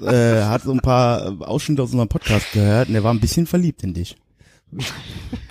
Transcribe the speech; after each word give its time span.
äh, 0.00 0.42
hat 0.44 0.62
so 0.62 0.72
ein 0.72 0.80
paar 0.80 1.36
Ausschnitte 1.40 1.82
aus 1.82 1.90
unserem 1.90 2.08
Podcast 2.08 2.52
gehört 2.52 2.88
und 2.88 2.94
er 2.94 3.04
war 3.04 3.12
ein 3.12 3.20
bisschen 3.20 3.46
verliebt 3.46 3.82
in 3.82 3.94
dich. 3.94 4.16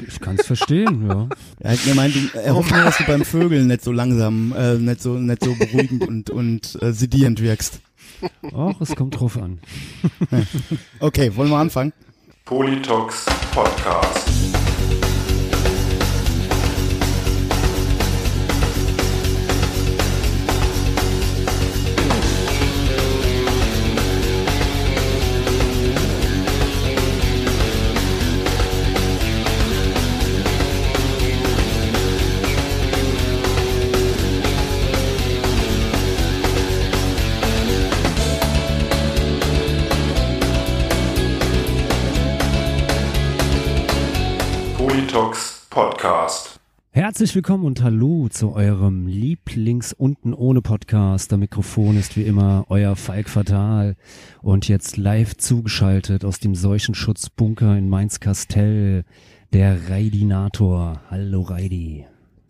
Ich 0.05 0.19
kann 0.19 0.35
es 0.37 0.45
verstehen, 0.45 1.07
ja. 1.07 1.29
Er 1.59 1.71
hat 1.73 1.85
gemeint, 1.85 2.13
du- 2.15 2.37
er 2.39 2.55
hofft 2.55 2.71
nur, 2.71 2.83
dass 2.83 2.97
du 2.97 3.05
beim 3.05 3.23
Vögeln 3.23 3.67
nicht 3.67 3.81
so 3.83 3.91
langsam, 3.93 4.53
äh, 4.57 4.73
nicht 4.75 5.01
so, 5.01 5.13
nicht 5.13 5.43
so 5.43 5.53
beruhigend 5.55 6.05
und, 6.07 6.29
und 6.29 6.77
äh, 6.81 6.91
sedierend 6.91 7.41
wirkst. 7.41 7.79
Ach, 8.55 8.73
es 8.81 8.95
kommt 8.95 9.19
drauf 9.19 9.37
an. 9.37 9.59
Okay, 10.99 11.33
wollen 11.35 11.49
wir 11.49 11.57
anfangen? 11.57 11.93
Politox 12.45 13.25
Podcast. 13.53 14.29
Podcast. 45.73 46.59
Herzlich 46.91 47.33
willkommen 47.33 47.65
und 47.65 47.81
hallo 47.81 48.27
zu 48.29 48.53
eurem 48.53 49.07
Lieblings 49.07 49.91
unten 49.91 50.35
ohne 50.35 50.61
Podcast. 50.61 51.31
Der 51.31 51.39
Mikrofon 51.39 51.97
ist 51.97 52.15
wie 52.15 52.21
immer 52.21 52.65
euer 52.69 52.95
Falk 52.95 53.27
Fatal 53.27 53.95
und 54.43 54.67
jetzt 54.67 54.97
live 54.97 55.35
zugeschaltet 55.35 56.25
aus 56.25 56.39
dem 56.39 56.53
Seuchenschutzbunker 56.53 57.75
in 57.75 57.89
Mainz-Kastell, 57.89 59.03
der 59.51 59.89
Raidinator. 59.89 61.01
Hallo 61.09 61.41
Raidi. 61.41 62.05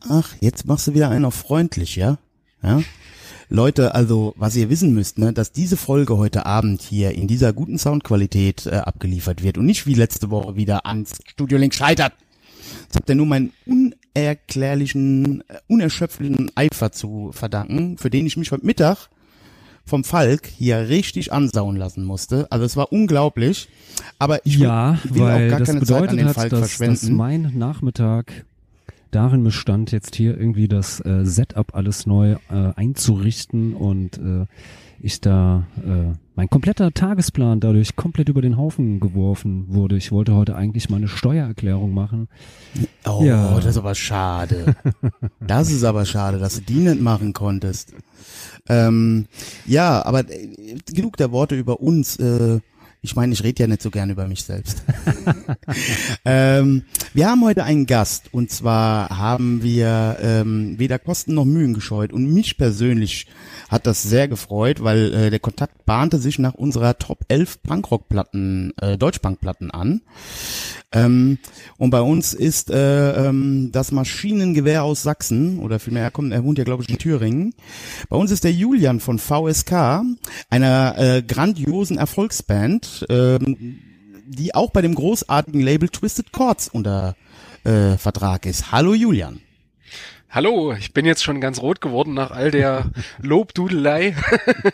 Ach, 0.10 0.34
jetzt 0.42 0.68
machst 0.68 0.88
du 0.88 0.94
wieder 0.94 1.08
einen 1.08 1.24
auf 1.24 1.36
freundlich, 1.36 1.96
ja? 1.96 2.18
Ja? 2.62 2.82
Leute, 3.48 3.96
also, 3.96 4.34
was 4.36 4.58
ihr 4.58 4.70
wissen 4.70 4.94
müsst, 4.94 5.18
ne, 5.18 5.32
dass 5.32 5.54
diese 5.54 5.78
Folge 5.78 6.18
heute 6.18 6.46
Abend 6.46 6.82
hier 6.82 7.12
in 7.12 7.30
dieser 7.30 7.54
guten 7.54 7.78
Soundqualität 7.78 8.66
äh, 8.66 8.76
abgeliefert 8.80 9.44
wird 9.44 9.58
und 9.58 9.66
nicht 9.66 9.88
wie 9.88 9.94
letzte 9.94 10.30
Woche 10.30 10.58
wieder 10.58 10.86
ans 10.86 11.20
Studio 11.26 11.58
Link 11.58 11.74
scheitert. 11.74 12.12
Das 12.88 12.98
habt 12.98 13.10
ihr 13.10 13.16
nur 13.16 13.26
meinen 13.26 13.52
unerklärlichen, 13.66 15.42
äh, 15.50 15.58
unerschöpflichen 15.68 16.52
Eifer 16.56 16.92
zu 16.92 17.32
verdanken, 17.34 17.98
für 17.98 18.10
den 18.10 18.26
ich 18.26 18.38
mich 18.38 18.52
heute 18.52 18.66
Mittag 18.66 19.10
vom 19.86 20.04
Falk 20.06 20.48
hier 20.48 20.88
richtig 20.88 21.34
ansauen 21.34 21.76
lassen 21.76 22.06
musste. 22.06 22.48
Also 22.52 22.66
es 22.66 22.78
war 22.78 22.92
unglaublich. 22.94 23.68
Aber 24.18 24.46
ich 24.46 24.60
will, 24.60 24.68
Ja, 24.68 24.98
will 25.04 25.22
weil 25.22 25.48
auch 25.48 25.50
gar 25.50 25.60
das 25.60 25.68
keine 25.68 25.80
Zeit 25.82 25.90
an 25.90 26.02
bedeutet 26.02 26.20
den 26.20 26.28
hat, 26.28 26.36
Falk 26.36 26.50
dass, 26.52 26.60
dass 26.62 26.72
verschwenden. 26.74 27.16
mein 27.18 27.52
Nachmittag 27.58 28.46
darin 29.12 29.44
bestand, 29.44 29.92
jetzt 29.92 30.16
hier 30.16 30.38
irgendwie 30.38 30.68
das 30.68 31.00
äh, 31.02 31.26
Setup 31.26 31.76
alles 31.76 32.06
neu 32.06 32.38
äh, 32.50 32.72
einzurichten 32.76 33.74
und 33.76 34.18
äh, 34.18 34.46
ich 35.00 35.20
da 35.22 35.66
äh, 35.86 36.14
mein 36.36 36.50
kompletter 36.50 36.92
Tagesplan 36.94 37.60
dadurch 37.60 37.96
komplett 37.96 38.30
über 38.30 38.42
den 38.42 38.58
Haufen 38.58 39.00
geworfen 39.00 39.66
wurde. 39.68 39.98
Ich 39.98 40.12
wollte 40.12 40.34
heute 40.36 40.56
eigentlich 40.56 40.90
meine 40.90 41.08
Steuererklärung 41.08 41.94
machen. 41.94 42.28
Oh, 43.06 43.22
Ja. 43.24 43.54
das 43.56 43.66
ist 43.66 43.78
aber 43.78 43.96
schade. 43.96 44.76
das 45.40 45.72
ist 45.72 45.84
aber 45.84 46.06
schade, 46.06 46.40
dass 46.40 46.56
du 46.56 46.62
die 46.62 46.80
nicht 46.80 47.02
machen 47.02 47.34
konntest. 47.34 47.94
Ähm, 48.68 49.26
ja, 49.66 50.04
aber 50.06 50.30
äh, 50.30 50.48
genug 50.94 51.18
der 51.18 51.32
Worte 51.32 51.56
über 51.56 51.82
uns. 51.82 52.16
Äh, 52.18 52.60
ich 53.04 53.18
meine, 53.18 53.34
ich 53.34 53.44
rede 53.44 53.64
ja 53.64 53.68
nicht 53.68 53.82
so 53.82 53.92
gern 53.92 54.10
über 54.10 54.30
mich 54.30 54.46
selbst. 54.46 54.82
ähm, 56.26 56.84
wir 57.14 57.30
haben 57.30 57.44
heute 57.44 57.66
einen 57.66 57.86
Gast 57.86 58.34
und 58.34 58.50
zwar 58.50 59.10
haben 59.10 59.62
wir 59.62 60.18
ähm, 60.22 60.80
weder 60.80 61.00
Kosten 61.00 61.34
noch 61.34 61.44
Mühen 61.44 61.74
gescheut 61.74 62.14
und 62.14 62.34
mich 62.34 62.58
persönlich 62.58 63.28
hat 63.68 63.88
das 63.88 64.04
sehr 64.04 64.30
gefreut, 64.30 64.84
weil 64.84 65.14
äh, 65.14 65.30
der 65.30 65.40
Kontakt 65.40 65.86
bahnte 65.86 66.18
sich 66.18 66.40
nach 66.40 66.54
unserer 66.54 66.98
Top 66.98 67.26
11 67.28 67.62
Punkrock-Platten, 67.64 68.72
äh, 68.78 68.98
Deutschpunk-Platten 68.98 69.70
an. 69.72 70.02
Ähm, 70.94 71.40
und 71.78 71.90
bei 71.90 72.02
uns 72.02 72.34
ist 72.34 72.70
äh, 72.70 73.28
ähm, 73.28 73.72
das 73.72 73.92
Maschinengewehr 73.92 74.84
aus 74.84 75.04
Sachsen, 75.04 75.60
oder 75.60 75.80
vielmehr, 75.80 76.04
er 76.04 76.12
kommt, 76.12 76.32
er 76.32 76.44
wohnt 76.44 76.58
ja, 76.58 76.64
glaube 76.64 76.84
ich, 76.84 76.90
in 76.90 77.00
Thüringen. 77.00 77.54
Bei 78.10 78.16
uns 78.16 78.32
ist 78.32 78.44
der 78.44 78.54
Julian 78.54 79.00
von 79.00 79.18
VSK, 79.18 80.04
einer 80.50 80.96
äh, 80.98 81.24
grandiosen 81.24 81.98
Erfolgsband, 81.98 82.93
ähm, 83.10 83.80
die 84.26 84.56
auch 84.56 84.72
bei 84.72 84.82
dem 84.82 84.96
großartigen 84.96 85.62
Label 85.62 85.90
Twisted 85.90 86.32
Chords 86.32 86.70
unter 86.70 87.16
äh, 87.64 87.98
Vertrag 87.98 88.46
ist. 88.46 88.72
Hallo 88.72 88.94
Julian. 88.94 89.42
Hallo, 90.34 90.74
ich 90.74 90.94
bin 90.94 91.06
jetzt 91.06 91.24
schon 91.24 91.42
ganz 91.42 91.62
rot 91.62 91.80
geworden 91.80 92.16
nach 92.16 92.32
all 92.32 92.50
der 92.50 92.90
Lobdudelei. 93.22 94.16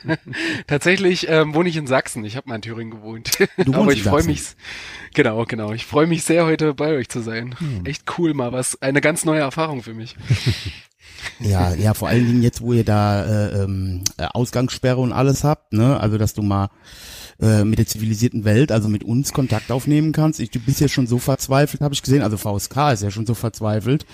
Tatsächlich 0.68 1.28
ähm, 1.28 1.54
wohne 1.54 1.68
ich 1.68 1.76
in 1.76 1.86
Sachsen. 1.86 2.24
Ich 2.24 2.38
habe 2.38 2.48
mal 2.48 2.56
in 2.56 2.62
Thüringen 2.62 2.92
gewohnt. 2.92 3.32
Du 3.66 3.74
Aber 3.76 3.92
ich 3.92 4.04
freue 4.04 4.24
mich. 4.24 4.42
Genau, 5.14 5.44
genau. 5.44 5.74
Ich 5.74 5.86
freue 5.86 6.08
mich 6.08 6.24
sehr, 6.24 6.46
heute 6.46 6.74
bei 6.74 6.94
euch 6.94 7.10
zu 7.10 7.20
sein. 7.20 7.56
Hm. 7.60 7.86
Echt 7.86 8.04
cool, 8.18 8.34
mal 8.34 8.54
was. 8.54 8.82
Eine 8.82 9.02
ganz 9.02 9.26
neue 9.26 9.42
Erfahrung 9.42 9.84
für 9.84 9.94
mich. 9.94 10.16
Ja, 11.42 11.74
ja, 11.74 11.94
vor 11.94 12.08
allen 12.08 12.26
Dingen 12.26 12.42
jetzt, 12.42 12.62
wo 12.62 12.72
ihr 12.72 12.86
da 12.86 13.26
äh, 13.26 13.64
ähm, 13.64 14.06
äh, 14.16 14.28
Ausgangssperre 14.32 15.02
und 15.02 15.12
alles 15.12 15.44
habt, 15.44 15.74
ne? 15.74 16.00
Also 16.00 16.18
dass 16.18 16.34
du 16.34 16.42
mal 16.42 16.70
äh, 17.42 17.64
mit 17.64 17.80
der 17.80 17.88
zivilisierten 17.88 18.44
Welt, 18.46 18.72
also 18.72 18.90
mit 18.90 19.04
uns 19.04 19.34
Kontakt 19.34 19.72
aufnehmen 19.72 20.12
kannst. 20.12 20.40
Ich, 20.40 20.52
du 20.52 20.60
bist 20.60 20.82
ja 20.82 20.88
schon 20.88 21.08
so 21.08 21.20
verzweifelt, 21.20 21.82
habe 21.82 21.94
ich 21.94 22.02
gesehen. 22.02 22.22
Also 22.22 22.38
VSK 22.38 22.94
ist 22.94 23.04
ja 23.04 23.12
schon 23.12 23.26
so 23.26 23.34
verzweifelt, 23.34 24.06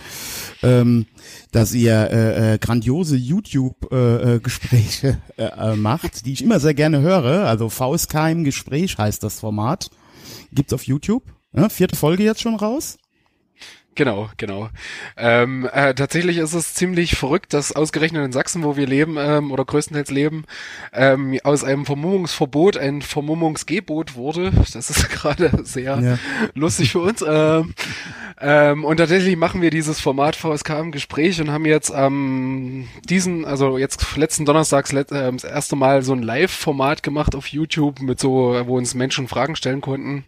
ähm, 0.63 1.05
dass 1.51 1.73
ihr 1.73 1.93
äh, 1.93 2.53
äh, 2.53 2.57
grandiose 2.57 3.15
YouTube-Gespräche 3.15 4.35
äh, 4.35 4.39
Gespräche, 4.39 5.21
äh, 5.37 5.43
äh, 5.43 5.75
macht, 5.75 6.25
die 6.25 6.33
ich 6.33 6.43
immer 6.43 6.59
sehr 6.59 6.73
gerne 6.73 7.01
höre. 7.01 7.47
Also 7.47 7.69
VSK 7.69 8.31
im 8.31 8.43
Gespräch 8.43 8.97
heißt 8.97 9.23
das 9.23 9.39
Format. 9.39 9.89
Gibt's 10.51 10.73
auf 10.73 10.83
YouTube. 10.83 11.23
Ja, 11.53 11.69
vierte 11.69 11.95
Folge 11.95 12.23
jetzt 12.23 12.41
schon 12.41 12.55
raus. 12.55 12.97
Genau, 13.95 14.29
genau. 14.35 14.69
Ähm, 15.15 15.69
äh, 15.71 15.93
tatsächlich 15.93 16.37
ist 16.37 16.53
es 16.53 16.73
ziemlich 16.73 17.15
verrückt, 17.15 17.53
dass 17.53 17.71
ausgerechnet 17.71 18.25
in 18.25 18.33
Sachsen, 18.33 18.63
wo 18.63 18.75
wir 18.75 18.85
leben 18.87 19.15
ähm, 19.17 19.51
oder 19.51 19.63
größtenteils 19.63 20.11
leben, 20.11 20.43
ähm, 20.91 21.39
aus 21.45 21.63
einem 21.63 21.85
Vermummungsverbot 21.85 22.75
ein 22.75 23.01
Vermummungsgebot 23.01 24.15
wurde. 24.15 24.51
Das 24.73 24.89
ist 24.89 25.09
gerade 25.11 25.49
sehr 25.63 25.97
Ja. 25.99 26.17
lustig 26.55 26.91
für 26.91 26.99
uns. 26.99 27.23
Ähm, 27.25 27.73
ähm, 28.41 28.83
und 28.83 28.97
tatsächlich 28.97 29.37
machen 29.37 29.61
wir 29.61 29.69
dieses 29.69 30.01
Format 30.01 30.35
VSK 30.35 30.71
im 30.79 30.91
Gespräch 30.91 31.39
und 31.39 31.49
haben 31.51 31.65
jetzt 31.65 31.89
am 31.93 32.89
diesen, 33.07 33.45
also 33.45 33.77
jetzt 33.77 34.17
letzten 34.17 34.43
Donnerstags 34.45 34.91
let, 34.91 35.09
äh, 35.13 35.31
das 35.31 35.45
erste 35.45 35.77
Mal 35.77 36.01
so 36.03 36.11
ein 36.11 36.21
Live-Format 36.21 37.01
gemacht 37.01 37.33
auf 37.33 37.47
YouTube 37.47 38.01
mit 38.01 38.19
so, 38.19 38.61
wo 38.65 38.75
uns 38.77 38.93
Menschen 38.93 39.29
Fragen 39.29 39.55
stellen 39.55 39.79
konnten. 39.79 40.25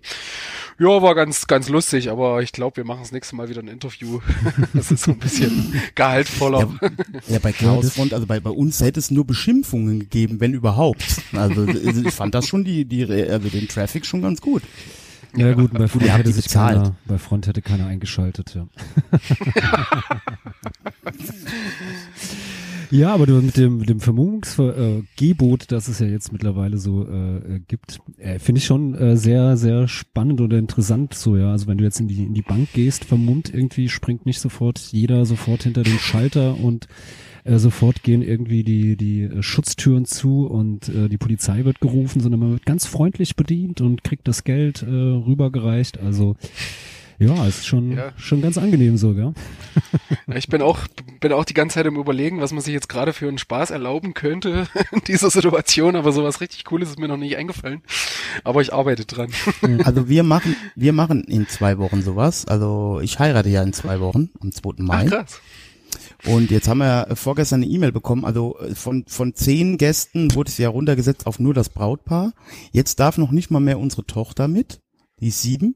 Ja, 0.80 1.02
war 1.02 1.16
ganz, 1.16 1.48
ganz 1.48 1.70
lustig, 1.70 2.12
aber 2.12 2.44
ich 2.44 2.52
glaube, 2.52 2.78
wir 2.78 2.86
machen 2.86 3.00
das 3.02 3.12
nächste 3.12 3.36
Mal 3.36 3.50
wieder 3.50 3.62
ein 3.62 3.68
Interview. 3.68 4.20
Das 4.74 4.92
ist 4.92 5.04
so 5.04 5.12
ein 5.12 5.18
bisschen 5.18 5.74
gehaltvoller. 5.96 6.70
Ja, 6.82 6.90
ja, 7.28 7.40
bei 7.40 7.52
Klaus 7.52 7.94
Front, 7.94 8.14
also 8.14 8.28
bei, 8.28 8.40
bei 8.40 8.50
uns 8.52 8.80
hätte 8.82 9.00
es 9.00 9.10
nur 9.10 9.26
Beschimpfungen 9.26 10.00
gegeben, 10.00 10.40
wenn 10.40 10.54
überhaupt. 10.54 11.04
Also 11.34 11.68
ich 11.68 12.14
fand 12.14 12.34
das 12.34 12.48
schon 12.48 12.64
die, 12.64 12.86
die 12.86 13.04
also 13.06 13.50
den 13.50 13.68
Traffic 13.68 14.06
schon 14.06 14.22
ganz 14.22 14.42
gut. 14.42 14.64
Ja 15.36 15.54
gut, 15.54 15.74
bei 15.74 15.88
Front 15.88 16.12
hätte 16.12 16.32
sich 16.32 16.50
keiner, 16.50 16.96
bei 17.06 17.18
Front 17.18 17.48
hätte 17.48 17.62
keiner 17.62 17.86
eingeschaltet, 17.88 18.56
ja. 18.56 18.68
Ja, 22.90 23.14
aber 23.14 23.28
mit 23.28 23.58
dem, 23.58 23.78
mit 23.78 23.90
dem 23.90 24.00
Vermummungsgebot, 24.00 25.64
äh, 25.64 25.66
das 25.68 25.88
es 25.88 26.00
ja 26.00 26.08
jetzt 26.08 26.32
mittlerweile 26.32 26.78
so 26.78 27.06
äh, 27.06 27.38
äh, 27.38 27.60
gibt, 27.68 28.00
äh, 28.18 28.40
finde 28.40 28.60
ich 28.60 28.66
schon 28.66 28.96
äh, 28.96 29.18
sehr, 29.18 29.58
sehr 29.58 29.88
spannend 29.88 30.40
oder 30.42 30.58
interessant 30.58 31.14
so, 31.14 31.36
ja. 31.36 31.52
Also 31.52 31.68
wenn 31.68 31.78
du 31.78 31.84
jetzt 31.84 32.00
in 32.00 32.08
die, 32.08 32.24
in 32.24 32.34
die 32.34 32.42
Bank 32.42 32.70
gehst, 32.74 33.06
vermummt 33.06 33.54
irgendwie, 33.54 33.90
springt 33.90 34.26
nicht 34.26 34.40
sofort 34.40 34.80
jeder 34.80 35.26
sofort 35.26 35.64
hinter 35.64 35.84
den 35.84 36.00
Schalter 36.00 36.58
und 36.60 36.88
äh, 37.44 37.58
sofort 37.60 38.04
gehen 38.04 38.22
irgendwie 38.22 38.64
die, 38.64 38.96
die 38.96 39.24
äh, 39.24 39.42
Schutztüren 39.42 40.06
zu 40.06 40.46
und 40.48 40.90
äh, 40.90 41.10
die 41.10 41.18
Polizei 41.18 41.66
wird 41.66 41.80
gerufen, 41.80 42.22
sondern 42.22 42.40
man 42.40 42.52
wird 42.52 42.66
ganz 42.66 42.86
freundlich 42.86 43.36
bedient 43.36 43.82
und 43.82 44.04
kriegt 44.04 44.28
das 44.28 44.44
Geld 44.44 44.84
äh, 44.84 44.86
rübergereicht. 44.86 46.00
Also 46.00 46.36
ja, 47.20 47.46
ist 47.48 47.66
schon, 47.66 47.92
Ja. 47.98 48.12
schon 48.18 48.42
ganz 48.42 48.58
angenehm 48.58 48.98
so, 48.98 49.14
gell? 49.14 49.34
Ich 50.36 50.48
bin 50.48 50.62
auch, 50.62 50.80
bin 51.20 51.32
auch 51.34 51.46
die 51.46 51.54
ganze 51.54 51.76
Zeit 51.76 51.86
im 51.86 51.96
Überlegen, 51.96 52.42
was 52.42 52.52
man 52.52 52.62
sich 52.62 52.74
jetzt 52.74 52.90
gerade 52.90 53.14
für 53.14 53.28
einen 53.28 53.38
Spaß 53.38 53.72
erlauben 53.72 54.14
könnte 54.14 54.68
in 54.92 55.02
dieser 55.08 55.30
Situation, 55.30 55.96
aber 55.96 56.12
sowas 56.12 56.42
richtig 56.42 56.64
Cooles 56.66 56.90
ist 56.90 57.00
mir 57.00 57.08
noch 57.08 57.18
nicht 57.18 57.38
eingefallen. 57.38 57.82
Aber 58.44 58.62
ich 58.62 58.74
arbeite 58.74 59.06
dran. 59.06 59.30
Also 59.84 60.10
wir 60.10 60.24
machen, 60.24 60.56
wir 60.76 60.94
machen 60.94 61.24
in 61.24 61.48
zwei 61.48 61.78
Wochen 61.78 62.02
sowas. 62.02 62.46
Also 62.46 63.00
ich 63.02 63.20
heirate 63.20 63.50
ja 63.50 63.64
in 63.64 63.74
zwei 63.74 64.00
Wochen, 64.00 64.30
am 64.42 64.52
2. 64.52 64.70
Ach, 64.70 64.84
Mai. 64.84 65.06
krass. 65.06 65.42
Und 66.26 66.52
jetzt 66.52 66.68
haben 66.68 66.80
wir 66.80 67.08
vorgestern 67.16 67.62
eine 67.64 67.72
E-Mail 67.72 67.92
bekommen, 67.92 68.26
also 68.26 68.58
von, 68.74 69.06
von 69.08 69.34
zehn 69.36 69.78
Gästen 69.78 70.34
wurde 70.36 70.50
es 70.50 70.58
ja 70.58 70.68
runtergesetzt 70.70 71.26
auf 71.28 71.40
nur 71.40 71.54
das 71.54 71.70
Brautpaar. 71.70 72.34
Jetzt 72.72 73.00
darf 73.00 73.18
noch 73.18 73.32
nicht 73.32 73.52
mal 73.52 73.60
mehr 73.60 73.80
unsere 73.80 74.06
Tochter 74.06 74.48
mit. 74.48 74.82
Die 75.20 75.30
ist 75.30 75.42
sieben. 75.42 75.76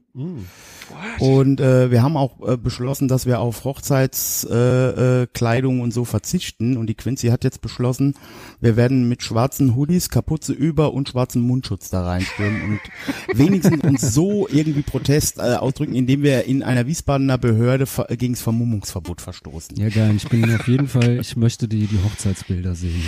Und 1.18 1.60
äh, 1.60 1.90
wir 1.90 2.02
haben 2.02 2.16
auch 2.16 2.46
äh, 2.46 2.56
beschlossen, 2.56 3.08
dass 3.08 3.26
wir 3.26 3.40
auf 3.40 3.64
Hochzeitskleidung 3.64 4.52
äh, 4.98 5.22
äh, 5.22 5.26
Kleidung 5.26 5.80
und 5.80 5.92
so 5.92 6.04
verzichten. 6.04 6.76
Und 6.76 6.86
die 6.86 6.94
Quincy 6.94 7.28
hat 7.28 7.42
jetzt 7.42 7.60
beschlossen, 7.60 8.14
wir 8.60 8.76
werden 8.76 9.08
mit 9.08 9.24
schwarzen 9.24 9.74
Hoodies, 9.74 10.10
Kapuze 10.10 10.52
über 10.52 10.92
und 10.94 11.08
schwarzen 11.08 11.42
Mundschutz 11.42 11.90
da 11.90 12.04
reinstürmen 12.04 12.62
und 12.62 12.80
wenigstens 13.36 13.82
uns 13.82 14.14
so 14.14 14.46
irgendwie 14.48 14.82
Protest 14.82 15.38
äh, 15.38 15.56
ausdrücken, 15.56 15.94
indem 15.96 16.22
wir 16.22 16.44
in 16.44 16.62
einer 16.62 16.86
Wiesbadener 16.86 17.36
Behörde 17.36 17.86
ver 17.86 18.06
gegen 18.16 18.34
das 18.34 18.42
Vermummungsverbot 18.42 19.20
verstoßen. 19.20 19.76
Ja, 19.76 19.88
geil. 19.88 20.14
Ich 20.16 20.28
bin 20.28 20.54
auf 20.54 20.68
jeden 20.68 20.86
Fall, 20.86 21.18
ich 21.20 21.36
möchte 21.36 21.66
die, 21.66 21.88
die 21.88 21.98
Hochzeitsbilder 22.04 22.76
sehen. 22.76 23.02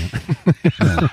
Ja. 0.80 1.10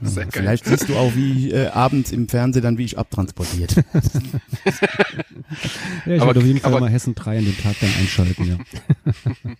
Sehr 0.00 0.24
geil. 0.24 0.32
Vielleicht 0.32 0.64
siehst 0.64 0.88
du 0.88 0.96
auch, 0.96 1.14
wie 1.14 1.50
äh, 1.50 1.68
abends 1.68 2.10
im 2.10 2.28
Fernsehen 2.28 2.62
dann, 2.62 2.78
wie 2.78 2.84
ich 2.84 2.98
abtransportiert. 2.98 3.76
Ja, 6.06 6.14
ich 6.14 6.20
Aber- 6.20 6.28
werde 6.28 6.40
auf 6.40 6.46
jeden 6.46 6.60
Fall 6.60 6.72
aber- 6.72 6.80
mal 6.80 6.90
Hessen 6.90 7.14
3 7.14 7.38
an 7.38 7.44
dem 7.44 7.58
Tag 7.62 7.76
dann 7.80 7.90
einschalten, 7.98 8.44
ja. 8.48 9.12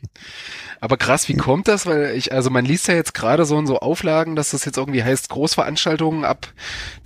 Aber 0.80 0.96
krass, 0.98 1.28
wie 1.28 1.34
kommt 1.34 1.68
das? 1.68 1.86
Weil 1.86 2.14
ich, 2.16 2.32
also 2.32 2.50
man 2.50 2.64
liest 2.64 2.86
ja 2.88 2.94
jetzt 2.94 3.14
gerade 3.14 3.46
so 3.46 3.58
in 3.58 3.66
so 3.66 3.78
Auflagen, 3.80 4.36
dass 4.36 4.50
das 4.50 4.64
jetzt 4.66 4.76
irgendwie 4.76 5.02
heißt, 5.02 5.30
Großveranstaltungen 5.30 6.24
ab 6.24 6.52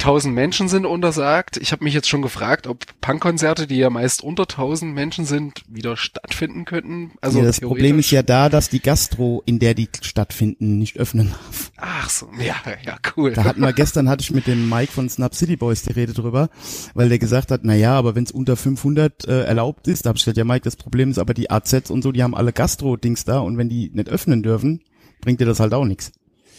1000 0.01 0.35
Menschen 0.35 0.69
sind 0.69 0.87
untersagt. 0.87 1.57
Ich 1.57 1.71
habe 1.71 1.85
mich 1.85 1.95
jetzt 1.95 2.09
schon 2.09 2.21
gefragt, 2.23 2.67
ob 2.67 2.85
Punkkonzerte, 3.01 3.67
die 3.69 3.77
ja 3.77 3.89
meist 3.89 4.23
unter 4.25 4.43
1000 4.43 4.93
Menschen 4.93 5.25
sind, 5.25 5.63
wieder 5.69 5.97
stattfinden 5.97 6.65
könnten. 6.65 7.13
Also 7.21 7.39
ja, 7.39 7.45
das 7.45 7.61
Problem 7.61 7.99
ist 8.01 8.11
ja 8.11 8.23
da, 8.23 8.49
dass 8.49 8.71
die 8.71 8.81
Gastro, 8.81 9.43
in 9.47 9.59
der 9.61 9.75
die 9.75 9.89
stattfinden, 10.03 10.79
nicht 10.79 10.99
öffnen 10.99 11.31
darf. 11.31 11.71
Ach 11.77 12.11
so, 12.11 12.29
ja, 12.39 12.57
ja, 12.85 12.97
cool. 13.17 13.33
Da 13.35 13.45
hatten 13.45 13.61
wir 13.61 13.73
gestern, 13.73 14.09
hatte 14.09 14.23
ich 14.23 14.33
mit 14.33 14.47
dem 14.49 14.69
Mike 14.69 14.91
von 14.93 15.09
Snap 15.09 15.35
City 15.35 15.57
Boys 15.57 15.83
die 15.83 15.93
Rede 15.93 16.13
drüber, 16.13 16.51
weil 16.95 17.09
der 17.09 17.19
gesagt 17.21 17.51
hat, 17.53 17.65
na 17.71 17.77
ja, 17.77 17.97
aber 17.97 18.17
wenn 18.17 18.25
es 18.25 18.33
unter 18.33 18.57
500 18.57 19.29
äh, 19.29 19.43
erlaubt 19.45 19.87
ist, 19.87 20.05
da 20.05 20.09
habe 20.09 20.17
ich 20.17 20.25
gesagt, 20.25 20.37
ja 20.37 20.43
Mike, 20.45 20.65
das 20.65 20.75
Problem 20.75 21.11
ist 21.13 21.19
aber 21.19 21.35
die 21.35 21.51
AZs 21.53 21.89
und 21.91 22.03
so, 22.03 22.11
die 22.11 22.23
haben 22.25 22.35
alle 22.35 22.53
Gastro-Dings 22.53 23.25
da 23.25 23.39
und 23.39 23.59
wenn 23.59 23.69
die 23.69 23.91
nicht 23.95 24.09
öffnen 24.09 24.43
dürfen, 24.43 24.81
bringt 25.21 25.41
dir 25.41 25.45
das 25.47 25.61
halt 25.61 25.73
auch 25.73 25.85
nichts. 25.85 26.11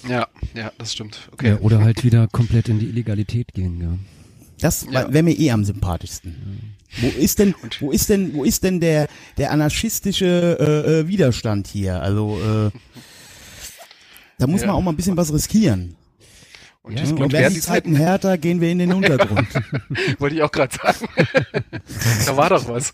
Ja, 0.07 0.27
ja, 0.53 0.71
das 0.77 0.93
stimmt. 0.93 1.29
Okay. 1.33 1.49
ja. 1.49 1.59
Oder 1.59 1.81
halt 1.83 2.05
wieder 2.05 2.27
komplett 2.29 2.69
in 2.69 2.79
die 2.79 2.87
Illegalität 2.87 3.53
gehen, 3.53 3.81
ja. 3.81 3.97
Das 4.61 4.85
Ja. 4.89 5.11
wäre 5.11 5.23
mir 5.23 5.37
eh 5.37 5.51
am 5.51 5.65
sympathischsten. 5.65 6.75
Wo 7.01 7.07
ist 7.09 7.39
denn, 7.39 7.55
wo 7.81 7.91
ist 7.91 8.09
denn, 8.09 8.33
wo 8.33 8.43
ist 8.45 8.63
denn 8.63 8.79
der, 8.79 9.07
der 9.37 9.51
anarchistische 9.51 10.57
äh, 10.59 10.99
äh, 11.01 11.07
Widerstand 11.09 11.67
hier? 11.67 12.01
Also 12.01 12.39
äh, 12.41 12.71
da 14.37 14.47
muss 14.47 14.61
Ja. 14.61 14.67
man 14.67 14.75
auch 14.77 14.81
mal 14.81 14.91
ein 14.91 14.95
bisschen 14.97 15.17
was 15.17 15.33
riskieren. 15.33 15.95
Und 16.83 16.97
Ja, 16.97 17.03
ich 17.03 17.15
glaube, 17.15 17.31
während 17.31 17.55
die 17.55 17.61
Zeiten, 17.61 17.95
härter, 17.95 18.37
gehen 18.39 18.59
wir 18.59 18.71
in 18.71 18.79
den 18.79 18.93
Untergrund. 18.93 19.47
wollte 20.19 20.35
ich 20.35 20.41
auch 20.41 20.51
gerade 20.51 20.75
sagen. 20.75 21.07
da 22.25 22.37
war 22.37 22.49
doch 22.49 22.67
was. 22.67 22.91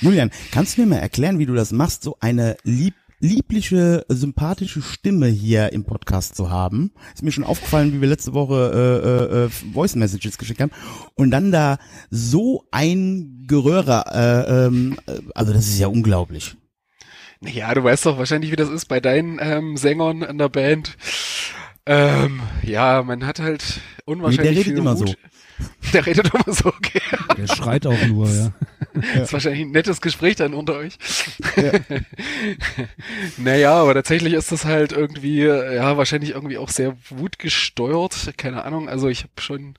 Julian, 0.00 0.30
kannst 0.50 0.76
du 0.76 0.82
mir 0.82 0.86
mal 0.86 0.96
erklären, 0.96 1.38
wie 1.38 1.46
du 1.46 1.54
das 1.54 1.72
machst, 1.72 2.02
so 2.02 2.16
eine 2.20 2.56
lieb 2.62 2.94
liebliche, 3.18 4.04
sympathische 4.08 4.82
Stimme 4.82 5.26
hier 5.26 5.72
im 5.72 5.84
Podcast 5.84 6.34
zu 6.36 6.50
haben. 6.50 6.92
Ist 7.14 7.22
mir 7.22 7.32
schon 7.32 7.44
aufgefallen, 7.44 7.92
wie 7.92 8.00
wir 8.00 8.08
letzte 8.08 8.34
Woche 8.34 8.70
äh, 8.74 9.34
äh, 9.34 9.44
äh, 9.44 9.48
Voice 9.72 9.96
Messages 9.96 10.38
geschickt 10.38 10.60
haben. 10.60 10.72
Und 11.14 11.30
dann 11.30 11.50
da 11.50 11.78
so 12.10 12.64
ein 12.70 13.44
Gerörer, 13.46 14.04
äh, 14.12 14.66
ähm, 14.66 14.98
äh, 15.06 15.20
also 15.34 15.52
das 15.52 15.66
ist 15.66 15.78
ja 15.78 15.86
unglaublich. 15.86 16.56
Ja, 17.40 17.72
du 17.74 17.84
weißt 17.84 18.06
doch 18.06 18.18
wahrscheinlich, 18.18 18.50
wie 18.50 18.56
das 18.56 18.68
ist 18.68 18.86
bei 18.86 19.00
deinen 19.00 19.38
ähm, 19.40 19.76
Sängern 19.76 20.22
in 20.22 20.38
der 20.38 20.48
Band. 20.48 20.96
Ähm, 21.86 22.42
ja, 22.62 23.02
man 23.02 23.24
hat 23.24 23.38
halt 23.38 23.80
unwahrscheinlich 24.04 24.38
Nee, 24.38 24.44
der 24.44 24.50
redet 24.50 24.64
viel 24.64 24.78
immer 24.78 24.94
Mut. 24.94 25.08
so. 25.08 25.14
Der 25.94 26.04
redet 26.04 26.34
immer 26.34 26.54
so, 26.54 26.68
okay. 26.68 27.00
Der 27.38 27.46
schreit 27.46 27.86
auch 27.86 28.06
nur, 28.08 28.28
ja. 28.28 28.52
Das 28.92 29.14
ist 29.22 29.32
wahrscheinlich 29.32 29.62
ein 29.62 29.70
nettes 29.70 30.02
Gespräch 30.02 30.36
dann 30.36 30.52
unter 30.52 30.74
euch. 30.74 30.98
naja, 33.38 33.72
aber 33.74 33.94
tatsächlich 33.94 34.34
ist 34.34 34.52
das 34.52 34.66
halt 34.66 34.92
irgendwie, 34.92 35.44
ja, 35.44 35.96
wahrscheinlich 35.96 36.30
irgendwie 36.30 36.58
auch 36.58 36.68
sehr 36.68 36.96
wutgesteuert. 37.08 38.34
Keine 38.36 38.64
Ahnung, 38.64 38.88
also 38.90 39.08
ich 39.08 39.22
habe 39.22 39.32
schon 39.40 39.76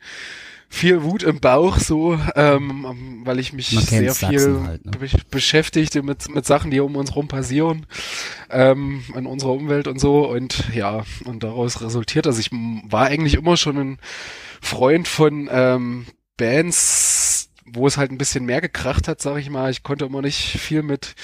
viel 0.70 1.04
Wut 1.04 1.24
im 1.24 1.40
Bauch 1.40 1.78
so, 1.78 2.20
ähm, 2.36 3.22
weil 3.24 3.40
ich 3.40 3.54
mich 3.54 3.70
sehr 3.70 4.02
kennt's, 4.02 4.20
viel 4.20 4.40
Sachsen 4.40 4.68
halt, 4.68 4.86
ne? 4.86 4.92
be 4.92 5.08
beschäftigte 5.32 6.04
mit, 6.04 6.34
mit 6.34 6.46
Sachen, 6.46 6.72
die 6.72 6.80
um 6.80 6.96
uns 6.96 7.16
rum 7.16 7.28
passieren, 7.28 7.86
ähm, 8.50 9.04
in 9.16 9.26
unserer 9.26 9.54
Umwelt 9.54 9.88
und 9.88 10.00
so. 10.00 10.28
Und 10.28 10.74
ja, 10.74 11.04
und 11.26 11.44
daraus 11.44 11.82
resultiert, 11.82 12.28
also 12.28 12.40
ich 12.40 12.52
war 12.52 13.06
eigentlich 13.06 13.36
immer 13.36 13.58
schon 13.58 13.78
ein 13.78 14.00
Freund 14.62 15.08
von 15.08 15.50
ähm, 15.52 16.06
Bands, 16.36 17.50
wo 17.66 17.88
es 17.88 17.98
halt 17.98 18.12
ein 18.12 18.18
bisschen 18.18 18.46
mehr 18.46 18.62
gekracht 18.62 19.08
hat, 19.08 19.22
sag 19.22 19.38
ich 19.38 19.50
mal. 19.50 19.72
Ich 19.72 19.84
konnte 19.84 20.06
immer 20.06 20.22
nicht 20.22 20.60
viel 20.60 20.84
mit 20.84 21.16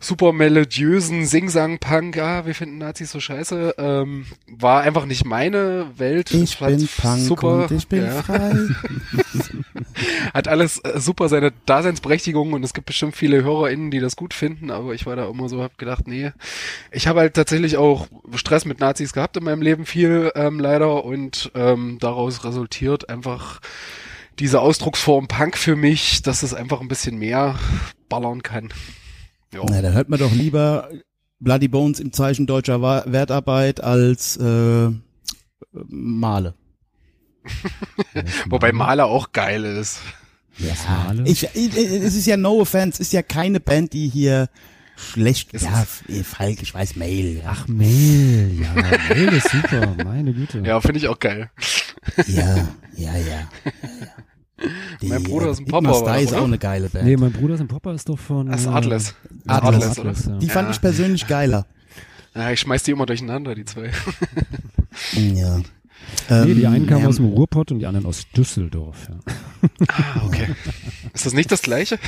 super 0.00 0.32
melodiösen 0.32 1.26
Sing-Sang-Punk, 1.26 2.16
ja, 2.16 2.46
wir 2.46 2.54
finden 2.54 2.78
Nazis 2.78 3.10
so 3.10 3.20
scheiße, 3.20 3.74
ähm, 3.78 4.26
war 4.46 4.82
einfach 4.82 5.06
nicht 5.06 5.24
meine 5.24 5.86
Welt. 5.96 6.32
Ich 6.32 6.60
war 6.60 6.68
bin 6.68 6.88
Punk 7.00 7.20
super, 7.20 7.64
und 7.64 7.70
ich 7.70 7.88
bin 7.88 8.04
ja, 8.04 8.22
frei. 8.22 8.54
hat 10.34 10.48
alles 10.48 10.78
äh, 10.78 11.00
super 11.00 11.28
seine 11.28 11.52
Daseinsberechtigung 11.66 12.52
und 12.52 12.64
es 12.64 12.74
gibt 12.74 12.86
bestimmt 12.86 13.16
viele 13.16 13.42
HörerInnen, 13.42 13.90
die 13.90 14.00
das 14.00 14.16
gut 14.16 14.34
finden, 14.34 14.70
aber 14.70 14.94
ich 14.94 15.06
war 15.06 15.16
da 15.16 15.28
immer 15.28 15.48
so, 15.48 15.62
hab 15.62 15.78
gedacht, 15.78 16.06
nee, 16.06 16.32
ich 16.90 17.06
habe 17.06 17.20
halt 17.20 17.34
tatsächlich 17.34 17.76
auch 17.76 18.08
Stress 18.34 18.64
mit 18.64 18.80
Nazis 18.80 19.12
gehabt 19.12 19.36
in 19.36 19.44
meinem 19.44 19.62
Leben 19.62 19.86
viel, 19.86 20.32
ähm, 20.34 20.58
leider 20.58 21.04
und 21.04 21.50
ähm, 21.54 21.98
daraus 22.00 22.44
resultiert 22.44 23.08
einfach 23.08 23.60
diese 24.38 24.60
Ausdrucksform 24.60 25.28
Punk 25.28 25.56
für 25.56 25.76
mich, 25.76 26.22
dass 26.22 26.42
es 26.42 26.54
einfach 26.54 26.80
ein 26.80 26.88
bisschen 26.88 27.18
mehr 27.18 27.58
ballern 28.08 28.42
kann. 28.42 28.72
Ja. 29.54 29.64
Na, 29.68 29.82
da 29.82 29.92
hört 29.92 30.08
man 30.08 30.18
doch 30.18 30.32
lieber 30.32 30.88
Bloody 31.38 31.68
Bones 31.68 32.00
im 32.00 32.12
Zeichen 32.12 32.46
deutscher 32.46 32.82
Wertarbeit 32.82 33.82
als 33.82 34.36
äh, 34.36 34.90
Male. 35.72 36.54
Wobei 38.48 38.72
Maler 38.72 39.06
auch 39.06 39.32
geil 39.32 39.64
ist. 39.64 40.00
Male. 40.58 41.24
Ich, 41.26 41.48
ich, 41.54 41.76
es 41.76 42.14
ist 42.14 42.26
ja 42.26 42.36
No 42.36 42.60
Offense, 42.60 43.00
ist 43.00 43.12
ja 43.12 43.22
keine 43.22 43.60
Band, 43.60 43.92
die 43.92 44.08
hier 44.08 44.48
schlecht, 44.96 45.52
Ist 45.52 45.64
ja, 45.64 45.86
eh, 46.08 46.22
Falk, 46.22 46.62
ich 46.62 46.72
weiß, 46.72 46.96
Mail, 46.96 47.38
ja, 47.38 47.42
Ach, 47.46 47.66
Mail, 47.68 48.60
ja, 48.60 48.74
Mail 49.08 49.32
ist 49.32 49.50
super, 49.50 49.94
meine 50.04 50.32
Güte. 50.32 50.62
Ja, 50.64 50.80
finde 50.80 50.98
ich 50.98 51.08
auch 51.08 51.18
geil. 51.18 51.50
ja, 52.26 52.56
ja, 52.96 53.16
ja. 53.16 53.16
ja, 53.16 53.48
ja. 54.00 54.23
Die, 55.02 55.08
Mein 55.08 55.22
Bruder 55.24 55.46
äh, 55.48 55.50
ist 55.50 55.60
ein 55.60 55.66
Popper, 55.66 55.94
Stey 55.94 56.24
ist 56.24 56.32
oder? 56.32 56.40
auch 56.42 56.44
eine 56.44 56.58
geile 56.58 56.88
Band. 56.88 57.04
Nee, 57.06 57.16
mein 57.16 57.32
Bruder 57.32 57.54
ist 57.54 57.60
ein 57.60 57.68
Popper, 57.68 57.92
ist 57.92 58.08
doch 58.08 58.18
von... 58.18 58.46
Das 58.46 58.60
ist 58.60 58.66
äh, 58.66 58.70
Atlas. 58.70 59.14
Atlas. 59.46 59.98
Atlas, 59.98 60.26
oder? 60.28 60.34
ja. 60.34 60.38
Die 60.38 60.48
fand 60.48 60.68
Ja. 60.68 60.74
ich 60.74 60.80
persönlich 60.80 61.26
geiler. 61.26 61.66
Ja, 62.34 62.50
ich 62.50 62.60
schmeiß 62.60 62.82
die 62.84 62.92
immer 62.92 63.06
durcheinander, 63.06 63.54
die 63.54 63.64
zwei. 63.64 63.90
Ja. 65.14 65.60
Nee, 66.28 66.54
die 66.54 66.62
Ähm, 66.62 66.72
einen 66.72 66.86
kamen 66.86 67.02
ja, 67.02 67.08
aus 67.08 67.16
dem 67.16 67.26
Ruhrpott 67.26 67.70
und 67.70 67.80
die 67.80 67.86
anderen 67.86 68.06
aus 68.06 68.26
Düsseldorf. 68.36 69.08
Ja. 69.10 69.34
Ah, 69.88 70.22
okay. 70.26 70.46
Ist 71.12 71.26
das 71.26 71.32
nicht 71.34 71.52
das 71.52 71.62
gleiche? 71.62 71.98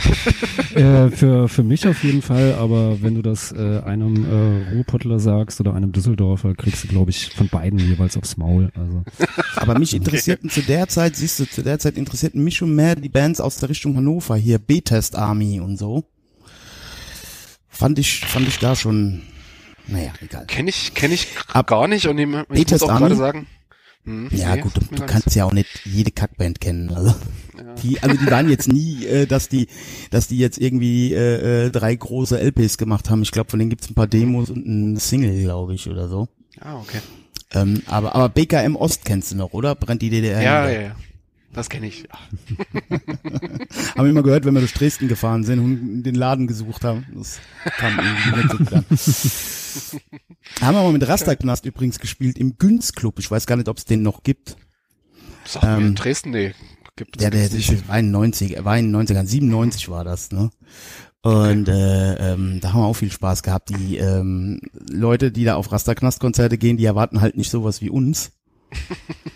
äh, 0.75 1.11
für, 1.11 1.49
für 1.49 1.63
mich 1.63 1.87
auf 1.87 2.03
jeden 2.03 2.23
Fall, 2.23 2.55
aber 2.55 3.03
wenn 3.03 3.15
du 3.15 3.23
das 3.23 3.53
äh, 3.53 3.81
einem 3.85 4.25
äh, 4.25 4.75
Ruhrpottler 4.75 5.19
sagst 5.19 5.61
oder 5.61 5.75
einem 5.75 5.93
Düsseldorfer, 5.93 6.55
kriegst 6.55 6.85
du, 6.85 6.89
glaube 6.89 7.11
ich, 7.11 7.31
von 7.35 7.49
beiden 7.49 7.79
jeweils 7.79 8.17
aufs 8.17 8.37
Maul. 8.37 8.71
Also 8.75 9.05
Aber 9.57 9.79
mich 9.79 9.95
interessierten 9.95 10.51
zu 10.51 10.63
der 10.63 10.89
Zeit, 10.89 11.17
siehst 11.17 11.39
du, 11.41 11.47
zu 11.49 11.63
der 11.63 11.79
Zeit 11.79 11.97
interessierten 11.97 12.43
mich 12.43 12.57
schon 12.57 12.75
mehr 12.75 12.97
die 12.97 13.09
Bands 13.09 13.41
aus 13.41 13.57
der 13.57 13.69
Richtung 13.69 13.97
Hannover, 13.97 14.37
hier 14.37 14.59
B-Test 14.59 15.17
Army 15.17 15.61
und 15.61 15.77
so. 15.79 16.05
Fand 17.69 17.99
ich, 17.99 18.21
fand 18.21 18.49
ich 18.49 18.59
da 18.59 18.75
schon, 18.75 19.23
naja, 19.87 20.13
egal. 20.23 20.47
Kenne 20.47 20.71
ich, 20.71 20.95
kenne 20.95 21.15
ich 21.15 21.29
Ab- 21.53 21.67
gar 21.67 21.87
nicht 21.89 22.09
und 22.09 22.17
ich 22.19 22.27
muss 22.27 22.47
Betest 22.49 22.83
auch 22.85 22.89
Army? 22.89 23.01
gerade 23.01 23.17
sagen. 23.17 23.47
Hm, 24.07 24.29
Ja 24.33 24.55
nee, 24.55 24.61
gut, 24.63 24.77
du, 24.77 24.81
du 24.95 25.05
kannst 25.05 25.35
ja 25.35 25.45
auch 25.45 25.53
nicht 25.53 25.69
jede 25.85 26.13
Kackband 26.13 26.61
kennen. 26.61 26.91
Also 26.95 27.15
die, 27.83 28.01
also 28.03 28.17
die 28.17 28.31
waren 28.31 28.49
jetzt 28.49 28.69
nie, 28.69 29.05
äh, 29.07 29.27
dass 29.27 29.49
die, 29.49 29.67
dass 30.11 30.29
die 30.29 30.39
jetzt 30.39 30.59
irgendwie 30.59 31.13
äh, 31.13 31.67
äh, 31.67 31.71
drei 31.71 31.95
große 31.95 32.39
LPs 32.41 32.79
gemacht 32.79 33.11
haben. 33.11 33.23
Ich 33.23 33.33
glaube, 33.33 33.51
von 33.51 33.59
denen 33.59 33.71
gibt's 33.71 33.91
ein 33.91 33.95
paar 33.95 34.07
Demos 34.07 34.51
und 34.51 34.65
ein 34.67 34.97
Single, 34.97 35.43
glaube 35.43 35.75
ich, 35.75 35.89
oder 35.91 36.09
so. 36.09 36.29
Ah, 36.61 36.79
okay. 36.79 36.99
Ähm, 37.53 37.83
aber 37.87 38.15
aber 38.15 38.29
BKM 38.29 38.77
Ost 38.77 39.05
kennst 39.05 39.33
du 39.33 39.37
noch, 39.37 39.53
oder? 39.53 39.75
Brennt 39.75 40.03
die 40.03 40.11
DDR? 40.11 40.41
Ja, 40.43 40.69
ja, 40.71 40.81
ja. 40.81 40.97
Das 41.57 41.71
kenne 41.71 41.87
ich. 41.87 42.03
Ja. 42.03 42.19
Haben 43.97 44.05
wir 44.05 44.11
immer 44.11 44.23
gehört, 44.23 44.45
wenn 44.45 44.53
wir 44.53 44.61
durch 44.61 44.75
Dresden 44.75 45.09
gefahren 45.09 45.43
sind 45.43 45.59
und 45.59 46.03
den 46.03 46.15
Laden 46.15 46.47
gesucht 46.47 46.85
haben. 46.85 47.07
Das 47.15 47.41
kam 47.79 47.99
irgendwie 47.99 48.57
nicht 48.59 48.99
so. 49.01 49.99
Haben 50.61 50.75
wir 50.77 50.83
mal 50.83 50.93
mit 50.93 51.09
Rasterknast 51.09 51.65
übrigens 51.65 51.99
gespielt 51.99 52.37
im 52.37 52.59
Günzclub. 52.59 53.19
Ich 53.19 53.31
weiß 53.31 53.47
gar 53.47 53.57
nicht, 53.57 53.71
ob 53.71 53.79
es 53.79 53.87
den 53.87 54.03
noch 54.03 54.23
gibt. 54.23 54.59
Sag 55.47 55.63
mir, 55.63 55.77
Ähm, 55.79 55.87
in 55.87 55.95
Dresden, 55.95 56.31
nee. 56.31 56.55
Gibt 56.95 57.23
Ja, 57.23 57.31
der 57.31 57.49
gibt's 57.49 57.71
ist 57.71 57.89
91, 57.89 58.57
er 58.57 58.65
war 58.67 58.79
in 58.79 58.93
den 58.93 59.07
90ern, 59.07 59.25
97 59.27 59.89
war 59.89 60.05
das, 60.05 60.33
ne? 60.33 60.51
Und 61.23 61.69
äh, 61.69 62.33
ähm, 62.33 62.61
da 62.61 62.73
haben 62.73 62.81
wir 62.81 62.87
auch 62.87 62.95
viel 62.95 63.11
Spaß 63.11 63.43
gehabt. 63.43 63.71
Die 63.71 63.97
ähm, 63.97 64.61
Leute, 64.91 65.33
die 65.33 65.45
da 65.45 65.57
auf 65.57 65.73
Rasterknast-Konzerte 65.73 66.59
gehen, 66.59 66.77
die 66.77 66.85
erwarten 66.85 67.23
halt 67.23 67.37
nicht 67.37 67.51
sowas 67.51 67.81
wie 67.81 67.89
uns. 67.89 68.33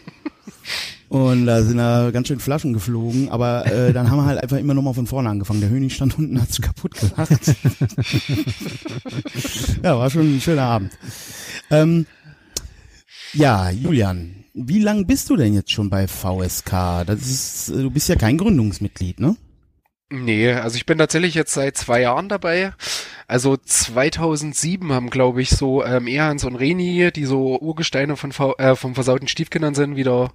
Und 1.11 1.47
da 1.47 1.63
sind 1.63 1.79
da 1.79 2.13
ganz 2.13 2.29
schön 2.29 2.39
Flaschen 2.39 2.73
geflogen, 2.73 3.31
aber 3.31 3.67
äh, 3.67 3.93
dann 3.93 4.09
haben 4.09 4.19
wir 4.19 4.27
halt 4.27 4.41
einfach 4.41 4.59
immer 4.59 4.75
nochmal 4.75 4.95
von 4.95 5.09
vorne 5.09 5.29
angefangen. 5.29 5.61
Der 5.61 5.69
Hönig 5.69 5.93
stand 5.93 6.17
unten, 6.17 6.41
hat 6.41 6.53
sich 6.53 6.63
kaputt 6.63 6.95
gelacht. 6.95 7.33
ja, 9.83 9.99
war 9.99 10.09
schon 10.09 10.37
ein 10.37 10.41
schöner 10.41 10.63
Abend. 10.63 10.93
Ähm, 11.69 12.07
ja, 13.33 13.71
Julian, 13.71 14.45
wie 14.55 14.79
lang 14.79 15.09
bist 15.09 15.29
du 15.31 15.37
denn 15.37 15.53
jetzt 15.53 15.73
schon 15.73 15.91
bei 15.91 16.07
VSK? 16.07 16.71
Das 17.05 17.23
ist, 17.23 17.71
du 17.71 17.91
bist 17.91 18.09
ja 18.09 18.15
kein 18.15 18.39
Gründungsmitglied, 18.39 19.19
ne? 19.19 19.37
Nee, 20.13 20.53
also 20.53 20.77
ich 20.77 20.87
bin 20.87 20.99
tatsächlich 20.99 21.35
jetzt 21.35 21.55
seit 21.55 21.77
zwei 21.77 22.03
Jahren 22.03 22.29
dabei. 22.29 22.73
Also 23.27 23.57
2007 23.57 24.93
haben, 24.93 25.11
glaube 25.11 25.43
ich, 25.43 25.51
so 25.51 25.85
ähm, 25.85 26.07
Erhans 26.07 26.45
und 26.45 26.57
Reni, 26.57 27.11
die 27.13 27.25
so 27.25 27.61
Urgesteine 27.61 28.17
von 28.17 28.31
v 28.31 28.55
äh, 28.59 28.75
vom 28.75 28.95
versauten 28.95 29.29
Stiefkindern 29.29 29.77
sind, 29.77 29.95
wieder 29.95 30.33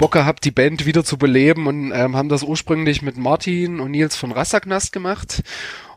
Bock 0.00 0.12
gehabt, 0.12 0.46
die 0.46 0.50
Band 0.50 0.86
wieder 0.86 1.04
zu 1.04 1.18
beleben 1.18 1.66
und 1.66 1.92
ähm, 1.94 2.16
haben 2.16 2.30
das 2.30 2.42
ursprünglich 2.42 3.02
mit 3.02 3.18
Martin 3.18 3.80
und 3.80 3.90
Nils 3.90 4.16
von 4.16 4.32
Rassagnast 4.32 4.92
gemacht 4.92 5.42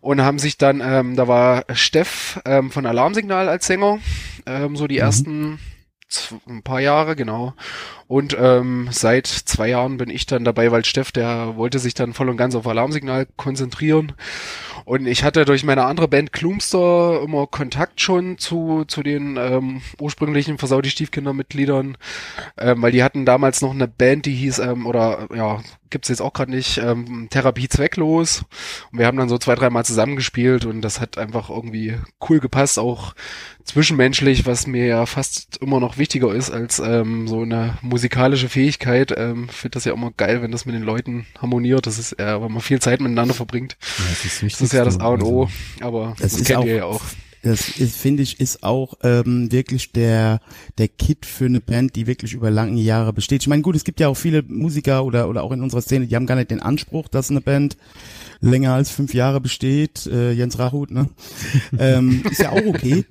und 0.01 0.21
haben 0.21 0.39
sich 0.39 0.57
dann, 0.57 0.81
ähm, 0.83 1.15
da 1.15 1.29
war 1.29 1.63
Steff 1.71 2.41
ähm, 2.43 2.69
von 2.69 2.85
Alarmsignal 2.85 3.47
als 3.47 3.65
Sänger, 3.65 3.99
ähm, 4.45 4.75
so 4.75 4.87
die 4.87 4.95
Mhm. 4.95 5.01
ersten 5.01 5.59
ein 6.47 6.63
paar 6.63 6.81
Jahre, 6.81 7.15
genau. 7.15 7.53
Und 8.07 8.35
ähm, 8.37 8.89
seit 8.91 9.25
zwei 9.25 9.69
Jahren 9.69 9.97
bin 9.97 10.09
ich 10.09 10.25
dann 10.25 10.43
dabei, 10.43 10.69
weil 10.71 10.83
Steff, 10.85 11.13
der 11.13 11.55
wollte 11.55 11.79
sich 11.79 11.93
dann 11.93 12.13
voll 12.13 12.29
und 12.29 12.37
ganz 12.37 12.55
auf 12.55 12.67
Alarmsignal 12.67 13.25
konzentrieren. 13.37 14.11
Und 14.85 15.07
ich 15.07 15.23
hatte 15.23 15.45
durch 15.45 15.63
meine 15.63 15.85
andere 15.85 16.07
Band 16.07 16.33
Klumster 16.33 17.21
immer 17.23 17.47
Kontakt 17.47 18.01
schon 18.01 18.37
zu, 18.37 18.83
zu 18.85 19.03
den 19.03 19.37
ähm, 19.37 19.81
ursprünglichen 19.99 20.57
Versaudi 20.57 20.89
Stiefkinder-Mitgliedern, 20.89 21.97
ähm, 22.57 22.81
weil 22.81 22.91
die 22.91 23.03
hatten 23.03 23.25
damals 23.25 23.61
noch 23.61 23.71
eine 23.71 23.87
Band, 23.87 24.25
die 24.25 24.33
hieß, 24.33 24.59
ähm, 24.59 24.85
oder 24.85 25.27
ja, 25.35 25.61
gibt's 25.93 26.09
jetzt 26.09 26.21
auch 26.21 26.33
gerade 26.33 26.51
nicht, 26.51 26.77
ähm, 26.79 27.27
Therapie 27.29 27.69
zwecklos. 27.69 28.43
Und 28.91 28.99
wir 28.99 29.05
haben 29.07 29.17
dann 29.17 29.29
so 29.29 29.37
zwei, 29.37 29.55
dreimal 29.55 29.85
zusammengespielt 29.85 30.65
und 30.65 30.81
das 30.81 30.99
hat 30.99 31.17
einfach 31.17 31.49
irgendwie 31.49 31.95
cool 32.29 32.41
gepasst, 32.41 32.77
auch 32.77 33.13
zwischenmenschlich, 33.63 34.45
was 34.45 34.67
mir 34.67 34.85
ja 34.87 35.05
fast 35.05 35.57
immer 35.61 35.79
noch 35.79 35.97
wichtiger 35.97 36.33
ist 36.33 36.49
als 36.51 36.79
ähm, 36.79 37.27
so 37.29 37.41
eine 37.43 37.77
musikalische 37.81 38.49
Fähigkeit. 38.49 39.13
Ähm, 39.15 39.47
finde 39.49 39.75
das 39.75 39.85
ja 39.85 39.93
immer 39.93 40.11
geil, 40.11 40.41
wenn 40.41 40.51
das 40.51 40.65
mit 40.65 40.75
den 40.75 40.83
Leuten 40.83 41.25
harmoniert. 41.41 41.87
Das 41.87 41.97
ist 41.97 42.15
ja, 42.19 42.41
wenn 42.41 42.51
man 42.51 42.61
viel 42.61 42.81
Zeit 42.81 42.99
miteinander 42.99 43.33
verbringt. 43.33 43.77
Ja, 43.99 44.05
das 44.09 44.25
ist 44.25 44.43
Das 44.43 44.61
ist 44.61 44.73
ja 44.73 44.83
das 44.83 44.99
A 44.99 45.07
und 45.07 45.23
O. 45.23 45.49
Aber 45.79 46.15
Das 46.19 46.33
das, 46.33 46.43
kennt 46.43 46.59
auch- 46.59 46.65
ihr 46.65 46.75
ja 46.75 46.85
auch. 46.85 47.01
Das 47.43 47.77
ist, 47.77 47.97
finde 47.97 48.23
ich, 48.23 48.39
ist 48.39 48.63
auch 48.63 48.93
ähm, 49.03 49.51
wirklich 49.51 49.91
der 49.91 50.39
der 50.77 50.87
Kit 50.87 51.25
für 51.25 51.45
eine 51.45 51.59
Band, 51.59 51.97
die 51.97 52.07
wirklich 52.07 52.33
über 52.33 52.49
lange 52.49 52.79
Jahre 52.79 53.11
besteht. 53.11 53.41
Ich 53.41 53.49
meine, 53.49 53.61
gut, 53.61 53.75
es 53.75 53.83
gibt 53.83 53.99
ja 53.99 54.07
auch 54.07 54.15
viele 54.15 54.43
Musiker 54.43 55.03
oder 55.03 55.27
oder 55.27 55.43
auch 55.43 55.51
in 55.51 55.61
unserer 55.61 55.81
Szene, 55.81 56.07
die 56.07 56.15
haben 56.15 56.25
gar 56.25 56.35
nicht 56.35 56.51
den 56.51 56.61
Anspruch, 56.61 57.09
dass 57.09 57.29
eine 57.29 57.41
Band 57.41 57.75
länger 58.39 58.73
als 58.73 58.91
fünf 58.91 59.13
Jahre 59.13 59.41
besteht. 59.41 60.07
Äh, 60.07 60.31
Jens 60.31 60.57
Rachut, 60.57 60.91
ne? 60.91 61.09
ähm, 61.77 62.23
ist 62.31 62.39
ja 62.39 62.53
auch 62.53 62.65
okay. 62.65 63.03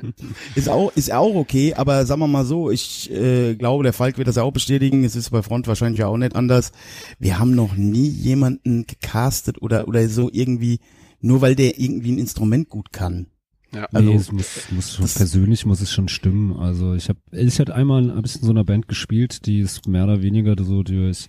Ist 0.55 0.71
auch 0.71 0.91
ist 0.97 1.13
auch 1.13 1.35
okay, 1.35 1.75
aber 1.75 2.07
sagen 2.07 2.21
wir 2.23 2.27
mal 2.27 2.47
so, 2.47 2.71
ich 2.71 3.11
äh, 3.11 3.55
glaube, 3.55 3.85
der 3.85 3.93
Falk 3.93 4.17
wird 4.17 4.29
das 4.29 4.37
ja 4.37 4.45
auch 4.45 4.53
bestätigen. 4.53 5.05
Es 5.05 5.15
ist 5.15 5.29
bei 5.29 5.43
Front 5.43 5.67
wahrscheinlich 5.67 6.01
ja 6.01 6.07
auch 6.07 6.17
nicht 6.17 6.37
anders. 6.37 6.73
Wir 7.19 7.39
haben 7.39 7.55
noch 7.55 7.75
nie 7.75 8.09
jemanden 8.09 8.87
gecastet 8.87 9.61
oder 9.61 9.89
oder 9.89 10.09
so 10.09 10.31
irgendwie 10.33 10.81
nur 11.21 11.43
weil 11.43 11.55
der 11.55 11.79
irgendwie 11.79 12.13
ein 12.13 12.19
Instrument 12.19 12.71
gut 12.71 12.93
kann. 12.93 13.27
Ja. 13.75 13.87
Also- 13.93 14.11
nee, 14.11 14.17
es 14.17 14.33
muss, 14.33 14.71
muss 14.71 14.95
schon 14.95 15.07
persönlich 15.07 15.67
muss 15.67 15.81
es 15.81 15.93
schon 15.93 16.09
stimmen. 16.09 16.57
Also 16.57 16.95
ich 16.95 17.09
habe, 17.09 17.19
ich 17.33 17.59
hatte 17.59 17.75
einmal 17.75 18.15
hab 18.15 18.27
ich 18.27 18.37
in 18.37 18.43
so 18.43 18.51
einer 18.51 18.65
Band 18.65 18.89
gespielt, 18.89 19.47
die 19.47 19.61
ist 19.61 19.89
mehr 19.89 20.05
oder 20.05 20.23
weniger 20.23 20.55
so 20.63 20.83
durch 20.83 21.29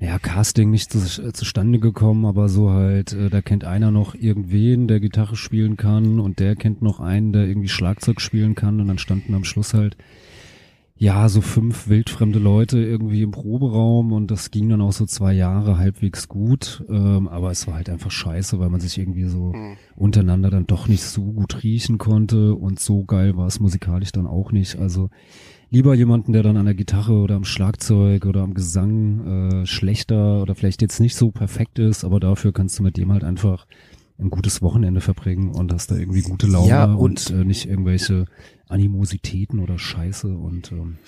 ja, 0.00 0.18
Casting 0.20 0.70
nicht 0.70 0.92
zu, 0.92 0.98
äh, 0.98 1.32
zustande 1.32 1.80
gekommen, 1.80 2.24
aber 2.24 2.48
so 2.48 2.70
halt, 2.70 3.12
äh, 3.12 3.30
da 3.30 3.42
kennt 3.42 3.64
einer 3.64 3.90
noch 3.90 4.14
irgendwen, 4.14 4.86
der 4.86 5.00
Gitarre 5.00 5.34
spielen 5.34 5.76
kann 5.76 6.20
und 6.20 6.38
der 6.38 6.54
kennt 6.54 6.82
noch 6.82 7.00
einen, 7.00 7.32
der 7.32 7.46
irgendwie 7.46 7.68
Schlagzeug 7.68 8.20
spielen 8.20 8.54
kann 8.54 8.80
und 8.80 8.86
dann 8.86 8.98
standen 8.98 9.34
am 9.34 9.42
Schluss 9.44 9.74
halt 9.74 9.96
ja, 11.00 11.28
so 11.28 11.40
fünf 11.40 11.88
wildfremde 11.88 12.40
Leute 12.40 12.78
irgendwie 12.80 13.22
im 13.22 13.30
Proberaum 13.30 14.12
und 14.12 14.30
das 14.32 14.50
ging 14.50 14.68
dann 14.68 14.80
auch 14.80 14.92
so 14.92 15.06
zwei 15.06 15.32
Jahre 15.32 15.78
halbwegs 15.78 16.26
gut, 16.26 16.84
ähm, 16.88 17.28
aber 17.28 17.52
es 17.52 17.68
war 17.68 17.74
halt 17.74 17.88
einfach 17.88 18.10
scheiße, 18.10 18.58
weil 18.58 18.68
man 18.68 18.80
sich 18.80 18.98
irgendwie 18.98 19.24
so 19.26 19.52
Hm. 19.52 19.76
untereinander 19.94 20.50
dann 20.50 20.66
doch 20.66 20.88
nicht 20.88 21.04
so 21.04 21.22
gut 21.32 21.62
riechen 21.62 21.98
konnte 21.98 22.54
und 22.54 22.80
so 22.80 23.04
geil 23.04 23.36
war 23.36 23.46
es 23.46 23.60
musikalisch 23.60 24.10
dann 24.10 24.26
auch 24.26 24.50
nicht. 24.50 24.76
Also 24.80 25.08
lieber 25.70 25.94
jemanden, 25.94 26.32
der 26.32 26.42
dann 26.42 26.56
an 26.56 26.64
der 26.64 26.74
Gitarre 26.74 27.12
oder 27.12 27.36
am 27.36 27.44
Schlagzeug 27.44 28.26
oder 28.26 28.42
am 28.42 28.54
Gesang 28.54 29.62
äh, 29.62 29.66
schlechter 29.66 30.42
oder 30.42 30.56
vielleicht 30.56 30.82
jetzt 30.82 30.98
nicht 30.98 31.14
so 31.14 31.30
perfekt 31.30 31.78
ist, 31.78 32.04
aber 32.04 32.18
dafür 32.18 32.52
kannst 32.52 32.76
du 32.78 32.82
mit 32.82 32.96
dem 32.96 33.12
halt 33.12 33.22
einfach 33.22 33.66
ein 34.20 34.30
gutes 34.30 34.62
Wochenende 34.62 35.00
verbringen 35.00 35.50
und 35.50 35.72
hast 35.72 35.90
da 35.90 35.96
irgendwie 35.96 36.22
gute 36.22 36.46
Laune 36.48 36.68
Ja, 36.68 36.84
und, 36.86 37.30
und- 37.30 37.30
äh, 37.30 37.44
nicht 37.44 37.66
irgendwelche 37.68 38.24
Animositäten 38.68 39.60
oder 39.60 39.78
Scheiße 39.78 40.28
und 40.28 40.72
ähm, 40.72 40.98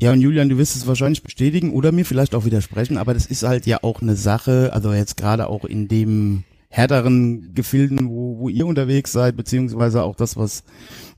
Ja, 0.00 0.12
und 0.12 0.20
Julian, 0.20 0.48
du 0.48 0.58
wirst 0.58 0.76
es 0.76 0.86
wahrscheinlich 0.86 1.22
bestätigen 1.22 1.72
oder 1.72 1.90
mir 1.92 2.04
vielleicht 2.04 2.34
auch 2.34 2.44
widersprechen, 2.44 2.98
aber 2.98 3.14
das 3.14 3.26
ist 3.26 3.42
halt 3.42 3.66
ja 3.66 3.78
auch 3.82 4.00
eine 4.02 4.16
Sache, 4.16 4.70
also 4.72 4.92
jetzt 4.92 5.16
gerade 5.16 5.48
auch 5.48 5.64
in 5.64 5.88
dem 5.88 6.44
härteren 6.68 7.54
Gefilden, 7.54 8.08
wo, 8.08 8.38
wo 8.38 8.48
ihr 8.48 8.66
unterwegs 8.66 9.12
seid, 9.12 9.36
beziehungsweise 9.36 10.02
auch 10.02 10.16
das, 10.16 10.36
was, 10.36 10.64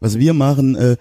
was 0.01 0.19
wir 0.19 0.33
machen, 0.35 0.75
äh, 0.77 0.97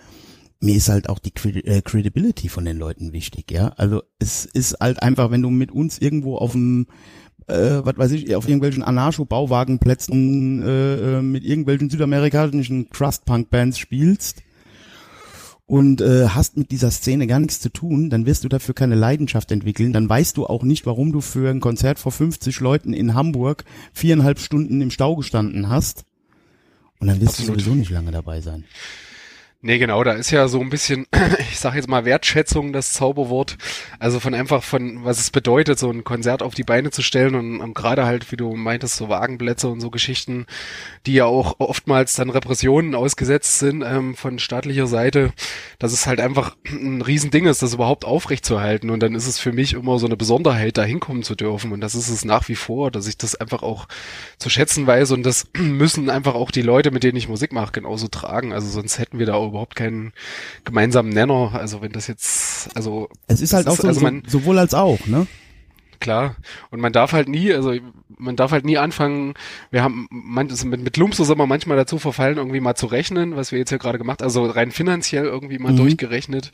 mir 0.62 0.76
ist 0.76 0.90
halt 0.90 1.10
auch 1.10 1.20
die 1.20 1.34
äh, 1.66 1.82
Credibility 1.82 2.50
von 2.50 2.66
den 2.66 2.78
Leuten 2.78 3.14
wichtig, 3.14 3.52
ja. 3.52 3.70
Also 3.78 4.02
es 4.20 4.46
ist 4.46 4.78
halt 4.80 5.02
einfach, 5.04 5.30
wenn 5.30 5.42
du 5.42 5.50
mit 5.50 5.72
uns 5.72 6.00
irgendwo 6.00 6.38
auf 6.38 6.54
dem 6.54 6.88
äh, 7.48 7.82
was 7.84 7.98
weiß 7.98 8.12
ich, 8.12 8.36
auf 8.36 8.48
irgendwelchen 8.48 8.84
Anarcho-Bauwagenplätzen 8.84 10.62
äh, 10.62 11.18
äh, 11.18 11.22
mit 11.22 11.44
irgendwelchen 11.44 11.90
südamerikanischen 11.90 12.90
Crust-Punk-Bands 12.90 13.78
spielst, 13.78 14.44
und 15.68 16.02
äh, 16.02 16.28
hast 16.30 16.58
mit 16.58 16.72
dieser 16.72 16.92
Szene 16.92 17.26
gar 17.28 17.40
nichts 17.40 17.60
zu 17.60 17.70
tun, 17.70 18.10
dann 18.10 18.26
wirst 18.26 18.44
du 18.44 18.50
dafür 18.50 18.76
keine 18.76 18.96
Leidenschaft 18.96 19.52
entwickeln, 19.52 19.94
dann 19.94 20.08
weißt 20.08 20.38
du 20.38 20.46
auch 20.46 20.64
nicht, 20.64 20.86
warum 20.86 21.12
du 21.12 21.22
für 21.22 21.50
ein 21.50 21.60
Konzert 21.60 21.98
vor 21.98 22.12
50 22.12 22.60
Leuten 22.60 22.94
in 22.94 23.16
Hamburg 23.16 23.64
viereinhalb 23.92 24.40
Stunden 24.40 24.82
im 24.82 24.92
Stau 24.92 25.16
gestanden 25.16 25.70
hast. 25.70 26.06
Und 27.00 27.08
dann 27.08 27.20
wirst 27.20 27.40
Absolut. 27.40 27.60
du 27.60 27.64
sowieso 27.64 27.76
nicht 27.76 27.92
lange 27.92 28.12
dabei 28.12 28.42
sein. 28.42 28.64
Nee, 29.62 29.80
genau, 29.80 30.04
da 30.04 30.12
ist 30.12 30.30
ja 30.30 30.48
so 30.48 30.62
ein 30.62 30.70
bisschen, 30.70 31.08
ich 31.50 31.60
sage 31.60 31.78
jetzt 31.78 31.88
mal 31.88 32.06
Wertschätzung 32.06 32.72
das 32.72 32.94
Zauberwort. 32.94 33.58
Also 33.98 34.20
von 34.20 34.36
einfach 34.36 34.62
von, 34.62 35.04
was 35.04 35.20
es 35.20 35.32
bedeutet, 35.32 35.80
so 35.80 35.90
ein 35.90 36.04
Konzert 36.04 36.44
auf 36.44 36.54
die 36.54 36.64
Beine 36.64 36.92
zu 36.92 37.02
stellen 37.02 37.34
und, 37.34 37.62
und 37.62 37.74
gerade 37.74 38.06
halt, 38.06 38.32
wie 38.32 38.38
du 38.38 38.56
meintest, 38.56 38.96
so 38.96 39.10
Wagenplätze 39.10 39.68
und 39.68 39.80
so 39.80 39.90
Geschichten, 39.90 40.46
die 41.08 41.14
ja 41.14 41.26
auch 41.26 41.56
oftmals 41.60 42.14
dann 42.14 42.30
Repressionen 42.30 42.94
ausgesetzt 42.94 43.58
sind 43.58 43.82
ähm, 43.82 44.14
von 44.16 44.38
staatlicher 44.38 44.86
Seite, 44.86 45.34
dass 45.80 45.94
es 45.94 46.06
halt 46.06 46.20
einfach 46.20 46.56
ein 46.70 47.02
Riesending 47.02 47.48
ist, 47.48 47.64
das 47.64 47.74
überhaupt 47.74 48.06
aufrechtzuerhalten. 48.06 48.92
Und 48.92 49.00
dann 49.00 49.16
ist 49.16 49.26
es 49.26 49.40
für 49.40 49.52
mich 49.52 49.74
immer 49.74 49.98
so 49.98 50.06
eine 50.06 50.16
Besonderheit, 50.16 50.78
da 50.78 50.84
hinkommen 50.84 51.24
zu 51.24 51.34
dürfen. 51.34 51.72
Und 51.72 51.82
das 51.82 51.96
ist 51.96 52.10
es 52.10 52.24
nach 52.24 52.48
wie 52.50 52.56
vor, 52.56 52.92
dass 52.92 53.08
ich 53.08 53.18
das 53.18 53.34
einfach 53.34 53.64
auch 53.64 53.88
zu 54.38 54.52
schätzen 54.52 54.86
weiß 54.86 55.10
und 55.10 55.24
das 55.24 55.48
müssen 55.58 56.12
einfach 56.12 56.36
auch 56.36 56.52
die 56.52 56.62
Leute, 56.62 56.92
mit 56.92 57.04
denen 57.04 57.18
ich 57.18 57.30
Musik 57.30 57.52
mache, 57.52 57.72
genauso 57.72 58.10
tragen. 58.10 58.54
Also 58.54 58.70
sonst 58.70 59.00
hätten 59.00 59.18
wir 59.18 59.26
da 59.26 59.34
auch 59.34 59.45
überhaupt 59.48 59.76
keinen 59.76 60.14
gemeinsamen 60.64 61.10
Nenner. 61.10 61.52
Also 61.54 61.82
wenn 61.82 61.92
das 61.92 62.08
jetzt, 62.08 62.76
also 62.76 63.10
Es 63.28 63.42
ist 63.42 63.54
halt 63.54 63.68
auch 63.68 63.74
ist- 63.74 63.82
so, 63.82 63.88
also 63.88 64.00
so 64.00 64.06
man- 64.06 64.24
sowohl 64.28 64.60
als 64.60 64.74
auch, 64.74 65.06
ne? 65.08 65.28
klar. 66.00 66.36
Und 66.72 66.82
man 66.82 66.94
darf 66.94 67.14
halt 67.14 67.30
nie, 67.30 67.54
also 67.54 67.74
man 68.18 68.36
darf 68.36 68.52
halt 68.52 68.66
nie 68.66 68.78
anfangen, 68.78 69.34
wir 69.72 69.84
haben 69.84 70.08
man, 70.12 70.50
also 70.50 70.68
mit, 70.68 70.82
mit 70.82 70.98
Lumps 70.98 71.18
sind 71.18 71.38
wir 71.38 71.48
manchmal 71.48 71.76
dazu 71.78 71.98
verfallen, 71.98 72.38
irgendwie 72.38 72.60
mal 72.60 72.76
zu 72.76 72.86
rechnen, 72.86 73.36
was 73.36 73.52
wir 73.52 73.60
jetzt 73.60 73.70
hier 73.70 73.80
gerade 73.80 73.98
gemacht, 73.98 74.22
also 74.22 74.46
rein 74.46 74.72
finanziell 74.72 75.26
irgendwie 75.26 75.58
mal 75.58 75.72
Mhm. 75.72 75.78
durchgerechnet. 75.78 76.52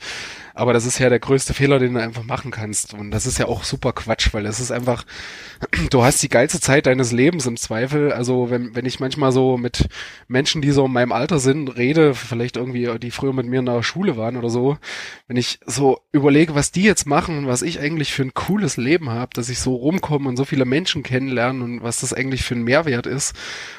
Aber 0.54 0.72
das 0.72 0.84
ist 0.86 0.98
ja 0.98 1.08
der 1.08 1.18
größte 1.18 1.54
Fehler, 1.54 1.78
den 1.78 1.94
du 1.94 2.00
einfach 2.02 2.24
machen 2.24 2.50
kannst. 2.50 2.94
Und 2.94 3.10
das 3.10 3.26
ist 3.26 3.38
ja 3.38 3.46
auch 3.46 3.64
super 3.64 3.92
Quatsch, 3.92 4.32
weil 4.32 4.42
das 4.44 4.60
ist 4.60 4.70
einfach, 4.70 5.04
du 5.90 6.02
hast 6.02 6.22
die 6.22 6.28
geilste 6.28 6.60
Zeit 6.60 6.86
deines 6.86 7.12
Lebens 7.12 7.46
im 7.46 7.56
Zweifel. 7.56 8.12
Also 8.12 8.50
wenn, 8.50 8.74
wenn 8.74 8.86
ich 8.86 9.00
manchmal 9.00 9.32
so 9.32 9.56
mit 9.58 9.88
Menschen, 10.28 10.62
die 10.62 10.70
so 10.72 10.86
in 10.86 10.92
meinem 10.92 11.12
Alter 11.12 11.38
sind, 11.38 11.68
rede, 11.76 12.14
vielleicht 12.14 12.56
irgendwie, 12.56 12.98
die 12.98 13.10
früher 13.10 13.32
mit 13.32 13.46
mir 13.46 13.60
in 13.60 13.66
der 13.66 13.82
Schule 13.82 14.16
waren 14.16 14.36
oder 14.36 14.50
so, 14.50 14.78
wenn 15.26 15.36
ich 15.36 15.60
so 15.66 16.00
überlege, 16.12 16.54
was 16.54 16.70
die 16.72 16.82
jetzt 16.82 17.06
machen 17.06 17.38
und 17.38 17.46
was 17.46 17.62
ich 17.62 17.78
eigentlich 17.80 18.12
für 18.12 18.22
ein 18.22 18.34
cooles 18.34 18.76
Leben 18.76 19.10
habe, 19.10 19.30
dass 19.34 19.48
ich 19.48 19.58
so 19.58 19.74
rumkomme 19.74 20.28
und 20.28 20.36
so 20.36 20.44
viele 20.44 20.64
Menschen 20.64 21.02
kennenlerne 21.02 21.41
und 21.50 21.82
was 21.82 22.00
das 22.00 22.12
eigentlich 22.12 22.44
für 22.44 22.54
ein 22.54 22.62
Mehrwert 22.62 23.06
ist. 23.06 23.34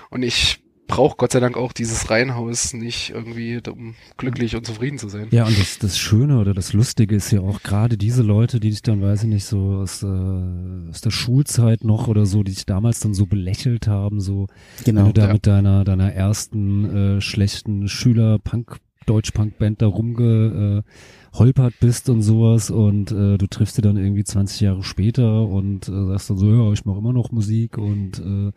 Und 0.10 0.24
ich 0.24 0.60
braucht 0.88 1.18
Gott 1.18 1.32
sei 1.32 1.40
Dank 1.40 1.58
auch 1.58 1.72
dieses 1.72 2.10
Reihenhaus 2.10 2.74
nicht 2.74 3.12
irgendwie, 3.12 3.60
um 3.70 3.96
glücklich 4.18 4.56
und 4.56 4.66
zufrieden 4.66 4.98
zu 4.98 5.08
sein. 5.08 5.28
Ja, 5.32 5.46
und 5.46 5.58
das, 5.58 5.80
das 5.80 5.98
Schöne 5.98 6.40
oder 6.40 6.54
das 6.54 6.74
Lustige 6.74 7.16
ist 7.16 7.32
ja 7.32 7.40
auch 7.40 7.64
gerade 7.64 7.98
diese 7.98 8.22
Leute, 8.22 8.60
die 8.60 8.70
dich 8.70 8.82
dann, 8.82 9.02
weiß 9.02 9.24
ich 9.24 9.30
nicht, 9.30 9.46
so 9.46 9.80
aus, 9.82 10.04
äh, 10.04 10.08
aus 10.08 11.02
der 11.02 11.12
Schulzeit 11.12 11.84
noch 11.84 12.08
oder 12.08 12.26
so, 12.26 12.44
die 12.44 12.54
dich 12.54 12.66
damals 12.66 13.00
dann 13.00 13.14
so 13.14 13.26
belächelt 13.26 13.88
haben, 13.88 14.20
so 14.20 14.48
Genau. 14.84 15.02
wenn 15.02 15.08
du 15.08 15.14
da 15.14 15.28
ja. 15.28 15.34
mit 15.34 15.48
deiner 15.48 15.84
deiner 15.84 16.14
ersten 16.14 17.18
äh, 17.18 17.22
schlechten 17.22 17.88
Schüler-Punk, 17.88 18.78
Deutsch-Punk-Band 19.06 19.82
da 19.82 19.88
rumgeholpert 19.88 21.74
bist 21.80 22.10
und 22.10 22.22
sowas 22.22 22.70
und 22.70 23.12
äh, 23.12 23.38
du 23.38 23.48
triffst 23.48 23.76
sie 23.76 23.82
dann 23.82 23.98
irgendwie 23.98 24.24
20 24.24 24.62
Jahre 24.62 24.84
später 24.84 25.48
und 25.48 25.88
äh, 25.90 26.06
sagst 26.08 26.30
dann 26.30 26.38
so, 26.38 26.48
ja, 26.52 26.72
ich 26.72 26.86
mache 26.86 26.98
immer 27.00 27.14
noch 27.14 27.32
Musik 27.32 27.78
und 27.78 28.20
äh, 28.20 28.52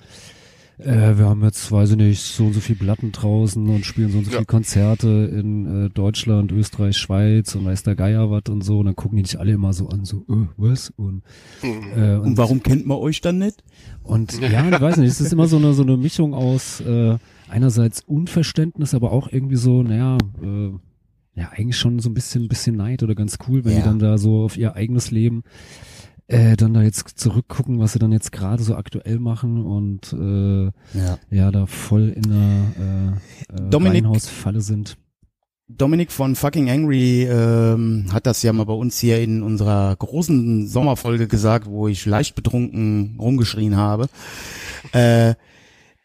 äh, 0.79 1.17
wir 1.17 1.25
haben 1.25 1.43
jetzt, 1.43 1.73
weiß 1.73 1.93
ich 1.93 1.97
nicht, 1.97 2.21
so 2.21 2.47
und 2.47 2.53
so 2.53 2.61
viel 2.61 2.77
Platten 2.77 3.11
draußen 3.11 3.67
und 3.67 3.87
spielen 3.87 4.11
so 4.11 4.19
und 4.19 4.25
so 4.25 4.31
Ja. 4.31 4.37
viele 4.39 4.47
Konzerte 4.47 5.09
in 5.09 5.87
äh, 5.87 5.89
Deutschland, 5.89 6.53
Österreich, 6.53 6.99
Schweiz 6.99 7.55
und 7.55 7.65
weiß 7.65 7.83
der 7.85 7.97
Geier 7.97 8.31
was 8.31 8.43
und 8.51 8.63
so. 8.63 8.81
Und 8.81 8.87
dann 8.87 8.95
gucken 8.97 9.17
die 9.17 9.23
dich 9.23 9.41
alle 9.41 9.53
immer 9.53 9.73
so 9.73 9.89
an, 9.89 10.05
so, 10.05 10.19
äh, 10.29 10.47
was? 10.59 10.93
Und, 10.97 11.23
Mhm. 11.63 11.99
äh, 11.99 12.17
Und 12.17 12.37
warum 12.37 12.63
kennt 12.63 12.87
man 12.87 12.99
euch 12.99 13.23
dann 13.23 13.39
nicht? 13.39 13.65
und 14.03 14.39
ja, 14.41 14.69
ich 14.71 14.79
weiß 14.81 14.99
nicht, 14.99 15.09
es 15.09 15.21
ist 15.21 15.33
immer 15.33 15.47
so 15.49 15.57
eine, 15.57 15.73
so 15.73 15.83
eine 15.83 15.97
Mischung 15.97 16.35
aus 16.35 16.81
äh, 16.83 17.17
einerseits 17.49 18.01
Unverständnis, 18.01 18.95
aber 18.95 19.13
auch 19.13 19.29
irgendwie 19.31 19.57
so, 19.57 19.83
naja, 19.83 20.19
äh, 20.43 20.71
ja, 21.35 21.51
eigentlich 21.51 21.77
schon 21.77 21.99
so 22.01 22.09
ein 22.09 22.15
bisschen, 22.15 22.49
bisschen 22.49 22.77
Neid 22.77 23.03
oder 23.03 23.15
ganz 23.15 23.39
cool, 23.47 23.65
wenn 23.65 23.73
Ja. 23.73 23.79
die 23.79 23.85
dann 23.85 23.99
da 23.99 24.17
so 24.19 24.45
auf 24.45 24.57
ihr 24.57 24.75
eigenes 24.75 25.11
Leben 25.11 25.43
äh, 26.29 26.57
dann 26.57 26.75
da 26.75 26.83
jetzt 26.83 27.19
zurückgucken, 27.21 27.79
was 27.79 27.93
sie 27.93 28.01
dann 28.01 28.11
jetzt 28.11 28.33
gerade 28.33 28.63
so 28.63 28.75
aktuell 28.75 29.21
machen 29.21 29.65
und 29.65 30.13
äh, 30.13 30.65
Ja. 30.99 31.19
ja, 31.31 31.51
da 31.53 31.67
voll 31.67 32.09
in 32.09 32.23
der 32.23 33.13
äh, 33.61 33.67
äh, 33.67 33.71
Dominik- 33.71 34.05
Reihenhausfalle 34.05 34.61
sind. 34.61 34.97
Dominik 35.69 36.11
von 36.13 36.35
Fucking 36.37 36.71
Angry 36.71 37.25
ähm, 37.25 38.07
hat 38.13 38.27
das 38.27 38.43
ja 38.43 38.53
mal 38.53 38.65
bei 38.67 38.73
uns 38.73 38.99
hier 38.99 39.21
in 39.21 39.43
unserer 39.43 39.95
großen 39.97 40.67
Sommerfolge 40.69 41.27
gesagt, 41.29 41.67
wo 41.67 41.87
ich 41.89 42.07
leicht 42.07 42.35
betrunken 42.37 43.17
rumgeschrien 43.21 43.77
habe. 43.77 44.09
Äh, 44.93 45.35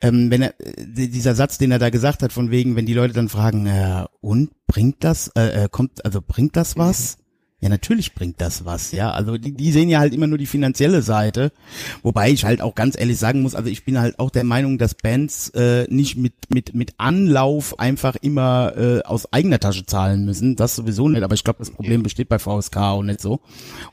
ähm, 0.02 0.32
wenn 0.32 0.42
er 0.42 0.54
äh, 0.60 1.08
dieser 1.08 1.36
Satz, 1.36 1.58
den 1.58 1.72
er 1.72 1.80
da 1.80 1.90
gesagt 1.90 2.24
hat, 2.24 2.34
von 2.34 2.52
wegen, 2.52 2.76
wenn 2.76 2.86
die 2.86 2.94
Leute 2.94 3.14
dann 3.14 3.30
fragen, 3.30 3.66
äh, 3.68 4.06
und 4.22 4.52
bringt 4.68 5.04
das, 5.04 5.30
äh, 5.36 5.64
äh, 5.64 5.70
kommt, 5.70 6.04
also 6.06 6.22
bringt 6.26 6.56
das 6.56 6.78
was? 6.78 7.18
Ja, 7.62 7.70
natürlich 7.70 8.16
bringt 8.16 8.42
das 8.42 8.66
was, 8.66 8.92
ja. 8.92 9.12
Also 9.12 9.38
die, 9.38 9.52
die 9.52 9.72
sehen 9.72 9.88
ja 9.88 10.00
halt 10.00 10.16
immer 10.16 10.26
nur 10.26 10.40
die 10.40 10.48
finanzielle 10.48 11.04
Seite, 11.04 11.52
wobei 12.02 12.32
ich 12.32 12.44
halt 12.44 12.60
auch 12.60 12.74
ganz 12.74 13.00
ehrlich 13.00 13.20
sagen 13.20 13.44
muss, 13.44 13.54
also 13.54 13.70
ich 13.70 13.86
bin 13.86 14.00
halt 14.00 14.18
auch 14.18 14.32
der 14.32 14.44
Meinung, 14.44 14.80
dass 14.80 14.96
Bands 14.96 15.50
äh, 15.50 15.86
nicht 15.88 16.18
mit 16.18 16.34
mit 16.50 16.74
mit 16.74 16.96
Anlauf 16.98 17.78
einfach 17.78 18.16
immer 18.16 18.74
äh, 18.76 19.02
aus 19.04 19.32
eigener 19.32 19.60
Tasche 19.60 19.86
zahlen 19.86 20.26
müssen. 20.26 20.56
Das 20.56 20.76
sowieso 20.76 21.08
nicht, 21.08 21.22
aber 21.22 21.36
ich 21.36 21.44
glaube, 21.44 21.60
das 21.60 21.70
Problem 21.70 22.02
besteht 22.02 22.30
bei 22.30 22.40
VSK 22.40 22.78
auch 22.78 23.04
nicht 23.04 23.22
so. 23.22 23.42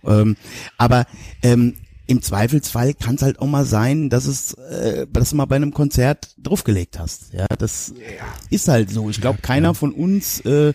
Ähm, 0.02 0.38
aber 0.78 1.04
ähm, 1.42 1.74
im 2.08 2.22
Zweifelsfall 2.22 2.94
kann 2.94 3.16
es 3.16 3.22
halt 3.22 3.38
auch 3.38 3.46
mal 3.46 3.66
sein, 3.66 4.08
dass 4.08 4.24
es, 4.24 4.54
äh, 4.54 5.06
dass 5.12 5.30
du 5.30 5.36
mal 5.36 5.44
bei 5.44 5.56
einem 5.56 5.74
Konzert 5.74 6.34
draufgelegt 6.38 6.98
hast. 6.98 7.34
Ja, 7.34 7.46
das 7.58 7.92
ist 8.48 8.66
halt 8.66 8.90
so. 8.90 9.10
Ich 9.10 9.20
glaube, 9.20 9.40
keiner 9.42 9.74
von 9.74 9.92
uns 9.92 10.40
äh, 10.40 10.72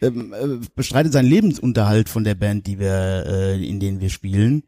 ähm, 0.00 0.32
äh, 0.32 0.66
bestreitet 0.74 1.12
seinen 1.12 1.28
Lebensunterhalt 1.28 2.08
von 2.08 2.24
der 2.24 2.34
Band, 2.34 2.66
die 2.66 2.78
wir, 2.78 3.24
äh, 3.26 3.62
in 3.62 3.78
denen 3.78 4.00
wir 4.00 4.08
spielen. 4.08 4.62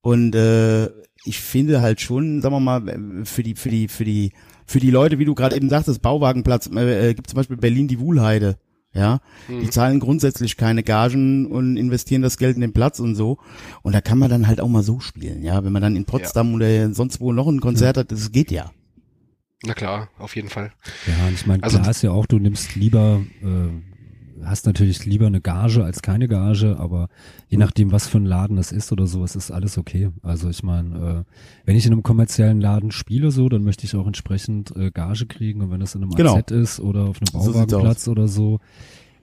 Und 0.00 0.34
äh, 0.34 0.86
ich 1.24 1.38
finde 1.38 1.80
halt 1.80 2.00
schon, 2.00 2.42
sagen 2.42 2.54
wir 2.54 2.60
mal, 2.60 3.24
für 3.24 3.44
die, 3.44 3.54
für 3.54 3.70
die, 3.70 3.86
für 3.86 4.04
die, 4.04 4.32
für 4.66 4.80
die 4.80 4.90
Leute, 4.90 5.20
wie 5.20 5.24
du 5.24 5.36
gerade 5.36 5.54
eben 5.54 5.68
sagtest, 5.68 6.02
Bauwagenplatz, 6.02 6.68
äh, 6.74 7.10
äh, 7.10 7.14
gibt 7.14 7.30
zum 7.30 7.36
Beispiel 7.36 7.56
Berlin 7.56 7.86
die 7.86 8.00
Wuhlheide. 8.00 8.56
Ja, 8.96 9.20
die 9.48 9.68
zahlen 9.70 10.00
grundsätzlich 10.00 10.56
keine 10.56 10.82
Gagen 10.82 11.46
und 11.46 11.76
investieren 11.76 12.22
das 12.22 12.38
Geld 12.38 12.54
in 12.56 12.62
den 12.62 12.72
Platz 12.72 12.98
und 12.98 13.14
so. 13.14 13.38
Und 13.82 13.94
da 13.94 14.00
kann 14.00 14.18
man 14.18 14.30
dann 14.30 14.46
halt 14.48 14.60
auch 14.60 14.68
mal 14.68 14.82
so 14.82 15.00
spielen, 15.00 15.42
ja. 15.42 15.62
Wenn 15.64 15.72
man 15.72 15.82
dann 15.82 15.96
in 15.96 16.04
Potsdam 16.06 16.54
oder 16.54 16.92
sonst 16.94 17.20
wo 17.20 17.32
noch 17.32 17.46
ein 17.46 17.60
Konzert 17.60 17.96
hat, 17.98 18.10
das 18.10 18.32
geht 18.32 18.50
ja. 18.50 18.70
Na 19.64 19.74
klar, 19.74 20.08
auf 20.18 20.34
jeden 20.36 20.48
Fall. 20.48 20.72
Ja, 21.06 21.26
und 21.28 21.34
ich 21.34 21.46
meine, 21.46 21.62
Also- 21.62 21.78
klar 21.78 21.90
ist 21.90 22.02
ja 22.02 22.10
auch, 22.10 22.26
du 22.26 22.38
nimmst 22.38 22.74
lieber, 22.76 23.22
äh, 23.42 23.46
hast 24.44 24.66
natürlich 24.66 25.04
lieber 25.06 25.26
eine 25.26 25.40
Gage 25.40 25.84
als 25.84 26.02
keine 26.02 26.28
Gage, 26.28 26.76
aber 26.78 27.08
je 27.48 27.58
nachdem, 27.58 27.92
was 27.92 28.06
für 28.06 28.18
ein 28.18 28.26
Laden 28.26 28.56
das 28.56 28.72
ist 28.72 28.92
oder 28.92 29.06
so, 29.06 29.24
es 29.24 29.36
ist 29.36 29.50
alles 29.50 29.78
okay. 29.78 30.10
Also 30.22 30.48
ich 30.48 30.62
meine, 30.62 31.24
äh, 31.26 31.32
wenn 31.64 31.76
ich 31.76 31.86
in 31.86 31.92
einem 31.92 32.02
kommerziellen 32.02 32.60
Laden 32.60 32.90
spiele 32.90 33.30
so, 33.30 33.48
dann 33.48 33.64
möchte 33.64 33.84
ich 33.86 33.94
auch 33.96 34.06
entsprechend 34.06 34.74
äh, 34.76 34.90
Gage 34.90 35.26
kriegen 35.26 35.60
und 35.62 35.70
wenn 35.70 35.80
das 35.80 35.94
in 35.94 36.02
einem 36.02 36.12
Genau. 36.14 36.36
AZ 36.36 36.50
ist 36.50 36.80
oder 36.80 37.02
auf 37.04 37.16
einem 37.20 37.42
So 37.44 37.52
Bauwagenplatz 37.52 38.08
oder 38.08 38.28
so, 38.28 38.58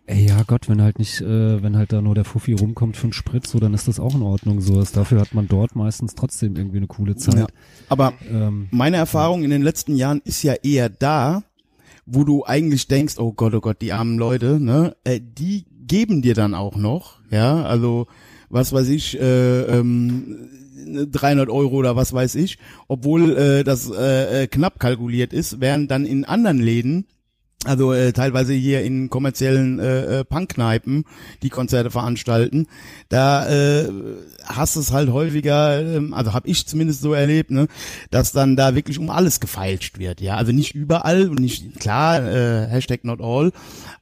ey, 0.05 0.25
ja 0.27 0.43
Gott, 0.45 0.67
wenn 0.67 0.81
halt 0.81 0.99
nicht, 0.99 1.21
äh, 1.21 1.63
wenn 1.63 1.77
halt 1.77 1.93
da 1.93 2.01
nur 2.01 2.15
der 2.15 2.25
Fuffi 2.25 2.53
rumkommt 2.53 2.97
für 2.97 3.03
einen 3.03 3.13
Sprit, 3.13 3.47
so, 3.47 3.59
dann 3.59 3.73
ist 3.73 3.87
das 3.87 3.99
auch 3.99 4.15
in 4.15 4.21
Ordnung. 4.21 4.59
So, 4.61 4.75
das, 4.77 4.91
dafür 4.91 5.21
hat 5.21 5.33
man 5.33 5.47
dort 5.47 5.75
meistens 5.75 6.15
trotzdem 6.15 6.55
irgendwie 6.57 6.77
eine 6.77 6.87
coole 6.87 7.15
Zeit. 7.15 7.35
Ja. 7.35 7.47
Aber 7.89 8.13
Ähm, 8.29 8.67
meine 8.71 8.97
Erfahrung 8.97 9.43
in 9.43 9.49
den 9.49 9.61
letzten 9.61 9.95
Jahren 9.95 10.21
ist 10.25 10.43
ja 10.43 10.53
eher 10.61 10.89
da, 10.89 11.43
wo 12.05 12.23
du 12.23 12.45
eigentlich 12.45 12.87
denkst, 12.87 13.15
oh 13.17 13.33
Gott, 13.33 13.53
oh 13.53 13.61
Gott, 13.61 13.81
die 13.81 13.93
armen 13.93 14.17
Leute, 14.17 14.59
ne, 14.59 14.95
äh, 15.03 15.19
die 15.21 15.65
geben 15.87 16.21
dir 16.21 16.33
dann 16.33 16.53
auch 16.53 16.75
noch, 16.75 17.19
ja, 17.29 17.63
also 17.63 18.07
was 18.49 18.73
weiß 18.73 18.89
ich, 18.89 19.19
äh, 19.19 19.61
ähm, 19.61 20.49
300 20.85 21.49
Euro 21.49 21.75
oder 21.75 21.95
was 21.95 22.13
weiß 22.13 22.35
ich, 22.35 22.57
obwohl 22.87 23.37
äh, 23.37 23.63
das 23.63 23.89
äh, 23.89 24.43
äh, 24.43 24.47
knapp 24.47 24.79
kalkuliert 24.79 25.33
ist, 25.33 25.59
während 25.59 25.89
dann 25.91 26.05
in 26.05 26.25
anderen 26.25 26.59
Läden 26.59 27.05
also 27.65 27.93
äh, 27.93 28.11
teilweise 28.11 28.53
hier 28.53 28.83
in 28.83 29.09
kommerziellen 29.09 29.79
äh, 29.79 30.19
äh, 30.19 30.23
Punkkneipen, 30.25 31.05
die 31.41 31.49
Konzerte 31.49 31.91
veranstalten, 31.91 32.67
da 33.09 33.47
äh, 33.47 33.89
hast 34.45 34.75
es 34.75 34.91
halt 34.91 35.09
häufiger, 35.09 35.79
ähm, 35.79 36.13
also 36.13 36.33
habe 36.33 36.47
ich 36.47 36.67
zumindest 36.67 37.01
so 37.01 37.13
erlebt, 37.13 37.51
ne, 37.51 37.67
dass 38.11 38.31
dann 38.31 38.55
da 38.55 38.75
wirklich 38.75 38.99
um 38.99 39.09
alles 39.09 39.39
gefeilscht 39.39 39.97
wird, 39.99 40.21
ja, 40.21 40.35
also 40.35 40.51
nicht 40.51 40.75
überall 40.75 41.29
und 41.29 41.39
nicht 41.39 41.79
klar 41.79 42.23
äh, 42.23 42.67
Hashtag 42.67 43.03
not 43.03 43.21
all, 43.21 43.51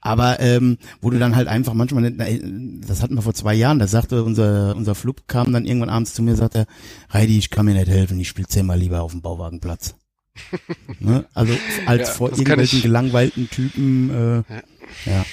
aber 0.02 0.40
ähm, 0.40 0.78
wo 1.02 1.10
du 1.10 1.20
dann 1.20 1.36
halt 1.36 1.48
einfach 1.48 1.74
manchmal, 1.74 2.06
äh, 2.06 2.40
das 2.88 3.02
hatten 3.02 3.16
wir 3.16 3.22
vor 3.22 3.34
zwei 3.34 3.54
Jahren, 3.54 3.80
da 3.80 3.88
sagte 3.88 4.24
unser 4.24 4.76
unser 4.76 4.96
Flug 4.96 5.28
kam 5.28 5.54
dann 5.54 5.66
irgendwann 5.66 5.90
abends 5.90 6.14
zu 6.14 6.24
mir, 6.24 6.36
sagte, 6.36 6.66
Heidi, 7.14 7.38
ich 7.38 7.50
kann 7.50 7.66
mir 7.66 7.74
nicht 7.74 7.90
helfen, 7.90 8.20
ich 8.20 8.28
spiele 8.28 8.48
zehnmal 8.48 8.80
lieber 8.80 9.02
auf 9.02 9.12
dem 9.12 9.22
Bauwagenplatz. 9.22 9.96
ne? 11.00 11.26
Also 11.34 11.58
als 11.86 12.10
Ja, 12.10 12.14
vor 12.16 12.30
irgendwelchen 12.30 12.78
ich- 12.78 12.84
gelangweilten 12.84 13.50
Typen. 13.50 14.44
Äh, 14.48 15.10
ja. 15.10 15.26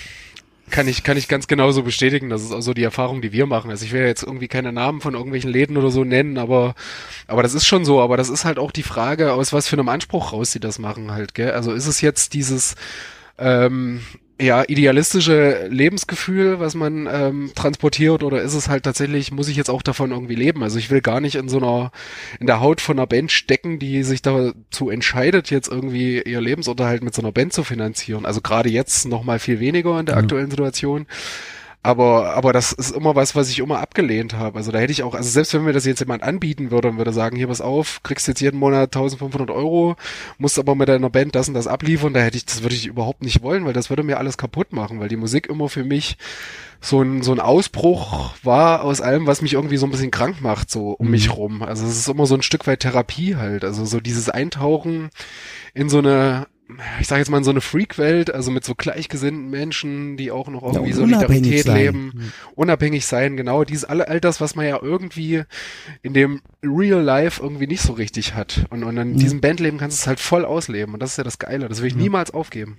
Kann 0.70 0.86
ich, 0.86 1.02
kann 1.02 1.16
ich 1.16 1.28
ganz 1.28 1.46
genauso 1.46 1.82
bestätigen. 1.82 2.28
Das 2.28 2.42
ist 2.42 2.52
auch 2.52 2.60
so 2.60 2.74
die 2.74 2.82
Erfahrung, 2.82 3.22
die 3.22 3.32
wir 3.32 3.46
machen. 3.46 3.70
Also 3.70 3.86
ich 3.86 3.92
will 3.92 4.02
ja 4.02 4.06
jetzt 4.06 4.22
irgendwie 4.22 4.48
keine 4.48 4.70
Namen 4.70 5.00
von 5.00 5.14
irgendwelchen 5.14 5.50
Läden 5.50 5.78
oder 5.78 5.90
so 5.90 6.04
nennen, 6.04 6.36
aber, 6.36 6.74
aber 7.26 7.42
das 7.42 7.54
ist 7.54 7.66
schon 7.66 7.86
so. 7.86 8.02
Aber 8.02 8.18
das 8.18 8.28
ist 8.28 8.44
halt 8.44 8.58
auch 8.58 8.70
die 8.70 8.82
Frage, 8.82 9.32
aus 9.32 9.54
was 9.54 9.66
für 9.66 9.76
einem 9.76 9.88
Anspruch 9.88 10.34
raus 10.34 10.52
sie 10.52 10.60
das 10.60 10.78
machen 10.78 11.10
halt, 11.10 11.34
gell? 11.34 11.52
Also 11.52 11.72
ist 11.72 11.86
es 11.86 12.02
jetzt 12.02 12.34
dieses, 12.34 12.74
ähm, 13.38 14.02
ja, 14.40 14.62
idealistische 14.66 15.66
Lebensgefühl, 15.68 16.60
was 16.60 16.74
man 16.74 17.08
ähm, 17.10 17.50
transportiert, 17.54 18.22
oder 18.22 18.40
ist 18.40 18.54
es 18.54 18.68
halt 18.68 18.84
tatsächlich, 18.84 19.32
muss 19.32 19.48
ich 19.48 19.56
jetzt 19.56 19.70
auch 19.70 19.82
davon 19.82 20.12
irgendwie 20.12 20.36
leben? 20.36 20.62
Also 20.62 20.78
ich 20.78 20.90
will 20.90 21.00
gar 21.00 21.20
nicht 21.20 21.34
in 21.34 21.48
so 21.48 21.58
einer, 21.58 21.90
in 22.38 22.46
der 22.46 22.60
Haut 22.60 22.80
von 22.80 22.98
einer 22.98 23.06
Band 23.06 23.32
stecken, 23.32 23.78
die 23.78 24.04
sich 24.04 24.22
dazu 24.22 24.90
entscheidet, 24.90 25.50
jetzt 25.50 25.68
irgendwie 25.68 26.22
ihr 26.22 26.40
Lebensunterhalt 26.40 27.02
mit 27.02 27.14
so 27.14 27.22
einer 27.22 27.32
Band 27.32 27.52
zu 27.52 27.64
finanzieren. 27.64 28.26
Also 28.26 28.40
gerade 28.40 28.68
jetzt 28.68 29.06
noch 29.08 29.24
mal 29.24 29.40
viel 29.40 29.58
weniger 29.58 29.98
in 29.98 30.06
der 30.06 30.16
aktuellen 30.16 30.50
Situation. 30.50 31.06
Aber, 31.82 32.34
aber 32.34 32.52
das 32.52 32.72
ist 32.72 32.90
immer 32.90 33.14
was, 33.14 33.36
was 33.36 33.48
ich 33.50 33.60
immer 33.60 33.78
abgelehnt 33.78 34.34
habe. 34.34 34.58
Also 34.58 34.72
da 34.72 34.78
hätte 34.78 34.92
ich 34.92 35.04
auch, 35.04 35.14
also 35.14 35.28
selbst 35.28 35.54
wenn 35.54 35.64
mir 35.64 35.72
das 35.72 35.86
jetzt 35.86 36.00
jemand 36.00 36.24
anbieten 36.24 36.70
würde 36.70 36.88
und 36.88 36.98
würde 36.98 37.12
sagen, 37.12 37.36
hier 37.36 37.46
pass 37.46 37.60
auf, 37.60 38.02
kriegst 38.02 38.26
jetzt 38.26 38.40
jeden 38.40 38.58
Monat 38.58 38.94
1500 38.94 39.50
Euro, 39.50 39.96
musst 40.38 40.58
aber 40.58 40.74
mit 40.74 40.88
deiner 40.88 41.08
Band 41.08 41.36
das 41.36 41.48
und 41.48 41.54
das 41.54 41.68
abliefern, 41.68 42.12
da 42.14 42.20
hätte 42.20 42.36
ich, 42.36 42.44
das 42.44 42.62
würde 42.62 42.74
ich 42.74 42.86
überhaupt 42.86 43.22
nicht 43.22 43.42
wollen, 43.42 43.64
weil 43.64 43.72
das 43.72 43.90
würde 43.90 44.02
mir 44.02 44.18
alles 44.18 44.36
kaputt 44.36 44.72
machen, 44.72 44.98
weil 44.98 45.08
die 45.08 45.16
Musik 45.16 45.46
immer 45.46 45.68
für 45.68 45.84
mich 45.84 46.16
so 46.80 47.00
ein, 47.00 47.22
so 47.22 47.32
ein 47.32 47.40
Ausbruch 47.40 48.34
war 48.42 48.82
aus 48.82 49.00
allem, 49.00 49.26
was 49.26 49.42
mich 49.42 49.54
irgendwie 49.54 49.76
so 49.76 49.86
ein 49.86 49.90
bisschen 49.90 50.10
krank 50.10 50.40
macht, 50.40 50.70
so 50.70 50.90
um 50.90 51.10
mich 51.10 51.34
rum. 51.36 51.62
Also 51.62 51.86
es 51.86 51.96
ist 51.96 52.08
immer 52.08 52.26
so 52.26 52.34
ein 52.34 52.42
Stück 52.42 52.66
weit 52.66 52.80
Therapie 52.80 53.36
halt. 53.36 53.64
Also 53.64 53.84
so 53.84 54.00
dieses 54.00 54.28
Eintauchen 54.28 55.10
in 55.74 55.88
so 55.88 55.98
eine, 55.98 56.46
ich 57.00 57.08
sag 57.08 57.18
jetzt 57.18 57.30
mal 57.30 57.38
in 57.38 57.44
so 57.44 57.50
eine 57.50 57.60
Freak-Welt, 57.62 58.32
also 58.34 58.50
mit 58.50 58.62
so 58.64 58.74
gleichgesinnten 58.74 59.48
Menschen, 59.48 60.16
die 60.18 60.30
auch 60.30 60.48
noch 60.48 60.62
irgendwie 60.62 60.92
unabhängig 60.92 61.16
Solidarität 61.18 61.64
sein. 61.64 61.76
leben, 61.76 62.32
unabhängig 62.54 63.06
sein, 63.06 63.36
genau, 63.38 63.64
dieses 63.64 63.84
all, 63.84 64.02
all 64.02 64.20
das, 64.20 64.40
was 64.40 64.54
man 64.54 64.66
ja 64.66 64.78
irgendwie 64.82 65.44
in 66.02 66.12
dem 66.12 66.42
Real 66.62 67.00
Life 67.00 67.42
irgendwie 67.42 67.66
nicht 67.66 67.80
so 67.82 67.94
richtig 67.94 68.34
hat. 68.34 68.66
Und, 68.70 68.84
und 68.84 68.96
in 68.98 69.12
Mhm. 69.12 69.18
diesem 69.18 69.40
Bandleben 69.40 69.78
kannst 69.78 69.98
du 69.98 70.02
es 70.02 70.06
halt 70.06 70.20
voll 70.20 70.44
ausleben. 70.44 70.92
Und 70.94 71.00
das 71.00 71.12
ist 71.12 71.16
ja 71.16 71.24
das 71.24 71.38
Geile. 71.38 71.68
Das 71.68 71.80
will 71.80 71.86
ich 71.88 71.94
niemals 71.96 72.32
aufgeben. 72.32 72.76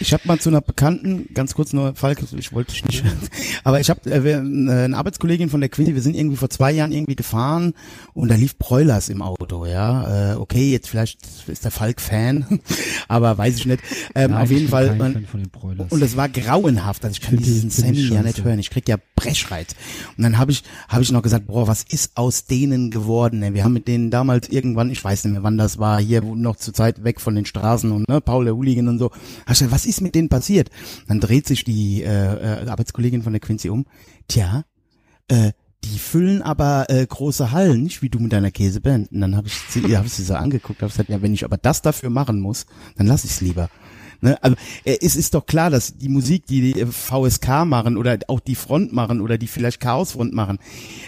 Ich 0.00 0.12
habe 0.12 0.22
mal 0.26 0.38
zu 0.38 0.48
einer 0.48 0.60
Bekannten, 0.60 1.28
ganz 1.34 1.54
kurz 1.54 1.72
nur, 1.72 1.94
Falk, 1.96 2.20
ich 2.36 2.52
wollte 2.52 2.72
dich 2.72 2.84
nicht, 2.86 3.04
aber 3.64 3.80
ich 3.80 3.90
habe 3.90 4.10
äh, 4.10 4.22
wir- 4.24 4.38
eine 4.38 4.96
Arbeitskollegin 4.96 5.50
von 5.50 5.60
der 5.60 5.68
Quincy, 5.68 5.94
wir 5.94 6.02
sind 6.02 6.14
irgendwie 6.16 6.36
vor 6.36 6.48
zwei 6.50 6.70
Jahren 6.70 6.92
irgendwie 6.92 7.16
gefahren 7.16 7.74
und 8.14 8.28
da 8.30 8.36
lief 8.36 8.56
Broilers 8.56 9.08
im 9.08 9.20
Auto, 9.20 9.66
ja. 9.66 10.32
Äh, 10.32 10.36
okay, 10.36 10.70
jetzt 10.70 10.88
vielleicht 10.88 11.18
ist 11.48 11.64
der 11.64 11.72
Falk 11.72 12.00
Fan, 12.00 12.60
aber 13.08 13.17
weiß 13.20 13.56
ich 13.56 13.66
nicht. 13.66 13.82
Ähm, 14.14 14.30
Nein, 14.30 14.42
auf 14.42 14.50
jeden 14.50 14.68
Fall. 14.68 14.96
kein 14.96 15.26
Und, 15.90 16.02
es 16.02 16.16
war 16.16 16.28
grauenhaft, 16.28 17.04
also 17.04 17.12
ich 17.12 17.20
kann 17.20 17.36
diesen 17.36 17.70
Sammy 17.70 18.08
ja 18.08 18.22
nicht 18.22 18.42
hören. 18.42 18.58
Ich 18.58 18.70
krieg 18.70 18.88
ja 18.88 18.96
Brechreiz. 19.16 19.74
Und 20.16 20.22
dann 20.22 20.38
habe 20.38 20.52
ich 20.52 20.62
habe 20.88 21.02
ich 21.02 21.12
noch 21.12 21.22
gesagt, 21.22 21.46
boah, 21.46 21.66
was 21.66 21.82
ist 21.82 22.16
aus 22.16 22.44
denen 22.44 22.90
geworden? 22.90 23.42
ey? 23.42 23.54
Wir 23.54 23.64
haben 23.64 23.72
mit 23.72 23.88
denen 23.88 24.10
damals 24.10 24.48
irgendwann, 24.48 24.90
ich 24.90 25.02
weiß 25.02 25.24
nicht 25.24 25.32
mehr, 25.32 25.42
wann 25.42 25.58
das 25.58 25.78
war, 25.78 26.00
hier 26.00 26.22
noch 26.22 26.56
zur 26.56 26.74
Zeit 26.74 27.04
weg 27.04 27.20
von 27.20 27.34
den 27.34 27.44
Straßen 27.44 27.90
und 27.90 28.08
ne, 28.08 28.20
Paul 28.20 28.44
der 28.44 28.54
Hooligan 28.54 28.88
und 28.88 28.98
so. 28.98 29.10
Hab 29.10 29.52
ich 29.52 29.58
gesagt, 29.58 29.72
was 29.72 29.86
ist 29.86 30.00
mit 30.00 30.14
denen 30.14 30.28
passiert? 30.28 30.70
Dann 31.06 31.20
dreht 31.20 31.46
sich 31.46 31.64
die 31.64 32.02
äh, 32.02 32.64
äh, 32.64 32.68
Arbeitskollegin 32.68 33.22
von 33.22 33.32
der 33.32 33.40
Quincy 33.40 33.70
um. 33.70 33.86
Tja, 34.28 34.64
äh, 35.28 35.52
die 35.84 35.98
füllen 35.98 36.42
aber 36.42 36.86
äh, 36.88 37.06
große 37.06 37.52
Hallen, 37.52 37.82
nicht 37.82 38.02
wie 38.02 38.08
du 38.08 38.18
mit 38.18 38.32
deiner 38.32 38.50
Käseband. 38.50 39.12
Und 39.12 39.20
dann 39.20 39.36
habe 39.36 39.48
ich 39.48 39.54
sie, 39.68 39.96
hab 39.96 40.06
ich 40.06 40.12
sie 40.12 40.24
so 40.24 40.34
angeguckt, 40.34 40.82
habe 40.82 40.90
gesagt, 40.90 41.08
ja, 41.08 41.22
wenn 41.22 41.34
ich 41.34 41.44
aber 41.44 41.56
das 41.56 41.82
dafür 41.82 42.10
machen 42.10 42.40
muss, 42.40 42.66
dann 42.96 43.06
lass 43.06 43.24
ich's 43.24 43.40
lieber. 43.40 43.70
Ne, 44.20 44.42
also 44.42 44.56
äh, 44.84 44.98
es 45.00 45.14
ist 45.14 45.34
doch 45.34 45.46
klar, 45.46 45.70
dass 45.70 45.96
die 45.96 46.08
Musik, 46.08 46.46
die 46.46 46.72
die 46.72 46.80
äh, 46.80 46.86
VSK 46.86 47.64
machen 47.64 47.96
oder 47.96 48.18
auch 48.26 48.40
die 48.40 48.56
Front 48.56 48.92
machen 48.92 49.20
oder 49.20 49.38
die 49.38 49.46
vielleicht 49.46 49.80
Chaosfront 49.80 50.32
machen, 50.32 50.58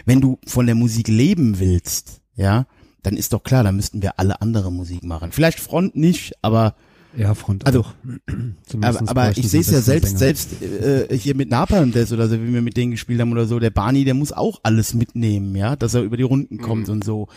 wenn 0.04 0.20
du 0.20 0.38
von 0.46 0.66
der 0.66 0.76
Musik 0.76 1.08
leben 1.08 1.58
willst, 1.58 2.20
ja, 2.36 2.66
dann 3.02 3.16
ist 3.16 3.32
doch 3.32 3.42
klar, 3.42 3.64
dann 3.64 3.76
müssten 3.76 4.02
wir 4.02 4.20
alle 4.20 4.40
andere 4.40 4.70
Musik 4.70 5.02
machen. 5.02 5.32
Vielleicht 5.32 5.58
Front 5.58 5.96
nicht, 5.96 6.34
aber 6.42 6.76
ja, 7.16 7.34
Front 7.34 7.66
also- 7.66 7.80
aber, 7.80 7.94
Zumindest 8.66 9.08
aber 9.08 9.36
ich 9.36 9.48
sehe 9.48 9.60
es 9.60 9.70
ja 9.70 9.80
selbst, 9.80 10.18
Sänger. 10.18 10.18
selbst 10.18 10.62
äh, 10.62 11.16
hier 11.16 11.34
mit 11.34 11.50
Napalm 11.50 11.92
Death 11.92 12.12
oder 12.12 12.28
so, 12.28 12.40
wie 12.40 12.52
wir 12.52 12.62
mit 12.62 12.76
denen 12.76 12.92
gespielt 12.92 13.20
haben 13.20 13.32
oder 13.32 13.46
so, 13.46 13.58
der 13.58 13.70
Barney, 13.70 14.04
der 14.04 14.14
muss 14.14 14.32
auch 14.32 14.60
alles 14.62 14.94
mitnehmen, 14.94 15.54
ja, 15.56 15.76
dass 15.76 15.94
er 15.94 16.02
über 16.02 16.16
die 16.16 16.22
Runden 16.22 16.58
kommt 16.58 16.88
und 16.88 17.04
so. 17.04 17.28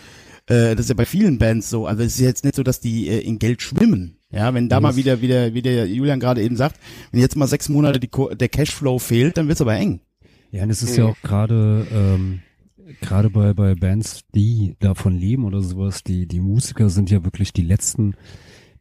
Äh, 0.47 0.75
das 0.75 0.81
ist 0.86 0.89
ja 0.89 0.95
bei 0.95 1.05
vielen 1.05 1.38
Bands 1.38 1.69
so. 1.69 1.88
Also 1.88 2.03
es 2.03 2.15
ist 2.15 2.21
jetzt 2.21 2.43
nicht 2.43 2.55
so, 2.55 2.63
dass 2.63 2.79
die 2.79 3.07
äh, 3.07 3.19
in 3.19 3.39
Geld 3.39 3.62
schwimmen. 3.62 4.17
Ja, 4.31 4.53
wenn 4.53 4.67
da 4.67 4.79
mal 4.79 4.95
wieder, 4.95 5.21
wieder, 5.21 5.53
wie 5.53 5.62
der 5.62 5.88
Julian 5.88 6.19
gerade 6.19 6.41
eben 6.41 6.55
sagt, 6.55 6.79
wenn 7.12 7.21
jetzt 7.21 7.36
mal 7.36 7.47
sechs 7.47 7.69
Monate 7.69 7.99
die, 7.99 8.09
der 8.09 8.49
Cashflow 8.49 8.97
fehlt, 8.97 9.38
dann 9.38 9.47
wird's 9.47 9.62
aber 9.62 9.75
eng. 9.75 10.01
Ja, 10.49 10.63
und 10.63 10.71
es 10.71 10.81
ist 10.81 10.97
ja 10.97 11.05
auch 11.05 11.21
gerade 11.21 11.86
ähm, 11.91 12.41
gerade 13.01 13.29
bei 13.29 13.53
bei 13.53 13.75
Bands, 13.75 14.21
die 14.33 14.75
davon 14.79 15.17
leben 15.17 15.45
oder 15.45 15.62
sowas, 15.62 16.03
die 16.03 16.27
die 16.27 16.39
Musiker 16.39 16.89
sind 16.89 17.12
ja 17.12 17.23
wirklich 17.23 17.53
die 17.53 17.62
letzten, 17.62 18.15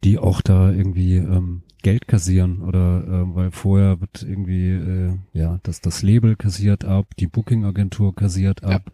die 0.03 0.19
auch 0.19 0.41
da 0.41 0.71
irgendwie 0.71 1.15
ähm, 1.17 1.61
Geld 1.81 2.07
kassieren 2.07 2.61
oder 2.61 3.03
äh, 3.05 3.35
weil 3.35 3.51
vorher 3.51 3.99
wird 4.01 4.23
irgendwie 4.23 4.69
äh, 4.69 5.13
ja 5.33 5.59
das 5.63 5.81
das 5.81 6.01
Label 6.01 6.35
kassiert 6.35 6.85
ab, 6.85 7.07
die 7.19 7.27
Booking 7.27 7.65
Agentur 7.65 8.15
kassiert 8.15 8.63
ab. 8.63 8.91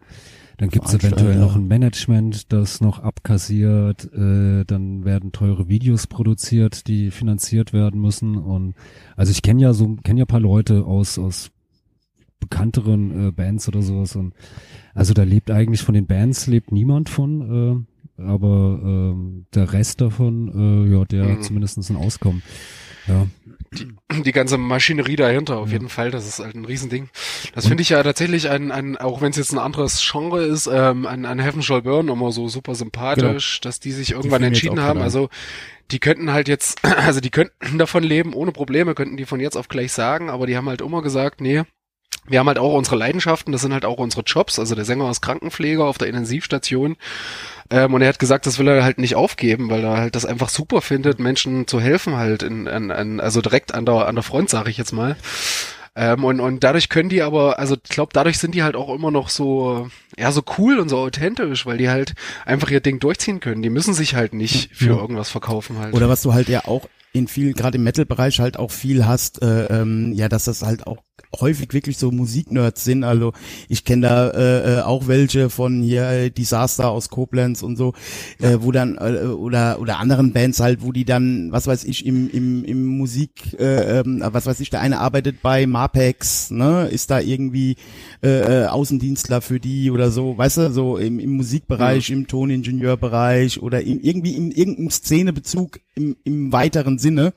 Dann 0.58 0.68
gibt's 0.68 0.92
eventuell 0.92 1.36
noch 1.36 1.56
ein 1.56 1.68
Management, 1.68 2.52
das 2.52 2.82
noch 2.82 2.98
abkassiert. 2.98 4.12
Äh, 4.12 4.64
dann 4.66 5.06
werden 5.06 5.32
teure 5.32 5.70
Videos 5.70 6.06
produziert, 6.06 6.86
die 6.86 7.10
finanziert 7.10 7.72
werden 7.72 7.98
müssen. 7.98 8.36
Und 8.36 8.74
also 9.16 9.30
ich 9.30 9.40
kenne 9.40 9.62
ja 9.62 9.72
so 9.72 9.96
kenne 10.04 10.18
ja 10.18 10.26
paar 10.26 10.40
Leute 10.40 10.84
aus 10.84 11.18
aus 11.18 11.50
bekannteren 12.40 13.28
äh, 13.28 13.32
Bands 13.32 13.68
oder 13.68 13.80
sowas. 13.80 14.16
Und 14.16 14.34
also 14.94 15.14
da 15.14 15.22
lebt 15.22 15.50
eigentlich 15.50 15.82
von 15.82 15.94
den 15.94 16.06
Bands 16.06 16.46
lebt 16.46 16.72
niemand 16.72 17.08
von, 17.08 17.40
äh, 17.40 17.89
aber 18.26 18.78
ähm, 18.82 19.46
der 19.54 19.72
Rest 19.72 20.00
davon, 20.00 20.86
äh, 20.88 20.92
ja, 20.94 21.04
der 21.04 21.24
Mhm. 21.24 21.32
hat 21.32 21.44
zumindest 21.44 21.78
ein 21.90 21.96
Auskommen. 21.96 22.42
Ja. 23.08 23.26
die 24.24 24.32
ganze 24.32 24.58
Maschinerie 24.58 25.16
dahinter, 25.16 25.58
auf 25.58 25.70
jeden 25.72 25.88
Fall, 25.88 26.10
das 26.10 26.26
ist 26.26 26.40
halt 26.40 26.54
ein 26.54 26.64
Riesending. 26.64 27.08
Das 27.54 27.66
finde 27.68 27.82
ich 27.82 27.88
ja 27.90 28.02
tatsächlich 28.02 28.50
ein, 28.50 28.72
ein 28.72 28.96
auch 28.96 29.20
wenn 29.22 29.30
es 29.30 29.36
jetzt 29.36 29.52
ein 29.52 29.58
anderes 29.58 30.00
Genre 30.10 30.42
ist, 30.44 30.66
ähm, 30.72 31.06
an, 31.06 31.24
an 31.24 31.38
Heaven 31.38 31.62
Shall 31.62 31.82
Burn 31.82 32.08
immer 32.08 32.32
so 32.32 32.48
super 32.48 32.74
sympathisch, 32.74 33.60
dass 33.60 33.78
die 33.80 33.92
sich 33.92 34.10
irgendwann 34.12 34.42
jetzt 34.42 34.48
entschieden 34.48 34.80
haben. 34.80 35.00
Also 35.00 35.28
die 35.92 35.98
könnten 36.00 36.32
halt 36.32 36.48
jetzt, 36.48 36.80
also 37.06 37.20
die 37.20 37.30
könnten 37.30 37.78
davon 37.78 38.02
leben, 38.02 38.34
ohne 38.34 38.52
Probleme, 38.52 38.94
könnten 38.94 39.16
die 39.16 39.24
von 39.24 39.40
jetzt 39.40 39.56
auf 39.56 39.68
gleich 39.68 39.92
sagen, 39.92 40.30
aber 40.30 40.46
die 40.46 40.56
haben 40.56 40.68
halt 40.68 40.80
immer 40.82 41.00
gesagt, 41.02 41.40
nee, 41.40 41.62
wir 42.26 42.38
haben 42.38 42.46
halt 42.46 42.58
auch 42.58 42.74
unsere 42.74 42.96
Leidenschaften, 42.96 43.52
das 43.52 43.62
sind 43.62 43.72
halt 43.72 43.84
auch 43.84 43.98
unsere 43.98 44.22
Jobs. 44.22 44.58
Also 44.58 44.74
der 44.74 44.84
Sänger 44.84 45.10
ist 45.10 45.20
Krankenpfleger 45.20 45.84
auf 45.84 45.98
der 45.98 46.08
Intensivstation. 46.08 46.96
Ähm, 47.70 47.94
und 47.94 48.02
er 48.02 48.08
hat 48.08 48.18
gesagt, 48.18 48.46
das 48.46 48.58
will 48.58 48.68
er 48.68 48.84
halt 48.84 48.98
nicht 48.98 49.14
aufgeben, 49.14 49.70
weil 49.70 49.84
er 49.84 49.96
halt 49.96 50.14
das 50.14 50.26
einfach 50.26 50.48
super 50.48 50.80
findet, 50.80 51.18
Menschen 51.18 51.66
zu 51.66 51.80
helfen 51.80 52.16
halt 52.16 52.42
in, 52.42 52.66
in, 52.66 52.90
in 52.90 53.20
also 53.20 53.40
direkt 53.40 53.74
an 53.74 53.86
der 53.86 54.06
an 54.06 54.16
der 54.16 54.24
Front, 54.24 54.50
sage 54.50 54.70
ich 54.70 54.76
jetzt 54.76 54.92
mal. 54.92 55.16
Ähm, 55.96 56.24
und, 56.24 56.40
und 56.40 56.62
dadurch 56.62 56.88
können 56.88 57.08
die 57.08 57.22
aber, 57.22 57.58
also 57.58 57.74
ich 57.74 57.90
glaube, 57.90 58.10
dadurch 58.12 58.38
sind 58.38 58.54
die 58.54 58.62
halt 58.62 58.76
auch 58.76 58.94
immer 58.94 59.10
noch 59.10 59.28
so, 59.28 59.88
ja, 60.16 60.30
so 60.30 60.42
cool 60.58 60.78
und 60.78 60.88
so 60.88 60.98
authentisch, 60.98 61.66
weil 61.66 61.78
die 61.78 61.88
halt 61.88 62.14
einfach 62.46 62.70
ihr 62.70 62.80
Ding 62.80 63.00
durchziehen 63.00 63.40
können. 63.40 63.62
Die 63.62 63.70
müssen 63.70 63.94
sich 63.94 64.14
halt 64.14 64.32
nicht 64.32 64.74
für 64.74 64.96
irgendwas 64.96 65.30
verkaufen 65.30 65.78
halt. 65.78 65.94
Oder 65.94 66.08
was 66.08 66.22
du 66.22 66.32
halt 66.32 66.48
ja 66.48 66.64
auch 66.64 66.88
in 67.12 67.26
viel, 67.26 67.54
gerade 67.54 67.76
im 67.76 67.84
Metal-Bereich 67.84 68.38
halt 68.38 68.56
auch 68.56 68.70
viel 68.70 69.04
hast, 69.04 69.42
äh, 69.42 69.64
ähm, 69.66 70.12
ja, 70.12 70.28
dass 70.28 70.44
das 70.44 70.62
halt 70.62 70.86
auch 70.86 70.98
häufig 71.40 71.72
wirklich 71.72 71.98
so 71.98 72.10
Musiknerds 72.10 72.84
sind. 72.84 73.04
Also 73.04 73.32
ich 73.68 73.84
kenne 73.84 74.08
da 74.08 74.30
äh, 74.30 74.78
äh, 74.78 74.80
auch 74.82 75.08
welche 75.08 75.50
von 75.50 75.82
hier 75.82 76.08
äh, 76.08 76.30
Disaster 76.30 76.90
aus 76.90 77.10
Koblenz 77.10 77.62
und 77.62 77.76
so, 77.76 77.94
äh, 78.40 78.58
wo 78.60 78.72
dann 78.72 78.96
äh, 78.96 79.26
oder 79.26 79.80
oder 79.80 79.98
anderen 79.98 80.32
Bands 80.32 80.60
halt, 80.60 80.82
wo 80.82 80.92
die 80.92 81.04
dann, 81.04 81.52
was 81.52 81.66
weiß 81.66 81.84
ich, 81.84 82.06
im 82.06 82.30
im 82.30 82.64
im 82.64 82.86
Musik, 82.86 83.58
äh, 83.58 84.00
ähm, 84.00 84.22
was 84.24 84.46
weiß 84.46 84.60
ich, 84.60 84.70
der 84.70 84.80
eine 84.80 85.00
arbeitet 85.00 85.42
bei 85.42 85.66
Marpex, 85.66 86.50
ne, 86.50 86.88
ist 86.90 87.10
da 87.10 87.20
irgendwie 87.20 87.76
äh, 88.22 88.64
äh, 88.64 88.66
Außendienstler 88.66 89.40
für 89.40 89.60
die 89.60 89.90
oder 89.90 90.10
so, 90.10 90.36
weißt 90.36 90.56
du, 90.58 90.72
so 90.72 90.96
im, 90.96 91.18
im 91.18 91.30
Musikbereich, 91.30 92.10
im 92.10 92.26
Toningenieurbereich 92.26 93.62
oder 93.62 93.80
in, 93.80 94.00
irgendwie 94.00 94.34
in 94.34 94.50
irgendeinem 94.50 94.90
Szenebezug 94.90 95.80
im, 95.94 96.16
im 96.24 96.52
weiteren 96.52 96.98
Sinne, 96.98 97.32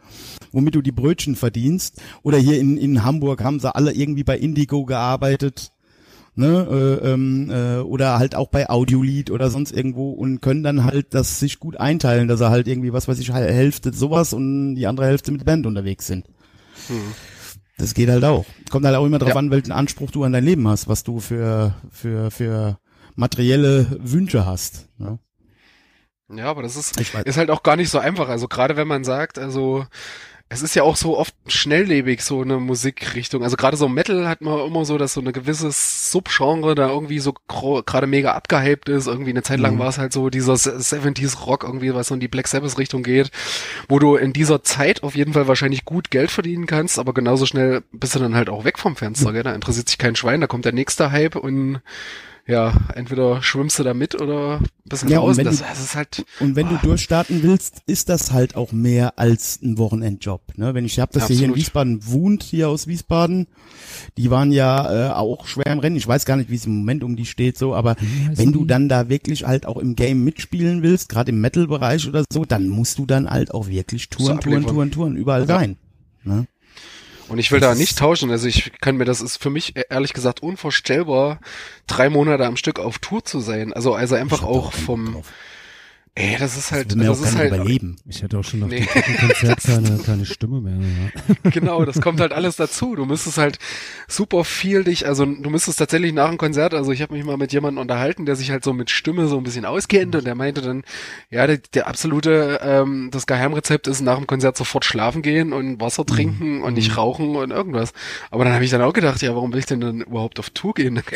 womit 0.54 0.76
du 0.76 0.82
die 0.82 0.92
Brötchen 0.94 1.36
verdienst. 1.36 2.02
Oder 2.22 2.38
hier 2.38 2.60
in, 2.60 2.78
in 2.78 3.04
Hamburg 3.04 3.44
haben 3.44 3.60
sie 3.60 3.74
alle 3.76 3.94
irgendwie 3.94 4.24
bei 4.24 4.38
Indigo 4.38 4.86
gearbeitet. 4.86 5.72
Ne, 6.36 6.68
äh, 7.04 7.12
ähm, 7.12 7.52
äh, 7.52 7.78
oder 7.82 8.18
halt 8.18 8.34
auch 8.34 8.48
bei 8.48 8.68
Audiolied 8.68 9.30
oder 9.30 9.52
sonst 9.52 9.72
irgendwo 9.72 10.10
und 10.14 10.42
können 10.42 10.64
dann 10.64 10.84
halt 10.84 11.14
das 11.14 11.40
sich 11.40 11.60
gut 11.60 11.78
einteilen, 11.80 12.28
dass 12.28 12.42
er 12.42 12.50
halt 12.50 12.68
irgendwie, 12.68 12.92
was 12.92 13.08
weiß 13.08 13.20
ich, 13.20 13.32
Hälfte 13.32 13.94
sowas 13.94 14.34
und 14.34 14.74
die 14.74 14.88
andere 14.88 15.06
Hälfte 15.06 15.32
mit 15.32 15.46
Band 15.46 15.68
unterwegs 15.68 16.08
sind. 16.08 16.26
Das 17.78 17.94
geht 17.94 18.10
halt 18.10 18.24
auch. 18.24 18.46
Kommt 18.72 18.86
halt 18.86 18.96
auch 18.96 19.06
immer 19.06 19.20
drauf 19.20 19.30
Ja. 19.30 19.36
an, 19.36 19.52
welchen 19.52 19.72
Anspruch 19.72 20.10
du 20.10 20.24
an 20.24 20.32
dein 20.32 20.44
Leben 20.44 20.68
hast, 20.68 20.88
was 20.88 21.04
du 21.04 21.20
für, 21.20 21.76
für, 21.92 22.32
für 22.32 22.80
materielle 23.16 23.86
Wünsche 24.00 24.44
hast. 24.46 24.90
Ne? 24.98 25.20
Ja, 26.34 26.46
aber 26.46 26.64
das 26.64 26.76
ist, 26.76 27.00
ist 27.00 27.38
halt 27.38 27.52
auch 27.52 27.62
gar 27.62 27.76
nicht 27.76 27.90
so 27.92 28.00
einfach. 28.00 28.28
Also 28.30 28.48
gerade 28.48 28.76
wenn 28.76 28.88
man 28.88 29.04
sagt, 29.04 29.38
also 29.38 29.86
es 30.54 30.62
ist 30.62 30.76
ja 30.76 30.84
auch 30.84 30.96
so 30.96 31.18
oft 31.18 31.34
schnelllebig, 31.48 32.22
so 32.24 32.42
eine 32.42 32.58
Musikrichtung. 32.60 33.44
Also 33.44 33.58
gerade 33.58 33.76
so 33.76 33.90
Metal 33.90 34.28
hat 34.28 34.42
man 34.42 34.60
immer 34.66 34.86
so, 34.86 34.98
dass 34.98 35.14
so 35.14 35.22
eine 35.22 35.34
gewisse 35.34 35.70
Subgenre 35.72 36.76
da 36.76 36.90
irgendwie 36.90 37.20
so 37.20 37.34
gerade 37.48 38.08
mega 38.08 38.34
abgehypt 38.34 38.88
ist. 38.90 39.08
Irgendwie 39.08 39.32
eine 39.32 39.44
Zeit 39.44 39.60
lang 39.60 39.76
Mhm. 39.76 39.80
war 39.80 39.90
es 39.90 39.98
halt 39.98 40.14
so 40.14 40.30
dieser 40.30 40.54
70s 40.54 41.46
Rock 41.46 41.64
irgendwie, 41.64 41.94
was 41.94 42.08
so 42.08 42.14
in 42.14 42.20
die 42.20 42.28
Black 42.28 42.48
Sabbath 42.48 42.78
Richtung 42.78 43.04
geht, 43.04 43.32
wo 43.90 44.00
du 44.00 44.16
in 44.16 44.32
dieser 44.34 44.64
Zeit 44.64 45.04
auf 45.04 45.16
jeden 45.16 45.34
Fall 45.34 45.48
wahrscheinlich 45.48 45.84
gut 45.86 46.12
Geld 46.12 46.32
verdienen 46.32 46.68
kannst, 46.68 47.00
aber 47.00 47.14
genauso 47.14 47.46
schnell 47.46 47.84
bist 47.92 48.16
du 48.16 48.20
dann 48.20 48.36
halt 48.36 48.50
auch 48.50 48.64
weg 48.64 48.78
vom 48.80 48.96
Fenster, 48.96 49.34
gell? 49.34 49.44
Da 49.44 49.54
interessiert 49.54 49.90
sich 49.90 49.98
kein 49.98 50.16
Schwein, 50.16 50.42
da 50.42 50.48
kommt 50.48 50.66
der 50.66 50.74
nächste 50.74 51.12
Hype 51.12 51.36
und 51.36 51.82
ja, 52.46 52.74
entweder 52.94 53.42
schwimmst 53.42 53.80
du 53.80 53.84
da 53.84 53.94
mit 53.94 54.20
oder 54.20 54.60
bist 54.86 55.04
Ja, 55.10 55.20
und 55.20 55.28
draußen. 55.28 55.38
wenn 55.38 55.46
Das, 55.46 55.58
du- 55.60 55.64
das 55.64 55.80
ist 55.80 55.96
halt 55.96 56.26
Und 56.42 56.56
wenn 56.58 56.68
du 56.68 56.76
durchstarten 56.84 57.42
willst, 57.42 57.82
ist 57.86 58.10
das 58.10 58.32
halt 58.34 58.56
auch 58.56 58.72
mehr 58.74 59.18
als 59.18 59.62
ein 59.62 59.78
Wochenendjob. 59.78 60.58
Ne? 60.58 60.74
Wenn 60.74 60.84
ich 60.84 61.00
habe 61.00 61.14
das 61.14 61.28
hier, 61.28 61.38
hier 61.38 61.48
in. 61.48 61.56
Wiesbaden 61.56 62.06
wohnt, 62.06 62.44
hier 62.44 62.68
aus 62.68 62.88
Wiesbaden, 62.88 63.48
die 64.18 64.30
waren 64.30 64.52
ja 64.52 65.12
äh, 65.12 65.14
auch 65.14 65.48
schwer 65.48 65.68
im 65.68 65.80
Rennen. 65.80 65.96
Ich 65.96 66.08
weiß 66.08 66.26
gar 66.26 66.36
nicht, 66.36 66.50
wie 66.50 66.56
es 66.56 66.66
im 66.66 66.76
Moment 66.80 67.04
um 67.06 67.16
die 67.16 67.26
steht, 67.26 67.58
so, 67.58 67.74
aber 67.74 67.96
wenn 68.36 68.52
du 68.52 68.62
die? 68.62 68.68
dann 68.68 68.90
da 68.90 69.08
wirklich 69.08 69.46
halt 69.46 69.66
auch 69.66 69.78
im 69.78 69.96
Game 69.96 70.24
mitspielen 70.26 70.84
willst, 70.84 71.08
gerade 71.10 71.32
im 71.32 71.40
Metal-Bereich 71.40 72.08
oder 72.10 72.26
so, 72.32 72.44
dann 72.44 72.68
musst 72.68 72.98
du 73.00 73.06
dann 73.06 73.30
halt 73.30 73.54
auch 73.54 73.68
wirklich 73.68 74.10
touren, 74.10 74.42
touren, 74.42 74.64
touren, 74.66 74.92
touren, 74.92 75.16
überall 75.16 75.48
Ja. 75.48 75.56
rein. 75.56 75.78
Ne? 76.26 76.46
Und 77.30 77.40
ich 77.40 77.52
will 77.52 77.60
da 77.60 77.76
nicht 77.76 77.98
tauschen. 77.98 78.30
Also 78.32 78.48
ich 78.48 78.72
kann 78.82 78.98
mir, 78.98 79.06
das 79.06 79.22
ist 79.22 79.38
für 79.42 79.50
mich 79.50 79.76
e- 79.76 79.84
ehrlich 79.90 80.14
gesagt 80.14 80.44
unvorstellbar, 80.44 81.40
drei 81.88 82.10
Monate 82.10 82.46
am 82.46 82.58
Stück 82.58 82.80
auf 82.80 83.00
Tour 83.00 83.24
zu 83.24 83.40
sein. 83.40 83.74
Also, 83.74 83.94
also 83.94 84.16
einfach 84.16 84.44
auch 84.44 84.74
vom, 84.74 85.14
drauf. 85.14 85.32
Ey, 86.16 86.36
das 86.38 86.56
ist 86.58 86.72
halt, 86.72 86.92
Das 86.92 86.98
will 87.00 87.08
das 87.08 87.22
auch 87.22 87.26
ist 87.26 87.36
halt, 87.38 87.52
überleben. 87.54 87.96
Ich 88.08 88.22
hätte 88.22 88.38
auch 88.38 88.44
schon 88.44 88.60
nach 88.60 88.68
Nee. 88.68 88.82
dem 88.82 88.86
dritten 88.86 89.18
Konzert 89.18 89.64
keine, 89.64 89.98
keine 89.98 90.26
Stimme 90.28 90.62
mehr. 90.62 90.76
Ja. 91.44 91.50
genau, 91.50 91.86
das 91.86 92.02
kommt 92.02 92.20
halt 92.22 92.34
alles 92.34 92.56
dazu. 92.56 92.96
Du 92.96 93.06
müsstest 93.06 93.40
halt 93.40 93.58
super 94.08 94.44
viel 94.44 94.84
dich, 94.84 95.08
also 95.08 95.26
du 95.26 95.50
müsstest 95.50 95.80
tatsächlich 95.80 96.14
nach 96.14 96.30
dem 96.30 96.38
Konzert, 96.38 96.76
also 96.76 96.92
ich 96.92 97.02
habe 97.02 97.16
mich 97.16 97.26
mal 97.26 97.38
mit 97.38 97.52
jemandem 97.52 97.82
unterhalten, 97.82 98.28
der 98.28 98.36
sich 98.36 98.52
halt 98.52 98.64
so 98.64 98.74
mit 98.74 98.92
Stimme 98.92 99.28
so 99.28 99.38
ein 99.38 99.44
bisschen 99.44 99.66
auskennt 99.66 100.16
und 100.16 100.26
der 100.28 100.36
meinte 100.36 100.62
dann, 100.62 100.84
ja, 101.32 101.48
der, 101.48 101.58
der 101.74 101.88
absolute, 101.88 102.60
ähm, 102.62 103.10
das 103.12 103.26
Geheimrezept 103.26 103.88
ist 103.88 104.02
nach 104.02 104.18
dem 104.18 104.28
Konzert 104.28 104.56
sofort 104.56 104.86
schlafen 104.86 105.24
gehen 105.24 105.52
und 105.52 105.82
Wasser 105.82 106.06
trinken 106.06 106.62
und 106.62 106.76
nicht 106.76 106.96
rauchen 106.96 107.36
und 107.36 107.50
irgendwas. 107.50 107.92
Aber 108.30 108.44
dann 108.44 108.54
habe 108.54 108.64
ich 108.64 108.70
dann 108.70 108.84
auch 108.84 108.94
gedacht, 108.94 109.20
ja, 109.24 109.34
warum 109.34 109.52
will 109.52 109.58
ich 109.60 109.66
denn 109.66 109.82
dann 109.82 110.02
überhaupt 110.02 110.38
auf 110.38 110.52
Tour 110.52 110.76
gehen? 110.76 111.02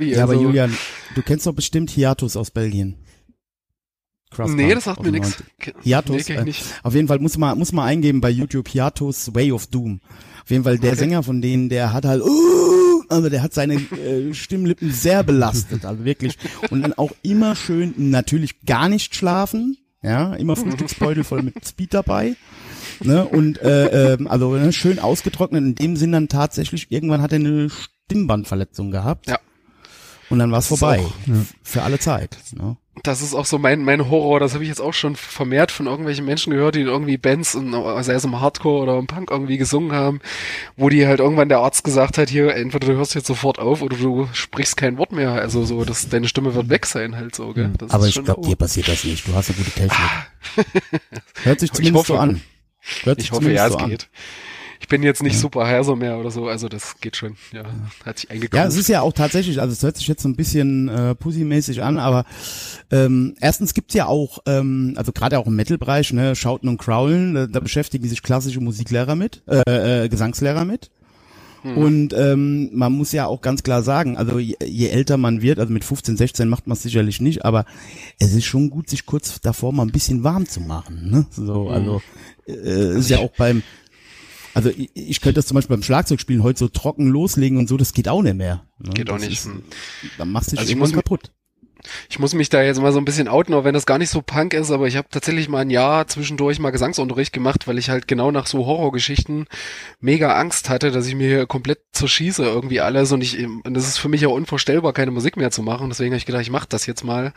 Ja, 0.00 0.24
aber 0.24 0.32
also- 0.32 0.42
Julian, 0.42 0.76
du 1.14 1.22
kennst 1.22 1.46
doch 1.46 1.54
bestimmt 1.54 1.88
Hiatus 1.90 2.36
aus 2.36 2.50
Belgien. 2.50 2.96
Crossbar 4.34 4.56
Nee, 4.56 4.74
das 4.74 4.84
sagt 4.84 5.02
mir. 5.02 5.12
90. 5.12 5.44
Hiatus, 5.82 6.28
Nee, 6.28 6.34
äh, 6.34 6.52
auf 6.82 6.94
jeden 6.94 7.08
Fall 7.08 7.18
muss 7.20 7.38
man 7.38 7.58
muss 7.58 7.72
man 7.72 7.86
eingeben 7.86 8.20
bei 8.20 8.30
YouTube 8.30 8.68
Hiatus 8.68 9.34
Way 9.34 9.52
of 9.52 9.66
Doom. 9.68 10.00
Auf 10.42 10.50
jeden 10.50 10.64
Fall 10.64 10.78
der 10.78 10.90
Okay. 10.92 10.98
Sänger 11.00 11.22
von 11.22 11.40
denen, 11.40 11.68
der 11.68 11.92
hat 11.92 12.04
halt 12.04 12.22
uh, 12.22 13.02
also 13.08 13.28
der 13.30 13.42
hat 13.42 13.54
seine 13.54 13.74
äh, 13.74 14.34
Stimmlippen 14.34 14.90
sehr 14.92 15.22
belastet, 15.22 15.84
also 15.84 16.04
wirklich 16.04 16.36
und 16.70 16.82
dann 16.82 16.92
auch 16.94 17.12
immer 17.22 17.56
schön 17.56 17.94
natürlich 18.10 18.60
gar 18.66 18.88
nicht 18.88 19.14
schlafen, 19.14 19.78
ja, 20.02 20.34
immer 20.34 20.56
Frühstücksbeutel 20.56 21.24
voll 21.24 21.42
mit 21.42 21.66
Speed 21.66 21.94
dabei. 21.94 22.36
Ne, 23.00 23.24
und 23.24 23.60
äh, 23.60 24.14
ähm, 24.14 24.28
also 24.28 24.54
ne, 24.54 24.72
schön 24.72 24.98
ausgetrocknet, 25.00 25.62
in 25.64 25.74
dem 25.74 25.96
Sinn 25.96 26.12
dann 26.12 26.28
tatsächlich, 26.28 26.86
irgendwann 26.90 27.22
hat 27.22 27.32
er 27.32 27.38
eine 27.40 27.68
Stimmbandverletzung 27.70 28.90
gehabt. 28.90 29.26
Ja. 29.28 29.38
Und 30.30 30.38
dann 30.38 30.52
war 30.52 30.58
es 30.60 30.68
vorbei. 30.68 31.00
auch- 31.00 31.28
F- 31.32 31.54
Für 31.62 31.82
alle 31.82 31.98
Zeit. 31.98 32.36
Ne? 32.54 32.76
Das 33.02 33.22
ist 33.22 33.34
auch 33.34 33.44
so 33.44 33.58
mein, 33.58 33.82
mein 33.82 34.08
Horror. 34.08 34.38
Das 34.40 34.54
habe 34.54 34.62
ich 34.62 34.68
jetzt 34.68 34.80
auch 34.80 34.94
schon 34.94 35.16
vermehrt 35.16 35.72
von 35.72 35.86
irgendwelchen 35.86 36.24
Menschen 36.24 36.52
gehört, 36.52 36.76
die 36.76 36.82
irgendwie 36.82 37.16
Bands, 37.16 37.54
in, 37.54 37.72
sei 38.02 38.14
es 38.14 38.24
im 38.24 38.40
Hardcore 38.40 38.82
oder 38.84 38.98
im 38.98 39.06
Punk 39.06 39.30
irgendwie 39.30 39.58
gesungen 39.58 39.92
haben, 39.92 40.20
wo 40.76 40.88
die 40.88 41.06
halt 41.06 41.18
irgendwann 41.20 41.48
der 41.48 41.58
Arzt 41.58 41.82
gesagt 41.82 42.18
hat, 42.18 42.30
hier, 42.30 42.54
entweder 42.54 42.86
du 42.86 42.94
hörst 42.94 43.14
jetzt 43.14 43.26
sofort 43.26 43.58
auf 43.58 43.82
oder 43.82 43.96
du 43.96 44.28
sprichst 44.32 44.76
kein 44.76 44.96
Wort 44.96 45.12
mehr. 45.12 45.32
Also 45.32 45.64
so, 45.64 45.84
dass 45.84 46.08
deine 46.08 46.28
Stimme 46.28 46.54
wird 46.54 46.68
weg 46.68 46.86
sein 46.86 47.16
halt 47.16 47.34
so, 47.34 47.52
gell? 47.52 47.72
Das 47.78 47.90
Aber 47.90 48.06
ich 48.06 48.22
glaube, 48.22 48.46
dir 48.46 48.56
passiert 48.56 48.86
das 48.88 49.02
nicht. 49.04 49.26
Du 49.26 49.34
hast 49.34 49.50
eine 49.50 49.58
gute 49.58 49.70
Technik. 49.72 49.98
Hört 51.42 51.60
sich 51.60 51.70
Ich 51.70 51.76
zumindest 51.76 52.06
so 52.06 52.16
an. 52.16 52.40
Hört 53.02 53.18
sich 53.18 53.28
Ich 53.28 53.32
hoffe, 53.32 53.50
ja, 53.50 53.66
zumindest 53.66 53.66
es 53.66 53.72
so 53.72 53.78
an. 53.78 53.90
geht. 53.90 54.08
Ich 54.84 54.88
bin 54.88 55.02
jetzt 55.02 55.22
nicht 55.22 55.38
super 55.38 55.66
heiser 55.66 55.96
mehr 55.96 56.18
oder 56.18 56.30
so, 56.30 56.46
also 56.46 56.68
das 56.68 57.00
geht 57.00 57.16
schon. 57.16 57.36
Ja, 57.52 57.62
hat 58.04 58.18
sich 58.18 58.30
eingekauft. 58.30 58.62
Ja, 58.62 58.68
es 58.68 58.76
ist 58.76 58.88
ja 58.88 59.00
auch 59.00 59.14
tatsächlich, 59.14 59.58
also 59.58 59.72
es 59.72 59.82
hört 59.82 59.96
sich 59.96 60.06
jetzt 60.06 60.22
so 60.22 60.28
ein 60.28 60.36
bisschen 60.36 60.90
äh, 60.90 61.14
pussymäßig 61.14 61.82
an, 61.82 61.98
aber 61.98 62.26
ähm, 62.90 63.34
erstens 63.40 63.72
gibt's 63.72 63.94
ja 63.94 64.04
auch, 64.04 64.40
ähm, 64.44 64.92
also 64.96 65.12
gerade 65.12 65.38
auch 65.38 65.46
im 65.46 65.56
Metal-Bereich, 65.56 66.12
ne, 66.12 66.36
Schauten 66.36 66.68
und 66.68 66.76
Crowlen, 66.76 67.32
da, 67.34 67.46
da 67.46 67.60
beschäftigen 67.60 68.06
sich 68.06 68.22
klassische 68.22 68.60
Musiklehrer 68.60 69.14
mit, 69.14 69.42
äh, 69.46 70.04
äh, 70.04 70.08
Gesangslehrer 70.10 70.66
mit. 70.66 70.90
Und 71.64 72.12
ähm, 72.12 72.68
man 72.74 72.92
muss 72.92 73.12
ja 73.12 73.24
auch 73.24 73.40
ganz 73.40 73.62
klar 73.62 73.82
sagen, 73.82 74.18
also 74.18 74.38
je, 74.38 74.54
je 74.62 74.88
älter 74.88 75.16
man 75.16 75.40
wird, 75.40 75.58
also 75.58 75.72
mit 75.72 75.82
15, 75.82 76.18
16 76.18 76.46
macht 76.46 76.66
man 76.66 76.76
es 76.76 76.82
sicherlich 76.82 77.22
nicht, 77.22 77.46
aber 77.46 77.64
es 78.18 78.34
ist 78.34 78.44
schon 78.44 78.68
gut, 78.68 78.90
sich 78.90 79.06
kurz 79.06 79.40
davor 79.40 79.72
mal 79.72 79.84
ein 79.84 79.90
bisschen 79.90 80.24
warm 80.24 80.46
zu 80.46 80.60
machen. 80.60 81.10
Ne? 81.10 81.26
So, 81.30 81.70
also 81.70 82.02
äh, 82.46 82.98
ist 82.98 83.08
ja 83.08 83.20
auch 83.20 83.32
beim, 83.38 83.62
also 84.54 84.70
ich, 84.70 84.90
ich 84.94 85.20
könnte 85.20 85.36
das 85.36 85.46
zum 85.46 85.56
Beispiel 85.56 85.76
beim 85.76 85.82
Schlagzeugspielen 85.82 86.42
heute 86.42 86.60
so 86.60 86.68
trocken 86.68 87.08
loslegen 87.08 87.58
und 87.58 87.68
so, 87.68 87.76
das 87.76 87.92
geht 87.92 88.08
auch 88.08 88.22
nicht 88.22 88.36
mehr. 88.36 88.64
Ne? 88.78 88.90
Geht 88.94 89.10
auch 89.10 89.18
Das 89.18 89.28
nicht. 89.28 89.44
Ist, 89.44 89.50
dann 90.18 90.30
machst 90.30 90.48
du 90.48 90.50
dich 90.52 90.60
Also 90.60 90.72
ich 90.72 90.78
irgendwann 90.78 90.96
kaputt. 90.96 91.30
Ich 92.08 92.18
muss 92.18 92.34
mich 92.34 92.48
da 92.48 92.62
jetzt 92.62 92.80
mal 92.80 92.92
so 92.92 92.98
ein 92.98 93.04
bisschen 93.04 93.28
outen, 93.28 93.54
auch 93.54 93.64
wenn 93.64 93.74
das 93.74 93.86
gar 93.86 93.98
nicht 93.98 94.08
so 94.08 94.22
Punk 94.22 94.54
ist, 94.54 94.70
aber 94.70 94.86
ich 94.86 94.96
habe 94.96 95.08
tatsächlich 95.10 95.48
mal 95.48 95.60
ein 95.60 95.70
Jahr 95.70 96.06
zwischendurch 96.06 96.58
mal 96.58 96.70
Gesangsunterricht 96.70 97.32
gemacht, 97.32 97.66
weil 97.66 97.78
ich 97.78 97.90
halt 97.90 98.08
genau 98.08 98.30
nach 98.30 98.46
so 98.46 98.64
Horrorgeschichten 98.64 99.46
mega 100.00 100.34
Angst 100.34 100.70
hatte, 100.70 100.90
dass 100.90 101.06
ich 101.06 101.14
mir 101.14 101.28
hier 101.28 101.46
komplett 101.46 101.80
zerschieße 101.92 102.42
irgendwie 102.42 102.80
alles 102.80 103.12
und 103.12 103.20
ich 103.20 103.44
und 103.44 103.74
das 103.74 103.86
ist 103.86 103.98
für 103.98 104.08
mich 104.08 104.22
ja 104.22 104.28
unvorstellbar, 104.28 104.92
keine 104.92 105.10
Musik 105.10 105.36
mehr 105.36 105.50
zu 105.50 105.62
machen. 105.62 105.88
Deswegen 105.90 106.12
habe 106.12 106.18
ich 106.18 106.26
gedacht, 106.26 106.42
ich 106.42 106.50
mache 106.50 106.68
das 106.68 106.86
jetzt 106.86 107.04
mal. 107.04 107.32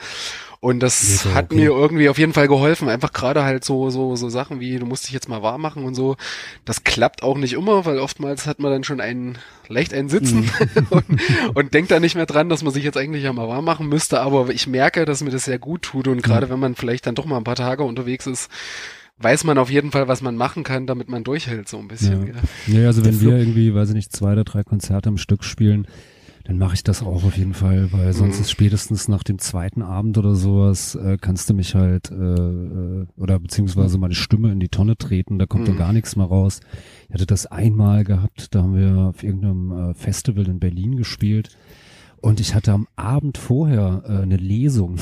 Und 0.59 0.79
das 0.79 1.23
ja 1.23 1.33
hat 1.33 1.45
okay. 1.45 1.55
mir 1.55 1.69
irgendwie 1.69 2.09
auf 2.09 2.17
jeden 2.17 2.33
Fall 2.33 2.47
geholfen. 2.47 2.89
Einfach 2.89 3.13
gerade 3.13 3.43
halt 3.43 3.63
so, 3.63 3.89
so, 3.89 4.15
so 4.15 4.29
Sachen 4.29 4.59
wie, 4.59 4.79
du 4.79 4.85
musst 4.85 5.05
dich 5.05 5.13
jetzt 5.13 5.29
mal 5.29 5.43
warm 5.43 5.61
machen 5.61 5.83
und 5.83 5.93
so. 5.93 6.17
Das 6.65 6.83
klappt 6.83 7.21
auch 7.21 7.37
nicht 7.37 7.53
immer, 7.53 7.85
weil 7.85 7.99
oftmals 7.99 8.47
hat 8.47 8.59
man 8.59 8.71
dann 8.71 8.83
schon 8.83 8.99
einen, 8.99 9.37
leicht 9.67 9.93
einen 9.93 10.09
Sitzen 10.09 10.49
und, 10.89 11.05
und 11.53 11.73
denkt 11.73 11.91
da 11.91 11.99
nicht 11.99 12.15
mehr 12.15 12.25
dran, 12.25 12.49
dass 12.49 12.63
man 12.63 12.73
sich 12.73 12.83
jetzt 12.83 12.97
eigentlich 12.97 13.23
ja 13.23 13.33
mal 13.33 13.47
warm 13.47 13.65
machen 13.65 13.87
müsste. 13.87 14.19
Aber 14.21 14.49
ich 14.49 14.67
merke, 14.67 15.05
dass 15.05 15.23
mir 15.23 15.29
das 15.31 15.45
sehr 15.45 15.59
gut 15.59 15.83
tut. 15.83 16.07
Und 16.07 16.23
gerade 16.23 16.49
wenn 16.49 16.59
man 16.59 16.75
vielleicht 16.75 17.05
dann 17.05 17.15
doch 17.15 17.25
mal 17.25 17.37
ein 17.37 17.43
paar 17.43 17.55
Tage 17.55 17.83
unterwegs 17.83 18.25
ist, 18.25 18.49
weiß 19.19 19.43
man 19.43 19.57
auf 19.57 19.69
jeden 19.69 19.91
Fall, 19.91 20.07
was 20.07 20.21
man 20.21 20.35
machen 20.35 20.63
kann, 20.63 20.87
damit 20.87 21.09
man 21.09 21.23
durchhält, 21.23 21.67
so 21.67 21.77
ein 21.77 21.87
bisschen. 21.87 22.27
Ja. 22.27 22.33
gell? 22.33 22.81
Ja, 22.81 22.87
also 22.87 23.03
wenn 23.03 23.19
wir 23.21 23.37
irgendwie, 23.37 23.73
weiß 23.73 23.89
ich 23.89 23.95
nicht, 23.95 24.11
zwei 24.11 24.33
oder 24.33 24.43
drei 24.43 24.63
Konzerte 24.63 25.09
am 25.09 25.17
Stück 25.17 25.43
spielen, 25.43 25.87
dann 26.47 26.57
mache 26.57 26.75
ich 26.75 26.83
das 26.83 27.03
auch 27.03 27.25
auf 27.25 27.35
jeden 27.37 27.53
Fall, 27.53 27.91
weil 27.91 28.13
sonst 28.13 28.37
Mhm. 28.37 28.41
ist 28.41 28.51
spätestens 28.51 29.07
nach 29.09 29.23
dem 29.23 29.37
zweiten 29.37 29.81
Abend 29.81 30.17
oder 30.17 30.33
sowas, 30.33 30.95
äh, 30.95 31.17
kannst 31.19 31.49
du 31.49 31.53
mich 31.53 31.75
halt, 31.75 32.09
äh, 32.09 32.15
äh, 32.15 33.05
oder 33.17 33.37
beziehungsweise 33.39 33.97
meine 33.97 34.15
Stimme 34.15 34.51
in 34.53 34.59
die 34.61 34.69
Tonne 34.69 34.97
treten, 34.97 35.39
da 35.39 35.45
kommt 35.45 35.63
Mhm. 35.63 35.67
dann 35.67 35.77
gar 35.77 35.93
nichts 35.93 36.15
mehr 36.15 36.25
raus. 36.25 36.61
Ich 37.09 37.13
hatte 37.13 37.25
das 37.25 37.45
einmal 37.47 38.05
gehabt, 38.05 38.55
da 38.55 38.63
haben 38.63 38.75
wir 38.75 38.97
auf 39.09 39.23
irgendeinem 39.23 39.71
äh, 39.91 39.93
Festival 39.93 40.47
in 40.47 40.59
Berlin 40.59 40.95
gespielt. 40.95 41.49
Und 42.19 42.39
ich 42.39 42.55
hatte 42.55 42.71
am 42.71 42.87
Abend 42.95 43.37
vorher 43.37 44.03
äh, 44.07 44.23
eine 44.23 44.37
Lesung. 44.37 44.97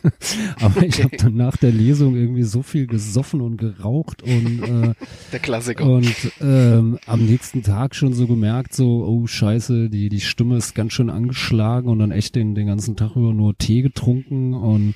Aber 0.60 0.82
ich 0.82 1.02
habe 1.02 1.16
dann 1.16 1.36
nach 1.36 1.56
der 1.56 1.70
Lesung 1.70 2.16
irgendwie 2.16 2.42
so 2.42 2.62
viel 2.62 2.86
gesoffen 2.86 3.40
und 3.40 3.56
geraucht 3.58 4.22
und 4.22 4.62
äh, 4.62 4.94
Der 5.32 5.38
Klassiker. 5.38 5.84
und 5.84 6.14
ähm, 6.40 6.98
am 7.06 7.24
nächsten 7.24 7.62
Tag 7.62 7.94
schon 7.94 8.12
so 8.12 8.26
gemerkt, 8.26 8.74
so, 8.74 9.04
oh 9.06 9.26
scheiße, 9.26 9.88
die, 9.88 10.08
die 10.08 10.20
Stimme 10.20 10.56
ist 10.56 10.74
ganz 10.74 10.92
schön 10.92 11.10
angeschlagen 11.10 11.88
und 11.88 12.00
dann 12.00 12.10
echt 12.10 12.34
den, 12.34 12.54
den 12.54 12.66
ganzen 12.66 12.96
Tag 12.96 13.14
über 13.14 13.32
nur 13.32 13.56
Tee 13.56 13.82
getrunken 13.82 14.54
und 14.54 14.94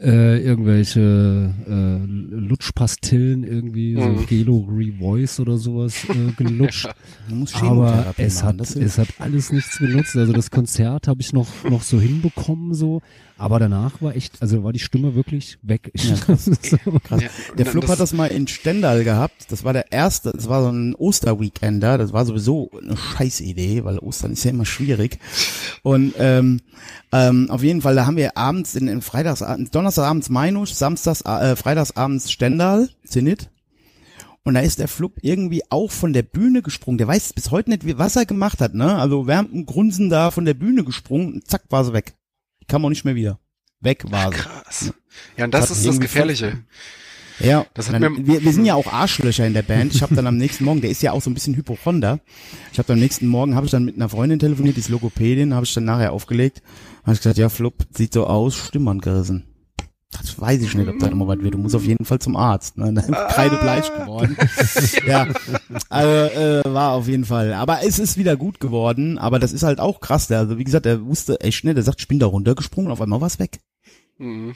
äh, 0.00 0.38
irgendwelche 0.38 1.54
äh, 1.68 2.06
Lutschpastillen 2.34 3.44
irgendwie, 3.44 3.94
so 3.94 4.00
Mhm. 4.00 4.26
Gelo 4.26 4.66
Revoice 4.70 5.40
oder 5.40 5.58
sowas 5.58 6.06
äh, 6.08 6.32
gelutscht. 6.36 6.88
Aber 7.60 8.14
es 8.16 8.42
machen, 8.42 8.60
hat, 8.60 8.76
es 8.76 8.98
hat 8.98 9.08
alles 9.18 9.52
nichts 9.52 9.78
genutzt. 9.78 10.16
Also 10.16 10.32
das 10.32 10.50
Konzert 10.50 11.06
habe 11.06 11.20
ich 11.20 11.32
noch, 11.32 11.48
noch 11.68 11.82
so 11.82 12.00
hinbekommen 12.00 12.74
so. 12.74 13.02
Aber 13.40 13.58
danach 13.58 14.02
war 14.02 14.14
echt, 14.14 14.42
also 14.42 14.62
war 14.64 14.72
die 14.74 14.78
Stimme 14.78 15.14
wirklich 15.14 15.58
weg. 15.62 15.90
Ja, 15.96 16.14
krass. 16.26 16.44
so. 16.44 16.76
Krass. 17.02 17.22
Ja, 17.22 17.28
Der 17.56 17.64
das- 17.72 17.88
hat 17.88 17.98
das 17.98 18.12
mal 18.12 18.26
in 18.26 18.46
Stendal 18.46 19.02
gehabt. 19.02 19.46
Das 19.50 19.64
war 19.64 19.72
der 19.72 19.90
erste, 19.92 20.30
das 20.32 20.46
war 20.48 20.62
so 20.62 20.68
ein 20.68 20.94
Osterweekender. 20.94 21.96
Das 21.96 22.12
war 22.12 22.26
sowieso 22.26 22.70
eine 22.82 22.98
Scheißidee, 22.98 23.82
weil 23.84 23.98
Ostern 23.98 24.32
ist 24.32 24.44
ja 24.44 24.50
immer 24.50 24.66
schwierig. 24.66 25.18
Und 25.82 26.12
ähm, 26.18 26.60
ähm, 27.12 27.48
auf 27.50 27.62
jeden 27.62 27.80
Fall, 27.80 27.94
da 27.94 28.04
haben 28.04 28.18
wir 28.18 28.36
abends, 28.36 28.74
in, 28.74 28.88
in 28.88 29.00
Freitagsabend, 29.00 29.74
Donnerstagabends 29.74 30.28
Meinusch, 30.28 30.72
Samstags, 30.72 31.22
äh, 31.22 31.56
Freitagsabends 31.56 32.30
Stendal, 32.30 32.90
Zenit. 33.06 33.48
Und 34.42 34.52
da 34.54 34.60
ist 34.60 34.78
der 34.80 34.88
Flup 34.88 35.14
irgendwie 35.22 35.62
auch 35.70 35.90
von 35.90 36.12
der 36.12 36.22
Bühne 36.22 36.60
gesprungen. 36.60 36.98
Der 36.98 37.08
weiß 37.08 37.32
bis 37.32 37.50
heute 37.50 37.70
nicht, 37.70 37.86
wie, 37.86 37.96
was 37.98 38.16
er 38.16 38.26
gemacht 38.26 38.60
hat, 38.60 38.74
ne? 38.74 38.96
Also 38.96 39.26
während 39.26 39.52
dem 39.52 39.64
Grunzen 39.66 40.10
da 40.10 40.30
von 40.30 40.44
der 40.44 40.54
Bühne 40.54 40.84
gesprungen, 40.84 41.34
und 41.34 41.46
zack, 41.48 41.62
war 41.70 41.84
sie 41.86 41.92
weg. 41.94 42.14
Kam 42.70 42.84
auch 42.84 42.88
nicht 42.88 43.04
mehr 43.04 43.14
wieder. 43.14 43.38
Weg 43.80 44.10
war 44.10 44.32
sie. 44.32 44.38
Krass. 44.38 44.94
Ja, 45.36 45.44
und 45.46 45.54
das 45.54 45.70
hat 45.70 45.76
ist 45.76 45.86
das 45.86 46.00
Gefährliche. 46.00 46.58
Ja, 47.40 47.66
Das 47.74 47.88
dann, 47.90 48.26
wir, 48.26 48.44
wir 48.44 48.52
sind 48.52 48.66
ja 48.66 48.74
auch 48.74 48.92
Arschlöcher 48.92 49.46
in 49.46 49.54
der 49.54 49.62
Band. 49.62 49.94
Ich 49.94 50.02
habe 50.02 50.14
dann 50.14 50.26
am 50.26 50.36
nächsten 50.36 50.64
Morgen, 50.64 50.82
der 50.82 50.90
ist 50.90 51.02
ja 51.02 51.12
auch 51.12 51.22
so 51.22 51.30
ein 51.30 51.34
bisschen 51.34 51.56
Hypochonder. 51.56 52.20
Ich 52.70 52.78
habe 52.78 52.92
am 52.92 52.98
nächsten 52.98 53.26
Morgen 53.26 53.54
habe 53.54 53.64
ich 53.64 53.72
dann 53.72 53.84
mit 53.84 53.96
einer 53.96 54.10
Freundin 54.10 54.38
telefoniert, 54.38 54.76
die 54.76 54.80
ist 54.80 54.90
Logopädin, 54.90 55.54
habe 55.54 55.64
ich 55.64 55.72
dann 55.72 55.86
nachher 55.86 56.12
aufgelegt. 56.12 56.62
Habe 57.02 57.14
ich 57.14 57.20
gesagt, 57.20 57.38
ja, 57.38 57.48
Flup, 57.48 57.86
sieht 57.94 58.12
so 58.12 58.26
aus, 58.26 58.56
Stimmband 58.56 59.02
gerissen. 59.02 59.49
Das 60.12 60.40
weiß 60.40 60.60
ich 60.62 60.74
nicht, 60.74 60.88
ob 60.88 60.98
das 60.98 61.10
immer 61.10 61.28
was 61.28 61.38
wird. 61.38 61.54
Du 61.54 61.58
musst 61.58 61.76
auf 61.76 61.84
jeden 61.84 62.04
Fall 62.04 62.18
zum 62.18 62.36
Arzt. 62.36 62.76
Ne? 62.76 62.92
Dann 62.92 63.04
ist 63.04 63.28
kreidebleich 63.28 63.92
geworden. 63.94 64.36
ja, 65.06 65.28
also, 65.88 66.34
äh, 66.34 66.62
war 66.64 66.92
auf 66.92 67.06
jeden 67.06 67.24
Fall. 67.24 67.52
Aber 67.54 67.84
es 67.84 67.98
ist 67.98 68.16
wieder 68.16 68.36
gut 68.36 68.58
geworden. 68.58 69.18
Aber 69.18 69.38
das 69.38 69.52
ist 69.52 69.62
halt 69.62 69.78
auch 69.78 70.00
krass. 70.00 70.26
Der, 70.26 70.40
also 70.40 70.58
wie 70.58 70.64
gesagt, 70.64 70.86
er 70.86 71.04
wusste 71.06 71.40
echt 71.40 71.58
schnell. 71.58 71.74
Der 71.74 71.84
sagt, 71.84 72.00
ich 72.00 72.08
bin 72.08 72.18
da 72.18 72.26
runtergesprungen. 72.26 72.90
Auf 72.90 73.00
einmal 73.00 73.20
war 73.20 73.28
es 73.28 73.38
weg. 73.38 73.60
Mhm. 74.20 74.52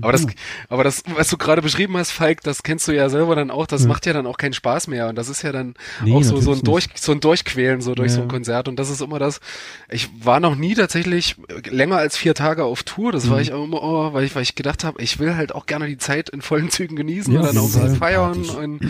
Aber 0.00 0.12
das, 0.12 0.26
aber 0.68 0.82
das, 0.82 1.02
was 1.14 1.28
du 1.28 1.36
gerade 1.36 1.60
beschrieben 1.62 1.96
hast, 1.96 2.10
Falk, 2.10 2.40
das 2.42 2.62
kennst 2.62 2.88
du 2.88 2.92
ja 2.92 3.08
selber 3.10 3.36
dann 3.36 3.50
auch, 3.50 3.66
das 3.66 3.82
Ja. 3.82 3.88
macht 3.88 4.06
ja 4.06 4.12
dann 4.14 4.26
auch 4.26 4.38
keinen 4.38 4.54
Spaß 4.54 4.86
mehr. 4.88 5.08
Und 5.08 5.16
das 5.16 5.28
ist 5.28 5.42
ja 5.42 5.52
dann 5.52 5.74
Nee, 6.02 6.14
auch 6.14 6.22
so, 6.24 6.40
so 6.40 6.52
ein 6.52 6.62
Durch, 6.62 6.86
so 6.94 7.12
ein 7.12 7.20
Durchquälen, 7.20 7.80
so 7.82 7.94
durch 7.94 8.10
Ja. 8.12 8.16
so 8.16 8.22
ein 8.22 8.28
Konzert. 8.28 8.66
Und 8.66 8.76
das 8.78 8.88
ist 8.90 9.02
immer 9.02 9.18
das, 9.18 9.40
ich 9.90 10.08
war 10.24 10.40
noch 10.40 10.56
nie 10.56 10.74
tatsächlich 10.74 11.36
länger 11.70 11.96
als 11.96 12.16
vier 12.16 12.34
Tage 12.34 12.64
auf 12.64 12.82
Tour. 12.82 13.12
Das 13.12 13.26
Mhm. 13.26 13.30
war 13.30 13.40
ich 13.40 13.52
auch 13.52 13.64
immer, 13.64 13.82
oh, 13.82 14.12
weil 14.14 14.24
ich, 14.24 14.34
weil 14.34 14.42
ich 14.42 14.54
gedacht 14.54 14.84
habe, 14.84 15.02
ich 15.02 15.18
will 15.18 15.36
halt 15.36 15.54
auch 15.54 15.66
gerne 15.66 15.86
die 15.86 15.98
Zeit 15.98 16.30
in 16.30 16.40
vollen 16.40 16.70
Zügen 16.70 16.96
genießen 16.96 17.32
Ja, 17.34 17.40
und 17.40 17.46
dann 17.48 17.58
auch 17.58 17.68
Fall. 17.68 17.94
feiern 17.96 18.32
und, 18.44 18.80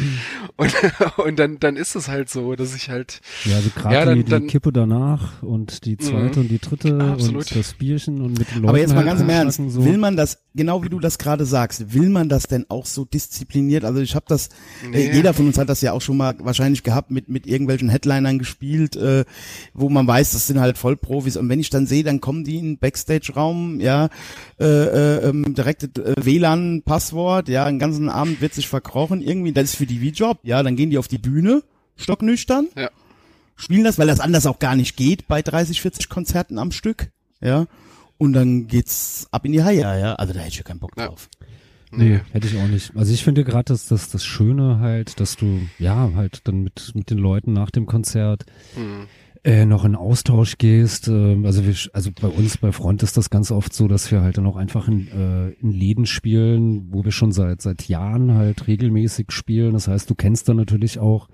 und, 0.56 0.74
und 1.18 1.38
dann, 1.38 1.58
dann 1.58 1.76
ist 1.76 1.96
es 1.96 2.08
halt 2.08 2.30
so, 2.30 2.54
dass 2.54 2.74
ich 2.76 2.88
halt, 2.90 3.20
Ja, 3.44 3.56
also 3.56 3.70
gerade 3.74 3.94
Ja, 3.94 4.04
dann- 4.04 4.14
die, 4.16 4.24
dann- 4.24 4.46
Kippe 4.46 4.72
danach 4.72 5.42
und 5.42 5.84
die 5.86 5.96
zweite 5.96 6.38
Mhm. 6.38 6.44
und 6.44 6.48
die 6.48 6.58
dritte 6.60 6.98
Absolut. 7.00 7.50
und 7.50 7.56
das 7.56 7.74
Bierchen 7.74 8.20
und 8.20 8.38
mit 8.38 8.48
den 8.50 8.56
Leuten 8.56 8.68
Aber 8.68 8.78
jetzt 8.78 8.90
mal 8.90 8.98
halt 8.98 9.06
ganz 9.06 9.20
im 9.20 9.28
Ernst, 9.30 9.60
so. 9.68 9.84
Man 10.04 10.16
das, 10.16 10.38
genau 10.54 10.82
wie 10.84 10.90
du 10.90 11.00
das 11.00 11.16
gerade 11.18 11.46
sagst, 11.46 11.94
will 11.94 12.10
man 12.10 12.28
das 12.28 12.44
denn 12.44 12.66
auch 12.68 12.84
so 12.84 13.04
diszipliniert? 13.06 13.84
Also 13.84 14.00
ich 14.00 14.14
habe 14.14 14.26
das, 14.28 14.50
Nee. 14.90 15.06
äh, 15.08 15.14
jeder 15.14 15.32
von 15.32 15.46
uns 15.46 15.56
hat 15.56 15.68
das 15.70 15.80
ja 15.80 15.92
auch 15.92 16.02
schon 16.02 16.18
mal 16.18 16.34
wahrscheinlich 16.40 16.82
gehabt, 16.82 17.10
mit, 17.10 17.28
mit 17.30 17.46
irgendwelchen 17.46 17.88
Headlinern 17.88 18.38
gespielt, 18.38 18.96
äh, 18.96 19.24
wo 19.72 19.88
man 19.88 20.06
weiß, 20.06 20.32
das 20.32 20.46
sind 20.46 20.60
halt 20.60 20.76
Vollprofis. 20.78 21.36
Und 21.38 21.48
wenn 21.48 21.58
ich 21.58 21.70
dann 21.70 21.86
sehe, 21.86 22.04
dann 22.04 22.20
kommen 22.20 22.44
die 22.44 22.58
in 22.58 22.64
den 22.74 22.78
Backstage-Raum, 22.78 23.80
ja, 23.80 24.10
äh, 24.60 24.64
äh, 24.66 25.28
ähm, 25.30 25.54
direkte 25.54 25.86
äh, 26.04 26.14
WLAN-Passwort, 26.24 27.48
ja, 27.48 27.64
den 27.66 27.78
ganzen 27.78 28.08
Abend 28.08 28.40
wird 28.40 28.54
sich 28.54 28.68
verkrochen, 28.68 29.22
irgendwie, 29.22 29.52
das 29.52 29.64
ist 29.70 29.76
für 29.76 29.86
die 29.86 30.00
wie 30.00 30.10
Job, 30.10 30.38
ja, 30.42 30.62
dann 30.62 30.76
gehen 30.76 30.90
die 30.90 30.98
auf 30.98 31.08
die 31.08 31.18
Bühne, 31.18 31.62
stocknüchtern, 31.96 32.68
Ja. 32.76 32.90
spielen 33.56 33.84
das, 33.84 33.98
weil 33.98 34.06
das 34.06 34.20
anders 34.20 34.46
auch 34.46 34.58
gar 34.58 34.76
nicht 34.76 34.96
geht 34.96 35.26
bei 35.28 35.42
30, 35.42 35.80
40 35.80 36.08
Konzerten 36.08 36.58
am 36.58 36.72
Stück, 36.72 37.10
ja. 37.40 37.66
Und 38.18 38.32
dann 38.32 38.66
geht's 38.66 39.26
ab 39.30 39.44
in 39.44 39.52
die 39.52 39.62
Haie, 39.62 39.80
ja. 39.80 40.14
Also 40.14 40.32
da 40.32 40.40
hätte 40.40 40.50
ich 40.50 40.56
ja 40.56 40.62
keinen 40.62 40.78
Bock 40.80 40.92
Ja. 40.96 41.08
drauf. 41.08 41.28
Nee. 41.90 42.20
Hätte 42.32 42.48
ich 42.48 42.56
auch 42.56 42.66
nicht. 42.66 42.90
Also 42.96 43.12
ich 43.12 43.22
finde 43.22 43.44
gerade 43.44 43.64
das, 43.66 43.86
das, 43.86 44.10
das 44.10 44.24
Schöne 44.24 44.80
halt, 44.80 45.20
dass 45.20 45.36
du, 45.36 45.60
ja, 45.78 46.10
halt 46.16 46.40
dann 46.48 46.62
mit, 46.62 46.90
mit 46.94 47.10
den 47.10 47.18
Leuten 47.18 47.52
nach 47.52 47.70
dem 47.70 47.86
Konzert 47.86 48.44
Hm. 48.74 49.06
äh, 49.44 49.64
noch 49.64 49.84
in 49.84 49.94
Austausch 49.94 50.58
gehst. 50.58 51.06
Äh, 51.06 51.36
also 51.44 51.64
wir, 51.64 51.74
also 51.92 52.10
bei 52.20 52.26
uns 52.26 52.56
bei 52.58 52.72
Front 52.72 53.04
ist 53.04 53.16
das 53.16 53.30
ganz 53.30 53.52
oft 53.52 53.72
so, 53.72 53.86
dass 53.86 54.10
wir 54.10 54.22
halt 54.22 54.38
dann 54.38 54.46
auch 54.46 54.56
einfach 54.56 54.88
in, 54.88 55.06
äh, 55.08 55.50
in 55.60 55.70
Läden 55.70 56.06
spielen, 56.06 56.88
wo 56.90 57.04
wir 57.04 57.12
schon 57.12 57.30
seit 57.30 57.62
seit 57.62 57.86
Jahren 57.86 58.34
halt 58.34 58.66
regelmäßig 58.66 59.30
spielen. 59.30 59.74
Das 59.74 59.86
heißt, 59.86 60.10
du 60.10 60.16
kennst 60.16 60.48
dann 60.48 60.56
natürlich 60.56 60.98
auch 60.98 61.28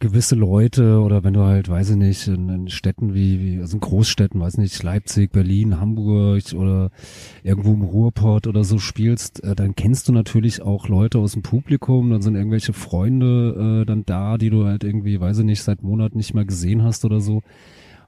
gewisse 0.00 0.34
Leute 0.34 1.00
oder 1.00 1.22
wenn 1.22 1.34
du 1.34 1.42
halt, 1.42 1.68
weiß 1.68 1.90
ich 1.90 1.96
nicht, 1.96 2.26
in, 2.26 2.48
in 2.48 2.68
Städten 2.68 3.14
wie, 3.14 3.40
wie, 3.40 3.60
also 3.60 3.76
in 3.76 3.80
Großstädten, 3.80 4.40
weiß 4.40 4.56
nicht, 4.56 4.82
Leipzig, 4.82 5.30
Berlin, 5.30 5.78
Hamburg 5.78 6.42
oder 6.54 6.90
irgendwo 7.42 7.74
im 7.74 7.82
Ruhrpott 7.82 8.46
oder 8.46 8.64
so 8.64 8.78
spielst, 8.78 9.44
äh, 9.44 9.54
dann 9.54 9.76
kennst 9.76 10.08
du 10.08 10.12
natürlich 10.12 10.62
auch 10.62 10.88
Leute 10.88 11.18
aus 11.18 11.32
dem 11.32 11.42
Publikum, 11.42 12.10
dann 12.10 12.22
sind 12.22 12.34
irgendwelche 12.34 12.72
Freunde 12.72 13.82
äh, 13.82 13.86
dann 13.86 14.04
da, 14.06 14.38
die 14.38 14.50
du 14.50 14.64
halt 14.64 14.84
irgendwie, 14.84 15.20
weiß 15.20 15.38
ich 15.38 15.44
nicht, 15.44 15.62
seit 15.62 15.82
Monaten 15.82 16.16
nicht 16.16 16.34
mehr 16.34 16.46
gesehen 16.46 16.82
hast 16.82 17.04
oder 17.04 17.20
so. 17.20 17.42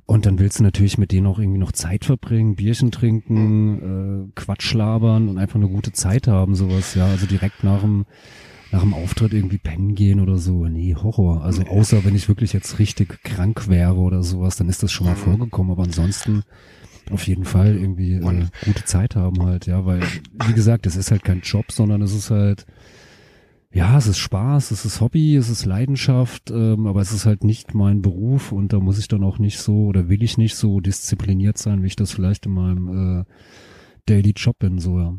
Und 0.06 0.26
dann 0.26 0.38
willst 0.38 0.58
du 0.58 0.64
natürlich 0.64 0.98
mit 0.98 1.12
denen 1.12 1.26
auch 1.26 1.38
irgendwie 1.38 1.60
noch 1.60 1.72
Zeit 1.72 2.04
verbringen, 2.04 2.56
Bierchen 2.56 2.90
trinken, 2.90 4.28
äh, 4.28 4.32
Quatsch 4.34 4.74
labern 4.74 5.28
und 5.28 5.38
einfach 5.38 5.56
eine 5.56 5.68
gute 5.68 5.92
Zeit 5.92 6.26
haben, 6.26 6.54
sowas, 6.54 6.94
ja. 6.94 7.06
Also 7.06 7.26
direkt 7.26 7.62
nach 7.62 7.82
dem, 7.82 8.06
nach 8.72 8.80
dem 8.80 8.94
Auftritt 8.94 9.34
irgendwie 9.34 9.58
pennen 9.58 9.94
gehen 9.94 10.18
oder 10.18 10.38
so. 10.38 10.66
Nee, 10.66 10.94
Horror. 10.94 11.44
Also 11.44 11.62
außer 11.62 12.04
wenn 12.04 12.16
ich 12.16 12.28
wirklich 12.28 12.54
jetzt 12.54 12.78
richtig 12.78 13.22
krank 13.22 13.68
wäre 13.68 13.96
oder 13.96 14.22
sowas, 14.22 14.56
dann 14.56 14.68
ist 14.68 14.82
das 14.82 14.90
schon 14.90 15.06
mal 15.06 15.14
vorgekommen. 15.14 15.72
Aber 15.72 15.82
ansonsten 15.84 16.42
auf 17.10 17.26
jeden 17.26 17.44
Fall 17.44 17.76
irgendwie 17.76 18.14
äh, 18.14 18.46
gute 18.64 18.84
Zeit 18.84 19.14
haben 19.14 19.44
halt, 19.44 19.66
ja, 19.66 19.84
weil, 19.84 20.02
wie 20.46 20.54
gesagt, 20.54 20.86
es 20.86 20.96
ist 20.96 21.10
halt 21.10 21.22
kein 21.22 21.40
Job, 21.40 21.70
sondern 21.70 22.00
es 22.00 22.14
ist 22.14 22.30
halt, 22.30 22.64
ja, 23.72 23.98
es 23.98 24.06
ist 24.06 24.18
Spaß, 24.18 24.70
es 24.70 24.84
ist 24.86 25.00
Hobby, 25.00 25.36
es 25.36 25.50
ist 25.50 25.66
Leidenschaft, 25.66 26.50
ähm, 26.50 26.86
aber 26.86 27.00
es 27.00 27.12
ist 27.12 27.26
halt 27.26 27.44
nicht 27.44 27.74
mein 27.74 28.00
Beruf 28.00 28.52
und 28.52 28.72
da 28.72 28.80
muss 28.80 28.98
ich 28.98 29.08
dann 29.08 29.24
auch 29.24 29.38
nicht 29.38 29.58
so 29.58 29.86
oder 29.86 30.08
will 30.08 30.22
ich 30.22 30.38
nicht 30.38 30.54
so 30.54 30.80
diszipliniert 30.80 31.58
sein, 31.58 31.82
wie 31.82 31.88
ich 31.88 31.96
das 31.96 32.12
vielleicht 32.12 32.46
in 32.46 32.52
meinem 32.52 33.20
äh, 33.20 33.24
Daily 34.06 34.32
Job 34.34 34.58
bin, 34.58 34.78
so 34.78 34.98
ja. 34.98 35.14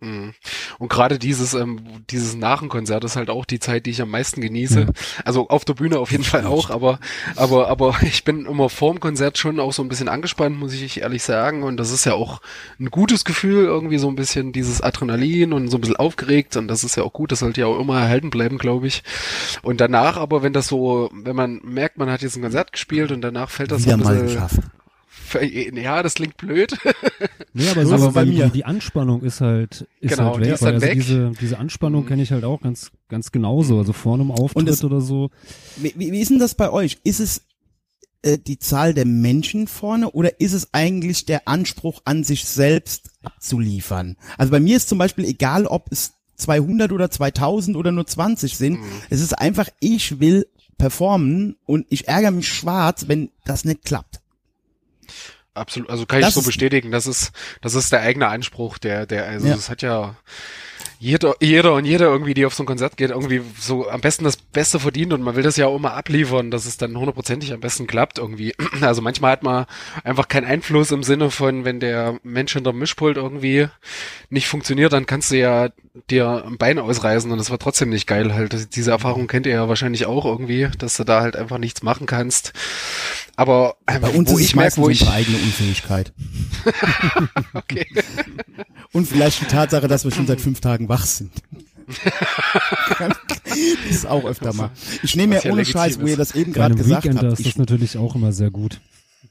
Mhm. 0.00 0.32
Und 0.78 0.88
gerade 0.88 1.18
dieses, 1.18 1.52
ähm, 1.52 1.80
dieses 2.10 2.34
Nachenkonzert 2.34 3.04
ist 3.04 3.16
halt 3.16 3.28
auch 3.28 3.44
die 3.44 3.58
Zeit, 3.58 3.84
die 3.84 3.90
ich 3.90 4.00
am 4.00 4.10
meisten 4.10 4.40
genieße. 4.40 4.80
Ja. 4.80 4.86
Also 5.24 5.48
auf 5.48 5.64
der 5.66 5.74
Bühne 5.74 5.98
auf 5.98 6.10
jeden 6.10 6.24
Fall 6.24 6.46
auch, 6.46 6.70
aber, 6.70 6.98
aber, 7.36 7.68
aber 7.68 7.96
ich 8.02 8.24
bin 8.24 8.46
immer 8.46 8.70
vorm 8.70 8.98
Konzert 8.98 9.36
schon 9.36 9.60
auch 9.60 9.72
so 9.72 9.82
ein 9.82 9.88
bisschen 9.88 10.08
angespannt, 10.08 10.58
muss 10.58 10.72
ich 10.72 11.02
ehrlich 11.02 11.22
sagen. 11.22 11.62
Und 11.62 11.76
das 11.76 11.90
ist 11.90 12.06
ja 12.06 12.14
auch 12.14 12.40
ein 12.78 12.90
gutes 12.90 13.24
Gefühl, 13.24 13.64
irgendwie 13.64 13.98
so 13.98 14.08
ein 14.08 14.16
bisschen 14.16 14.52
dieses 14.52 14.80
Adrenalin 14.80 15.52
und 15.52 15.68
so 15.68 15.76
ein 15.76 15.82
bisschen 15.82 15.96
aufgeregt. 15.96 16.56
Und 16.56 16.68
das 16.68 16.82
ist 16.82 16.96
ja 16.96 17.02
auch 17.02 17.12
gut, 17.12 17.32
das 17.32 17.40
sollte 17.40 17.60
ja 17.60 17.66
auch 17.66 17.78
immer 17.78 18.00
erhalten 18.00 18.30
bleiben, 18.30 18.56
glaube 18.56 18.86
ich. 18.86 19.02
Und 19.62 19.80
danach 19.80 20.16
aber, 20.16 20.42
wenn 20.42 20.54
das 20.54 20.66
so, 20.66 21.10
wenn 21.12 21.36
man 21.36 21.60
merkt, 21.62 21.98
man 21.98 22.10
hat 22.10 22.22
jetzt 22.22 22.36
ein 22.36 22.42
Konzert 22.42 22.72
gespielt 22.72 23.12
und 23.12 23.20
danach 23.20 23.50
fällt 23.50 23.70
das 23.70 23.84
Wieder 23.84 23.98
so 23.98 24.08
ein 24.08 24.16
mal 24.16 24.22
bisschen. 24.22 24.70
ja, 25.74 26.02
das 26.02 26.14
klingt 26.14 26.36
blöd. 26.36 26.72
Nee, 27.52 27.68
aber 27.68 27.84
So 27.84 27.94
aber 27.94 28.08
bei 28.08 28.14
weil 28.14 28.26
mir. 28.26 28.44
die, 28.46 28.50
die 28.52 28.64
Anspannung 28.64 29.22
ist 29.22 29.40
halt, 29.40 29.84
ist 30.00 30.10
Genau, 30.16 30.34
halt 30.34 30.36
die 30.44 30.46
weg. 30.48 30.54
ist 30.54 30.62
dann 30.62 30.74
also 30.74 30.86
weg. 30.86 30.94
diese, 30.94 31.32
diese 31.40 31.58
Anspannung 31.58 32.06
kenne 32.06 32.22
ich 32.22 32.30
halt 32.30 32.44
auch 32.44 32.60
ganz, 32.60 32.92
ganz 33.08 33.32
genauso. 33.32 33.78
Also 33.78 33.92
vor 33.92 34.14
einem 34.14 34.30
Auftritt 34.30 34.68
es- 34.68 34.84
oder 34.84 35.00
so. 35.00 35.30
Wie, 35.76 35.92
wie 35.96 36.12
wie 36.12 36.20
ist 36.20 36.30
denn 36.30 36.38
das 36.38 36.54
bei 36.54 36.70
euch? 36.70 36.98
Ist 37.02 37.18
es 37.18 37.42
äh, 38.22 38.38
die 38.38 38.60
Zahl 38.60 38.94
der 38.94 39.04
Menschen 39.04 39.66
vorne 39.66 40.10
oder 40.12 40.38
ist 40.40 40.52
es 40.52 40.68
eigentlich 40.72 41.24
der 41.24 41.48
Anspruch 41.48 42.02
an 42.04 42.22
sich 42.22 42.44
selbst 42.44 43.10
abzuliefern? 43.24 44.16
Also 44.38 44.52
bei 44.52 44.60
mir 44.60 44.76
ist 44.76 44.88
zum 44.88 44.98
Beispiel 44.98 45.24
egal, 45.24 45.66
ob 45.66 45.90
es 45.90 46.12
200 46.36 46.92
oder 46.92 47.10
2000 47.10 47.76
oder 47.76 47.90
nur 47.90 48.06
20 48.06 48.56
sind. 48.56 48.78
Es 49.10 49.20
ist 49.20 49.36
einfach, 49.36 49.68
ich 49.80 50.20
will 50.20 50.46
performen 50.78 51.56
und 51.66 51.84
ich 51.90 52.06
ärgere 52.06 52.30
mich 52.30 52.46
schwarz, 52.48 53.06
wenn 53.08 53.30
das 53.44 53.64
nicht 53.64 53.84
klappt. 53.84 54.20
Absolut, 55.54 55.90
also 55.90 56.06
kann 56.06 56.20
Das 56.20 56.30
ich 56.30 56.34
so 56.36 56.42
bestätigen. 56.42 56.90
Das 56.90 57.06
ist, 57.06 57.32
das 57.60 57.74
ist 57.74 57.92
der 57.92 58.00
eigene 58.02 58.28
Anspruch, 58.28 58.78
der, 58.78 59.06
der, 59.06 59.26
also 59.26 59.48
Ja. 59.48 59.54
das 59.54 59.68
hat 59.68 59.82
ja 59.82 60.16
jeder, 61.02 61.34
jeder 61.40 61.72
und 61.74 61.86
jeder 61.86 62.06
irgendwie, 62.06 62.34
die 62.34 62.44
auf 62.44 62.54
so 62.54 62.62
ein 62.62 62.66
Konzert 62.66 62.98
geht, 62.98 63.08
irgendwie 63.10 63.40
so 63.58 63.88
am 63.88 64.02
besten 64.02 64.24
das 64.24 64.36
Beste 64.36 64.78
verdient 64.78 65.14
und 65.14 65.22
man 65.22 65.34
will 65.34 65.42
das 65.42 65.56
ja 65.56 65.66
auch 65.66 65.76
immer 65.76 65.94
abliefern, 65.94 66.50
dass 66.50 66.66
es 66.66 66.76
dann 66.76 66.94
hundertprozentig 66.96 67.54
am 67.54 67.60
besten 67.60 67.86
klappt 67.86 68.18
irgendwie. 68.18 68.54
Also 68.82 69.02
manchmal 69.02 69.32
hat 69.32 69.42
man 69.42 69.66
einfach 70.04 70.28
keinen 70.28 70.46
Einfluss 70.46 70.90
im 70.90 71.02
Sinne 71.02 71.30
von, 71.30 71.64
wenn 71.64 71.80
der 71.80 72.18
Mensch 72.22 72.52
hinter 72.52 72.72
dem 72.72 72.78
Mischpult 72.78 73.16
irgendwie 73.16 73.68
nicht 74.28 74.46
funktioniert, 74.46 74.92
dann 74.92 75.06
kannst 75.06 75.30
du 75.30 75.38
ja 75.38 75.70
dir 76.10 76.44
ein 76.46 76.56
Bein 76.58 76.78
ausreißen 76.78 77.30
und 77.30 77.38
das 77.38 77.50
wird 77.50 77.62
trotzdem 77.62 77.88
nicht 77.88 78.06
geil 78.06 78.32
halt. 78.34 78.74
Diese 78.76 78.90
Erfahrung 78.90 79.26
kennt 79.26 79.46
ihr 79.46 79.52
ja 79.54 79.68
wahrscheinlich 79.68 80.06
auch 80.06 80.24
irgendwie, 80.24 80.68
dass 80.78 80.96
du 80.96 81.04
da 81.04 81.20
halt 81.22 81.34
einfach 81.36 81.58
nichts 81.58 81.82
machen 81.82 82.06
kannst. 82.06 82.52
Aber 83.36 83.76
äh, 83.86 83.98
Bei 83.98 84.10
uns 84.10 84.30
wo 84.30 84.36
ist 84.36 84.42
ich 84.42 84.48
es 84.48 84.54
merke, 84.54 84.66
meistens 84.66 84.84
wo 84.84 84.88
ich 84.90 85.00
unsere 85.00 85.16
eigene 85.16 85.38
Unfähigkeit. 85.38 86.12
Okay. 87.54 87.86
Und 88.92 89.06
vielleicht 89.06 89.40
die 89.40 89.46
Tatsache, 89.46 89.88
dass 89.88 90.04
wir 90.04 90.10
schon 90.10 90.26
seit 90.26 90.40
fünf 90.40 90.60
Tagen 90.60 90.88
wach 90.88 91.06
sind. 91.06 91.30
das 92.98 93.16
ist 93.88 94.06
auch 94.06 94.24
öfter 94.24 94.52
mal. 94.52 94.70
Ich 95.02 95.16
nehme 95.16 95.34
mir 95.34 95.42
ja 95.42 95.52
ohne 95.52 95.64
Scheiß, 95.64 96.00
wo 96.00 96.04
ist. 96.04 96.10
ihr 96.10 96.16
das 96.16 96.34
eben 96.34 96.52
gerade 96.52 96.74
gesagt 96.74 97.04
Weekender 97.04 97.30
habt. 97.30 97.40
ist 97.40 97.46
das 97.46 97.56
natürlich 97.56 97.96
auch 97.96 98.14
immer 98.14 98.32
sehr 98.32 98.50
gut. 98.50 98.80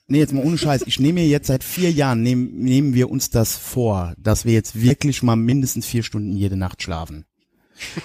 nee, 0.07 0.19
jetzt 0.19 0.33
mal 0.33 0.43
ohne 0.43 0.57
Scheiß. 0.57 0.83
Ich 0.85 0.99
nehme 0.99 1.21
mir 1.21 1.27
jetzt 1.27 1.47
seit 1.47 1.63
vier 1.63 1.91
Jahren, 1.91 2.23
nehm, 2.23 2.51
nehmen 2.55 2.93
wir 2.93 3.09
uns 3.09 3.29
das 3.29 3.55
vor, 3.55 4.13
dass 4.17 4.45
wir 4.45 4.53
jetzt 4.53 4.81
wirklich 4.81 5.23
mal 5.23 5.35
mindestens 5.35 5.85
vier 5.85 6.03
Stunden 6.03 6.35
jede 6.35 6.57
Nacht 6.57 6.81
schlafen. 6.81 7.25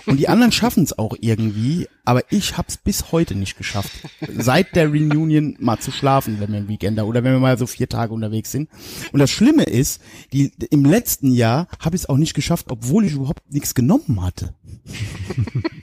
Und 0.07 0.19
die 0.19 0.29
anderen 0.29 0.53
schaffen 0.53 0.85
es 0.85 0.99
auch 0.99 1.17
irgendwie, 1.21 1.89
aber 2.05 2.23
ich 2.31 2.57
hab's 2.57 2.77
bis 2.77 3.13
heute 3.13 3.35
nicht 3.35 3.57
geschafft. 3.57 3.91
Seit 4.37 4.77
der 4.77 4.89
Reunion 4.89 5.57
mal 5.59 5.79
zu 5.79 5.91
schlafen, 5.91 6.41
wenn 6.41 6.53
wir 6.53 6.59
ein 6.59 6.69
Weekender 6.69 7.07
oder 7.07 7.25
wenn 7.25 7.33
wir 7.33 7.41
mal 7.41 7.59
so 7.59 7.67
vier 7.67 7.89
Tage 7.89 8.13
unterwegs 8.13 8.53
sind. 8.53 8.69
Und 9.13 9.21
das 9.21 9.31
Schlimme 9.31 9.65
ist, 9.65 10.01
die, 10.33 10.53
im 10.71 10.85
letzten 10.85 11.33
Jahr 11.33 11.69
habe 11.79 11.97
ich 11.97 12.03
es 12.03 12.09
auch 12.09 12.17
nicht 12.17 12.35
geschafft, 12.35 12.67
obwohl 12.71 13.05
ich 13.05 13.13
überhaupt 13.13 13.53
nichts 13.53 13.75
genommen 13.75 14.23
hatte. 14.23 14.55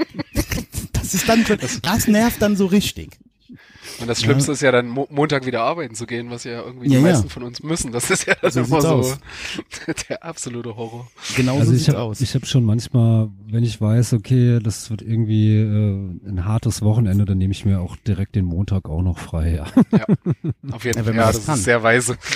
Das 0.93 1.15
ist 1.15 1.27
dann, 1.27 1.43
das 1.81 2.07
nervt 2.07 2.41
dann 2.41 2.55
so 2.55 2.67
richtig. 2.67 3.19
Und 4.01 4.07
das 4.07 4.21
Schlimmste 4.21 4.51
ist 4.51 4.61
ja 4.61 4.71
dann 4.71 4.87
Mo 4.87 5.07
Montag 5.11 5.45
wieder 5.45 5.61
arbeiten 5.61 5.93
zu 5.95 6.05
gehen, 6.05 6.29
was 6.31 6.43
ja 6.43 6.61
irgendwie 6.63 6.87
Ja, 6.87 6.99
die 6.99 7.05
ja. 7.05 7.11
meisten 7.11 7.29
von 7.29 7.43
uns 7.43 7.61
müssen. 7.63 7.91
Das 7.91 8.09
ist 8.09 8.25
ja 8.25 8.33
dann 8.41 8.51
So 8.51 8.61
immer 8.61 8.81
so 8.81 8.87
aus. 8.89 9.17
der 10.09 10.23
absolute 10.23 10.75
Horror. 10.75 11.07
Genau 11.35 11.53
Also 11.57 11.65
so 11.67 11.71
ich 11.73 11.77
sieht's 11.85 11.89
habe 11.95 11.99
aus. 12.01 12.21
ich 12.21 12.33
hab 12.35 12.45
schon 12.45 12.63
manchmal, 12.65 13.29
wenn 13.47 13.63
ich 13.63 13.79
weiß, 13.79 14.13
okay, 14.13 14.59
das 14.61 14.89
wird 14.89 15.01
irgendwie 15.01 15.55
äh, 15.57 15.93
ein 16.27 16.45
hartes 16.45 16.81
Wochenende, 16.81 17.25
dann 17.25 17.37
nehme 17.37 17.51
ich 17.53 17.65
mir 17.65 17.79
auch 17.79 17.95
direkt 17.97 18.35
den 18.35 18.45
Montag 18.45 18.89
auch 18.89 19.01
noch 19.03 19.19
frei. 19.19 19.55
Ja. 19.55 19.63
Auf 20.71 20.83
jeden 20.85 20.97
Ja, 20.97 21.03
Fall. 21.03 21.05
wenn 21.05 21.05
man 21.05 21.15
Ja, 21.15 21.27
das 21.27 21.35
das, 21.37 21.45
kann. 21.45 21.55
ist 21.55 21.63
sehr 21.65 21.83
weise. 21.83 22.17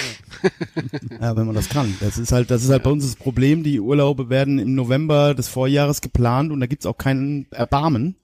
Ja, 1.21 1.35
wenn 1.35 1.45
man 1.45 1.55
das 1.55 1.69
kann. 1.69 1.93
Das 2.01 2.17
ist 2.17 2.31
halt, 2.31 2.51
das 2.51 2.63
ist 2.63 2.69
halt 2.69 2.83
bei 2.83 2.89
uns 2.91 3.05
das 3.05 3.15
Problem. 3.15 3.63
Die 3.63 3.79
Urlaube 3.79 4.29
werden 4.29 4.59
im 4.59 4.75
November 4.75 5.33
des 5.33 5.47
Vorjahres 5.47 6.01
geplant 6.01 6.51
und 6.51 6.59
da 6.59 6.65
gibt's 6.67 6.85
auch 6.85 6.97
keinen 6.97 7.47
Erbarmen. 7.51 8.15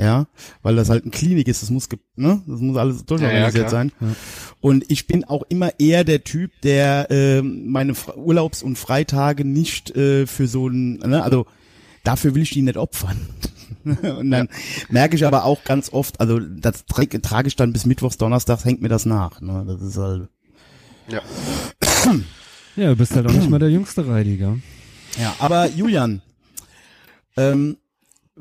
Ja, 0.00 0.26
weil 0.62 0.76
das 0.76 0.88
halt 0.88 1.02
eine 1.02 1.10
Klinik 1.10 1.46
ist, 1.46 1.62
das 1.62 1.68
muss, 1.70 1.86
ne, 2.16 2.40
das 2.46 2.60
muss 2.60 2.76
alles 2.78 3.04
durchorganisiert 3.04 3.68
klar. 3.68 3.70
sein. 3.70 3.92
Und 4.60 4.90
ich 4.90 5.06
bin 5.06 5.24
auch 5.24 5.42
immer 5.50 5.78
eher 5.78 6.04
der 6.04 6.24
Typ, 6.24 6.52
der 6.62 7.08
ähm, 7.10 7.70
meine 7.70 7.92
Fre- 7.92 8.16
Urlaubs- 8.16 8.62
und 8.62 8.76
Freitage 8.78 9.44
nicht 9.44 9.94
äh, 9.96 10.26
für 10.26 10.46
so 10.46 10.68
ein, 10.68 11.00
ne, 11.00 11.22
also 11.22 11.44
dafür 12.02 12.34
will 12.34 12.42
ich 12.42 12.50
die 12.50 12.62
nicht 12.62 12.78
opfern. 12.78 13.18
und 13.84 14.30
dann 14.30 14.48
merke 14.88 15.16
ich 15.16 15.26
aber 15.26 15.44
auch 15.44 15.64
ganz 15.64 15.92
oft, 15.92 16.18
also 16.20 16.38
das 16.38 16.86
tra- 16.86 17.20
trage 17.22 17.48
ich 17.48 17.56
dann 17.56 17.72
bis 17.72 17.84
Mittwochs, 17.84 18.16
Donnerstags 18.16 18.64
hängt 18.64 18.80
mir 18.80 18.88
das 18.88 19.04
nach. 19.06 19.40
Ne? 19.42 19.64
Das 19.66 19.82
ist 19.82 19.96
halt, 19.98 20.28
Ja. 21.08 21.20
ja, 22.76 22.88
du 22.90 22.96
bist 22.96 23.14
halt 23.14 23.26
auch 23.26 23.32
nicht 23.32 23.50
mal 23.50 23.58
der 23.58 23.70
jüngste 23.70 24.06
Reidiger. 24.06 24.56
Ja, 25.20 25.34
aber 25.40 25.68
Julian, 25.68 26.22
ähm, 27.36 27.76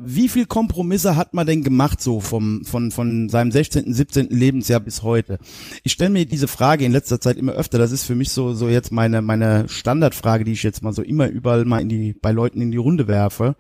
wie 0.04 0.30
viel 0.30 0.46
Kompromisse 0.46 1.16
hat 1.16 1.34
man 1.34 1.46
denn 1.46 1.64
gemacht 1.64 2.02
so 2.02 2.20
vom 2.20 2.64
von 2.66 2.92
von 2.92 3.30
seinem 3.30 3.52
16., 3.52 3.94
17. 3.94 4.30
Lebensjahr 4.30 4.80
bis 4.80 5.04
heute? 5.04 5.40
Ich 5.84 5.92
stelle 5.92 6.10
mir 6.10 6.26
diese 6.26 6.48
Frage 6.48 6.86
in 6.86 6.92
letzter 6.92 7.20
Zeit 7.20 7.38
immer 7.38 7.54
öfter. 7.54 7.78
Das 7.78 7.92
ist 7.92 8.04
für 8.04 8.16
mich 8.16 8.30
so 8.30 8.54
so 8.54 8.70
jetzt 8.70 8.92
meine 8.92 9.22
meine 9.22 9.68
Standardfrage, 9.70 10.44
die 10.44 10.54
ich 10.54 10.64
jetzt 10.64 10.84
mal 10.84 10.94
so 10.94 11.02
immer 11.02 11.28
überall 11.28 11.66
mal 11.66 11.82
in 11.82 11.90
die 11.90 12.14
bei 12.14 12.32
Leuten 12.32 12.62
in 12.62 12.72
die 12.72 12.78
Runde 12.78 13.08
werfe. 13.08 13.56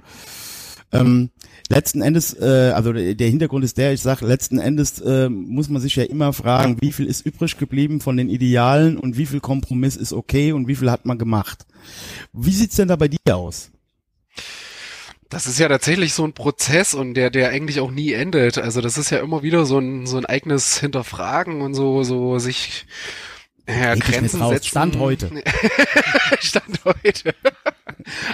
Ähm, 0.91 1.29
letzten 1.69 2.01
Endes, 2.01 2.33
äh, 2.33 2.71
also 2.73 2.93
der 2.93 3.27
Hintergrund 3.27 3.63
ist 3.63 3.77
der, 3.77 3.93
ich 3.93 4.01
sage, 4.01 4.25
letzten 4.25 4.57
Endes 4.57 4.99
äh, 4.99 5.29
muss 5.29 5.69
man 5.69 5.81
sich 5.81 5.95
ja 5.95 6.03
immer 6.03 6.33
fragen, 6.33 6.77
wie 6.81 6.91
viel 6.91 7.05
ist 7.05 7.25
übrig 7.25 7.57
geblieben 7.57 8.01
von 8.01 8.17
den 8.17 8.29
Idealen 8.29 8.97
und 8.97 9.17
wie 9.17 9.27
viel 9.27 9.39
Kompromiss 9.39 9.95
ist 9.95 10.13
okay 10.13 10.51
und 10.51 10.67
wie 10.67 10.75
viel 10.75 10.89
hat 10.89 11.05
man 11.05 11.19
gemacht. 11.19 11.65
Wie 12.33 12.51
sieht's 12.51 12.75
denn 12.75 12.87
da 12.87 12.95
bei 12.95 13.07
dir 13.07 13.19
aus? 13.35 13.69
Das 15.29 15.45
ist 15.45 15.59
ja 15.59 15.67
tatsächlich 15.67 16.13
so 16.13 16.25
ein 16.25 16.33
Prozess 16.33 16.95
und 16.95 17.13
der, 17.13 17.29
der 17.29 17.49
eigentlich 17.49 17.79
auch 17.79 17.91
nie 17.91 18.13
endet. 18.13 18.57
Also 18.57 18.81
das 18.81 18.97
ist 18.97 19.11
ja 19.11 19.19
immer 19.19 19.43
wieder 19.43 19.65
so 19.65 19.77
ein, 19.77 20.07
so 20.07 20.17
ein 20.17 20.25
eigenes 20.25 20.79
Hinterfragen 20.79 21.61
und 21.61 21.75
so, 21.75 22.03
so 22.03 22.39
sich 22.39 22.87
ja, 23.67 23.93
Leg 23.93 24.03
Grenzen 24.03 24.47
setzen. 24.47 24.67
Stand 24.67 24.97
heute. 24.97 25.29
Stand 26.39 26.79
heute. 26.83 27.35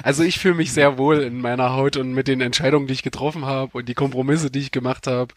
Also 0.04 0.24
ich 0.24 0.39
fühle 0.39 0.56
mich 0.56 0.72
sehr 0.72 0.98
wohl 0.98 1.22
in 1.22 1.41
meiner 1.41 1.74
Haut 1.74 1.98
und 1.98 2.14
mit 2.14 2.30
den 2.30 2.39
Entscheidungen, 2.39 2.88
die 2.88 2.93
ich 2.93 3.04
getroffen 3.04 3.46
habe 3.46 3.78
und 3.78 3.89
die 3.89 3.93
Kompromisse, 3.93 4.50
die 4.50 4.60
ich 4.60 4.72
gemacht 4.72 5.08
habe. 5.08 5.34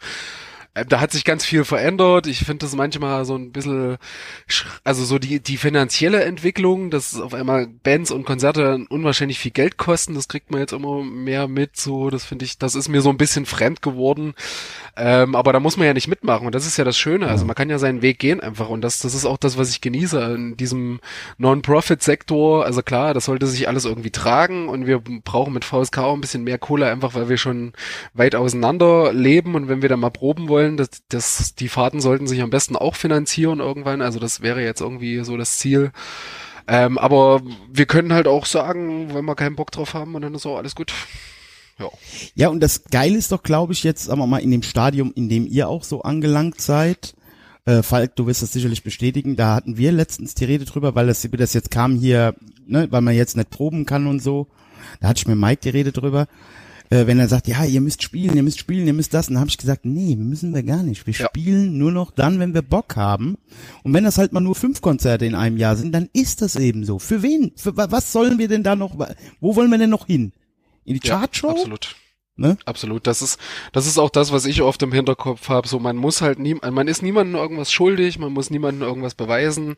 Äh, 0.73 0.85
Da 0.85 0.99
hat 0.99 1.11
sich 1.11 1.25
ganz 1.25 1.45
viel 1.45 1.63
verändert. 1.65 2.27
Ich 2.27 2.39
finde 2.39 2.65
das 2.65 2.75
manchmal 2.75 3.25
so 3.25 3.35
ein 3.35 3.51
bisschen, 3.51 3.97
sch- 4.49 4.65
also 4.83 5.03
so 5.03 5.19
die, 5.19 5.39
die 5.39 5.57
finanzielle 5.57 6.23
Entwicklung, 6.23 6.89
dass 6.91 7.19
auf 7.19 7.33
einmal 7.33 7.67
Bands 7.67 8.11
und 8.11 8.25
Konzerte 8.25 8.85
unwahrscheinlich 8.89 9.39
viel 9.39 9.51
Geld 9.51 9.77
kosten, 9.77 10.15
das 10.15 10.27
kriegt 10.27 10.51
man 10.51 10.59
jetzt 10.61 10.73
immer 10.73 11.03
mehr 11.03 11.47
mit, 11.47 11.77
so, 11.77 12.09
das 12.09 12.23
finde 12.25 12.45
ich, 12.45 12.57
das 12.57 12.75
ist 12.75 12.87
mir 12.89 13.01
so 13.01 13.09
ein 13.09 13.17
bisschen 13.17 13.45
fremd 13.45 13.81
geworden. 13.81 14.33
Ähm, 14.97 15.35
aber 15.35 15.53
da 15.53 15.59
muss 15.59 15.77
man 15.77 15.87
ja 15.87 15.93
nicht 15.93 16.07
mitmachen 16.07 16.45
und 16.45 16.53
das 16.55 16.65
ist 16.67 16.77
ja 16.77 16.83
das 16.83 16.97
Schöne. 16.97 17.27
Also 17.27 17.45
man 17.45 17.55
kann 17.55 17.69
ja 17.69 17.79
seinen 17.79 18.01
Weg 18.01 18.19
gehen 18.19 18.39
einfach 18.41 18.69
und 18.69 18.81
das, 18.81 18.99
das 18.99 19.13
ist 19.15 19.25
auch 19.25 19.37
das, 19.37 19.57
was 19.57 19.69
ich 19.69 19.81
genieße 19.81 20.19
in 20.35 20.57
diesem 20.57 20.99
Non-Profit-Sektor. 21.37 22.65
Also 22.65 22.81
klar, 22.81 23.13
das 23.13 23.25
sollte 23.25 23.47
sich 23.47 23.67
alles 23.67 23.85
irgendwie 23.85 24.11
tragen 24.11 24.67
und 24.69 24.85
wir 24.87 24.99
brauchen 24.99 25.53
mit 25.53 25.65
VSK 25.65 25.99
auch 25.99 26.13
ein 26.13 26.21
bisschen 26.21 26.43
mehr 26.43 26.57
Kohle, 26.57 26.89
einfach 26.91 27.13
weil 27.15 27.29
wir 27.29 27.37
schon 27.37 27.73
weit 28.13 28.35
auseinander 28.35 29.13
leben 29.13 29.55
und 29.55 29.67
wenn 29.69 29.81
wir 29.81 29.89
da 29.89 29.97
mal 29.97 30.09
proben 30.09 30.47
wollen, 30.49 30.58
das, 30.77 30.89
das, 31.09 31.55
die 31.55 31.69
Fahrten 31.69 32.01
sollten 32.01 32.27
sich 32.27 32.41
am 32.41 32.49
besten 32.49 32.75
auch 32.75 32.95
finanzieren 32.95 33.59
irgendwann. 33.59 34.01
Also 34.01 34.19
das 34.19 34.41
wäre 34.41 34.63
jetzt 34.63 34.81
irgendwie 34.81 35.23
so 35.23 35.37
das 35.37 35.57
Ziel. 35.57 35.91
Ähm, 36.67 36.97
aber 36.97 37.41
wir 37.71 37.85
können 37.85 38.13
halt 38.13 38.27
auch 38.27 38.45
sagen, 38.45 39.13
wenn 39.13 39.25
wir 39.25 39.35
keinen 39.35 39.55
Bock 39.55 39.71
drauf 39.71 39.93
haben 39.93 40.13
dann 40.21 40.35
ist 40.35 40.45
auch 40.45 40.57
alles 40.57 40.75
gut. 40.75 40.93
Ja. 41.79 41.89
Ja, 42.35 42.49
und 42.49 42.59
das 42.59 42.83
Geile 42.85 43.17
ist 43.17 43.31
doch, 43.31 43.41
glaube 43.41 43.73
ich, 43.73 43.83
jetzt, 43.83 44.05
sagen 44.05 44.19
wir 44.19 44.27
mal, 44.27 44.39
in 44.39 44.51
dem 44.51 44.63
Stadium, 44.63 45.11
in 45.15 45.29
dem 45.29 45.47
ihr 45.47 45.67
auch 45.67 45.83
so 45.83 46.01
angelangt 46.03 46.61
seid. 46.61 47.15
Äh, 47.65 47.83
Falk, 47.83 48.15
du 48.15 48.27
wirst 48.27 48.43
das 48.43 48.51
sicherlich 48.51 48.83
bestätigen. 48.83 49.35
Da 49.35 49.55
hatten 49.55 49.77
wir 49.77 49.91
letztens 49.91 50.35
die 50.35 50.45
Rede 50.45 50.65
drüber, 50.65 50.95
weil 50.95 51.07
das, 51.07 51.27
das 51.31 51.53
jetzt 51.53 51.71
kam 51.71 51.95
hier, 51.95 52.35
ne, 52.67 52.87
weil 52.91 53.01
man 53.01 53.15
jetzt 53.15 53.37
nicht 53.37 53.49
proben 53.49 53.85
kann 53.85 54.07
und 54.07 54.21
so. 54.21 54.47
Da 54.99 55.07
hatte 55.07 55.19
ich 55.19 55.27
mir 55.27 55.35
Mike 55.35 55.61
die 55.63 55.69
Rede 55.69 55.91
drüber. 55.91 56.27
Äh, 56.91 57.05
wenn 57.05 57.19
er 57.19 57.27
sagt, 57.27 57.47
ja, 57.47 57.63
ihr 57.65 57.81
müsst 57.81 58.01
spielen, 58.01 58.35
ihr 58.35 58.41
müsst 58.43 58.59
spielen, 58.59 58.87
ihr 58.87 58.93
müsst 58.93 59.13
das, 59.13 59.27
und 59.27 59.35
dann 59.35 59.41
habe 59.41 59.49
ich 59.49 59.57
gesagt, 59.59 59.85
nee, 59.85 60.15
müssen 60.15 60.53
wir 60.55 60.63
gar 60.63 60.81
nicht. 60.81 61.05
Wir 61.05 61.13
Ja. 61.13 61.27
spielen 61.27 61.77
nur 61.77 61.91
noch 61.91 62.09
dann, 62.11 62.39
wenn 62.39 62.53
wir 62.55 62.63
Bock 62.63 62.95
haben. 62.95 63.37
Und 63.83 63.93
wenn 63.93 64.03
das 64.03 64.17
halt 64.17 64.33
mal 64.33 64.39
nur 64.41 64.55
fünf 64.55 64.81
Konzerte 64.81 65.25
in 65.25 65.35
einem 65.35 65.57
Jahr 65.57 65.75
sind, 65.75 65.91
dann 65.93 66.09
ist 66.13 66.41
das 66.41 66.55
eben 66.55 66.85
so. 66.85 66.97
Für 66.97 67.21
wen? 67.21 67.51
Für 67.55 67.77
wa- 67.77 67.87
was 67.91 68.11
sollen 68.11 68.39
wir 68.39 68.47
denn 68.47 68.63
da 68.63 68.75
noch? 68.75 68.97
Wo 69.39 69.55
wollen 69.55 69.69
wir 69.69 69.77
denn 69.77 69.91
noch 69.91 70.07
hin? 70.07 70.31
In 70.85 70.99
die 70.99 71.07
Ja, 71.07 71.19
Chartshow? 71.19 71.49
absolut. 71.51 71.95
Ne? 72.39 72.57
Absolut. 72.63 73.05
Das 73.05 73.21
ist, 73.21 73.37
das 73.73 73.85
ist 73.85 73.97
auch 73.97 74.09
das, 74.09 74.31
was 74.31 74.45
ich 74.45 74.61
oft 74.61 74.81
im 74.81 74.93
Hinterkopf 74.93 75.49
habe. 75.49 75.67
So, 75.67 75.77
man 75.77 75.97
muss 75.97 76.21
halt 76.21 76.39
nie, 76.39 76.53
man 76.55 76.87
ist 76.87 77.03
niemandem 77.03 77.35
irgendwas 77.35 77.69
schuldig, 77.69 78.17
man 78.17 78.31
muss 78.31 78.49
niemandem 78.49 78.87
irgendwas 78.87 79.13
beweisen, 79.13 79.75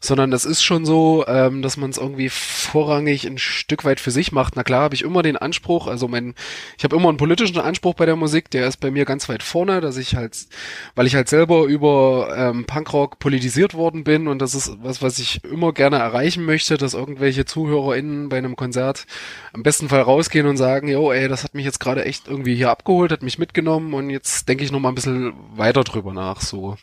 sondern 0.00 0.30
das 0.30 0.44
ist 0.44 0.62
schon 0.62 0.86
so, 0.86 1.24
ähm, 1.26 1.62
dass 1.62 1.76
man 1.76 1.90
es 1.90 1.98
irgendwie 1.98 2.28
vorrangig 2.28 3.26
ein 3.26 3.38
Stück 3.38 3.84
weit 3.84 3.98
für 3.98 4.12
sich 4.12 4.30
macht. 4.30 4.54
Na 4.54 4.62
klar, 4.62 4.82
habe 4.82 4.94
ich 4.94 5.02
immer 5.02 5.22
den 5.22 5.36
Anspruch, 5.36 5.88
also 5.88 6.06
mein, 6.06 6.36
ich 6.78 6.84
habe 6.84 6.94
immer 6.94 7.08
einen 7.08 7.18
politischen 7.18 7.58
Anspruch 7.58 7.94
bei 7.94 8.06
der 8.06 8.14
Musik, 8.14 8.50
der 8.52 8.68
ist 8.68 8.76
bei 8.76 8.92
mir 8.92 9.04
ganz 9.04 9.28
weit 9.28 9.42
vorne, 9.42 9.80
dass 9.80 9.96
ich 9.96 10.14
halt, 10.14 10.46
weil 10.94 11.08
ich 11.08 11.16
halt 11.16 11.28
selber 11.28 11.64
über 11.64 12.32
ähm, 12.36 12.66
Punkrock 12.66 13.18
politisiert 13.18 13.74
worden 13.74 14.04
bin 14.04 14.28
und 14.28 14.40
das 14.40 14.54
ist 14.54 14.76
was, 14.80 15.02
was 15.02 15.18
ich 15.18 15.42
immer 15.42 15.72
gerne 15.72 15.96
erreichen 15.96 16.44
möchte, 16.44 16.78
dass 16.78 16.94
irgendwelche 16.94 17.46
ZuhörerInnen 17.46 18.28
bei 18.28 18.38
einem 18.38 18.54
Konzert 18.54 19.06
am 19.52 19.64
besten 19.64 19.88
Fall 19.88 20.02
rausgehen 20.02 20.46
und 20.46 20.56
sagen, 20.56 20.86
jo, 20.86 21.10
ey, 21.10 21.26
das 21.26 21.42
hat 21.42 21.54
mich 21.54 21.64
jetzt 21.64 21.80
gerade 21.80 21.95
echt 22.04 22.28
irgendwie 22.28 22.54
hier 22.56 22.70
abgeholt, 22.70 23.12
hat 23.12 23.22
mich 23.22 23.38
mitgenommen 23.38 23.94
und 23.94 24.10
jetzt 24.10 24.48
denke 24.48 24.64
ich 24.64 24.72
noch 24.72 24.80
mal 24.80 24.90
ein 24.90 24.94
bisschen 24.94 25.32
weiter 25.54 25.84
drüber 25.84 26.12
nach, 26.12 26.40
so. 26.40 26.76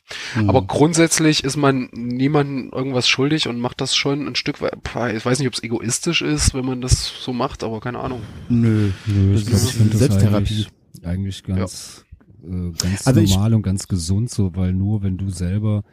Aber 0.48 0.62
grundsätzlich 0.64 1.44
ist 1.44 1.58
man 1.58 1.90
niemandem 1.94 2.72
irgendwas 2.74 3.08
schuldig 3.08 3.48
und 3.48 3.60
macht 3.60 3.82
das 3.82 3.96
schon 3.96 4.28
ein 4.28 4.36
Stück 4.36 4.62
weit, 4.62 4.74
ich 5.16 5.26
weiß 5.26 5.40
nicht, 5.40 5.48
ob 5.48 5.54
es 5.54 5.64
egoistisch 5.64 6.22
ist, 6.22 6.54
wenn 6.54 6.66
man 6.66 6.82
das 6.82 7.12
so 7.24 7.34
macht, 7.34 7.64
aber 7.64 7.80
keine 7.80 8.00
Ahnung. 8.00 8.22
Nö. 8.50 8.92
Nö, 9.06 9.36
ich 9.36 9.42
Das 9.42 9.46
glaube, 9.46 9.58
ist 9.64 9.70
ich 9.70 9.76
finde 9.76 9.90
das 9.92 10.00
Selbsttherapie. 10.00 10.38
eigentlich, 10.38 10.68
eigentlich 11.06 11.44
ganz, 11.44 12.06
äh, 12.44 12.72
ganz 12.78 13.08
Also 13.08 13.20
ich- 13.20 13.32
normal 13.32 13.54
und 13.54 13.62
ganz 13.64 13.88
gesund 13.88 14.30
so, 14.30 14.56
weil 14.56 14.74
nur 14.74 15.04
wenn 15.04 15.18
du 15.18 15.30
selber 15.30 15.84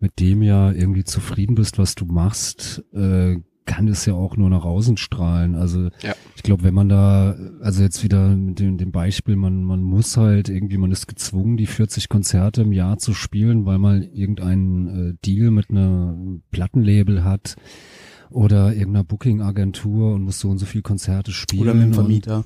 mit 0.00 0.18
dem 0.18 0.42
ja 0.42 0.72
irgendwie 0.72 1.04
zufrieden 1.04 1.54
bist, 1.54 1.78
was 1.78 1.94
du 1.94 2.04
machst, 2.06 2.82
äh, 2.92 3.36
kann 3.64 3.86
es 3.88 4.06
ja 4.06 4.14
auch 4.14 4.36
nur 4.36 4.50
nach 4.50 4.64
außen 4.64 4.96
strahlen. 4.96 5.54
Also 5.54 5.88
Ja. 6.02 6.14
ich 6.36 6.42
glaube, 6.42 6.64
wenn 6.64 6.74
man 6.74 6.88
da, 6.88 7.36
also 7.60 7.82
jetzt 7.82 8.02
wieder 8.02 8.28
mit 8.36 8.58
dem, 8.58 8.76
dem 8.76 8.90
Beispiel, 8.92 9.36
man, 9.36 9.62
man 9.64 9.82
muss 9.82 10.16
halt 10.16 10.48
irgendwie, 10.48 10.78
man 10.78 10.90
ist 10.90 11.06
gezwungen, 11.06 11.56
die 11.56 11.66
40 11.66 12.08
Konzerte 12.08 12.62
im 12.62 12.72
Jahr 12.72 12.98
zu 12.98 13.14
spielen, 13.14 13.64
weil 13.64 13.78
man 13.78 14.02
irgendeinen 14.02 15.10
äh, 15.10 15.14
Deal 15.24 15.50
mit 15.52 15.70
einer 15.70 16.16
Plattenlabel 16.50 17.22
hat 17.24 17.56
oder 18.30 18.72
irgendeiner 18.72 19.04
Booking-Agentur 19.04 20.14
und 20.14 20.22
muss 20.22 20.40
so 20.40 20.48
und 20.48 20.58
so 20.58 20.66
viel 20.66 20.82
Konzerte 20.82 21.30
spielen. 21.32 21.62
Oder 21.62 21.74
mit 21.74 21.82
dem 21.84 21.88
und- 21.90 21.94
Vermieter. 21.94 22.44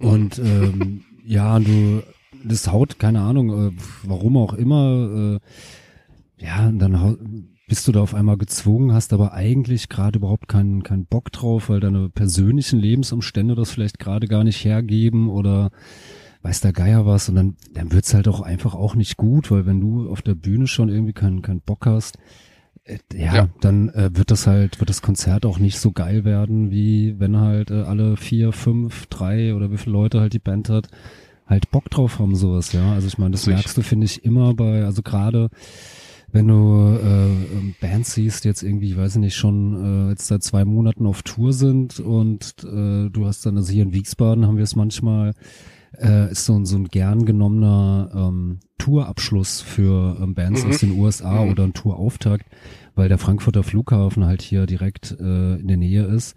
und 0.00 0.38
ähm, 0.40 1.02
ja, 1.24 1.58
du, 1.60 2.02
das 2.42 2.70
haut, 2.72 2.98
keine 2.98 3.20
Ahnung, 3.20 3.68
äh, 3.68 3.72
warum 4.02 4.36
auch 4.36 4.54
immer, 4.54 5.38
äh, 6.38 6.44
ja, 6.44 6.68
und 6.68 6.78
dann 6.80 7.00
hau- 7.00 7.16
bist 7.66 7.88
du 7.88 7.92
da 7.92 8.00
auf 8.00 8.14
einmal 8.14 8.36
gezwungen, 8.36 8.92
hast 8.92 9.12
aber 9.12 9.32
eigentlich 9.32 9.88
gerade 9.88 10.18
überhaupt 10.18 10.48
keinen 10.48 10.82
keinen 10.82 11.06
Bock 11.06 11.32
drauf, 11.32 11.68
weil 11.68 11.80
deine 11.80 12.08
persönlichen 12.10 12.78
Lebensumstände 12.78 13.54
das 13.54 13.70
vielleicht 13.70 13.98
gerade 13.98 14.26
gar 14.28 14.44
nicht 14.44 14.64
hergeben 14.64 15.28
oder 15.30 15.70
weiß 16.42 16.60
der 16.60 16.74
Geier 16.74 17.06
was 17.06 17.28
und 17.30 17.36
dann, 17.36 17.56
dann 17.72 17.90
wird's 17.90 18.12
halt 18.12 18.28
auch 18.28 18.42
einfach 18.42 18.74
auch 18.74 18.94
nicht 18.94 19.16
gut, 19.16 19.50
weil 19.50 19.64
wenn 19.64 19.80
du 19.80 20.10
auf 20.10 20.20
der 20.20 20.34
Bühne 20.34 20.66
schon 20.66 20.90
irgendwie 20.90 21.14
keinen 21.14 21.40
keinen 21.40 21.62
Bock 21.62 21.86
hast, 21.86 22.18
äh, 22.84 22.98
ja, 23.14 23.34
Ja. 23.34 23.48
dann 23.62 23.88
äh, 23.90 24.10
wird 24.12 24.30
das 24.30 24.46
halt, 24.46 24.78
wird 24.78 24.90
das 24.90 25.00
Konzert 25.00 25.46
auch 25.46 25.58
nicht 25.58 25.78
so 25.78 25.90
geil 25.92 26.24
werden, 26.26 26.70
wie 26.70 27.18
wenn 27.18 27.38
halt 27.38 27.70
äh, 27.70 27.80
alle 27.84 28.18
vier, 28.18 28.52
fünf, 28.52 29.06
drei 29.06 29.54
oder 29.54 29.70
wie 29.72 29.78
viele 29.78 29.94
Leute 29.94 30.20
halt 30.20 30.34
die 30.34 30.38
Band 30.38 30.68
hat, 30.68 30.88
halt 31.46 31.70
Bock 31.70 31.88
drauf 31.88 32.18
haben, 32.18 32.36
sowas, 32.36 32.72
ja. 32.72 32.92
Also 32.92 33.06
ich 33.06 33.16
meine, 33.16 33.30
das 33.30 33.46
merkst 33.46 33.74
du, 33.76 33.80
finde 33.80 34.04
ich, 34.04 34.22
immer 34.22 34.52
bei, 34.52 34.84
also 34.84 35.00
gerade 35.02 35.48
wenn 36.34 36.48
du 36.48 36.98
äh, 37.00 37.26
ähm, 37.56 37.74
Bands 37.80 38.14
siehst, 38.14 38.44
jetzt 38.44 38.64
irgendwie, 38.64 38.90
ich 38.90 38.96
weiß 38.96 39.16
nicht, 39.16 39.36
schon 39.36 40.08
äh, 40.08 40.10
jetzt 40.10 40.26
seit 40.26 40.42
zwei 40.42 40.64
Monaten 40.64 41.06
auf 41.06 41.22
Tour 41.22 41.52
sind 41.52 42.00
und 42.00 42.56
äh, 42.64 43.08
du 43.08 43.24
hast 43.24 43.46
dann, 43.46 43.56
also 43.56 43.72
hier 43.72 43.84
in 43.84 43.92
Wiesbaden 43.94 44.44
haben 44.44 44.56
wir 44.56 44.64
es 44.64 44.74
manchmal, 44.74 45.34
äh, 45.96 46.32
ist 46.32 46.44
so 46.44 46.56
ein, 46.56 46.66
so 46.66 46.76
ein 46.76 46.88
gern 46.88 47.24
genommener 47.24 48.10
ähm, 48.14 48.58
Tourabschluss 48.78 49.60
für 49.60 50.16
ähm, 50.20 50.34
Bands 50.34 50.64
Mhm. 50.64 50.70
aus 50.70 50.78
den 50.80 50.90
USA 50.90 51.44
Mhm. 51.44 51.50
oder 51.52 51.62
ein 51.64 51.72
Tourauftakt, 51.72 52.46
weil 52.96 53.08
der 53.08 53.18
Frankfurter 53.18 53.62
Flughafen 53.62 54.24
halt 54.24 54.42
hier 54.42 54.66
direkt 54.66 55.12
äh, 55.20 55.54
in 55.60 55.68
der 55.68 55.76
Nähe 55.76 56.02
ist. 56.02 56.34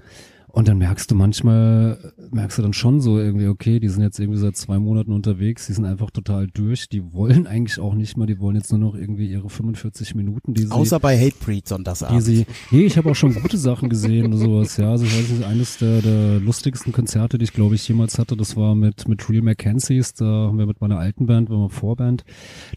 Und 0.48 0.68
dann 0.68 0.78
merkst 0.78 1.12
du 1.12 1.16
manchmal, 1.16 2.14
merkst 2.32 2.58
du 2.58 2.62
dann 2.62 2.74
schon 2.74 3.02
so 3.02 3.20
irgendwie, 3.20 3.48
okay, 3.48 3.80
die 3.80 3.90
sind 3.90 4.02
jetzt 4.02 4.20
irgendwie 4.20 4.40
seit 4.40 4.56
zwei 4.56 4.80
Monaten 4.80 5.12
unterwegs, 5.12 5.68
die 5.68 5.74
sind 5.74 5.86
einfach 5.86 6.10
total 6.10 6.48
durch, 6.48 6.90
die 6.90 7.14
wollen 7.14 7.46
eigentlich 7.48 7.80
auch 7.80 7.94
nicht 7.94 8.18
mehr, 8.18 8.28
die 8.28 8.40
wollen 8.40 8.56
jetzt 8.56 8.72
nur 8.72 8.80
noch 8.80 8.96
irgendwie 8.96 9.28
ihre 9.28 9.50
45 9.50 10.16
Minuten, 10.16 10.54
die 10.54 10.64
sie 10.64 10.72
Außer 10.72 11.00
bei 11.00 11.18
Hatebreed 11.18 11.66
die 11.66 11.70
Sonntagsabend. 11.70 12.24
sie, 12.24 12.46
nee, 12.72 12.86
ich 12.86 12.98
habe 12.98 13.12
auch 13.12 13.16
schon 13.16 13.34
gute 13.34 13.58
Sachen 13.58 13.90
gesehen 13.90 14.34
und 14.34 14.40
sowas, 14.40 14.78
ja. 14.78 14.92
Also 14.92 15.06
ich 15.06 15.18
weiß 15.18 15.30
nicht, 15.30 15.44
eines 15.44 15.78
der, 15.78 16.02
der 16.02 16.40
lustigsten 16.40 16.94
Konzerte, 16.94 17.38
die 17.38 17.44
ich 17.44 17.54
glaube 17.54 17.76
ich 17.76 17.88
jemals 17.88 18.18
hatte, 18.18 18.38
das 18.38 18.56
war 18.56 18.74
mit, 18.74 19.08
mit 19.08 19.30
Real 19.30 19.42
Mackenzies, 19.42 20.14
da 20.14 20.26
haben 20.26 20.58
wir 20.58 20.66
mit 20.66 20.82
meiner 20.82 20.98
alten 20.98 21.26
Band, 21.26 21.50
wir 21.50 21.58
waren 21.58 21.70
Vorband. 21.70 22.24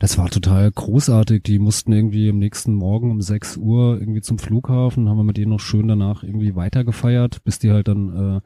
Das 0.00 0.18
war 0.18 0.28
total 0.28 0.70
großartig. 0.70 1.42
Die 1.44 1.58
mussten 1.58 1.92
irgendwie 1.92 2.28
am 2.30 2.38
nächsten 2.38 2.74
Morgen 2.74 3.10
um 3.10 3.20
6 3.20 3.56
Uhr 3.58 3.98
irgendwie 3.98 4.20
zum 4.20 4.38
Flughafen, 4.38 5.08
haben 5.08 5.16
wir 5.16 5.24
mit 5.24 5.36
denen 5.36 5.50
noch 5.50 5.60
schön 5.60 5.88
danach 5.88 6.22
irgendwie 6.22 6.56
weitergefeiert, 6.56 7.42
bis 7.44 7.58
die 7.62 7.70
halt 7.70 7.88
dann 7.88 8.38
äh, 8.38 8.40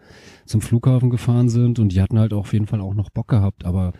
zum 0.47 0.61
Flughafen 0.61 1.11
gefahren 1.11 1.49
sind 1.49 1.79
und 1.79 1.91
die 1.93 2.01
hatten 2.03 2.19
halt 2.19 2.33
auf 2.33 2.53
jeden 2.53 2.67
Fall 2.67 2.81
auch 2.81 2.95
noch 2.95 3.11
Bock 3.11 3.29
gehabt, 3.29 3.65
aber 3.65 3.93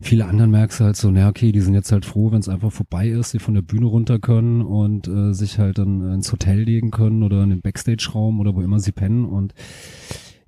viele 0.00 0.24
anderen 0.24 0.50
merkst 0.50 0.80
du 0.80 0.84
halt 0.84 0.96
so, 0.96 1.10
na 1.10 1.28
okay, 1.28 1.52
die 1.52 1.60
sind 1.60 1.74
jetzt 1.74 1.92
halt 1.92 2.06
froh, 2.06 2.32
wenn 2.32 2.40
es 2.40 2.48
einfach 2.48 2.72
vorbei 2.72 3.08
ist, 3.08 3.34
die 3.34 3.38
von 3.38 3.54
der 3.54 3.62
Bühne 3.62 3.86
runter 3.86 4.18
können 4.18 4.62
und 4.62 5.06
äh, 5.08 5.32
sich 5.34 5.58
halt 5.58 5.78
dann 5.78 6.12
ins 6.14 6.32
Hotel 6.32 6.62
legen 6.62 6.90
können 6.90 7.22
oder 7.22 7.42
in 7.42 7.50
den 7.50 7.60
Backstage-Raum 7.60 8.40
oder 8.40 8.54
wo 8.54 8.62
immer 8.62 8.80
sie 8.80 8.92
pennen 8.92 9.24
und 9.26 9.52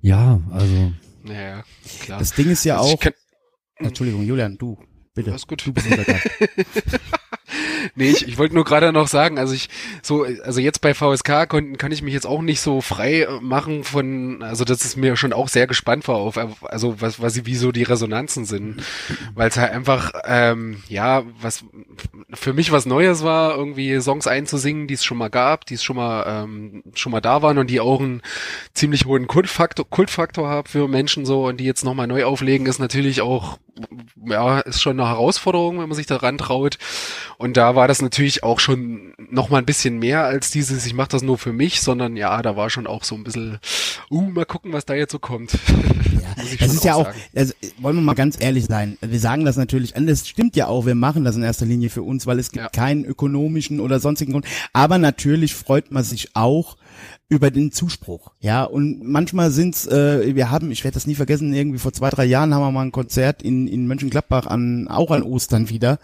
ja, 0.01 0.41
also 0.51 0.91
Naja, 1.23 1.63
klar. 2.01 2.19
Das 2.19 2.33
Ding 2.33 2.49
ist 2.49 2.63
ja 2.65 2.77
Also 2.77 2.95
auch, 2.95 2.99
kenn- 2.99 3.13
Entschuldigung, 3.77 4.23
Julian, 4.23 4.57
du, 4.57 4.77
bitte. 5.13 5.31
Alles 5.31 5.47
gut. 5.47 5.65
Du 5.65 5.73
bist 5.73 5.87
unser 5.89 6.03
Gast. 6.03 6.29
Nee, 7.95 8.11
ich, 8.11 8.27
ich 8.27 8.37
wollte 8.37 8.55
nur 8.55 8.63
gerade 8.63 8.91
noch 8.91 9.07
sagen, 9.07 9.37
also 9.37 9.53
ich 9.53 9.69
so, 10.01 10.23
also 10.23 10.59
jetzt 10.59 10.81
bei 10.81 10.93
VSK 10.93 11.47
kon, 11.47 11.77
kann 11.77 11.91
ich 11.91 12.01
mich 12.01 12.13
jetzt 12.13 12.25
auch 12.25 12.41
nicht 12.41 12.61
so 12.61 12.81
frei 12.81 13.23
äh, 13.23 13.39
machen 13.41 13.83
von, 13.83 14.41
also 14.41 14.65
das 14.65 14.85
ist 14.85 14.97
mir 14.97 15.15
schon 15.15 15.33
auch 15.33 15.49
sehr 15.49 15.67
gespannt 15.67 16.07
war 16.07 16.15
auf, 16.15 16.37
also 16.63 17.01
was, 17.01 17.21
was 17.21 17.45
wie 17.45 17.55
so 17.55 17.71
die 17.71 17.83
Resonanzen 17.83 18.45
sind, 18.45 18.83
weil 19.35 19.49
es 19.49 19.57
halt 19.57 19.71
einfach, 19.71 20.13
ähm, 20.25 20.81
ja, 20.87 21.23
was 21.41 21.65
für 22.33 22.53
mich 22.53 22.71
was 22.71 22.85
Neues 22.85 23.23
war, 23.23 23.55
irgendwie 23.55 23.99
Songs 24.01 24.27
einzusingen, 24.27 24.87
die 24.87 24.95
es 24.95 25.03
schon 25.03 25.17
mal 25.17 25.29
gab, 25.29 25.65
die 25.65 25.75
es 25.75 25.83
schon 25.83 25.97
mal 25.97 26.43
ähm, 26.43 26.83
schon 26.95 27.11
mal 27.11 27.21
da 27.21 27.41
waren 27.41 27.57
und 27.57 27.69
die 27.69 27.79
auch 27.79 27.99
einen 27.99 28.21
ziemlich 28.73 29.05
hohen 29.05 29.27
Kultfaktor, 29.27 29.87
Kultfaktor 29.89 30.49
haben 30.49 30.67
für 30.67 30.87
Menschen 30.87 31.25
so 31.25 31.47
und 31.47 31.59
die 31.59 31.65
jetzt 31.65 31.83
nochmal 31.83 32.07
neu 32.07 32.25
auflegen, 32.25 32.65
ist 32.65 32.79
natürlich 32.79 33.21
auch 33.21 33.57
ja, 34.25 34.59
ist 34.59 34.81
schon 34.81 34.97
eine 35.03 35.13
Herausforderung, 35.15 35.79
wenn 35.79 35.89
man 35.89 35.95
sich 35.95 36.05
daran 36.07 36.37
traut. 36.37 36.77
Und 37.37 37.57
da 37.57 37.75
war 37.75 37.87
das 37.87 38.01
natürlich 38.01 38.43
auch 38.43 38.59
schon 38.59 39.13
noch 39.29 39.49
mal 39.49 39.57
ein 39.59 39.65
bisschen 39.65 39.99
mehr 39.99 40.23
als 40.25 40.51
dieses, 40.51 40.85
ich 40.85 40.93
mache 40.93 41.09
das 41.09 41.21
nur 41.21 41.37
für 41.37 41.53
mich, 41.53 41.81
sondern 41.81 42.15
ja, 42.17 42.41
da 42.41 42.55
war 42.55 42.69
schon 42.69 42.87
auch 42.87 43.03
so 43.03 43.15
ein 43.15 43.23
bisschen, 43.23 43.59
uh, 44.11 44.21
mal 44.21 44.45
gucken, 44.45 44.73
was 44.73 44.85
da 44.85 44.93
jetzt 44.93 45.11
so 45.11 45.19
kommt. 45.19 45.53
Ja, 45.53 46.35
das 46.59 46.73
ist 46.73 46.83
ja 46.83 46.95
auch, 46.95 47.09
also, 47.35 47.53
wollen 47.79 47.95
wir 47.95 48.01
mal 48.01 48.13
ganz 48.15 48.39
ehrlich 48.39 48.65
sein, 48.65 48.97
wir 49.01 49.19
sagen 49.19 49.45
das 49.45 49.57
natürlich, 49.57 49.95
und 49.95 50.07
das 50.07 50.27
stimmt 50.27 50.55
ja 50.55 50.67
auch, 50.67 50.85
wir 50.85 50.95
machen 50.95 51.23
das 51.23 51.35
in 51.35 51.43
erster 51.43 51.65
Linie 51.65 51.89
für 51.89 52.03
uns, 52.03 52.25
weil 52.25 52.39
es 52.39 52.51
gibt 52.51 52.63
Ja. 52.63 52.69
keinen 52.69 53.05
ökonomischen 53.05 53.79
oder 53.79 53.99
sonstigen 53.99 54.31
Grund, 54.33 54.45
aber 54.71 54.97
natürlich 54.97 55.55
freut 55.55 55.91
man 55.91 56.03
sich 56.03 56.29
auch 56.35 56.77
über 57.33 57.51
den 57.51 57.71
Zuspruch, 57.71 58.31
ja, 58.39 58.63
und 58.63 59.03
manchmal 59.03 59.51
sind's, 59.51 59.87
äh, 59.87 60.35
wir 60.35 60.51
haben, 60.51 60.71
ich 60.71 60.83
werde 60.83 60.95
das 60.95 61.07
nie 61.07 61.15
vergessen, 61.15 61.53
irgendwie 61.53 61.79
vor 61.79 61.93
zwei, 61.93 62.09
drei 62.09 62.25
Jahren 62.25 62.53
haben 62.53 62.61
wir 62.61 62.71
mal 62.71 62.83
ein 62.83 62.91
Konzert 62.91 63.41
in, 63.41 63.67
in 63.67 63.87
Mönchengladbach 63.87 64.47
an, 64.47 64.87
auch 64.87 65.11
an 65.11 65.23
Ostern 65.23 65.69
wieder, 65.69 65.99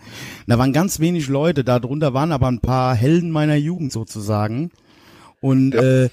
da 0.47 0.57
waren 0.57 0.73
ganz 0.73 0.99
wenig 0.99 1.27
Leute, 1.27 1.63
da 1.63 1.79
drunter 1.79 2.13
waren 2.13 2.31
aber 2.31 2.47
ein 2.47 2.59
paar 2.59 2.95
Helden 2.95 3.31
meiner 3.31 3.55
Jugend 3.55 3.91
sozusagen, 3.91 4.71
und 5.41 5.73
äh, 5.75 6.09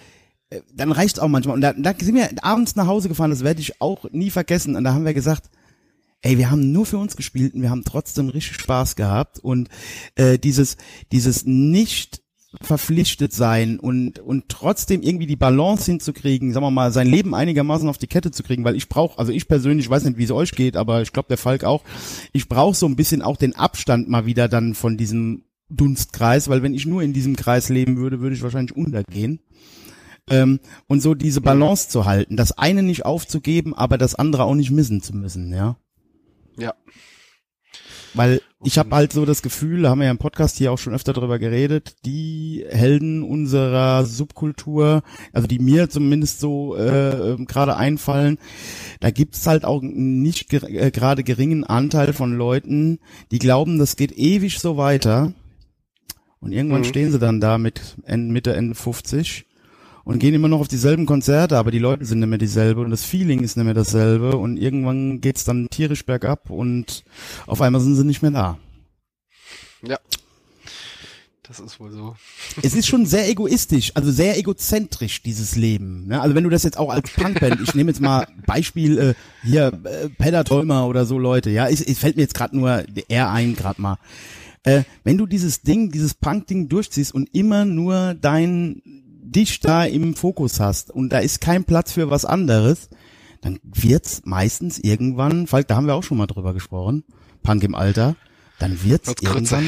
dann 0.73 0.93
reicht's 0.93 1.19
auch 1.19 1.29
manchmal. 1.29 1.55
Und 1.57 1.61
da, 1.61 1.73
da 1.73 1.95
sind 1.99 2.15
wir 2.15 2.29
abends 2.43 2.77
nach 2.77 2.87
Hause 2.87 3.09
gefahren, 3.09 3.31
das 3.31 3.45
werde 3.45 3.61
ich 3.61 3.81
auch 3.81 4.11
nie 4.11 4.31
vergessen. 4.31 4.77
Und 4.77 4.85
da 4.85 4.95
haben 4.95 5.05
wir 5.05 5.15
gesagt, 5.15 5.51
ey, 6.23 6.39
wir 6.39 6.51
haben 6.51 6.73
nur 6.73 6.87
für 6.87 6.99
uns 6.99 7.17
gespielt 7.17 7.55
und 7.55 7.63
wir 7.63 7.71
haben 7.71 7.85
trotzdem 7.85 8.29
richtig 8.29 8.59
Spaß 8.59 8.97
gehabt. 8.97 9.39
Und 9.39 9.69
äh, 10.15 10.39
dieses, 10.39 10.77
dieses 11.13 11.45
nicht 11.45 12.23
verpflichtet 12.63 13.33
sein 13.33 13.79
und 13.79 14.19
und 14.19 14.49
trotzdem 14.49 15.03
irgendwie 15.03 15.27
die 15.27 15.37
Balance 15.37 15.91
hinzukriegen, 15.91 16.53
sagen 16.53 16.65
wir 16.65 16.71
mal, 16.71 16.93
sein 16.93 17.07
Leben 17.07 17.35
einigermaßen 17.35 17.89
auf 17.89 17.99
die 17.99 18.07
Kette 18.07 18.31
zu 18.31 18.43
kriegen, 18.43 18.65
weil 18.65 18.77
ich 18.77 18.89
brauche, 18.89 19.19
also 19.19 19.33
ich 19.33 19.49
persönlich, 19.49 19.87
ich 19.87 19.91
weiß 19.91 20.05
nicht, 20.05 20.17
wie 20.17 20.25
es 20.25 20.31
euch 20.31 20.53
geht, 20.53 20.77
aber 20.77 21.03
ich 21.03 21.13
glaube 21.13 21.29
der 21.29 21.39
Falk 21.39 21.65
auch, 21.65 21.83
ich 22.33 22.49
brauche 22.49 22.75
so 22.75 22.87
ein 22.87 22.97
bisschen 22.97 23.23
auch 23.23 23.37
den 23.37 23.57
Abstand 23.57 24.09
mal 24.09 24.27
wieder 24.27 24.49
dann 24.49 24.75
von 24.75 24.97
diesem 24.97 25.45
Dunstkreis, 25.69 26.49
weil 26.49 26.63
wenn 26.63 26.75
ich 26.75 26.87
nur 26.87 27.03
in 27.03 27.13
diesem 27.13 27.37
Kreis 27.37 27.69
leben 27.69 27.97
würde, 27.97 28.21
würde 28.21 28.37
ich 28.37 28.43
wahrscheinlich 28.43 28.77
untergehen. 28.77 29.41
Ähm, 30.29 30.61
und 30.89 31.01
so 31.03 31.15
diese 31.15 31.41
Balance 31.41 31.89
zu 31.89 32.05
halten, 32.05 32.37
das 32.37 32.53
eine 32.53 32.83
nicht 32.83 33.05
aufzugeben, 33.05 33.75
aber 33.75 33.97
das 33.97 34.15
andere 34.15 34.45
auch 34.45 34.55
nicht 34.55 34.71
missen 34.71 35.01
zu 35.01 35.15
müssen, 35.15 35.53
ja. 35.53 35.77
Ja. 36.59 36.75
Weil 38.17 38.41
ich 38.65 38.79
habe 38.79 38.95
halt 38.95 39.13
so 39.13 39.25
das 39.27 39.43
Gefühl, 39.43 39.83
da 39.83 39.91
haben 39.91 39.99
wir 39.99 40.07
ja 40.07 40.11
im 40.11 40.19
Podcast 40.19 40.57
hier 40.57 40.73
auch 40.73 40.79
schon 40.79 40.95
öfter 40.95 41.13
drüber 41.13 41.39
geredet, 41.39 41.97
die 42.05 42.65
Helden 42.69 43.23
unserer 43.23 44.05
Subkultur, 44.07 45.03
also 45.33 45.47
die 45.47 45.59
mir 45.59 45.89
zumindest 45.91 46.41
so 46.41 46.75
äh, 46.77 47.33
ähm, 47.33 47.47
gerade 47.47 47.77
einfallen, 47.77 48.39
da 49.01 49.11
gibt's 49.11 49.47
halt 49.47 49.65
auch 49.65 49.83
einen 49.83 50.23
nicht 50.23 50.53
äh, 50.53 50.91
gerade 50.91 51.23
geringen 51.25 51.65
Anteil 51.65 52.13
von 52.13 52.33
Leuten, 52.37 52.99
die 53.31 53.39
glauben, 53.39 53.79
das 53.79 53.97
geht 53.97 54.13
ewig 54.13 54.59
so 54.59 54.77
weiter. 54.77 55.33
Und 56.41 56.53
irgendwann 56.53 56.81
Mhm. 56.83 56.87
stehen 56.87 57.13
sie 57.13 57.19
dann 57.19 57.41
da 57.41 57.59
mit 57.59 57.97
Ende, 58.05 58.33
Mitte, 58.33 58.55
Ende 58.55 58.75
50 58.75 59.47
und 60.07 60.21
gehen 60.21 60.35
immer 60.35 60.47
noch 60.47 60.61
auf 60.61 60.69
dieselben 60.69 61.05
Konzerte, 61.05 61.59
aber 61.59 61.73
die 61.73 61.81
Leute 61.81 62.05
sind 62.05 62.21
nicht 62.21 62.29
mehr 62.29 62.39
dieselbe 62.39 62.81
und 62.81 62.91
das 62.91 63.05
Feeling 63.05 63.43
ist 63.43 63.57
nicht 63.57 63.65
mehr 63.65 63.75
dasselbe 63.75 64.37
und 64.37 64.57
irgendwann 64.57 65.21
geht's 65.21 65.43
dann 65.43 65.69
tierisch 65.69 66.07
bergab 66.07 66.49
und 66.49 67.03
auf 67.47 67.61
einmal 67.61 67.81
sind 67.81 67.97
sie 67.97 68.05
nicht 68.05 68.23
mehr 68.23 68.31
da. 68.31 68.59
Ja. 69.83 69.99
Das 71.43 71.59
ist 71.59 71.81
wohl 71.81 71.91
so. 71.91 72.15
Es 72.63 72.75
ist 72.75 72.87
schon 72.87 73.05
sehr 73.05 73.29
egoistisch, 73.29 73.93
also 73.95 74.13
sehr 74.13 74.39
egozentrisch, 74.39 75.23
dieses 75.23 75.57
Leben. 75.57 76.07
Ne? 76.07 76.21
Also 76.21 76.37
wenn 76.37 76.45
du 76.45 76.51
das 76.51 76.63
jetzt 76.63 76.79
auch 76.79 76.91
als 76.91 77.11
Punkband, 77.11 77.61
ich 77.61 77.75
nehme 77.75 77.91
jetzt 77.91 78.01
mal 78.01 78.29
Beispiel 78.47 78.99
äh, 78.99 79.15
hier, 79.45 79.73
äh, 79.85 80.09
Pedder 80.09 80.45
Tolmer 80.45 80.87
oder 80.87 81.05
so 81.05 81.19
Leute, 81.19 81.51
ja, 81.51 81.69
es, 81.69 81.81
es 81.81 81.99
fällt 81.99 82.17
mir 82.17 82.23
jetzt 82.23 82.35
gerade 82.35 82.57
nur 82.57 82.85
er 83.09 83.31
ein, 83.31 83.57
gerade 83.57 83.83
mal. 83.83 83.99
Äh, 84.63 84.85
wenn 85.03 85.19
du 85.19 85.27
dieses 85.27 85.63
Ding, 85.63 85.91
dieses 85.91 86.15
Punk-Ding 86.15 86.69
durchziehst 86.69 87.13
und 87.13 87.33
immer 87.33 87.65
nur 87.65 88.15
dein 88.15 88.83
dich 89.31 89.61
da 89.61 89.85
im 89.85 90.15
Fokus 90.15 90.61
hast 90.61 90.91
und 90.91 91.11
da 91.13 91.19
ist 91.19 91.41
kein 91.41 91.65
Platz 91.65 91.93
für 91.93 92.11
was 92.11 92.25
anderes, 92.25 92.89
dann 93.43 93.59
wird's 93.63 94.23
meistens 94.25 94.79
irgendwann, 94.79 95.47
Falk, 95.47 95.69
da 95.69 95.77
haben 95.77 95.87
wir 95.87 95.95
auch 95.95 96.03
schon 96.03 96.19
mal 96.19 96.27
drüber 96.27 96.55
gesprochen, 96.55 97.05
Punk 97.43 97.63
im 97.63 97.75
Alter, 97.75 98.17
dann 98.59 98.83
wird's 98.83 99.15
kürzer. 99.17 99.35
irgendwann 99.35 99.67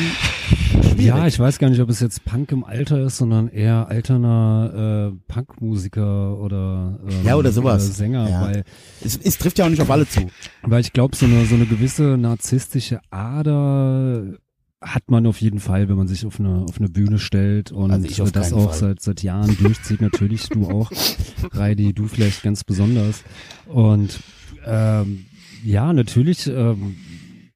Ja, 0.97 1.27
ich 1.27 1.39
weiß 1.39 1.59
gar 1.59 1.69
nicht, 1.69 1.81
ob 1.81 1.91
es 1.91 2.01
jetzt 2.01 2.25
Punk 2.25 2.51
im 2.53 2.65
Alter 2.65 3.01
ist, 3.05 3.19
sondern 3.19 3.49
eher 3.49 3.87
alterner 3.89 5.13
äh, 5.13 5.33
Punkmusiker 5.33 6.39
oder 6.39 6.99
ähm, 7.09 7.25
Ja, 7.25 7.37
oder 7.37 7.53
sowas. 7.53 7.89
Äh, 7.89 7.93
Sänger, 7.93 8.29
Ja. 8.31 8.41
weil 8.43 8.65
es, 9.05 9.17
es 9.23 9.37
trifft 9.39 9.59
ja 9.59 9.67
auch 9.67 9.71
nicht 9.71 9.83
auf 9.83 9.91
alle 9.91 10.09
zu. 10.09 10.29
Weil 10.63 10.81
ich 10.81 10.93
glaube, 10.93 11.15
so 11.17 11.27
eine, 11.27 11.45
so 11.45 11.55
eine 11.55 11.67
gewisse 11.67 12.17
narzisstische 12.17 13.01
Ader 13.11 14.35
hat 14.81 15.11
man 15.11 15.27
auf 15.27 15.41
jeden 15.41 15.59
Fall, 15.59 15.89
wenn 15.89 15.97
man 15.97 16.07
sich 16.07 16.25
auf 16.25 16.39
eine, 16.39 16.65
auf 16.69 16.79
eine 16.79 16.89
Bühne 16.89 17.19
stellt 17.19 17.73
und 17.73 17.91
Also 17.91 18.07
ich 18.07 18.23
auf 18.23 18.31
das 18.31 18.53
auch 18.53 18.71
Fall. 18.71 18.79
seit, 18.79 19.01
seit 19.01 19.23
Jahren 19.23 19.57
durchzieht. 19.59 20.01
Natürlich 20.01 20.49
du 20.49 20.69
auch, 20.69 20.91
Reidi, 21.53 21.93
du 21.93 22.07
vielleicht 22.07 22.43
ganz 22.43 22.63
besonders. 22.63 23.25
Und 23.67 24.21
ähm, 24.65 25.25
ja, 25.65 25.93
natürlich 25.93 26.47
ähm, 26.47 26.97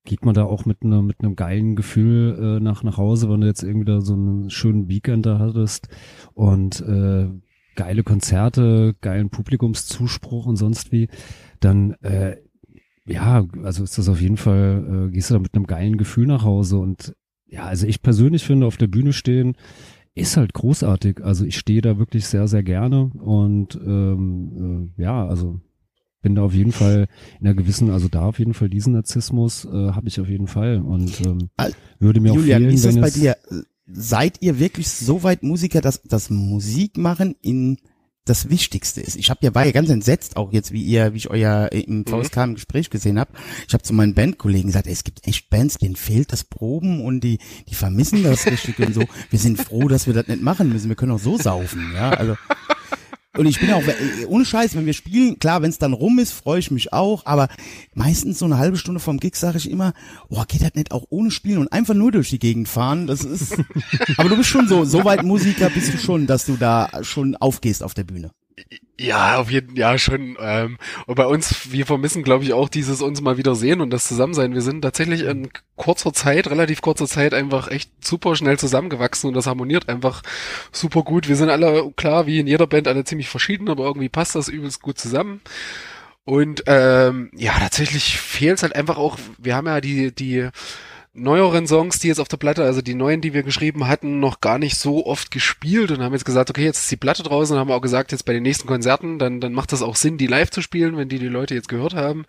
geht 0.04 0.24
man 0.24 0.34
da 0.34 0.44
auch 0.44 0.64
mit, 0.64 0.82
einer 0.82 1.00
mit 1.02 1.20
einem 1.20 1.36
geilen 1.36 1.76
Gefühl 1.76 2.58
äh, 2.58 2.60
nach, 2.60 2.82
nach 2.82 2.96
Hause, 2.96 3.30
wenn 3.30 3.40
du 3.40 3.46
jetzt 3.46 3.62
irgendwie 3.62 3.86
da 3.86 4.00
so 4.00 4.14
einen 4.14 4.50
schönen 4.50 4.88
Weekend 4.88 5.24
da 5.24 5.38
hattest 5.38 5.88
und 6.34 6.80
äh, 6.80 7.28
geile 7.76 8.02
Konzerte, 8.02 8.94
geilen 9.00 9.30
Publikumszuspruch 9.30 10.46
und 10.46 10.56
sonst 10.56 10.90
wie, 10.90 11.08
dann 11.60 11.92
äh, 12.02 12.36
ja, 13.06 13.46
also 13.62 13.84
ist 13.84 13.98
das 13.98 14.08
auf 14.08 14.20
jeden 14.20 14.36
Fall, 14.36 15.08
äh, 15.08 15.12
gehst 15.12 15.30
du 15.30 15.34
da 15.34 15.40
mit 15.40 15.54
einem 15.54 15.66
geilen 15.66 15.96
Gefühl 15.96 16.26
nach 16.26 16.44
Hause 16.44 16.78
und 16.78 17.14
ja, 17.46 17.64
also 17.64 17.86
ich 17.86 18.02
persönlich 18.02 18.44
finde, 18.44 18.66
auf 18.66 18.76
der 18.76 18.86
Bühne 18.86 19.12
stehen 19.12 19.56
ist 20.14 20.36
halt 20.36 20.52
großartig. 20.52 21.24
Also 21.24 21.44
ich 21.44 21.56
stehe 21.56 21.80
da 21.80 21.98
wirklich 21.98 22.26
sehr, 22.26 22.48
sehr 22.48 22.62
gerne 22.62 23.06
und 23.06 23.76
ähm, 23.76 24.92
äh, 24.98 25.02
ja, 25.02 25.26
also 25.26 25.60
bin 26.20 26.34
da 26.34 26.42
auf 26.42 26.54
jeden 26.54 26.72
Fall 26.72 27.08
in 27.40 27.46
einer 27.46 27.54
gewissen, 27.54 27.90
also 27.90 28.08
da 28.08 28.26
auf 28.26 28.38
jeden 28.38 28.54
Fall 28.54 28.68
diesen 28.68 28.92
Narzissmus 28.92 29.64
äh, 29.64 29.68
habe 29.68 30.08
ich 30.08 30.20
auf 30.20 30.28
jeden 30.28 30.46
Fall 30.46 30.78
und 30.78 31.20
ähm, 31.26 31.50
würde 31.98 32.20
mir 32.20 32.32
Julian, 32.32 32.56
auch 32.56 32.58
fehlen, 32.58 32.70
wie 32.70 32.74
ist 32.74 32.84
das 32.84 32.94
wenn 32.94 33.00
bei 33.00 33.08
es, 33.08 33.14
dir? 33.14 33.36
Seid 33.86 34.40
ihr 34.40 34.58
wirklich 34.58 34.88
so 34.88 35.22
weit 35.22 35.42
Musiker, 35.42 35.80
dass 35.80 36.02
das 36.02 36.30
Musikmachen 36.30 37.34
in 37.42 37.78
das 38.24 38.48
Wichtigste 38.48 39.00
ist? 39.00 39.16
Ich 39.16 39.30
habe 39.30 39.40
ja 39.42 39.54
war 39.54 39.64
ja 39.64 39.72
ganz 39.72 39.90
entsetzt 39.90 40.36
auch 40.36 40.52
jetzt, 40.52 40.72
wie 40.72 40.82
ihr, 40.82 41.12
wie 41.12 41.18
ich 41.18 41.30
euer 41.30 41.68
äh, 41.72 41.80
im 41.80 42.06
VSK 42.06 42.36
im 42.38 42.54
Gespräch 42.54 42.90
gesehen 42.90 43.18
habe. 43.18 43.32
Ich 43.66 43.74
habe 43.74 43.82
zu 43.82 43.92
meinen 43.92 44.14
Bandkollegen 44.14 44.68
gesagt, 44.68 44.86
ey, 44.86 44.92
es 44.92 45.04
gibt 45.04 45.26
echt 45.26 45.50
Bands, 45.50 45.78
denen 45.78 45.96
fehlt 45.96 46.32
das 46.32 46.44
Proben 46.44 47.04
und 47.04 47.20
die 47.20 47.38
die 47.68 47.74
vermissen 47.74 48.22
das 48.22 48.46
richtig 48.46 48.78
und 48.78 48.94
so. 48.94 49.04
Wir 49.30 49.38
sind 49.38 49.60
froh, 49.60 49.88
dass 49.88 50.06
wir 50.06 50.14
das 50.14 50.28
nicht 50.28 50.42
machen 50.42 50.68
müssen. 50.68 50.88
Wir 50.88 50.96
können 50.96 51.12
auch 51.12 51.18
so 51.18 51.36
saufen, 51.38 51.92
ja. 51.94 52.10
Also 52.10 52.36
und 53.36 53.46
ich 53.46 53.60
bin 53.60 53.72
auch, 53.72 53.82
äh, 53.82 54.26
ohne 54.26 54.44
Scheiß, 54.44 54.74
wenn 54.74 54.86
wir 54.86 54.92
spielen, 54.92 55.38
klar, 55.38 55.62
wenn 55.62 55.70
es 55.70 55.78
dann 55.78 55.94
rum 55.94 56.18
ist, 56.18 56.32
freue 56.32 56.58
ich 56.58 56.70
mich 56.70 56.92
auch, 56.92 57.24
aber 57.24 57.48
meistens 57.94 58.38
so 58.38 58.44
eine 58.44 58.58
halbe 58.58 58.76
Stunde 58.76 59.00
vom 59.00 59.18
Gig 59.18 59.36
sage 59.36 59.58
ich 59.58 59.70
immer, 59.70 59.94
boah, 60.28 60.46
geht 60.46 60.62
das 60.62 60.74
nicht 60.74 60.92
auch 60.92 61.06
ohne 61.08 61.30
Spielen 61.30 61.58
und 61.58 61.72
einfach 61.72 61.94
nur 61.94 62.12
durch 62.12 62.30
die 62.30 62.38
Gegend 62.38 62.68
fahren, 62.68 63.06
das 63.06 63.24
ist, 63.24 63.56
aber 64.16 64.28
du 64.28 64.36
bist 64.36 64.50
schon 64.50 64.68
so, 64.68 64.84
so 64.84 65.04
weit 65.04 65.22
Musiker 65.22 65.70
bist 65.70 65.94
du 65.94 65.98
schon, 65.98 66.26
dass 66.26 66.44
du 66.44 66.56
da 66.56 66.90
schon 67.02 67.36
aufgehst 67.36 67.82
auf 67.82 67.94
der 67.94 68.04
Bühne. 68.04 68.32
Ja, 68.98 69.38
auf 69.38 69.50
jeden 69.50 69.74
ja 69.76 69.98
schon. 69.98 70.36
Ähm, 70.40 70.78
und 71.06 71.14
bei 71.16 71.26
uns, 71.26 71.72
wir 71.72 71.86
vermissen, 71.86 72.22
glaube 72.22 72.44
ich, 72.44 72.52
auch 72.52 72.68
dieses 72.68 73.02
uns 73.02 73.20
mal 73.20 73.36
wieder 73.36 73.54
sehen 73.54 73.80
und 73.80 73.90
das 73.90 74.04
Zusammensein. 74.04 74.54
Wir 74.54 74.60
sind 74.60 74.82
tatsächlich 74.82 75.22
in 75.22 75.48
kurzer 75.76 76.12
Zeit, 76.12 76.48
relativ 76.48 76.82
kurzer 76.82 77.06
Zeit, 77.06 77.34
einfach 77.34 77.68
echt 77.68 77.90
super 78.04 78.36
schnell 78.36 78.58
zusammengewachsen 78.58 79.28
und 79.28 79.34
das 79.34 79.46
harmoniert 79.46 79.88
einfach 79.88 80.22
super 80.70 81.02
gut. 81.02 81.28
Wir 81.28 81.36
sind 81.36 81.50
alle, 81.50 81.90
klar, 81.96 82.26
wie 82.26 82.38
in 82.38 82.46
jeder 82.46 82.66
Band, 82.66 82.86
alle 82.86 83.04
ziemlich 83.04 83.28
verschieden, 83.28 83.68
aber 83.68 83.84
irgendwie 83.84 84.08
passt 84.08 84.34
das 84.36 84.48
übelst 84.48 84.82
gut 84.82 84.98
zusammen. 84.98 85.40
Und 86.24 86.62
ähm, 86.66 87.30
ja, 87.34 87.58
tatsächlich 87.58 88.18
fehlt 88.20 88.58
es 88.58 88.62
halt 88.62 88.76
einfach 88.76 88.96
auch, 88.98 89.18
wir 89.38 89.56
haben 89.56 89.66
ja 89.66 89.80
die, 89.80 90.14
die 90.14 90.48
neueren 91.14 91.66
Songs, 91.66 91.98
die 91.98 92.08
jetzt 92.08 92.20
auf 92.20 92.28
der 92.28 92.38
Platte, 92.38 92.64
also 92.64 92.80
die 92.80 92.94
neuen, 92.94 93.20
die 93.20 93.34
wir 93.34 93.42
geschrieben 93.42 93.86
hatten, 93.86 94.18
noch 94.20 94.40
gar 94.40 94.58
nicht 94.58 94.76
so 94.78 95.04
oft 95.06 95.30
gespielt 95.30 95.90
und 95.90 96.00
haben 96.02 96.12
jetzt 96.14 96.24
gesagt, 96.24 96.48
okay, 96.50 96.64
jetzt 96.64 96.78
ist 96.80 96.90
die 96.90 96.96
Platte 96.96 97.22
draußen 97.22 97.54
und 97.54 97.60
haben 97.60 97.70
auch 97.70 97.82
gesagt, 97.82 98.12
jetzt 98.12 98.24
bei 98.24 98.32
den 98.32 98.42
nächsten 98.42 98.66
Konzerten, 98.66 99.18
dann, 99.18 99.40
dann 99.40 99.52
macht 99.52 99.72
das 99.72 99.82
auch 99.82 99.96
Sinn, 99.96 100.16
die 100.16 100.26
live 100.26 100.50
zu 100.50 100.62
spielen, 100.62 100.96
wenn 100.96 101.08
die 101.08 101.18
die 101.18 101.28
Leute 101.28 101.54
jetzt 101.54 101.68
gehört 101.68 101.94
haben. 101.94 102.24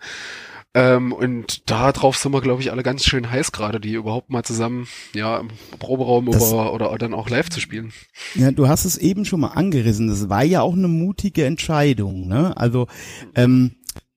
Ähm, 0.76 1.12
und 1.12 1.70
da 1.70 1.92
drauf 1.92 2.16
sind 2.16 2.32
wir, 2.32 2.40
glaube 2.40 2.60
ich, 2.60 2.72
alle 2.72 2.82
ganz 2.82 3.04
schön 3.04 3.30
heiß 3.30 3.52
gerade, 3.52 3.78
die 3.78 3.92
überhaupt 3.92 4.30
mal 4.30 4.42
zusammen, 4.42 4.88
ja, 5.14 5.38
im 5.38 5.48
Proberaum 5.78 6.26
Das- 6.32 6.50
über, 6.50 6.74
oder 6.74 6.98
dann 6.98 7.14
auch 7.14 7.30
live 7.30 7.48
zu 7.48 7.60
spielen. 7.60 7.92
Ja, 8.34 8.50
du 8.50 8.66
hast 8.66 8.84
es 8.84 8.96
eben 8.98 9.24
schon 9.24 9.38
mal 9.40 9.52
angerissen. 9.52 10.08
Das 10.08 10.28
war 10.28 10.42
ja 10.42 10.62
auch 10.62 10.72
eine 10.74 10.88
mutige 10.88 11.44
Entscheidung. 11.44 12.26
Ne? 12.26 12.56
Also 12.56 12.88
ähm, 13.36 13.76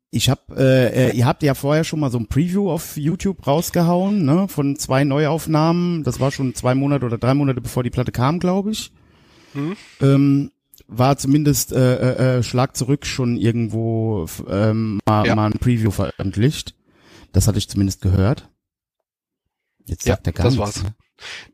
ich 0.09 0.29
habe, 0.29 0.41
äh, 0.57 1.09
äh, 1.09 1.15
ihr 1.15 1.25
habt 1.25 1.43
ja 1.43 1.53
vorher 1.53 1.83
schon 1.83 1.99
mal 1.99 2.09
so 2.11 2.17
ein 2.17 2.27
Preview 2.27 2.71
auf 2.71 2.95
YouTube 2.97 3.45
rausgehauen, 3.45 4.23
ne, 4.25 4.47
von 4.47 4.77
zwei 4.77 5.03
Neuaufnahmen. 5.03 6.03
Das 6.03 6.19
war 6.19 6.31
schon 6.31 6.55
zwei 6.55 6.75
Monate 6.75 7.05
oder 7.05 7.17
drei 7.17 7.33
Monate 7.33 7.59
bevor 7.61 7.83
die 7.83 7.89
Platte 7.89 8.11
kam, 8.11 8.39
glaube 8.39 8.71
ich. 8.71 8.91
Hm? 9.53 9.75
Ähm, 10.01 10.51
war 10.87 11.17
zumindest 11.17 11.73
äh, 11.73 11.95
äh, 11.95 12.37
äh, 12.37 12.43
Schlag 12.43 12.77
zurück 12.77 13.05
schon 13.05 13.35
irgendwo 13.37 14.25
ähm, 14.49 14.99
mal, 15.05 15.25
Ja. 15.27 15.35
mal 15.35 15.47
ein 15.47 15.59
Preview 15.59 15.91
veröffentlicht. 15.91 16.75
Das 17.33 17.47
hatte 17.47 17.57
ich 17.57 17.67
zumindest 17.67 18.01
gehört. 18.01 18.49
Jetzt 19.85 20.05
Ja, 20.07 20.13
sagt 20.15 20.27
er 20.27 20.33
gar 20.33 20.43
das 20.45 20.55
nichts. 20.55 20.65
war's. 20.77 20.83
Ne? 20.83 20.95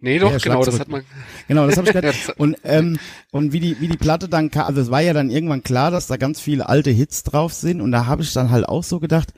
Nee, 0.02 0.20
doch, 0.20 0.32
Ja, 0.32 0.38
genau, 0.40 0.64
das 0.64 0.80
hat 0.80 0.90
man. 0.90 1.04
Genau, 1.48 1.66
das 1.68 1.78
habe 1.78 1.88
ich 1.88 1.94
gehört. 1.94 2.16
das- 2.28 2.36
Und, 2.38 2.58
ähm, 2.64 3.00
und 3.32 3.54
wie 3.54 3.60
die, 3.62 3.80
wie 3.80 3.88
die 3.88 3.98
Platte 3.98 4.28
dann 4.28 4.52
kam, 4.52 4.66
also 4.68 4.82
es 4.82 4.92
war 4.92 5.02
ja 5.02 5.14
dann 5.14 5.30
irgendwann 5.30 5.64
klar, 5.64 5.90
dass 5.92 6.08
da 6.08 6.18
ganz 6.18 6.40
viele 6.42 6.68
alte 6.68 6.90
Hits 6.92 7.24
drauf 7.24 7.54
sind 7.54 7.80
und 7.82 7.92
da 7.92 8.06
habe 8.06 8.24
ich 8.24 8.34
dann 8.34 8.50
halt 8.52 8.68
auch 8.68 8.84
so 8.84 9.00
gedacht, 9.00 9.34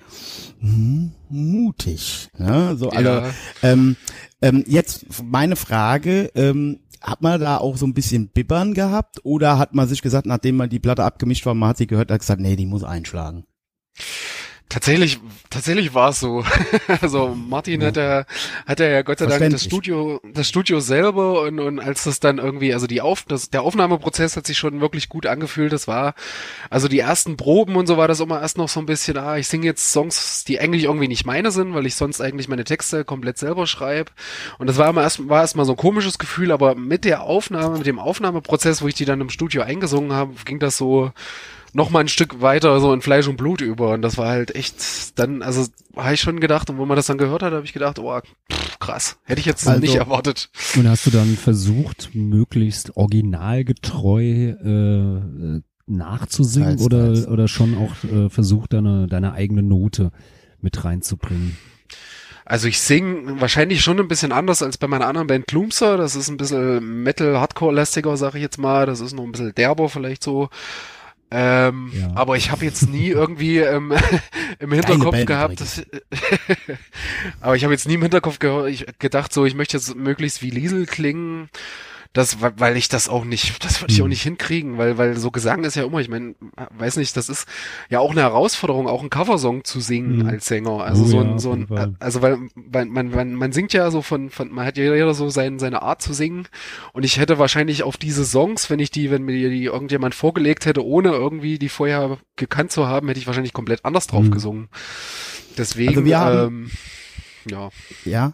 hm, 0.59 1.11
mutig. 1.29 2.29
Ne? 2.37 2.75
So, 2.77 2.89
also, 2.89 3.09
Ja. 3.09 3.29
ähm, 3.63 3.95
ähm, 4.41 4.63
jetzt 4.67 5.05
meine 5.23 5.55
Frage, 5.55 6.31
ähm, 6.35 6.79
hat 7.01 7.21
man 7.21 7.39
da 7.39 7.57
auch 7.57 7.77
so 7.77 7.85
ein 7.85 7.93
bisschen 7.93 8.29
Bibbern 8.29 8.73
gehabt 8.73 9.19
oder 9.23 9.59
hat 9.59 9.75
man 9.75 9.87
sich 9.87 10.01
gesagt, 10.01 10.25
nachdem 10.25 10.55
man 10.55 10.69
die 10.69 10.79
Platte 10.79 11.03
abgemischt 11.03 11.45
war, 11.45 11.53
man 11.53 11.69
hat 11.69 11.77
sie 11.77 11.85
gehört, 11.87 12.09
hat 12.09 12.19
gesagt, 12.21 12.41
nee, 12.41 12.55
die 12.55 12.65
muss 12.65 12.83
einschlagen. 12.83 13.45
Tatsächlich, 14.67 15.19
tatsächlich 15.51 15.93
war 15.93 16.09
es 16.09 16.19
so. 16.19 16.43
also 17.01 17.35
Martin 17.35 17.81
Ja. 17.81 17.87
hat 17.87 17.97
ja, 17.97 18.25
hat 18.65 18.79
er 18.79 18.89
ja 18.89 19.01
Gott 19.03 19.19
sei 19.19 19.27
Dank 19.27 19.51
das. 19.51 19.63
Studio, 19.63 20.19
das 20.33 20.49
Studio 20.49 20.79
selber 20.79 21.43
und, 21.43 21.59
und 21.59 21.79
als 21.79 22.03
das 22.05 22.19
dann 22.19 22.39
irgendwie, 22.39 22.73
also 22.73 22.87
die 22.87 22.99
Auf, 22.99 23.23
das, 23.27 23.49
der 23.51 23.61
Aufnahmeprozess 23.61 24.35
hat 24.35 24.47
sich 24.47 24.57
schon 24.57 24.81
wirklich 24.81 25.07
gut 25.07 25.27
angefühlt. 25.27 25.71
Das 25.71 25.87
war, 25.87 26.15
also 26.69 26.87
die 26.87 26.99
ersten 26.99 27.37
Proben 27.37 27.75
und 27.75 27.85
so 27.85 27.95
war 27.97 28.07
das 28.07 28.19
immer 28.19 28.41
erst 28.41 28.57
noch 28.57 28.67
so 28.67 28.79
ein 28.79 28.87
bisschen, 28.87 29.17
ah, 29.17 29.37
ich 29.37 29.47
singe 29.47 29.65
jetzt 29.65 29.91
Songs, 29.91 30.43
die 30.45 30.59
eigentlich 30.59 30.85
irgendwie 30.85 31.07
nicht 31.07 31.25
meine 31.25 31.51
sind, 31.51 31.73
weil 31.75 31.85
ich 31.85 31.95
sonst 31.95 32.19
eigentlich 32.19 32.47
meine 32.47 32.63
Texte 32.63 33.05
komplett 33.05 33.37
selber 33.37 33.67
schreibe. 33.67 34.11
Und 34.57 34.67
das 34.67 34.77
war 34.77 34.89
immer 34.89 35.03
erst, 35.03 35.29
war 35.29 35.41
erstmal 35.41 35.65
so 35.67 35.73
ein 35.73 35.77
komisches 35.77 36.17
Gefühl, 36.17 36.51
aber 36.51 36.73
mit 36.75 37.05
der 37.05 37.21
Aufnahme, 37.21 37.77
mit 37.77 37.87
dem 37.87 37.99
Aufnahmeprozess, 37.99 38.81
wo 38.81 38.87
ich 38.87 38.95
die 38.95 39.05
dann 39.05 39.21
im 39.21 39.29
Studio 39.29 39.61
eingesungen 39.61 40.11
habe, 40.11 40.33
ging 40.43 40.59
das 40.59 40.75
so, 40.75 41.11
noch 41.75 41.89
mal 41.89 41.99
ein 41.99 42.07
Stück 42.07 42.41
weiter 42.41 42.79
so 42.79 42.93
in 42.93 43.01
Fleisch 43.01 43.27
und 43.27 43.35
Blut 43.35 43.59
über 43.59 43.91
und 43.91 44.01
das 44.01 44.17
war 44.17 44.29
halt 44.29 44.55
echt 44.55 45.19
dann 45.19 45.41
also 45.41 45.65
habe 45.95 46.13
ich 46.13 46.21
schon 46.21 46.39
gedacht 46.39 46.69
und 46.69 46.77
wo 46.77 46.85
man 46.85 46.95
das 46.95 47.07
dann 47.07 47.17
gehört 47.17 47.43
hat, 47.43 47.51
habe 47.53 47.65
ich 47.65 47.73
gedacht, 47.73 47.99
oh 47.99 48.17
pff, 48.51 48.79
krass, 48.79 49.17
hätte 49.23 49.41
ich 49.41 49.45
jetzt 49.45 49.67
Also- 49.67 49.81
nicht 49.81 49.95
erwartet. 49.95 50.49
Und 50.75 50.87
hast 50.89 51.05
du 51.05 51.11
dann 51.11 51.35
versucht, 51.35 52.09
möglichst 52.13 52.95
originalgetreu 52.95 54.21
äh, 54.21 55.61
nachzusingen 55.87 56.77
Teils, 56.77 56.81
oder, 56.81 57.13
teils. 57.13 57.27
oder 57.27 57.47
schon 57.47 57.77
auch 57.77 58.03
äh, 58.09 58.29
versucht, 58.29 58.73
deine, 58.73 59.07
deine 59.07 59.33
eigene 59.33 59.61
Note 59.61 60.11
mit 60.61 60.83
reinzubringen? 60.83 61.57
Also 62.45 62.67
ich 62.67 62.79
sing 62.79 63.41
wahrscheinlich 63.41 63.81
schon 63.81 63.99
ein 63.99 64.07
bisschen 64.07 64.31
anders 64.31 64.61
als 64.61 64.77
bei 64.77 64.87
meiner 64.87 65.07
anderen 65.07 65.27
Band 65.27 65.47
Gloomser, 65.47 65.97
das 65.97 66.15
ist 66.15 66.29
ein 66.29 66.37
bisschen 66.37 67.03
Metal 67.03 67.39
Hardcore 67.39 67.73
lastiger, 67.73 68.15
sag 68.17 68.35
ich 68.35 68.41
jetzt 68.41 68.59
mal, 68.59 68.85
das 68.85 68.99
ist 69.01 69.13
noch 69.13 69.23
ein 69.23 69.31
bisschen 69.31 69.55
derber 69.55 69.89
vielleicht 69.89 70.23
so. 70.23 70.49
Ähm, 71.37 71.91
Ja. 71.93 72.11
aber 72.15 72.37
ich 72.37 72.49
habe 72.51 72.63
jetzt 72.63 72.89
nie 72.89 73.09
irgendwie 73.09 73.57
ähm, 73.57 73.93
im 74.59 74.71
Hinterkopf 74.71 75.25
gehabt, 75.25 75.59
dass, 75.59 75.83
aber 77.41 77.55
ich 77.57 77.63
habe 77.63 77.73
jetzt 77.73 77.87
nie 77.87 77.95
im 77.95 78.01
Hinterkopf 78.01 78.39
ge 78.39 78.69
ich, 78.69 78.85
gedacht, 78.99 79.33
so 79.33 79.43
ich 79.45 79.53
möchte 79.53 79.75
jetzt 79.75 79.95
möglichst 79.95 80.41
wie 80.41 80.49
Liesel 80.49 80.85
klingen. 80.85 81.49
Das, 82.15 82.37
weil 82.41 82.77
ich 82.77 82.87
das 82.89 83.09
auch 83.09 83.25
nicht, 83.25 83.63
das 83.65 83.81
würde 83.81 83.93
ich 83.93 83.99
auch 84.01 84.05
Hm. 84.05 84.09
nicht 84.09 84.23
hinkriegen, 84.23 84.77
weil, 84.77 84.97
weil 84.97 85.17
so 85.17 85.29
Gesang 85.31 85.63
ist 85.65 85.75
ja 85.75 85.83
immer, 85.83 85.99
ich 85.99 86.07
meine, 86.09 86.33
weiß 86.77 86.95
nicht, 86.95 87.15
das 87.17 87.27
ist 87.29 87.45
ja 87.89 87.99
auch 87.99 88.11
eine 88.11 88.21
Herausforderung, 88.21 88.87
auch 88.87 89.01
einen 89.01 89.09
Coversong 89.09 89.65
zu 89.65 89.79
singen 89.81 90.21
Hm. 90.21 90.27
als 90.29 90.45
Sänger. 90.47 90.81
Also 90.83 91.03
Oh 91.03 91.07
so 91.07 91.19
ein, 91.19 91.39
so 91.39 91.51
ein, 91.51 91.95
also 91.99 92.21
weil, 92.21 92.37
weil 92.55 92.85
man, 92.85 93.09
man, 93.11 93.35
man 93.35 93.51
singt 93.51 93.73
ja 93.73 93.91
so 93.91 94.01
von, 94.01 94.29
von, 94.29 94.49
man 94.51 94.65
hat 94.65 94.77
ja 94.77 94.85
jeder 94.85 95.13
so 95.13 95.29
sein, 95.29 95.59
seine 95.59 95.81
Art 95.81 96.01
zu 96.01 96.13
singen. 96.13 96.47
Und 96.93 97.03
ich 97.03 97.19
hätte 97.19 97.37
wahrscheinlich 97.37 97.83
auf 97.83 97.97
diese 97.97 98.23
Songs, 98.25 98.69
wenn 98.69 98.79
ich 98.79 98.91
die, 98.91 99.11
wenn 99.11 99.23
mir 99.23 99.49
die 99.49 99.65
irgendjemand 99.65 100.15
vorgelegt 100.15 100.65
hätte, 100.65 100.85
ohne 100.85 101.09
irgendwie 101.09 101.59
die 101.59 101.69
vorher 101.69 102.17
gekannt 102.37 102.71
zu 102.71 102.87
haben, 102.87 103.07
hätte 103.09 103.19
ich 103.19 103.27
wahrscheinlich 103.27 103.53
komplett 103.53 103.83
anders 103.83 104.07
drauf 104.07 104.23
Hm. 104.23 104.31
gesungen. 104.31 104.69
Deswegen, 105.57 105.89
Also 105.89 106.05
wir 106.05 106.19
haben- 106.19 106.47
ähm, 106.47 106.71
ja. 107.51 107.69
Ja. 108.05 108.33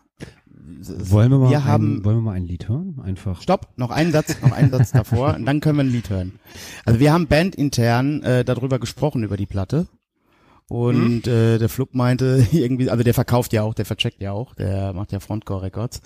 Wollen 0.80 1.32
wir 1.32 1.38
mal, 1.38 1.50
wir 1.50 1.58
ein, 1.58 1.66
haben, 1.66 2.06
wollen 2.06 2.18
wir 2.18 2.22
mal 2.22 2.34
ein 2.34 2.46
Lied 2.46 2.70
hören? 2.70 3.00
Einfach. 3.04 3.42
Stopp, 3.42 3.70
noch 3.78 3.92
einen 3.92 4.12
Satz, 4.12 4.38
noch 4.42 4.52
einen 4.52 4.72
Satz 4.72 4.92
davor, 4.92 5.36
und 5.36 5.46
dann 5.48 5.60
können 5.60 5.78
wir 5.78 5.84
ein 5.84 5.92
Lied 5.92 6.10
hören. 6.10 6.40
Also 6.86 7.00
wir 7.00 7.12
haben 7.14 7.28
bandintern 7.28 8.24
äh, 8.24 8.46
darüber 8.46 8.80
gesprochen, 8.80 9.24
über 9.24 9.38
die 9.38 9.46
Platte. 9.46 9.88
Und 10.68 11.28
äh, 11.28 11.58
der 11.58 11.68
Flug 11.68 11.94
meinte 11.94 12.48
irgendwie, 12.52 12.90
also 12.90 13.04
der 13.04 13.14
verkauft 13.14 13.52
ja 13.52 13.64
auch, 13.64 13.74
der 13.74 13.86
vercheckt 13.86 14.22
ja 14.22 14.32
auch, 14.32 14.56
der 14.56 14.94
macht 14.94 15.12
ja 15.12 15.20
Frontcore 15.20 15.64
Records. 15.64 16.02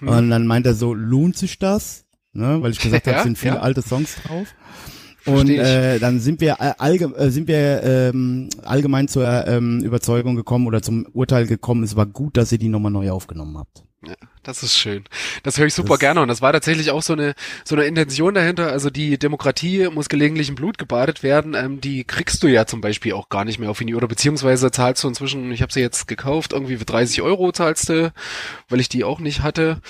Hm. 0.00 0.08
Und 0.08 0.30
dann 0.30 0.46
meint 0.46 0.66
er 0.66 0.74
so, 0.74 0.92
lohnt 0.92 1.36
sich 1.36 1.58
das? 1.58 2.04
Ne, 2.34 2.62
weil 2.62 2.72
ich 2.72 2.78
gesagt 2.78 3.06
habe, 3.06 3.14
Ja, 3.14 3.18
es 3.18 3.24
sind 3.24 3.38
viele 3.38 3.54
ja. 3.54 3.60
alte 3.60 3.82
Songs 3.82 4.16
drauf. 4.16 4.54
Und 5.24 5.48
äh, 5.50 5.98
dann 5.98 6.20
sind 6.20 6.40
wir 6.40 6.56
äh, 6.60 6.74
allge 6.78 7.04
äh, 7.16 7.30
sind 7.30 7.46
wir 7.46 7.82
ähm, 7.84 8.48
allgemein 8.64 9.08
zur 9.08 9.46
ähm, 9.46 9.80
Überzeugung 9.80 10.34
gekommen 10.34 10.66
oder 10.66 10.82
zum 10.82 11.06
Urteil 11.12 11.46
gekommen, 11.46 11.84
es 11.84 11.96
war 11.96 12.06
gut, 12.06 12.36
dass 12.36 12.50
ihr 12.52 12.58
die 12.58 12.68
nochmal 12.68 12.92
neu 12.92 13.10
aufgenommen 13.10 13.56
habt. 13.56 13.84
Das 14.42 14.64
ist 14.64 14.76
schön. 14.76 15.04
Das 15.44 15.58
höre 15.58 15.66
ich 15.66 15.74
super 15.74 15.90
Das- 15.90 16.00
gerne 16.00 16.20
und 16.20 16.28
das 16.28 16.42
war 16.42 16.52
tatsächlich 16.52 16.90
auch 16.90 17.02
so 17.02 17.12
eine 17.12 17.34
so 17.64 17.76
eine 17.76 17.84
Intention 17.84 18.34
dahinter. 18.34 18.72
Also 18.72 18.90
die 18.90 19.16
Demokratie 19.18 19.88
muss 19.92 20.08
gelegentlich 20.08 20.48
im 20.48 20.56
Blut 20.56 20.78
gebadet 20.78 21.22
werden. 21.22 21.54
Ähm, 21.54 21.80
die 21.80 22.02
kriegst 22.04 22.42
du 22.42 22.48
ja 22.48 22.66
zum 22.66 22.80
Beispiel 22.80 23.12
auch 23.12 23.28
gar 23.28 23.44
nicht 23.44 23.58
mehr 23.60 23.70
auf 23.70 23.78
Vinyl 23.78 23.94
oder 23.96 24.08
beziehungsweise 24.08 24.70
zahlst 24.72 25.04
du 25.04 25.08
inzwischen. 25.08 25.52
Ich 25.52 25.62
habe 25.62 25.72
sie 25.72 25.80
jetzt 25.80 26.08
gekauft, 26.08 26.52
irgendwie 26.52 26.76
für 26.76 26.84
30 26.84 27.22
Euro 27.22 27.52
zahlst 27.52 27.88
du, 27.88 28.12
weil 28.68 28.80
ich 28.80 28.88
die 28.88 29.04
auch 29.04 29.20
nicht 29.20 29.42
hatte. 29.42 29.80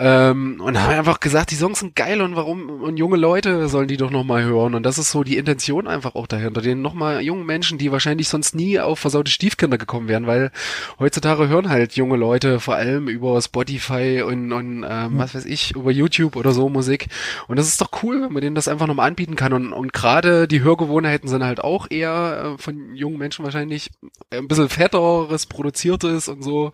Ähm, 0.00 0.60
und 0.60 0.80
haben 0.80 0.96
einfach 0.96 1.18
gesagt, 1.18 1.50
die 1.50 1.56
Songs 1.56 1.80
sind 1.80 1.96
geil 1.96 2.20
und 2.20 2.36
warum 2.36 2.68
und 2.82 2.98
junge 2.98 3.16
Leute 3.16 3.68
sollen 3.68 3.88
die 3.88 3.96
doch 3.96 4.12
noch 4.12 4.22
mal 4.22 4.44
hören 4.44 4.76
und 4.76 4.84
das 4.84 4.96
ist 4.96 5.10
so 5.10 5.24
die 5.24 5.36
Intention 5.36 5.88
einfach 5.88 6.14
auch 6.14 6.28
dahinter, 6.28 6.60
den 6.60 6.82
noch 6.82 6.94
mal 6.94 7.20
jungen 7.20 7.44
Menschen, 7.44 7.78
die 7.78 7.90
wahrscheinlich 7.90 8.28
sonst 8.28 8.54
nie 8.54 8.78
auf 8.78 9.00
versaute 9.00 9.30
Stiefkinder 9.30 9.76
gekommen 9.76 10.06
wären, 10.06 10.28
weil 10.28 10.52
heutzutage 11.00 11.48
hören 11.48 11.68
halt 11.68 11.96
junge 11.96 12.16
Leute 12.16 12.60
vor 12.60 12.76
allem 12.76 13.08
über 13.08 13.42
Spotify 13.42 14.22
und, 14.24 14.52
und 14.52 14.86
ähm, 14.88 15.18
was 15.18 15.34
weiß 15.34 15.46
ich, 15.46 15.74
über 15.74 15.90
YouTube 15.90 16.36
oder 16.36 16.52
so 16.52 16.68
Musik. 16.68 17.08
Und 17.48 17.58
das 17.58 17.66
ist 17.66 17.80
doch 17.80 17.90
cool, 18.04 18.22
wenn 18.22 18.32
man 18.32 18.42
denen 18.42 18.54
das 18.54 18.68
einfach 18.68 18.86
nochmal 18.86 19.08
anbieten 19.08 19.34
kann. 19.34 19.52
Und, 19.52 19.72
und 19.72 19.92
gerade 19.92 20.46
die 20.46 20.62
Hörgewohnheiten 20.62 21.28
sind 21.28 21.42
halt 21.42 21.60
auch 21.60 21.88
eher 21.90 22.54
äh, 22.54 22.62
von 22.62 22.94
jungen 22.94 23.18
Menschen 23.18 23.44
wahrscheinlich 23.44 23.90
ein 24.30 24.46
bisschen 24.46 24.68
fetteres, 24.68 25.46
produziertes 25.46 26.28
und 26.28 26.42
so. 26.42 26.70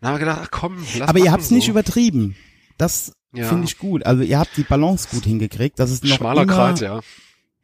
Dann 0.00 0.10
haben 0.10 0.14
wir 0.16 0.26
gedacht, 0.26 0.40
ach 0.44 0.50
komm, 0.52 0.76
lass 0.96 1.08
Aber 1.08 1.18
ihr 1.18 1.32
habt's 1.32 1.50
nicht 1.50 1.66
so. 1.66 1.72
übertrieben. 1.72 2.36
Das 2.78 3.12
Ja. 3.34 3.46
finde 3.48 3.66
ich 3.66 3.76
gut. 3.76 4.06
Also 4.06 4.22
ihr 4.22 4.38
habt 4.38 4.56
die 4.56 4.62
Balance 4.64 5.08
gut 5.10 5.24
hingekriegt. 5.24 5.78
Das 5.78 5.90
ist 5.90 6.02
noch 6.04 6.16
Schmaler 6.16 6.44
immer, 6.44 6.54
Grat, 6.54 6.80
ja. 6.80 7.00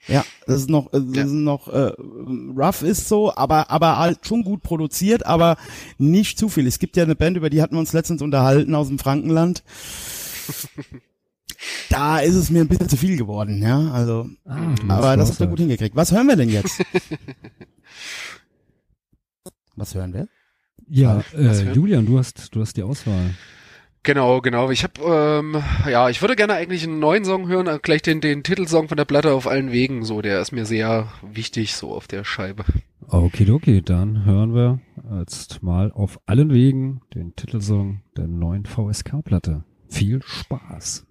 Ja, 0.06 0.22
das 0.46 0.60
ist 0.60 0.68
noch, 0.68 0.92
äh, 0.92 1.00
das 1.00 1.16
Ja. 1.16 1.24
ist 1.24 1.30
noch 1.32 1.68
äh, 1.68 1.92
rough 2.54 2.82
ist 2.82 3.08
so, 3.08 3.34
aber 3.34 3.70
aber 3.70 3.96
halt 3.98 4.26
schon 4.26 4.42
gut 4.44 4.62
produziert, 4.62 5.24
aber 5.24 5.56
nicht 5.96 6.38
zu 6.38 6.50
viel. 6.50 6.66
Es 6.66 6.78
gibt 6.78 6.98
ja 6.98 7.04
eine 7.04 7.14
Band, 7.14 7.38
über 7.38 7.48
die 7.48 7.62
hatten 7.62 7.76
wir 7.76 7.80
uns 7.80 7.94
letztens 7.94 8.20
unterhalten 8.20 8.74
aus 8.74 8.88
dem 8.88 8.98
Frankenland. 8.98 9.62
Da 11.88 12.18
ist 12.18 12.34
es 12.34 12.50
mir 12.50 12.60
ein 12.60 12.68
bisschen 12.68 12.90
zu 12.90 12.98
viel 12.98 13.16
geworden, 13.16 13.62
ja. 13.62 13.90
Also, 13.92 14.28
Ah, 14.44 14.74
aber 14.88 15.16
das 15.16 15.30
habt 15.30 15.40
ihr 15.40 15.46
gut 15.46 15.60
hingekriegt. 15.60 15.96
Was 15.96 16.12
hören 16.12 16.26
wir 16.26 16.36
denn 16.36 16.50
jetzt? 16.50 16.78
Was 19.76 19.94
hören 19.94 20.12
wir? 20.12 20.28
Ja, 20.88 21.20
äh, 21.32 21.36
hören? 21.36 21.74
Julian, 21.74 22.06
du 22.06 22.18
hast, 22.18 22.54
du 22.54 22.60
hast 22.60 22.76
die 22.76 22.82
Auswahl. 22.82 23.34
Genau, 24.04 24.42
genau. 24.42 24.70
Ich 24.70 24.84
habe, 24.84 25.00
ähm, 25.02 25.62
ja, 25.90 26.10
ich 26.10 26.20
würde 26.20 26.36
gerne 26.36 26.52
eigentlich 26.52 26.84
einen 26.84 26.98
neuen 26.98 27.24
Song 27.24 27.48
hören, 27.48 27.66
äh, 27.66 27.78
gleich 27.82 28.02
den, 28.02 28.20
den 28.20 28.42
Titelsong 28.42 28.88
von 28.88 28.98
der 28.98 29.06
Platte 29.06 29.32
auf 29.32 29.46
allen 29.46 29.72
Wegen. 29.72 30.04
So, 30.04 30.20
der 30.20 30.42
ist 30.42 30.52
mir 30.52 30.66
sehr 30.66 31.08
wichtig, 31.22 31.74
so 31.74 31.90
auf 31.90 32.06
der 32.06 32.22
Scheibe. 32.22 32.64
Okidoki, 33.08 33.80
dann 33.80 34.26
hören 34.26 34.54
wir 34.54 34.80
jetzt 35.18 35.62
mal 35.62 35.90
auf 35.90 36.20
allen 36.26 36.52
Wegen 36.52 37.00
den 37.14 37.34
Titelsong 37.34 38.02
der 38.14 38.26
neuen 38.26 38.66
VSK-Platte. 38.66 39.64
Viel 39.88 40.20
Spaß. 40.22 41.06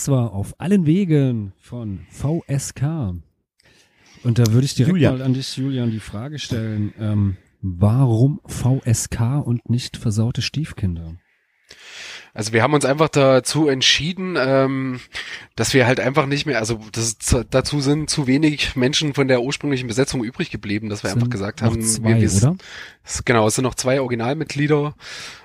Das 0.00 0.08
war 0.08 0.32
auf 0.32 0.54
allen 0.56 0.86
Wegen 0.86 1.52
von 1.58 2.06
VSK. 2.08 2.82
Und 4.22 4.38
da 4.38 4.50
würde 4.50 4.64
ich 4.64 4.74
direkt 4.74 4.94
Julian. 4.94 5.18
mal 5.18 5.22
an 5.22 5.34
dich, 5.34 5.58
Julian, 5.58 5.90
die 5.90 6.00
Frage 6.00 6.38
stellen, 6.38 6.94
ähm, 6.98 7.36
warum 7.60 8.40
VSK 8.46 9.42
und 9.44 9.68
nicht 9.68 9.98
versaute 9.98 10.40
Stiefkinder? 10.40 11.18
Also 12.32 12.52
wir 12.52 12.62
haben 12.62 12.74
uns 12.74 12.84
einfach 12.84 13.08
dazu 13.08 13.68
entschieden, 13.68 14.36
ähm, 14.38 15.00
dass 15.56 15.74
wir 15.74 15.86
halt 15.86 16.00
einfach 16.00 16.26
nicht 16.26 16.46
mehr, 16.46 16.58
also 16.58 16.80
das, 16.92 17.16
dazu 17.50 17.80
sind 17.80 18.08
zu 18.08 18.26
wenig 18.26 18.76
Menschen 18.76 19.14
von 19.14 19.28
der 19.28 19.42
ursprünglichen 19.42 19.88
Besetzung 19.88 20.22
übrig 20.22 20.50
geblieben, 20.50 20.88
dass 20.88 21.02
wir 21.02 21.10
Sind 21.10 21.18
einfach 21.18 21.30
gesagt 21.30 21.62
haben, 21.62 21.82
zwei, 21.82 22.20
wir, 22.20 22.20
wir, 22.20 22.56
genau, 23.24 23.46
es 23.46 23.56
sind 23.56 23.64
noch 23.64 23.74
zwei 23.74 24.00
Originalmitglieder, 24.00 24.94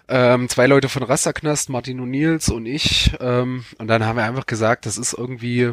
ähm, 0.07 0.47
zwei 0.47 0.67
Leute 0.67 0.89
von 0.89 1.03
Rasterknast, 1.03 1.69
Martin 1.69 1.99
O'Neills 1.99 2.51
und 2.51 2.65
ich, 2.67 3.11
ähm, 3.19 3.65
und 3.79 3.87
dann 3.87 4.05
haben 4.05 4.17
wir 4.17 4.23
einfach 4.23 4.45
gesagt, 4.45 4.85
das 4.85 4.97
ist 4.97 5.13
irgendwie, 5.13 5.71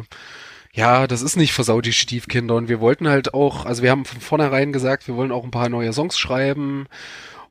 ja, 0.73 1.05
das 1.05 1.21
ist 1.21 1.35
nicht 1.35 1.53
versaut, 1.53 1.85
die 1.85 1.93
Stiefkinder. 1.93 2.55
Und 2.55 2.67
wir 2.67 2.79
wollten 2.79 3.07
halt 3.07 3.35
auch, 3.35 3.65
also 3.65 3.83
wir 3.83 3.91
haben 3.91 4.05
von 4.05 4.19
vornherein 4.19 4.73
gesagt, 4.73 5.07
wir 5.07 5.15
wollen 5.15 5.31
auch 5.31 5.43
ein 5.43 5.51
paar 5.51 5.69
neue 5.69 5.93
Songs 5.93 6.17
schreiben. 6.17 6.87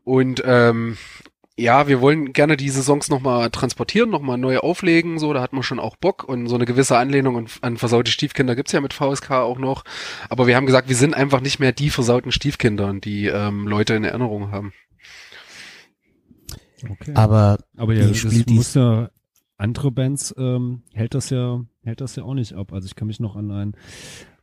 Und 0.04 0.42
ähm, 0.44 0.98
ja, 1.56 1.86
wir 1.86 2.00
wollen 2.00 2.32
gerne 2.32 2.56
diese 2.56 2.82
Songs 2.82 3.08
nochmal 3.08 3.50
transportieren, 3.50 4.10
nochmal 4.10 4.38
neu 4.38 4.58
auflegen, 4.58 5.18
so, 5.18 5.32
da 5.32 5.42
hat 5.42 5.52
man 5.52 5.62
schon 5.62 5.80
auch 5.80 5.96
Bock 5.96 6.24
und 6.24 6.46
so 6.48 6.54
eine 6.54 6.64
gewisse 6.64 6.96
Anlehnung 6.96 7.36
an, 7.36 7.46
an 7.60 7.76
versaute 7.76 8.10
Stiefkinder 8.10 8.56
gibt's 8.56 8.72
ja 8.72 8.80
mit 8.80 8.94
VSK 8.94 9.32
auch 9.32 9.58
noch. 9.58 9.84
Aber 10.30 10.46
wir 10.46 10.56
haben 10.56 10.66
gesagt, 10.66 10.88
wir 10.88 10.96
sind 10.96 11.14
einfach 11.14 11.40
nicht 11.40 11.58
mehr 11.58 11.72
die 11.72 11.90
versauten 11.90 12.32
Stiefkinder, 12.32 12.94
die 12.94 13.26
ähm, 13.26 13.66
Leute 13.68 13.94
in 13.94 14.04
Erinnerung 14.04 14.50
haben. 14.50 14.72
Okay. 16.88 17.12
Aber 17.14 17.58
Aber 17.76 17.94
ja, 17.94 18.06
das 18.06 18.24
muss 18.48 18.74
ja 18.74 19.10
andere 19.56 19.92
Bands 19.92 20.34
ähm, 20.36 20.82
hält 20.92 21.14
das 21.14 21.30
ja 21.30 21.60
hält 21.84 22.00
das 22.00 22.16
ja 22.16 22.24
auch 22.24 22.34
nicht 22.34 22.54
ab. 22.54 22.72
Also 22.72 22.86
ich 22.86 22.96
kann 22.96 23.06
mich 23.06 23.20
noch 23.20 23.36
an 23.36 23.50
ein 23.50 23.76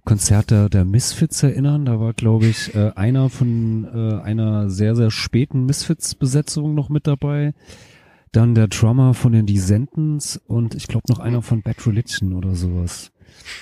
Konzert 0.05 0.51
der, 0.51 0.69
der 0.69 0.85
Misfits 0.85 1.43
erinnern. 1.43 1.85
Da 1.85 1.99
war 1.99 2.13
glaube 2.13 2.47
ich 2.47 2.73
äh, 2.75 2.91
einer 2.95 3.29
von 3.29 3.85
äh, 3.93 4.21
einer 4.21 4.69
sehr 4.69 4.95
sehr 4.95 5.11
späten 5.11 5.65
Misfits-Besetzung 5.65 6.73
noch 6.73 6.89
mit 6.89 7.07
dabei. 7.07 7.53
Dann 8.31 8.53
der 8.53 8.67
Drummer 8.67 9.13
von 9.15 9.31
den 9.31 9.45
Descendants 9.47 10.39
und 10.47 10.75
ich 10.75 10.87
glaube 10.87 11.05
noch 11.09 11.19
einer 11.19 11.41
von 11.41 11.61
Bad 11.63 11.85
Religion 11.87 12.33
oder 12.33 12.55
sowas. 12.55 13.11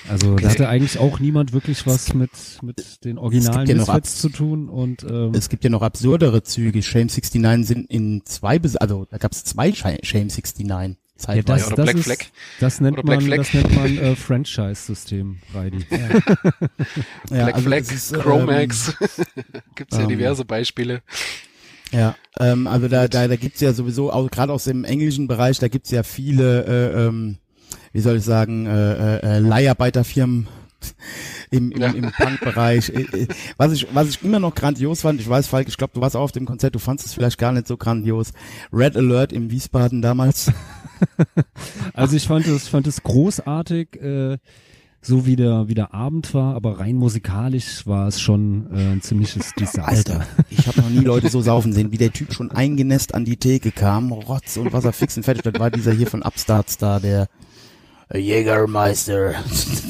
Also 0.10 0.36
da 0.36 0.50
hatte 0.50 0.68
eigentlich 0.70 0.98
auch 1.00 1.20
niemand 1.20 1.54
wirklich 1.54 1.86
was 1.86 2.14
mit 2.14 2.32
mit 2.62 3.04
den 3.06 3.18
originalen 3.18 3.68
ja 3.68 3.76
Misfits 3.76 4.20
zu 4.20 4.30
tun 4.30 4.70
und 4.70 5.04
ähm, 5.10 5.32
es 5.34 5.50
gibt 5.50 5.64
ja 5.64 5.70
noch 5.70 5.82
absurdere 5.82 6.44
Züge. 6.44 6.82
Shame 6.82 7.08
69 7.08 7.66
sind 7.68 7.90
in 7.90 8.22
zwei, 8.26 8.60
Bes 8.60 8.76
also 8.76 9.06
da 9.10 9.18
gab 9.18 9.32
es 9.34 9.44
zwei 9.44 9.70
Sh- 9.70 10.04
Shame 10.04 10.28
69 10.28 10.98
ja, 11.18 11.26
zeitweise. 11.26 11.70
das, 11.70 11.74
oder 11.74 11.76
das 11.76 11.86
Black 11.86 11.95
ist, 11.97 12.03
Flag. 12.05 12.32
Das 12.59 12.82
nennt 12.82 12.97
Oder 12.97 13.03
Black 13.03 13.20
man, 13.20 13.26
Flag. 13.28 13.38
das 13.38 13.53
nennt 13.53 13.76
man 13.76 13.97
äh, 13.97 14.15
Franchise-System, 14.15 15.38
Reidi. 15.53 15.86
Ja, 15.89 15.97
Black 17.30 17.55
also 17.55 17.68
Flag, 17.68 17.80
ist, 17.80 18.11
ähm, 18.13 18.20
Chromax, 18.20 18.93
gibt's 19.76 19.97
ja 19.97 20.03
ähm, 20.03 20.09
diverse 20.09 20.45
Beispiele. 20.45 21.01
Ja, 21.91 22.15
ähm, 22.39 22.68
also 22.68 22.88
da, 22.88 23.07
da, 23.07 23.28
da 23.28 23.36
gibt's 23.36 23.61
ja 23.61 23.74
sowieso, 23.74 24.11
auch 24.11 24.30
gerade 24.30 24.51
aus 24.53 24.65
dem 24.65 24.84
englischen 24.84 25.28
Bereich, 25.28 25.59
da 25.59 25.68
gibt's 25.68 25.91
ja 25.91 26.03
viele, 26.03 26.65
äh, 26.65 27.07
ähm, 27.07 27.38
wie 27.93 28.01
soll 28.01 28.18
ich 28.18 28.24
sagen, 28.24 28.65
äh, 28.65 29.18
äh, 29.18 29.38
äh, 29.38 29.39
Leiharbeiterfirmen 29.39 30.47
im, 31.52 31.72
im, 31.72 31.82
Ja. 31.82 31.88
im 31.92 32.12
Punk-Bereich. 32.12 32.90
Äh, 32.90 33.02
äh, 33.02 33.28
was 33.58 33.72
ich, 33.74 33.88
was 33.94 34.10
ich 34.10 34.24
immer 34.24 34.40
noch 34.40 34.56
grandios 34.56 35.02
fand, 35.02 35.20
ich 35.22 35.30
weiß, 35.30 35.48
Falk, 35.48 35.68
ich 35.68 35.78
glaube, 35.78 35.94
du 35.94 36.02
warst 36.02 36.16
auch 36.16 36.22
auf 36.22 36.32
dem 36.32 36.46
Konzert, 36.46 36.76
du 36.76 36.80
fandest 36.80 37.08
es 37.08 37.14
vielleicht 37.14 37.38
gar 37.38 37.52
nicht 37.52 37.68
so 37.68 37.78
grandios. 37.78 38.32
Red 38.74 38.96
Alert 38.96 39.34
im 39.34 39.52
Wiesbaden 39.52 40.02
damals. 40.02 40.52
Also 41.94 42.16
ich 42.16 42.28
fand 42.28 42.48
es, 42.48 42.64
ich 42.64 42.70
fand 42.72 42.88
es 42.88 43.04
großartig, 43.04 44.02
äh, 44.02 44.38
so 45.02 45.28
wie 45.28 45.36
der, 45.36 45.68
wie 45.68 45.76
der 45.76 45.94
Abend 45.94 46.34
war, 46.34 46.56
aber 46.56 46.80
rein 46.80 46.96
musikalisch 46.96 47.86
war 47.86 48.08
es 48.08 48.20
schon 48.20 48.68
äh, 48.74 48.94
ein 48.94 49.02
ziemliches 49.02 49.54
Desaster. 49.54 49.88
Alter, 49.88 50.28
ich 50.50 50.66
habe 50.68 50.82
noch 50.82 50.90
nie 50.90 51.00
Leute 51.00 51.30
so 51.30 51.40
saufen 51.42 51.72
sehen, 51.72 51.92
wie 51.92 51.98
der 51.98 52.12
Typ 52.12 52.34
schon 52.34 52.52
eingenässt 52.52 53.14
an 53.14 53.26
die 53.26 53.38
Theke 53.38 53.72
kam, 53.72 54.12
Rotz 54.12 54.58
und 54.58 54.74
Wasser 54.74 54.92
fix 54.92 55.16
und 55.18 55.24
fertig. 55.24 55.44
Das 55.44 55.60
war 55.60 55.70
dieser 55.70 55.94
hier 55.94 56.08
von 56.08 56.24
Upstarts 56.24 56.78
da, 56.78 57.00
der 57.00 57.28
Jägermeister. 58.14 59.36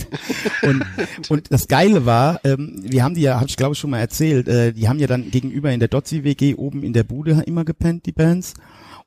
und, 0.64 0.86
und 1.30 1.52
das 1.52 1.68
Geile 1.68 2.06
war, 2.06 2.40
ähm, 2.44 2.80
wir 2.84 3.04
haben 3.04 3.16
die 3.16 3.22
ja, 3.22 3.40
hab 3.40 3.48
ich 3.48 3.58
glaube 3.58 3.74
ich 3.74 3.80
schon 3.80 3.92
mal 3.92 4.00
erzählt, 4.00 4.48
äh, 4.48 4.74
die 4.74 4.90
haben 4.90 5.00
ja 5.00 5.08
dann 5.08 5.30
gegenüber 5.30 5.72
in 5.72 5.80
der 5.80 5.90
Dotzi 5.90 6.24
WG 6.24 6.56
oben 6.56 6.84
in 6.84 6.94
der 6.94 7.04
Bude 7.04 7.44
immer 7.46 7.66
gepennt, 7.66 8.06
die 8.06 8.12
Bands. 8.12 8.54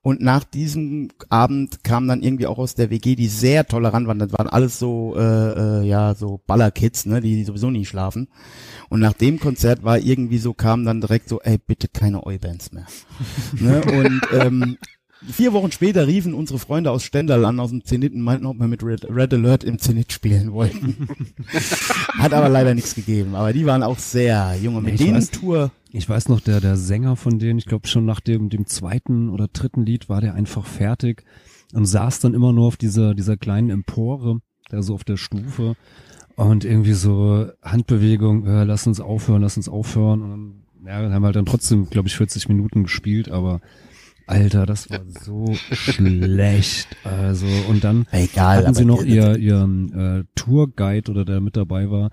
Und 0.03 0.23
nach 0.23 0.45
diesem 0.45 1.11
Abend 1.29 1.85
kamen 1.85 2.09
dann 2.09 2.23
irgendwie 2.23 2.47
auch 2.47 2.57
aus 2.57 2.75
der 2.75 2.89
WG, 2.89 3.17
die 3.17 3.29
sehr 3.29 3.67
tolerant 3.67 4.07
waren. 4.07 4.19
Das 4.19 4.33
waren 4.33 4.49
alles 4.49 4.79
so, 4.79 5.15
äh, 5.15 5.21
äh, 5.81 5.87
ja, 5.87 6.15
so 6.15 6.41
Ballerkids, 6.47 7.05
ne, 7.05 7.21
die 7.21 7.45
sowieso 7.45 7.71
nie 7.71 7.85
schlafen. 7.85 8.29
Und 8.89 9.01
nach 9.01 9.13
dem 9.13 9.39
Konzert 9.39 9.85
war 9.85 9.99
irgendwie 9.99 10.39
so, 10.39 10.55
kam 10.55 10.87
dann 10.87 11.03
direkt 11.03 11.29
so, 11.29 11.43
ey, 11.43 11.59
bitte 11.59 11.89
keine 11.89 12.25
Oi-Bands 12.25 12.73
mehr. 12.73 12.87
ne? 13.61 13.83
Und 13.83 14.23
ähm, 14.33 14.79
vier 15.29 15.53
Wochen 15.53 15.71
später 15.73 16.07
riefen 16.07 16.35
unsere 16.35 16.59
Freunde 16.59 16.91
aus 16.91 17.03
Stendal 17.05 17.45
an, 17.45 17.61
aus 17.61 17.71
dem 17.71 17.85
Zenit 17.85 18.15
und 18.15 18.21
meinten, 18.23 18.47
ob 18.47 18.59
wir 18.59 18.69
mit 18.69 18.83
Red, 18.83 19.05
Red 19.11 19.35
Alert 19.35 19.65
im 19.65 19.79
Zenit 19.79 20.13
spielen 20.13 20.53
wollten. 20.53 21.09
Hat 22.19 22.33
aber 22.33 22.49
leider 22.49 22.75
nichts 22.75 22.95
gegeben. 22.95 23.35
Aber 23.35 23.53
die 23.53 23.67
waren 23.67 23.83
auch 23.83 23.99
sehr 23.99 24.57
junge. 24.63 24.81
Mit 24.81 24.95
Ich 24.95 25.01
denen 25.01 25.21
weiß- 25.21 25.33
Tour, 25.33 25.71
Ich 25.93 26.09
weiß 26.09 26.29
noch, 26.29 26.41
der, 26.41 26.61
der 26.61 26.77
Sänger 26.77 27.17
von 27.17 27.39
denen, 27.39 27.59
ich 27.59 27.67
glaube 27.67 27.87
schon 27.89 28.05
nach 28.05 28.21
dem, 28.21 28.49
dem 28.49 28.67
zweiten 28.67 29.29
oder 29.29 29.49
dritten 29.49 29.85
Lied 29.85 30.09
war 30.09 30.21
der 30.21 30.35
einfach 30.35 30.65
fertig 30.67 31.25
und 31.73 31.87
saß 31.87 32.21
dann 32.21 32.35
immer 32.35 32.53
nur 32.53 32.67
auf 32.67 32.77
dieser, 32.77 33.15
dieser 33.15 33.37
kleinen 33.37 33.71
Empore, 33.71 34.39
da 34.71 34.83
so 34.83 34.95
auf 34.95 35.05
der 35.05 35.17
Stufe 35.17 35.75
und 36.37 36.65
irgendwie 36.65 36.93
so 36.95 37.47
Handbewegung, 37.63 38.47
äh, 38.47 38.65
lass 38.65 38.87
uns 38.87 39.01
aufhören, 39.01 39.43
lass 39.43 39.57
uns 39.57 39.69
aufhören 39.69 40.23
und 40.23 40.31
dann, 40.31 40.55
ja, 40.87 41.03
dann 41.03 41.13
haben 41.13 41.23
wir 41.23 41.27
halt 41.27 41.37
dann 41.37 41.47
trotzdem, 41.47 41.91
glaube 41.91 42.09
ich, 42.09 42.17
40 42.17 42.49
Minuten 42.49 42.85
gespielt, 42.85 43.29
aber 43.31 43.61
Alter, 44.31 44.67
das 44.67 44.89
war 44.91 45.01
so 45.25 45.55
schlecht. 45.73 46.89
Also, 47.05 47.47
und 47.69 47.85
dann 47.85 48.07
egal. 48.13 48.59
hatten 48.59 48.75
sie 48.75 48.85
noch 48.85 49.03
die- 49.03 49.11
ihr, 49.17 49.37
ihren 49.37 49.93
äh, 50.21 50.25
Tourguide 50.35 51.11
oder 51.11 51.25
der 51.25 51.41
mit 51.41 51.57
dabei 51.57 51.91
war. 51.91 52.11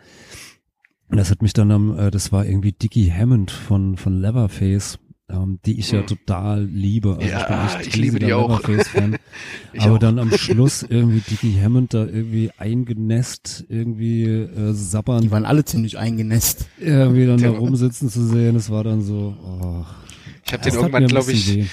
Und 1.10 1.18
das 1.18 1.32
hat 1.32 1.42
mich 1.42 1.54
dann 1.54 1.72
am, 1.72 1.98
äh, 1.98 2.12
das 2.12 2.32
war 2.32 2.46
irgendwie 2.46 2.74
Dickie 2.74 3.12
Hammond 3.12 3.52
von, 3.52 3.96
von 3.98 4.20
Leatherface. 4.20 5.00
ähm, 5.30 5.60
die 5.66 5.78
ich 5.78 5.92
ja 5.92 6.02
Mhm. 6.04 6.08
total 6.08 6.64
liebe. 6.64 7.18
Also 7.18 7.28
Ja, 7.28 7.42
ich, 7.42 7.48
bin 7.48 7.80
echt 7.82 7.88
ich 7.88 7.96
liebe 7.98 8.20
die 8.20 8.32
auch. 8.34 8.50
Leatherface-Fan. 8.62 9.18
Ich 9.74 9.82
Aber 9.82 9.96
auch. 9.96 10.00
dann 10.00 10.20
am 10.20 10.32
Schluss 10.32 10.84
irgendwie 10.84 11.20
Dickie 11.20 11.60
Hammond 11.62 11.94
da 11.94 12.06
irgendwie 12.06 12.50
eingenässt, 12.58 13.66
irgendwie 13.68 14.24
äh, 14.24 14.48
Die 14.70 14.74
sabbern, 14.74 15.30
waren 15.30 15.44
alle 15.46 15.66
ziemlich 15.66 15.98
eingenässt. 15.98 16.68
irgendwie 16.80 17.26
dann 17.26 17.42
da 17.42 17.50
rumsitzen 17.50 18.08
zu 18.10 18.26
sehen, 18.26 18.54
das 18.54 18.70
war 18.70 18.86
dann 18.86 19.02
so, 19.02 19.36
oh, 19.44 19.84
ich 20.46 20.54
habe 20.54 20.64
das 20.64 20.74
den 20.74 20.82
irgendwann, 20.82 21.08
glaube 21.08 21.32
ich. 21.34 21.68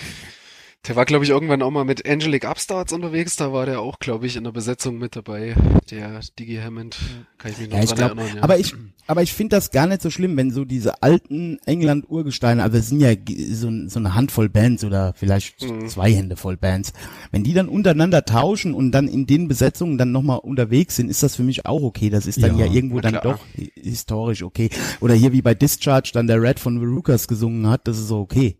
Der 0.87 0.97
war, 0.97 1.05
glaube 1.07 1.24
ich, 1.24 1.30
irgendwann 1.30 1.62
auch 1.62 1.70
mal 1.70 1.85
mit 1.85 2.07
Angelic 2.09 2.45
Upstarts 2.47 2.93
unterwegs. 2.93 3.37
Da 3.37 3.53
war 3.53 3.64
der 3.64 3.80
auch, 3.80 3.99
glaube 3.99 4.26
ich, 4.26 4.37
in 4.37 4.45
der 4.45 4.53
Besetzung 4.53 4.99
mit 4.99 5.16
dabei. 5.16 5.55
Der 5.91 6.20
Digi 6.39 6.57
Hammond. 6.57 6.99
Kann 7.39 7.53
ich 7.53 7.59
mich 7.59 7.68
noch 7.70 7.76
Ja, 7.78 7.82
ich 7.85 7.89
dran 7.91 7.99
glaub, 7.99 8.18
erinnern. 8.18 8.37
Ja. 8.37 8.43
aber 8.43 8.59
ich, 8.59 8.74
aber 9.07 9.22
ich 9.22 9.32
finde 9.32 9.57
das 9.57 9.70
gar 9.70 9.87
nicht 9.87 10.03
so 10.03 10.11
schlimm, 10.11 10.37
wenn 10.37 10.51
so 10.51 10.64
diese 10.64 11.03
alten 11.03 11.59
England-Urgesteine, 11.64 12.62
also 12.62 12.76
es 12.78 12.89
sind 12.89 13.01
ja 13.01 13.12
so, 13.53 13.70
so 13.89 13.99
eine 13.99 14.14
Handvoll 14.14 14.49
Bands 14.49 14.85
oder 14.85 15.14
vielleicht 15.14 15.62
Mhm. 15.62 15.89
zwei 15.89 16.12
Hände 16.12 16.37
voll 16.37 16.57
Bands, 16.57 16.93
wenn 17.30 17.45
die 17.45 17.55
dann 17.55 17.68
untereinander 17.68 18.24
tauschen 18.24 18.74
und 18.74 18.93
dann 18.93 19.09
in 19.09 19.26
den 19.26 19.49
Besetzungen 19.49 19.97
dann 19.99 20.12
nochmal 20.12 20.39
unterwegs 20.41 20.97
sind, 20.97 21.09
ist 21.09 21.22
das 21.22 21.37
für 21.37 21.43
mich 21.45 21.64
auch 21.66 21.82
okay. 21.82 22.11
Das 22.11 22.26
ist 22.26 22.43
dann 22.43 22.59
ja, 22.59 22.66
Ja, 22.66 22.72
irgendwo 22.72 23.01
dann 23.01 23.14
doch 23.22 23.41
hi- 23.57 23.72
historisch 23.74 24.43
okay. 24.43 24.68
Oder 25.01 25.14
hier 25.14 25.32
wie 25.32 25.43
bei 25.43 25.55
Discharge 25.55 26.11
dann 26.12 26.26
der 26.26 26.43
Red 26.43 26.59
von 26.61 26.78
Verucas 26.78 27.26
gesungen 27.28 27.68
hat, 27.68 27.87
das 27.89 27.99
ist 27.99 28.09
so 28.09 28.18
okay. 28.20 28.59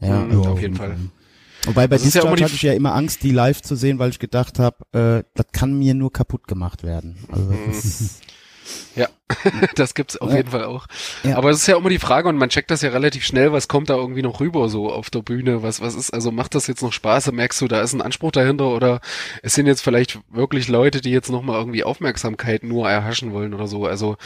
Ja, 0.00 0.24
Mhm, 0.24 0.40
auf 0.46 0.60
jeden 0.60 0.74
Fall. 0.76 0.96
Wobei 1.66 1.86
bei 1.88 1.96
ist 1.96 2.14
ja 2.14 2.28
hatte 2.28 2.44
ich 2.44 2.62
ja 2.62 2.72
immer 2.72 2.94
Angst, 2.94 3.22
die 3.22 3.32
live 3.32 3.60
zu 3.62 3.76
sehen, 3.76 3.98
weil 3.98 4.10
ich 4.10 4.18
gedacht 4.18 4.58
habe, 4.58 4.76
äh, 4.92 5.24
das 5.34 5.46
kann 5.52 5.78
mir 5.78 5.94
nur 5.94 6.12
kaputt 6.12 6.48
gemacht 6.48 6.82
werden. 6.82 7.18
Also 7.30 7.44
Mhm. 7.44 7.58
das 7.66 8.20
Ja, 8.94 9.08
das 9.74 9.94
gibt's 9.94 10.16
auf 10.16 10.30
Ja. 10.30 10.36
jeden 10.38 10.50
Fall 10.50 10.64
auch. 10.64 10.86
Ja. 11.24 11.36
Aber 11.36 11.50
es 11.50 11.58
ist 11.58 11.66
ja 11.66 11.76
immer 11.76 11.88
die 11.90 11.98
Frage 11.98 12.28
und 12.28 12.36
man 12.36 12.50
checkt 12.50 12.70
das 12.70 12.82
ja 12.82 12.90
relativ 12.90 13.24
schnell, 13.24 13.52
was 13.52 13.66
kommt 13.68 13.90
da 13.90 13.94
irgendwie 13.94 14.22
noch 14.22 14.40
rüber 14.40 14.68
so 14.68 14.92
auf 14.92 15.10
der 15.10 15.20
Bühne, 15.22 15.62
was 15.62 15.80
was 15.80 15.94
ist, 15.94 16.12
also 16.14 16.30
macht 16.30 16.54
das 16.54 16.66
jetzt 16.68 16.82
noch 16.82 16.92
Spaß, 16.92 17.30
merkst 17.32 17.60
du, 17.60 17.68
da 17.68 17.80
ist 17.82 17.92
ein 17.94 18.02
Anspruch 18.02 18.30
dahinter 18.32 18.68
oder 18.68 19.00
es 19.42 19.54
sind 19.54 19.66
jetzt 19.66 19.82
vielleicht 19.82 20.20
wirklich 20.30 20.68
Leute, 20.68 21.00
die 21.00 21.10
jetzt 21.10 21.30
nochmal 21.30 21.58
irgendwie 21.58 21.82
Aufmerksamkeit 21.84 22.62
nur 22.62 22.88
erhaschen 22.88 23.32
wollen 23.32 23.54
oder 23.54 23.66
so, 23.66 23.86
also 23.86 24.16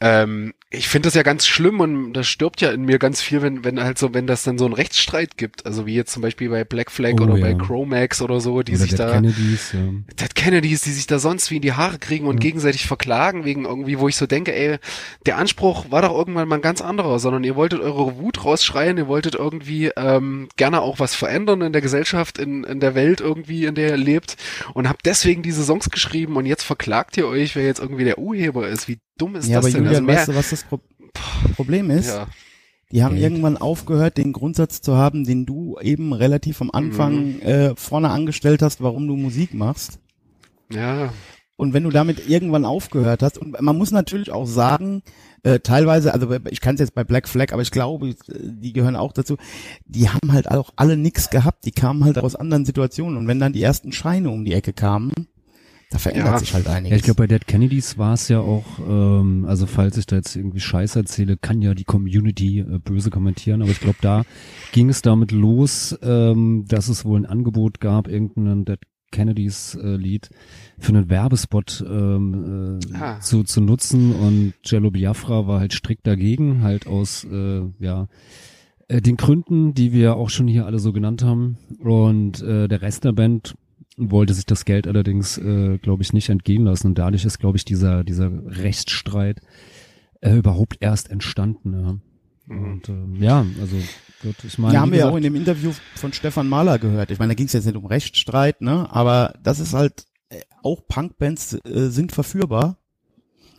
ähm, 0.00 0.52
ich 0.68 0.88
finde 0.88 1.06
das 1.06 1.14
ja 1.14 1.22
ganz 1.22 1.46
schlimm 1.46 1.80
und 1.80 2.12
das 2.12 2.26
stirbt 2.26 2.60
ja 2.60 2.70
in 2.70 2.82
mir 2.82 2.98
ganz 2.98 3.22
viel, 3.22 3.40
wenn, 3.40 3.64
wenn 3.64 3.82
halt 3.82 3.98
so, 3.98 4.12
wenn 4.12 4.26
das 4.26 4.42
dann 4.42 4.58
so 4.58 4.66
einen 4.66 4.74
Rechtsstreit 4.74 5.38
gibt, 5.38 5.64
also 5.64 5.86
wie 5.86 5.94
jetzt 5.94 6.12
zum 6.12 6.22
Beispiel 6.22 6.50
bei 6.50 6.64
Black 6.64 6.90
Flag 6.90 7.14
Oh, 7.18 7.22
oder 7.22 7.36
ja. 7.36 7.46
bei 7.46 7.54
Chromax 7.54 8.20
oder 8.20 8.40
so, 8.40 8.62
die 8.62 8.72
Oder 8.72 8.80
sich 8.80 8.90
Dead 8.90 8.98
da 8.98 9.12
Kennedys, 9.12 9.72
ja. 9.72 9.78
Ted 10.16 10.34
Kennedys, 10.34 10.82
die 10.82 10.90
sich 10.90 11.06
da 11.06 11.18
sonst 11.18 11.50
wie 11.50 11.56
in 11.56 11.62
die 11.62 11.72
Haare 11.72 11.98
kriegen 11.98 12.26
und 12.26 12.40
gegenseitig 12.40 12.86
verklagen 12.86 13.44
wegen 13.44 13.64
irgendwie, 13.64 13.98
wo 13.98 14.08
ich 14.08 14.16
so 14.16 14.26
denke, 14.26 14.54
ey, 14.54 14.78
der 15.24 15.38
Anspruch 15.38 15.90
war 15.90 16.02
doch 16.02 16.12
irgendwann 16.12 16.48
mal 16.48 16.56
ein 16.56 16.62
ganz 16.62 16.82
anderer, 16.82 17.18
sondern 17.18 17.44
ihr 17.44 17.56
wolltet 17.56 17.80
eure 17.80 18.18
Wut 18.18 18.44
rausschreien, 18.44 18.98
ihr 18.98 19.08
wolltet 19.08 19.34
irgendwie 19.36 19.92
ähm, 19.96 20.48
gerne 20.56 20.82
auch 20.82 20.98
was 20.98 21.14
verändern 21.14 21.62
in 21.62 21.72
der 21.72 21.82
Gesellschaft, 21.82 22.38
in, 22.38 22.64
in 22.64 22.80
der 22.80 22.94
Welt 22.94 23.20
irgendwie, 23.20 23.64
in 23.64 23.76
der 23.76 23.90
ihr 23.90 23.96
lebt 23.96 24.36
und 24.74 24.88
habt 24.88 25.06
deswegen 25.06 25.42
diese 25.42 25.64
Songs 25.64 25.88
geschrieben 25.90 26.36
und 26.36 26.44
jetzt 26.44 26.64
verklagt 26.64 27.16
ihr 27.16 27.28
euch, 27.28 27.56
wer 27.56 27.64
jetzt 27.64 27.80
irgendwie 27.80 28.04
der 28.04 28.18
Urheber 28.18 28.68
ist. 28.68 28.88
Wie 28.88 28.98
dumm 29.18 29.36
ist 29.36 29.48
ja, 29.48 29.56
das 29.60 29.64
aber 29.66 29.72
denn? 29.72 29.84
Julian, 29.84 29.94
also 29.94 30.06
mehr, 30.06 30.16
weißt 30.16 30.28
du, 30.28 30.34
was 30.34 30.50
das 30.50 30.64
Pro 30.64 30.80
Problem 31.54 31.90
ist? 31.90 32.08
ja, 32.08 32.26
Die 32.92 33.02
haben 33.02 33.14
Geld. 33.16 33.24
irgendwann 33.24 33.56
aufgehört, 33.56 34.16
den 34.18 34.32
Grundsatz 34.32 34.80
zu 34.80 34.96
haben, 34.96 35.24
den 35.24 35.46
du 35.46 35.78
eben 35.80 36.12
relativ 36.12 36.60
am 36.60 36.68
Mhm. 36.68 36.72
Anfang 36.74 37.40
äh, 37.40 37.74
vorne 37.76 38.10
angestellt 38.10 38.62
hast, 38.62 38.80
warum 38.82 39.06
du 39.08 39.16
Musik 39.16 39.54
machst. 39.54 39.98
ja, 40.72 41.12
Und 41.56 41.72
wenn 41.72 41.84
du 41.84 41.90
damit 41.90 42.28
irgendwann 42.28 42.64
aufgehört 42.66 43.22
hast, 43.22 43.38
und 43.38 43.58
man 43.60 43.76
muss 43.78 43.90
natürlich 43.90 44.30
auch 44.30 44.44
sagen, 44.46 45.02
äh, 45.42 45.60
teilweise, 45.60 46.12
also 46.12 46.30
ich 46.50 46.60
kann 46.60 46.74
es 46.74 46.80
jetzt 46.80 46.94
bei 46.94 47.02
Black 47.04 47.28
Flag, 47.28 47.52
aber 47.52 47.62
ich 47.62 47.70
glaube, 47.70 48.08
äh, 48.10 48.14
die 48.28 48.72
gehören 48.74 48.96
auch 48.96 49.12
dazu, 49.12 49.36
die 49.86 50.08
haben 50.10 50.32
halt 50.32 50.50
auch 50.50 50.70
alle 50.76 50.96
nix 50.98 51.30
gehabt, 51.30 51.64
die 51.64 51.70
kamen 51.72 52.04
halt 52.04 52.18
aus 52.18 52.36
anderen 52.36 52.66
Situationen 52.66 53.16
und 53.16 53.26
wenn 53.26 53.40
dann 53.40 53.54
die 53.54 53.62
ersten 53.62 53.92
Scheine 53.92 54.28
um 54.30 54.44
die 54.44 54.52
Ecke 54.52 54.72
kamen, 54.74 55.12
da 55.90 55.98
verändert 55.98 56.32
Ja. 56.34 56.38
sich 56.38 56.52
halt 56.54 56.66
einiges. 56.66 56.90
Ja, 56.90 56.96
ich 56.96 57.02
glaube, 57.04 57.18
bei 57.22 57.26
Dead 57.28 57.46
Kennedys 57.46 57.96
war 57.96 58.14
es 58.14 58.28
ja 58.28 58.40
auch, 58.40 58.64
ähm, 58.88 59.44
also 59.46 59.66
falls 59.66 59.96
ich 59.96 60.06
da 60.06 60.16
jetzt 60.16 60.34
irgendwie 60.34 60.60
Scheiß 60.60 60.96
erzähle, 60.96 61.36
kann 61.36 61.62
ja 61.62 61.74
die 61.74 61.84
Community 61.84 62.58
äh, 62.60 62.78
böse 62.80 63.10
kommentieren, 63.10 63.62
aber 63.62 63.70
ich 63.70 63.80
glaube, 63.80 63.98
da 64.00 64.24
ging 64.72 64.88
es 64.88 65.02
damit 65.02 65.30
los, 65.32 65.96
ähm, 66.02 66.64
dass 66.66 66.88
es 66.88 67.04
wohl 67.04 67.20
ein 67.20 67.26
Angebot 67.26 67.80
gab, 67.80 68.08
irgendein 68.08 68.64
Dead 68.64 68.80
Kennedys 69.12 69.76
äh, 69.80 69.94
Lied 69.96 70.28
für 70.78 70.88
einen 70.88 71.08
Werbespot 71.08 71.84
ähm, 71.88 72.80
äh, 72.92 72.96
Ah. 72.96 73.20
zu, 73.20 73.44
zu 73.44 73.60
nutzen 73.60 74.12
und 74.12 74.54
Jello 74.64 74.90
Biafra 74.90 75.46
war 75.46 75.60
halt 75.60 75.72
strikt 75.72 76.06
dagegen, 76.06 76.62
halt 76.62 76.88
aus, 76.88 77.24
äh, 77.24 77.62
ja, 77.78 78.08
äh, 78.88 79.00
den 79.00 79.16
Gründen, 79.16 79.72
die 79.74 79.92
wir 79.92 80.16
auch 80.16 80.28
schon 80.30 80.48
hier 80.48 80.66
alle 80.66 80.80
so 80.80 80.92
genannt 80.92 81.22
haben 81.22 81.56
und 81.78 82.42
äh, 82.42 82.66
der 82.66 82.82
Rest 82.82 83.04
der 83.04 83.12
Band 83.12 83.54
wollte 83.96 84.34
sich 84.34 84.46
das 84.46 84.64
Geld 84.64 84.86
allerdings, 84.86 85.38
äh, 85.38 85.78
glaube 85.78 86.02
ich, 86.02 86.12
nicht 86.12 86.28
entgehen 86.28 86.64
lassen. 86.64 86.88
Und 86.88 86.98
dadurch 86.98 87.24
ist, 87.24 87.38
glaube 87.38 87.56
ich, 87.56 87.64
dieser, 87.64 88.04
dieser 88.04 88.30
Rechtsstreit 88.46 89.40
äh, 90.20 90.36
überhaupt 90.36 90.76
erst 90.80 91.10
entstanden. 91.10 91.72
Ja. 91.72 92.54
Mhm. 92.54 92.64
Und 92.64 92.88
äh, 92.88 93.24
ja, 93.24 93.44
also 93.60 93.76
gut, 94.22 94.36
ich 94.44 94.58
meine. 94.58 94.74
Ja, 94.74 94.80
haben 94.80 94.92
wir 94.92 95.08
auch 95.08 95.16
in 95.16 95.22
dem 95.22 95.34
Interview 95.34 95.72
von 95.94 96.12
Stefan 96.12 96.48
Mahler 96.48 96.78
gehört. 96.78 97.10
Ich 97.10 97.18
meine, 97.18 97.30
da 97.30 97.34
ging 97.34 97.46
es 97.46 97.52
jetzt 97.52 97.66
nicht 97.66 97.76
um 97.76 97.86
Rechtsstreit, 97.86 98.60
ne? 98.60 98.88
Aber 98.90 99.34
das 99.42 99.58
ist 99.60 99.72
halt, 99.72 100.04
äh, 100.28 100.40
auch 100.62 100.86
Punkbands 100.86 101.54
äh, 101.64 101.88
sind 101.88 102.12
verführbar. 102.12 102.78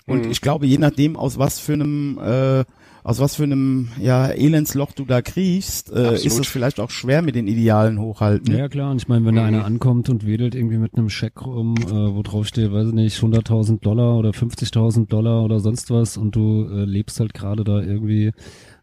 Und 0.05 0.25
Mhm. 0.25 0.31
ich 0.31 0.41
glaube, 0.41 0.67
je 0.67 0.77
nachdem, 0.77 1.17
aus 1.17 1.38
was 1.38 1.59
für 1.59 1.73
einem, 1.73 2.17
äh, 2.19 2.63
aus 3.08 3.22
was 3.22 3.36
für 3.36 3.43
einem 3.43 3.88
ja, 4.01 4.28
Elendsloch 4.28 4.91
du 4.91 5.05
da 5.05 5.22
kriegst, 5.22 5.93
äh, 5.93 6.16
ist 6.16 6.38
es 6.38 6.45
vielleicht 6.45 6.82
auch 6.82 6.89
schwer 6.89 7.22
mit 7.22 7.36
den 7.36 7.47
Idealen 7.47 8.01
hochhalten. 8.01 8.53
Ja, 8.53 8.68
klar. 8.68 8.91
Und 8.91 8.97
ich 9.01 9.08
meine, 9.08 9.26
wenn 9.26 9.36
da 9.36 9.43
Mhm. 9.43 9.47
einer 9.47 9.66
ankommt 9.66 10.10
und 10.10 10.28
wedelt 10.28 10.55
irgendwie 10.55 10.78
mit 10.78 10.95
einem 10.95 11.10
Scheck 11.10 11.45
rum, 11.45 11.76
äh, 11.78 11.89
wo 11.89 12.22
drauf 12.22 12.45
steht, 12.47 12.74
weiß 12.74 12.89
ich 12.89 12.93
nicht, 12.93 13.18
100.000 13.18 13.80
Dollar 13.86 14.18
oder 14.18 14.34
50.000 14.34 15.08
Dollar 15.08 15.45
oder 15.45 15.62
sonst 15.62 15.89
was 15.89 16.18
und 16.18 16.36
du 16.36 16.68
äh, 16.70 16.84
lebst 16.84 17.22
halt 17.22 17.34
gerade 17.34 17.64
da 17.64 17.80
irgendwie 17.80 18.34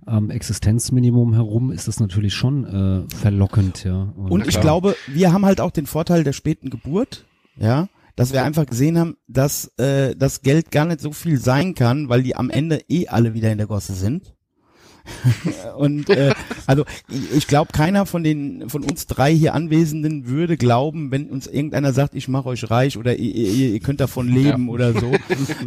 am 0.07 0.31
Existenzminimum 0.31 1.35
herum, 1.35 1.71
ist 1.71 1.87
das 1.87 2.01
natürlich 2.01 2.33
schon 2.33 2.65
äh, 2.65 3.15
verlockend, 3.15 3.85
ja. 3.85 4.09
Und 4.17 4.45
ich 4.47 4.53
klar. 4.55 4.63
glaube, 4.63 4.97
wir 5.07 5.35
haben 5.35 5.45
halt 5.45 5.61
auch 5.61 5.71
den 5.71 5.85
Vorteil 5.85 6.25
der 6.25 6.33
späten 6.33 6.71
Geburt, 6.71 7.27
ja, 7.59 7.89
dass 8.17 8.33
wir 8.33 8.45
einfach 8.45 8.67
gesehen 8.67 8.99
haben, 8.99 9.17
dass 9.27 9.73
äh, 9.79 10.15
das 10.17 10.43
Geld 10.43 10.71
gar 10.71 10.85
nicht 10.85 11.01
so 11.01 11.13
viel 11.13 11.39
sein 11.39 11.75
kann, 11.75 12.09
weil 12.09 12.23
die 12.23 12.37
am 12.37 12.51
Ende 12.51 12.83
eh 12.89 13.09
alle 13.09 13.35
wieder 13.35 13.51
in 13.51 13.59
der 13.59 13.67
Gosse 13.67 13.95
sind. 13.95 14.35
und 15.77 16.09
äh, 16.11 16.33
also 16.67 16.85
ich, 17.35 17.47
glaube, 17.47 17.73
keiner 17.73 18.07
von 18.07 18.25
den 18.25 18.69
von 18.69 18.83
uns 18.83 19.07
drei 19.07 19.33
hier 19.35 19.55
Anwesenden 19.55 20.27
würde 20.27 20.57
glauben, 20.57 21.11
wenn 21.11 21.29
uns 21.29 21.47
irgendeiner 21.47 21.93
sagt, 21.93 22.15
ich 22.15 22.29
mache 22.29 22.49
euch 22.49 22.71
reich 22.71 22.97
oder 22.97 23.17
ihr, 23.17 23.73
ihr, 23.73 23.81
könnt 23.81 24.01
davon 24.01 24.29
leben 24.29 24.69
oder 24.69 24.93
so. 24.93 25.13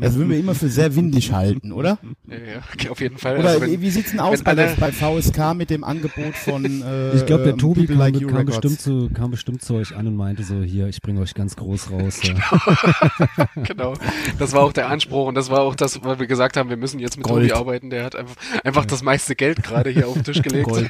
Das 0.02 0.16
würden 0.16 0.30
wir 0.30 0.40
immer 0.40 0.56
für 0.56 0.70
sehr 0.70 0.96
windig 0.96 1.32
halten, 1.32 1.72
oder? 1.72 2.00
ja, 2.28 2.36
ja, 2.36 2.62
okay, 2.74 2.90
auf 2.90 3.02
jeden 3.02 3.18
Fall. 3.18 3.38
Oder 3.38 3.50
Also 3.50 3.62
wenn- 3.62 3.82
wie, 3.82 3.90
sieht's 3.90 4.12
denn 4.12 4.20
aus 4.20 4.42
bei, 4.44 4.56
der, 4.56 4.70
alle- 4.70 4.76
bei 4.80 4.92
VSK 4.92 5.54
mit 5.56 5.70
dem 5.70 5.84
Angebot 5.84 6.36
von 6.36 6.66
äh, 6.66 7.16
Ich 7.16 7.26
glaube, 7.26 7.44
der 7.44 7.54
ähm, 7.54 7.60
Tobi 7.60 7.88
kam, 7.88 7.98
Like 7.98 8.28
kam, 8.28 8.46
bestimmt 8.46 8.80
zu, 8.80 9.10
kam 9.14 9.32
bestimmt 9.32 9.62
zu 9.62 9.76
euch 9.76 9.96
an 9.96 10.08
und 10.08 10.16
meinte 10.16 10.44
so, 10.44 10.62
hier, 10.62 10.88
ich 10.88 11.02
bringe 11.02 11.22
euch 11.22 11.34
ganz 11.34 11.56
groß 11.56 11.92
raus. 11.92 12.20
Ja. 12.24 13.48
genau. 13.64 13.94
Das 14.40 14.54
war 14.54 14.64
auch 14.64 14.74
der 14.74 14.90
Anspruch 14.90 15.28
und 15.28 15.36
das 15.36 15.50
war 15.50 15.62
auch 15.62 15.76
das, 15.76 16.04
weil 16.04 16.20
wir 16.20 16.28
gesagt 16.28 16.58
haben, 16.58 16.70
wir 16.70 16.78
müssen 16.78 17.00
jetzt 17.00 17.18
mit 17.18 17.26
Gold. 17.26 17.50
Tobi 17.50 17.60
arbeiten. 17.60 17.90
Der 17.90 18.04
hat 18.04 18.16
einfach, 18.16 18.36
einfach 18.64 18.86
das 18.86 19.04
meiste 19.04 19.27
Geld 19.36 19.64
gerade 19.64 19.90
hier 19.90 20.08
auf 20.08 20.14
den 20.14 20.24
Tisch 20.24 20.42
gelegt. 20.44 20.68
Gold. 20.70 20.90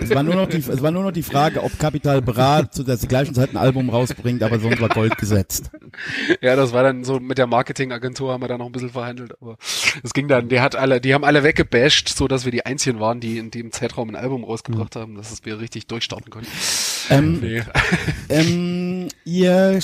Es 0.00 0.10
war 0.10 0.22
nur 0.22 0.34
noch 0.34 0.48
die, 0.48 0.58
es 0.58 0.82
war 0.82 0.90
nur 0.90 1.02
noch 1.04 1.12
die 1.12 1.22
Frage, 1.22 1.62
ob 1.62 1.78
Capital 1.78 2.20
Bra 2.22 2.70
zu 2.70 2.82
der 2.82 2.96
gleichen 2.96 3.34
Zeit 3.34 3.52
ein 3.52 3.56
Album 3.56 3.90
rausbringt, 3.90 4.42
aber 4.42 4.58
sonst 4.58 4.80
war 4.80 4.88
Gold 4.88 5.16
gesetzt. 5.18 5.70
Ja, 6.40 6.56
das 6.56 6.72
war 6.72 6.82
dann 6.82 7.04
so 7.04 7.20
mit 7.20 7.38
der 7.38 7.46
Marketingagentur 7.46 8.32
haben 8.32 8.42
wir 8.42 8.48
da 8.48 8.58
noch 8.58 8.66
ein 8.66 8.72
bisschen 8.72 8.90
verhandelt, 8.90 9.32
aber 9.40 9.56
es 10.02 10.12
ging 10.12 10.28
dann, 10.28 10.48
der 10.48 10.62
hat 10.62 10.76
alle, 10.76 11.00
die 11.00 11.14
haben 11.14 11.24
alle 11.24 11.42
weggebasht, 11.42 12.08
so 12.08 12.28
dass 12.28 12.44
wir 12.44 12.52
die 12.52 12.64
einzigen 12.66 13.00
waren, 13.00 13.20
die 13.20 13.38
in 13.38 13.50
dem 13.50 13.72
Zeitraum 13.72 14.08
ein 14.10 14.16
Album 14.16 14.44
rausgebracht 14.44 14.96
haben, 14.96 15.14
dass 15.16 15.30
es 15.32 15.44
wir 15.44 15.60
richtig 15.60 15.86
durchstarten 15.86 16.30
konnten. 16.30 16.48
Ähm, 17.10 17.38
Nee. 17.40 17.62
ähm, 18.28 19.08
ihr 19.24 19.78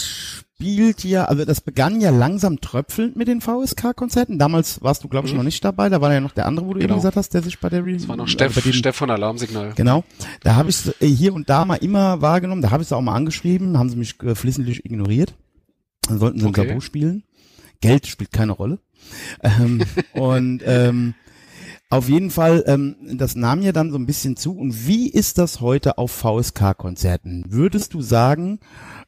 spielt 0.58 1.02
ja, 1.04 1.24
also 1.24 1.44
das 1.44 1.60
begann 1.60 2.00
ja 2.00 2.10
langsam 2.10 2.60
tröpfelnd 2.60 3.16
mit 3.16 3.26
den 3.28 3.40
VSK-Konzerten. 3.40 4.38
Damals 4.38 4.80
warst 4.82 5.02
du, 5.02 5.08
glaube 5.08 5.26
ich, 5.26 5.32
Mhm. 5.32 5.38
noch 5.38 5.44
nicht 5.44 5.64
dabei. 5.64 5.88
Da 5.88 6.00
war 6.00 6.12
ja 6.12 6.20
noch 6.20 6.30
der 6.32 6.46
andere, 6.46 6.66
wo 6.66 6.74
du 6.74 6.78
Genau. 6.80 6.92
eben 6.94 7.00
gesagt 7.00 7.16
hast, 7.16 7.34
der 7.34 7.42
sich 7.42 7.58
bei 7.58 7.68
der 7.68 7.84
Re 7.84 7.94
Das 7.94 8.06
war 8.08 8.16
noch 8.16 8.28
Steff, 8.28 8.54
dem- 8.62 8.72
Steff 8.72 8.94
von 8.96 9.10
Alarmsignal. 9.10 9.72
Genau. 9.74 10.04
Da 10.42 10.54
habe 10.54 10.70
ich 10.70 10.86
äh, 11.02 11.06
hier 11.06 11.34
und 11.34 11.48
da 11.50 11.64
mal 11.64 11.76
immer 11.76 12.22
wahrgenommen. 12.22 12.62
Da 12.62 12.70
habe 12.70 12.82
ich 12.82 12.88
es 12.88 12.92
auch 12.92 13.00
mal 13.00 13.14
angeschrieben, 13.14 13.76
haben 13.78 13.88
sie 13.90 13.96
mich 13.96 14.20
äh, 14.22 14.34
flissentlich 14.36 14.84
ignoriert. 14.84 15.34
Dann 16.08 16.18
sollten 16.18 16.38
sie 16.38 16.46
Okay. 16.46 16.60
ein 16.62 16.68
Sabo 16.68 16.80
spielen. 16.80 17.24
Geld 17.80 18.06
spielt 18.06 18.32
keine 18.32 18.52
Rolle. 18.52 18.78
ähm, 19.42 19.82
und 20.14 20.62
ähm, 20.64 21.14
auf 21.90 22.08
jeden 22.08 22.30
Fall, 22.30 22.62
ähm, 22.66 22.96
das 23.18 23.34
nahm 23.36 23.60
ja 23.62 23.72
dann 23.72 23.90
so 23.90 23.98
ein 23.98 24.06
bisschen 24.06 24.36
zu. 24.36 24.56
Und 24.56 24.86
wie 24.86 25.08
ist 25.08 25.36
das 25.38 25.60
heute 25.60 25.98
auf 25.98 26.12
VSK-Konzerten? 26.12 27.44
Würdest 27.48 27.92
du 27.94 28.02
sagen, 28.02 28.58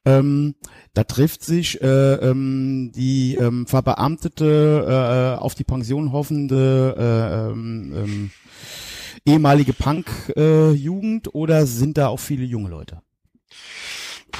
ähm, 0.06 0.54
da 0.94 1.04
trifft 1.04 1.44
sich 1.44 1.82
äh, 1.82 2.14
ähm, 2.14 2.92
die 2.94 3.34
ähm, 3.34 3.66
verbeamtete, 3.66 5.36
äh, 5.36 5.42
auf 5.42 5.54
die 5.54 5.64
Pension 5.64 6.12
hoffende 6.12 6.94
äh, 6.96 7.50
ähm, 7.50 7.92
ähm, 7.94 8.30
ehemalige 9.26 9.72
Punk-Jugend 9.72 11.34
oder 11.34 11.66
sind 11.66 11.98
da 11.98 12.08
auch 12.08 12.20
viele 12.20 12.44
junge 12.44 12.70
Leute? 12.70 13.02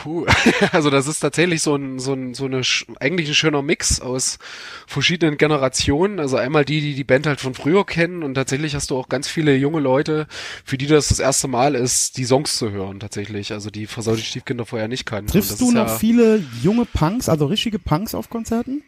Puh, 0.03 0.27
also 0.73 0.91
das 0.91 1.07
ist 1.07 1.21
tatsächlich 1.21 1.63
so 1.63 1.75
ein, 1.75 1.99
so 1.99 2.13
ein, 2.13 2.35
so 2.35 2.45
eine, 2.45 2.63
eigentlich 3.01 3.29
ein 3.29 3.35
schöner 3.35 3.63
Mix 3.63 4.01
aus 4.01 4.39
verschiedenen 4.87 5.39
Generationen. 5.39 6.21
Also 6.21 6.37
einmal 6.37 6.65
die, 6.65 6.81
die 6.81 6.95
die 6.95 7.05
Band 7.05 7.27
halt 7.27 7.41
von 7.41 7.55
früher 7.55 7.85
kennen 7.87 8.23
und 8.23 8.35
tatsächlich 8.35 8.75
hast 8.75 8.91
du 8.91 8.99
auch 8.99 9.09
ganz 9.09 9.29
viele 9.29 9.57
junge 9.57 9.81
Leute, 9.81 10.27
für 10.65 10.77
die 10.77 10.87
das 10.87 11.09
das 11.09 11.19
erste 11.19 11.49
Mal 11.49 11.75
ist, 11.75 12.19
die 12.19 12.25
Songs 12.25 12.57
zu 12.57 12.71
hören 12.71 13.01
tatsächlich. 13.01 13.53
Also 13.53 13.71
die 13.71 13.87
versaute 13.87 14.21
Stiefkinder 14.21 14.67
vorher 14.67 14.89
nicht 14.89 15.07
kannten. 15.07 15.33
Triffst 15.33 15.61
du 15.61 15.71
noch 15.71 15.89
ja 15.89 15.97
viele 15.97 16.45
junge 16.63 16.85
Punks, 16.85 17.29
also 17.29 17.47
richtige 17.47 17.79
Punks 17.79 18.15
auf 18.15 18.29
Konzerten? 18.29 18.83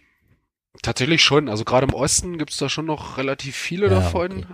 Tatsächlich 0.82 1.22
schon. 1.22 1.48
Also 1.48 1.64
gerade 1.64 1.86
im 1.86 1.94
Osten 1.94 2.38
gibt's 2.38 2.58
da 2.58 2.68
schon 2.68 2.86
noch 2.86 3.16
relativ 3.16 3.56
viele 3.56 3.86
ja, 3.86 3.94
davon. 3.94 4.44
Okay. 4.44 4.46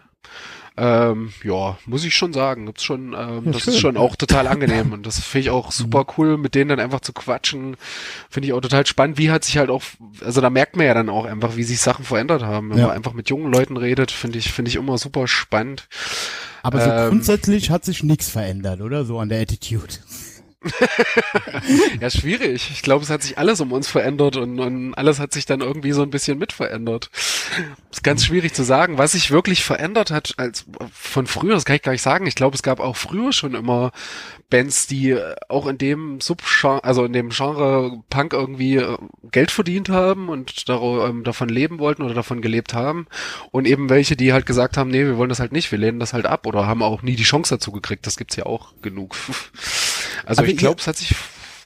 Ähm, 0.77 1.33
ja, 1.45 1.79
muss 1.87 2.05
ich 2.05 2.17
schon 2.17 2.33
sagen. 2.33 2.67
Gibt's 2.67 2.83
schon, 2.83 3.15
ähm, 3.17 3.43
ja, 3.45 3.53
das 3.53 3.63
schön. 3.63 3.75
ist 3.75 3.81
schon 3.81 3.97
auch 3.97 4.17
total 4.17 4.47
angenehm 4.49 4.93
und 4.93 5.07
das 5.07 5.21
finde 5.21 5.43
ich 5.43 5.51
auch 5.51 5.71
super 5.71 6.05
cool, 6.19 6.37
mit 6.37 6.55
denen 6.55 6.71
dann 6.71 6.81
einfach 6.81 7.01
zu 7.01 7.13
quatschen. 7.13 7.77
Finde 8.29 8.49
ich 8.49 8.53
auch 8.53 8.61
total 8.61 8.85
spannend. 8.85 9.19
Wie 9.19 9.31
hat 9.31 9.45
sich 9.45 9.57
halt 9.59 9.71
auch, 9.71 9.83
also 10.25 10.41
da 10.41 10.51
merkt 10.51 10.77
man 10.77 10.87
ja 10.87 10.95
dann 10.95 11.09
auch 11.09 11.27
einfach, 11.27 11.57
wie 11.57 11.63
sich 11.63 11.81
Sachen 11.81 12.05
verändert 12.05 12.43
haben. 12.43 12.71
Wenn 12.71 12.79
ja. 12.79 12.87
man 12.89 12.97
einfach 12.97 13.13
mit 13.13 13.31
jungen 13.31 13.53
Leuten 13.53 13.77
redet, 13.77 14.11
finde 14.11 14.39
ich, 14.39 14.53
finde 14.53 14.69
ich 14.69 14.77
immer 14.77 14.99
super 14.99 15.29
spannend. 15.29 15.89
Aber 16.63 16.81
so 16.81 16.91
ähm, 16.91 17.11
grundsätzlich 17.11 17.71
hat 17.71 17.85
sich 17.85 18.03
nichts 18.03 18.31
verändert, 18.31 18.81
oder? 18.81 19.05
So 19.05 19.21
an 19.21 19.29
der 19.29 19.43
Attitude. 19.43 19.95
ja, 22.01 22.11
schwierig. 22.11 22.71
Ich 22.73 22.83
glaube, 22.83 23.05
es 23.05 23.11
hat 23.11 23.23
sich 23.23 23.39
alles 23.39 23.61
um 23.61 23.73
uns 23.73 23.89
verändert 23.89 24.37
und, 24.37 24.59
und 24.59 24.95
alles 24.95 25.19
hat 25.19 25.33
sich 25.33 25.47
dann 25.47 25.61
irgendwie 25.61 25.93
so 25.93 26.03
ein 26.03 26.11
bisschen 26.11 26.39
mit 26.39 26.53
verändert. 26.53 27.11
Ist 27.91 28.05
ganz 28.05 28.25
schwierig 28.25 28.55
zu 28.55 28.63
sagen, 28.63 28.99
was 28.99 29.13
sich 29.13 29.31
wirklich 29.31 29.65
verändert 29.65 30.11
hat 30.11 30.35
als 30.37 30.67
von 30.93 31.27
früher, 31.27 31.55
das 31.55 31.65
kann 31.65 31.77
ich 31.77 31.83
gar 31.83 31.93
nicht 31.93 32.03
sagen. 32.03 32.27
Ich 32.27 32.35
glaube, 32.35 32.55
es 32.55 32.63
gab 32.63 32.81
auch 32.81 32.97
früher 32.97 33.33
schon 33.33 33.55
immer 33.55 33.93
Bands, 34.51 34.87
die 34.87 35.19
auch 35.49 35.67
in 35.67 35.79
dem 35.79 36.21
Subgenre, 36.21 36.85
also 36.85 37.05
in 37.05 37.13
dem 37.13 37.31
Genre 37.31 38.03
Punk 38.11 38.33
irgendwie 38.33 38.77
äh, 38.77 38.97
Geld 39.33 39.51
verdient 39.51 39.89
haben 39.89 40.29
und 40.29 40.65
ähm, 40.69 41.25
davon 41.25 41.49
leben 41.49 41.79
wollten 41.79 42.03
oder 42.03 42.15
davon 42.15 42.41
gelebt 42.41 42.75
haben. 42.75 43.07
Und 43.51 43.67
eben 43.67 43.91
welche, 43.91 44.17
die 44.17 44.33
halt 44.33 44.47
gesagt 44.47 44.77
haben, 44.77 44.91
nee, 44.91 45.05
wir 45.05 45.17
wollen 45.17 45.29
das 45.29 45.41
halt 45.41 45.53
nicht, 45.53 45.73
wir 45.73 45.79
lehnen 45.79 45.99
das 45.99 46.13
halt 46.13 46.27
ab 46.27 46.47
oder 46.47 46.67
haben 46.67 46.83
auch 46.83 47.03
nie 47.03 47.17
die 47.17 47.25
Chance 47.25 47.57
dazu 47.57 47.73
gekriegt. 47.73 48.07
Das 48.07 48.17
gibt's 48.17 48.37
ja 48.37 48.47
auch 48.47 48.75
genug. 48.81 49.17
Also 50.27 50.41
Aber 50.41 50.49
ich 50.49 50.57
glaube, 50.57 50.81
es 50.81 50.87
hat 50.87 50.97
sich 50.97 51.15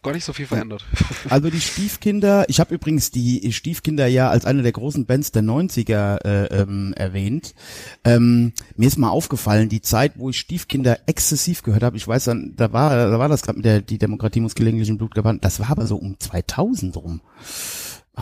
gar 0.02 0.12
nicht 0.12 0.24
so 0.24 0.32
viel 0.32 0.46
verändert. 0.46 0.84
Also 1.28 1.50
die 1.50 1.60
Stiefkinder, 1.60 2.48
ich 2.48 2.60
habe 2.60 2.74
übrigens 2.74 3.10
die 3.10 3.52
Stiefkinder 3.52 4.06
ja 4.06 4.30
als 4.30 4.44
eine 4.44 4.62
der 4.62 4.72
großen 4.72 5.04
Bands 5.04 5.32
der 5.32 5.42
90er 5.42 6.24
äh, 6.24 6.44
ähm, 6.60 6.94
erwähnt. 6.96 7.54
Ähm, 8.04 8.52
mir 8.76 8.86
ist 8.86 8.98
mal 8.98 9.10
aufgefallen, 9.10 9.68
die 9.68 9.82
Zeit, 9.82 10.12
wo 10.16 10.30
ich 10.30 10.38
Stiefkinder 10.38 11.00
exzessiv 11.06 11.62
gehört 11.62 11.82
habe, 11.82 11.96
ich 11.96 12.06
weiß 12.06 12.24
dann, 12.24 12.54
da 12.56 12.72
war 12.72 12.96
da 13.10 13.18
war 13.18 13.28
das 13.28 13.42
gerade 13.42 13.58
mit 13.58 13.64
der 13.66 13.82
die 13.82 13.98
Demokratie 13.98 14.40
muss 14.40 14.54
gelegentlich 14.54 14.88
im 14.88 14.96
Blut 14.96 15.14
gebannt, 15.14 15.44
das 15.44 15.60
war 15.60 15.70
aber 15.70 15.86
so 15.86 15.96
um 15.96 16.18
2000 16.18 16.96
rum 16.96 17.20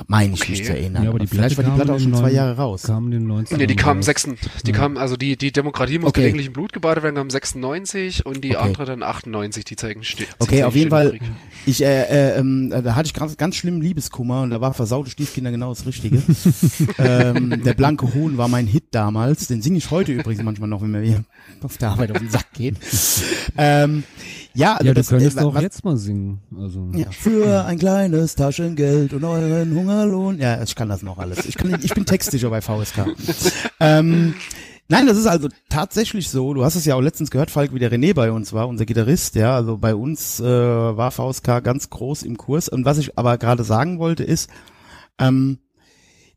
meine 0.08 0.34
ich 0.34 0.42
okay. 0.42 0.50
mich 0.52 0.64
zu 0.64 0.72
erinnern. 0.72 1.04
Ja, 1.04 1.10
aber, 1.10 1.20
aber 1.20 1.28
vielleicht 1.28 1.56
war 1.56 1.64
die 1.64 1.70
Platte 1.70 1.92
auch 1.92 2.00
schon 2.00 2.14
zwei 2.14 2.32
Jahre 2.32 2.56
raus. 2.56 2.82
Kamen 2.84 3.12
in 3.12 3.20
den 3.20 3.26
90 3.26 3.58
nee, 3.58 3.66
die 3.66 3.76
kamen 3.76 4.02
sechs, 4.02 4.24
die 4.24 4.70
ja. 4.70 4.76
kamen, 4.76 4.96
also 4.96 5.16
die, 5.16 5.36
die 5.36 5.52
Demokratie 5.52 5.98
muss 5.98 6.10
okay. 6.10 6.20
gelegentlich 6.20 6.48
im 6.48 6.52
Blut 6.52 6.72
gebadet 6.72 7.02
werden, 7.02 7.16
kam 7.16 7.30
96 7.30 8.26
und 8.26 8.44
die 8.44 8.56
okay. 8.56 8.66
andere 8.66 8.84
dann 8.84 9.02
98, 9.02 9.64
die 9.64 9.76
zeigen 9.76 10.04
steht. 10.04 10.28
Okay, 10.38 10.64
auf 10.64 10.74
jeden 10.74 10.90
Fall, 10.90 11.18
ich, 11.64 11.82
äh, 11.82 12.02
äh, 12.02 12.38
ähm, 12.38 12.70
da 12.70 12.94
hatte 12.94 13.06
ich 13.06 13.14
ganz, 13.14 13.36
ganz 13.36 13.56
schlimmen 13.56 13.80
Liebeskummer 13.80 14.42
und 14.42 14.50
da 14.50 14.60
war 14.60 14.74
versaute 14.74 15.10
Stiefkinder 15.10 15.50
genau 15.50 15.70
das 15.70 15.86
Richtige. 15.86 16.22
ähm, 16.98 17.62
der 17.64 17.74
blanke 17.74 18.14
Hohn 18.14 18.38
war 18.38 18.48
mein 18.48 18.66
Hit 18.66 18.84
damals, 18.92 19.48
den 19.48 19.62
singe 19.62 19.78
ich 19.78 19.90
heute 19.90 20.12
übrigens 20.12 20.42
manchmal 20.42 20.68
noch, 20.68 20.82
wenn 20.82 20.90
mir 20.90 21.02
hier 21.02 21.24
auf 21.62 21.76
der 21.78 21.90
Arbeit 21.90 22.12
auf 22.12 22.18
den 22.18 22.30
Sack 22.30 22.52
geht. 22.54 22.76
ähm, 23.58 24.04
ja, 24.56 24.74
also 24.74 24.84
ja, 24.86 24.92
du 24.92 25.00
das, 25.00 25.08
könntest 25.08 25.38
äh, 25.38 25.42
auch 25.42 25.60
jetzt 25.60 25.84
mal 25.84 25.96
singen. 25.96 26.40
Also. 26.58 26.90
Ja, 26.94 27.10
für 27.10 27.64
ein 27.64 27.78
kleines 27.78 28.34
Taschengeld 28.34 29.12
und 29.12 29.24
euren 29.24 29.74
Hungerlohn. 29.74 30.38
Ja, 30.38 30.62
ich 30.62 30.74
kann 30.74 30.88
das 30.88 31.02
noch 31.02 31.18
alles. 31.18 31.46
Ich, 31.46 31.56
kann, 31.56 31.78
ich 31.82 31.94
bin 31.94 32.06
Textsicher 32.06 32.50
bei 32.50 32.60
VSK. 32.60 33.06
ähm, 33.80 34.34
Nein, 34.88 35.06
das 35.06 35.18
ist 35.18 35.26
also 35.26 35.48
tatsächlich 35.68 36.28
so. 36.30 36.54
Du 36.54 36.64
hast 36.64 36.76
es 36.76 36.84
ja 36.84 36.94
auch 36.94 37.00
letztens 37.00 37.32
gehört, 37.32 37.50
Falk, 37.50 37.74
wie 37.74 37.80
der 37.80 37.90
René 37.90 38.14
bei 38.14 38.30
uns 38.30 38.52
war, 38.52 38.68
unser 38.68 38.86
Gitarrist. 38.86 39.34
Ja, 39.34 39.56
also 39.56 39.78
bei 39.78 39.96
uns 39.96 40.38
äh, 40.38 40.44
war 40.44 41.10
VSK 41.10 41.64
ganz 41.64 41.90
groß 41.90 42.22
im 42.22 42.36
Kurs. 42.36 42.68
Und 42.68 42.84
was 42.84 42.98
ich 42.98 43.18
aber 43.18 43.36
gerade 43.36 43.64
sagen 43.64 43.98
wollte 43.98 44.22
ist, 44.22 44.48
ähm, 45.18 45.58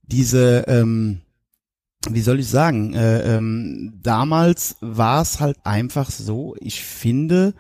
diese, 0.02 0.64
ähm, 0.68 1.22
wie 2.10 2.22
soll 2.22 2.40
ich 2.40 2.48
sagen, 2.48 2.96
äh, 2.96 3.38
ähm, 3.38 4.00
damals 4.02 4.78
war 4.82 5.22
es 5.22 5.40
halt 5.40 5.58
einfach 5.64 6.10
so. 6.10 6.56
Ich 6.60 6.84
finde, 6.84 7.54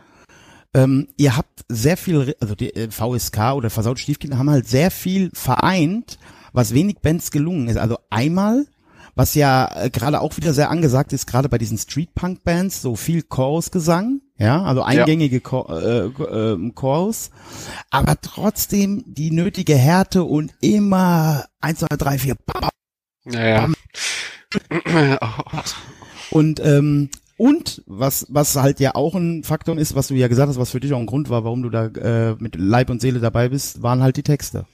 ähm, 0.74 1.08
ihr 1.18 1.36
habt 1.36 1.66
sehr 1.68 1.98
viel, 1.98 2.36
also 2.40 2.56
die 2.56 2.74
äh, 2.76 2.92
VSK 2.92 3.54
oder 3.54 3.70
Versaut 3.70 4.00
Stiefkinder 4.00 4.38
haben 4.38 4.50
halt 4.50 4.68
sehr 4.68 4.92
viel 4.92 5.32
vereint, 5.34 6.20
was 6.54 6.74
wenig 6.74 7.00
Bands 7.00 7.32
gelungen 7.32 7.68
ist. 7.68 7.78
Also 7.78 7.98
einmal, 8.10 8.68
was 9.16 9.34
ja 9.36 9.70
äh, 9.76 9.90
gerade 9.90 10.22
auch 10.22 10.38
wieder 10.38 10.54
sehr 10.54 10.70
angesagt 10.70 11.12
ist, 11.12 11.26
gerade 11.26 11.50
bei 11.50 11.58
diesen 11.58 11.78
Street-Punk-Bands, 11.78 12.82
so 12.82 12.96
viel 12.96 13.24
Chorusgesang, 13.24 14.22
ja, 14.38 14.64
also 14.64 14.84
eingängige 14.84 15.38
ja. 15.38 15.42
Chor, 15.42 15.82
äh, 15.82 16.06
äh, 16.06 16.72
Chorus, 16.74 17.32
aber 17.90 18.16
trotzdem 18.22 19.04
die 19.08 19.32
nötige 19.32 19.76
Härte 19.76 20.24
und 20.24 20.54
immer 20.62 21.46
eins, 21.62 21.80
zwei, 21.80 21.98
drei, 21.98 22.20
vier. 22.20 22.36
Bam, 22.46 22.70
naja. 23.26 23.70
und 26.32 26.60
ähm, 26.60 27.10
und 27.40 27.84
was, 27.86 28.26
was 28.28 28.58
halt 28.58 28.82
ja 28.82 28.96
auch 28.96 29.16
ein 29.16 29.46
Faktor 29.46 29.78
ist, 29.78 29.96
was 29.96 30.10
du 30.10 30.14
ja 30.14 30.28
gesagt 30.28 30.50
hast, 30.50 30.60
was 30.60 30.72
für 30.72 30.82
dich 30.82 30.92
auch 30.92 31.00
ein 31.00 31.06
Grund 31.06 31.30
war, 31.30 31.46
warum 31.46 31.64
du 31.64 31.70
da 31.70 31.86
äh, 31.86 32.36
mit 32.38 32.58
Leib 32.58 32.90
und 32.90 33.00
Seele 33.00 33.22
dabei 33.22 33.48
bist, 33.48 33.82
waren 33.82 34.04
halt 34.04 34.18
die 34.18 34.24
Texte. 34.24 34.66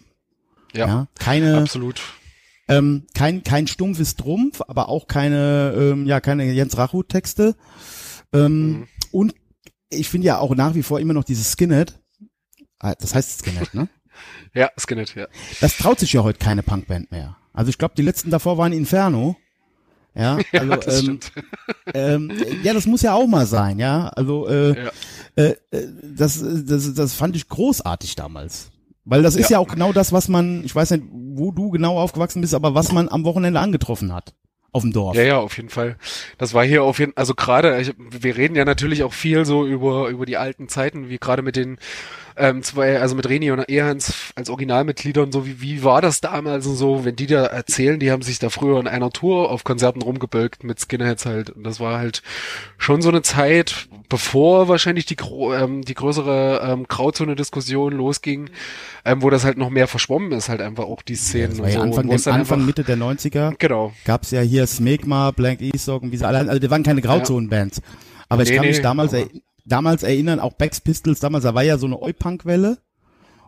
Ja, 0.74 0.88
ja 0.88 1.07
keine, 1.20 1.59
absolut. 1.59 2.01
Ähm, 2.68 3.05
kein, 3.13 3.43
kein 3.43 3.68
stumpfes 3.68 4.16
Trumpf, 4.16 4.61
aber 4.68 4.89
auch 4.89 5.05
keine, 5.05 5.76
ähm, 5.78 6.07
ja, 6.07 6.20
keine 6.20 6.51
Jens 6.53 6.76
Rachut 6.76 7.07
Texte. 7.07 7.55
Ähm, 8.34 8.70
mhm. 8.70 8.88
Und 9.11 9.36
ich 9.89 10.09
finde 10.09 10.26
ja 10.26 10.39
auch 10.39 10.55
nach 10.55 10.74
wie 10.74 10.82
vor 10.82 10.99
immer 10.99 11.13
noch 11.13 11.24
dieses 11.24 11.51
Skinhead. 11.51 11.99
Ah, 12.80 12.95
das 12.95 13.13
heißt 13.13 13.41
Skinhead, 13.41 13.76
ne? 13.76 13.89
ja, 14.55 14.72
Skinhead, 14.76 15.13
ja. 15.13 15.28
Das 15.61 15.78
traut 15.78 15.99
sich 15.99 16.13
ja 16.13 16.24
heute 16.24 16.39
keine 16.39 16.63
Punkband 16.63 17.11
mehr. 17.11 17.38
Also 17.53 17.70
ich 17.70 17.78
glaube, 17.78 17.93
die 17.95 18.01
letzten 18.01 18.32
davor 18.32 18.57
waren 18.57 18.74
Inferno. 18.74 19.38
Ja, 20.18 20.38
also, 20.53 20.72
ja, 20.72 20.78
das 20.78 21.03
ähm, 21.03 21.20
ähm, 21.93 22.32
ja, 22.63 22.74
das 22.74 22.88
muss 22.88 23.01
ja 23.01 23.13
auch 23.13 23.28
mal 23.28 23.45
sein, 23.45 23.80
ja. 23.80 24.07
Also 24.07 24.47
äh, 24.47 24.70
ja. 24.70 24.91
Äh, 25.36 25.55
äh, 25.72 25.88
das, 26.03 26.41
das, 26.41 26.93
das 26.93 27.13
fand 27.13 27.36
ich 27.36 27.49
großartig 27.49 28.16
damals. 28.16 28.72
Weil 29.03 29.22
das 29.22 29.36
ist 29.36 29.49
ja. 29.49 29.57
ja 29.57 29.59
auch 29.59 29.68
genau 29.68 29.91
das, 29.91 30.13
was 30.13 30.30
man, 30.30 30.63
ich 30.63 30.74
weiß 30.74 30.91
nicht, 30.91 31.03
wo 31.11 31.51
du 31.51 31.70
genau 31.70 31.99
aufgewachsen 31.99 32.41
bist, 32.41 32.55
aber 32.55 32.74
was 32.74 32.91
man 32.91 33.09
am 33.09 33.26
Wochenende 33.26 33.59
angetroffen 33.59 34.13
hat 34.13 34.34
auf 34.72 34.82
dem 34.82 34.91
Dorf. 34.91 35.16
Ja, 35.16 35.24
ja, 35.24 35.38
auf 35.38 35.55
jeden 35.57 35.70
Fall. 35.70 35.97
Das 36.38 36.53
war 36.53 36.66
hier 36.66 36.84
auf 36.84 36.99
jeden 36.99 37.16
also 37.16 37.34
gerade, 37.36 37.93
wir 37.97 38.36
reden 38.36 38.55
ja 38.55 38.66
natürlich 38.66 39.03
auch 39.03 39.13
viel 39.13 39.45
so 39.45 39.66
über, 39.66 40.09
über 40.09 40.26
die 40.26 40.38
alten 40.38 40.68
Zeiten, 40.68 41.07
wie 41.07 41.18
gerade 41.18 41.41
mit 41.41 41.55
den 41.55 41.78
ähm, 42.38 42.64
zwei, 42.64 43.00
also 43.00 43.16
mit 43.16 43.30
Reni 43.30 43.52
und 43.52 43.70
Ehans 43.70 44.34
als 44.36 44.50
Originalmitgliedern, 44.50 45.32
so 45.32 45.46
wie, 45.46 45.62
wie 45.62 45.84
war 45.84 46.02
das 46.02 46.22
damals 46.22 46.68
und 46.68 46.76
so, 46.76 47.06
wenn 47.06 47.16
die 47.16 47.28
da 47.28 47.46
erzählen, 47.46 48.00
die 48.00 48.12
haben 48.12 48.22
sich 48.22 48.40
da 48.40 48.50
früher 48.50 48.80
in 48.80 48.88
einer 48.88 49.12
Tour 49.12 49.50
auf 49.50 49.64
Konzerten 49.64 50.02
rumgebölkt 50.02 50.64
mit 50.64 50.80
Skinheads 50.80 51.26
halt. 51.26 51.50
Und 51.50 51.64
das 51.64 51.80
war 51.80 51.98
halt 51.98 52.24
schon 52.78 53.02
so 53.02 53.10
eine 53.10 53.22
Zeit, 53.22 53.88
bevor 54.10 54.68
wahrscheinlich 54.68 55.06
die, 55.06 55.18
ähm, 55.54 55.84
die 55.84 55.94
größere 55.94 56.62
ähm, 56.64 56.86
Grauzone-Diskussion 56.88 57.94
losging, 57.94 58.50
ähm, 59.06 59.22
wo 59.22 59.30
das 59.30 59.46
halt 59.46 59.58
noch 59.58 59.70
mehr 59.70 59.88
verschwommen 59.88 60.32
ist, 60.34 60.50
halt 60.50 60.62
einfach 60.62 60.86
auch 60.86 61.02
die 61.02 61.16
Szenen. 61.16 61.56
Ja, 61.56 61.64
war 61.64 61.70
ja 61.70 61.82
Anfang, 61.82 62.06
und 62.06 62.14
Anfang 62.14 62.34
einfach, 62.34 62.58
Mitte 62.58 62.84
der 62.84 62.98
90er. 62.98 63.56
Genau. 63.58 63.94
Gab's 64.04 64.32
ja 64.32 64.42
hier 64.42 64.68
Smegma, 64.68 65.32
Blank 65.32 65.62
Eastok 65.62 66.04
und 66.04 66.12
wie 66.12 66.18
sie 66.18 66.28
alle, 66.28 66.40
also 66.40 66.60
die 66.60 66.70
waren 66.70 66.84
keine 66.84 67.02
Grauzone-Bands. 67.02 67.82
Aber 68.28 68.44
nee, 68.44 68.50
ich 68.50 68.56
kann 68.56 68.66
mich 68.66 68.82
damals, 68.82 69.14
aber 69.14 69.26
damals 69.66 70.03
erinnern, 70.03 70.39
auch 70.39 70.53
Backs 70.53 70.82
Pistols, 70.82 71.20
damals, 71.20 71.43
da 71.43 71.53
war 71.53 71.63
ja 71.63 71.78
so 71.78 71.86
eine 71.86 72.01
Oi-Punk-Welle. 72.01 72.78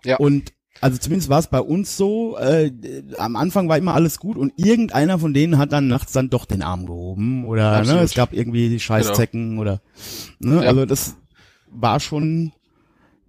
Ja. 0.04 0.18
Und 0.18 0.54
also 0.82 0.98
zumindest 0.98 1.30
war 1.30 1.40
es 1.40 1.48
bei 1.48 1.60
uns 1.60 1.98
so, 1.98 2.38
äh, 2.38 2.72
am 3.18 3.36
Anfang 3.36 3.68
war 3.68 3.78
immer 3.78 3.96
alles 3.96 4.20
gut 4.20 4.38
und 4.38 4.54
irgendeiner 4.58 5.18
von 5.18 5.34
denen 5.34 5.58
hat 5.58 5.72
dann 5.72 5.88
nachts 5.88 6.12
dann 6.12 6.30
doch 6.30 6.46
den 6.46 6.62
Arm 6.62 6.86
gehoben 6.86 7.46
oder 7.46 7.84
ne, 7.84 8.00
es 8.02 8.14
gab 8.14 8.32
irgendwie 8.32 8.70
die 8.70 8.80
Scheißzecken 8.80 9.50
genau. 9.52 9.62
oder 9.62 9.82
ne, 10.40 10.64
ja. 10.64 10.70
also 10.70 10.86
das 10.86 11.16
war 11.72 12.00
schon 12.00 12.52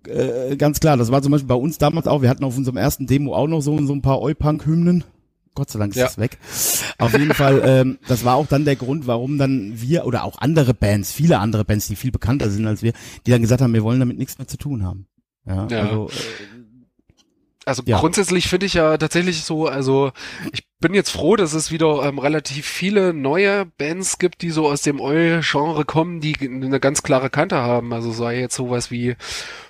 äh, 0.06 0.56
ganz 0.56 0.80
klar. 0.80 0.96
Das 0.96 1.10
war 1.10 1.22
zum 1.22 1.32
Beispiel 1.32 1.48
bei 1.48 1.54
uns 1.54 1.78
damals 1.78 2.06
auch, 2.06 2.22
wir 2.22 2.28
hatten 2.28 2.44
auf 2.44 2.56
unserem 2.56 2.76
ersten 2.76 3.06
Demo 3.06 3.34
auch 3.34 3.46
noch 3.48 3.60
so, 3.60 3.78
so 3.84 3.92
ein 3.92 4.02
paar 4.02 4.20
Oi-Punk-Hymnen. 4.20 5.04
Gott 5.58 5.70
sei 5.70 5.80
Dank 5.80 5.90
ist 5.90 5.98
ja. 5.98 6.04
das 6.04 6.18
weg. 6.18 6.38
Auf 6.98 7.12
jeden 7.18 7.34
Fall, 7.34 7.60
ähm, 7.64 7.98
das 8.06 8.24
war 8.24 8.36
auch 8.36 8.46
dann 8.46 8.64
der 8.64 8.76
Grund, 8.76 9.08
warum 9.08 9.38
dann 9.38 9.72
wir 9.74 10.06
oder 10.06 10.22
auch 10.22 10.38
andere 10.38 10.72
Bands, 10.72 11.10
viele 11.10 11.40
andere 11.40 11.64
Bands, 11.64 11.88
die 11.88 11.96
viel 11.96 12.12
bekannter 12.12 12.48
sind 12.48 12.64
als 12.64 12.82
wir, 12.82 12.92
die 13.26 13.32
dann 13.32 13.42
gesagt 13.42 13.60
haben, 13.60 13.74
wir 13.74 13.82
wollen 13.82 13.98
damit 13.98 14.18
nichts 14.18 14.38
mehr 14.38 14.46
zu 14.46 14.56
tun 14.56 14.84
haben. 14.84 15.08
Ja, 15.46 15.66
ja. 15.66 15.82
also 15.82 16.10
äh, 16.10 16.57
also 17.68 17.82
ja. 17.86 17.98
grundsätzlich 18.00 18.48
finde 18.48 18.66
ich 18.66 18.74
ja 18.74 18.96
tatsächlich 18.96 19.42
so, 19.42 19.66
also 19.66 20.12
ich 20.52 20.64
bin 20.80 20.94
jetzt 20.94 21.10
froh, 21.10 21.34
dass 21.34 21.54
es 21.54 21.72
wieder 21.72 22.04
ähm, 22.04 22.18
relativ 22.20 22.64
viele 22.66 23.12
neue 23.12 23.64
Bands 23.66 24.18
gibt, 24.18 24.42
die 24.42 24.50
so 24.50 24.68
aus 24.68 24.82
dem 24.82 25.00
Oi-Genre 25.00 25.84
kommen, 25.84 26.20
die 26.20 26.36
eine 26.40 26.78
ganz 26.78 27.02
klare 27.02 27.30
Kante 27.30 27.56
haben. 27.56 27.92
Also 27.92 28.12
sei 28.12 28.38
jetzt 28.38 28.54
sowas 28.54 28.90
wie 28.92 29.16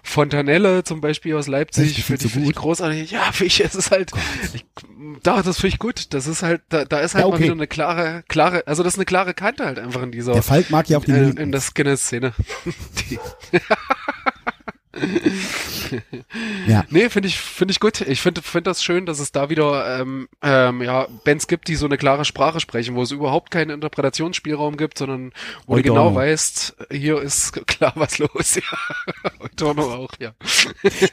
Fontanelle 0.03 0.85
zum 0.85 1.01
Beispiel 1.01 1.35
aus 1.35 1.47
Leipzig, 1.47 2.05
finde 2.05 2.27
ich, 2.27 2.33
find 2.33 2.47
ich 2.47 2.55
großartig. 2.55 3.11
Ja, 3.11 3.33
finde 3.33 3.47
ich, 3.47 3.65
es 3.65 3.75
ist 3.75 3.91
halt, 3.91 4.13
ich, 4.53 4.67
da, 5.23 5.43
das 5.43 5.57
finde 5.57 5.69
ich 5.75 5.79
gut. 5.79 6.13
Das 6.13 6.27
ist 6.27 6.43
halt, 6.43 6.61
da, 6.69 6.85
da 6.85 6.99
ist 7.01 7.15
halt 7.15 7.25
Ja, 7.25 7.29
mal 7.29 7.35
okay. 7.37 7.45
wieder 7.45 7.55
eine 7.55 7.67
klare, 7.67 8.23
klare, 8.29 8.67
also 8.67 8.83
das 8.83 8.95
ist 8.95 8.99
eine 8.99 9.07
klare 9.07 9.33
Kante 9.33 9.65
halt 9.65 9.79
einfach 9.79 10.03
in 10.03 10.13
dieser, 10.13 10.35
Der 10.35 10.43
Falk 10.43 10.69
mag 10.71 10.89
ja 10.91 10.99
auch 10.99 11.05
die 11.05 11.13
Mythen. 11.13 11.39
in 11.39 11.53
der 11.53 11.61
Skinner-Szene. 11.63 12.35
Ja. 16.67 16.85
Nee, 16.91 17.09
finde 17.09 17.29
ich, 17.29 17.39
finde 17.39 17.73
ich 17.73 17.81
gut. 17.81 18.01
Ich 18.03 18.21
finde 18.21 18.43
finde 18.43 18.71
das 18.71 18.83
schön, 18.83 19.07
dass 19.07 19.19
es 19.19 19.33
da 19.33 19.51
wieder 19.51 20.01
ähm, 20.01 20.29
ähm, 20.43 20.83
ja, 20.83 21.07
Bands 21.25 21.47
gibt, 21.47 21.69
die 21.69 21.77
so 21.77 21.87
eine 21.87 21.97
klare 21.97 22.25
Sprache 22.25 22.61
sprechen, 22.61 22.95
wo 22.95 23.03
es 23.03 23.11
überhaupt 23.11 23.51
keinen 23.51 23.71
Interpretationsspielraum 23.71 24.77
gibt, 24.77 24.99
sondern 24.99 25.33
wo 25.67 25.75
du 25.75 25.81
Eudorno. 25.81 26.11
genau 26.11 26.15
weißt, 26.15 26.77
hier 26.91 27.21
ist 27.21 27.67
klar 27.67 27.93
was 27.97 28.19
los. 28.19 28.59
Ja. 28.69 29.31
Eudorno 29.41 29.95
auch, 29.95 30.11
ja. 30.19 30.33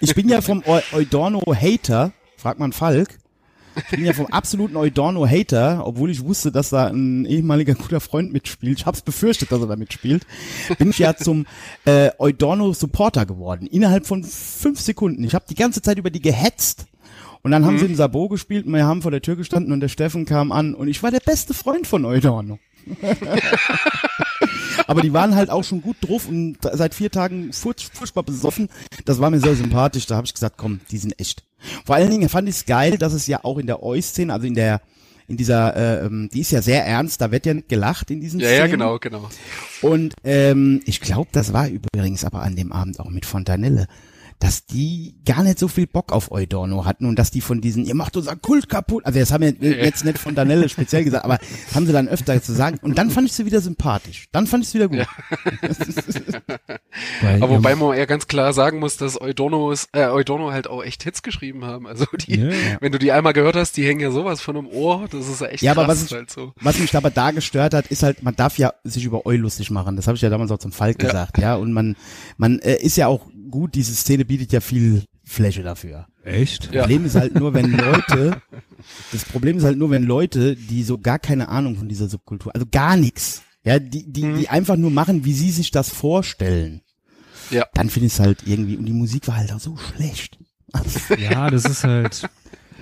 Ich 0.02 0.16
bin 0.16 0.28
ja 0.30 0.42
vom 0.42 0.64
Eu 0.66 0.82
Eudorno-Hater, 0.94 2.12
fragt 2.38 2.60
man 2.60 2.74
Falk. 2.74 3.10
Ich 3.76 3.90
bin 3.92 4.06
ja 4.06 4.14
vom 4.14 4.28
absoluten 4.28 4.78
Eudorno-Hater, 4.78 5.86
obwohl 5.86 6.10
ich 6.10 6.24
wusste, 6.24 6.52
dass 6.52 6.70
da 6.70 6.88
ein 6.88 7.26
ehemaliger 7.26 7.76
guter 7.76 8.00
Freund 8.00 8.32
mitspielt. 8.32 8.80
Ich 8.80 8.86
hab's 8.86 9.02
befürchtet, 9.02 9.52
dass 9.52 9.62
er 9.62 9.68
da 9.68 9.76
mitspielt. 9.76 10.26
Bin 10.78 10.90
ich 10.90 11.00
ja 11.00 11.16
zum 11.16 11.46
äh, 11.86 12.12
Eudorno-Supporter 12.18 13.26
geworden. 13.26 13.68
Innerhalb 13.68 14.06
von 14.06 14.24
fünf 14.24 14.80
Sekunden. 14.80 15.24
Ich 15.24 15.36
habe 15.36 15.46
die 15.50 15.56
ganze 15.56 15.82
Zeit 15.82 15.98
über 15.98 16.10
die 16.10 16.22
gehetzt. 16.22 16.88
Und 17.42 17.52
dann 17.52 17.64
haben 17.64 17.78
sie 17.78 17.86
im 17.86 17.94
Sabo 17.94 18.28
gespielt 18.28 18.66
und 18.66 18.74
wir 18.74 18.86
haben 18.86 19.04
vor 19.04 19.12
der 19.12 19.22
Tür 19.22 19.36
gestanden 19.36 19.72
und 19.72 19.80
der 19.80 19.88
Steffen 19.88 20.26
kam 20.26 20.52
an 20.52 20.74
und 20.74 20.88
ich 20.88 21.04
war 21.04 21.12
der 21.12 21.20
beste 21.20 21.54
Freund 21.54 21.86
von 21.86 22.04
Eudorno. 22.04 22.58
Aber 24.88 25.02
die 25.02 25.14
waren 25.14 25.36
halt 25.36 25.50
auch 25.50 25.64
schon 25.64 25.82
gut 25.82 25.98
drauf 26.02 26.28
und 26.28 26.58
seit 26.62 26.94
vier 26.94 27.10
Tagen 27.12 27.52
furch- 27.52 27.90
furchtbar 27.94 28.24
besoffen. 28.24 28.70
Das 29.06 29.20
war 29.20 29.30
mir 29.30 29.40
sehr 29.40 29.56
sympathisch. 29.56 30.06
Da 30.06 30.16
habe 30.16 30.26
ich 30.28 30.34
gesagt, 30.34 30.58
komm, 30.58 30.80
die 30.92 30.98
sind 30.98 31.20
echt. 31.20 31.44
Vor 31.86 31.96
allen 31.96 32.12
Dingen 32.12 32.30
fand 32.30 32.48
ich 32.50 32.56
es 32.56 32.66
geil, 32.66 32.98
dass 32.98 33.14
es 33.14 33.26
ja 33.28 33.44
auch 33.44 33.58
in 33.58 33.66
der 33.68 33.82
Oi-Szene, 33.82 34.32
also 34.32 34.46
in 34.46 34.54
der, 34.54 34.82
in 35.28 35.38
dieser, 35.38 35.76
äh, 35.76 36.06
ähm, 36.06 36.30
die 36.32 36.42
ist 36.42 36.52
ja 36.52 36.62
sehr 36.62 36.86
ernst, 36.86 37.20
da 37.22 37.32
wird 37.32 37.46
ja 37.48 37.56
nicht 37.56 37.70
gelacht 37.70 38.12
in 38.12 38.22
diesen 38.22 38.40
Ja, 38.40 38.48
Szenen. 38.48 38.60
ja, 38.60 38.68
genau, 38.68 39.00
genau. 39.00 39.30
Und 39.82 40.14
ähm, 40.24 40.82
ich 40.86 41.02
glaube, 41.02 41.30
das 41.32 41.52
war 41.54 41.68
übrigens 41.68 42.24
aber 42.24 42.44
an 42.44 42.56
dem 42.56 42.72
Abend 42.72 43.00
auch 43.00 43.10
mit 43.10 43.26
Fontanelle, 43.26 43.88
dass 44.40 44.66
die 44.66 45.16
gar 45.26 45.44
nicht 45.44 45.58
so 45.60 45.68
viel 45.68 45.88
Bock 45.88 46.12
auf 46.12 46.32
Eudorno 46.32 46.86
hatten 46.86 47.06
und 47.06 47.18
dass 47.18 47.32
die 47.32 47.42
von 47.42 47.62
diesen, 47.62 47.86
ihr 47.86 47.96
macht 47.96 48.18
unser 48.18 48.36
Kult 48.36 48.68
kaputt, 48.70 49.06
also 49.06 49.18
das 49.20 49.32
haben 49.32 49.44
wir 49.44 49.54
jetzt 49.84 50.04
nicht 50.06 50.18
Fontanelle 50.18 50.68
speziell 50.70 51.04
gesagt, 51.04 51.24
aber 51.26 51.40
haben 51.74 51.86
sie 51.86 51.94
dann 51.94 52.08
öfter 52.08 52.42
zu 52.42 52.54
sagen. 52.54 52.78
Und 52.82 52.98
dann 52.98 53.10
fand 53.12 53.28
ich 53.28 53.34
sie 53.34 53.46
wieder 53.46 53.62
sympathisch. 53.62 54.28
Dann 54.32 54.46
fand 54.48 54.64
ich 54.66 54.70
sie 54.70 54.78
wieder 54.80 54.90
gut. 54.90 55.06
Bei 57.22 57.36
Aber 57.42 57.50
wobei 57.50 57.76
man 57.76 57.98
ja 57.98 58.06
ganz 58.06 58.28
klar 58.28 58.54
sagen 58.54 58.80
muss, 58.80 58.98
dass 58.98 59.20
Eudornos, 59.20 59.88
äh, 59.94 60.06
Eudorno 60.08 60.52
halt 60.52 60.68
auch 60.68 60.84
echt 60.84 61.04
Hits 61.04 61.24
geschrieben 61.24 61.66
haben. 61.66 61.88
Also 61.88 62.06
die, 62.28 62.36
Ja. 62.40 62.52
wenn 62.82 62.92
du 62.92 63.00
die 63.00 63.12
einmal 63.12 63.34
gehört 63.34 63.56
hast, 63.56 63.78
die 63.78 63.86
hängen 63.86 64.00
ja 64.02 64.12
sowas 64.12 64.42
von 64.42 64.56
im 64.56 64.68
Ohr. 64.68 65.08
Das 65.10 65.28
ist 65.28 65.42
ja 65.42 65.48
echt 65.48 65.64
Ja, 65.64 65.72
aber 65.72 65.86
krass 65.86 66.02
was 66.02 66.06
ich- 66.08 66.12
halt 66.14 66.32
so. 66.32 66.54
Was 66.62 66.80
mich 66.80 66.96
aber 66.96 67.10
da 67.10 67.32
gestört 67.32 67.74
hat, 67.74 67.88
ist 67.88 68.04
halt, 68.04 68.24
man 68.24 68.36
darf 68.36 68.58
ja 68.58 68.74
sich 68.84 69.06
über 69.06 69.26
Eu 69.26 69.36
lustig 69.38 69.72
machen. 69.72 69.96
Das 69.96 70.08
habe 70.08 70.16
ich 70.16 70.22
ja 70.22 70.30
damals 70.30 70.52
auch 70.52 70.58
zum 70.60 70.72
Falk 70.72 71.02
Ja. 71.02 71.08
gesagt, 71.10 71.38
ja. 71.38 71.56
Und 71.56 71.74
man, 71.74 71.96
man 72.38 72.60
äh, 72.60 72.76
ist 72.78 72.98
ja 72.98 73.08
auch 73.08 73.26
gut, 73.56 73.76
diese 73.76 73.96
Szene 73.96 74.26
bietet 74.26 74.52
ja 74.52 74.60
viel 74.62 75.04
Fläche 75.24 75.64
dafür. 75.64 76.08
Echt? 76.24 76.74
Ja. 76.74 76.82
Problem 76.82 77.06
ist 77.06 77.16
halt 77.16 77.36
nur, 77.36 77.54
wenn 77.54 77.72
Leute, 77.78 78.42
das 79.12 79.24
Problem 79.26 79.58
ist 79.58 79.64
halt 79.64 79.78
nur, 79.78 79.90
wenn 79.92 80.04
Leute, 80.04 80.56
die 80.56 80.84
so 80.84 80.98
gar 80.98 81.20
keine 81.20 81.48
Ahnung 81.50 81.76
von 81.78 81.88
dieser 81.88 82.08
Subkultur, 82.10 82.54
also 82.54 82.68
gar 82.70 82.98
nichts, 82.98 83.42
ja, 83.64 83.80
die, 83.80 84.12
die, 84.12 84.24
Mhm. 84.26 84.38
die 84.40 84.50
einfach 84.50 84.76
nur 84.76 84.92
machen, 84.92 85.26
wie 85.26 85.34
sie 85.34 85.52
sich 85.52 85.72
das 85.72 85.90
vorstellen, 85.90 86.82
Ja. 87.50 87.66
dann 87.74 87.90
finde 87.90 88.08
ich 88.08 88.14
es 88.14 88.20
halt 88.20 88.40
irgendwie, 88.46 88.76
und 88.78 88.86
die 88.86 88.94
Musik 88.94 89.28
war 89.28 89.38
halt 89.38 89.52
auch 89.54 89.60
so 89.60 89.78
schlecht. 89.78 90.38
Ja, 91.18 91.50
das 91.50 91.66
ist 91.66 91.84
halt. 91.84 92.24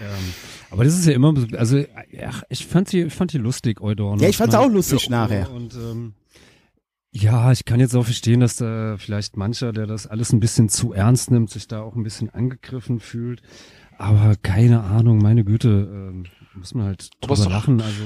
Ähm, 0.02 0.34
aber 0.72 0.84
das 0.84 0.98
ist 0.98 1.06
ja 1.06 1.14
immer, 1.14 1.34
also 1.58 1.78
ja, 1.78 2.32
ich 2.50 2.66
fand 2.66 2.90
sie, 2.90 3.02
ich 3.04 3.14
fand 3.14 3.32
die 3.32 3.38
lustig, 3.38 3.80
Eudorno. 3.82 4.22
Ja, 4.22 4.28
ich 4.30 4.38
fand's 4.38 4.56
meine, 4.56 4.66
auch 4.66 4.72
lustig 4.72 5.10
nachher. 5.10 5.52
Und 5.52 5.74
ähm, 5.76 6.14
ja, 7.16 7.52
ich 7.52 7.66
kann 7.66 7.80
jetzt 7.80 7.96
auch 7.96 8.06
verstehen, 8.06 8.40
dass 8.40 8.56
da 8.58 8.98
vielleicht 8.98 9.38
mancher, 9.38 9.72
der 9.72 9.86
das 9.86 10.08
alles 10.08 10.34
ein 10.34 10.40
bisschen 10.40 10.68
zu 10.68 10.94
ernst 10.94 11.30
nimmt, 11.30 11.52
sich 11.52 11.68
da 11.68 11.82
auch 11.82 11.96
ein 11.96 12.04
bisschen 12.04 12.32
angegriffen 12.32 13.00
fühlt. 13.00 13.42
Aber 14.00 14.36
keine 14.42 14.82
Ahnung, 14.82 15.20
meine 15.20 15.44
Güte, 15.44 15.88
ähm, 15.92 16.24
muss 16.56 16.74
man 16.74 16.88
halt 16.88 17.12
drüber 17.22 17.36
doch- 17.36 17.50
lachen. 17.50 17.82
Also 17.82 18.02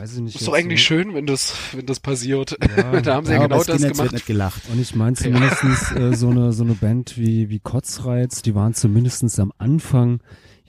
weiß 0.00 0.14
ich 0.14 0.20
nicht. 0.20 0.36
Ist 0.36 0.48
doch 0.48 0.52
eigentlich 0.54 0.80
so. 0.80 0.86
schön, 0.86 1.14
wenn 1.14 1.26
das, 1.26 1.54
wenn 1.72 1.86
das 1.86 2.00
passiert. 2.00 2.56
Ja. 2.76 3.00
da 3.00 3.14
haben 3.14 3.26
sie 3.26 3.32
ja, 3.32 3.38
aber 3.38 3.48
genau 3.48 3.64
das 3.64 3.76
Skinheads 3.76 3.98
gemacht. 3.98 4.12
nicht 4.12 4.26
gelacht. 4.26 4.62
Und 4.72 4.80
ich 4.80 4.94
meine 4.96 5.14
zumindestens 5.14 5.92
äh, 5.92 6.14
so 6.14 6.30
eine 6.30 6.52
so 6.52 6.64
eine 6.64 6.74
Band 6.74 7.16
wie 7.16 7.48
wie 7.50 7.60
Kotzreiz, 7.60 8.42
die 8.42 8.54
waren 8.56 8.74
zumindestens 8.74 9.38
am 9.38 9.52
Anfang 9.58 10.20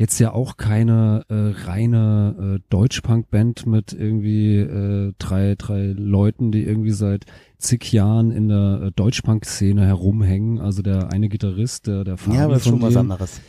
jetzt 0.02 0.18
ja 0.20 0.34
auch 0.34 0.58
keine 0.58 1.24
äh, 1.30 1.68
reine 1.68 2.58
äh, 2.58 2.60
Deutschpunk-Band 2.70 3.68
mit 3.68 3.94
irgendwie 3.94 4.58
äh, 4.58 5.14
drei 5.20 5.54
drei 5.56 5.94
Leuten, 5.96 6.52
die 6.52 6.64
irgendwie 6.64 6.90
seit 6.92 7.26
zig 7.60 7.92
Jahren 7.94 8.32
in 8.32 8.50
der 8.50 8.82
äh, 8.88 8.92
Deutschpunk-Szene 8.96 9.86
herumhängen. 9.86 10.60
Also 10.60 10.82
der 10.82 11.12
eine 11.14 11.30
Gitarrist, 11.30 11.86
der 11.86 12.04
der 12.04 12.18
Fabi 12.18 12.36
Ja, 12.36 12.46
aber 12.46 12.54
das 12.54 12.64
ist 12.64 12.70
von 12.70 12.80
schon 12.80 12.90
was 12.90 12.98
anderes. 12.98 13.42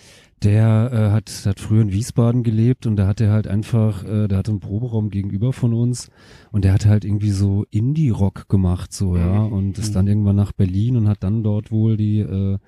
der 0.43 0.91
äh, 0.93 1.11
hat, 1.11 1.31
hat 1.47 1.59
früher 1.59 1.81
in 1.81 1.93
Wiesbaden 1.93 2.43
gelebt 2.43 2.87
und 2.87 2.97
da 2.97 3.07
hat 3.07 3.23
er 3.23 3.33
halt 3.33 3.49
einfach, 3.49 4.05
äh, 4.05 4.29
der 4.29 4.37
hatte 4.37 4.51
einen 4.51 4.61
Proberaum 4.61 5.09
gegenüber 5.09 5.55
von 5.55 5.73
uns 5.73 6.11
und 6.51 6.67
der 6.67 6.75
hat 6.75 6.85
halt 6.85 7.07
irgendwie 7.07 7.31
so 7.31 7.65
Indie-Rock 7.71 8.51
gemacht, 8.51 8.93
so, 8.93 9.17
ja, 9.17 9.43
und 9.43 9.79
ist 9.79 9.97
dann 9.97 10.07
irgendwann 10.07 10.37
nach 10.37 10.53
Berlin 10.53 10.99
und 10.99 11.09
hat 11.09 11.23
dann 11.23 11.43
dort 11.43 11.71
wohl 11.71 11.97
die 11.97 12.19
äh, 12.19 12.59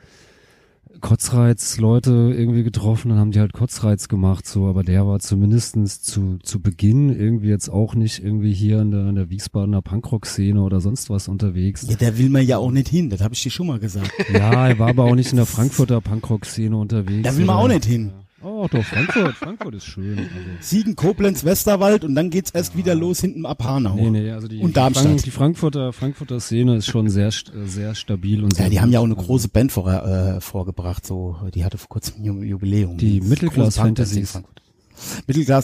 Kotzreiz-Leute 1.01 2.32
irgendwie 2.36 2.62
getroffen, 2.62 3.09
dann 3.11 3.18
haben 3.18 3.30
die 3.30 3.40
halt 3.40 3.53
Kotzreiz 3.53 4.09
gemacht, 4.09 4.47
so, 4.47 4.66
aber 4.66 4.82
der 4.82 5.07
war 5.07 5.18
zumindestens 5.20 6.03
zu, 6.03 6.38
zu 6.42 6.61
Beginn 6.61 7.11
irgendwie 7.11 7.49
jetzt 7.49 7.68
auch 7.68 7.95
nicht 7.95 8.22
irgendwie 8.22 8.53
hier 8.53 8.80
in 8.80 8.90
der, 8.90 9.09
in 9.09 9.14
der 9.14 9.30
Wiesbadener 9.30 9.82
Punkrock-Szene 9.82 10.61
oder 10.62 10.80
sonst 10.80 11.11
was 11.11 11.28
unterwegs. 11.28 11.86
Ja, 11.88 11.97
da 11.97 12.16
will 12.18 12.30
man 12.30 12.47
ja 12.47 12.59
auch 12.59 12.70
nicht 12.70 12.88
hin, 12.88 13.11
das 13.11 13.20
habe 13.20 13.34
ich 13.34 13.42
dir 13.42 13.51
schon 13.51 13.66
mal 13.66 13.78
gesagt. 13.78 14.11
Ja, 14.32 14.68
er 14.68 14.78
war 14.78 14.88
aber 14.88 15.05
auch 15.05 15.14
nicht 15.14 15.30
in 15.32 15.36
der 15.36 15.47
Frankfurter 15.55 16.01
Punkrock-Szene 16.01 16.76
unterwegs. 16.76 17.23
Da 17.28 17.36
will 17.36 17.44
man 17.44 17.56
oder- 17.56 17.64
auch 17.64 17.68
nicht 17.68 17.85
hin. 17.85 18.12
Oh, 18.44 18.66
doch, 18.70 18.84
Frankfurt, 18.84 19.34
Frankfurt 19.36 19.74
ist 19.76 19.86
schön. 19.86 20.18
Also. 20.18 20.30
Siegen, 20.60 20.96
Koblenz, 20.96 21.44
Westerwald 21.44 22.04
und 22.04 22.14
dann 22.14 22.28
geht's 22.28 22.50
erst 22.50 22.76
wieder 22.76 22.94
los 22.94 23.20
hinten 23.20 23.46
ab 23.46 23.64
Hanau. 23.64 23.94
Nee, 23.96 24.10
nee, 24.10 24.30
also 24.30 24.48
die, 24.48 24.58
Und 24.58 24.76
Darmstadt. 24.76 25.06
Frank, 25.06 25.22
die 25.22 25.30
Frankfurter, 25.30 25.92
Frankfurter 25.94 26.40
Szene 26.40 26.76
ist 26.76 26.86
schon 26.86 27.08
sehr, 27.08 27.28
äh, 27.28 27.66
sehr 27.66 27.94
stabil 27.94 28.44
und 28.44 28.54
sehr 28.54 28.66
Ja, 28.66 28.70
die 28.70 28.80
haben 28.80 28.88
gut. 28.88 28.94
ja 28.94 29.00
auch 29.00 29.04
eine 29.04 29.14
Also 29.16 29.26
große 29.26 29.48
Band 29.48 29.72
vor, 29.72 29.90
äh, 29.90 30.40
vorgebracht, 30.40 31.06
so, 31.06 31.36
die 31.54 31.64
hatte 31.64 31.78
vor 31.78 31.88
kurzem 31.88 32.22
Jubiläum. 32.44 32.98
Die 32.98 33.18
Große 33.20 33.30
Mittelglas 33.30 33.78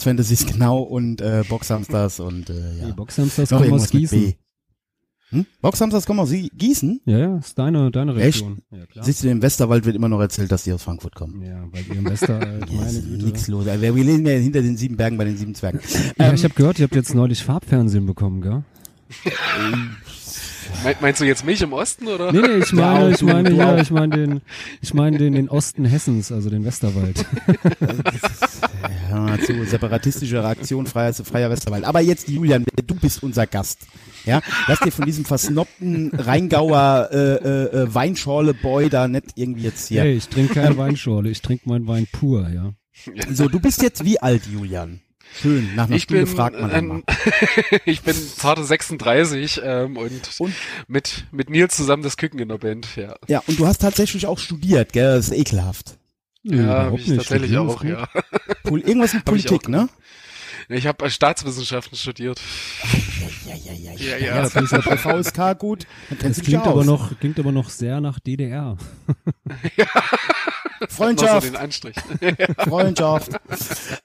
Fantasies. 0.05 0.47
Genau, 0.47 0.79
und 0.81 1.21
äh, 1.21 1.45
Boxhamsters 1.49 2.21
und 2.21 2.51
äh, 2.51 2.55
ja. 2.81 2.87
Die 2.87 2.93
Boxhamsters 2.93 3.51
kommen 3.51 3.73
aus 3.73 3.91
Gießen. 3.91 4.35
Hm? 5.31 5.47
Boxhamsters 5.63 6.07
kommen 6.07 6.21
aus 6.21 6.29
Sie- 6.31 6.51
Gießen? 6.57 7.01
Ja, 7.05 7.19
ja, 7.19 7.37
ist 7.39 7.57
deine, 7.59 7.91
deine 7.91 8.15
Echt? 8.17 8.39
Region. 8.41 8.59
Ja, 8.73 8.85
klar. 8.87 9.05
Siehst 9.05 9.23
du, 9.23 9.29
im 9.31 9.41
Westerwald 9.43 9.85
wird 9.85 9.95
immer 9.97 10.09
noch 10.09 10.21
erzählt, 10.21 10.51
dass 10.51 10.65
die 10.65 10.73
aus 10.73 10.83
Frankfurt 10.83 11.15
kommen. 11.15 11.41
Ja, 11.43 11.63
weil 11.71 11.85
ihr 11.89 11.97
im 11.99 12.05
Westerwald, 12.11 12.69
Ja, 12.71 12.77
meine 12.77 12.91
ist 12.91 13.05
Güte. 13.07 13.25
nix 13.27 13.47
los. 13.49 13.67
Also, 13.69 13.81
Wir 13.83 13.93
lesen 13.93 14.27
ja 14.27 14.33
hinter 14.33 14.61
den 14.63 14.77
sieben 14.77 14.97
Bergen 14.97 15.17
bei 15.19 15.25
den 15.25 15.37
sieben 15.37 15.55
Zwergen. 15.55 15.81
Ja, 16.19 16.27
Ähm, 16.31 16.35
ich 16.35 16.43
habe 16.45 16.55
gehört, 16.55 16.79
ihr 16.81 16.85
habt 16.85 16.95
jetzt 16.97 17.15
neulich 17.15 17.45
Farbfernsehen 17.45 18.07
bekommen, 18.07 18.41
gell? 18.43 18.63
Mein, 20.85 20.95
meinst 21.01 21.21
du 21.21 21.25
jetzt 21.25 21.45
mich 21.45 21.61
im 21.63 21.73
Osten 21.73 22.07
oder? 22.07 22.33
Nee, 22.33 22.41
nee, 22.43 22.57
ich 22.63 22.71
Ja, 22.71 22.93
meine, 22.95 23.11
ich 23.15 23.23
meine, 23.23 23.51
ja, 23.53 23.77
ich 23.81 23.91
meine 23.91 24.17
den, 24.17 24.41
ich 24.81 24.95
meine 24.95 25.19
den, 25.19 25.33
den 25.35 25.49
Osten 25.49 25.85
Hessens, 25.85 26.31
also 26.31 26.49
den 26.49 26.65
Westerwald. 26.65 27.27
Hör 29.09 29.21
mal 29.21 29.41
zu, 29.41 29.65
separatistische 29.65 30.43
Reaktion, 30.43 30.87
freier, 30.87 31.13
freier 31.13 31.51
Westerwald. 31.51 31.85
Aber 31.85 32.01
jetzt, 32.01 32.29
Julian, 32.29 32.65
du 32.87 32.95
bist 32.95 33.23
unser 33.23 33.47
Gast. 33.47 33.81
Ja, 34.25 34.41
lass 34.69 34.81
dir 34.81 34.93
von 34.93 35.07
diesem 35.07 35.25
versnobten 35.25 36.11
Rheingauer 36.15 37.09
äh, 37.13 37.17
äh, 37.17 37.83
äh, 37.83 37.95
Weinschorle-Boy 37.95 38.91
da 38.91 39.09
nicht 39.09 39.27
irgendwie 39.35 39.63
jetzt 39.63 39.89
hier. 39.89 40.03
Hey, 40.03 40.15
ich 40.15 40.29
trinke 40.29 40.55
keine 40.55 40.77
Weinschorle, 40.77 41.31
ich 41.31 41.43
trinke 41.43 41.69
meinen 41.69 41.87
Wein 41.87 42.07
pur, 42.11 42.49
ja. 42.49 42.73
So, 43.31 43.49
du 43.49 43.61
bist 43.61 43.83
jetzt 43.83 44.05
wie 44.05 44.21
alt, 44.21 44.43
Julian? 44.47 45.01
Schön, 45.41 45.75
nach 45.77 45.87
einer 45.87 45.97
Ich 45.97 46.03
Stunde 46.03 46.25
bin, 46.25 46.35
fragt 46.35 46.61
man 46.61 46.71
dann 46.71 46.91
ähm, 46.91 47.05
ich 47.85 48.03
bin 48.03 48.15
zarte 48.15 48.65
36 48.65 49.61
ähm, 49.65 49.97
und, 49.97 50.31
Und? 50.39 50.53
mit 50.89 51.27
mit 51.31 51.49
Nils 51.51 51.77
zusammen 51.77 52.03
das 52.03 52.17
Küken 52.17 52.41
in 52.41 52.49
der 52.49 52.59
Band. 52.59 52.97
Ja, 52.97 53.15
Ja, 53.29 53.43
und 53.47 53.59
du 53.59 53.67
hast 53.67 53.79
tatsächlich 53.81 54.27
auch 54.27 54.39
studiert, 54.39 54.93
gell? 54.93 55.15
Das 55.17 55.29
ist 55.29 55.39
ekelhaft. 55.39 55.99
Ja 56.43 56.55
überhaupt 56.55 56.85
habe 56.85 57.01
ich 57.01 57.07
nicht. 57.07 57.19
tatsächlich 57.19 57.53
ist 57.53 57.59
auch. 57.59 57.85
Ja, 57.85 58.09
Pol 58.65 58.81
irgendwas 58.81 59.13
mit 59.13 59.21
Hab 59.21 59.27
Politik, 59.27 59.69
ne? 59.69 59.89
Ich 60.71 60.87
habe 60.87 61.11
Staatswissenschaften 61.11 61.97
studiert. 61.99 62.41
Ja, 63.47 63.55
ja, 63.65 63.73
ja, 63.73 63.93
Ja, 63.93 64.17
ja. 64.17 64.37
ja. 64.37 64.43
das 64.43 64.55
ist 64.55 64.73
ja 64.73 64.81
bei 64.81 64.97
VSK 64.97 65.59
gut. 65.59 65.87
Das 66.23 66.41
klingt 66.41 66.65
ja 66.65 66.71
aber 66.71 66.81
aus. 66.81 66.87
noch, 66.87 67.19
klingt 67.19 67.39
aber 67.39 67.53
noch 67.53 67.71
sehr 67.71 68.01
nach 68.01 68.21
DDR. 68.21 68.77
Freundschaft. 70.89 71.47
So 71.47 71.53
den 71.53 71.57
Anstrich. 71.57 71.97
Freundschaft. 72.59 73.33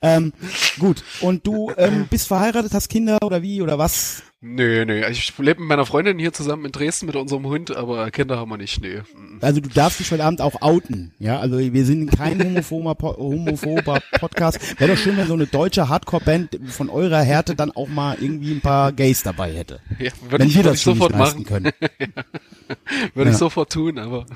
ähm, 0.01 0.33
gut. 0.79 1.03
Und 1.21 1.45
du 1.47 1.71
ähm, 1.77 2.07
bist 2.09 2.27
verheiratet, 2.27 2.73
hast 2.73 2.89
Kinder 2.89 3.17
oder 3.23 3.41
wie 3.41 3.61
oder 3.61 3.77
was? 3.77 4.23
Nö, 4.47 4.85
nö. 4.85 5.01
Ich 5.09 5.35
lebe 5.39 5.59
mit 5.61 5.69
meiner 5.69 5.87
Freundin 5.87 6.19
hier 6.19 6.31
zusammen 6.31 6.65
in 6.65 6.71
Dresden 6.71 7.07
mit 7.07 7.15
unserem 7.15 7.47
Hund, 7.47 7.75
aber 7.75 8.11
Kinder 8.11 8.37
haben 8.37 8.49
wir 8.51 8.57
nicht, 8.57 8.79
nö. 8.79 9.01
Also 9.41 9.59
du 9.59 9.69
darfst 9.69 9.99
dich 9.99 10.11
heute 10.11 10.23
Abend 10.23 10.39
auch 10.39 10.61
outen, 10.61 11.13
ja? 11.17 11.39
Also 11.39 11.57
wir 11.57 11.83
sind 11.83 12.11
kein 12.15 12.39
homophober, 12.43 12.95
homophober 13.17 13.99
Podcast. 14.19 14.79
Wäre 14.79 14.91
doch 14.91 14.99
schön, 14.99 15.17
wenn 15.17 15.25
so 15.25 15.33
eine 15.33 15.47
deutsche 15.47 15.89
Hardcore-Band 15.89 16.59
von 16.67 16.89
eurer 16.91 17.21
Härte 17.23 17.55
dann 17.55 17.71
auch 17.71 17.87
mal 17.87 18.17
irgendwie 18.21 18.51
ein 18.51 18.61
paar 18.61 18.91
Gays 18.91 19.23
dabei 19.23 19.51
hätte. 19.51 19.79
Ja, 19.97 20.11
wenn 20.29 20.31
würde 20.31 20.45
ich, 20.45 20.55
wir 20.55 20.63
würd 20.63 20.65
das 20.73 20.77
ich 20.77 20.83
sofort 20.83 21.11
nicht 21.15 21.19
machen. 21.19 21.43
können. 21.45 21.71
Würde 23.15 23.29
Ja. 23.29 23.33
ich 23.33 23.37
sofort 23.39 23.71
tun, 23.71 23.97
aber 23.97 24.27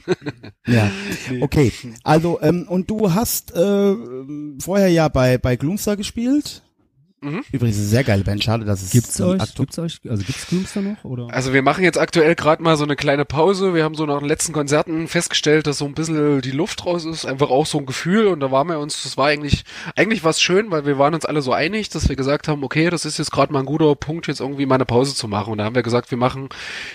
Ja, 0.66 0.90
okay. 1.42 1.72
Also 2.04 2.40
ähm, 2.42 2.66
und 2.68 2.90
du 2.90 3.14
hast 3.14 3.56
äh, 3.56 3.96
vorher 4.60 4.90
ja 4.90 5.08
bei 5.08 5.38
bei 5.38 5.56
Gloomstar 5.56 5.98
gespielt. 5.98 6.64
Mhm. 7.22 7.44
Übrigens 7.52 7.78
eine 7.78 7.86
sehr 7.86 8.04
geile 8.04 8.24
Band. 8.24 8.44
Schade, 8.44 8.66
dass 8.66 8.82
es 8.82 8.92
Gibt's 8.92 9.20
euch, 9.20 9.42
aktu- 9.42 9.58
gibt's 9.58 9.78
euch, 9.80 10.00
also 10.08 10.24
gibt's 10.24 10.48
Gloomster 10.48 10.82
noch, 10.82 11.04
oder? 11.04 11.28
Also 11.32 11.54
wir 11.54 11.62
machen 11.62 11.84
jetzt 11.84 11.98
aktuell 11.98 12.36
gerade 12.36 12.64
mal 12.64 12.78
so 12.78 12.84
eine 12.86 12.96
kleine 12.96 13.26
Pause. 13.26 13.74
Wir 13.74 13.84
haben 13.84 13.96
so 13.96 14.06
nach 14.06 14.20
den 14.20 14.28
letzten 14.28 14.54
Konzerten 14.54 15.08
festgestellt, 15.08 15.68
dass 15.68 15.80
so 15.80 15.86
ein 15.86 15.94
bisschen 15.94 16.42
die 16.42 16.52
Luft 16.52 16.86
raus 16.86 17.06
ist. 17.06 17.26
Einfach 17.26 17.50
auch 17.50 17.66
so 17.66 17.78
ein 17.80 17.86
Gefühl. 17.86 18.28
Und 18.28 18.40
da 18.40 18.52
waren 18.52 18.68
wir 18.68 18.80
uns, 18.80 19.04
das 19.04 19.18
war 19.18 19.28
eigentlich, 19.28 19.64
eigentlich 19.96 20.24
was 20.24 20.42
schön, 20.42 20.72
weil 20.72 20.86
wir 20.86 20.98
waren 20.98 21.14
uns 21.14 21.26
alle 21.26 21.42
so 21.42 21.52
einig, 21.54 21.90
dass 21.90 22.08
wir 22.10 22.16
gesagt 22.16 22.48
haben, 22.48 22.64
okay, 22.64 22.90
das 22.90 23.06
ist 23.06 23.18
jetzt 23.18 23.32
gerade 23.32 23.52
mal 23.52 23.60
ein 23.60 23.66
guter 23.66 23.96
Punkt, 23.96 24.28
jetzt 24.28 24.40
irgendwie 24.40 24.66
mal 24.66 24.76
eine 24.76 24.86
Pause 24.86 25.14
zu 25.16 25.28
machen. 25.28 25.52
Und 25.52 25.58
da 25.58 25.66
haben 25.66 25.76
wir 25.76 25.84
gesagt, 25.84 26.12
wir 26.12 26.18
machen, 26.18 26.50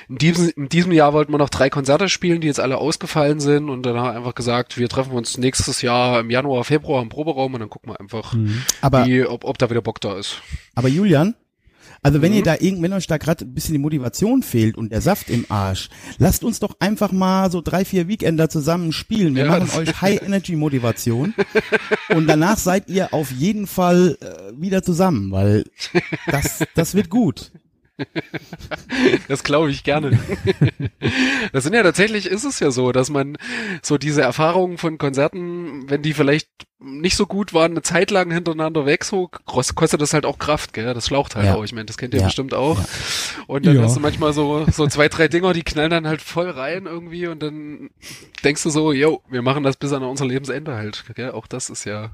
in 0.08 0.16
diesem, 0.18 0.50
in 0.56 0.68
diesem 0.68 0.92
Jahr 0.92 1.12
wollten 1.12 1.32
wir 1.32 1.38
noch 1.38 1.50
drei 1.50 1.70
Konzerte 1.70 2.08
spielen, 2.08 2.40
die 2.40 2.46
jetzt 2.46 2.60
alle 2.60 2.78
ausgefallen 2.78 3.40
sind. 3.40 3.68
Und 3.68 3.82
dann 3.84 3.96
haben 3.96 4.06
wir 4.12 4.16
einfach 4.16 4.34
gesagt, 4.34 4.78
wir 4.78 4.88
treffen 4.88 5.12
uns 5.12 5.36
nächstes 5.38 5.82
Jahr 5.82 6.20
im 6.20 6.30
Januar, 6.30 6.64
Februar 6.64 7.02
im 7.02 7.08
Proberaum 7.08 7.54
und 7.54 7.60
dann 7.60 7.70
gucken 7.70 7.90
wir 7.92 8.00
einfach, 8.00 8.32
Mhm. 8.34 8.62
aber 8.80 9.06
wie, 9.06 9.24
ob, 9.24 9.44
ob 9.44 9.58
da 9.58 9.68
wieder 9.70 9.82
Bock 9.82 10.00
da 10.00 10.13
ist. 10.18 10.40
aber 10.74 10.88
Julian, 10.88 11.34
also 12.02 12.20
wenn 12.20 12.32
Mhm. 12.32 12.38
ihr 12.38 12.42
da 12.44 12.54
irgend, 12.60 12.82
wenn 12.82 12.92
euch 12.92 13.06
da 13.06 13.16
gerade 13.16 13.44
ein 13.46 13.54
bisschen 13.54 13.72
die 13.72 13.78
Motivation 13.78 14.42
fehlt 14.42 14.76
und 14.76 14.92
der 14.92 15.00
Saft 15.00 15.30
im 15.30 15.46
Arsch, 15.48 15.88
lasst 16.18 16.44
uns 16.44 16.60
doch 16.60 16.76
einfach 16.78 17.12
mal 17.12 17.50
so 17.50 17.62
drei, 17.62 17.84
vier 17.86 18.08
Weekender 18.08 18.50
zusammen 18.50 18.92
spielen. 18.92 19.34
Wir 19.34 19.46
Ja, 19.46 19.58
machen 19.58 19.70
euch 19.78 20.02
High 20.02 20.20
Energy 20.26 20.54
Motivation 20.54 21.32
und 22.10 22.26
danach 22.26 22.58
seid 22.58 22.90
ihr 22.90 23.14
auf 23.14 23.30
jeden 23.30 23.66
Fall 23.66 24.18
äh, 24.20 24.52
wieder 24.60 24.82
zusammen, 24.82 25.30
weil 25.32 25.64
das, 26.26 26.64
das 26.74 26.94
wird 26.94 27.08
gut. 27.08 27.52
Das 29.28 29.44
glaube 29.44 29.70
ich 29.70 29.84
gerne. 29.84 30.18
das 31.52 31.64
sind 31.64 31.74
ja 31.74 31.82
tatsächlich, 31.84 32.26
ist 32.26 32.44
es 32.44 32.58
ja 32.60 32.70
so, 32.72 32.90
dass 32.92 33.08
man 33.08 33.36
so 33.82 33.98
diese 33.98 34.20
Erfahrungen 34.22 34.78
von 34.78 34.98
Konzerten, 34.98 35.88
wenn 35.88 36.02
die 36.02 36.12
vielleicht 36.12 36.48
nicht 36.80 37.16
so 37.16 37.24
gut 37.26 37.54
waren, 37.54 37.70
eine 37.72 37.82
Zeit 37.82 38.10
lang 38.10 38.30
hintereinander 38.30 38.84
weg, 38.84 39.04
so 39.04 39.30
kos- 39.46 39.74
kostet 39.74 40.02
das 40.02 40.12
halt 40.12 40.26
auch 40.26 40.38
Kraft, 40.38 40.74
gell? 40.74 40.92
Das 40.92 41.06
schlaucht 41.06 41.34
halt 41.36 41.46
Ja. 41.46 41.54
auch. 41.54 41.64
Ich 41.64 41.72
meine, 41.72 41.86
das 41.86 41.96
kennt 41.96 42.12
ihr 42.14 42.20
Ja. 42.20 42.26
bestimmt 42.26 42.52
auch. 42.52 42.78
Und 43.46 43.64
dann 43.64 43.76
Ja. 43.76 43.82
hast 43.82 43.96
du 43.96 44.00
manchmal 44.00 44.32
so, 44.32 44.66
so 44.70 44.86
zwei, 44.88 45.08
drei 45.08 45.28
Dinger, 45.28 45.52
die 45.54 45.62
knallen 45.62 45.90
dann 45.90 46.06
halt 46.06 46.20
voll 46.20 46.50
rein 46.50 46.84
irgendwie 46.86 47.26
und 47.28 47.42
dann 47.42 47.90
denkst 48.42 48.62
du 48.64 48.70
so, 48.70 48.92
yo, 48.92 49.22
wir 49.30 49.40
machen 49.40 49.62
das 49.62 49.76
bis 49.76 49.92
an 49.92 50.02
unser 50.02 50.26
Lebensende 50.26 50.74
halt, 50.74 51.04
gell? 51.14 51.30
Auch 51.30 51.46
das 51.46 51.70
ist 51.70 51.84
ja, 51.84 52.10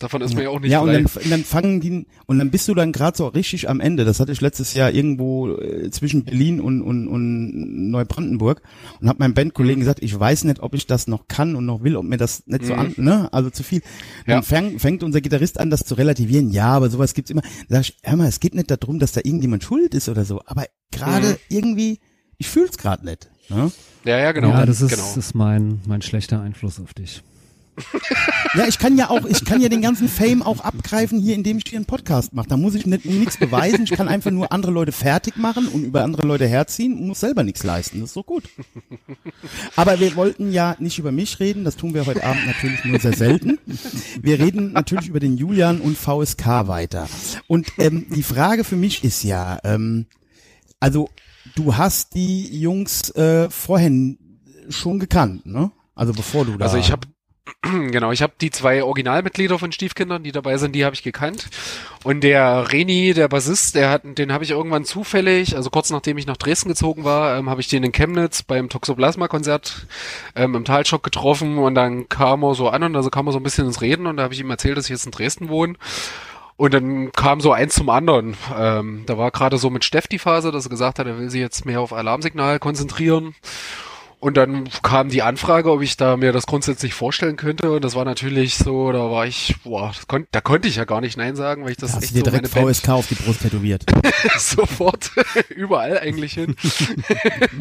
davon 0.00 0.22
ist 0.22 0.34
man 0.34 0.42
ja 0.44 0.48
auch 0.50 0.60
nicht 0.60 0.72
ja, 0.72 0.80
und 0.80 0.88
frei. 0.88 0.94
dann, 1.02 1.22
und 1.24 1.30
dann 1.30 1.44
fangen 1.44 1.80
die, 1.80 2.06
und 2.26 2.38
dann 2.38 2.50
bist 2.50 2.66
du 2.66 2.74
dann 2.74 2.90
gerade 2.90 3.16
so 3.16 3.28
richtig 3.28 3.68
am 3.68 3.78
Ende. 3.80 4.04
Das 4.04 4.18
hatte 4.18 4.32
ich 4.32 4.40
letztes 4.40 4.74
Jahr 4.74 4.90
irgendwo 4.90 5.56
äh, 5.56 5.90
zwischen 5.90 6.24
Berlin 6.24 6.58
und, 6.60 6.82
und, 6.82 7.06
und 7.06 7.90
Neubrandenburg 7.90 8.60
und 9.00 9.08
habe 9.08 9.18
meinem 9.20 9.34
Bandkollegen 9.34 9.80
gesagt, 9.80 10.02
ich 10.02 10.18
weiß 10.18 10.44
nicht, 10.44 10.60
ob 10.60 10.74
ich 10.74 10.86
das 10.86 11.06
noch 11.06 11.28
kann 11.28 11.54
und 11.54 11.64
noch 11.66 11.84
will, 11.84 11.96
ob 11.96 12.04
mir 12.04 12.16
das 12.16 12.44
nicht 12.46 12.64
so 12.64 12.72
Mhm. 12.72 12.78
an, 12.80 12.94
ne, 12.96 13.28
also 13.32 13.50
zu 13.50 13.62
viel. 13.62 13.73
Dann 14.26 14.36
Ja. 14.36 14.42
fang, 14.42 14.78
fängt 14.78 15.02
unser 15.02 15.20
Gitarrist 15.20 15.58
an, 15.60 15.70
das 15.70 15.84
zu 15.84 15.94
relativieren. 15.94 16.50
Ja, 16.50 16.68
aber 16.72 16.90
sowas 16.90 17.14
gibt's 17.14 17.30
immer. 17.30 17.42
Sag 17.68 17.80
ich, 17.82 17.96
hör 18.02 18.16
mal, 18.16 18.28
es 18.28 18.40
geht 18.40 18.54
nicht 18.54 18.70
darum, 18.70 18.98
dass 18.98 19.12
da 19.12 19.20
irgendjemand 19.24 19.62
schuld 19.64 19.94
ist 19.94 20.08
oder 20.08 20.24
so, 20.24 20.40
aber 20.46 20.66
gerade 20.90 21.28
Mhm. 21.30 21.36
irgendwie, 21.48 22.00
ich 22.38 22.48
fühl's 22.48 22.76
gerade 22.78 23.04
nicht. 23.04 23.30
Ne? 23.50 23.70
ja, 24.04 24.18
ja, 24.18 24.32
genau. 24.32 24.48
ja, 24.50 24.64
das 24.64 24.80
ist, 24.80 24.90
genau. 24.90 25.14
ist 25.16 25.34
mein, 25.34 25.80
mein 25.86 26.00
schlechter 26.02 26.40
Einfluss 26.40 26.80
auf 26.80 26.94
dich. 26.94 27.22
Ja, 28.54 28.66
ich 28.68 28.78
kann 28.78 28.96
ja 28.96 29.10
auch, 29.10 29.24
ich 29.24 29.44
kann 29.44 29.60
ja 29.60 29.68
den 29.68 29.82
ganzen 29.82 30.08
Fame 30.08 30.42
auch 30.42 30.60
abgreifen 30.60 31.20
hier, 31.20 31.34
indem 31.34 31.58
ich 31.58 31.64
hier 31.66 31.78
einen 31.78 31.86
Podcast 31.86 32.32
mache. 32.32 32.48
Da 32.48 32.56
muss 32.56 32.74
ich 32.74 32.86
nicht 32.86 33.04
nichts 33.04 33.36
beweisen. 33.36 33.84
Ich 33.84 33.90
kann 33.90 34.08
einfach 34.08 34.30
nur 34.30 34.52
andere 34.52 34.70
Leute 34.70 34.92
fertig 34.92 35.36
machen 35.36 35.66
und 35.66 35.82
über 35.84 36.04
andere 36.04 36.26
Leute 36.26 36.46
herziehen 36.46 36.96
und 36.96 37.08
muss 37.08 37.20
selber 37.20 37.42
nichts 37.42 37.64
leisten. 37.64 38.00
Das 38.00 38.10
ist 38.10 38.14
so 38.14 38.22
gut. 38.22 38.44
Aber 39.76 39.98
wir 39.98 40.14
wollten 40.16 40.52
ja 40.52 40.76
nicht 40.78 40.98
über 40.98 41.10
mich 41.10 41.40
reden. 41.40 41.64
Das 41.64 41.76
tun 41.76 41.94
wir 41.94 42.06
heute 42.06 42.24
Abend 42.24 42.46
natürlich 42.46 42.84
nur 42.84 43.00
sehr 43.00 43.14
selten. 43.14 43.58
Wir 44.20 44.38
reden 44.38 44.72
natürlich 44.72 45.08
über 45.08 45.20
den 45.20 45.36
Julian 45.36 45.80
und 45.80 45.98
VSK 45.98 46.68
weiter. 46.68 47.08
Und 47.48 47.72
ähm, 47.78 48.06
die 48.14 48.22
Frage 48.22 48.64
für 48.64 48.76
mich 48.76 49.02
ist 49.02 49.24
ja, 49.24 49.58
ähm, 49.64 50.06
also 50.80 51.08
du 51.56 51.76
hast 51.76 52.14
die 52.14 52.56
Jungs 52.58 53.10
äh, 53.10 53.50
vorher 53.50 53.90
schon 54.68 54.98
gekannt, 54.98 55.46
ne? 55.46 55.70
Also 55.94 56.12
bevor 56.12 56.44
du 56.44 56.56
da. 56.56 56.64
Also 56.64 56.76
ich 56.76 56.90
habe 56.90 57.06
genau, 57.62 58.10
ich 58.10 58.22
habe 58.22 58.32
die 58.40 58.50
zwei 58.50 58.82
Originalmitglieder 58.82 59.58
von 59.58 59.70
Stiefkindern, 59.70 60.22
die 60.22 60.32
dabei 60.32 60.56
sind, 60.56 60.74
die 60.74 60.84
habe 60.84 60.94
ich 60.94 61.02
gekannt. 61.02 61.48
Und 62.02 62.22
der 62.22 62.72
Reni, 62.72 63.12
der 63.12 63.28
Bassist, 63.28 63.74
der 63.74 63.90
hat, 63.90 64.02
den 64.04 64.32
habe 64.32 64.44
ich 64.44 64.50
irgendwann 64.50 64.84
zufällig, 64.84 65.54
also 65.54 65.68
kurz 65.68 65.90
nachdem 65.90 66.16
ich 66.16 66.26
nach 66.26 66.38
Dresden 66.38 66.68
gezogen 66.68 67.04
war, 67.04 67.36
ähm, 67.36 67.50
habe 67.50 67.60
ich 67.60 67.68
den 67.68 67.84
in 67.84 67.92
Chemnitz 67.92 68.42
beim 68.42 68.70
Toxoplasma-Konzert 68.70 69.86
ähm, 70.36 70.54
im 70.54 70.64
Talschock 70.64 71.02
getroffen 71.02 71.58
und 71.58 71.74
dann 71.74 72.08
kam 72.08 72.42
er 72.44 72.54
so 72.54 72.68
an 72.70 72.82
und 72.82 72.96
also 72.96 73.10
kam 73.10 73.26
er 73.26 73.32
so 73.32 73.40
ein 73.40 73.44
bisschen 73.44 73.66
ins 73.66 73.82
Reden 73.82 74.06
und 74.06 74.16
da 74.16 74.22
habe 74.22 74.34
ich 74.34 74.40
ihm 74.40 74.50
erzählt, 74.50 74.78
dass 74.78 74.86
ich 74.86 74.90
jetzt 74.90 75.06
in 75.06 75.12
Dresden 75.12 75.48
wohne. 75.48 75.74
Und 76.56 76.72
dann 76.72 77.10
kam 77.12 77.40
so 77.40 77.52
eins 77.52 77.74
zum 77.74 77.90
anderen. 77.90 78.36
Ähm, 78.56 79.02
da 79.06 79.18
war 79.18 79.32
gerade 79.32 79.58
so 79.58 79.70
mit 79.70 79.84
Steff 79.84 80.06
die 80.06 80.20
Phase, 80.20 80.52
dass 80.52 80.66
er 80.66 80.70
gesagt 80.70 80.98
hat, 80.98 81.06
er 81.06 81.18
will 81.18 81.28
sich 81.28 81.40
jetzt 81.40 81.66
mehr 81.66 81.80
auf 81.80 81.92
Alarmsignal 81.92 82.60
konzentrieren. 82.60 83.34
Und 84.24 84.38
dann 84.38 84.70
kam 84.82 85.10
die 85.10 85.20
Anfrage, 85.20 85.70
ob 85.70 85.82
ich 85.82 85.98
da 85.98 86.16
mir 86.16 86.32
das 86.32 86.46
grundsätzlich 86.46 86.94
vorstellen 86.94 87.36
könnte. 87.36 87.70
Und 87.72 87.84
das 87.84 87.94
war 87.94 88.06
natürlich 88.06 88.56
so, 88.56 88.90
da 88.90 89.10
war 89.10 89.26
ich, 89.26 89.54
boah, 89.64 89.92
kon 90.08 90.26
da 90.30 90.40
konnte 90.40 90.66
ich 90.66 90.76
ja 90.76 90.86
gar 90.86 91.02
nicht 91.02 91.18
Nein 91.18 91.36
sagen, 91.36 91.62
weil 91.62 91.72
ich 91.72 91.76
das 91.76 91.90
da 91.90 91.96
hast 91.96 92.04
echt 92.04 92.16
du 92.16 92.22
dir 92.22 92.30
so 92.30 92.30
direkt 92.30 92.48
VSK 92.48 92.88
auf 92.88 93.06
die 93.06 93.16
Brust 93.16 93.42
tätowiert. 93.42 93.84
sofort 94.38 95.10
überall 95.50 95.98
eigentlich 95.98 96.32
hin. 96.32 96.56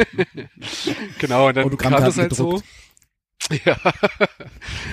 genau, 1.20 1.50
und 1.50 1.58
dann 1.58 1.76
kam 1.76 1.92
das 1.92 2.18
halt 2.18 2.34
so. 2.34 2.46
gedruckt. 2.46 2.66
Ja. 3.66 3.76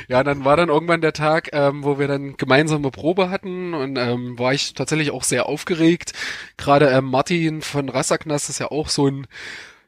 ja, 0.08 0.24
dann 0.24 0.44
war 0.44 0.56
dann 0.56 0.70
irgendwann 0.70 1.02
der 1.02 1.12
Tag, 1.12 1.50
ähm, 1.52 1.84
wo 1.84 2.00
wir 2.00 2.08
dann 2.08 2.36
gemeinsame 2.36 2.90
Probe 2.90 3.30
hatten 3.30 3.74
und 3.74 3.96
ähm, 3.96 4.36
war 4.40 4.52
ich 4.52 4.74
tatsächlich 4.74 5.12
auch 5.12 5.22
sehr 5.22 5.46
aufgeregt. 5.46 6.14
Gerade 6.56 6.88
ähm, 6.88 7.04
Martin 7.04 7.62
von 7.62 7.88
Rassaknas 7.88 8.48
ist 8.48 8.58
ja 8.58 8.72
auch 8.72 8.88
so 8.88 9.06
ein 9.06 9.28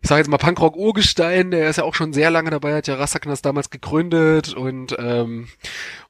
ich 0.03 0.09
sage 0.09 0.19
jetzt 0.19 0.29
mal 0.29 0.37
Punkrock-Urgestein, 0.37 1.53
der 1.53 1.71
ist 1.71 1.77
ja 1.77 1.85
auch 1.85 1.95
schon 1.95 2.13
sehr 2.13 2.31
lange 2.31 2.51
dabei, 2.51 2.75
hat 2.75 2.89
ja 2.89 2.97
Rassaknas 2.97 3.41
damals 3.41 3.71
gegründet 3.71 4.53
und 4.53 4.97
ähm, 4.99 5.47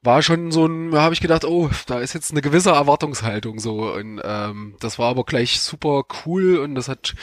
war 0.02 0.22
schon 0.22 0.50
so 0.50 0.64
ein, 0.64 0.92
da 0.92 1.02
habe 1.02 1.12
ich 1.12 1.20
gedacht, 1.20 1.44
oh, 1.44 1.68
da 1.86 2.00
ist 2.00 2.14
jetzt 2.14 2.30
eine 2.30 2.40
gewisse 2.40 2.70
Erwartungshaltung 2.70 3.60
so 3.60 3.92
und 3.92 4.20
ähm, 4.24 4.76
das 4.80 4.98
war 4.98 5.10
aber 5.10 5.24
gleich 5.24 5.60
super 5.60 6.04
cool 6.24 6.56
und 6.56 6.74
das 6.74 6.88
hat 6.88 7.14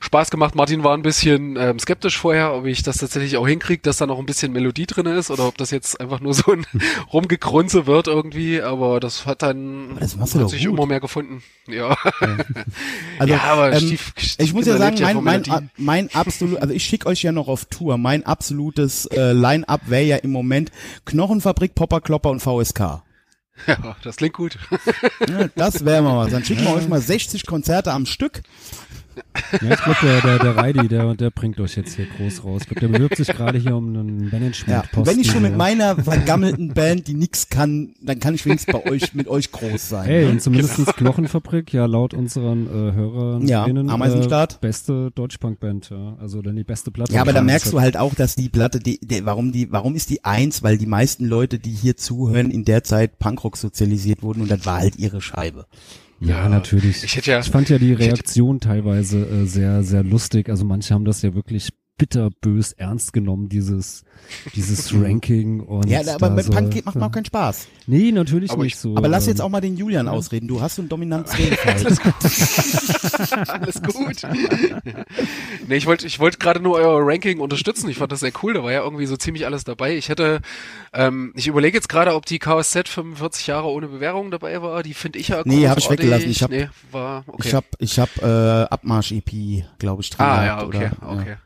Spaß 0.00 0.30
gemacht. 0.30 0.54
Martin 0.54 0.84
war 0.84 0.94
ein 0.94 1.02
bisschen 1.02 1.56
ähm, 1.56 1.78
skeptisch 1.78 2.18
vorher, 2.18 2.52
ob 2.52 2.66
ich 2.66 2.82
das 2.82 2.98
tatsächlich 2.98 3.38
auch 3.38 3.48
hinkriege, 3.48 3.80
dass 3.80 3.96
da 3.96 4.06
noch 4.06 4.18
ein 4.18 4.26
bisschen 4.26 4.52
Melodie 4.52 4.86
drin 4.86 5.06
ist 5.06 5.30
oder 5.30 5.48
ob 5.48 5.56
das 5.56 5.70
jetzt 5.70 5.98
einfach 5.98 6.20
nur 6.20 6.34
so 6.34 6.52
ein 6.52 6.66
Rumgegrunze 7.12 7.86
wird 7.86 8.06
irgendwie, 8.06 8.60
aber 8.60 9.00
das 9.00 9.24
hat 9.24 9.40
dann 9.40 9.96
das 9.98 10.18
hat 10.18 10.50
sich 10.50 10.66
gut. 10.66 10.74
immer 10.74 10.84
mehr 10.84 11.00
gefunden. 11.00 11.42
Ja, 11.68 11.96
Also, 13.18 13.32
ja 13.32 13.42
aber 13.42 13.72
ähm, 13.72 13.80
Stief, 13.80 14.12
ich 14.38 14.52
muss 14.52 14.66
ja 14.66 14.76
sagen, 14.76 14.98
mein, 15.22 15.42
mein, 15.46 15.70
mein 15.76 16.14
absolut, 16.14 16.60
also 16.60 16.72
ich 16.72 16.84
schicke 16.84 17.06
euch 17.06 17.22
ja 17.22 17.32
noch 17.32 17.48
auf 17.48 17.66
Tour. 17.66 17.98
Mein 17.98 18.24
absolutes 18.24 19.06
äh, 19.06 19.32
Line-Up 19.32 19.82
wäre 19.86 20.04
ja 20.04 20.16
im 20.16 20.32
Moment 20.32 20.72
Knochenfabrik, 21.04 21.74
Popper, 21.74 22.00
Klopper 22.00 22.30
und 22.30 22.40
VSK. 22.40 23.02
Ja, 23.66 23.96
das 24.04 24.16
klingt 24.16 24.34
gut. 24.34 24.58
Ja, 25.28 25.48
das 25.56 25.84
wäre 25.84 26.00
mal 26.02 26.16
was. 26.16 26.30
Dann 26.30 26.44
schicken 26.44 26.64
wir 26.64 26.74
euch 26.74 26.88
mal 26.88 27.00
60 27.00 27.44
Konzerte 27.44 27.92
am 27.92 28.06
Stück. 28.06 28.42
Ja, 29.62 29.70
ich 29.72 29.82
glaube, 29.82 29.98
der, 30.02 30.20
der, 30.20 30.38
der 30.38 30.56
Reidi, 30.56 30.88
der, 30.88 31.14
der 31.14 31.30
bringt 31.30 31.58
euch 31.60 31.76
jetzt 31.76 31.94
hier 31.96 32.06
groß 32.06 32.44
raus. 32.44 32.62
Ich 32.62 32.68
glaube, 32.68 32.80
der 32.80 32.88
bewirbt 32.88 33.16
sich 33.16 33.28
gerade 33.28 33.58
hier 33.58 33.76
um 33.76 33.88
einen 33.88 34.24
Ja. 34.24 34.38
Management-Posten. 34.38 34.98
Und 34.98 35.06
wenn 35.06 35.20
ich 35.20 35.30
schon 35.30 35.42
mit 35.42 35.52
ja. 35.52 35.56
meiner 35.56 35.96
vergammelten 35.96 36.74
Band, 36.74 37.08
die 37.08 37.14
nix 37.14 37.48
kann, 37.48 37.94
dann 38.02 38.18
kann 38.18 38.34
ich 38.34 38.44
wenigstens 38.44 38.72
bei 38.72 38.84
euch 38.90 39.14
mit 39.14 39.28
euch 39.28 39.50
groß 39.52 39.88
sein. 39.88 40.08
Ey, 40.08 40.24
ne? 40.24 40.30
und 40.32 40.42
zumindestens 40.42 40.94
Knochenfabrik, 40.94 41.72
ja, 41.72 41.86
laut 41.86 42.14
unseren 42.14 42.66
äh, 42.66 42.92
Hörern, 42.92 43.46
Ja, 43.46 43.64
Ameisenstadt. 43.64 44.54
Äh, 44.54 44.58
beste 44.60 45.10
Deutschpunk-Band, 45.12 45.90
ja. 45.90 46.16
Also 46.20 46.42
dann 46.42 46.56
die 46.56 46.64
beste 46.64 46.90
Platte. 46.90 47.12
Ja, 47.12 47.22
aber 47.22 47.32
da 47.32 47.42
merkst 47.42 47.72
du 47.72 47.80
halt 47.80 47.96
auch, 47.96 48.14
dass 48.14 48.34
die 48.34 48.48
Platte, 48.48 48.80
die, 48.80 48.98
die, 49.00 49.24
warum 49.24 49.52
die, 49.52 49.70
warum 49.72 49.94
ist 49.94 50.10
die 50.10 50.24
eins? 50.24 50.62
Weil 50.62 50.78
die 50.78 50.86
meisten 50.86 51.24
Leute, 51.24 51.58
die 51.58 51.70
hier 51.70 51.96
zuhören, 51.96 52.50
in 52.50 52.64
der 52.64 52.84
Zeit 52.84 53.18
Punkrock 53.18 53.56
sozialisiert 53.56 54.22
wurden 54.22 54.42
und 54.42 54.50
das 54.50 54.66
war 54.66 54.78
halt 54.78 54.96
ihre 54.96 55.20
Scheibe. 55.20 55.66
Ja, 56.20 56.48
natürlich. 56.48 57.04
Ich 57.04 57.16
hätte 57.16 57.30
ja, 57.30 57.40
Ich 57.40 57.50
fand 57.50 57.68
ja 57.68 57.78
die 57.78 57.92
Reaktion 57.92 58.60
teilweise 58.60 59.24
äh, 59.24 59.46
sehr, 59.46 59.82
sehr 59.82 60.02
lustig. 60.02 60.48
Also 60.48 60.64
manche 60.64 60.94
haben 60.94 61.04
das 61.04 61.22
ja 61.22 61.34
wirklich 61.34 61.70
bitterbös 61.98 62.72
ernst 62.72 63.12
genommen, 63.12 63.48
dieses, 63.48 64.04
dieses 64.54 64.94
Ranking 65.02 65.60
und. 65.60 65.88
Ja, 65.88 66.00
aber 66.14 66.30
mit 66.30 66.46
so, 66.46 66.52
Punk 66.52 66.70
geht, 66.72 66.86
macht 66.86 66.96
mir 66.96 67.04
auch 67.06 67.12
keinen 67.12 67.24
Spaß. 67.26 67.66
Nee, 67.86 68.12
natürlich 68.12 68.50
Aber 68.52 68.62
nicht 68.62 68.74
ich- 68.74 68.78
so. 68.80 68.96
Aber 68.96 69.08
lass 69.08 69.24
ähm, 69.24 69.30
jetzt 69.30 69.40
auch 69.40 69.48
mal 69.48 69.60
den 69.60 69.76
Julian 69.76 70.08
ausreden. 70.08 70.48
Du 70.48 70.60
hast 70.60 70.76
so 70.76 70.82
einen 70.82 70.88
dominanten 70.88 71.34
Redenfall. 71.38 71.74
Alles 73.48 73.82
gut. 73.82 74.22
nee, 75.66 75.76
ich 75.76 75.86
wollte 75.86 76.06
ich 76.06 76.18
wollte 76.20 76.38
gerade 76.38 76.60
nur 76.60 76.76
euer 76.76 77.00
Ranking 77.06 77.40
unterstützen. 77.40 77.88
Ich 77.90 77.98
fand 77.98 78.12
das 78.12 78.20
sehr 78.20 78.32
cool. 78.42 78.54
Da 78.54 78.62
war 78.62 78.72
ja 78.72 78.82
irgendwie 78.82 79.06
so 79.06 79.16
ziemlich 79.16 79.44
alles 79.46 79.64
dabei. 79.64 79.96
Ich 79.96 80.08
hätte, 80.08 80.40
ähm, 80.92 81.32
ich 81.36 81.46
überlege 81.48 81.76
jetzt 81.76 81.88
gerade, 81.88 82.14
ob 82.14 82.26
die 82.26 82.38
KSZ 82.38 82.88
45 82.88 83.46
Jahre 83.48 83.66
ohne 83.68 83.88
Bewährung 83.88 84.30
dabei 84.30 84.62
war. 84.62 84.82
Die 84.82 84.94
finde 84.94 85.18
ich 85.18 85.28
ja 85.28 85.42
Nee, 85.44 85.68
hab 85.68 85.78
ich 85.78 85.90
weggelassen. 85.90 86.30
Ich 86.30 86.42
hab- 86.42 86.50
nee, 86.50 86.68
war, 86.92 87.24
okay. 87.26 87.48
Ich 87.48 87.54
hab, 87.54 87.64
ich 87.78 87.98
hab 87.98 88.16
äh, 88.22 88.64
Abmarsch-EP, 88.70 89.64
glaube 89.78 90.02
ich, 90.02 90.10
drin 90.10 90.24
ah, 90.26 90.44
gehabt, 90.44 90.62
ja, 90.62 90.66
okay, 90.66 90.90
oder, 91.00 91.12
okay. 91.20 91.36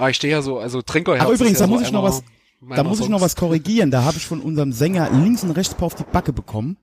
Ah, 0.00 0.08
ich 0.08 0.16
stehe 0.16 0.32
ja 0.32 0.42
so, 0.42 0.58
also 0.58 0.82
Trinkerherz 0.82 1.22
Aber 1.24 1.34
übrigens, 1.34 1.58
da 1.58 1.66
muss 1.66 1.82
ich 1.82 1.92
noch 1.92 2.02
was- 2.02 2.22
Da 2.76 2.82
muss 2.84 3.00
ich 3.00 3.08
noch 3.08 3.20
was 3.20 3.36
korrigieren. 3.36 3.90
Da 3.90 4.04
habe 4.04 4.16
ich 4.18 4.26
von 4.26 4.40
unserem 4.40 4.72
Sänger 4.72 5.08
links 5.10 5.42
und 5.44 5.50
rechts 5.52 5.74
auf 5.80 5.94
die 5.94 6.04
Backe 6.04 6.32
bekommen. 6.32 6.76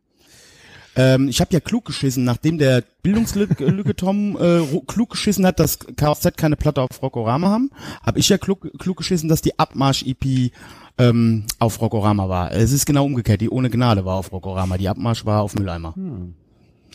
Ähm, 0.96 1.28
ich 1.28 1.40
habe 1.42 1.54
ja 1.54 1.60
klug 1.60 1.86
geschissen, 1.86 2.24
nachdem 2.24 2.58
der 2.58 2.84
Bildungslücke 3.04 3.64
Lücke 3.66 3.96
Tom 3.96 4.36
äh, 4.42 4.62
klug 4.88 5.12
geschissen 5.12 5.46
hat, 5.46 5.60
dass 5.60 5.78
KZ 5.78 6.36
keine 6.38 6.56
Platte 6.56 6.82
auf 6.82 6.90
Rockorama 7.04 7.50
haben, 7.50 7.70
habe 8.04 8.18
ich 8.20 8.30
ja 8.30 8.40
klug, 8.40 8.68
klug 8.80 8.98
geschissen, 8.98 9.30
dass 9.30 9.42
die 9.44 9.58
Abmarsch-EP 9.60 10.52
ähm, 10.98 11.44
auf 11.60 11.80
Rockorama 11.80 12.28
war. 12.30 12.52
Es 12.52 12.72
ist 12.72 12.88
genau 12.88 13.06
umgekehrt. 13.06 13.42
Die 13.42 13.50
ohne 13.52 13.70
Gnade 13.70 14.06
war 14.06 14.16
auf 14.16 14.32
Rockorama, 14.32 14.78
die 14.80 14.90
Abmarsch 14.90 15.24
war 15.26 15.44
auf 15.44 15.54
Mülleimer. 15.54 15.94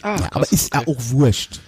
Ah, 0.03 0.17
Ja, 0.19 0.29
aber 0.33 0.51
ist 0.51 0.75
ja 0.75 0.81
okay. 0.81 0.91
auch 0.91 1.01
wurscht. 1.11 1.61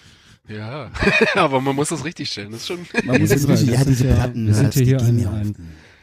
Ja, 0.49 0.91
aber 1.35 1.61
man 1.61 1.75
muss 1.75 1.89
das 1.89 2.05
richtig 2.05 2.31
stellen. 2.31 2.53
Das 2.53 2.61
ist 2.61 2.67
schon. 2.69 2.81
Man 3.05 3.21
muss 3.21 3.31
wir 3.49 3.49
richtig, 3.49 3.71
ja, 3.71 3.85
diese 3.85 4.07
ja- 4.09 4.15
Platten. 4.15 4.47
Wir 4.47 4.55
sind 4.55 4.69
das- 4.69 4.75
ja 4.77 4.85
hier 4.85 5.01
ein, 5.01 5.27
ein 5.27 5.57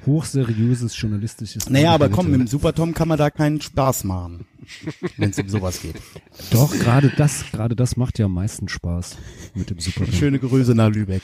hochseriöses 0.05 0.99
journalistisches. 0.99 1.69
Naja, 1.69 1.91
aber 1.93 2.09
komm, 2.09 2.31
mit 2.31 2.39
dem 2.39 2.47
Supertom 2.47 2.93
kann 2.95 3.07
man 3.07 3.19
da 3.19 3.29
keinen 3.29 3.61
Spaß 3.61 4.03
machen, 4.05 4.45
wenn 5.17 5.29
es 5.29 5.37
um 5.37 5.47
sowas 5.47 5.79
geht. 5.81 5.95
Doch, 6.51 6.71
gerade 6.73 7.11
das, 7.15 7.45
gerade 7.51 7.75
das 7.75 7.97
macht 7.97 8.17
ja 8.17 8.25
am 8.25 8.33
meisten 8.33 8.67
Spaß 8.67 9.17
mit 9.53 9.69
dem 9.69 9.79
Super. 9.79 10.11
Schöne 10.11 10.39
Grüße 10.39 10.73
nach 10.73 10.89
Lübeck. 10.89 11.21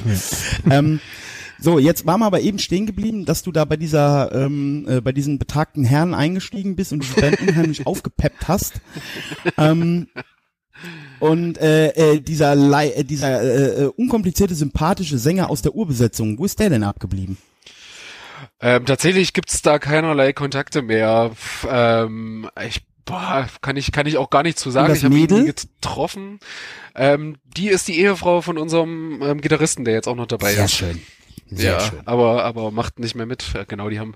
Ähm, 0.70 1.00
so, 1.60 1.80
jetzt 1.80 2.06
waren 2.06 2.20
wir 2.20 2.28
aber 2.28 2.42
eben 2.42 2.60
stehen 2.60 2.86
geblieben, 2.86 3.26
dass 3.26 3.42
du 3.42 3.52
da 3.52 3.66
bei 3.66 3.78
dieser, 3.78 4.32
ähm, 4.32 4.86
äh, 4.88 5.02
bei 5.02 5.12
diesen 5.12 5.40
betagten 5.40 5.84
Herren 5.84 6.14
eingestiegen 6.14 6.76
bist 6.76 6.94
und 6.94 7.04
die 7.04 7.20
Band 7.20 7.42
unheimlich 7.42 7.88
aufgepeppt 7.88 8.48
hast. 8.48 8.80
Ähm, 9.58 10.06
und 11.20 11.58
äh, 11.58 11.90
äh, 11.90 12.20
dieser, 12.22 12.54
äh, 12.54 13.04
dieser 13.04 13.42
äh, 13.42 13.84
äh, 13.84 13.86
unkomplizierte, 13.96 14.56
sympathische 14.56 15.18
Sänger 15.18 15.50
aus 15.50 15.62
der 15.62 15.74
Urbesetzung, 15.74 16.38
wo 16.38 16.46
ist 16.46 16.60
der 16.60 16.70
denn 16.70 16.84
abgeblieben? 16.84 17.38
Ähm, 18.60 18.86
tatsächlich 18.86 19.34
gibt's 19.34 19.62
da 19.62 19.80
keinerlei 19.80 20.34
Kontakte 20.34 20.82
mehr. 20.82 21.32
Ähm, 21.70 22.50
ich 22.66 22.82
boah, 23.06 23.48
kann 23.62 23.78
ich 23.78 23.92
kann 23.92 24.06
ich 24.06 24.18
auch 24.18 24.30
gar 24.30 24.44
nicht 24.44 24.60
zu 24.60 24.72
sagen. 24.72 24.94
Ich 24.94 25.04
habe 25.04 25.16
ihn 25.16 25.46
getroffen. 25.46 26.40
Ähm, 26.96 27.38
die 27.46 27.70
ist 27.70 27.88
die 27.88 28.00
Ehefrau 28.00 28.42
von 28.42 28.58
unserem 28.58 29.22
ähm, 29.22 29.42
Gitarristen, 29.42 29.86
der 29.86 29.94
jetzt 29.94 30.08
auch 30.08 30.16
noch 30.16 30.28
dabei 30.28 30.54
Sehr 30.54 30.66
ist. 30.66 30.74
schön. 30.74 31.02
Sehr 31.50 31.74
ja, 31.74 31.80
schön. 31.80 32.00
aber 32.06 32.44
aber 32.44 32.72
macht 32.72 33.00
nicht 33.00 33.16
mehr 33.16 33.26
mit. 33.26 33.54
Ja, 33.54 33.64
genau, 33.64 33.90
die 33.90 34.00
haben 34.00 34.16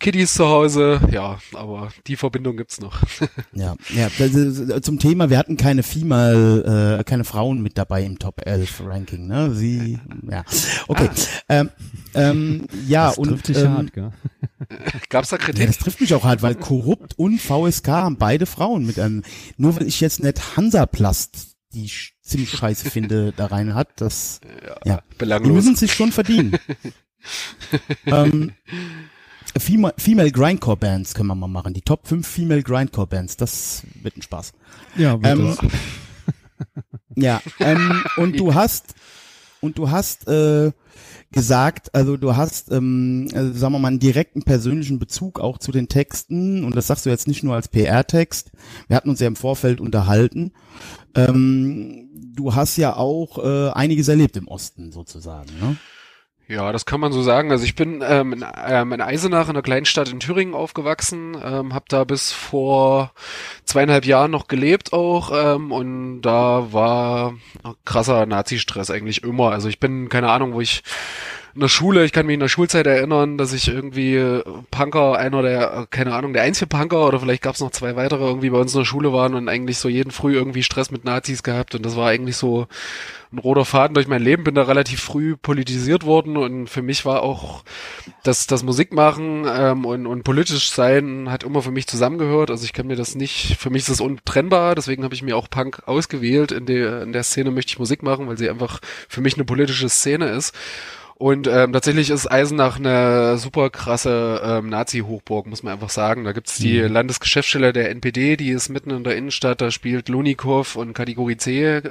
Kiddies 0.00 0.34
zu 0.34 0.46
Hause. 0.46 1.00
Ja, 1.10 1.38
aber 1.54 1.90
die 2.06 2.16
Verbindung 2.16 2.56
gibt's 2.56 2.80
noch. 2.80 3.00
Ja, 3.52 3.76
ja, 3.94 4.08
ist, 4.18 4.84
zum 4.84 4.98
Thema, 4.98 5.30
wir 5.30 5.38
hatten 5.38 5.56
keine 5.56 5.82
Female, 5.82 6.98
äh, 6.98 7.04
keine 7.04 7.24
Frauen 7.24 7.62
mit 7.62 7.78
dabei 7.78 8.02
im 8.02 8.18
Top 8.18 8.44
11 8.44 8.82
Ranking, 8.84 9.26
ne? 9.26 9.54
Sie, 9.54 9.98
ja. 10.28 10.44
Okay. 10.88 11.08
Ähm, 11.48 11.70
ähm, 12.14 12.66
ja, 12.86 13.08
das 13.08 13.18
und 13.18 13.28
trifft 13.28 13.48
dich 13.48 13.58
ähm, 13.58 13.68
hart, 13.70 13.92
gell? 13.92 14.10
Gab's 15.08 15.28
da 15.28 15.36
Ja, 15.36 15.42
Kritik? 15.44 15.66
das 15.68 15.78
trifft 15.78 16.00
mich 16.00 16.14
auch 16.14 16.24
hart, 16.24 16.42
weil 16.42 16.54
Korrupt 16.54 17.18
und 17.18 17.40
VSK 17.40 17.88
haben 17.88 18.16
beide 18.16 18.46
Frauen 18.46 18.86
mit 18.86 18.98
einem. 18.98 19.22
Nur 19.56 19.76
weil 19.76 19.86
ich 19.86 20.00
jetzt 20.00 20.22
nicht 20.22 20.56
Hansaplast, 20.56 21.53
die 21.74 21.84
ich 21.84 22.14
ziemlich 22.22 22.50
scheiße 22.50 22.90
finde, 22.90 23.32
da 23.36 23.46
rein 23.46 23.74
hat, 23.74 23.88
das, 23.96 24.40
ja, 24.84 25.02
die 25.12 25.16
Belanglos. 25.18 25.52
müssen 25.54 25.76
sich 25.76 25.92
schon 25.92 26.12
verdienen. 26.12 26.56
ähm, 28.06 28.52
Female, 29.56 29.94
Female 29.98 30.30
Grindcore 30.32 30.76
Bands 30.76 31.14
können 31.14 31.28
wir 31.28 31.34
mal 31.34 31.48
machen. 31.48 31.74
Die 31.74 31.82
Top 31.82 32.06
5 32.06 32.26
Female 32.26 32.62
Grindcore 32.62 33.06
Bands, 33.06 33.36
das 33.36 33.82
wird 34.02 34.16
ein 34.16 34.22
Spaß. 34.22 34.52
Ja, 34.96 35.22
wird 35.22 35.38
Ähm, 35.38 35.56
das. 35.60 35.70
Ja, 37.16 37.40
ähm, 37.60 38.04
und 38.16 38.38
du 38.38 38.54
hast 38.54 38.94
und 39.60 39.78
du 39.78 39.90
hast 39.90 40.26
äh, 40.28 40.72
gesagt, 41.34 41.94
also 41.94 42.16
du 42.16 42.36
hast, 42.36 42.72
ähm, 42.72 43.28
also 43.34 43.52
sagen 43.52 43.74
wir 43.74 43.78
mal, 43.78 43.88
einen 43.88 43.98
direkten 43.98 44.42
persönlichen 44.42 44.98
Bezug 44.98 45.40
auch 45.40 45.58
zu 45.58 45.72
den 45.72 45.88
Texten 45.88 46.64
und 46.64 46.74
das 46.74 46.86
sagst 46.86 47.04
du 47.04 47.10
jetzt 47.10 47.28
nicht 47.28 47.42
nur 47.42 47.54
als 47.54 47.68
PR-Text. 47.68 48.52
Wir 48.88 48.96
hatten 48.96 49.10
uns 49.10 49.20
ja 49.20 49.26
im 49.26 49.36
Vorfeld 49.36 49.80
unterhalten. 49.80 50.52
Ähm, 51.14 52.08
du 52.34 52.54
hast 52.54 52.76
ja 52.76 52.96
auch 52.96 53.38
äh, 53.38 53.70
einiges 53.70 54.08
erlebt 54.08 54.36
im 54.36 54.48
Osten 54.48 54.92
sozusagen. 54.92 55.50
Ne? 55.60 55.76
Ja, 56.46 56.72
das 56.72 56.84
kann 56.84 57.00
man 57.00 57.12
so 57.12 57.22
sagen. 57.22 57.50
Also 57.50 57.64
ich 57.64 57.74
bin 57.74 58.02
ähm, 58.06 58.34
in, 58.34 58.44
ähm, 58.66 58.92
in 58.92 59.00
Eisenach, 59.00 59.44
in 59.44 59.50
einer 59.50 59.62
kleinen 59.62 59.86
Stadt 59.86 60.10
in 60.10 60.20
Thüringen 60.20 60.54
aufgewachsen, 60.54 61.36
ähm, 61.42 61.72
habe 61.72 61.86
da 61.88 62.04
bis 62.04 62.32
vor 62.32 63.12
zweieinhalb 63.64 64.04
Jahren 64.04 64.30
noch 64.30 64.46
gelebt 64.46 64.92
auch 64.92 65.30
ähm, 65.32 65.72
und 65.72 66.20
da 66.20 66.72
war 66.72 67.34
krasser 67.86 68.26
Nazi-Stress 68.26 68.90
eigentlich 68.90 69.22
immer. 69.22 69.52
Also 69.52 69.68
ich 69.70 69.80
bin, 69.80 70.10
keine 70.10 70.30
Ahnung, 70.30 70.52
wo 70.52 70.60
ich 70.60 70.82
in 71.54 71.60
der 71.60 71.68
Schule, 71.68 72.04
ich 72.04 72.12
kann 72.12 72.26
mich 72.26 72.34
in 72.34 72.40
der 72.40 72.48
Schulzeit 72.48 72.86
erinnern, 72.86 73.38
dass 73.38 73.52
ich 73.52 73.68
irgendwie 73.68 74.16
äh, 74.16 74.42
Punker, 74.72 75.16
einer 75.16 75.40
der, 75.40 75.72
äh, 75.72 75.86
keine 75.88 76.14
Ahnung, 76.14 76.32
der 76.32 76.42
einzige 76.42 76.66
Punker 76.66 77.06
oder 77.06 77.20
vielleicht 77.20 77.42
gab 77.42 77.54
es 77.54 77.60
noch 77.60 77.70
zwei 77.70 77.94
weitere 77.94 78.24
irgendwie 78.24 78.50
bei 78.50 78.58
uns 78.58 78.74
in 78.74 78.80
der 78.80 78.84
Schule 78.84 79.12
waren 79.12 79.34
und 79.34 79.48
eigentlich 79.48 79.78
so 79.78 79.88
jeden 79.88 80.10
Früh 80.10 80.34
irgendwie 80.34 80.64
Stress 80.64 80.90
mit 80.90 81.04
Nazis 81.04 81.44
gehabt 81.44 81.76
und 81.76 81.86
das 81.86 81.96
war 81.96 82.08
eigentlich 82.08 82.36
so 82.36 82.66
ein 83.32 83.38
roter 83.38 83.64
Faden 83.64 83.94
durch 83.94 84.08
mein 84.08 84.22
Leben, 84.22 84.42
bin 84.42 84.56
da 84.56 84.62
relativ 84.62 85.00
früh 85.00 85.36
politisiert 85.36 86.04
worden 86.04 86.36
und 86.36 86.68
für 86.68 86.82
mich 86.82 87.04
war 87.04 87.22
auch 87.22 87.62
das, 88.24 88.48
das 88.48 88.64
Musikmachen 88.64 89.44
ähm, 89.48 89.84
und, 89.84 90.06
und 90.06 90.24
politisch 90.24 90.70
sein 90.70 91.30
hat 91.30 91.44
immer 91.44 91.62
für 91.62 91.70
mich 91.70 91.86
zusammengehört. 91.86 92.50
Also 92.50 92.64
ich 92.64 92.72
kann 92.72 92.86
mir 92.86 92.96
das 92.96 93.14
nicht, 93.14 93.56
für 93.60 93.70
mich 93.70 93.82
ist 93.82 93.90
das 93.90 94.00
untrennbar, 94.00 94.74
deswegen 94.74 95.04
habe 95.04 95.14
ich 95.14 95.22
mir 95.22 95.36
auch 95.36 95.48
Punk 95.48 95.82
ausgewählt. 95.86 96.52
In 96.52 96.66
der, 96.66 97.02
in 97.02 97.12
der 97.12 97.22
Szene 97.22 97.50
möchte 97.50 97.70
ich 97.70 97.78
Musik 97.78 98.02
machen, 98.02 98.26
weil 98.26 98.38
sie 98.38 98.50
einfach 98.50 98.80
für 99.08 99.20
mich 99.20 99.34
eine 99.34 99.44
politische 99.44 99.88
Szene 99.88 100.30
ist. 100.30 100.54
Und 101.16 101.46
ähm, 101.46 101.72
tatsächlich 101.72 102.10
ist 102.10 102.30
Eisenach 102.30 102.76
eine 102.76 103.38
super 103.38 103.70
krasse 103.70 104.42
ähm, 104.44 104.68
Nazi-Hochburg, 104.68 105.46
muss 105.46 105.62
man 105.62 105.74
einfach 105.74 105.90
sagen. 105.90 106.24
Da 106.24 106.32
gibt's 106.32 106.58
die 106.58 106.80
Landesgeschäftsstelle 106.80 107.72
der 107.72 107.90
NPD, 107.90 108.36
die 108.36 108.50
ist 108.50 108.68
mitten 108.68 108.90
in 108.90 109.04
der 109.04 109.16
Innenstadt, 109.16 109.60
da 109.60 109.70
spielt 109.70 110.08
Lunikov 110.08 110.74
und 110.74 110.92
Kategorie 110.92 111.36
C 111.36 111.82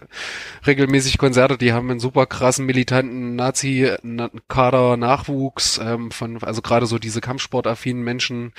regelmäßig 0.67 1.17
Konzerte, 1.17 1.57
die 1.57 1.71
haben 1.71 1.89
einen 1.89 1.99
super 2.01 2.25
krassen, 2.25 2.65
militanten 2.65 3.35
Nazi-Kader, 3.37 4.97
Nachwuchs, 4.97 5.79
ähm, 5.81 6.11
von, 6.11 6.43
also 6.43 6.61
gerade 6.61 6.85
so 6.85 6.99
diese 6.99 7.21
kampfsportaffinen 7.21 8.03
Menschen 8.03 8.51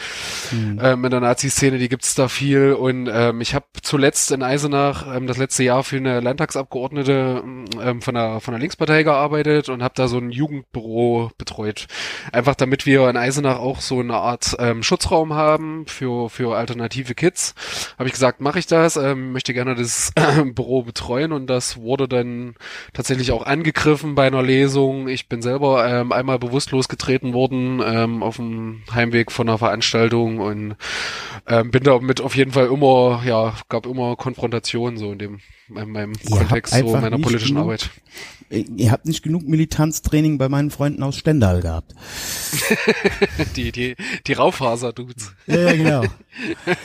ähm, 0.53 1.05
in 1.05 1.11
der 1.11 1.21
Nazi-Szene, 1.21 1.79
die 1.79 1.89
gibt's 1.91 2.15
da 2.15 2.29
viel. 2.29 2.73
Und 2.73 3.09
ähm, 3.13 3.41
ich 3.43 3.55
habe 3.55 3.67
zuletzt 3.83 4.31
in 4.31 4.43
Eisenach 4.43 5.15
ähm, 5.15 5.27
das 5.27 5.37
letzte 5.37 5.63
Jahr 5.63 5.85
für 5.85 5.97
eine 5.97 6.21
Landtagsabgeordnete 6.21 7.43
ähm, 7.83 8.03
von 8.03 8.15
der 8.15 8.41
von 8.41 8.53
der 8.53 8.61
Linkspartei 8.61 9.03
gearbeitet 9.03 9.69
und 9.69 9.83
habe 9.83 9.95
da 9.95 10.09
so 10.09 10.19
ein 10.19 10.31
Jugendbüro 10.55 11.31
betreut. 11.39 11.87
Einfach 12.33 12.55
damit 12.55 12.87
wir 12.87 13.09
in 13.09 13.17
Eisenach 13.17 13.59
auch 13.59 13.81
so 13.81 14.01
eine 14.01 14.15
Art 14.15 14.57
ähm, 14.59 14.83
Schutzraum 14.83 15.35
haben 15.35 15.87
für 15.87 16.31
für 16.31 16.57
alternative 16.57 17.15
Kids. 17.15 17.55
Habe 17.99 18.09
ich 18.09 18.13
gesagt, 18.13 18.41
mache 18.41 18.59
ich 18.59 18.67
das, 18.67 18.97
ähm, 18.97 19.33
möchte 19.33 19.53
gerne 19.55 19.75
das 19.75 20.13
Büro 20.55 20.83
betreuen 20.83 21.33
und 21.33 21.47
das 21.49 21.77
wurde 21.77 22.09
dann 22.09 22.55
tatsächlich 22.93 23.33
auch 23.33 23.45
angegriffen 23.45 24.15
bei 24.15 24.27
einer 24.27 24.43
Lesung. 24.43 25.09
Ich 25.09 25.29
bin 25.29 25.43
selber 25.43 25.87
ähm, 25.89 26.13
einmal 26.13 26.39
bewusstlos 26.39 26.89
getreten 26.89 27.33
worden 27.33 27.83
ähm, 27.85 28.23
auf 28.23 28.37
dem 28.37 28.83
Heimweg 28.93 29.33
von 29.33 29.49
einer 29.49 29.59
Veranstaltung 29.59 30.39
und 30.39 30.77
ähm, 31.47 31.71
bin 31.71 31.83
damit 31.83 32.21
auf 32.21 32.37
jeden 32.37 32.53
Fall 32.53 32.67
immer, 32.67 33.23
ja, 33.27 33.55
gab 33.69 33.87
immer 33.87 34.17
Konfrontationen 34.17 34.99
so 34.99 35.13
in 35.13 35.19
dem 35.19 35.41
in 35.69 35.91
meinem 35.91 36.13
Ihr 36.23 36.37
Kontext 36.37 36.75
so 36.75 36.97
meiner 36.97 37.19
politischen 37.19 37.57
genug- 37.57 37.63
Arbeit. 37.63 37.91
Ihr 38.55 38.91
habt 38.91 39.07
nicht 39.07 39.23
genug 39.23 39.47
Militanztraining 39.47 40.39
bei 40.39 40.49
meinen 40.49 40.71
Freunden 40.71 41.03
aus 41.03 41.17
Stendal 41.17 41.61
gehabt. 41.61 41.95
Die 43.57 43.73
die 43.73 43.95
die 44.27 44.33
Raufaser-Dudes. 44.33 45.33
Ja, 45.47 45.73
genau. 45.73 46.03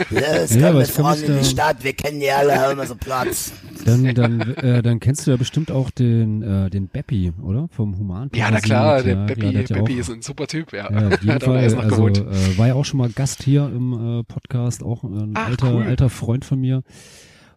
Ja, 0.09 0.19
es 0.37 0.53
Ja, 0.55 0.71
mich 0.73 0.91
Frauen 0.91 1.21
in 1.23 1.39
die 1.39 1.45
Stadt, 1.45 1.83
wir 1.83 1.93
kennen 1.93 2.19
die 2.19 2.29
alle, 2.29 2.55
haben 2.59 2.73
immer 2.73 2.85
so 2.85 2.95
Platz. 2.95 3.51
Dann, 3.85 4.13
dann, 4.13 4.41
äh, 4.55 4.81
dann 4.81 4.99
kennst 4.99 5.25
du 5.25 5.31
ja 5.31 5.37
bestimmt 5.37 5.71
auch 5.71 5.89
den, 5.89 6.41
äh, 6.41 6.69
den 6.69 6.87
Beppi, 6.87 7.31
oder? 7.41 7.67
Vom 7.71 7.97
Human. 7.97 8.29
Ja, 8.35 8.51
na 8.51 8.59
klar, 8.59 9.01
der 9.03 9.15
ja, 9.15 9.25
Beppi, 9.25 9.39
klar, 9.41 9.51
der 9.53 9.61
ja 9.63 9.75
Beppi 9.77 9.93
auch- 9.95 9.99
ist 9.99 10.09
ein 10.11 10.21
super 10.21 10.47
Typ, 10.47 10.73
ja. 10.73 10.91
Ja, 10.91 11.07
auf 11.07 11.21
jeden 11.23 11.39
Fall. 11.39 11.57
Also, 11.57 12.07
äh, 12.07 12.57
war 12.57 12.67
ja 12.67 12.73
auch 12.73 12.85
schon 12.85 12.97
mal 12.99 13.09
Gast 13.09 13.43
hier 13.43 13.65
im 13.65 14.19
äh, 14.19 14.23
Podcast, 14.23 14.83
auch 14.83 15.03
ein 15.03 15.31
Ach, 15.35 15.47
alter, 15.47 15.73
cool. 15.73 15.83
alter 15.83 16.09
Freund 16.09 16.45
von 16.45 16.59
mir. 16.59 16.83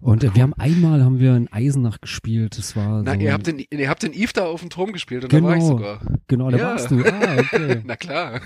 Und 0.02 0.24
äh, 0.24 0.34
wir 0.34 0.42
haben 0.42 0.52
einmal 0.54 1.04
haben 1.04 1.20
wir 1.20 1.36
in 1.36 1.46
Eisenach 1.52 2.00
gespielt. 2.00 2.58
Das 2.58 2.74
war 2.74 3.02
Na, 3.04 3.14
so 3.14 3.20
ihr 3.20 3.32
habt 3.32 3.46
den, 3.46 3.64
ihr 3.70 3.88
habt 3.88 4.02
den 4.02 4.12
Eve 4.12 4.32
da 4.34 4.46
auf 4.46 4.60
dem 4.60 4.68
Turm 4.68 4.92
gespielt 4.92 5.22
und 5.22 5.30
genau, 5.30 5.46
da 5.46 5.50
war 5.52 5.56
ich 5.56 5.62
sogar. 5.64 6.00
genau, 6.26 6.50
da 6.50 6.58
Ja. 6.58 6.64
warst 6.72 6.90
du. 6.90 7.04
Ah, 7.04 7.36
okay. 7.38 7.80
Na 7.86 7.94
klar. 7.94 8.40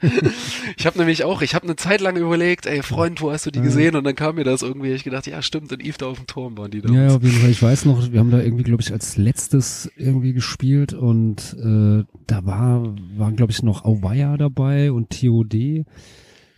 ich 0.76 0.86
habe 0.86 0.98
nämlich 0.98 1.24
auch, 1.24 1.42
ich 1.42 1.54
habe 1.56 1.64
eine 1.64 1.74
Zeit 1.76 2.00
lang 2.00 2.16
überlegt, 2.16 2.66
ey 2.66 2.82
Freund, 2.82 3.20
wo 3.20 3.32
hast 3.32 3.44
du 3.46 3.50
die 3.50 3.60
gesehen? 3.60 3.96
Und 3.96 4.04
dann 4.04 4.14
kam 4.14 4.36
mir 4.36 4.44
das 4.44 4.62
irgendwie, 4.62 4.92
ich 4.92 5.02
gedacht, 5.04 5.26
ja 5.26 5.42
stimmt, 5.42 5.72
in 5.72 5.80
Eve 5.80 5.96
da 5.98 6.06
auf 6.06 6.18
dem 6.18 6.26
Turm 6.28 6.56
waren 6.56 6.70
die 6.70 6.80
da. 6.80 6.92
Ja, 6.92 7.08
ja, 7.08 7.16
auf 7.16 7.22
jeden 7.24 7.38
Fall. 7.40 7.50
Ich 7.50 7.62
weiß 7.62 7.84
noch, 7.84 8.12
wir 8.12 8.20
haben 8.20 8.30
da 8.30 8.40
irgendwie, 8.40 8.62
glaube 8.64 8.82
ich, 8.82 8.92
als 8.92 9.16
letztes 9.16 9.90
irgendwie 9.96 10.32
gespielt 10.32 10.92
und 10.92 11.56
äh, 11.58 12.04
da 12.28 12.46
war, 12.46 12.94
waren, 13.16 13.34
glaube 13.36 13.50
ich, 13.50 13.62
noch 13.64 13.84
Auweia 13.84 14.36
dabei 14.36 14.92
und 14.92 15.10
TOD, 15.10 15.84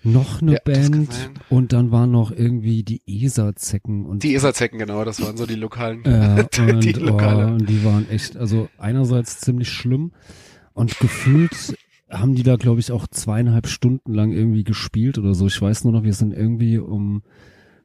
noch 0.02 0.40
eine 0.40 0.54
Ja, 0.54 0.58
Band 0.64 1.30
und 1.50 1.72
dann 1.72 1.90
waren 1.90 2.10
noch 2.10 2.30
irgendwie 2.32 2.82
die 2.82 3.02
ESA-Zecken 3.06 4.06
und 4.06 4.22
Die 4.22 4.34
ESA-Zecken, 4.34 4.78
genau, 4.78 5.04
das 5.04 5.20
waren 5.22 5.36
so 5.36 5.46
die 5.46 5.56
lokalen. 5.56 6.04
äh, 6.04 6.46
und, 6.58 6.84
die 6.84 6.92
Lokale. 6.92 7.46
oh, 7.48 7.54
und 7.54 7.68
die 7.68 7.84
waren 7.84 8.08
echt, 8.10 8.36
also 8.36 8.68
einerseits 8.78 9.40
ziemlich 9.40 9.68
schlimm 9.68 10.12
und 10.72 10.98
gefühlt 11.00 11.76
haben 12.10 12.34
die 12.34 12.42
da, 12.42 12.56
glaube 12.56 12.80
ich, 12.80 12.90
auch 12.92 13.06
zweieinhalb 13.06 13.66
Stunden 13.68 14.14
lang 14.14 14.32
irgendwie 14.32 14.64
gespielt 14.64 15.18
oder 15.18 15.34
so. 15.34 15.46
Ich 15.46 15.60
weiß 15.60 15.84
nur 15.84 15.92
noch, 15.92 16.02
wir 16.02 16.14
sind 16.14 16.32
irgendwie 16.34 16.78
um, 16.78 17.22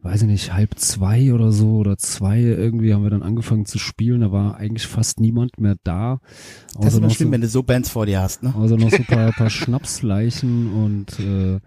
weiß 0.01 0.23
ich 0.23 0.27
nicht, 0.27 0.51
halb 0.53 0.79
zwei 0.79 1.31
oder 1.31 1.51
so 1.51 1.77
oder 1.77 1.97
zwei 1.97 2.39
irgendwie 2.41 2.93
haben 2.93 3.03
wir 3.03 3.11
dann 3.11 3.21
angefangen 3.21 3.65
zu 3.67 3.77
spielen. 3.77 4.21
Da 4.21 4.31
war 4.31 4.55
eigentlich 4.57 4.87
fast 4.87 5.19
niemand 5.19 5.59
mehr 5.59 5.75
da. 5.83 6.21
Das 6.23 6.71
ist 6.73 6.77
Außer 6.87 6.97
immer 6.97 7.07
noch 7.07 7.15
schlimm, 7.15 7.27
so, 7.27 7.31
wenn 7.33 7.41
du 7.41 7.47
so 7.47 7.61
Bands 7.63 7.89
vor 7.91 8.07
dir 8.07 8.21
hast, 8.21 8.41
ne? 8.41 8.55
außer 8.55 8.77
noch 8.77 8.89
so 8.89 8.97
ein 8.97 9.05
paar, 9.05 9.31
paar 9.31 9.49
Schnapsleichen 9.51 10.73
und 10.73 11.19
äh, 11.19 11.59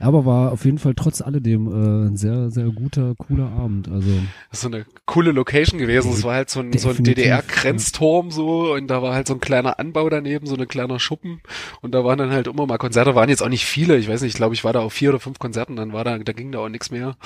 aber 0.00 0.24
war 0.26 0.52
auf 0.52 0.64
jeden 0.64 0.78
Fall 0.78 0.94
trotz 0.94 1.20
alledem 1.20 1.66
äh, 1.68 2.08
ein 2.08 2.16
sehr, 2.16 2.50
sehr 2.50 2.66
guter, 2.66 3.14
cooler 3.16 3.50
Abend. 3.50 3.88
Also 3.90 4.10
Das 4.50 4.58
ist 4.58 4.60
so 4.62 4.68
eine 4.68 4.84
coole 5.06 5.32
Location 5.32 5.78
gewesen. 5.78 6.12
Es 6.12 6.24
war 6.24 6.34
halt 6.34 6.50
so 6.50 6.60
ein, 6.60 6.72
so 6.72 6.88
ein 6.90 7.02
DDR-Grenzturm 7.04 8.30
so 8.30 8.72
und 8.72 8.88
da 8.88 9.02
war 9.02 9.14
halt 9.14 9.26
so 9.26 9.34
ein 9.34 9.40
kleiner 9.40 9.78
Anbau 9.78 10.08
daneben, 10.08 10.46
so 10.46 10.56
ein 10.56 10.68
kleiner 10.68 10.98
Schuppen 10.98 11.40
und 11.80 11.94
da 11.94 12.04
waren 12.04 12.18
dann 12.18 12.30
halt 12.30 12.46
immer 12.46 12.66
mal 12.66 12.78
Konzerte, 12.78 13.14
waren 13.14 13.28
jetzt 13.28 13.42
auch 13.42 13.48
nicht 13.48 13.66
viele, 13.66 13.96
ich 13.96 14.08
weiß 14.08 14.22
nicht, 14.22 14.30
ich 14.32 14.36
glaube, 14.36 14.54
ich 14.54 14.64
war 14.64 14.72
da 14.72 14.80
auf 14.80 14.92
vier 14.92 15.10
oder 15.10 15.20
fünf 15.20 15.38
Konzerten, 15.38 15.76
dann 15.76 15.92
war 15.92 16.04
da, 16.04 16.18
da 16.18 16.32
ging 16.32 16.52
da 16.52 16.60
auch 16.60 16.68
nichts 16.68 16.90
mehr. 16.90 17.16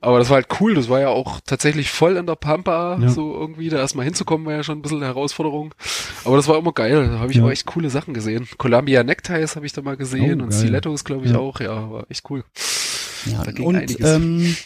Aber 0.00 0.18
das 0.18 0.28
war 0.28 0.36
halt 0.36 0.48
cool, 0.60 0.74
das 0.74 0.88
war 0.88 1.00
ja 1.00 1.08
auch 1.08 1.40
tatsächlich 1.44 1.90
voll 1.90 2.16
in 2.16 2.26
der 2.26 2.36
Pampa, 2.36 2.98
Ja. 3.00 3.08
so 3.08 3.34
irgendwie, 3.34 3.68
da 3.68 3.78
erstmal 3.78 4.04
hinzukommen 4.04 4.46
war 4.46 4.52
ja 4.54 4.62
schon 4.62 4.78
ein 4.78 4.82
bisschen 4.82 4.98
eine 4.98 5.06
Herausforderung. 5.06 5.74
Aber 6.24 6.36
das 6.36 6.48
war 6.48 6.58
immer 6.58 6.72
geil, 6.72 7.08
da 7.08 7.18
habe 7.18 7.30
ich 7.32 7.38
Ja. 7.38 7.44
auch 7.44 7.50
echt 7.50 7.66
coole 7.66 7.90
Sachen 7.90 8.14
gesehen. 8.14 8.46
Columbia 8.58 9.02
Neckties 9.02 9.56
habe 9.56 9.66
ich 9.66 9.72
da 9.72 9.82
mal 9.82 9.96
gesehen 9.96 10.40
Oh, 10.40 10.44
und. 10.44 10.52
Stilettos 10.52 11.04
glaube 11.04 11.24
ich 11.26 11.32
Ja. 11.32 11.38
auch, 11.38 11.60
ja, 11.60 11.90
war 11.90 12.05
echt 12.08 12.28
cool. 12.30 12.44
Ja, 13.30 13.42
Da 13.44 13.50
ging 13.52 13.66
und 13.66 13.76
einiges. 13.76 14.08
ähm, 14.08 14.56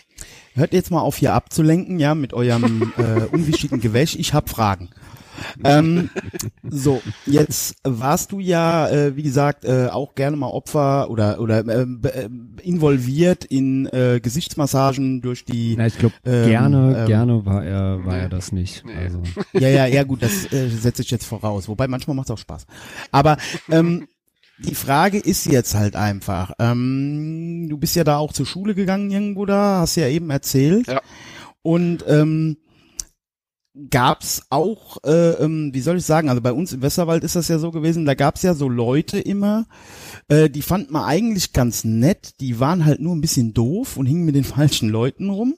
hört 0.55 0.73
jetzt 0.73 0.91
mal 0.91 1.01
auf 1.01 1.17
hier 1.17 1.33
abzulenken, 1.35 1.99
ja, 1.99 2.15
mit 2.15 2.33
eurem 2.35 2.93
äh, 2.99 3.25
unwichtigen 3.33 3.81
Gewäsch. 3.81 4.17
Ich 4.17 4.35
habe 4.35 4.49
Fragen. 4.51 4.91
ähm, 5.65 6.11
so, 6.69 7.01
jetzt 7.25 7.77
warst 7.83 8.31
du 8.33 8.41
ja, 8.41 8.91
äh, 8.91 9.17
wie 9.17 9.23
gesagt, 9.23 9.65
äh, 9.65 9.87
auch 9.91 10.15
gerne 10.15 10.37
mal 10.37 10.49
Opfer 10.49 11.09
oder 11.09 11.41
oder 11.41 11.67
äh, 11.67 11.87
äh, 12.09 12.29
involviert 12.63 13.47
in 13.47 13.87
äh, 13.87 14.21
Gesichtsmassagen 14.23 15.23
durch 15.23 15.47
die. 15.47 15.77
na, 15.79 15.87
ich 15.87 15.97
glaube, 15.97 16.15
Ähm, 16.27 16.47
gerne, 16.47 16.97
ähm, 16.99 17.07
gerne 17.07 17.47
war 17.47 17.65
er, 17.65 18.05
war 18.05 18.13
nee. 18.17 18.21
er 18.25 18.29
das 18.29 18.53
nicht. 18.53 18.85
Nee. 18.85 18.93
Also 18.97 19.23
Ja, 19.55 19.69
ja, 19.69 19.87
ja, 19.87 20.03
gut, 20.03 20.23
das 20.23 20.53
äh, 20.53 20.69
setze 20.69 21.01
ich 21.01 21.11
jetzt 21.11 21.25
voraus. 21.25 21.69
Wobei 21.69 21.89
manchmal 21.89 22.17
macht 22.17 22.27
es 22.27 22.33
auch 22.33 22.39
Spaß. 22.39 22.67
Aber 23.11 23.39
ähm, 23.71 24.09
die 24.65 24.75
Frage 24.75 25.19
ist 25.19 25.47
jetzt 25.47 25.75
halt 25.75 25.97
einfach, 25.97 26.53
ähm, 26.59 27.67
du 27.69 27.79
bist 27.79 27.97
ja 27.97 28.05
da 28.05 28.19
auch 28.19 28.33
zur 28.33 28.47
Schule 28.47 28.75
gegangen 28.75 29.11
irgendwo 29.11 29.47
da, 29.47 29.81
hast 29.81 29.97
ja 29.97 30.09
eben 30.09 30.31
erzählt. 30.31 30.87
Ja. 30.87 31.01
Und 31.63 32.05
ähm, 32.09 32.57
gab's 33.89 34.43
auch, 34.51 34.99
äh, 35.05 35.33
ähm, 35.43 35.71
wie 35.73 35.81
soll 35.81 35.99
ich 35.99 36.05
sagen, 36.05 36.29
also 36.29 36.41
bei 36.41 36.53
uns 36.53 36.73
im 36.73 36.83
Westerwald 36.83 37.25
ist 37.25 37.37
das 37.37 37.49
ja 37.49 37.59
so 37.59 37.71
gewesen, 37.71 38.05
da 38.05 38.15
gab's 38.15 38.43
ja 38.43 38.55
so 38.55 38.69
Leute 38.69 39.19
immer, 39.19 39.67
äh, 40.29 40.51
die 40.51 40.63
fand 40.63 40.91
man 40.91 41.05
eigentlich 41.05 41.53
ganz 41.53 41.85
nett, 41.85 42.41
die 42.41 42.61
waren 42.61 42.85
halt 42.85 43.01
nur 43.01 43.15
ein 43.15 43.21
bisschen 43.21 43.55
doof 43.55 43.97
und 43.97 44.07
hingen 44.07 44.25
mit 44.25 44.35
den 44.35 44.45
falschen 44.57 44.89
Leuten 44.89 45.31
rum. 45.31 45.55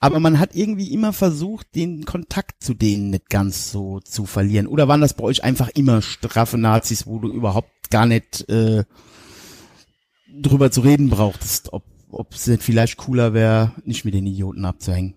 Aber 0.00 0.18
man 0.18 0.38
hat 0.38 0.56
irgendwie 0.56 0.92
immer 0.92 1.12
versucht, 1.12 1.74
den 1.74 2.04
Kontakt 2.04 2.62
zu 2.64 2.74
denen 2.74 3.10
nicht 3.10 3.30
ganz 3.30 3.70
so 3.70 4.00
zu 4.00 4.24
verlieren. 4.24 4.66
Oder 4.66 4.88
waren 4.88 5.00
das 5.00 5.14
bei 5.14 5.24
euch 5.24 5.44
einfach 5.44 5.68
immer 5.68 6.02
straffe 6.02 6.58
Nazis, 6.58 7.06
wo 7.06 7.18
du 7.18 7.28
überhaupt 7.28 7.90
gar 7.90 8.06
nicht 8.06 8.48
äh, 8.48 8.84
drüber 10.34 10.70
zu 10.70 10.80
reden 10.80 11.10
brauchtest, 11.10 11.72
ob 11.72 11.84
ob 12.14 12.34
es 12.34 12.50
vielleicht 12.60 12.98
cooler 12.98 13.32
wäre, 13.32 13.72
nicht 13.86 14.04
mit 14.04 14.12
den 14.12 14.26
Idioten 14.26 14.66
abzuhängen? 14.66 15.14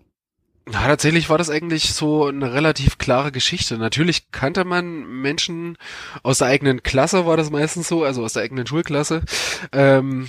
Na, 0.68 0.80
tatsächlich 0.84 1.28
war 1.30 1.38
das 1.38 1.48
eigentlich 1.48 1.94
so 1.94 2.26
eine 2.26 2.52
relativ 2.52 2.98
klare 2.98 3.30
Geschichte. 3.30 3.78
Natürlich 3.78 4.32
kannte 4.32 4.64
man 4.64 5.06
Menschen 5.22 5.78
aus 6.24 6.38
der 6.38 6.48
eigenen 6.48 6.82
Klasse, 6.82 7.24
war 7.24 7.36
das 7.36 7.50
meistens 7.50 7.86
so, 7.86 8.02
also 8.02 8.24
aus 8.24 8.32
der 8.32 8.42
eigenen 8.42 8.66
Schulklasse, 8.66 9.22
ähm, 9.70 10.28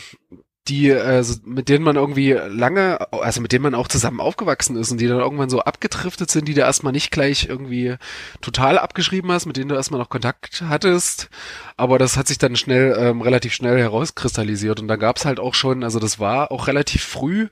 die, 0.67 0.89
äh, 0.89 1.23
so- 1.23 1.39
mit 1.45 1.69
denen 1.69 1.83
man 1.83 1.95
irgendwie 1.95 2.33
lange, 2.33 2.99
also 3.11 3.41
mit 3.41 3.51
denen 3.51 3.63
man 3.63 3.73
auch 3.73 3.87
zusammen 3.87 4.19
aufgewachsen 4.19 4.75
ist 4.75 4.91
und 4.91 4.99
die 4.99 5.07
dann 5.07 5.19
irgendwann 5.19 5.49
so 5.49 5.61
abgedriftet 5.61 6.29
sind, 6.29 6.47
die 6.47 6.53
du 6.53 6.61
erstmal 6.61 6.93
nicht 6.93 7.09
gleich 7.09 7.47
irgendwie 7.49 7.95
total 8.41 8.77
abgeschrieben 8.77 9.31
hast, 9.31 9.47
mit 9.47 9.57
denen 9.57 9.69
du 9.69 9.75
erstmal 9.75 9.99
noch 9.99 10.09
Kontakt 10.09 10.61
hattest. 10.69 11.29
Aber 11.77 11.97
das 11.97 12.15
hat 12.15 12.27
sich 12.27 12.37
dann 12.37 12.55
schnell, 12.57 12.95
ähm, 12.99 13.21
relativ 13.21 13.53
schnell 13.53 13.79
herauskristallisiert. 13.79 14.79
Und 14.81 14.87
da 14.87 14.97
gab's 14.97 15.25
halt 15.25 15.39
auch 15.39 15.55
schon, 15.55 15.83
also 15.83 15.99
das 15.99 16.19
war 16.19 16.51
auch 16.51 16.67
relativ 16.67 17.01
früh, 17.03 17.47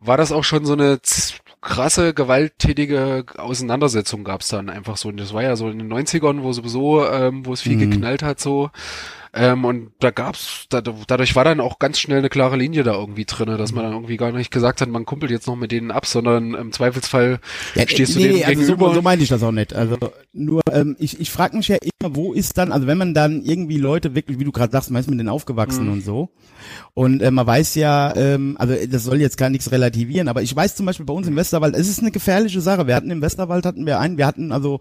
war 0.00 0.16
das 0.16 0.32
auch 0.32 0.44
schon 0.44 0.64
so 0.66 0.74
eine 0.74 0.98
krasse, 1.60 2.14
gewalttätige 2.14 3.24
Auseinandersetzung 3.36 4.24
gab's 4.24 4.48
dann 4.48 4.68
einfach 4.70 4.96
so. 4.96 5.08
Und 5.08 5.16
das 5.18 5.32
war 5.32 5.42
ja 5.42 5.56
so 5.56 5.68
in 5.68 5.78
den 5.78 5.88
90ern, 5.88 6.42
wo 6.42 6.52
sowieso, 6.52 7.06
ähm, 7.08 7.44
wo 7.46 7.52
es 7.52 7.62
viel 7.62 7.76
Mhm. 7.76 7.90
geknallt 7.90 8.22
hat 8.22 8.38
so. 8.40 8.70
Ähm, 9.36 9.64
und 9.64 9.90
da 10.00 10.10
gab's, 10.10 10.66
da, 10.70 10.80
dadurch 10.80 11.36
war 11.36 11.44
dann 11.44 11.60
auch 11.60 11.78
ganz 11.78 11.98
schnell 12.00 12.18
eine 12.18 12.28
klare 12.30 12.56
Linie 12.56 12.82
da 12.84 12.94
irgendwie 12.94 13.26
drinne, 13.26 13.56
dass 13.58 13.72
man 13.72 13.84
dann 13.84 13.92
irgendwie 13.92 14.16
gar 14.16 14.32
nicht 14.32 14.50
gesagt 14.50 14.80
hat, 14.80 14.88
man 14.88 15.04
kumpelt 15.04 15.30
jetzt 15.30 15.46
noch 15.46 15.56
mit 15.56 15.72
denen 15.72 15.90
ab, 15.90 16.06
sondern 16.06 16.54
im 16.54 16.72
Zweifelsfall 16.72 17.40
stehst 17.86 18.14
du 18.16 18.20
denen 18.20 18.42
also 18.44 18.60
so, 18.62 18.66
gegenüber. 18.72 18.94
so 18.94 19.02
meine 19.02 19.22
ich 19.22 19.28
das 19.28 19.42
auch 19.42 19.52
nicht. 19.52 19.74
Also 19.74 19.98
nur, 20.32 20.62
ähm, 20.72 20.96
ich, 20.98 21.20
ich 21.20 21.30
frage 21.30 21.56
mich 21.56 21.68
ja 21.68 21.76
immer, 21.76 22.16
wo 22.16 22.32
ist 22.32 22.56
dann, 22.58 22.72
also 22.72 22.86
wenn 22.86 22.98
man 22.98 23.12
dann 23.14 23.42
irgendwie 23.42 23.76
Leute 23.78 24.14
wirklich, 24.14 24.38
wie 24.38 24.44
du 24.44 24.52
gerade 24.52 24.72
sagst, 24.72 24.90
man 24.90 25.00
ist 25.00 25.10
mit 25.10 25.18
denen 25.18 25.28
aufgewachsen 25.28 25.86
Mhm. 25.86 25.92
und 25.92 26.04
so. 26.04 26.30
Und 26.94 27.20
äh, 27.20 27.30
man 27.30 27.46
weiß 27.46 27.74
ja, 27.74 28.16
ähm, 28.16 28.56
also 28.58 28.74
das 28.90 29.04
soll 29.04 29.20
jetzt 29.20 29.36
gar 29.36 29.50
nichts 29.50 29.70
relativieren, 29.70 30.28
aber 30.28 30.42
ich 30.42 30.56
weiß 30.56 30.76
zum 30.76 30.86
Beispiel 30.86 31.04
bei 31.06 31.12
uns 31.12 31.26
im 31.26 31.36
Westerwald, 31.36 31.74
es 31.76 31.88
ist 31.88 32.00
eine 32.00 32.10
gefährliche 32.10 32.60
Sache. 32.62 32.86
Wir 32.86 32.94
hatten 32.96 33.10
im 33.10 33.20
Westerwald 33.20 33.66
hatten 33.66 33.84
wir 33.86 34.00
einen, 34.00 34.16
wir 34.16 34.26
hatten 34.26 34.50
also 34.50 34.80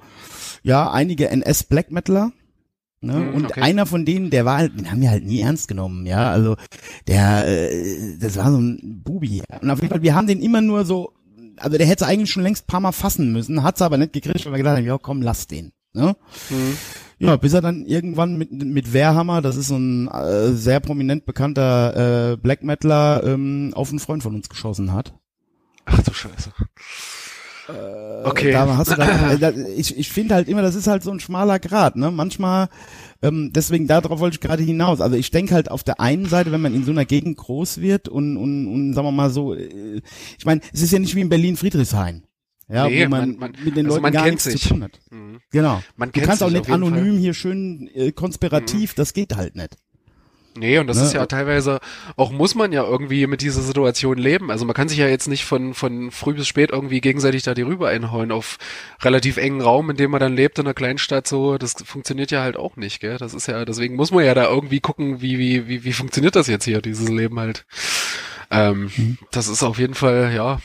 ja 0.63 0.89
einige 0.91 1.29
NS 1.29 1.63
Black 1.65 1.91
Metaler. 1.91 2.31
Ne? 3.05 3.13
Mhm, 3.13 3.33
und 3.35 3.45
okay. 3.45 3.61
einer 3.61 3.85
von 3.85 4.05
denen, 4.05 4.29
der 4.29 4.45
war 4.45 4.57
halt, 4.57 4.77
den 4.77 4.89
haben 4.89 5.01
wir 5.01 5.11
halt 5.11 5.25
nie 5.25 5.41
ernst 5.41 5.67
genommen, 5.67 6.05
ja. 6.05 6.31
Also 6.31 6.55
der, 7.07 7.47
äh, 7.47 8.17
das 8.19 8.37
war 8.37 8.51
so 8.51 8.57
ein 8.57 9.01
Bubi. 9.03 9.43
Und 9.61 9.69
auf 9.69 9.79
jeden 9.79 9.91
Fall, 9.91 10.01
wir 10.01 10.15
haben 10.15 10.27
den 10.27 10.41
immer 10.41 10.61
nur 10.61 10.85
so, 10.85 11.13
also 11.57 11.77
der 11.77 11.87
hätte 11.87 12.07
eigentlich 12.07 12.31
schon 12.31 12.43
längst 12.43 12.63
ein 12.63 12.67
paar 12.67 12.79
Mal 12.79 12.91
fassen 12.91 13.31
müssen, 13.31 13.63
hat's 13.63 13.81
aber 13.81 13.97
nicht 13.97 14.13
gekriegt, 14.13 14.45
weil 14.45 14.53
wir 14.53 14.57
gedacht 14.57 14.77
haben, 14.77 14.85
ja 14.85 14.97
komm, 14.97 15.21
lass 15.21 15.47
den. 15.47 15.71
Ne? 15.93 16.15
Mhm. 16.49 16.77
Ja, 17.17 17.37
bis 17.37 17.53
er 17.53 17.61
dann 17.61 17.85
irgendwann 17.85 18.37
mit, 18.37 18.51
mit 18.51 18.91
Wehrhammer, 18.91 19.41
das 19.41 19.55
ist 19.55 19.69
so 19.69 19.77
ein 19.77 20.09
äh, 20.09 20.51
sehr 20.51 20.81
prominent 20.81 21.25
bekannter 21.25 22.33
äh, 22.33 22.37
Black 22.37 22.63
Metaler, 22.63 23.23
ähm, 23.23 23.71
auf 23.73 23.89
einen 23.89 23.99
Freund 23.99 24.21
von 24.21 24.35
uns 24.35 24.49
geschossen 24.49 24.91
hat. 24.91 25.13
Ach 25.85 26.01
du 26.01 26.13
Scheiße. 26.13 26.51
Okay. 27.67 28.51
Da 28.51 28.77
hast 28.77 28.91
du 28.91 28.95
dann, 28.95 29.41
äh, 29.41 29.71
ich 29.73 29.97
ich 29.97 30.09
finde 30.09 30.35
halt 30.35 30.47
immer, 30.47 30.61
das 30.61 30.75
ist 30.75 30.87
halt 30.87 31.03
so 31.03 31.11
ein 31.11 31.19
schmaler 31.19 31.59
Grad, 31.59 31.95
ne? 31.95 32.11
Manchmal, 32.11 32.69
ähm, 33.21 33.51
deswegen 33.53 33.87
darauf 33.87 34.19
wollte 34.19 34.35
ich 34.35 34.41
gerade 34.41 34.63
hinaus. 34.63 35.01
Also 35.01 35.15
ich 35.15 35.31
denke 35.31 35.53
halt 35.55 35.71
auf 35.71 35.83
der 35.83 35.99
einen 35.99 36.25
Seite, 36.27 36.51
wenn 36.51 36.61
man 36.61 36.73
in 36.75 36.83
so 36.85 36.91
einer 36.91 37.05
Gegend 37.05 37.37
groß 37.37 37.81
wird 37.81 38.07
und, 38.07 38.37
und, 38.37 38.67
und 38.67 38.93
sagen 38.93 39.07
wir 39.07 39.11
mal 39.11 39.29
so, 39.29 39.53
äh, 39.55 40.01
ich 40.37 40.45
meine, 40.45 40.61
es 40.73 40.81
ist 40.81 40.91
ja 40.91 40.99
nicht 40.99 41.15
wie 41.15 41.21
in 41.21 41.29
Berlin 41.29 41.57
Friedrichshain. 41.57 42.23
Ja, 42.67 42.87
Nee, 42.89 43.05
wo 43.05 43.09
man, 43.09 43.37
man- 43.37 43.53
mit 43.63 43.77
den 43.77 43.85
also 43.85 43.99
Leuten 43.99 44.11
gar 44.13 44.25
nichts 44.25 44.43
sich. 44.45 44.61
zu 44.61 44.69
tun 44.69 44.83
hat. 44.83 44.99
Mhm. 45.11 45.39
Genau. 45.51 45.83
Man 45.97 46.11
Du 46.11 46.21
kannst 46.21 46.41
auch 46.41 46.49
nicht 46.49 46.69
anonym 46.69 47.13
Fall. 47.13 47.17
hier 47.19 47.33
schön 47.35 47.89
äh, 47.93 48.11
konspirativ, 48.11 48.95
das 48.95 49.13
geht 49.13 49.35
halt 49.35 49.55
nicht. 49.55 49.75
Nee, 50.57 50.77
und 50.79 50.87
das 50.87 50.97
Ne? 50.97 51.03
ist 51.03 51.13
ja 51.13 51.25
teilweise, 51.25 51.79
auch 52.15 52.31
muss 52.31 52.55
man 52.55 52.71
ja 52.71 52.83
irgendwie 52.83 53.27
mit 53.27 53.41
dieser 53.41 53.61
Situation 53.61 54.17
leben. 54.17 54.49
Also 54.51 54.63
man 54.65 54.73
kann 54.73 54.87
sich 54.87 54.97
ja 54.97 55.07
jetzt 55.07 55.27
nicht 55.27 55.43
von, 55.43 55.73
von 55.73 56.11
früh 56.11 56.33
bis 56.33 56.47
spät 56.47 56.71
irgendwie 56.71 57.01
gegenseitig 57.01 57.43
da 57.43 57.53
die 57.53 57.61
Rübe 57.63 57.89
einhauen 57.89 58.31
auf 58.31 58.57
relativ 59.01 59.35
engen 59.37 59.61
Raum, 59.61 59.89
in 59.89 59.97
dem 59.97 60.11
man 60.11 60.21
dann 60.21 60.35
lebt 60.35 60.57
in 60.57 60.65
einer 60.65 60.73
Kleinstadt 60.73 61.27
so. 61.27 61.57
Das 61.57 61.73
funktioniert 61.83 62.31
ja 62.31 62.41
halt 62.41 62.55
auch 62.55 62.77
nicht, 62.77 63.01
gell? 63.01 63.17
Das 63.17 63.33
ist 63.33 63.47
ja, 63.47 63.65
deswegen 63.65 63.95
muss 63.97 64.11
man 64.11 64.23
ja 64.23 64.33
da 64.33 64.45
irgendwie 64.49 64.79
gucken, 64.79 65.21
wie, 65.21 65.37
wie, 65.39 65.67
wie, 65.67 65.83
wie 65.83 65.93
funktioniert 65.93 66.35
das 66.37 66.47
jetzt 66.47 66.63
hier, 66.65 66.81
dieses 66.81 67.09
Leben 67.09 67.37
halt. 67.39 67.65
Ähm, 68.49 68.91
Mhm. 68.95 69.17
Das 69.31 69.47
ist 69.47 69.63
auf 69.63 69.77
jeden 69.79 69.95
Fall, 69.95 70.31
ja, 70.33 70.59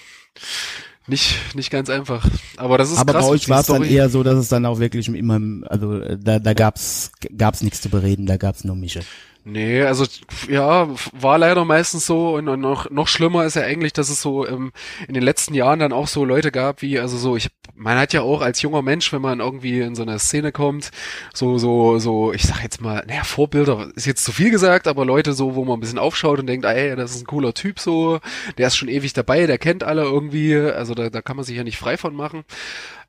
nicht, 1.07 1.57
nicht 1.57 1.71
ganz 1.71 1.91
einfach. 1.91 2.29
Aber 2.57 2.79
das 2.79 2.91
ist 2.93 2.99
Aber 2.99 3.15
krass. 3.15 3.25
bei 3.25 3.31
euch 3.31 3.49
war 3.49 3.61
es 3.61 3.67
dann 3.67 3.83
eher 3.83 4.09
so, 4.09 4.23
dass 4.23 4.37
es 4.37 4.49
dann 4.49 4.67
auch 4.67 4.79
wirklich 4.79 5.09
immer, 5.09 5.41
also 5.69 5.99
äh, 6.01 6.17
da, 6.21 6.39
da 6.39 6.55
gab's 6.55 7.11
gab's 7.37 7.62
nichts 7.62 7.81
zu 7.81 7.89
bereden, 7.89 8.27
da 8.27 8.37
gab's 8.37 8.62
nur 8.65 8.77
Mische. 8.77 9.01
Nee, 9.43 9.83
also 9.83 10.05
ja, 10.51 10.87
war 11.12 11.39
leider 11.39 11.65
meistens 11.65 12.05
so 12.05 12.35
und, 12.37 12.45
noch, 12.45 12.91
noch 12.91 13.09
schlimmer 13.09 13.47
ist 13.47 13.57
ja 13.57 13.62
eigentlich, 13.62 13.95
dass 13.95 14.11
es 14.11 14.21
so 14.21 14.47
ähm, 14.47 14.71
in 15.09 15.15
den 15.15 15.23
letzten 15.23 15.55
Jahren 15.55 15.79
dann 15.79 15.95
auch 15.95 16.09
so 16.09 16.27
Leute 16.27 16.53
gab, 16.53 16.83
wie, 16.83 16.99
also 17.01 17.17
so, 17.17 17.37
ich, 17.37 17.49
man 17.75 17.97
hat 17.97 18.12
ja 18.12 18.21
auch 18.21 18.43
als 18.43 18.61
junger 18.61 18.83
Mensch, 18.83 19.11
wenn 19.15 19.23
man 19.23 19.41
irgendwie 19.41 19.81
in 19.81 19.95
so 19.95 20.03
eine 20.03 20.19
Szene 20.19 20.53
kommt, 20.53 20.91
so, 21.33 21.57
so, 21.57 21.99
so, 21.99 22.35
ich 22.35 22.43
sag 22.43 22.62
jetzt 22.62 22.83
mal, 22.83 23.03
naja, 23.09 23.25
Vorbilder 23.25 23.89
ist 23.95 24.05
jetzt 24.05 24.25
zu 24.25 24.33
viel 24.33 24.51
gesagt, 24.51 24.87
aber 24.87 25.07
Leute 25.07 25.33
so, 25.33 25.55
wo 25.55 25.65
man 25.65 25.79
ein 25.79 25.81
bisschen 25.81 25.99
aufschaut 25.99 26.39
und 26.39 26.47
denkt, 26.47 26.67
ey, 26.67 26.95
das 26.95 27.12
ist 27.12 27.23
ein 27.23 27.27
cooler 27.27 27.55
Typ 27.55 27.81
so, 27.81 28.21
der 28.59 28.67
ist 28.67 28.77
schon 28.77 28.89
ewig 28.89 29.15
dabei, 29.15 29.47
der 29.47 29.57
kennt 29.57 29.85
alle 29.85 30.03
irgendwie, 30.03 30.55
also 30.55 30.95
da, 30.95 31.09
da 31.09 31.23
kann 31.23 31.37
man 31.37 31.47
sich 31.47 31.57
ja 31.57 31.65
nicht 31.65 31.79
frei 31.79 31.97
von 31.97 32.15
machen. 32.15 32.45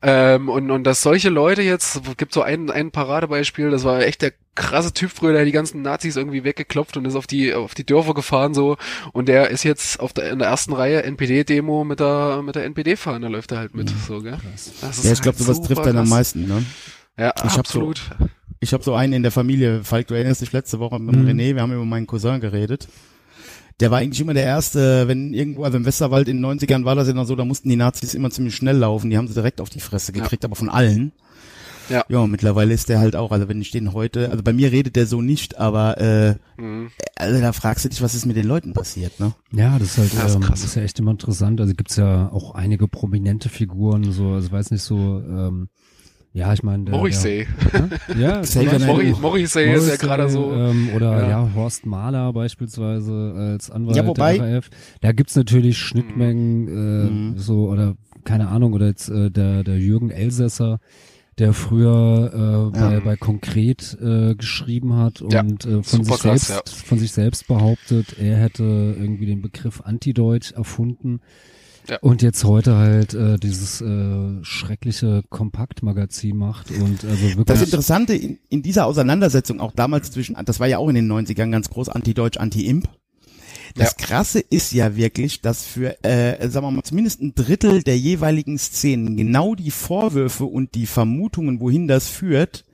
Ähm, 0.02 0.48
und, 0.48 0.70
und 0.70 0.84
dass 0.84 1.02
solche 1.02 1.28
Leute 1.28 1.62
jetzt, 1.62 2.00
gibt 2.16 2.32
so 2.34 2.42
ein, 2.42 2.70
ein 2.70 2.90
Paradebeispiel, 2.90 3.70
das 3.70 3.84
war 3.84 4.00
echt 4.02 4.22
der 4.22 4.32
krasse 4.54 4.92
Typ 4.92 5.10
früher, 5.10 5.32
der 5.32 5.44
die 5.44 5.52
ganzen 5.52 5.80
Nazis 5.82 6.16
irgendwie 6.16 6.44
weggeklopft 6.44 6.96
und 6.96 7.04
ist 7.06 7.14
auf 7.14 7.26
die, 7.26 7.54
auf 7.54 7.74
die 7.74 7.86
Dörfer 7.86 8.12
gefahren 8.12 8.52
so. 8.52 8.76
Und 9.12 9.28
der 9.28 9.50
ist 9.50 9.62
jetzt 9.62 10.00
auf 10.00 10.12
der, 10.12 10.30
in 10.32 10.40
der 10.40 10.48
ersten 10.48 10.72
Reihe 10.72 11.02
NPD-Demo 11.04 11.84
mit 11.84 12.00
der, 12.00 12.42
mit 12.42 12.56
der 12.56 12.64
NPD-Fahne, 12.64 13.28
läuft 13.28 13.52
er 13.52 13.58
halt 13.58 13.74
mit, 13.74 13.90
so, 14.06 14.20
gell? 14.20 14.38
Das 14.80 14.98
ist 14.98 15.04
Ja, 15.04 15.12
ich 15.12 15.22
glaube, 15.22 15.38
halt 15.38 15.46
sowas 15.46 15.62
trifft 15.62 15.86
dann 15.86 15.96
am 15.96 16.08
meisten, 16.08 16.46
ne? 16.48 16.64
Ja, 17.16 17.32
Ich 17.36 17.42
hab 17.42 17.52
so- 17.52 17.60
absolut. 17.60 18.02
Ich 18.60 18.72
habe 18.72 18.84
so 18.84 18.94
einen 18.94 19.12
in 19.14 19.22
der 19.22 19.32
Familie, 19.32 19.82
Falk, 19.82 20.06
du 20.06 20.14
erinnerst 20.14 20.40
dich 20.40 20.52
letzte 20.52 20.78
Woche 20.78 20.98
mit 21.00 21.14
dem 21.14 21.22
Mhm. 21.24 21.28
René, 21.30 21.54
wir 21.56 21.62
haben 21.62 21.72
über 21.72 21.84
meinen 21.84 22.06
Cousin 22.06 22.40
geredet. 22.40 22.86
Der 23.82 23.90
war 23.90 23.98
eigentlich 23.98 24.20
immer 24.20 24.32
der 24.34 24.44
Erste, 24.44 25.08
wenn 25.08 25.34
irgendwo, 25.34 25.64
also 25.64 25.76
im 25.76 25.84
Westerwald 25.84 26.28
in 26.28 26.40
den 26.40 26.46
90ern 26.60 26.84
war 26.84 26.94
das 26.94 27.08
ja 27.08 27.14
noch 27.14 27.26
so, 27.26 27.34
da 27.36 27.44
mussten 27.44 27.68
die 27.68 27.76
Nazis 27.76 28.14
immer 28.14 28.30
ziemlich 28.30 28.54
schnell 28.54 28.76
laufen, 28.76 29.10
die 29.10 29.18
haben 29.18 29.26
sie 29.28 29.34
direkt 29.34 29.60
auf 29.60 29.70
die 29.70 29.80
Fresse 29.80 30.12
gekriegt, 30.12 30.44
aber 30.44 30.54
von 30.56 30.68
allen. 30.70 31.12
Ja. 31.88 32.04
Ja, 32.08 32.20
und 32.20 32.30
mittlerweile 32.30 32.72
ist 32.72 32.88
der 32.88 33.00
halt 33.00 33.16
auch, 33.16 33.32
also 33.32 33.48
wenn 33.48 33.60
ich 33.60 33.72
den 33.72 33.92
heute, 33.92 34.30
also 34.30 34.42
bei 34.44 34.52
mir 34.52 34.70
redet 34.70 34.94
der 34.94 35.06
so 35.06 35.20
nicht, 35.20 35.58
aber 35.58 35.98
äh, 36.00 36.34
Mhm. 36.62 36.90
also 37.16 37.40
da 37.40 37.52
fragst 37.52 37.84
du 37.84 37.88
dich, 37.88 38.00
was 38.02 38.14
ist 38.14 38.24
mit 38.24 38.36
den 38.36 38.46
Leuten 38.46 38.72
passiert, 38.72 39.18
ne? 39.18 39.32
Ja, 39.52 39.78
das 39.80 39.88
ist 39.88 39.98
halt, 39.98 40.14
Ja, 40.14 40.26
ist 40.26 40.36
ähm, 40.36 40.42
krass. 40.42 40.62
ist 40.62 40.76
ja 40.76 40.82
echt 40.82 41.00
immer 41.00 41.10
interessant. 41.10 41.60
Also 41.60 41.74
gibt's 41.74 41.96
ja 41.96 42.30
auch 42.30 42.54
einige 42.54 42.86
prominente 42.86 43.48
Figuren, 43.48 44.12
so, 44.12 44.28
also 44.28 44.52
weiß 44.52 44.70
nicht 44.70 44.82
so, 44.84 45.20
ähm, 45.26 45.68
ja, 46.34 46.52
ich 46.52 46.62
meine, 46.62 46.84
der, 46.84 46.94
Morrissey. 46.94 47.46
ja, 48.18 48.40
Xavier 48.42 48.42
zum 48.42 48.64
Beispiel- 48.64 48.78
Naidoo. 48.78 48.92
Morri- 48.92 49.20
Morrissey 49.20 49.72
ist 49.74 49.88
ja 49.88 49.96
gerade 49.96 50.28
so. 50.28 50.52
Ähm, 50.52 50.90
oder 50.94 51.22
Ja. 51.22 51.28
ja. 51.28 51.48
Horst 51.54 51.84
Mahler 51.86 52.32
beispielsweise 52.32 53.34
als 53.36 53.70
Anwalt 53.70 53.96
Ja, 53.96 54.06
wobei- 54.06 54.38
der 54.38 54.56
RAF. 54.56 54.70
Da 55.00 55.12
gibt's 55.12 55.36
natürlich 55.36 55.78
Schnittmengen, 55.78 56.68
äh, 56.68 57.10
Mhm. 57.10 57.38
so 57.38 57.68
oder 57.68 57.94
keine 58.24 58.48
Ahnung, 58.48 58.72
oder 58.72 58.86
jetzt 58.86 59.08
äh, 59.08 59.30
der, 59.30 59.64
der 59.64 59.78
Jürgen 59.78 60.10
Elsässer, 60.10 60.78
der 61.38 61.52
früher 61.54 62.70
äh, 62.72 62.78
bei, 62.78 62.92
Ja. 62.94 63.00
bei 63.00 63.16
Konkret 63.16 63.96
äh, 64.00 64.34
geschrieben 64.34 64.96
hat 64.96 65.24
Ja, 65.30 65.40
und 65.40 65.64
äh, 65.64 65.82
von 65.82 66.04
sich 66.04 66.18
krass, 66.18 66.46
selbst 66.48 66.74
von 66.86 66.98
sich 66.98 67.10
selbst 67.12 67.46
behauptet, 67.48 68.16
er 68.18 68.36
hätte 68.36 68.62
irgendwie 68.62 69.26
den 69.26 69.42
Begriff 69.42 69.80
Antideutsch 69.80 70.52
erfunden. 70.52 71.20
Ja. 71.88 71.98
Und 72.00 72.22
jetzt 72.22 72.44
heute 72.44 72.76
halt 72.76 73.14
äh, 73.14 73.38
dieses 73.38 73.80
äh, 73.80 74.44
schreckliche 74.44 75.22
Kompaktmagazin 75.28 76.36
macht 76.36 76.70
und 76.70 77.04
also 77.04 77.22
wirklich 77.22 77.44
Das 77.44 77.62
Interessante 77.62 78.14
in, 78.14 78.38
in 78.48 78.62
dieser 78.62 78.86
Auseinandersetzung, 78.86 79.60
auch 79.60 79.72
damals 79.72 80.10
zwischen, 80.12 80.36
das 80.44 80.60
war 80.60 80.68
ja 80.68 80.78
auch 80.78 80.88
in 80.88 80.94
den 80.94 81.10
90ern 81.10 81.50
ganz 81.50 81.70
groß, 81.70 81.88
Anti-Deutsch, 81.88 82.38
Anti-Imp. 82.38 82.88
Das 83.74 83.96
Krasse 83.96 84.40
ist 84.40 84.72
ja 84.72 84.96
wirklich, 84.96 85.40
dass 85.40 85.64
für, 85.64 86.02
äh, 86.04 86.48
sagen 86.48 86.66
wir 86.66 86.70
mal, 86.70 86.82
zumindest 86.82 87.22
ein 87.22 87.34
Drittel 87.34 87.82
der 87.82 87.98
jeweiligen 87.98 88.58
Szenen 88.58 89.16
genau 89.16 89.54
die 89.54 89.70
Vorwürfe 89.70 90.44
und 90.44 90.74
die 90.74 90.86
Vermutungen, 90.86 91.60
wohin 91.60 91.88
das 91.88 92.08
führt, 92.08 92.64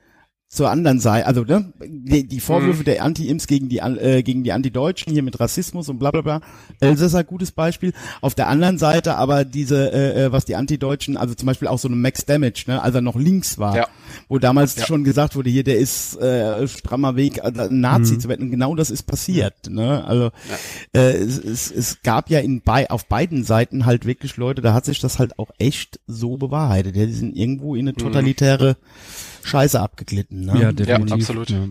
zur 0.51 0.71
anderen 0.71 0.99
Seite, 0.99 1.27
also 1.27 1.43
ne, 1.43 1.71
die, 1.85 2.27
die 2.27 2.39
Vorwürfe 2.39 2.83
der 2.83 3.03
Anti-Imps 3.03 3.45
gegen 3.45 3.69
die 3.69 3.83
An- 3.83 3.99
äh, 3.99 4.23
gegen 4.23 4.43
die 4.43 4.51
Anti-Deutschen 4.51 5.13
hier 5.13 5.21
mit 5.21 5.39
Rassismus 5.39 5.89
und 5.89 5.99
bla 5.99 6.09
bla 6.09 6.21
bla. 6.21 6.41
Elsässer 6.79 7.23
gutes 7.23 7.51
Beispiel. 7.51 7.93
Auf 8.21 8.33
der 8.33 8.47
anderen 8.47 8.79
Seite 8.79 9.15
aber 9.15 9.45
diese, 9.45 9.93
äh, 9.93 10.25
äh, 10.25 10.31
was 10.31 10.45
die 10.45 10.55
Anti-Deutschen, 10.55 11.17
also 11.17 11.35
zum 11.35 11.45
Beispiel 11.45 11.67
auch 11.67 11.77
so 11.77 11.87
eine 11.87 11.97
Max 11.97 12.25
Damage, 12.25 12.63
ne, 12.65 12.81
als 12.81 12.95
er 12.95 13.01
noch 13.01 13.15
links 13.15 13.59
war, 13.59 13.75
Ja. 13.77 13.87
wo 14.27 14.39
damals 14.39 14.75
Ja. 14.75 14.87
schon 14.87 15.03
gesagt 15.03 15.35
wurde, 15.35 15.51
hier 15.51 15.63
der 15.63 15.77
ist 15.77 16.19
äh, 16.19 16.67
strammer 16.67 17.15
Weg, 17.15 17.37
äh, 17.37 17.51
ein 17.55 17.79
Nazi 17.79 18.17
zu 18.17 18.27
werden. 18.27 18.45
Und 18.45 18.51
genau 18.51 18.73
das 18.73 18.89
ist 18.89 19.03
passiert. 19.03 19.69
Ne? 19.69 20.03
Also 20.03 20.31
äh, 20.93 21.11
es, 21.11 21.37
es, 21.37 21.69
es 21.71 22.01
gab 22.01 22.31
ja 22.31 22.39
in 22.39 22.61
bei, 22.61 22.89
auf 22.89 23.05
beiden 23.05 23.43
Seiten 23.43 23.85
halt 23.85 24.07
wirklich 24.07 24.35
Leute, 24.37 24.63
da 24.63 24.73
hat 24.73 24.85
sich 24.85 24.99
das 24.99 25.19
halt 25.19 25.37
auch 25.37 25.51
echt 25.59 25.99
so 26.07 26.37
bewahrheitet. 26.37 26.95
Ja, 26.95 27.05
die 27.05 27.13
sind 27.13 27.35
irgendwo 27.37 27.75
in 27.75 27.87
eine 27.87 27.93
totalitäre 27.95 28.77
Scheiße 29.49 29.79
abgeglitten. 29.79 30.45
Ne? 30.45 30.61
ja, 30.61 30.71
definitiv. 30.71 31.13
absolut. 31.13 31.49
Ja. 31.49 31.67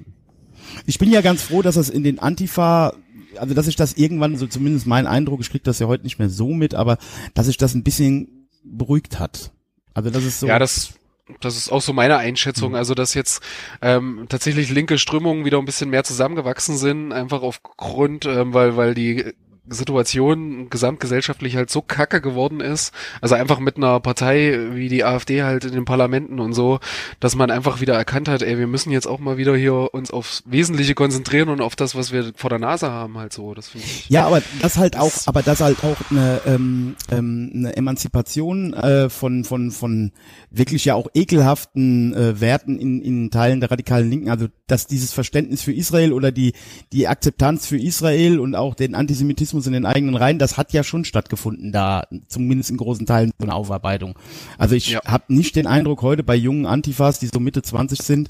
Ich 0.86 0.98
bin 0.98 1.10
ja 1.10 1.20
ganz 1.20 1.42
froh, 1.42 1.62
dass 1.62 1.76
das 1.76 1.88
in 1.88 2.04
den 2.04 2.18
Antifa, 2.18 2.94
also 3.36 3.54
dass 3.54 3.66
ich 3.66 3.76
das 3.76 3.94
irgendwann, 3.94 4.36
so 4.36 4.46
zumindest 4.46 4.86
mein 4.86 5.06
Eindruck, 5.06 5.40
ich 5.40 5.50
krieg 5.50 5.64
das 5.64 5.78
ja 5.78 5.86
heute 5.86 6.04
nicht 6.04 6.18
mehr 6.18 6.28
so 6.28 6.48
mit, 6.48 6.74
aber 6.74 6.98
dass 7.34 7.46
sich 7.46 7.56
das 7.56 7.74
ein 7.74 7.84
bisschen 7.84 8.48
beruhigt 8.64 9.18
hat. 9.18 9.52
Also 9.94 10.10
das 10.10 10.24
ist 10.24 10.40
so. 10.40 10.46
Ja, 10.46 10.58
das, 10.58 10.94
das 11.40 11.56
ist 11.56 11.70
auch 11.70 11.82
so 11.82 11.92
meine 11.92 12.18
Einschätzung. 12.18 12.76
Also, 12.76 12.94
dass 12.94 13.14
jetzt 13.14 13.42
ähm, 13.82 14.26
tatsächlich 14.28 14.70
linke 14.70 14.98
Strömungen 14.98 15.44
wieder 15.44 15.58
ein 15.58 15.64
bisschen 15.64 15.90
mehr 15.90 16.04
zusammengewachsen 16.04 16.76
sind, 16.76 17.12
einfach 17.12 17.42
aufgrund, 17.42 18.26
ähm, 18.26 18.54
weil, 18.54 18.76
weil 18.76 18.94
die 18.94 19.32
Situation 19.70 20.70
gesamtgesellschaftlich 20.70 21.56
halt 21.56 21.70
so 21.70 21.82
kacke 21.82 22.20
geworden 22.20 22.60
ist. 22.60 22.92
Also 23.20 23.34
einfach 23.34 23.58
mit 23.58 23.76
einer 23.76 24.00
Partei 24.00 24.58
wie 24.72 24.88
die 24.88 25.04
AfD 25.04 25.42
halt 25.42 25.64
in 25.64 25.72
den 25.72 25.84
Parlamenten 25.84 26.40
und 26.40 26.52
so, 26.52 26.80
dass 27.20 27.34
man 27.34 27.50
einfach 27.50 27.80
wieder 27.80 27.94
erkannt 27.94 28.28
hat, 28.28 28.42
ey, 28.42 28.58
wir 28.58 28.66
müssen 28.66 28.90
jetzt 28.90 29.06
auch 29.06 29.18
mal 29.18 29.36
wieder 29.36 29.56
hier 29.56 29.92
uns 29.92 30.10
aufs 30.10 30.42
Wesentliche 30.46 30.94
konzentrieren 30.94 31.48
und 31.48 31.60
auf 31.60 31.76
das, 31.76 31.94
was 31.94 32.12
wir 32.12 32.32
vor 32.34 32.50
der 32.50 32.58
Nase 32.58 32.90
haben, 32.90 33.18
halt 33.18 33.32
so. 33.32 33.54
Das 33.54 33.68
finde 33.68 33.86
ich. 33.86 34.08
Ja, 34.08 34.26
aber 34.26 34.42
das 34.62 34.76
halt 34.76 34.96
auch, 34.96 35.12
aber 35.26 35.42
das 35.42 35.60
halt 35.60 35.78
auch 35.84 35.96
eine, 36.10 36.40
ähm, 36.46 36.96
ähm, 37.10 37.50
eine 37.54 37.76
Emanzipation 37.76 38.74
äh, 38.74 39.08
von 39.10 39.44
von 39.44 39.70
von 39.70 40.12
wirklich 40.50 40.84
ja 40.84 40.94
auch 40.94 41.08
ekelhaften 41.14 42.14
äh, 42.14 42.40
Werten 42.40 42.78
in 42.78 43.00
in 43.00 43.30
Teilen 43.30 43.60
der 43.60 43.70
radikalen 43.70 44.08
Linken. 44.08 44.30
Also 44.30 44.46
dass 44.66 44.86
dieses 44.86 45.12
Verständnis 45.12 45.62
für 45.62 45.72
Israel 45.72 46.12
oder 46.12 46.32
die 46.32 46.52
die 46.92 47.08
Akzeptanz 47.08 47.66
für 47.66 47.78
Israel 47.78 48.38
und 48.38 48.54
auch 48.54 48.74
den 48.74 48.94
Antisemitismus 48.94 49.57
in 49.66 49.72
den 49.72 49.86
eigenen 49.86 50.14
Reihen, 50.16 50.38
das 50.38 50.56
hat 50.56 50.72
ja 50.72 50.82
schon 50.84 51.04
stattgefunden 51.04 51.72
da, 51.72 52.06
zumindest 52.28 52.70
in 52.70 52.76
großen 52.76 53.06
Teilen 53.06 53.32
so 53.38 53.44
eine 53.44 53.54
Aufarbeitung. 53.54 54.14
Also 54.56 54.74
ich 54.74 54.90
Ja. 54.90 55.00
habe 55.04 55.24
nicht 55.28 55.56
den 55.56 55.66
Eindruck 55.66 56.02
heute 56.02 56.22
bei 56.22 56.36
jungen 56.36 56.66
Antifas, 56.66 57.18
die 57.18 57.26
so 57.26 57.40
Mitte 57.40 57.62
20 57.62 58.02
sind, 58.02 58.28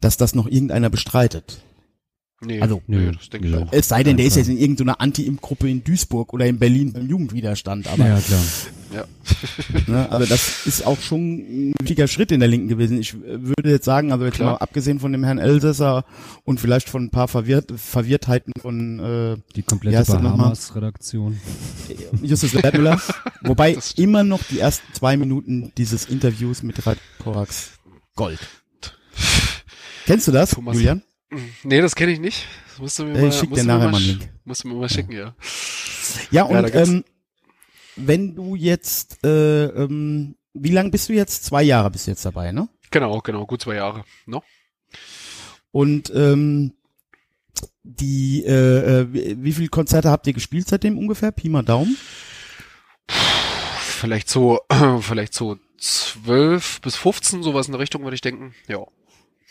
dass 0.00 0.16
das 0.16 0.34
noch 0.34 0.46
irgendeiner 0.46 0.90
bestreitet. 0.90 1.62
Nee, 2.42 2.60
Also- 2.60 2.80
nee, 2.86 3.10
das 3.12 3.28
denke 3.28 3.48
ich 3.48 3.54
auch. 3.54 3.68
Es 3.70 3.88
sei 3.88 4.02
denn, 4.02 4.16
der 4.16 4.24
ist 4.24 4.36
jetzt 4.36 4.48
in 4.48 4.56
irgendeiner 4.56 4.98
Anti-Imp-Gruppe 5.00 5.68
in 5.68 5.84
Duisburg 5.84 6.32
oder 6.32 6.46
in 6.46 6.58
Berlin 6.58 6.92
beim 6.92 7.06
Jugendwiderstand. 7.06 7.86
Aber 7.86 8.06
ja, 8.06 8.18
klar. 8.18 8.40
Ja. 8.94 9.04
ne, 9.86 10.10
also 10.10 10.26
das 10.26 10.66
ist 10.66 10.84
auch 10.86 10.98
schon 11.00 11.20
ein 11.38 11.74
wichtiger 11.80 12.08
Schritt 12.08 12.32
in 12.32 12.40
der 12.40 12.48
Linken 12.48 12.66
gewesen. 12.68 12.98
Ich 12.98 13.12
äh, 13.14 13.18
würde 13.46 13.70
jetzt 13.70 13.84
sagen, 13.84 14.10
also 14.10 14.24
jetzt 14.24 14.36
Klar. 14.36 14.52
mal 14.52 14.56
abgesehen 14.56 14.98
von 15.00 15.12
dem 15.12 15.22
Herrn 15.22 15.38
Elsässer 15.38 16.04
und 16.44 16.58
vielleicht 16.60 16.88
von 16.88 17.04
ein 17.04 17.10
paar 17.10 17.28
Verwirrt 17.28 17.72
Verwirrtheiten 17.76 18.52
von 18.60 18.98
äh, 18.98 19.36
Die 19.54 19.62
komplette? 19.62 20.10
Bahamas-Redaktion. 20.10 21.38
Justus 22.22 22.54
Wertmüller, 22.54 23.00
wobei 23.42 23.76
immer 23.96 24.24
noch 24.24 24.42
die 24.44 24.58
ersten 24.60 24.92
zwei 24.94 25.16
Minuten 25.18 25.72
dieses 25.76 26.06
Interviews 26.06 26.62
mit 26.62 26.84
Ralf 26.86 26.98
Korax 27.22 27.72
Gold. 28.16 28.40
Kennst 30.06 30.26
du 30.26 30.32
das, 30.32 30.50
Thomas- 30.50 30.74
Julian? 30.76 31.02
Nee, 31.62 31.80
das 31.80 31.94
kenne 31.94 32.12
ich 32.12 32.18
nicht. 32.20 32.46
Das 32.70 32.78
musst 32.80 32.98
du 32.98 33.04
mir 33.04 33.16
Äh, 33.16 33.20
mal, 33.22 33.28
ich 33.28 33.34
schick 33.34 33.50
musst 33.50 33.62
dir 33.62 33.66
nachher 33.66 33.88
mal, 33.90 33.96
einen 33.96 34.06
Link. 34.06 34.32
musst 34.44 34.64
du 34.64 34.68
mir 34.68 34.74
mal 34.74 34.88
schicken, 34.88 35.12
ja. 35.12 35.34
Ja, 36.30 36.42
und 36.44 36.54
da 36.54 36.68
gibt's- 36.68 36.88
ähm, 36.88 37.04
wenn 37.96 38.34
du 38.34 38.56
jetzt, 38.56 39.24
äh, 39.24 39.64
ähm, 39.66 40.34
wie 40.54 40.70
lange 40.70 40.90
bist 40.90 41.08
du 41.08 41.12
jetzt? 41.12 41.44
Zwei 41.44 41.62
Jahre 41.62 41.90
bist 41.90 42.06
du 42.06 42.10
jetzt 42.10 42.24
dabei, 42.24 42.50
ne? 42.52 42.68
Genau, 42.90 43.20
genau, 43.20 43.46
gut 43.46 43.62
zwei 43.62 43.76
Jahre. 43.76 44.04
No? 44.26 44.42
Und 45.70 46.10
ähm, 46.14 46.72
die, 47.84 48.42
äh, 48.44 49.00
äh, 49.02 49.12
wie, 49.12 49.44
wie 49.44 49.52
viele 49.52 49.68
Konzerte 49.68 50.10
habt 50.10 50.26
ihr 50.26 50.32
gespielt 50.32 50.68
seitdem 50.68 50.98
ungefähr? 50.98 51.30
Pi 51.30 51.48
mal 51.48 51.62
Daumen? 51.62 51.96
Vielleicht 53.80 54.28
so, 54.28 54.60
vielleicht 55.00 55.34
so 55.34 55.58
zwölf 55.78 56.80
bis 56.80 56.96
15, 56.96 57.42
sowas 57.42 57.66
in 57.66 57.72
der 57.72 57.80
Richtung, 57.80 58.02
würde 58.02 58.14
ich 58.14 58.20
denken. 58.20 58.54
Ja. 58.68 58.78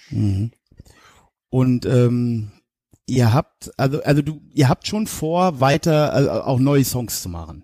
Mhm. 0.09 0.51
Und 1.49 1.85
ähm, 1.85 2.51
ihr 3.05 3.33
habt, 3.33 3.71
also, 3.77 4.01
also 4.03 4.21
du, 4.21 4.41
ihr 4.53 4.69
habt 4.69 4.87
schon 4.87 5.07
vor, 5.07 5.59
weiter 5.59 6.13
also 6.13 6.31
auch 6.31 6.59
neue 6.59 6.85
Songs 6.85 7.21
zu 7.21 7.29
machen. 7.29 7.63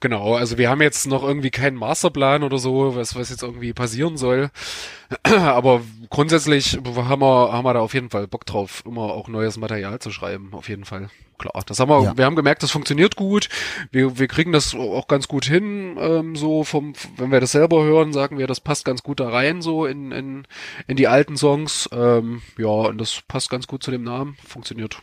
Genau. 0.00 0.34
Also 0.34 0.58
wir 0.58 0.68
haben 0.70 0.82
jetzt 0.82 1.06
noch 1.06 1.22
irgendwie 1.22 1.50
keinen 1.50 1.76
Masterplan 1.76 2.42
oder 2.42 2.58
so, 2.58 2.94
was, 2.96 3.14
was 3.14 3.30
jetzt 3.30 3.42
irgendwie 3.42 3.72
passieren 3.72 4.16
soll. 4.16 4.50
Aber 5.22 5.82
grundsätzlich 6.10 6.76
haben 6.76 7.20
wir, 7.20 7.52
haben 7.52 7.64
wir 7.64 7.74
da 7.74 7.80
auf 7.80 7.94
jeden 7.94 8.10
Fall 8.10 8.26
Bock 8.26 8.46
drauf, 8.46 8.82
immer 8.86 9.02
auch 9.02 9.28
neues 9.28 9.56
Material 9.56 9.98
zu 9.98 10.10
schreiben. 10.10 10.50
Auf 10.52 10.68
jeden 10.68 10.84
Fall. 10.84 11.10
Klar. 11.38 11.62
Das 11.66 11.80
haben 11.80 11.90
wir, 11.90 12.02
Ja. 12.02 12.16
wir 12.16 12.24
haben 12.24 12.36
gemerkt, 12.36 12.62
das 12.62 12.70
funktioniert 12.70 13.16
gut. 13.16 13.48
Wir, 13.90 14.18
wir 14.18 14.28
kriegen 14.28 14.52
das 14.52 14.74
auch 14.74 15.08
ganz 15.08 15.28
gut 15.28 15.44
hin, 15.44 15.96
ähm, 15.98 16.36
so 16.36 16.62
vom, 16.64 16.92
wenn 17.16 17.32
wir 17.32 17.40
das 17.40 17.52
selber 17.52 17.82
hören, 17.82 18.12
sagen 18.12 18.38
wir, 18.38 18.46
das 18.46 18.60
passt 18.60 18.84
ganz 18.84 19.02
gut 19.02 19.20
da 19.20 19.28
rein, 19.28 19.60
so 19.60 19.84
in, 19.86 20.12
in, 20.12 20.46
in 20.86 20.96
die 20.96 21.08
alten 21.08 21.36
Songs. 21.36 21.88
Ähm, 21.92 22.42
ja, 22.58 22.68
und 22.68 22.98
das 22.98 23.22
passt 23.26 23.50
ganz 23.50 23.66
gut 23.66 23.82
zu 23.82 23.90
dem 23.90 24.04
Namen. 24.04 24.36
Funktioniert. 24.46 25.02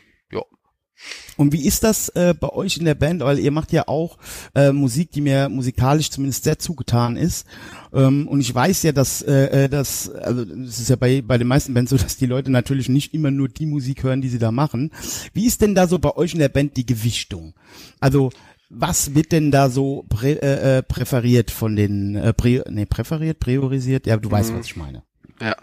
Und 1.37 1.53
wie 1.53 1.65
ist 1.65 1.83
das 1.83 2.09
äh, 2.09 2.33
bei 2.37 2.49
euch 2.49 2.77
in 2.77 2.85
der 2.85 2.95
Band? 2.95 3.21
Weil 3.21 3.39
ihr 3.39 3.51
macht 3.51 3.71
ja 3.71 3.87
auch 3.87 4.17
äh, 4.55 4.71
Musik, 4.71 5.11
die 5.11 5.21
mir 5.21 5.49
musikalisch 5.49 6.09
zumindest 6.09 6.43
sehr 6.43 6.59
zugetan 6.59 7.15
ist. 7.15 7.47
Ähm, 7.93 8.27
und 8.27 8.41
ich 8.41 8.53
weiß 8.53 8.83
ja, 8.83 8.91
dass 8.91 9.21
äh, 9.21 9.65
äh, 9.65 9.69
das, 9.69 10.09
also 10.09 10.41
es 10.41 10.79
ist 10.79 10.89
ja 10.89 10.95
bei 10.95 11.21
bei 11.21 11.37
den 11.37 11.47
meisten 11.47 11.73
Bands 11.73 11.91
so, 11.91 11.97
dass 11.97 12.17
die 12.17 12.25
Leute 12.25 12.51
natürlich 12.51 12.89
nicht 12.89 13.13
immer 13.13 13.31
nur 13.31 13.47
die 13.47 13.65
Musik 13.65 14.03
hören, 14.03 14.21
die 14.21 14.29
sie 14.29 14.39
da 14.39 14.51
machen. 14.51 14.91
Wie 15.33 15.45
ist 15.45 15.61
denn 15.61 15.75
da 15.75 15.87
so 15.87 15.99
bei 15.99 16.15
euch 16.15 16.33
in 16.33 16.39
der 16.39 16.49
Band 16.49 16.77
die 16.77 16.85
Gewichtung? 16.85 17.53
Also 17.99 18.31
was 18.69 19.15
wird 19.15 19.31
denn 19.31 19.51
da 19.51 19.69
so 19.69 20.05
prä, 20.09 20.33
äh, 20.33 20.77
äh, 20.77 20.83
präferiert 20.83 21.49
von 21.49 21.75
den 21.75 22.15
äh, 22.15 22.33
prä, 22.33 22.61
nee, 22.69 22.85
präferiert, 22.85 23.39
priorisiert? 23.39 24.05
Ja, 24.05 24.17
du 24.17 24.29
weißt, 24.29 24.53
was 24.53 24.67
ich 24.67 24.75
meine. 24.75 25.03
Ja, 25.41 25.55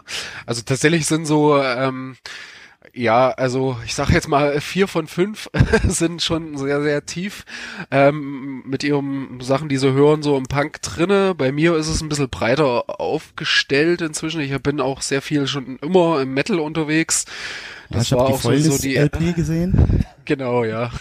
also 0.45 0.61
tatsächlich 0.63 1.05
sind 1.05 1.25
so, 1.25 1.61
ähm, 1.61 2.17
ja, 2.93 3.29
also 3.29 3.77
ich 3.85 3.93
sag 3.93 4.09
jetzt 4.09 4.27
mal, 4.27 4.59
vier 4.61 4.87
von 4.87 5.07
fünf 5.07 5.49
sind 5.87 6.21
schon 6.21 6.57
sehr, 6.57 6.81
sehr 6.81 7.05
tief 7.05 7.45
ähm, 7.91 8.63
mit 8.65 8.83
ihren 8.83 9.39
Sachen, 9.41 9.69
die 9.69 9.77
sie 9.77 9.93
hören, 9.93 10.23
so 10.23 10.37
im 10.37 10.45
Punk 10.45 10.81
drinne. 10.81 11.35
Bei 11.35 11.51
mir 11.51 11.75
ist 11.75 11.87
es 11.87 12.01
ein 12.01 12.09
bisschen 12.09 12.29
breiter 12.29 12.99
aufgestellt 12.99 14.01
inzwischen. 14.01 14.41
Ich 14.41 14.57
bin 14.61 14.81
auch 14.81 15.01
sehr 15.01 15.21
viel 15.21 15.47
schon 15.47 15.77
immer 15.79 16.21
im 16.21 16.33
Metal 16.33 16.59
unterwegs. 16.59 17.25
Ja, 17.89 17.97
Das 17.97 18.03
ich 18.03 18.11
habe 18.13 18.21
war 18.21 18.27
die 18.27 18.33
auch 18.33 18.41
so, 18.41 18.71
so 18.71 18.77
die 18.81 18.95
LP 18.95 19.35
gesehen. 19.35 20.05
Genau, 20.27 20.65
ja. 20.65 20.91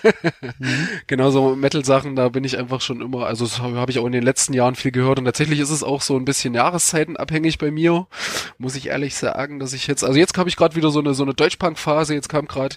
genau 1.08 1.30
so 1.30 1.56
Metal-Sachen, 1.56 2.14
da 2.14 2.28
bin 2.28 2.44
ich 2.44 2.58
einfach 2.58 2.80
schon 2.80 3.00
immer, 3.00 3.26
also 3.26 3.44
das 3.44 3.58
habe 3.58 3.76
hab 3.76 3.90
ich 3.90 3.98
auch 3.98 4.06
in 4.06 4.12
den 4.12 4.22
letzten 4.22 4.52
Jahren 4.52 4.76
viel 4.76 4.92
gehört 4.92 5.18
und 5.18 5.24
tatsächlich 5.24 5.58
ist 5.58 5.70
es 5.70 5.82
auch 5.82 6.00
so 6.00 6.16
ein 6.16 6.24
bisschen 6.24 6.54
jahreszeitenabhängig 6.54 7.58
bei 7.58 7.72
mir, 7.72 8.06
muss 8.58 8.76
ich 8.76 8.86
ehrlich 8.86 9.16
sagen, 9.16 9.58
dass 9.58 9.72
ich 9.72 9.88
jetzt, 9.88 10.04
also 10.04 10.16
jetzt 10.16 10.38
habe 10.38 10.48
ich 10.48 10.56
gerade 10.56 10.76
wieder 10.76 10.90
so 10.90 11.00
eine 11.00 11.12
so 11.12 11.24
eine 11.24 11.34
Deutschpunk-Phase, 11.34 12.14
jetzt 12.14 12.28
kam 12.28 12.46
gerade 12.46 12.76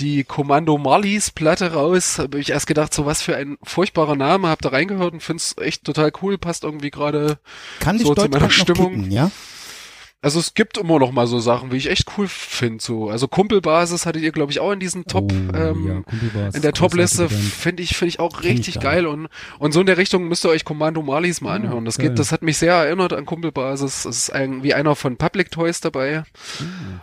die 0.00 0.24
Kommando 0.24 0.76
Marlies 0.78 1.30
Platte 1.30 1.72
raus, 1.74 2.18
habe 2.18 2.40
ich 2.40 2.50
erst 2.50 2.66
gedacht, 2.66 2.92
so 2.92 3.06
was 3.06 3.22
für 3.22 3.36
ein 3.36 3.56
furchtbarer 3.62 4.16
Name, 4.16 4.48
hab 4.48 4.62
da 4.62 4.70
reingehört 4.70 5.12
und 5.12 5.22
find's 5.22 5.54
echt 5.58 5.84
total 5.84 6.10
cool, 6.22 6.38
passt 6.38 6.64
irgendwie 6.64 6.90
gerade 6.90 7.38
So, 8.02 8.14
zu 8.14 8.28
meiner 8.28 8.50
Stimmung. 8.50 8.94
kicken, 8.96 9.10
ja? 9.12 9.30
Also 10.24 10.40
es 10.40 10.54
gibt 10.54 10.78
immer 10.78 10.98
noch 10.98 11.12
mal 11.12 11.26
so 11.26 11.38
Sachen, 11.38 11.70
wie 11.70 11.76
ich 11.76 11.90
echt 11.90 12.06
cool 12.16 12.26
finde. 12.28 12.82
So. 12.82 13.10
Also 13.10 13.28
Kumpelbasis 13.28 14.06
hattet 14.06 14.22
ihr, 14.22 14.32
glaube 14.32 14.50
ich, 14.52 14.58
auch 14.58 14.72
in 14.72 14.80
diesen 14.80 15.04
Top, 15.04 15.30
Oh, 15.32 15.56
ähm, 15.56 16.04
ja, 16.34 16.48
in 16.48 16.62
der 16.62 16.72
Topliste 16.72 17.28
finde 17.28 17.82
ich, 17.82 17.96
finde 17.96 18.08
ich 18.08 18.20
auch 18.20 18.40
ich 18.40 18.48
richtig 18.48 18.74
gar 18.80 18.94
geil. 18.94 19.06
Und, 19.06 19.28
und 19.58 19.72
so 19.72 19.80
in 19.80 19.86
der 19.86 19.98
Richtung 19.98 20.26
müsst 20.28 20.44
ihr 20.44 20.48
euch 20.48 20.64
Kommando 20.64 21.02
Marlies 21.02 21.40
mal 21.42 21.50
Ja, 21.50 21.64
anhören. 21.64 21.84
Das 21.84 21.98
geil. 21.98 22.08
geht, 22.08 22.18
das 22.18 22.32
hat 22.32 22.42
mich 22.42 22.56
sehr 22.56 22.72
erinnert 22.74 23.12
an 23.12 23.26
Kumpelbasis. 23.26 24.06
Es 24.06 24.18
ist 24.18 24.30
ein, 24.30 24.62
wie 24.62 24.72
einer 24.72 24.96
von 24.96 25.16
Public 25.16 25.50
Toys 25.50 25.80
dabei. 25.80 26.24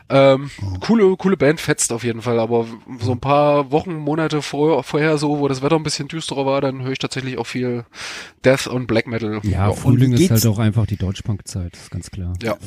Ähm, 0.09 0.49
coole, 0.81 1.15
coole 1.17 1.37
Band, 1.37 1.61
fetzt 1.61 1.93
auf 1.93 2.03
jeden 2.03 2.21
Fall. 2.21 2.39
Aber 2.39 2.65
so 2.99 3.11
ein 3.11 3.19
paar 3.19 3.71
Wochen, 3.71 3.93
Monate 3.95 4.41
vor, 4.41 4.83
vorher 4.83 5.17
so, 5.17 5.39
wo 5.39 5.47
das 5.47 5.61
Wetter 5.61 5.75
ein 5.75 5.83
bisschen 5.83 6.07
düsterer 6.07 6.45
war, 6.45 6.61
dann 6.61 6.81
höre 6.83 6.91
ich 6.93 6.99
tatsächlich 6.99 7.37
auch 7.37 7.47
viel 7.47 7.85
Death 8.43 8.67
und 8.67 8.87
Black 8.87 9.05
Metal. 9.07 9.39
Ja, 9.43 9.67
und 9.67 9.77
Frühling 9.77 10.13
ist 10.13 10.31
halt 10.31 10.45
auch 10.47 10.59
einfach 10.59 10.85
die 10.87 10.97
Deutschpunk-Zeit, 10.97 11.73
ist 11.75 11.91
ganz 11.91 12.09
klar. 12.11 12.33
ja, 12.41 12.57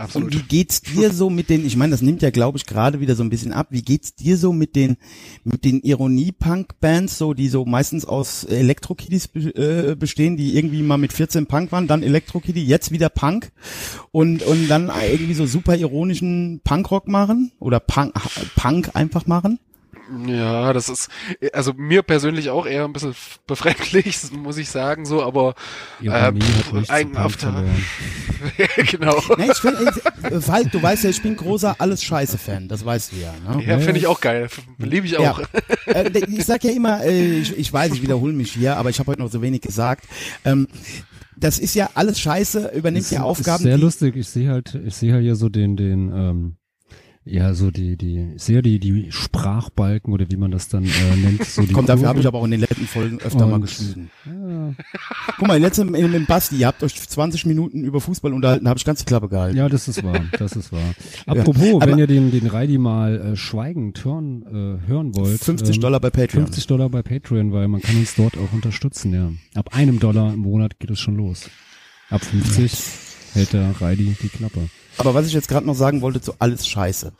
Und 0.00 0.04
absolut. 0.06 0.34
wie 0.34 0.42
geht's 0.42 0.80
dir 0.80 1.12
so 1.12 1.28
mit 1.28 1.50
den, 1.50 1.66
ich 1.66 1.76
meine, 1.76 1.90
das 1.90 2.00
nimmt 2.00 2.22
ja, 2.22 2.30
glaube 2.30 2.56
ich, 2.56 2.64
gerade 2.64 3.00
wieder 3.00 3.14
so 3.16 3.22
ein 3.22 3.28
bisschen 3.28 3.52
ab. 3.52 3.66
Wie 3.68 3.82
geht's 3.82 4.14
dir 4.14 4.38
so 4.38 4.50
mit 4.50 4.74
den, 4.74 4.96
mit 5.44 5.62
den 5.66 5.80
Ironie-Punk-Bands, 5.82 7.18
so, 7.18 7.34
die 7.34 7.48
so 7.48 7.66
meistens 7.66 8.06
aus 8.06 8.44
Elektro-Kiddies 8.44 9.26
äh, 9.34 9.96
bestehen, 9.98 10.38
die 10.38 10.56
irgendwie 10.56 10.82
mal 10.82 10.96
mit 10.96 11.12
14 11.12 11.44
Punk 11.44 11.70
waren, 11.70 11.86
dann 11.86 12.02
Elektro-Kitty, 12.02 12.64
jetzt 12.64 12.92
wieder 12.92 13.10
Punk 13.10 13.52
und, 14.10 14.42
und 14.42 14.68
dann 14.68 14.90
irgendwie 15.10 15.34
so 15.34 15.44
super 15.44 15.76
ironischen 15.76 16.62
Punkrock 16.64 17.06
machen 17.06 17.52
oder 17.58 17.78
Punk, 17.78 18.14
Punk 18.56 18.92
einfach 18.94 19.26
machen? 19.26 19.58
Ja, 20.26 20.72
das 20.72 20.88
ist, 20.88 21.08
also 21.52 21.72
mir 21.74 22.02
persönlich 22.02 22.50
auch 22.50 22.66
eher 22.66 22.84
ein 22.84 22.92
bisschen 22.92 23.14
befremdlich, 23.46 24.18
muss 24.32 24.56
ich 24.58 24.68
sagen, 24.68 25.04
so, 25.06 25.22
aber 25.22 25.54
äh, 26.02 26.08
hat 26.10 26.34
nichts 26.34 26.68
zu 26.68 26.92
eigen 26.92 27.12
Punk 27.12 27.24
auf 27.26 27.36
der- 27.36 27.52
verloren. 27.52 27.84
genau. 28.90 29.22
Ne, 29.38 29.46
ich 29.52 29.58
find, 29.58 29.76
äh, 30.24 30.40
Falk, 30.40 30.72
du 30.72 30.82
weißt 30.82 31.04
ja, 31.04 31.10
ich 31.10 31.22
bin 31.22 31.36
großer 31.36 31.76
Alles-Scheiße-Fan, 31.78 32.68
das 32.68 32.84
weißt 32.84 33.12
du 33.12 33.16
ja. 33.16 33.32
Ne? 33.56 33.64
Ja, 33.64 33.78
finde 33.78 33.98
ich 33.98 34.06
auch 34.06 34.20
geil. 34.20 34.48
Liebe 34.78 35.06
ich 35.06 35.16
auch. 35.18 35.40
Ja. 35.86 35.92
Äh, 35.92 36.10
ich 36.28 36.44
sag 36.44 36.64
ja 36.64 36.70
immer, 36.72 37.04
äh, 37.04 37.38
ich, 37.40 37.56
ich 37.56 37.72
weiß, 37.72 37.92
ich 37.92 38.02
wiederhole 38.02 38.32
mich 38.32 38.52
hier, 38.52 38.76
aber 38.76 38.90
ich 38.90 38.98
habe 38.98 39.10
heute 39.12 39.20
noch 39.20 39.30
so 39.30 39.42
wenig 39.42 39.60
gesagt. 39.60 40.06
Ähm, 40.44 40.68
das 41.36 41.58
ist 41.58 41.74
ja 41.74 41.90
alles 41.94 42.20
scheiße, 42.20 42.72
übernimmt 42.74 43.04
Ist- 43.04 43.12
ja 43.12 43.22
Aufgaben. 43.22 43.58
Ist 43.64 43.68
sehr 43.70 43.78
lustig. 43.78 44.16
Ich 44.16 44.28
sehe 44.28 44.50
halt, 44.50 44.74
ich 44.74 44.94
sehe 44.94 45.12
halt 45.12 45.22
hier 45.22 45.36
so 45.36 45.48
den, 45.48 45.76
den, 45.76 46.10
ähm, 46.12 46.56
ja, 47.24 47.52
so 47.54 47.70
die, 47.70 47.96
die, 47.96 48.32
sehe 48.36 48.62
die, 48.62 48.78
die 48.80 49.12
Sprachbalken 49.12 50.12
oder 50.12 50.30
wie 50.30 50.36
man 50.36 50.50
das 50.50 50.68
dann 50.68 50.84
äh, 50.84 51.16
nennt. 51.16 51.44
So 51.44 51.62
die 51.62 51.72
Komm, 51.72 51.84
dafür 51.86 52.08
habe 52.08 52.18
ich 52.20 52.26
aber 52.26 52.38
auch 52.38 52.44
in 52.44 52.50
den 52.52 52.60
letzten 52.60 52.86
Folgen 52.86 53.20
öfter 53.20 53.46
mal 53.46 53.54
Und- 53.56 53.60
geschwiegen. 53.62 54.10
Ja, 54.24 54.74
Guck 55.38 55.46
mal, 55.48 55.58
letzte 55.60 55.84
mit 55.84 56.00
dem 56.00 56.26
Basti, 56.26 56.56
ihr 56.56 56.66
habt 56.66 56.82
euch 56.82 56.94
20 56.94 57.44
Minuten 57.46 57.84
über 57.84 58.00
Fußball 58.00 58.32
unterhalten, 58.32 58.68
habe 58.68 58.78
ich 58.78 58.84
ganz 58.84 59.00
die 59.00 59.04
Klappe 59.04 59.28
gehalten. 59.28 59.56
ja, 59.56 59.68
das 59.68 59.86
ist 59.86 60.02
wahr, 60.02 60.20
das 60.38 60.52
ist 60.56 60.72
wahr. 60.72 60.80
Apropos, 61.26 61.74
aber- 61.82 61.86
wenn 61.92 61.98
ihr 61.98 62.06
den, 62.06 62.30
den 62.30 62.46
Reidi 62.46 62.78
mal 62.78 63.20
äh, 63.32 63.36
schweigend 63.36 64.02
hören, 64.04 64.42
äh, 64.84 64.88
hören 64.88 65.14
wollt. 65.14 65.40
50 65.44 65.76
ähm, 65.76 65.82
Dollar 65.82 66.00
bei 66.00 66.10
Patreon. 66.10 66.44
50 66.46 66.66
Dollar 66.66 66.88
bei 66.88 67.02
Patreon, 67.02 67.52
weil 67.52 67.68
man 67.68 67.80
kann 67.82 67.96
uns 67.96 68.14
dort 68.14 68.36
auch 68.38 68.52
unterstützen, 68.52 69.12
ja. 69.12 69.30
Ab 69.54 69.74
einem 69.76 70.00
Dollar 70.00 70.32
im 70.32 70.40
Monat 70.40 70.78
geht 70.80 70.90
es 70.90 70.98
schon 71.00 71.16
los. 71.16 71.50
Ab 72.08 72.24
50 72.24 72.72
hält 73.34 73.52
der 73.52 73.78
Reidi 73.80 74.16
die 74.22 74.28
Klappe. 74.28 74.68
Aber 74.98 75.14
was 75.14 75.26
ich 75.26 75.32
jetzt 75.32 75.48
gerade 75.48 75.66
noch 75.66 75.74
sagen 75.74 76.02
wollte 76.02 76.20
zu 76.20 76.34
alles 76.38 76.66
Scheiße. 76.66 77.12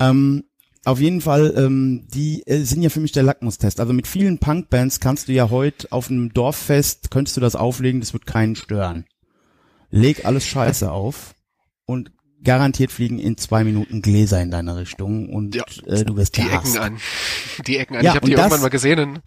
Ähm, 0.00 0.44
auf 0.84 1.00
jeden 1.00 1.22
Fall, 1.22 1.54
ähm, 1.56 2.06
die 2.12 2.46
äh, 2.46 2.62
sind 2.62 2.82
ja 2.82 2.90
für 2.90 3.00
mich 3.00 3.12
der 3.12 3.22
Lackmustest. 3.22 3.80
Also 3.80 3.92
mit 3.92 4.06
vielen 4.06 4.38
Punkbands 4.38 5.00
kannst 5.00 5.28
du 5.28 5.32
ja 5.32 5.48
heute 5.48 5.90
auf 5.92 6.10
einem 6.10 6.32
Dorffest, 6.34 7.10
könntest 7.10 7.36
du 7.36 7.40
das 7.40 7.56
auflegen, 7.56 8.00
das 8.00 8.12
wird 8.12 8.26
keinen 8.26 8.54
stören. 8.54 9.06
Leg 9.90 10.26
alles 10.26 10.44
Scheiße 10.44 10.90
auf 10.90 11.34
und 11.86 12.12
garantiert 12.44 12.92
fliegen 12.92 13.18
in 13.18 13.36
zwei 13.36 13.64
Minuten 13.64 14.02
Gläser 14.02 14.40
in 14.42 14.50
deine 14.50 14.76
Richtung 14.76 15.28
und 15.30 15.54
Ja, 15.54 15.64
äh, 15.86 16.04
du 16.04 16.16
wirst 16.16 16.36
Die 16.36 16.42
gehasst. 16.42 16.76
Ecken 16.76 16.84
an. 16.84 16.98
Die 17.66 17.78
Ecken 17.78 17.96
an. 17.96 18.04
Ja, 18.04 18.10
ich 18.10 18.16
habe 18.16 18.26
die 18.26 18.32
irgendwann 18.32 18.60
mal 18.60 18.68
gesehen 18.70 18.98
in, 18.98 19.18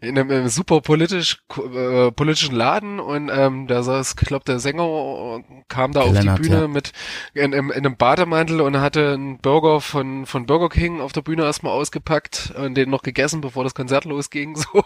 in 0.00 0.18
einem 0.18 0.30
äh, 0.30 0.48
super 0.48 0.80
politisch 0.80 1.38
äh, 1.74 2.10
politischen 2.10 2.54
Laden 2.54 3.00
und 3.00 3.30
ähm, 3.32 3.66
da 3.66 3.82
saß, 3.82 4.16
ich 4.20 4.26
glaube, 4.26 4.44
der 4.46 4.58
Sänger 4.58 5.40
kam 5.68 5.92
da 5.92 6.00
auf 6.00 6.12
Lennart, 6.12 6.38
die 6.38 6.42
Bühne 6.42 6.60
ja. 6.62 6.68
mit 6.68 6.92
in, 7.34 7.52
in, 7.52 7.70
in 7.70 7.72
einem 7.72 7.96
Bademantel 7.96 8.60
und 8.60 8.80
hatte 8.80 9.12
einen 9.12 9.38
Burger 9.38 9.80
von 9.80 10.26
von 10.26 10.46
Burger 10.46 10.68
King 10.68 11.00
auf 11.00 11.12
der 11.12 11.22
Bühne 11.22 11.42
erstmal 11.44 11.72
ausgepackt 11.72 12.52
und 12.56 12.74
den 12.74 12.90
noch 12.90 13.02
gegessen, 13.02 13.40
bevor 13.40 13.64
das 13.64 13.74
Konzert 13.74 14.04
losging. 14.04 14.56
So, 14.72 14.82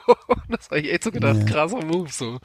das 0.48 0.66
habe 0.70 0.80
ich 0.80 0.92
echt 0.92 1.04
so 1.04 1.10
gedacht, 1.10 1.36
Ja. 1.38 1.44
krasser 1.44 1.84
Move. 1.84 2.08
So, 2.10 2.38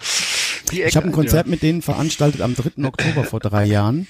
die 0.72 0.82
Ecke 0.82 0.90
Ich 0.90 0.96
habe 0.96 1.08
ein 1.08 1.10
an, 1.10 1.16
Konzert 1.16 1.48
mit 1.48 1.62
denen 1.62 1.82
veranstaltet 1.82 2.42
am 2.42 2.56
3. 2.56 2.86
Oktober 2.86 3.24
vor 3.24 3.40
drei 3.40 3.66
Jahren. 3.66 4.08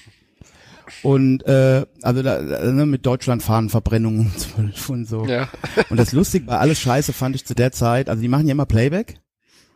Und 1.04 1.46
äh, 1.46 1.86
also 2.02 2.24
da, 2.24 2.42
ne, 2.42 2.86
mit 2.86 3.06
Deutschlandfahnenverbrennung 3.06 4.20
um 4.20 4.38
12 4.38 4.90
und 4.90 5.06
so. 5.08 5.26
Ja, 5.26 5.50
Und 5.90 5.98
das 5.98 6.14
Lustige 6.14 6.46
bei 6.46 6.58
alles 6.58 6.80
Scheiße 6.80 7.14
fand 7.14 7.36
ich 7.36 7.46
zu 7.46 7.56
der 7.56 7.72
Zeit, 7.72 8.10
also 8.10 8.22
die 8.22 8.28
machen 8.28 8.48
ja 8.48 8.54
immer 8.54 8.66
Playback. 8.66 9.16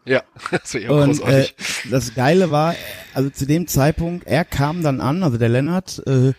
ja 0.05 0.23
das 0.51 0.73
wäre 0.73 0.93
Und 1.03 1.21
äh, 1.21 1.47
das 1.89 2.15
Geile 2.15 2.51
war, 2.51 2.75
also 3.13 3.29
zu 3.29 3.45
dem 3.45 3.67
Zeitpunkt, 3.67 4.27
er 4.27 4.45
kam 4.45 4.83
dann 4.83 5.01
an, 5.01 5.23
also 5.23 5.37
der 5.37 5.49
Lennart, 5.49 6.01
äh, 6.07 6.33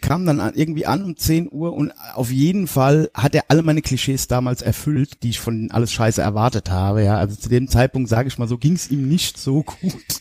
kam 0.00 0.24
dann 0.24 0.40
an, 0.40 0.54
irgendwie 0.54 0.86
an 0.86 1.02
um 1.02 1.16
10 1.16 1.48
Uhr 1.50 1.72
und 1.72 1.92
auf 2.14 2.30
jeden 2.30 2.68
Fall 2.68 3.10
hat 3.12 3.34
er 3.34 3.44
alle 3.48 3.62
meine 3.62 3.82
Klischees 3.82 4.28
damals 4.28 4.62
erfüllt, 4.62 5.22
die 5.22 5.30
ich 5.30 5.40
von 5.40 5.70
alles 5.72 5.92
Scheiße 5.92 6.22
erwartet 6.22 6.70
habe. 6.70 7.02
Ja, 7.02 7.16
also 7.16 7.34
zu 7.36 7.48
dem 7.48 7.66
Zeitpunkt, 7.66 8.08
sage 8.08 8.28
ich 8.28 8.38
mal 8.38 8.46
so, 8.46 8.56
ging 8.56 8.74
es 8.74 8.90
ihm 8.90 9.08
nicht 9.08 9.36
so 9.36 9.64
gut. 9.64 10.20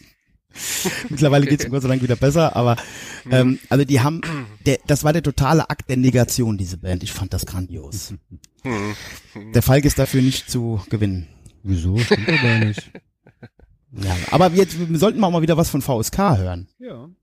Mittlerweile 1.09 1.45
geht's 1.45 1.65
ihm 1.65 1.71
Gott 1.71 1.81
sei 1.81 1.87
Dank 1.87 2.01
wieder 2.01 2.15
besser, 2.15 2.55
aber 2.55 2.77
ähm, 3.29 3.59
also 3.69 3.85
die 3.85 4.01
haben, 4.01 4.21
der, 4.65 4.79
das 4.87 5.03
war 5.03 5.13
der 5.13 5.23
totale 5.23 5.69
Akt 5.69 5.89
der 5.89 5.97
Negation, 5.97 6.57
diese 6.57 6.77
Band. 6.77 7.03
Ich 7.03 7.11
fand 7.11 7.33
das 7.33 7.45
grandios. 7.45 8.13
Hm. 8.63 8.95
Der 9.53 9.61
Falk 9.61 9.85
ist 9.85 9.99
dafür 9.99 10.21
nicht 10.21 10.49
zu 10.49 10.81
gewinnen. 10.89 11.27
Wieso? 11.63 11.97
Stimmt 11.97 12.27
gar 12.27 12.59
nicht. 12.59 12.91
Ja, 13.91 14.15
aber 14.31 14.51
jetzt 14.51 14.77
wir 14.77 14.99
sollten 14.99 15.19
wir 15.19 15.27
auch 15.27 15.31
mal 15.31 15.41
wieder 15.41 15.57
was 15.57 15.69
von 15.69 15.81
VSK 15.81 16.17
hören. 16.17 16.67
Ja. 16.79 17.09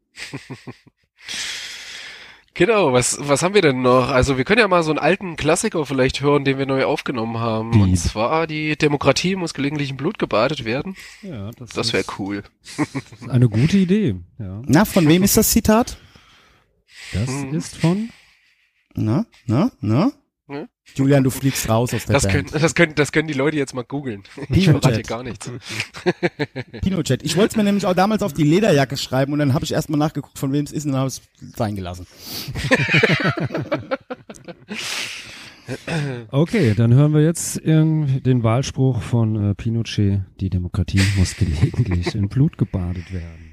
Genau, 2.57 2.93
was, 2.93 3.19
was 3.21 3.43
haben 3.43 3.55
wir 3.55 3.61
denn 3.63 3.83
noch? 3.83 4.09
Also 4.09 4.39
wir 4.39 4.45
können 4.45 4.61
ja 4.61 4.69
mal 4.69 4.83
so 4.83 4.91
einen 4.91 4.99
alten 4.99 5.37
Klassiker 5.37 5.85
vielleicht 5.85 6.23
hören, 6.23 6.45
den 6.45 6.57
wir 6.59 6.65
neu 6.67 6.85
aufgenommen 6.87 7.39
haben. 7.39 7.73
Die- 7.73 7.81
Und 7.81 7.97
zwar 7.97 8.47
die 8.47 8.77
Demokratie 8.77 9.37
muss 9.37 9.53
gelegentlich 9.53 9.91
in 9.91 9.97
Blut 9.99 10.19
gebadet 10.19 10.65
werden. 10.65 10.97
Ja, 11.23 11.51
Das 11.75 11.93
wäre 11.93 12.05
cool. 12.19 12.45
eine 13.29 13.49
gute 13.49 13.77
Idee. 13.77 14.17
Ja, 14.39 14.63
Na, 14.67 14.85
von 14.87 15.07
wem 15.09 15.23
ist 15.23 15.37
das 15.37 15.51
Zitat? 15.51 15.99
das 17.13 17.29
Mhm. 17.31 17.55
ist 17.55 17.77
von 17.77 18.09
Na, 18.95 19.27
na, 19.47 19.71
na? 19.81 20.13
Ja. 20.49 20.67
Julian, 20.95 21.25
du 21.25 21.31
fliegst 21.31 21.69
raus 21.69 21.93
aus 21.93 22.05
der 22.07 22.15
Das 22.15 22.29
können, 22.29 22.47
Band. 22.47 22.63
das 22.63 22.75
können, 22.77 22.95
das 22.95 23.11
können 23.11 23.27
die 23.27 23.35
Leute 23.35 23.57
jetzt 23.57 23.75
mal 23.75 23.83
googeln. 23.83 24.23
Ich 24.51 24.67
verrate 24.67 25.03
gar 25.03 25.25
nichts. 25.25 25.51
Pinochet. 26.83 27.25
Ich 27.25 27.37
wollte 27.37 27.51
es 27.51 27.57
mir 27.57 27.65
nämlich 27.65 27.85
auch 27.85 27.95
damals 27.95 28.23
auf 28.23 28.33
die 28.33 28.45
Lederjacke 28.45 28.97
schreiben 28.97 29.33
und 29.33 29.41
dann 29.41 29.55
habe 29.55 29.65
ich 29.65 29.73
erstmal 29.73 29.99
nachgeguckt, 29.99 30.39
von 30.39 30.53
wem 30.53 30.65
es 30.65 30.71
ist 30.71 30.85
und 30.87 30.93
dann 30.93 31.01
habe 31.01 31.09
ich 31.11 31.21
es 31.21 31.57
sein 31.57 31.75
gelassen. 31.75 32.07
Okay, 36.31 36.75
dann 36.77 36.95
hören 36.95 37.13
wir 37.13 37.23
jetzt 37.25 37.57
den 37.65 38.43
Wahlspruch 38.45 39.03
von 39.03 39.51
äh, 39.51 39.55
Pinochet. 39.57 40.21
Die 40.41 40.49
Demokratie 40.49 41.01
muss 41.17 41.35
gelegentlich 41.37 42.15
in 42.15 42.29
Blut 42.29 42.57
gebadet 42.57 43.13
werden. 43.13 43.46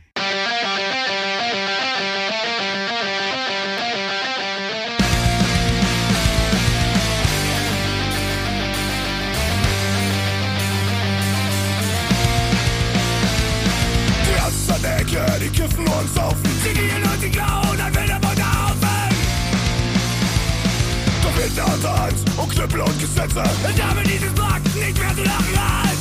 Hand 22.63 22.79
und 22.79 22.99
Gesetze. 22.99 23.43
Ich 23.75 23.83
habe 23.83 24.03
dieses 24.03 24.33
Markt 24.37 24.75
nicht 24.75 24.97
mehr 24.97 25.15
zu 25.15 25.23
lachen 25.23 25.57
an. 25.57 25.97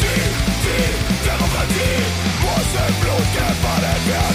Die, 0.00 0.22
die 0.64 1.28
Demokratie 1.28 1.98
muss 2.40 2.70
im 2.86 2.94
Blut 3.00 3.28
gebadet 3.34 4.06
werden. 4.06 4.31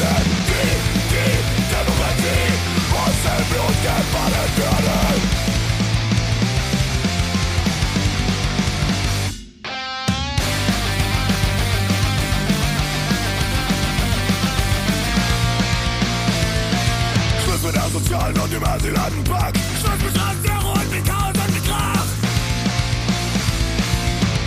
Mit 17.67 17.75
der 17.75 17.89
sozialen 17.89 18.39
und 18.39 18.53
dem 18.53 18.63
Asylantenpack. 18.63 19.53
Schluss 19.81 19.99
mit 19.99 20.15
Razzero 20.15 20.71
und 20.71 20.89
mit 20.89 21.05
Chaos 21.05 21.35
und 21.35 21.53
mit 21.53 21.65
Krach. 21.67 22.07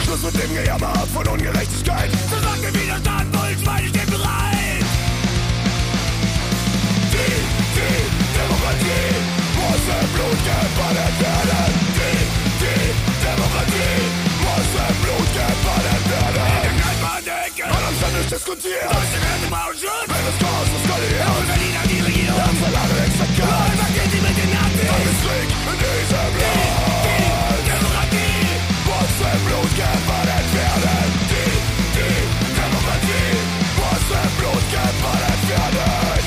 Schluss 0.05 0.23
mit 0.23 0.43
dem 0.43 0.55
Gejammer 0.55 0.95
von 1.13 1.29
Ungerechtigkeit. 1.29 2.11
Sagt 2.31 2.63
der 2.65 2.75
Widerstand, 2.75 3.33
Bullenschweine 3.33 3.89
stehen 3.89 4.11
bereit. 4.11 4.87
Die, 7.13 7.37
die 7.77 7.99
Demokratie 8.41 9.13
muss 9.59 9.85
im 10.01 10.09
Blut 10.17 10.41
gebadet 10.49 11.17
werden. 11.21 11.73
Die, 12.01 12.25
die 12.63 12.83
Demokratie 13.21 14.01
muss 14.41 14.71
im 14.81 14.97
Blut 15.05 15.29
gebadet 15.37 16.05
werden. 16.09 16.71
Man 17.69 17.85
am 17.85 17.95
Stand 18.01 18.33
diskutiert. 18.33 18.89
Wenn 20.09 20.25
es 20.25 20.37
Chaos 20.41 20.69
eskaliert. 20.73 21.29
Und 21.37 21.47
Berlin 21.49 21.61
an 21.61 21.61
die 21.61 21.61
Regierung. 21.61 21.70
Sie 23.41 24.21
mit 24.21 24.37
den 24.37 24.51
Nazis? 24.51 24.81
In 24.81 25.79
diesem 25.79 26.35
Land. 26.41 26.71
Die 26.91 27.71
Demokratie 27.71 28.45
muss 28.87 29.17
im 29.33 29.41
Blut 29.47 29.71
gebadet 29.71 30.49
werden. 30.55 31.09
Die, 31.31 31.51
die 31.97 32.53
Demokratie 32.61 33.33
muss 33.79 34.07
im 34.11 34.31
Blut 34.39 34.65
gebadet 34.71 35.43
werden. 35.49 36.25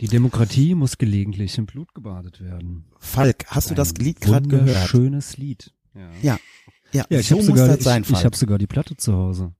Die 0.00 0.08
Demokratie 0.08 0.74
muss 0.74 0.96
gelegentlich 0.96 1.58
in 1.58 1.66
Blut 1.66 1.94
gebadet 1.94 2.40
werden. 2.40 2.86
Falk, 2.98 3.44
hast 3.48 3.70
du 3.70 3.74
das 3.74 3.92
Lied 3.94 4.20
gerade 4.20 4.48
gehört? 4.48 4.88
Schönes 4.88 5.36
Lied. 5.36 5.72
Ja, 5.94 6.10
Ja. 6.22 6.38
Ja, 6.92 7.04
ja 7.08 7.20
ich 7.20 7.28
so 7.28 7.36
habe 7.36 7.42
muss 7.42 7.46
sogar, 7.46 7.68
das 7.68 7.78
ich, 7.78 7.84
sein, 7.84 8.02
ich 8.02 8.08
Falk. 8.08 8.24
hab 8.24 8.34
sogar 8.34 8.58
die 8.58 8.66
Platte 8.66 8.96
zu 8.96 9.12
Hause. 9.12 9.54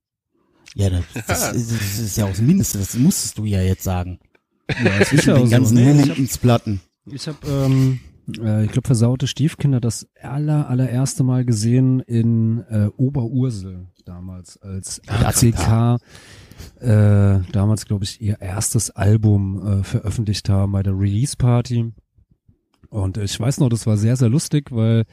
ja, 0.75 0.89
das, 0.89 1.03
das, 1.27 1.53
ist, 1.53 1.71
das 1.71 1.99
ist 1.99 2.17
ja 2.17 2.25
auch 2.25 2.31
das 2.31 2.41
Mindeste, 2.41 2.77
das 2.79 2.95
musstest 2.95 3.37
du 3.37 3.45
ja 3.45 3.61
jetzt 3.61 3.83
sagen. 3.83 4.19
Ja, 4.83 4.91
es 4.99 5.13
ist 5.13 5.27
den 5.27 5.49
ganzen 5.49 5.75
Nee, 5.75 5.81
ich 5.83 5.87
hab- 5.89 5.97
Momentensplatten. 6.07 6.81
Ich 7.05 7.27
habe, 7.27 7.37
ähm, 7.47 7.99
äh, 8.43 8.65
ich 8.65 8.71
glaube, 8.71 8.85
versaute 8.87 9.27
Stiefkinder 9.27 9.79
das 9.81 10.07
aller, 10.21 10.69
allererste 10.69 11.23
Mal 11.23 11.45
gesehen 11.45 11.99
in 12.01 12.59
äh, 12.69 12.89
Oberursel 12.97 13.87
damals 14.05 14.57
als 14.61 15.01
RCK. 15.07 15.97
Äh, 16.79 17.39
damals, 17.51 17.85
glaube 17.85 18.03
ich, 18.03 18.21
ihr 18.21 18.39
erstes 18.39 18.91
Album 18.91 19.79
äh, 19.81 19.83
veröffentlicht 19.83 20.47
haben 20.49 20.71
bei 20.73 20.83
der 20.83 20.93
Release 20.97 21.35
Party. 21.35 21.91
Und 22.89 23.17
ich 23.17 23.39
weiß 23.39 23.61
noch, 23.61 23.69
das 23.69 23.87
war 23.87 23.95
sehr, 23.97 24.17
sehr 24.17 24.27
lustig, 24.29 24.69
weil 24.71 25.05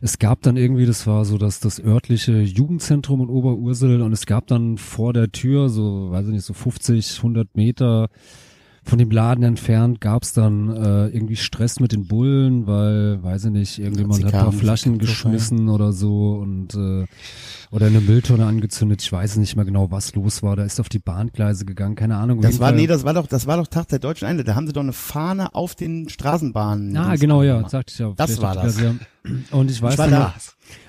es 0.00 0.18
gab 0.18 0.40
dann 0.42 0.56
irgendwie, 0.56 0.86
das 0.86 1.06
war 1.06 1.24
so 1.26 1.36
das, 1.36 1.60
das 1.60 1.78
örtliche 1.78 2.40
Jugendzentrum 2.40 3.20
in 3.20 3.28
Oberursel 3.28 4.00
und 4.00 4.12
es 4.12 4.24
gab 4.24 4.46
dann 4.46 4.78
vor 4.78 5.12
der 5.12 5.30
Tür, 5.30 5.68
so, 5.68 6.10
weiß 6.10 6.26
ich 6.26 6.32
nicht, 6.32 6.44
so 6.46 6.54
50, 6.54 7.18
100 7.18 7.54
Meter 7.54 8.08
von 8.88 8.98
dem 8.98 9.10
Laden 9.10 9.44
entfernt 9.44 10.00
gab's 10.00 10.32
dann 10.32 10.70
äh, 10.74 11.08
irgendwie 11.08 11.36
Stress 11.36 11.78
mit 11.78 11.92
den 11.92 12.06
Bullen, 12.06 12.66
weil, 12.66 13.22
weiß 13.22 13.44
ich 13.46 13.50
nicht, 13.50 13.78
irgendjemand 13.78 14.24
hat 14.24 14.34
ein 14.34 14.40
paar 14.40 14.52
Flaschen 14.52 14.92
kaputt, 14.94 15.08
geschmissen 15.08 15.68
oder 15.68 15.92
so 15.92 16.32
und 16.34 16.74
äh, 16.74 17.06
oder 17.70 17.86
eine 17.86 18.00
Mülltonne 18.00 18.46
angezündet. 18.46 19.02
Ich 19.02 19.12
weiß 19.12 19.36
nicht 19.36 19.56
mehr 19.56 19.66
genau, 19.66 19.90
was 19.90 20.14
los 20.14 20.42
war. 20.42 20.56
Da 20.56 20.64
ist 20.64 20.80
auf 20.80 20.88
die 20.88 20.98
Bahngleise 20.98 21.66
gegangen, 21.66 21.96
keine 21.96 22.16
Ahnung. 22.16 22.40
Das 22.40 22.58
war, 22.60 22.68
Fall- 22.68 22.76
nee, 22.76 22.86
das 22.86 23.04
war 23.04 23.12
doch, 23.14 23.26
das 23.26 23.46
war 23.46 23.58
doch 23.58 23.66
Tag 23.66 23.88
der 23.88 23.98
deutschen 23.98 24.26
Einheit. 24.26 24.48
Da 24.48 24.54
haben 24.54 24.66
sie 24.66 24.72
doch 24.72 24.82
eine 24.82 24.94
Fahne 24.94 25.54
auf 25.54 25.74
den 25.74 26.08
Straßenbahnen. 26.08 26.96
Ah, 26.96 27.16
genau, 27.16 27.42
ja, 27.42 27.68
sagte 27.68 27.92
ich 27.92 27.98
ja. 27.98 28.12
Das 28.16 28.40
war 28.40 28.54
das. 28.54 28.78
Und 29.50 29.70
ich 29.70 29.82
weiß 29.82 29.92
Ich 29.92 29.98
war 29.98 30.08
dann 30.08 30.20
noch, 30.22 30.32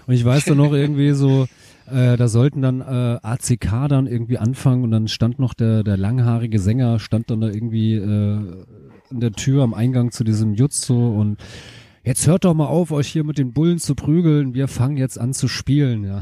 und 0.07 0.13
ich 0.13 0.23
weiß 0.23 0.45
dann 0.45 0.57
noch 0.57 0.71
irgendwie 0.71 1.11
so, 1.11 1.47
äh, 1.91 2.17
da 2.17 2.27
sollten 2.27 2.61
dann 2.61 2.81
äh, 2.81 3.19
ACK 3.21 3.87
dann 3.89 4.07
irgendwie 4.07 4.37
anfangen 4.37 4.83
und 4.83 4.91
dann 4.91 5.07
stand 5.07 5.39
noch 5.39 5.53
der, 5.53 5.83
der 5.83 5.97
langhaarige 5.97 6.59
Sänger, 6.59 6.99
stand 6.99 7.29
dann 7.29 7.41
da 7.41 7.47
irgendwie 7.47 7.93
äh, 7.95 8.65
in 9.11 9.19
der 9.19 9.31
Tür 9.31 9.63
am 9.63 9.73
Eingang 9.73 10.11
zu 10.11 10.23
diesem 10.23 10.53
Jutsu 10.53 10.95
und 11.19 11.37
jetzt 12.03 12.25
hört 12.27 12.45
doch 12.45 12.53
mal 12.53 12.67
auf, 12.67 12.91
euch 12.91 13.07
hier 13.07 13.23
mit 13.23 13.37
den 13.37 13.53
Bullen 13.53 13.77
zu 13.79 13.93
prügeln, 13.95 14.53
wir 14.53 14.67
fangen 14.67 14.97
jetzt 14.97 15.19
an 15.19 15.33
zu 15.33 15.47
spielen, 15.47 16.03
ja. 16.05 16.21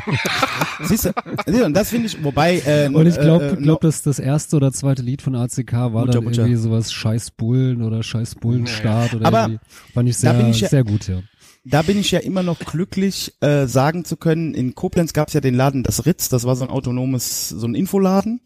Siehst 0.82 1.06
du, 1.46 1.64
und 1.64 1.74
das 1.74 1.90
finde 1.90 2.06
ich, 2.06 2.22
wobei, 2.24 2.62
ähm, 2.66 2.94
Und 2.94 3.06
ich 3.06 3.18
glaube, 3.18 3.44
äh, 3.44 3.52
äh, 3.52 3.56
glaub, 3.56 3.80
dass 3.82 4.02
das 4.02 4.18
erste 4.18 4.56
oder 4.56 4.72
zweite 4.72 5.02
Lied 5.02 5.22
von 5.22 5.34
ACK 5.34 5.72
war 5.72 5.90
Mutter, 5.90 6.12
dann 6.12 6.24
Mutter. 6.24 6.42
irgendwie 6.42 6.56
sowas 6.56 6.92
Scheiß 6.92 7.32
Bullen 7.32 7.82
oder 7.82 8.02
Scheiß 8.02 8.36
Bullenstaat 8.36 9.14
oder 9.14 9.26
Aber 9.26 9.42
irgendwie. 9.42 9.60
Fand 9.94 10.08
ich 10.08 10.16
sehr, 10.16 10.48
ich 10.48 10.60
ja- 10.60 10.68
sehr 10.68 10.84
gut, 10.84 11.08
ja. 11.08 11.20
Da 11.64 11.82
bin 11.82 11.98
ich 11.98 12.10
ja 12.10 12.20
immer 12.20 12.42
noch 12.42 12.58
glücklich, 12.58 13.34
äh, 13.40 13.66
sagen 13.66 14.04
zu 14.04 14.16
können, 14.16 14.54
in 14.54 14.74
Koblenz 14.74 15.12
gab 15.12 15.28
es 15.28 15.34
ja 15.34 15.40
den 15.40 15.54
Laden 15.54 15.82
Das 15.82 16.06
Ritz, 16.06 16.28
das 16.28 16.44
war 16.44 16.56
so 16.56 16.64
ein 16.64 16.70
autonomes, 16.70 17.48
so 17.48 17.66
ein 17.66 17.74
Infoladen. 17.74 18.40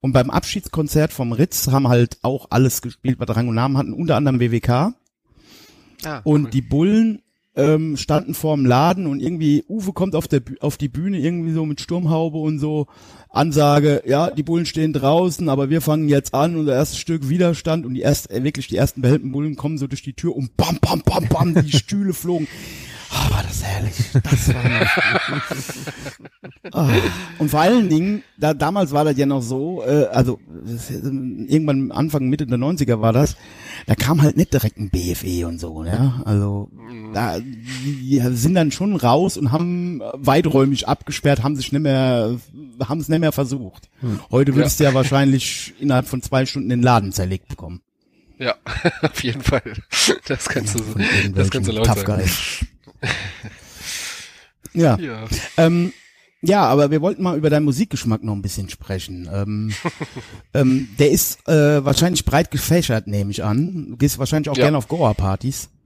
Und 0.00 0.12
beim 0.12 0.30
Abschiedskonzert 0.30 1.12
vom 1.12 1.32
Ritz 1.32 1.68
haben 1.68 1.88
halt 1.88 2.18
auch 2.22 2.46
alles 2.50 2.82
gespielt, 2.82 3.18
was 3.18 3.36
Rang 3.36 3.48
und 3.48 3.54
Namen 3.54 3.76
hatten, 3.76 3.92
unter 3.92 4.16
anderem 4.16 4.40
WWK. 4.40 4.94
Ah, 6.04 6.20
Und 6.24 6.54
die 6.54 6.62
Bullen 6.62 7.22
ähm, 7.56 7.96
standen 7.96 8.34
vorm 8.34 8.64
Laden 8.64 9.06
und 9.06 9.20
irgendwie 9.20 9.64
Uwe 9.68 9.92
kommt 9.92 10.14
auf 10.14 10.28
der 10.28 10.42
auf 10.60 10.76
die 10.76 10.88
Bühne 10.88 11.18
irgendwie 11.18 11.52
so 11.52 11.66
mit 11.66 11.80
Sturmhaube 11.80 12.38
und 12.38 12.58
so 12.58 12.86
Ansage, 13.28 14.02
ja, 14.06 14.30
die 14.30 14.42
Bullen 14.42 14.66
stehen 14.66 14.92
draußen, 14.92 15.48
aber 15.48 15.70
wir 15.70 15.80
fangen 15.80 16.08
jetzt 16.08 16.34
an, 16.34 16.56
unser 16.56 16.74
erstes 16.74 16.98
Stück 16.98 17.28
Widerstand 17.28 17.86
und 17.86 17.94
die 17.94 18.00
erst 18.00 18.30
äh, 18.30 18.42
wirklich 18.42 18.68
die 18.68 18.76
ersten 18.76 19.02
behelmten 19.02 19.32
Bullen 19.32 19.56
kommen 19.56 19.78
so 19.78 19.86
durch 19.86 20.02
die 20.02 20.14
Tür 20.14 20.36
und 20.36 20.56
bam 20.56 20.78
bam 20.80 21.02
bam 21.04 21.28
bam 21.28 21.54
die 21.54 21.72
Stühle 21.72 22.12
flogen. 22.12 22.48
Ah, 23.12 23.30
war 23.30 23.42
das 23.42 23.62
herrlich. 23.64 23.94
Das 24.22 24.54
war 24.54 24.64
ah. 26.72 26.90
Und 27.38 27.50
vor 27.50 27.60
allen 27.60 27.88
Dingen, 27.88 28.22
da 28.38 28.54
damals 28.54 28.92
war 28.92 29.04
das 29.04 29.16
ja 29.16 29.26
noch 29.26 29.42
so, 29.42 29.82
äh, 29.82 30.06
also 30.12 30.38
irgendwann 31.48 31.90
Anfang 31.90 32.28
Mitte 32.28 32.46
der 32.46 32.58
90er 32.58 33.00
war 33.00 33.12
das, 33.12 33.36
da 33.86 33.94
kam 33.94 34.22
halt 34.22 34.36
nicht 34.36 34.52
direkt 34.52 34.78
ein 34.78 34.90
BFE 34.90 35.46
und 35.46 35.58
so, 35.58 35.84
ja. 35.84 36.22
Also 36.24 36.70
da 37.14 37.38
die 37.40 38.20
sind 38.32 38.54
dann 38.54 38.72
schon 38.72 38.96
raus 38.96 39.36
und 39.36 39.52
haben 39.52 40.02
weiträumig 40.14 40.88
abgesperrt, 40.88 41.42
haben 41.42 41.56
sich 41.56 41.72
nicht 41.72 41.82
mehr, 41.82 42.38
haben 42.86 43.00
es 43.00 43.08
nicht 43.08 43.20
mehr 43.20 43.32
versucht. 43.32 43.88
Heute 44.30 44.54
würdest 44.54 44.80
du 44.80 44.84
ja 44.84 44.94
wahrscheinlich 44.94 45.74
innerhalb 45.80 46.06
von 46.06 46.22
zwei 46.22 46.46
Stunden 46.46 46.68
den 46.68 46.82
Laden 46.82 47.12
zerlegt 47.12 47.48
bekommen. 47.48 47.80
Ja, 48.38 48.54
auf 49.02 49.22
jeden 49.22 49.42
Fall. 49.42 49.62
Das 50.26 50.48
kannst 50.48 50.74
du, 50.74 50.82
das 51.34 51.50
kannst 51.50 51.68
du 51.68 51.72
laut 51.72 51.86
sagen. 51.86 52.22
Ja. 54.72 54.98
Ja. 54.98 55.24
Ähm, 55.56 55.92
Ja, 56.42 56.64
aber 56.64 56.90
wir 56.90 57.02
wollten 57.02 57.22
mal 57.22 57.36
über 57.36 57.50
deinen 57.50 57.64
Musikgeschmack 57.64 58.22
noch 58.24 58.32
ein 58.34 58.40
bisschen 58.42 58.70
sprechen. 58.70 59.28
Ähm, 59.32 59.72
ähm, 60.54 60.88
der 60.98 61.10
ist 61.10 61.46
äh, 61.48 61.84
wahrscheinlich 61.84 62.24
breit 62.24 62.50
gefächert, 62.50 63.06
nehme 63.06 63.30
ich 63.30 63.44
an. 63.44 63.88
Du 63.90 63.96
gehst 63.96 64.18
wahrscheinlich 64.18 64.48
auch 64.48 64.56
Ja. 64.56 64.64
gerne 64.64 64.78
auf 64.78 64.88
Goa-Partys. 64.88 65.68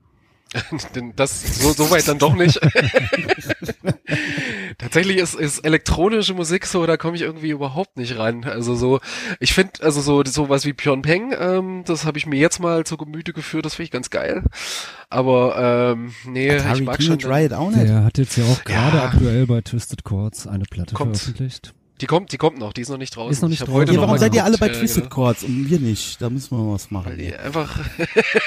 Das 1.17 1.61
so, 1.61 1.73
so 1.73 1.91
weit 1.91 2.07
dann 2.07 2.19
doch 2.21 2.37
nicht. 2.37 2.61
Tatsächlich 4.79 5.17
ist, 5.19 5.35
ist 5.35 5.61
elektronische 5.61 6.35
Musik 6.35 6.67
so, 6.67 6.85
da 6.87 6.97
komme 6.97 7.17
ich 7.17 7.23
irgendwie 7.23 7.51
überhaupt 7.51 7.97
nicht 7.97 8.17
ran. 8.19 8.45
Also 8.45 8.75
so, 8.75 9.01
ich 9.41 9.55
finde, 9.55 9.73
also 9.83 10.01
so 10.01 10.23
sowas 10.25 10.65
wie 10.67 10.73
Pyeong 10.73 11.03
Peng, 11.03 11.35
ähm, 11.39 11.83
das 11.87 12.05
habe 12.05 12.19
ich 12.19 12.27
mir 12.27 12.39
jetzt 12.39 12.59
mal 12.61 12.85
zu 12.85 12.97
Gemüte 12.97 13.33
geführt, 13.33 13.65
das 13.65 13.75
finde 13.75 13.85
ich 13.87 13.91
ganz 13.91 14.11
geil. 14.11 14.43
Aber 15.11 15.95
ähm, 15.97 16.13
nee, 16.27 16.49
ich 16.55 16.61
Atari 16.63 16.83
mag 16.83 17.03
schon. 17.03 17.19
Teenage 17.19 17.37
Riot 17.43 17.53
auch 17.53 17.71
nicht. 17.71 17.89
Der 17.89 18.05
hat 18.05 18.19
jetzt 18.19 18.37
ja 18.37 18.45
auch 18.45 18.65
gerade 18.65 18.97
Ja. 18.97 19.05
aktuell 19.05 19.47
bei 19.47 19.61
Twisted 19.61 20.05
Chords 20.05 20.47
eine 20.47 20.65
Platte 20.65 20.95
Kommt. 20.95 21.17
veröffentlicht. 21.17 21.73
Die 22.01 22.07
kommt, 22.07 22.33
die 22.33 22.39
kommt 22.39 22.59
noch, 22.59 22.73
die 22.73 22.81
ist 22.81 22.89
noch 22.89 22.99
nicht 22.99 23.15
draußen. 23.15 23.31
Ist 23.33 23.43
noch 23.43 23.49
nicht 23.49 23.61
draußen. 23.61 23.73
heute 23.75 23.95
Ja, 23.95 24.01
warum 24.01 24.19
seid 24.19 24.35
ihr 24.35 24.45
alle 24.45 24.59
bei 24.59 24.67
ja, 24.67 24.73
Twisted 24.73 25.05
genau. 25.05 25.15
Chords 25.15 25.45
und 25.45 25.71
wir 25.71 25.79
nicht? 25.79 26.21
Da 26.21 26.29
müssen 26.29 26.57
wir 26.57 26.65
mal 26.65 26.75
was 26.75 26.91
machen. 26.91 27.13
Weil 27.17 27.37
einfach 27.37 27.79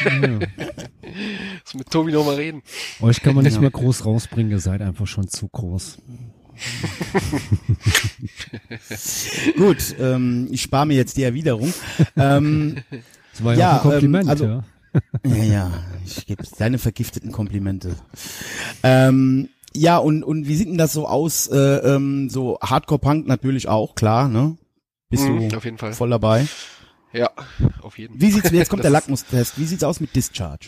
Ja. 0.05 0.39
mit 1.73 1.89
Tobi 1.89 2.11
noch 2.11 2.25
mal 2.25 2.35
reden. 2.35 2.61
Euch 2.99 3.21
kann 3.21 3.35
man 3.35 3.45
nicht 3.45 3.61
mehr 3.61 3.71
groß 3.71 4.05
rausbringen, 4.05 4.51
ihr 4.51 4.59
seid 4.59 4.81
einfach 4.81 5.07
schon 5.07 5.29
zu 5.29 5.47
groß. 5.47 5.97
Gut, 9.57 9.95
ähm, 9.99 10.47
ich 10.51 10.61
spare 10.63 10.85
mir 10.85 10.95
jetzt 10.95 11.17
die 11.17 11.23
Erwiderung. 11.23 11.73
ähm, 12.15 12.77
Das 13.31 13.43
war 13.43 13.53
ja, 13.53 13.59
Ja, 13.59 13.71
auch 13.77 13.85
ein 13.85 13.91
Kompliment, 13.91 14.23
ähm, 14.25 14.29
also- 14.29 14.45
ja. 14.45 14.63
ja, 15.27 15.43
ja, 15.43 15.71
ich 16.05 16.25
gebe 16.25 16.43
deine 16.57 16.79
vergifteten 16.79 17.31
Komplimente. 17.31 17.95
Ähm, 18.81 19.49
ja, 19.77 19.97
und, 19.97 20.23
und 20.23 20.47
wie 20.47 20.55
sieht 20.55 20.67
denn 20.67 20.77
das 20.77 20.93
so 20.93 21.07
aus? 21.07 21.47
Äh, 21.47 21.57
ähm, 21.57 22.29
so 22.29 22.57
Hardcore-Punk 22.61 23.27
natürlich 23.27 23.67
auch, 23.67 23.95
klar, 23.95 24.27
ne? 24.27 24.57
Bist 25.09 25.23
Mhm, 25.27 25.49
du 25.49 25.57
auf 25.57 25.65
jeden 25.65 25.77
Fall. 25.77 25.93
voll 25.93 26.09
dabei? 26.09 26.47
Ja, 27.13 27.31
auf 27.81 27.97
jeden 27.97 28.19
Wie 28.19 28.29
sieht's, 28.31 28.51
jetzt 28.51 28.69
kommt 28.69 28.83
der 28.83 28.91
Lackmustest. 28.91 29.57
Wie 29.57 29.65
sieht's 29.65 29.83
aus 29.83 29.99
mit 29.99 30.15
Discharge? 30.15 30.67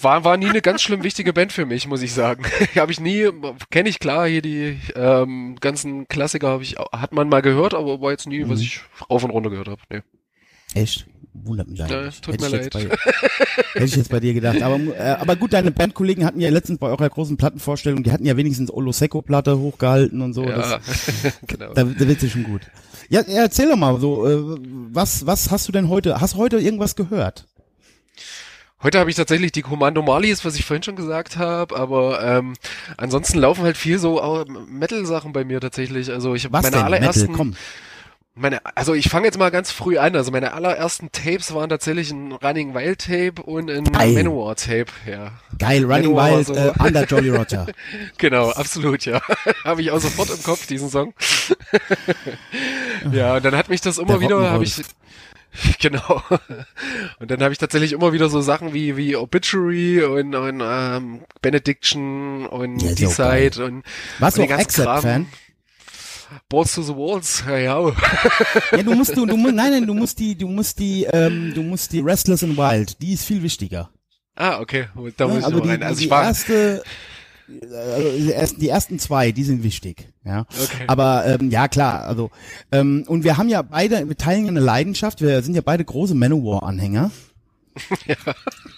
War, 0.00 0.24
war 0.24 0.38
nie 0.38 0.48
eine 0.48 0.62
ganz 0.62 0.80
schlimm 0.80 1.02
wichtige 1.02 1.34
Band 1.34 1.52
für 1.52 1.66
mich, 1.66 1.86
muss 1.86 2.00
ich 2.00 2.14
sagen. 2.14 2.44
habe 2.76 2.90
ich 2.90 3.00
nie, 3.00 3.28
kenne 3.70 3.90
ich 3.90 3.98
klar, 3.98 4.26
hier 4.26 4.40
die 4.40 4.78
ähm, 4.94 5.56
ganzen 5.60 6.08
Klassiker 6.08 6.48
habe 6.48 6.62
ich, 6.62 6.76
hat 6.92 7.12
man 7.12 7.28
mal 7.28 7.42
gehört, 7.42 7.74
aber 7.74 8.00
war 8.00 8.10
jetzt 8.10 8.26
nie, 8.26 8.44
Mhm. 8.44 8.48
was 8.48 8.60
ich 8.60 8.80
rauf 9.10 9.24
und 9.24 9.30
runter 9.30 9.50
gehört 9.50 9.68
habe. 9.68 9.80
Nee. 9.90 10.00
Echt? 10.74 11.06
Wundert 11.34 11.68
mich 11.68 11.82
eigentlich. 11.82 12.20
tut 12.20 12.34
hätte, 12.34 12.50
mir 12.50 12.56
ich 12.56 12.64
jetzt 12.64 12.74
leid. 12.74 12.88
bei, 12.88 12.96
hätte 13.74 13.84
ich 13.84 13.96
jetzt 13.96 14.10
bei 14.10 14.20
dir 14.20 14.34
gedacht. 14.34 14.62
Aber, 14.62 14.78
äh, 14.78 15.16
aber 15.20 15.36
gut, 15.36 15.52
deine 15.52 15.70
Bandkollegen 15.70 16.24
hatten 16.24 16.40
ja 16.40 16.50
letztens 16.50 16.78
bei 16.78 16.88
eurer 16.88 17.08
großen 17.08 17.36
Plattenvorstellung, 17.36 18.02
die 18.02 18.12
hatten 18.12 18.24
ja 18.24 18.36
wenigstens 18.36 18.70
Olo 18.72 18.92
Secco 18.92 19.22
Platte 19.22 19.58
hochgehalten 19.58 20.20
und 20.20 20.32
so. 20.32 20.44
Das, 20.44 20.70
ja, 21.22 21.30
genau. 21.46 21.72
da, 21.74 21.84
da 21.84 22.08
wird 22.08 22.20
sie 22.20 22.30
schon 22.30 22.44
gut. 22.44 22.62
Ja, 23.08 23.20
erzähl 23.20 23.68
doch 23.68 23.76
mal 23.76 23.98
so, 24.00 24.26
äh, 24.26 24.58
was, 24.92 25.26
was 25.26 25.50
hast 25.50 25.68
du 25.68 25.72
denn 25.72 25.88
heute, 25.88 26.20
hast 26.20 26.34
du 26.34 26.38
heute 26.38 26.58
irgendwas 26.58 26.96
gehört? 26.96 27.46
Heute 28.80 29.00
habe 29.00 29.10
ich 29.10 29.16
tatsächlich 29.16 29.50
die 29.50 29.62
Kommando 29.62 30.02
Marlies, 30.02 30.44
was 30.44 30.54
ich 30.54 30.64
vorhin 30.64 30.84
schon 30.84 30.94
gesagt 30.94 31.36
habe, 31.36 31.76
aber 31.76 32.22
ähm, 32.22 32.54
ansonsten 32.96 33.40
laufen 33.40 33.64
halt 33.64 33.76
viel 33.76 33.98
so 33.98 34.20
äh, 34.20 34.44
Metal-Sachen 34.68 35.32
bei 35.32 35.44
mir 35.44 35.60
tatsächlich. 35.60 36.12
Also 36.12 36.36
ich 36.36 36.44
habe 36.44 36.52
Was 36.52 36.62
meine 36.62 36.76
denn? 36.76 36.84
allerersten, 36.84 37.22
Metal, 37.22 37.36
komm. 37.36 37.56
Meine, 38.38 38.60
also 38.76 38.94
ich 38.94 39.08
fange 39.08 39.26
jetzt 39.26 39.38
mal 39.38 39.50
ganz 39.50 39.70
früh 39.70 39.98
an. 39.98 40.14
Also 40.16 40.30
meine 40.30 40.52
allerersten 40.52 41.10
Tapes 41.12 41.52
waren 41.54 41.68
tatsächlich 41.68 42.10
ein 42.10 42.32
Running 42.32 42.74
Wild 42.74 42.98
Tape 43.00 43.42
und 43.42 43.70
ein 43.70 43.84
Geil. 43.84 44.12
Manowar 44.12 44.56
Tape. 44.56 44.86
Ja, 45.06 45.32
Geil, 45.58 45.84
Running 45.84 46.12
Manowar 46.14 46.36
Wild, 46.36 46.46
so. 46.46 46.54
äh, 46.54 46.72
Under 46.78 47.04
Jolly 47.04 47.30
Roger. 47.30 47.66
genau, 48.18 48.50
absolut, 48.50 49.04
ja. 49.04 49.20
habe 49.64 49.82
ich 49.82 49.90
auch 49.90 50.00
sofort 50.00 50.30
im 50.30 50.42
Kopf 50.42 50.66
diesen 50.66 50.88
Song. 50.90 51.14
ja, 53.12 53.36
und 53.36 53.44
dann 53.44 53.56
hat 53.56 53.68
mich 53.68 53.80
das 53.80 53.98
immer 53.98 54.14
Der 54.14 54.20
wieder, 54.20 54.50
habe 54.50 54.64
ich. 54.64 54.80
Genau. 55.80 56.22
Und 57.18 57.30
dann 57.30 57.42
habe 57.42 57.52
ich 57.52 57.58
tatsächlich 57.58 57.92
immer 57.92 58.12
wieder 58.12 58.28
so 58.28 58.40
Sachen 58.42 58.74
wie 58.74 58.96
wie 58.96 59.16
Obituary 59.16 60.02
und, 60.04 60.34
und 60.34 60.62
ähm, 60.62 61.20
Benediction 61.40 62.46
und 62.46 62.80
Ja. 62.82 62.92
Decide 62.94 63.64
und 63.64 63.82
du 64.20 64.24
und 64.24 64.26
auch 64.26 64.46
Kram. 64.46 64.60
Accept-Fan? 64.60 65.26
Balls 66.48 66.74
to 66.74 66.82
the 66.82 66.94
Walls, 66.94 67.42
ja, 67.46 67.56
ja. 67.58 67.92
Ja, 68.72 68.82
du 68.82 68.94
musst, 68.94 69.16
du, 69.16 69.26
du 69.26 69.36
musst, 69.36 69.54
nein, 69.54 69.70
nein, 69.70 69.86
du 69.86 69.94
musst 69.94 70.18
die, 70.18 70.36
du 70.36 70.48
musst 70.48 70.78
die, 70.78 71.04
ähm, 71.04 71.52
du 71.54 71.62
musst 71.62 71.92
die 71.92 72.00
Restless 72.00 72.42
and 72.44 72.56
Wild, 72.56 73.00
die 73.00 73.14
ist 73.14 73.24
viel 73.24 73.42
wichtiger. 73.42 73.90
Ah, 74.36 74.60
okay, 74.60 74.88
da 75.16 75.26
muss 75.26 75.42
Ja, 75.42 75.48
ich 75.48 75.54
noch 75.54 75.60
die, 75.62 75.68
rein. 75.68 75.82
Also 75.82 75.98
die 75.98 76.04
ich 76.04 76.10
war, 76.10 76.24
erste, 76.24 76.82
also 77.48 78.10
die 78.18 78.32
ersten, 78.32 78.60
die 78.60 78.68
ersten 78.68 78.98
zwei, 78.98 79.32
die 79.32 79.44
sind 79.44 79.62
wichtig, 79.62 80.12
ja. 80.24 80.40
Okay. 80.62 80.84
Aber 80.86 81.24
ähm, 81.26 81.50
ja 81.50 81.66
klar, 81.68 82.04
also 82.04 82.30
ähm, 82.70 83.04
und 83.08 83.24
wir 83.24 83.36
haben 83.36 83.48
ja 83.48 83.62
beide, 83.62 84.06
wir 84.08 84.16
teilen 84.16 84.44
ja 84.44 84.50
eine 84.50 84.60
Leidenschaft. 84.60 85.20
Wir 85.22 85.42
sind 85.42 85.54
ja 85.54 85.62
beide 85.64 85.84
große 85.84 86.14
Manowar-Anhänger. 86.14 87.10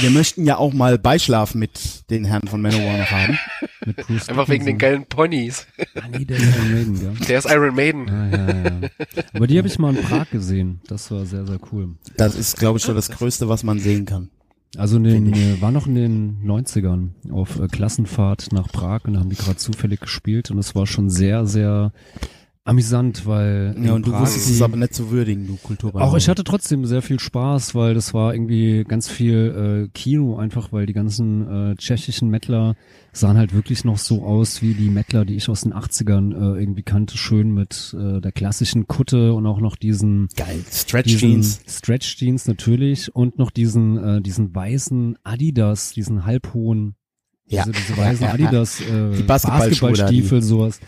Wir 0.00 0.10
möchten 0.10 0.44
ja 0.44 0.56
auch 0.56 0.72
mal 0.72 0.98
Beischlaf 0.98 1.54
mit 1.54 2.10
den 2.10 2.24
Herren 2.24 2.48
von 2.48 2.60
Manowar 2.60 2.98
noch 2.98 3.10
haben. 3.10 3.38
Mit 3.86 3.96
Bruce 3.96 4.28
einfach 4.28 4.48
wegen 4.48 4.66
den 4.66 4.78
geilen 4.78 5.06
Ponys. 5.06 5.66
Ah, 5.94 6.08
nee, 6.10 6.24
der 6.24 6.36
ist 6.36 6.44
Iron 6.56 6.72
Maiden, 6.72 7.04
ja. 7.04 7.26
Der 7.26 7.38
ist 7.38 7.50
Iron 7.50 7.74
Maiden. 7.74 8.10
Ah, 8.10 8.28
ja, 8.30 8.48
ja. 8.48 8.88
Aber 9.32 9.46
die 9.46 9.58
habe 9.58 9.68
ich 9.68 9.78
mal 9.78 9.94
in 9.94 10.02
Prag 10.02 10.30
gesehen. 10.30 10.80
Das 10.86 11.10
war 11.10 11.24
sehr, 11.26 11.46
sehr 11.46 11.58
cool. 11.72 11.90
Das 12.16 12.34
ist, 12.34 12.58
glaube 12.58 12.78
ich, 12.78 12.84
so 12.84 12.94
das 12.94 13.10
Größte, 13.10 13.48
was 13.48 13.62
man 13.62 13.78
sehen 13.78 14.06
kann. 14.06 14.30
Also 14.76 14.96
in 14.96 15.04
den, 15.04 15.32
äh, 15.32 15.60
war 15.60 15.70
noch 15.70 15.86
in 15.86 15.94
den 15.94 16.38
90ern 16.44 17.10
auf 17.30 17.60
äh, 17.60 17.68
Klassenfahrt 17.68 18.52
nach 18.52 18.68
Prag 18.68 19.04
und 19.04 19.14
da 19.14 19.20
haben 19.20 19.30
die 19.30 19.36
gerade 19.36 19.56
zufällig 19.56 20.00
gespielt 20.00 20.50
und 20.50 20.58
es 20.58 20.74
war 20.74 20.86
schon 20.86 21.10
sehr, 21.10 21.46
sehr 21.46 21.92
amüsant, 22.66 23.26
weil 23.26 23.76
Ja, 23.82 23.92
und 23.92 24.06
du 24.06 24.12
wusstest 24.12 24.48
es 24.50 24.62
aber 24.62 24.76
nicht 24.78 24.94
zu 24.94 25.10
würdigen, 25.10 25.46
du 25.46 25.56
Kulturbanausen. 25.56 26.12
Auch 26.12 26.16
ich 26.16 26.28
hatte 26.30 26.44
trotzdem 26.44 26.86
sehr 26.86 27.02
viel 27.02 27.20
Spaß, 27.20 27.74
weil 27.74 27.92
das 27.92 28.14
war 28.14 28.34
irgendwie 28.34 28.84
ganz 28.88 29.08
viel 29.08 29.84
äh, 29.86 29.88
Kino 29.92 30.36
einfach, 30.38 30.72
weil 30.72 30.86
die 30.86 30.94
ganzen 30.94 31.72
äh, 31.72 31.76
tschechischen 31.76 32.30
Mettler 32.30 32.74
sahen 33.12 33.36
halt 33.36 33.52
wirklich 33.52 33.84
noch 33.84 33.98
so 33.98 34.24
aus 34.24 34.62
wie 34.62 34.72
die 34.72 34.88
Mettler, 34.88 35.26
die 35.26 35.36
ich 35.36 35.48
aus 35.50 35.60
den 35.60 35.74
80ern 35.74 36.32
äh, 36.32 36.58
irgendwie 36.60 36.82
kannte, 36.82 37.18
schön 37.18 37.52
mit 37.52 37.94
äh, 37.98 38.20
der 38.22 38.32
klassischen 38.32 38.86
Kutte 38.86 39.34
und 39.34 39.46
auch 39.46 39.60
noch 39.60 39.76
diesen 39.76 40.28
Geil. 40.34 40.64
Stretch 40.72 41.18
Jeans. 41.18 41.60
Stretch 41.68 42.16
Jeans 42.16 42.46
natürlich 42.46 43.14
und 43.14 43.38
noch 43.38 43.50
diesen 43.50 43.98
äh, 43.98 44.20
diesen 44.22 44.54
weißen 44.54 45.18
Adidas, 45.22 45.92
diesen 45.92 46.24
halbhohen 46.24 46.94
Ja. 47.46 47.64
diese, 47.64 47.72
diese 47.72 47.96
weißen. 47.98 48.26
Adidas 48.32 48.80
äh, 48.80 49.16
Die 49.18 49.22
Basketballschuhe 49.22 49.92
da, 49.92 50.08
die- 50.08 50.22
Basketballstiefel 50.22 50.42
sowas. 50.42 50.80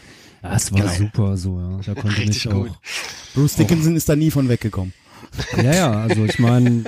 Ja, 0.50 0.56
es 0.56 0.72
war 0.72 0.80
Genau. 0.80 0.92
super 0.92 1.36
so, 1.36 1.58
ja. 1.60 1.80
Da 1.84 1.94
konnte 2.00 2.18
Richtig 2.18 2.46
ich 2.46 2.50
gut. 2.50 2.70
auch 2.70 2.76
Bruce 3.34 3.56
Dickinson 3.56 3.96
ist 3.96 4.08
da 4.08 4.16
nie 4.16 4.30
von 4.30 4.48
weggekommen. 4.48 4.92
ja, 5.62 5.74
ja, 5.74 5.92
also 6.02 6.24
ich 6.24 6.38
meine, 6.38 6.84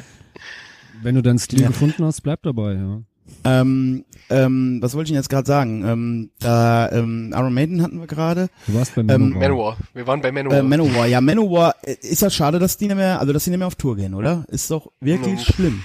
wenn 1.03 1.15
du 1.15 1.23
deinen 1.23 1.39
Stil 1.39 1.61
Ja. 1.63 1.69
gefunden 1.69 2.05
hast, 2.05 2.23
bleib 2.23 2.43
dabei, 2.43 2.75
ja. 2.75 3.01
Ähm, 3.45 4.05
ähm, 4.31 4.79
was 4.81 4.95
wollte 4.95 5.09
ich 5.09 5.11
denn 5.11 5.19
jetzt 5.21 5.29
gerade 5.29 5.47
sagen? 5.47 5.85
Ähm, 5.85 6.31
da 6.41 6.91
ähm, 6.93 7.33
Iron 7.37 7.53
Maiden 7.53 7.83
hatten 7.83 8.01
wir 8.01 8.07
gerade. 8.07 8.49
Du 8.67 8.75
warst 8.75 8.95
bei 8.95 9.03
Ähm, 9.03 9.07
Manowar. 9.07 9.39
Manowar. 9.41 9.77
Wir 9.93 10.07
waren 10.07 10.21
bei 10.23 10.33
Manowar. 10.33 10.59
Äh, 10.59 10.63
Manowar, 10.63 11.07
ja, 11.07 11.21
Manowar, 11.21 11.75
äh, 11.83 11.95
ist 12.01 12.23
das 12.23 12.35
schade, 12.35 12.59
dass 12.59 12.79
die 12.79 12.87
nicht 12.87 12.97
mehr, 12.97 13.21
also 13.21 13.33
dass 13.35 13.45
die 13.45 13.51
nicht 13.51 13.59
mehr 13.59 13.67
auf 13.67 13.75
Tour 13.75 13.97
gehen, 13.97 14.15
oder? 14.15 14.45
Ist 14.49 14.71
doch 14.71 14.91
wirklich 15.01 15.47
Ja. 15.47 15.53
schlimm. 15.55 15.83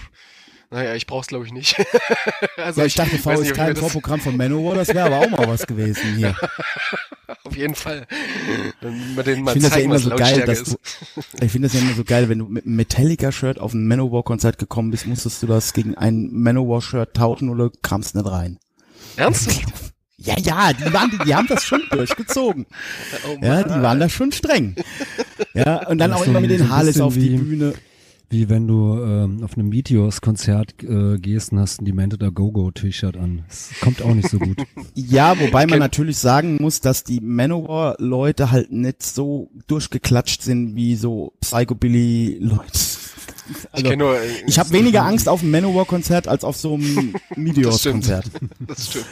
Naja, 0.74 0.96
ich 0.96 1.06
brauch's 1.08 1.28
glaube 1.28 1.46
ich 1.46 1.54
nicht. 1.54 1.76
also 2.58 2.82
Ja, 2.82 2.88
ich 2.88 2.96
dachte, 2.96 3.16
ich 3.16 3.24
mir 3.58 3.62
ein 3.64 3.70
das- 3.76 3.80
Vorprogramm 3.80 4.20
von 4.20 4.36
Manowar, 4.36 4.76
das 4.76 4.90
wäre 4.90 5.06
aber 5.06 5.20
auch 5.20 5.30
mal 5.30 5.48
was 5.48 5.66
gewesen 5.68 6.16
hier. 6.18 6.36
Auf 7.46 7.56
jeden 7.56 7.76
Fall. 7.76 8.06
Wir 8.82 9.24
denen 9.24 9.46
Ich 9.46 9.52
finde 9.54 9.70
das 9.70 9.78
ja 9.78 9.84
immer 9.84 10.00
so 10.00 10.10
geil, 10.12 10.44
dass 10.46 10.62
ist. 10.62 10.78
du, 11.16 11.22
ich 11.46 11.52
finde 11.52 11.68
das 11.68 11.74
ja 11.76 11.82
immer 11.86 11.94
so 11.96 12.04
geil, 12.04 12.28
wenn 12.30 12.40
du 12.40 12.46
mit 12.46 12.66
einem 12.66 12.76
Metallica-Shirt 12.76 13.60
auf 13.60 13.74
ein 13.74 13.88
Manowar-Konzert 13.88 14.58
gekommen 14.58 14.92
bist, 14.92 15.08
musstest 15.08 15.42
du 15.44 15.48
das 15.48 15.74
gegen 15.74 15.96
ein 15.96 16.30
Manowar-Shirt 16.32 17.14
tauschen 17.14 17.50
oder 17.50 17.70
kamst 17.82 18.16
nicht 18.16 18.26
rein. 18.30 18.60
Ernsthaft? 19.16 19.62
Ja, 20.18 20.36
ja, 20.40 20.72
die 20.72 20.94
waren, 20.94 21.10
die, 21.12 21.18
die 21.26 21.36
haben 21.36 21.48
das 21.48 21.66
schon 21.66 21.82
durchgezogen. 21.92 22.66
Oh 23.28 23.38
Ja, 23.42 23.62
die 23.64 23.82
waren 23.82 24.00
da 24.00 24.08
schon 24.08 24.32
streng. 24.32 24.76
Ja, 25.54 25.86
und 25.88 25.98
dann 25.98 26.12
Das 26.12 26.20
auch 26.20 26.24
ist 26.24 26.28
immer 26.30 26.40
mit 26.40 26.52
den 26.52 26.70
Harleys 26.70 27.02
auf 27.02 27.16
die 27.16 27.34
wie- 27.34 27.38
Bühne. 27.38 27.74
Wie 28.30 28.50
wenn 28.50 28.68
du 28.68 29.00
ähm, 29.00 29.44
auf 29.44 29.58
einem 29.58 29.70
Meteors-Konzert 29.70 30.76
äh, 30.84 31.18
gehst 31.20 31.52
und 31.52 31.60
hast 31.60 31.82
ein 31.82 31.86
Demented 31.86 32.22
Go-Go-T-Shirt 32.34 33.16
an. 33.16 33.44
Das 33.48 33.72
kommt 33.82 34.02
auch 34.02 34.14
nicht 34.14 34.30
so 34.30 34.40
gut. 34.40 34.58
Ja, 34.96 35.40
wobei 35.40 35.66
man 35.66 35.80
natürlich 35.80 36.18
sagen 36.18 36.58
muss, 36.62 36.80
dass 36.80 37.04
die 37.04 37.20
Manowar-Leute 37.20 38.52
halt 38.52 38.72
nicht 38.72 39.02
so 39.04 39.50
durchgeklatscht 39.68 40.42
sind 40.42 40.76
wie 40.76 40.96
so 40.96 41.34
Psychobilly-Leute. 41.42 42.80
Ich 43.50 43.56
Also, 43.72 43.90
kenn 43.90 44.00
nur, 44.00 44.18
ich 44.48 44.58
habe 44.60 44.72
weniger 44.72 45.04
Angst 45.04 45.28
auf 45.28 45.42
einem 45.42 45.52
Manowar-Konzert 45.52 46.28
als 46.28 46.44
auf 46.44 46.56
so 46.56 46.76
einem 46.76 47.16
Meteors-Konzert. 47.36 48.26
Das 48.66 48.88
stimmt. 48.88 49.06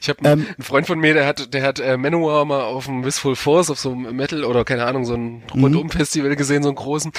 Ich 0.00 0.08
habe 0.08 0.24
einen 0.24 0.46
Freund 0.60 0.86
von 0.86 0.98
mir, 0.98 1.14
der 1.14 1.26
hat, 1.26 1.52
der 1.52 1.62
hat 1.62 1.80
äh, 1.80 1.96
Manowar 1.96 2.44
mal 2.44 2.62
auf 2.62 2.84
dem 2.86 3.04
Wistful 3.04 3.34
Force, 3.34 3.70
auf 3.70 3.80
so 3.80 3.92
einem 3.92 4.14
Metal 4.14 4.44
oder 4.44 4.64
keine 4.64 4.84
Ahnung, 4.84 5.04
so 5.04 5.14
ein 5.14 5.42
Rundum-Festival 5.52 6.36
gesehen, 6.36 6.62
so 6.62 6.68
einen 6.68 6.76
großen. 6.76 7.12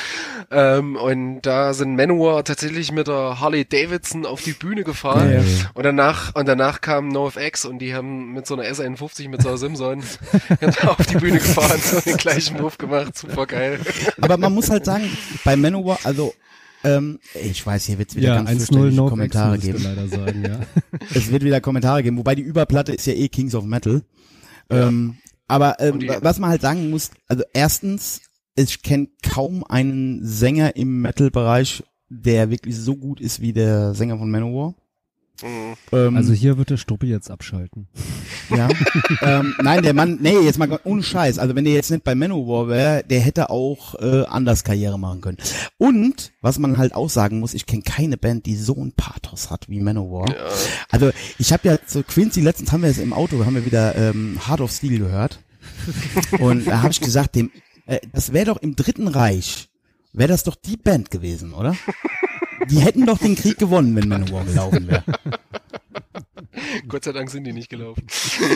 Ähm, 0.52 0.96
und 0.96 1.42
da 1.42 1.74
sind 1.74 1.96
Manowar 1.96 2.44
tatsächlich 2.44 2.92
mit 2.92 3.08
der 3.08 3.40
Harley 3.42 3.66
Davidson 3.66 4.26
auf 4.26 4.42
die 4.42 4.54
Bühne 4.54 4.84
gefahren. 4.84 5.32
Ja, 5.32 5.40
ja. 5.40 5.72
Und 5.74 5.84
danach, 5.84 6.34
und 6.36 6.48
danach 6.48 6.82
kam 6.82 7.10
NoFX 7.10 7.66
und 7.66 7.80
die 7.80 7.94
haben 7.94 8.34
mit 8.34 8.48
so 8.48 8.56
einer 8.56 8.64
S51 8.64 9.30
mit 9.30 9.42
so 9.42 9.50
einer 9.50 9.58
Simson 9.58 10.04
auf 10.86 11.06
die 11.08 11.18
Bühne 11.18 11.40
gefahren, 11.40 11.80
so 11.84 12.00
den 12.00 12.18
gleichen 12.18 12.58
Move 12.58 12.78
gemacht. 12.78 13.18
Super 13.18 13.46
geil. 13.46 13.80
Aber 14.22 14.38
man 14.38 14.54
muss 14.54 14.70
halt 14.70 14.86
sagen, 14.86 15.10
bei 15.44 15.56
Manowar, 15.56 16.00
also 16.04 16.34
ähm, 16.86 17.20
ich 17.34 17.66
weiß, 17.66 17.86
hier 17.86 17.98
wird's 17.98 18.16
wieder 18.16 18.28
Ja, 18.28 18.36
ganz 18.38 18.50
1-0 18.50 18.56
fürchterliche 18.58 18.96
No 18.96 19.10
Kommentare 19.10 19.58
geben. 19.58 19.84
leider 19.84 20.08
sagen, 20.08 20.44
ja. 20.44 20.60
Es 21.14 21.32
wird 21.32 21.44
wieder 21.44 21.62
Kommentare 21.62 22.04
geben, 22.04 22.18
wobei 22.18 22.36
die 22.36 22.42
Überplatte 22.42 22.94
ist 22.94 23.06
ja 23.06 23.14
eh 23.14 23.28
Kings 23.28 23.56
of 23.56 23.66
Metal. 23.66 24.04
Ähm, 24.70 25.18
aber 25.48 25.80
ähm, 25.80 26.02
was 26.22 26.40
man 26.40 26.50
halt 26.50 26.62
sagen 26.62 26.90
muss, 26.90 27.12
also 27.28 27.44
erstens, 27.54 28.22
ich 28.56 28.82
kenne 28.82 29.10
kaum 29.22 29.64
einen 29.64 30.26
Sänger 30.26 30.76
im 30.76 31.02
Metal-Bereich, 31.02 31.84
der 32.10 32.50
wirklich 32.50 32.78
so 32.78 32.96
gut 32.96 33.20
ist 33.20 33.42
wie 33.42 33.54
der 33.54 33.94
Sänger 33.94 34.18
von 34.18 34.32
Manowar. 34.32 34.76
Mhm. 35.44 35.76
Ähm, 35.92 36.18
Also 36.18 36.34
hier 36.34 36.58
wird 36.58 36.70
der 36.70 36.78
Struppi 36.78 37.08
jetzt 37.08 37.30
abschalten. 37.30 37.88
Ja. 38.50 38.70
ähm, 39.22 39.54
nein, 39.62 39.84
der 39.84 39.94
Mann, 39.94 40.18
nee, 40.22 40.38
jetzt 40.40 40.58
mal 40.58 40.80
ohne 40.84 41.04
Scheiß. 41.04 41.40
Also 41.40 41.56
wenn 41.56 41.66
der 41.66 41.74
jetzt 41.74 41.92
nicht 41.92 42.04
bei 42.04 42.16
Manowar 42.16 42.68
wäre, 42.68 43.04
der 43.04 43.20
hätte 43.20 43.50
auch 43.50 43.96
äh, 43.96 44.26
anders 44.26 44.64
Karriere 44.64 44.98
machen 45.00 45.22
können. 45.22 45.38
Und 45.78 46.32
was 46.42 46.60
man 46.60 46.78
halt 46.78 46.96
auch 46.96 47.10
sagen 47.10 47.40
muss, 47.40 47.54
ich 47.54 47.66
kenne 47.66 47.84
keine 47.84 48.18
Band, 48.18 48.46
die 48.46 48.56
so 48.56 48.76
ein 48.76 48.94
Pathos 48.94 49.50
hat 49.50 49.70
wie 49.70 49.80
Manowar. 49.80 50.30
Ja. 50.30 50.36
Also 50.90 51.12
ich 51.38 51.52
habe 51.52 51.68
ja 51.68 51.78
zu 51.86 52.04
Quincy 52.04 52.42
letztens 52.42 52.72
haben 52.72 52.84
wir 52.84 52.90
es 52.90 52.98
im 52.98 53.14
Auto, 53.14 53.44
haben 53.46 53.56
wir 53.56 53.66
wieder 53.66 53.96
ähm, 53.96 54.40
Heart 54.48 54.62
of 54.62 54.72
Steel 54.72 55.00
gehört. 55.00 55.40
Und 56.40 56.68
da 56.68 56.82
habe 56.82 56.92
ich 56.92 57.02
gesagt, 57.02 57.36
dem, 57.36 57.52
äh, 57.86 58.00
das 58.14 58.34
wäre 58.34 58.46
doch 58.46 58.58
im 58.58 58.76
Dritten 58.76 59.08
Reich, 59.08 59.70
wäre 60.14 60.30
das 60.30 60.44
doch 60.44 60.56
die 60.56 60.78
Band 60.78 61.12
gewesen, 61.12 61.54
oder? 61.54 61.76
Die 62.70 62.80
hätten 62.80 63.06
doch 63.06 63.18
den 63.18 63.36
Krieg 63.36 63.58
gewonnen, 63.58 63.96
wenn 63.96 64.08
Manowar 64.08 64.44
gelaufen 64.46 64.88
wäre. 64.88 65.04
Gott 66.88 67.04
sei 67.04 67.12
Dank 67.12 67.30
sind 67.30 67.44
die 67.46 67.54
nicht 67.54 67.70
gelaufen. 67.70 68.06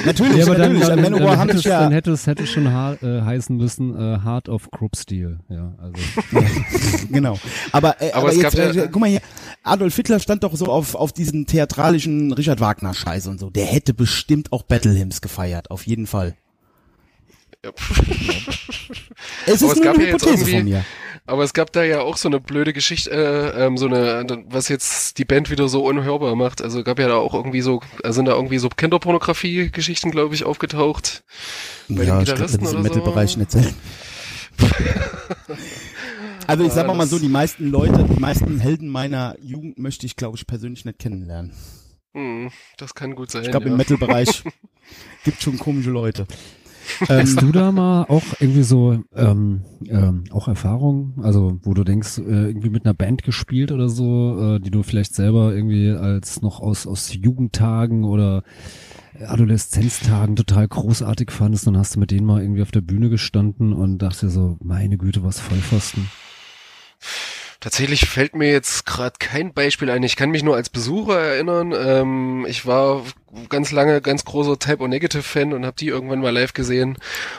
Natürlich, 0.06 0.38
Ja, 0.38 0.46
aber 0.46 0.56
dann, 0.56 0.74
natürlich. 0.74 0.88
dann, 0.88 1.02
Manowar 1.02 1.32
dann, 1.32 1.40
haben 1.40 1.48
hätte 1.50 1.60
es, 1.60 1.64
ja 1.66 1.82
dann 1.82 1.92
hätte 1.92 2.12
es 2.12 2.28
hätte 2.28 2.44
es 2.44 2.50
schon 2.50 2.72
ha 2.72 2.94
äh, 3.02 3.22
heißen 3.22 3.56
müssen 3.58 3.94
äh, 3.96 4.20
Heart 4.24 4.50
of 4.50 4.70
Krupp 4.72 4.96
Steel. 4.96 5.40
Ja, 5.50 5.74
also 5.78 6.02
genau. 7.12 7.38
Aber, 7.72 8.02
äh, 8.02 8.12
Aber 8.12 8.24
aber, 8.24 8.30
es 8.30 8.42
jetzt, 8.42 8.58
ja- 8.58 8.70
äh, 8.84 8.90
guck 8.92 9.02
mal 9.02 9.10
hier, 9.10 9.22
Adolf 9.64 9.96
Hitler 9.96 10.20
stand 10.20 10.44
doch 10.44 10.56
so 10.56 10.66
auf, 10.68 10.96
auf 10.96 11.12
diesen 11.14 11.46
theatralischen 11.46 12.32
Richard 12.34 12.60
Wagner 12.62 12.94
Scheiß 12.94 13.28
und 13.28 13.40
so. 13.40 13.50
Der 13.50 13.66
hätte 13.66 13.94
bestimmt 13.94 14.52
auch 14.54 14.64
Battle 14.64 14.94
Hymns 14.98 15.22
gefeiert, 15.22 15.70
auf 15.72 15.86
jeden 15.86 16.08
Fall. 16.08 16.36
Ja. 17.64 17.72
Es 19.46 19.62
Aber 19.62 19.72
ist 19.72 19.72
es 19.72 19.76
nur 19.76 19.84
gab 19.84 19.96
eine 19.98 20.08
Hypothese 20.08 20.46
von 20.46 20.64
mir. 20.64 20.86
Aber 21.30 21.44
es 21.44 21.54
gab 21.54 21.72
da 21.72 21.84
ja 21.84 22.02
auch 22.02 22.18
so 22.18 22.28
eine 22.28 22.40
blöde 22.40 22.74
Geschichte, 22.74 23.12
äh, 23.12 23.66
ähm, 23.66 23.78
so 23.78 23.86
eine, 23.86 24.26
was 24.50 24.68
jetzt 24.68 25.20
die 25.20 25.26
Band 25.26 25.52
wieder 25.52 25.70
so 25.70 25.86
unhörbar 25.86 26.36
macht. 26.36 26.62
Also 26.62 26.84
gab 26.84 26.98
ja 27.00 27.08
da 27.08 27.16
auch 27.16 27.36
irgendwie 27.36 27.62
so, 27.62 27.82
äh, 28.04 28.12
sind 28.12 28.26
da 28.26 28.34
irgendwie 28.34 28.58
so 28.58 28.68
Kinderpornografie-Geschichten, 28.70 30.12
glaube 30.12 30.34
ich, 30.34 30.44
aufgetaucht. 30.44 31.24
Bei 31.88 32.04
ja, 32.04 32.16
den 32.16 32.20
ich 32.22 32.26
glaube, 32.26 32.42
das 32.42 32.52
Gitarristen 32.52 32.66
ist 32.66 32.74
im 32.74 32.80
oder 32.80 32.90
so. 32.90 32.96
Metal-Bereich 32.96 33.38
nicht 33.38 33.52
selten. 33.52 33.76
Also 36.48 36.64
ich 36.64 36.72
sag 36.72 36.88
mal, 36.88 36.96
mal 36.96 37.06
so, 37.06 37.20
die 37.20 37.30
meisten 37.30 37.70
Leute, 37.70 38.04
die 38.06 38.20
meisten 38.20 38.60
Helden 38.60 38.90
meiner 38.90 39.36
Jugend 39.40 39.78
möchte 39.78 40.08
ich, 40.08 40.16
glaube 40.16 40.36
ich, 40.36 40.48
persönlich 40.48 40.84
nicht 40.84 40.98
kennenlernen. 40.98 41.54
Hm, 42.16 42.50
das 42.78 42.96
kann 42.96 43.14
gut 43.14 43.30
sein. 43.30 43.44
Ich 43.44 43.52
glaube, 43.52 43.68
ja. 43.68 43.72
im 43.72 43.78
Metal-Bereich 43.78 44.44
gibt 45.24 45.44
schon 45.44 45.60
komische 45.60 45.92
Leute. 45.92 46.26
Ähm, 47.10 47.22
Hast 47.22 47.42
du 47.42 47.52
da 47.52 47.72
mal 47.72 48.04
auch 48.04 48.24
irgendwie 48.40 48.64
so 48.64 49.04
ähm, 49.16 49.62
ähm, 49.88 50.26
auch 50.32 50.48
Erfahrungen, 50.48 51.14
also 51.24 51.60
wo 51.64 51.74
du 51.74 51.84
denkst, 51.84 52.20
äh, 52.20 52.48
irgendwie 52.48 52.70
mit 52.70 52.86
einer 52.86 52.94
Band 52.94 53.24
gespielt 53.24 53.72
oder 53.72 53.90
so, 53.90 54.56
äh, 54.56 54.60
die 54.60 54.72
du 54.72 54.84
vielleicht 54.84 55.16
selber 55.16 55.54
irgendwie 55.54 55.92
als 55.92 56.42
noch 56.42 56.60
aus 56.60 56.88
aus 56.88 57.14
Jugendtagen 57.14 58.04
oder 58.04 58.44
Adoleszenztagen 59.26 60.36
total 60.36 60.68
großartig 60.68 61.32
fandest, 61.32 61.68
dann 61.68 61.78
hast 61.78 61.96
du 61.96 62.00
mit 62.00 62.12
denen 62.12 62.26
mal 62.26 62.42
irgendwie 62.42 62.62
auf 62.62 62.72
der 62.72 62.82
Bühne 62.82 63.10
gestanden 63.10 63.74
und 63.74 64.00
dachte 64.00 64.30
so, 64.30 64.58
meine 64.62 64.98
Güte, 64.98 65.24
was 65.24 65.40
Vollpfosten. 65.40 66.10
Tatsächlich 67.62 68.08
fällt 68.08 68.36
mir 68.36 68.50
jetzt 68.50 68.86
gerade 68.86 69.16
kein 69.20 69.54
Beispiel 69.54 69.90
ein. 69.90 70.02
Ich 70.04 70.16
kann 70.16 70.30
mich 70.30 70.44
nur 70.44 70.56
als 70.56 70.70
Besucher 70.70 71.20
erinnern. 71.20 71.74
Ähm, 71.74 72.46
ich 72.48 72.66
war 72.66 73.04
ganz 73.50 73.74
lange 73.74 74.00
ganz 74.00 74.24
großer 74.24 74.58
Type 74.58 74.82
O 74.82 74.88
Negative 74.88 75.24
Fan 75.24 75.52
und 75.52 75.66
habe 75.66 75.76
die 75.78 75.88
irgendwann 75.88 76.22
mal 76.22 76.30
live 76.34 76.54
gesehen 76.54 76.98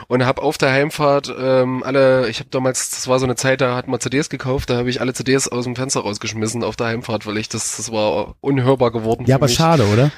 und 0.08 0.26
habe 0.26 0.42
auf 0.42 0.58
der 0.58 0.72
Heimfahrt 0.72 1.34
ähm, 1.40 1.82
alle. 1.82 2.28
Ich 2.28 2.40
habe 2.40 2.50
damals, 2.50 2.90
das 2.90 3.08
war 3.08 3.18
so 3.18 3.24
eine 3.24 3.34
Zeit, 3.34 3.62
da 3.62 3.74
hat 3.74 3.88
man 3.88 3.98
CDs 3.98 4.28
gekauft. 4.28 4.68
Da 4.68 4.76
habe 4.76 4.90
ich 4.90 5.00
alle 5.00 5.14
CDs 5.14 5.48
aus 5.48 5.64
dem 5.64 5.74
Fenster 5.74 6.00
rausgeschmissen 6.00 6.64
auf 6.64 6.76
der 6.76 6.88
Heimfahrt, 6.88 7.26
weil 7.26 7.38
ich 7.38 7.48
das, 7.48 7.78
das 7.78 7.90
war 7.90 8.34
unhörbar 8.42 8.90
geworden. 8.90 9.24
ja, 9.26 9.36
aber 9.36 9.46
mich. 9.46 9.54
schade, 9.54 9.86
oder? 9.86 10.10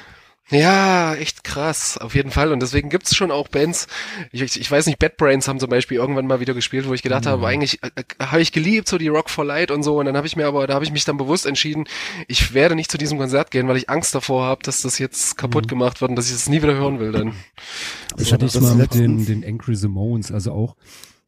Ja, 0.49 1.15
echt 1.15 1.43
krass, 1.45 1.97
auf 1.97 2.15
jeden 2.15 2.29
Fall. 2.29 2.51
Und 2.51 2.59
deswegen 2.61 2.89
gibt's 2.89 3.15
schon 3.15 3.31
auch 3.31 3.47
Bands. 3.47 3.87
Ich, 4.31 4.41
ich, 4.41 4.59
ich 4.59 4.69
weiß 4.69 4.85
nicht, 4.87 4.99
Bad 4.99 5.15
Brains 5.17 5.47
haben 5.47 5.59
zum 5.59 5.69
Beispiel 5.69 5.97
irgendwann 5.97 6.27
mal 6.27 6.41
wieder 6.41 6.53
gespielt, 6.53 6.87
wo 6.87 6.93
ich 6.93 7.01
gedacht 7.01 7.25
habe, 7.25 7.47
eigentlich 7.47 7.81
äh, 7.81 7.89
äh, 7.95 8.03
habe 8.25 8.41
ich 8.41 8.51
geliebt, 8.51 8.87
so 8.89 8.97
die 8.97 9.07
Rock 9.07 9.29
for 9.29 9.45
Light 9.45 9.71
und 9.71 9.83
so. 9.83 9.97
Und 9.99 10.05
dann 10.05 10.17
habe 10.17 10.27
ich 10.27 10.35
mir 10.35 10.45
aber, 10.45 10.67
da 10.67 10.73
habe 10.75 10.83
ich 10.85 10.91
mich 10.91 11.05
dann 11.05 11.17
bewusst 11.17 11.45
entschieden, 11.45 11.85
ich 12.27 12.53
werde 12.53 12.75
nicht 12.75 12.91
zu 12.91 12.97
diesem 12.97 13.17
Konzert 13.17 13.51
gehen, 13.51 13.67
weil 13.67 13.77
ich 13.77 13.89
Angst 13.89 14.13
davor 14.13 14.43
habe, 14.45 14.61
dass 14.63 14.81
das 14.81 14.99
jetzt 14.99 15.37
kaputt 15.37 15.67
gemacht 15.69 16.01
wird 16.01 16.09
und 16.09 16.15
dass 16.17 16.27
ich 16.27 16.33
das 16.33 16.49
nie 16.49 16.61
wieder 16.61 16.75
hören 16.75 16.99
will 16.99 17.13
dann. 17.13 17.33
Ich 18.17 18.33
hatte 18.33 18.45
ich 18.45 18.51
das 18.51 18.61
mal 18.61 18.75
mit 18.75 18.93
den, 18.93 19.25
den 19.25 19.45
Angry 19.45 19.75
Simones, 19.75 20.31
also 20.31 20.51
auch, 20.51 20.75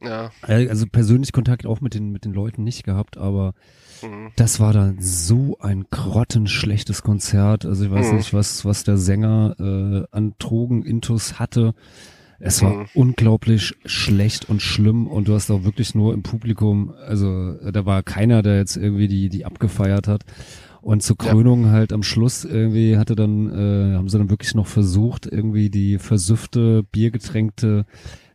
Ja. 0.02 0.32
äh, 0.46 0.68
also 0.68 0.86
persönlich 0.88 1.32
Kontakt 1.32 1.66
auch 1.66 1.80
mit 1.80 1.94
den, 1.94 2.12
mit 2.12 2.26
den 2.26 2.34
Leuten 2.34 2.64
nicht 2.64 2.84
gehabt, 2.84 3.18
aber 3.18 3.54
Mhm. 4.04 4.32
Das 4.36 4.60
war 4.60 4.74
dann 4.74 4.98
so 5.00 5.58
ein 5.60 5.86
grottenschlechtes 5.92 7.02
Konzert. 7.04 7.66
Also 7.66 7.86
ich 7.86 7.92
weiß 7.92 8.12
Mhm. 8.12 8.18
nicht, 8.18 8.34
was, 8.34 8.66
was 8.66 8.84
der 8.84 8.98
Sänger 8.98 9.56
äh, 9.60 10.16
an 10.16 10.34
Drogenintus 10.40 11.40
hatte. 11.40 11.74
Es 12.40 12.62
war 12.62 12.74
Mhm. 12.74 12.86
unglaublich 12.94 13.76
schlecht 13.86 14.50
und 14.50 14.62
schlimm 14.62 15.08
und 15.08 15.28
du 15.30 15.34
hast 15.36 15.50
auch 15.52 15.64
wirklich 15.64 15.96
nur 15.96 16.14
im 16.14 16.22
Publikum, 16.22 16.94
also 17.08 17.54
äh, 17.62 17.72
da 17.72 17.86
war 17.86 18.04
keiner, 18.04 18.42
der 18.42 18.58
jetzt 18.58 18.76
irgendwie 18.76 19.08
die, 19.08 19.30
die 19.30 19.46
abgefeiert 19.46 20.08
hat. 20.10 20.24
Und 20.82 21.02
zur 21.02 21.16
Ja. 21.24 21.32
Krönung 21.32 21.72
halt 21.72 21.92
am 21.94 22.04
Schluss 22.04 22.44
irgendwie 22.46 22.98
hatte 22.98 23.16
dann, 23.16 23.50
äh, 23.50 23.96
haben 23.96 24.08
sie 24.10 24.18
dann 24.20 24.30
wirklich 24.30 24.54
noch 24.54 24.68
versucht, 24.68 25.26
irgendwie 25.26 25.70
die 25.72 25.98
versüffte, 25.98 26.84
biergetränkte 26.92 27.86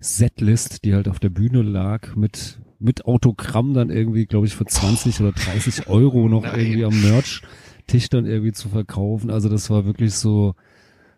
Setlist, 0.00 0.84
die 0.84 0.94
halt 0.94 1.06
auf 1.06 1.20
der 1.20 1.28
Bühne 1.28 1.62
lag, 1.62 2.16
mit, 2.16 2.58
mit 2.80 3.04
Autogramm 3.04 3.74
dann 3.74 3.90
irgendwie, 3.90 4.26
glaube 4.26 4.46
ich, 4.46 4.56
für 4.56 4.64
20 4.64 5.20
oder 5.20 5.32
30 5.32 5.86
Euro 5.88 6.28
noch 6.28 6.42
Nein. 6.42 6.58
irgendwie 6.60 6.84
am 6.84 7.00
Merch-Tisch 7.00 8.08
dann 8.08 8.26
irgendwie 8.26 8.52
zu 8.52 8.68
verkaufen. 8.68 9.30
Also 9.30 9.48
das 9.48 9.70
war 9.70 9.84
wirklich 9.84 10.14
so, 10.14 10.54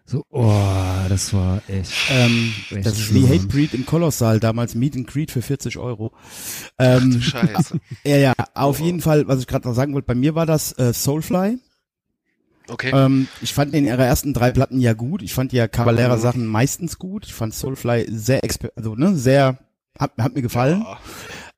so, 0.04 0.24
oh, 0.30 0.52
das 1.08 1.32
war 1.32 1.62
echt. 1.68 1.92
Ähm, 2.10 2.52
echt 2.70 2.86
das 2.86 2.98
ist 2.98 3.14
wie 3.14 3.26
Hatebreed 3.26 3.72
im 3.74 3.86
Kolossal, 3.86 4.40
damals 4.40 4.74
Meet 4.74 4.96
and 4.96 5.06
Greet 5.06 5.30
für 5.30 5.42
40 5.42 5.78
Euro. 5.78 6.12
Ähm, 6.78 7.20
Scheiße. 7.22 7.78
ja, 8.04 8.16
ja, 8.16 8.32
auf 8.54 8.80
jeden 8.80 9.00
Fall, 9.00 9.28
was 9.28 9.40
ich 9.40 9.46
gerade 9.46 9.66
noch 9.68 9.74
sagen 9.74 9.94
wollte, 9.94 10.06
bei 10.06 10.14
mir 10.16 10.34
war 10.34 10.44
das 10.46 10.76
äh, 10.78 10.92
Soulfly. 10.92 11.58
Okay. 12.68 12.90
Ähm, 12.94 13.28
ich 13.40 13.52
fand 13.54 13.74
den 13.74 13.84
ihre 13.86 14.04
ersten 14.04 14.34
drei 14.34 14.50
Platten 14.50 14.80
ja 14.80 14.92
gut. 14.92 15.22
Ich 15.22 15.34
fand 15.34 15.52
die 15.52 15.56
ja 15.56 15.68
Cavalera 15.68 16.16
Mhm. 16.16 16.20
Sachen 16.20 16.46
meistens 16.46 16.98
gut. 16.98 17.26
Ich 17.26 17.34
fand 17.34 17.54
Soulfly 17.54 18.06
sehr, 18.08 18.42
exper 18.44 18.70
also 18.76 18.94
ne, 18.94 19.14
sehr, 19.16 19.58
hat, 19.98 20.12
hat 20.18 20.34
mir 20.34 20.42
gefallen. 20.42 20.80
Ja. 20.82 20.98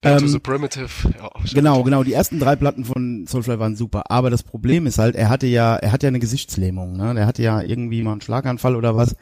Back 0.05 0.19
to 0.19 0.25
Ähm, 0.25 0.31
the 0.31 0.39
Primitive. 0.39 0.91
Ja. 1.19 1.31
Genau, 1.53 1.83
genau. 1.83 2.05
Die 2.05 2.13
ersten 2.13 2.39
drei 2.39 2.55
Platten 2.57 2.85
von 2.85 3.27
Soulfly 3.27 3.59
waren 3.59 3.75
super. 3.75 4.11
Aber 4.11 4.31
das 4.31 4.43
Problem 4.45 4.87
ist 4.87 4.99
halt, 4.99 5.17
er 5.17 5.29
hatte 5.29 5.47
ja, 5.49 5.75
er 5.77 5.91
hat 5.93 6.03
ja 6.05 6.09
eine 6.09 6.21
Gesichtslähmung. 6.21 6.97
Ne? 6.97 7.15
Der 7.15 7.27
hatte 7.27 7.43
ja 7.43 7.61
irgendwie 7.63 8.03
mal 8.03 8.13
einen 8.13 8.21
Schlaganfall 8.21 8.77
oder 8.77 8.95
was. 8.97 9.17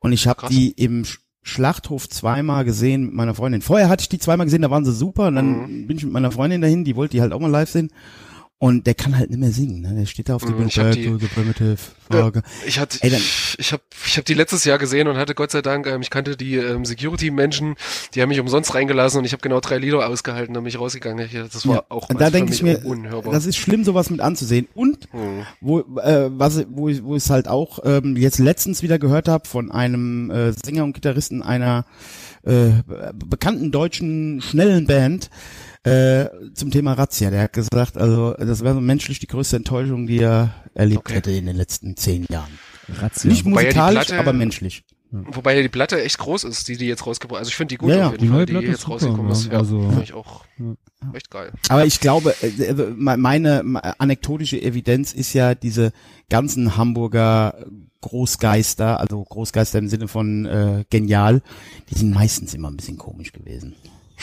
Und 0.00 0.12
ich 0.12 0.26
habe 0.28 0.48
die 0.48 0.70
im 0.72 1.02
Sch- 1.04 1.18
Schlachthof 1.42 2.08
zweimal 2.08 2.64
gesehen 2.64 3.06
mit 3.06 3.14
meiner 3.14 3.34
Freundin. 3.34 3.62
Vorher 3.62 3.88
hatte 3.88 4.02
ich 4.02 4.08
die 4.10 4.18
zweimal 4.18 4.44
gesehen, 4.46 4.60
da 4.62 4.70
waren 4.70 4.84
sie 4.84 4.92
super. 4.92 5.28
Und 5.28 5.36
dann 5.36 5.62
Mhm. 5.62 5.86
bin 5.86 5.96
ich 5.96 6.04
mit 6.04 6.12
meiner 6.12 6.30
Freundin 6.30 6.60
dahin, 6.60 6.84
die 6.84 6.94
wollte 6.96 7.12
die 7.16 7.20
halt 7.22 7.32
auch 7.32 7.40
mal 7.40 7.50
live 7.50 7.70
sehen. 7.70 7.90
Und 8.60 8.88
der 8.88 8.94
kann 8.94 9.16
halt 9.16 9.30
nicht 9.30 9.38
mehr 9.38 9.52
singen. 9.52 9.82
Ne? 9.82 9.94
Der 9.94 10.06
steht 10.06 10.28
da 10.28 10.34
auf 10.34 10.42
der 10.42 10.50
Mhm, 10.50 10.56
Bühne. 10.56 10.68
ich 10.68 10.78
hab 10.80 10.86
Back 10.86 10.94
die-. 10.94 11.76
Ja. 12.12 12.32
Ich 12.66 12.78
hatte, 12.80 12.98
Ey, 13.02 13.10
dann- 13.10 13.20
ich 13.58 13.72
habe, 13.72 13.82
ich 14.04 14.16
habe 14.16 14.24
die 14.24 14.34
letztes 14.34 14.64
Jahr 14.64 14.78
gesehen 14.78 15.06
und 15.06 15.16
hatte 15.16 15.36
Gott 15.36 15.52
sei 15.52 15.62
Dank, 15.62 15.86
ähm, 15.86 16.00
ich 16.02 16.10
kannte 16.10 16.36
die 16.36 16.56
ähm, 16.56 16.84
Security-Menschen, 16.84 17.76
die 18.14 18.22
haben 18.22 18.30
mich 18.30 18.40
umsonst 18.40 18.74
reingelassen 18.74 19.18
und 19.20 19.24
ich 19.26 19.32
habe 19.32 19.42
genau 19.42 19.60
drei 19.60 19.78
Lieder 19.78 20.04
ausgehalten 20.08 20.56
und 20.56 20.64
mich 20.64 20.76
rausgegangen. 20.80 21.24
Ich, 21.26 21.32
das 21.52 21.68
war 21.68 21.74
Ja. 21.76 21.84
auch 21.88 22.08
da 22.08 22.30
denke 22.30 22.52
ich 22.52 22.62
mir, 22.64 22.84
unhörbar. 22.84 23.32
das 23.32 23.46
ist 23.46 23.58
schlimm, 23.58 23.84
sowas 23.84 24.10
mit 24.10 24.20
anzusehen. 24.20 24.66
Und 24.74 25.08
Hm. 25.12 25.44
wo, 25.60 25.78
äh, 26.00 26.28
was, 26.32 26.64
wo, 26.68 26.88
ich, 26.88 27.04
wo 27.04 27.14
ich 27.14 27.22
es 27.22 27.30
halt 27.30 27.46
auch 27.46 27.78
ähm, 27.84 28.16
jetzt 28.16 28.38
letztens 28.38 28.82
wieder 28.82 28.98
gehört 28.98 29.28
habe 29.28 29.46
von 29.46 29.70
einem 29.70 30.30
äh, 30.32 30.52
Sänger 30.52 30.82
und 30.82 30.94
Gitarristen 30.94 31.42
einer 31.42 31.84
äh, 32.44 32.70
bekannten 33.14 33.70
deutschen 33.70 34.40
schnellen 34.40 34.86
Band, 34.86 35.30
Äh, 35.84 36.26
zum 36.54 36.70
Thema 36.70 36.92
Razzia, 36.94 37.30
der 37.30 37.42
hat 37.42 37.52
gesagt, 37.52 37.96
also 37.96 38.34
das 38.34 38.62
wäre 38.62 38.74
so 38.74 38.80
menschlich 38.80 39.20
die 39.20 39.26
größte 39.26 39.56
Enttäuschung, 39.56 40.06
die 40.06 40.18
er 40.18 40.52
erlebt 40.74 41.00
Okay. 41.00 41.14
hätte 41.14 41.30
in 41.30 41.46
den 41.46 41.56
letzten 41.56 41.96
zehn 41.96 42.26
Jahren. 42.30 42.50
Razzia. 43.00 43.30
Nicht 43.30 43.44
Wobei 43.44 43.62
ja 43.64 43.70
die 43.70 43.76
musikalisch, 43.76 44.06
Platte- 44.06 44.18
aber 44.20 44.32
menschlich. 44.32 44.84
Wobei 45.10 45.56
ja 45.56 45.62
die 45.62 45.68
Platte 45.70 46.02
echt 46.02 46.18
groß 46.18 46.44
ist, 46.44 46.68
die 46.68 46.76
die 46.76 46.84
jetzt 46.86 47.06
rausgebracht 47.06 47.38
Also 47.38 47.48
ich 47.48 47.56
finde 47.56 47.72
die 47.72 47.78
gut 47.78 47.88
Ja, 47.90 47.96
ja, 47.96 48.06
auf 48.08 48.12
jeden 48.12 48.24
die 48.24 48.28
Fall, 48.28 48.36
neue 48.38 48.46
die 48.46 48.52
Platte 48.52 48.66
ist 48.66 48.70
jetzt 48.72 48.80
super, 48.82 48.92
rausgekommen 48.94 49.26
ja. 49.26 49.32
ist. 49.32 49.44
Ja, 49.52 49.58
Also- 49.58 49.80
finde 49.88 50.02
ich 50.02 50.12
auch 50.12 50.44
echt 51.14 51.30
geil. 51.30 51.52
Aber 51.70 51.86
ich 51.86 52.00
glaube, 52.00 52.34
äh, 52.42 52.46
äh, 52.48 52.90
meine 52.96 53.62
me- 53.64 54.00
anekdotische 54.00 54.60
Evidenz 54.60 55.14
ist 55.14 55.32
ja 55.32 55.54
diese 55.54 55.92
ganzen 56.28 56.76
Hamburger 56.76 57.54
Großgeister, 58.02 59.00
also 59.00 59.22
Großgeister 59.24 59.78
im 59.78 59.88
Sinne 59.88 60.08
von 60.08 60.44
äh, 60.46 60.84
genial, 60.90 61.40
die 61.90 61.98
sind 61.98 62.12
meistens 62.12 62.52
immer 62.54 62.68
ein 62.70 62.76
bisschen 62.76 62.98
komisch 62.98 63.32
gewesen. 63.32 63.74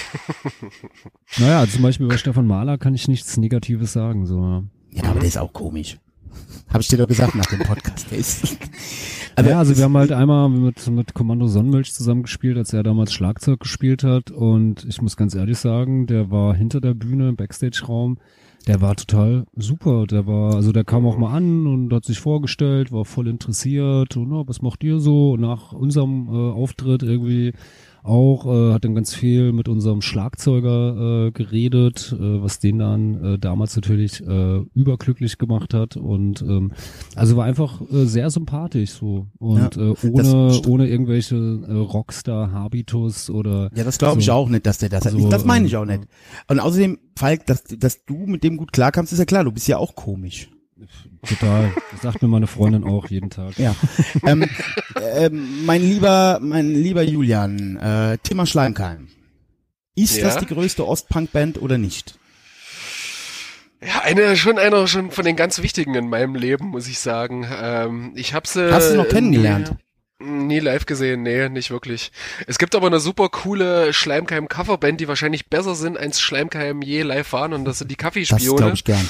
Naja, 1.37 1.67
zum 1.67 1.81
Beispiel 1.81 2.07
bei 2.07 2.17
Stefan 2.17 2.47
Mahler 2.47 2.77
kann 2.77 2.95
ich 2.95 3.07
nichts 3.07 3.37
Negatives 3.37 3.93
sagen. 3.93 4.25
So. 4.25 4.63
Ja, 4.91 5.03
aber 5.05 5.19
der 5.19 5.27
ist 5.27 5.37
auch 5.37 5.51
komisch. 5.51 5.97
Habe 6.69 6.81
ich 6.81 6.87
dir 6.87 6.97
doch 6.97 7.07
gesagt 7.07 7.35
nach 7.35 7.45
dem 7.45 7.59
Podcast. 7.59 8.11
Der 8.11 8.17
ist, 8.17 8.57
aber 9.35 9.49
ja, 9.49 9.59
also 9.59 9.75
wir 9.75 9.83
haben 9.83 9.97
halt 9.97 10.11
einmal 10.11 10.49
mit, 10.49 10.87
mit 10.87 11.13
Kommando 11.13 11.47
Sonnenmilch 11.47 11.93
zusammengespielt, 11.93 12.57
als 12.57 12.73
er 12.73 12.83
damals 12.83 13.13
Schlagzeug 13.13 13.61
gespielt 13.61 14.03
hat. 14.03 14.31
Und 14.31 14.85
ich 14.85 15.01
muss 15.01 15.17
ganz 15.17 15.35
ehrlich 15.35 15.57
sagen, 15.57 16.07
der 16.07 16.31
war 16.31 16.55
hinter 16.55 16.81
der 16.81 16.93
Bühne 16.93 17.29
im 17.29 17.35
Backstage-Raum. 17.35 18.17
Der 18.67 18.81
war 18.81 18.95
total 18.95 19.45
super. 19.55 20.07
Der 20.07 20.25
war, 20.25 20.55
also 20.55 20.71
der 20.71 20.83
kam 20.83 21.05
auch 21.05 21.17
mal 21.17 21.35
an 21.35 21.67
und 21.67 21.93
hat 21.93 22.03
sich 22.03 22.19
vorgestellt, 22.19 22.91
war 22.91 23.05
voll 23.05 23.27
interessiert. 23.27 24.17
Und, 24.17 24.29
na, 24.29 24.43
was 24.47 24.61
macht 24.61 24.83
ihr 24.83 24.99
so? 24.99 25.33
Und 25.33 25.41
nach 25.41 25.71
unserem 25.71 26.27
äh, 26.27 26.51
Auftritt 26.51 27.03
irgendwie 27.03 27.53
auch, 28.05 28.45
äh, 28.45 28.73
hat 28.73 28.85
dann 28.85 28.95
ganz 28.95 29.13
viel 29.13 29.51
mit 29.51 29.67
unserem 29.67 30.01
Schlagzeuger 30.01 31.27
äh, 31.27 31.31
geredet, 31.31 32.15
äh, 32.17 32.41
was 32.41 32.59
den 32.59 32.79
dann 32.79 33.23
äh, 33.23 33.39
damals 33.39 33.75
natürlich 33.75 34.21
äh, 34.25 34.59
überglücklich 34.73 35.37
gemacht 35.37 35.73
hat 35.73 35.97
und 35.97 36.41
ähm, 36.41 36.71
also 37.15 37.35
war 37.37 37.45
einfach 37.45 37.81
äh, 37.91 38.05
sehr 38.05 38.29
sympathisch 38.29 38.91
so 38.91 39.27
und 39.39 39.75
Ja, 39.75 39.91
äh, 39.91 39.95
ohne 40.07 40.61
ohne 40.67 40.87
irgendwelche 40.87 41.35
äh, 41.35 41.73
Rockstar 41.73 42.51
Habitus 42.51 43.29
oder 43.29 43.69
Ja, 43.75 43.83
das 43.83 43.97
glaube 43.97 44.19
ich 44.19 44.27
so. 44.27 44.33
auch 44.33 44.49
nicht, 44.49 44.65
dass 44.65 44.77
der 44.77 44.89
das 44.89 45.05
hat. 45.05 45.11
So, 45.11 45.29
das 45.29 45.45
meine 45.45 45.65
ich 45.65 45.73
ähm, 45.73 45.79
auch 45.79 45.85
nicht. 45.85 46.03
Und 46.47 46.59
außerdem, 46.59 46.99
Falk, 47.17 47.45
dass, 47.45 47.63
dass 47.63 48.05
du 48.05 48.25
mit 48.25 48.43
dem 48.43 48.57
gut 48.57 48.71
klarkommst, 48.71 49.13
ist 49.13 49.19
ja 49.19 49.25
klar, 49.25 49.43
du 49.43 49.51
bist 49.51 49.67
ja 49.67 49.77
auch 49.77 49.95
komisch. 49.95 50.49
Total. 51.27 51.71
Das 51.91 52.01
sagt 52.01 52.21
mir 52.21 52.27
meine 52.27 52.47
Freundin 52.47 52.83
auch 52.83 53.07
jeden 53.09 53.29
Tag. 53.29 53.57
Ja. 53.57 53.75
ähm, 54.25 54.49
ähm, 55.15 55.65
mein 55.65 55.81
lieber, 55.81 56.39
mein 56.41 56.73
lieber 56.73 57.03
Julian, 57.03 57.77
äh, 57.77 58.17
Thema 58.19 58.45
Schleimkeim. 58.45 59.07
Ist 59.95 60.17
Ja? 60.17 60.25
das 60.25 60.37
die 60.39 60.45
größte 60.45 60.85
Ostpunk-Band 60.85 61.61
oder 61.61 61.77
nicht? 61.77 62.17
Ja, 63.81 64.01
eine, 64.03 64.35
schon 64.35 64.57
einer 64.57 64.87
schon 64.87 65.11
von 65.11 65.25
den 65.25 65.35
ganz 65.35 65.61
wichtigen 65.61 65.93
in 65.95 66.09
meinem 66.09 66.35
Leben, 66.35 66.67
muss 66.67 66.87
ich 66.87 66.99
sagen. 66.99 67.45
Ähm, 67.61 68.11
ich 68.15 68.33
habe 68.33 68.47
sie. 68.47 68.71
Hast 68.73 68.91
du 68.91 68.95
noch 68.97 69.07
kennengelernt? 69.07 69.75
Nie, 70.19 70.25
nie 70.55 70.59
live 70.59 70.85
gesehen, 70.85 71.23
nee, 71.23 71.49
nicht 71.49 71.71
wirklich. 71.71 72.11
Es 72.47 72.57
gibt 72.57 72.73
aber 72.73 72.87
eine 72.87 72.99
super 72.99 73.29
coole 73.29 73.93
Schleimkeim-Coverband, 73.93 74.99
die 75.01 75.07
wahrscheinlich 75.07 75.49
besser 75.49 75.75
sind, 75.75 75.97
als 75.97 76.19
Schleimkeim 76.21 76.81
je 76.81 77.01
live 77.03 77.31
waren, 77.33 77.53
und 77.53 77.65
das 77.65 77.79
sind 77.79 77.91
die 77.91 77.95
Das 77.97 78.03
Kaffeespione. 78.05 78.57
glaube 78.57 78.73
ich 78.75 78.83
gern. 78.85 79.07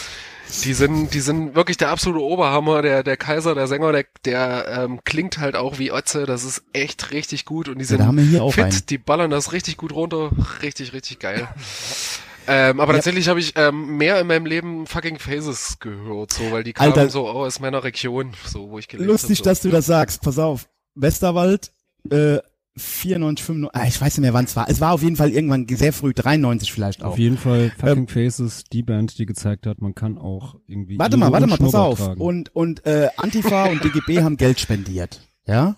Die 0.64 0.74
sind, 0.74 1.14
die 1.14 1.20
sind 1.20 1.56
wirklich 1.56 1.78
der 1.78 1.90
absolute 1.90 2.22
Oberhammer. 2.24 2.82
Der, 2.82 3.04
der 3.04 3.18
Kaiser, 3.18 3.56
der 3.56 3.68
Sänger, 3.68 3.92
der, 3.92 4.06
der 4.26 4.68
ähm, 4.86 5.00
klingt 5.04 5.40
halt 5.40 5.56
auch 5.56 5.80
wie 5.80 5.92
Otze. 5.92 6.26
Das 6.26 6.44
ist 6.44 6.64
echt 6.74 7.12
richtig 7.12 7.46
gut. 7.46 7.68
Und 7.68 7.80
die 7.80 7.86
Ja, 7.86 8.12
sind 8.12 8.40
auch 8.40 8.52
fit, 8.54 8.64
einen. 8.64 8.86
die 8.90 8.98
ballern 8.98 9.32
das 9.32 9.52
richtig 9.52 9.78
gut 9.78 9.92
runter. 9.94 10.32
Richtig, 10.62 10.94
richtig 10.94 11.20
geil. 11.20 11.48
ähm, 12.48 12.80
aber 12.80 12.94
tatsächlich 12.94 13.28
habe 13.28 13.40
ich 13.40 13.54
ähm, 13.58 13.98
mehr 13.98 14.20
in 14.20 14.28
meinem 14.28 14.46
Leben 14.46 14.86
fucking 14.86 15.18
Phases 15.20 15.78
gehört, 15.80 16.32
so, 16.34 16.52
weil 16.52 16.64
die 16.64 16.74
kamen 16.74 16.94
Alter. 16.94 17.10
so 17.10 17.28
aus 17.28 17.60
meiner 17.60 17.84
Region, 17.84 18.34
so 18.46 18.70
wo 18.70 18.78
ich 18.80 18.88
gelebt 18.88 19.10
Lustig, 19.10 19.40
hab, 19.40 19.46
so. 19.46 19.50
dass 19.50 19.62
du 19.62 19.70
das 19.70 19.86
sagst. 19.88 20.22
Pass 20.22 20.38
auf. 20.38 20.68
Westerwald, 20.94 21.72
äh, 22.12 22.38
94, 22.78 23.46
95, 23.46 23.70
ah, 23.74 23.88
ich 23.88 24.02
weiß 24.02 24.18
nicht 24.18 24.22
mehr, 24.22 24.34
wann 24.34 24.46
es 24.46 24.56
war. 24.56 24.70
Es 24.70 24.82
war 24.82 24.92
auf 24.92 25.02
jeden 25.02 25.16
Fall 25.16 25.32
irgendwann 25.32 25.66
sehr 25.70 25.94
früh, 25.94 26.14
93 26.14 26.72
vielleicht 26.74 27.04
auch. 27.04 27.12
Auf 27.12 27.18
jeden 27.18 27.38
Fall 27.38 27.72
Fucking 27.78 28.08
Faces, 28.10 28.66
die 28.66 28.84
Band, 28.84 29.18
die 29.18 29.26
gezeigt 29.26 29.66
hat, 29.66 29.82
man 29.82 29.96
kann 29.96 30.18
auch 30.18 30.56
irgendwie 30.68 31.00
Warte 31.00 31.16
mal, 31.16 31.32
warte 31.32 31.48
mal, 31.48 31.58
pass 31.58 31.74
auf. 31.76 32.00
tragen. 32.00 32.20
Und, 32.22 32.54
und 32.54 32.86
äh, 32.86 33.08
Antifa 33.16 33.66
und 33.68 33.84
DGB 33.84 34.22
haben 34.24 34.36
Geld 34.36 34.60
spendiert. 34.60 35.22
Ja? 35.48 35.68
Und 35.68 35.76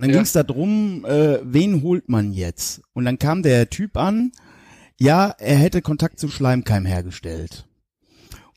dann 0.00 0.10
Ja. 0.10 0.16
ging's 0.16 0.32
da 0.32 0.42
drum, 0.42 1.04
äh, 1.04 1.38
wen 1.44 1.82
holt 1.82 2.08
man 2.08 2.32
jetzt? 2.32 2.82
Und 2.94 3.04
dann 3.04 3.18
kam 3.20 3.42
der 3.44 3.70
Typ 3.70 3.96
an, 3.96 4.32
ja, 4.98 5.34
er 5.38 5.56
hätte 5.56 5.82
Kontakt 5.82 6.18
zu 6.18 6.28
Schleimkeim 6.28 6.84
hergestellt. 6.84 7.66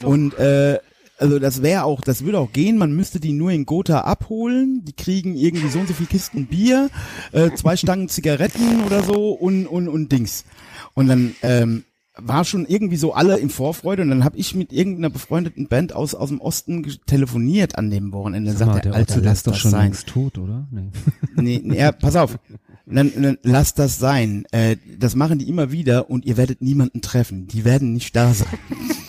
Und 0.04 0.34
äh, 0.36 0.80
also 1.18 1.40
das 1.40 1.62
wäre 1.62 1.84
auch, 1.84 2.02
das 2.02 2.24
würde 2.24 2.40
auch 2.40 2.52
gehen, 2.52 2.78
man 2.78 2.92
müsste 2.92 3.20
die 3.20 3.34
nur 3.34 3.52
in 3.52 3.66
Gotha 3.66 4.02
abholen, 4.02 4.84
die 4.86 4.94
kriegen 4.94 5.36
irgendwie 5.36 5.70
so 5.70 5.80
und 5.80 5.88
so 5.88 5.94
viel 5.94 6.06
Kisten 6.06 6.48
Bier, 6.48 6.90
äh, 7.32 7.52
zwei 7.52 7.76
Stangen 7.76 8.10
Zigaretten 8.10 8.84
oder 8.86 9.04
so 9.04 9.32
und, 9.32 9.66
und, 9.68 9.88
und 9.88 10.12
Dings. 10.12 10.46
Und 10.94 11.08
dann 11.08 11.36
ähm, 11.42 11.84
war 12.20 12.46
schon 12.46 12.66
irgendwie 12.66 12.98
so 12.98 13.14
alle 13.14 13.38
in 13.38 13.50
Vorfreude 13.50 14.02
und 14.02 14.10
dann 14.10 14.24
habe 14.24 14.38
ich 14.38 14.56
mit 14.56 14.74
irgendeiner 14.74 15.10
befreundeten 15.10 15.68
Band 15.68 15.94
aus, 15.94 16.16
aus 16.16 16.30
dem 16.30 16.42
Osten 16.42 16.84
telefoniert 17.06 17.78
an 17.78 17.90
dem 17.90 18.12
Wochenende. 18.12 18.52
Sag 18.54 18.68
mal, 18.68 18.74
sagt 18.74 18.86
der 18.86 18.92
der, 18.92 19.00
Alter, 19.00 19.16
der 19.16 19.24
lass 19.24 19.44
doch 19.44 19.54
das 19.54 19.62
schon 19.62 19.72
sein. 19.72 19.84
längst 19.86 20.08
tot, 20.08 20.38
oder? 20.38 20.68
Nee. 20.72 20.90
Nee, 21.40 21.62
nee, 21.64 21.78
ja, 21.78 21.92
pass 21.92 22.16
auf. 22.16 22.40
Dann, 22.88 23.12
dann 23.22 23.38
lass 23.44 23.76
das 23.76 24.00
sein. 24.00 24.46
Äh, 24.52 24.78
das 24.98 25.16
machen 25.16 25.38
die 25.38 25.48
immer 25.48 25.72
wieder 25.72 26.10
und 26.10 26.26
ihr 26.26 26.36
werdet 26.36 26.62
niemanden 26.62 27.02
treffen. 27.02 27.48
Die 27.48 27.64
werden 27.64 27.94
nicht 27.94 28.16
da 28.16 28.34
sein. 28.34 28.48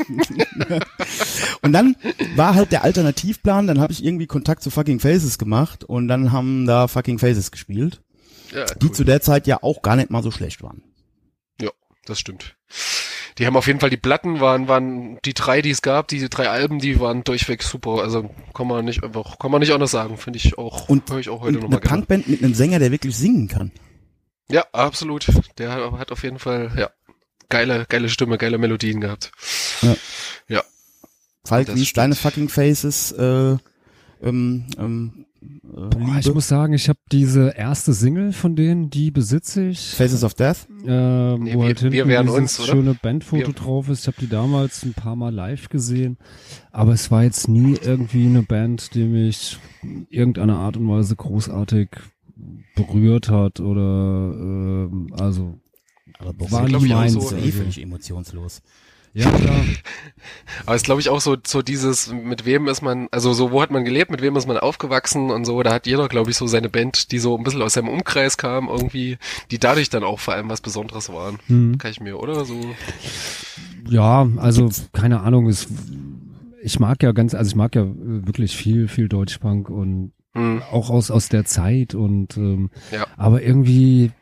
und 1.62 1.72
dann 1.72 1.96
war 2.36 2.54
halt 2.54 2.72
der 2.72 2.84
Alternativplan, 2.84 3.66
dann 3.66 3.80
habe 3.80 3.92
ich 3.92 4.04
irgendwie 4.04 4.26
Kontakt 4.26 4.62
zu 4.62 4.70
Fucking 4.70 5.00
Faces 5.00 5.38
gemacht 5.38 5.84
und 5.84 6.08
dann 6.08 6.32
haben 6.32 6.66
da 6.66 6.86
Fucking 6.86 7.18
Faces 7.18 7.50
gespielt, 7.50 8.02
ja, 8.54 8.66
die 8.66 8.86
cool. 8.86 8.92
zu 8.92 9.04
der 9.04 9.22
Zeit 9.22 9.46
ja 9.46 9.62
auch 9.62 9.80
gar 9.80 9.96
nicht 9.96 10.10
mal 10.10 10.22
so 10.22 10.30
schlecht 10.30 10.62
waren. 10.62 10.82
Ja, 11.60 11.70
das 12.04 12.18
stimmt. 12.18 12.57
Die 13.38 13.46
haben 13.46 13.56
auf 13.56 13.66
jeden 13.68 13.78
Fall 13.80 13.90
die 13.90 13.96
Platten 13.96 14.40
waren 14.40 14.66
waren 14.68 15.18
die 15.24 15.32
drei, 15.34 15.62
die 15.62 15.70
es 15.70 15.80
gab, 15.82 16.08
die 16.08 16.28
drei 16.28 16.48
Alben, 16.48 16.80
die 16.80 16.98
waren 16.98 17.22
durchweg 17.24 17.62
super. 17.62 18.02
Also 18.02 18.28
kann 18.52 18.66
man 18.66 18.84
nicht 18.84 19.04
einfach, 19.04 19.38
kann 19.38 19.50
man 19.52 19.60
nicht 19.60 19.72
anders 19.72 19.92
sagen. 19.92 20.16
Finde 20.18 20.38
ich 20.38 20.58
auch, 20.58 20.88
Und- 20.88 21.08
höre 21.10 21.18
ich 21.20 21.28
auch 21.28 21.34
Und 21.34 21.40
heute 21.42 21.48
eine 21.58 21.60
nochmal 21.60 21.80
gerne. 21.80 21.96
Punkband 21.98 22.28
mit 22.28 22.42
einem 22.42 22.54
Sänger, 22.54 22.78
der 22.80 22.90
wirklich 22.90 23.16
singen 23.16 23.46
kann. 23.48 23.70
Ja, 24.50 24.64
absolut. 24.72 25.26
Der 25.58 25.70
hat 25.98 26.10
auf 26.10 26.22
jeden 26.24 26.38
Fall, 26.38 26.72
ja, 26.76 26.90
geile, 27.48 27.86
geile 27.88 28.08
Stimme, 28.08 28.38
geile 28.38 28.58
Melodien 28.58 29.00
gehabt. 29.00 29.30
Falk, 31.44 31.66
Das 31.66 31.76
wie 31.76 31.82
ist 31.82 31.88
stimmt. 31.88 32.02
deine 32.02 32.14
Fucking 32.14 32.48
Faces 32.50 33.12
äh, 33.12 33.56
ähm, 34.22 34.66
ähm, 34.78 35.24
äh, 35.24 35.27
Boah, 35.62 36.18
ich 36.18 36.32
muss 36.34 36.48
sagen, 36.48 36.72
ich 36.72 36.88
habe 36.88 36.98
diese 37.12 37.50
erste 37.50 37.92
Single 37.92 38.32
von 38.32 38.56
denen, 38.56 38.90
die 38.90 39.10
besitze 39.12 39.68
ich. 39.68 39.90
Faces 39.94 40.24
of 40.24 40.34
Death? 40.34 40.66
äh, 40.84 41.36
Nee, 41.38 41.54
wo 41.54 41.60
wir- 41.60 41.66
halt 41.66 41.80
hinten 41.80 42.08
wir 42.08 42.32
uns, 42.32 42.58
oder? 42.58 42.72
schöne 42.72 42.94
Bandfoto 43.00 43.46
Wir- 43.48 43.54
drauf 43.54 43.88
ist. 43.88 44.00
Ich 44.00 44.06
habe 44.08 44.16
die 44.20 44.28
damals 44.28 44.82
ein 44.84 44.94
paar 44.94 45.14
Mal 45.14 45.32
live 45.32 45.68
gesehen, 45.68 46.16
aber 46.72 46.92
es 46.92 47.10
war 47.12 47.22
jetzt 47.22 47.46
nie 47.48 47.76
irgendwie 47.80 48.26
eine 48.26 48.42
Band, 48.42 48.94
die 48.94 49.04
mich 49.04 49.58
in 49.82 50.06
irgendeiner 50.10 50.58
Art 50.58 50.76
und 50.76 50.88
Weise 50.88 51.14
großartig 51.14 51.90
berührt 52.74 53.28
hat 53.30 53.60
oder 53.60 54.32
ähm, 54.36 55.08
also 55.18 55.58
Aber 56.18 56.34
war 56.50 56.66
glaub 56.66 56.82
nie 56.82 56.88
ich, 56.88 56.94
auch 56.94 57.08
so. 57.08 57.18
ist 57.20 57.32
eh 57.32 57.36
also. 57.36 57.50
völlig 57.58 57.82
emotionslos. 57.82 58.62
Ja, 59.14 59.30
klar. 59.30 59.60
Aber 60.66 60.74
es 60.76 60.82
glaube 60.82 61.00
ich 61.00 61.08
auch 61.08 61.20
so, 61.20 61.36
so 61.46 61.62
dieses, 61.62 62.12
mit 62.12 62.44
wem 62.44 62.68
ist 62.68 62.82
man, 62.82 63.08
also 63.10 63.32
so, 63.32 63.50
wo 63.50 63.62
hat 63.62 63.70
man 63.70 63.84
gelebt, 63.84 64.10
mit 64.10 64.22
wem 64.22 64.36
ist 64.36 64.46
man 64.46 64.58
aufgewachsen 64.58 65.30
und 65.30 65.44
so, 65.44 65.62
da 65.62 65.72
hat 65.72 65.86
jeder, 65.86 66.08
glaube 66.08 66.30
ich, 66.30 66.36
so 66.36 66.46
seine 66.46 66.68
Band, 66.68 67.10
die 67.12 67.18
so 67.18 67.36
ein 67.36 67.44
bisschen 67.44 67.62
aus 67.62 67.74
seinem 67.74 67.88
Umkreis 67.88 68.36
kam, 68.36 68.68
irgendwie, 68.68 69.18
die 69.50 69.58
dadurch 69.58 69.90
dann 69.90 70.04
auch 70.04 70.20
vor 70.20 70.34
allem 70.34 70.48
was 70.50 70.60
Besonderes 70.60 71.12
waren. 71.12 71.38
Hm. 71.46 71.78
Kann 71.78 71.90
ich 71.90 72.00
mir, 72.00 72.18
oder? 72.18 72.44
So. 72.44 72.60
Ja, 73.88 74.28
also 74.36 74.68
keine 74.92 75.20
Ahnung, 75.20 75.48
es, 75.48 75.66
ich 76.62 76.78
mag 76.80 77.02
ja 77.02 77.12
ganz, 77.12 77.34
also 77.34 77.48
ich 77.48 77.56
mag 77.56 77.74
ja 77.74 77.82
äh, 77.82 77.86
wirklich 78.26 78.56
viel, 78.56 78.88
viel 78.88 79.08
Deutschpunk 79.08 79.70
und 79.70 80.12
Hm. 80.34 80.62
auch 80.70 80.90
aus 80.90 81.10
aus 81.10 81.30
der 81.30 81.46
Zeit 81.46 81.94
und 81.94 82.36
ähm, 82.36 82.68
Ja. 82.92 83.06
aber 83.16 83.42
irgendwie 83.42 84.12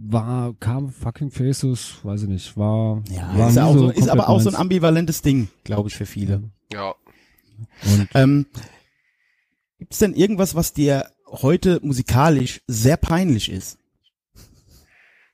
war 0.00 0.54
kam 0.60 0.90
fucking 0.90 1.30
Faces, 1.30 1.96
weiß 2.02 2.22
ich 2.22 2.28
nicht, 2.28 2.56
war 2.56 3.02
Ja, 3.10 3.36
war 3.36 3.48
ist, 3.48 3.56
ja 3.56 3.64
auch 3.64 3.74
so, 3.74 3.90
ist 3.90 4.08
aber 4.08 4.28
auch 4.28 4.40
so 4.40 4.48
ein 4.48 4.54
ambivalentes 4.54 5.22
Ding, 5.22 5.48
glaube 5.64 5.88
ich, 5.88 5.96
für 5.96 6.06
viele. 6.06 6.50
Ja. 6.72 6.94
und 7.84 8.08
Ähm, 8.14 8.46
Gibt 9.78 9.92
es 9.92 9.98
denn 9.98 10.14
irgendwas, 10.14 10.54
was 10.54 10.72
dir 10.72 11.10
heute 11.26 11.80
musikalisch 11.82 12.60
sehr 12.66 12.96
peinlich 12.96 13.50
ist? 13.50 13.78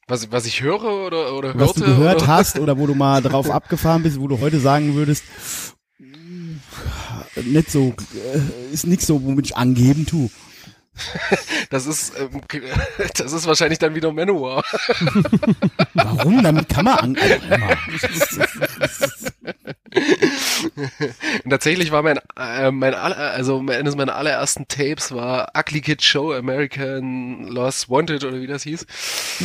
Was, 0.06 0.30
was 0.30 0.44
ich 0.44 0.60
höre 0.60 1.06
oder, 1.06 1.34
oder 1.34 1.54
Was 1.54 1.68
hörte? 1.68 1.80
du 1.80 1.86
gehört 1.86 2.22
oder? 2.22 2.26
hast 2.26 2.58
oder 2.58 2.78
wo 2.78 2.86
du 2.86 2.94
mal 2.94 3.22
drauf 3.22 3.50
abgefahren 3.50 4.02
bist, 4.02 4.20
wo 4.20 4.28
du 4.28 4.40
heute 4.40 4.60
sagen 4.60 4.94
würdest, 4.94 5.24
nicht 7.42 7.70
so, 7.70 7.94
äh, 8.34 8.72
ist 8.72 8.86
nix 8.86 9.06
so, 9.06 9.22
womit 9.22 9.46
ich 9.46 9.56
angeben 9.56 10.06
tu. 10.06 10.30
Das 11.70 11.86
ist, 11.86 12.12
ähm, 12.18 12.40
das 13.16 13.32
ist 13.32 13.46
wahrscheinlich 13.46 13.78
dann 13.78 13.94
wieder 13.94 14.12
Manowar. 14.12 14.64
Warum? 15.94 16.42
Damit 16.42 16.68
kann 16.68 16.84
man 16.84 16.98
an. 16.98 17.18
Tatsächlich 21.48 21.90
war 21.90 22.02
mein, 22.02 22.18
äh, 22.38 22.70
mein 22.70 22.94
aller, 22.94 23.16
also 23.16 23.64
eines 23.68 23.96
meiner 23.96 24.14
allerersten 24.14 24.68
Tapes 24.68 25.12
war 25.12 25.52
Ugly 25.56 25.80
Kid 25.80 26.02
Show 26.02 26.32
American 26.32 27.48
Lost 27.48 27.88
Wanted 27.90 28.24
oder 28.24 28.40
wie 28.40 28.46
das 28.46 28.62
hieß. 28.62 28.86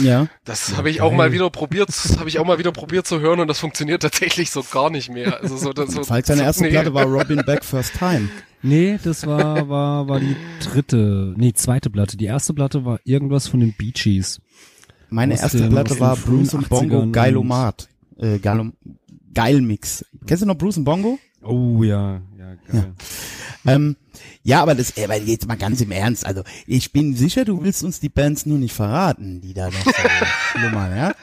ja. 0.03 0.27
Das 0.45 0.75
habe 0.77 0.89
ich 0.89 1.01
auch 1.01 1.11
mal 1.11 1.31
wieder 1.31 1.49
probiert, 1.49 1.89
habe 2.17 2.29
ich 2.29 2.39
auch 2.39 2.45
mal 2.45 2.59
wieder 2.59 2.71
probiert 2.71 3.07
zu 3.07 3.19
hören 3.19 3.39
und 3.39 3.47
das 3.47 3.59
funktioniert 3.59 4.01
tatsächlich 4.01 4.51
so 4.51 4.63
gar 4.63 4.89
nicht 4.89 5.09
mehr. 5.09 5.39
Also 5.41 5.57
so, 5.57 5.73
das, 5.73 5.91
so, 5.91 6.03
Falk, 6.03 6.25
seine 6.25 6.39
so, 6.39 6.45
erste 6.45 6.63
nee. 6.63 6.69
Platte 6.69 6.93
war 6.93 7.05
Robin 7.05 7.41
Back 7.45 7.63
First 7.63 7.93
Time. 7.97 8.29
Nee, 8.61 8.99
das 9.03 9.25
war, 9.25 9.69
war, 9.69 10.07
war 10.07 10.19
die 10.19 10.35
dritte, 10.61 11.33
nee, 11.37 11.53
zweite 11.53 11.89
Platte. 11.89 12.17
Die 12.17 12.25
erste 12.25 12.53
Platte 12.53 12.83
war 12.85 12.99
irgendwas 13.05 13.47
von 13.47 13.59
den 13.59 13.73
Bee 13.73 13.91
Gees. 13.91 14.41
Meine 15.09 15.33
Aus 15.35 15.41
erste 15.41 15.63
aus 15.63 15.69
Platte 15.69 15.99
war 15.99 16.15
Bruce 16.15 16.53
und 16.53 16.69
Bongo 16.69 17.01
80ern 17.01 17.11
Geilomat. 17.11 17.89
Äh, 18.17 18.39
Geilom 18.39 18.73
Geilmix. 19.33 20.05
Kennst 20.25 20.43
du 20.43 20.47
noch 20.47 20.57
Bruce 20.57 20.77
und 20.77 20.83
Bongo? 20.83 21.17
Oh 21.41 21.83
ja, 21.83 22.21
ja, 22.37 22.55
geil. 22.67 22.93
Ähm, 23.65 23.95
ja, 24.49 24.61
aber 24.61 24.75
das, 24.75 24.93
aber 24.97 25.15
jetzt 25.17 25.47
mal 25.47 25.55
ganz 25.57 25.79
im 25.81 25.91
Ernst. 25.91 26.25
Also 26.25 26.43
ich 26.67 26.91
bin 26.91 27.15
sicher, 27.15 27.45
du 27.45 27.61
willst 27.63 27.83
uns 27.83 27.99
die 27.99 28.09
Bands 28.09 28.45
nur 28.45 28.57
nicht 28.57 28.73
verraten, 28.73 29.41
die 29.41 29.53
da 29.53 29.67
noch 29.69 29.93
schlummern, 30.51 30.95
ja? 30.97 31.13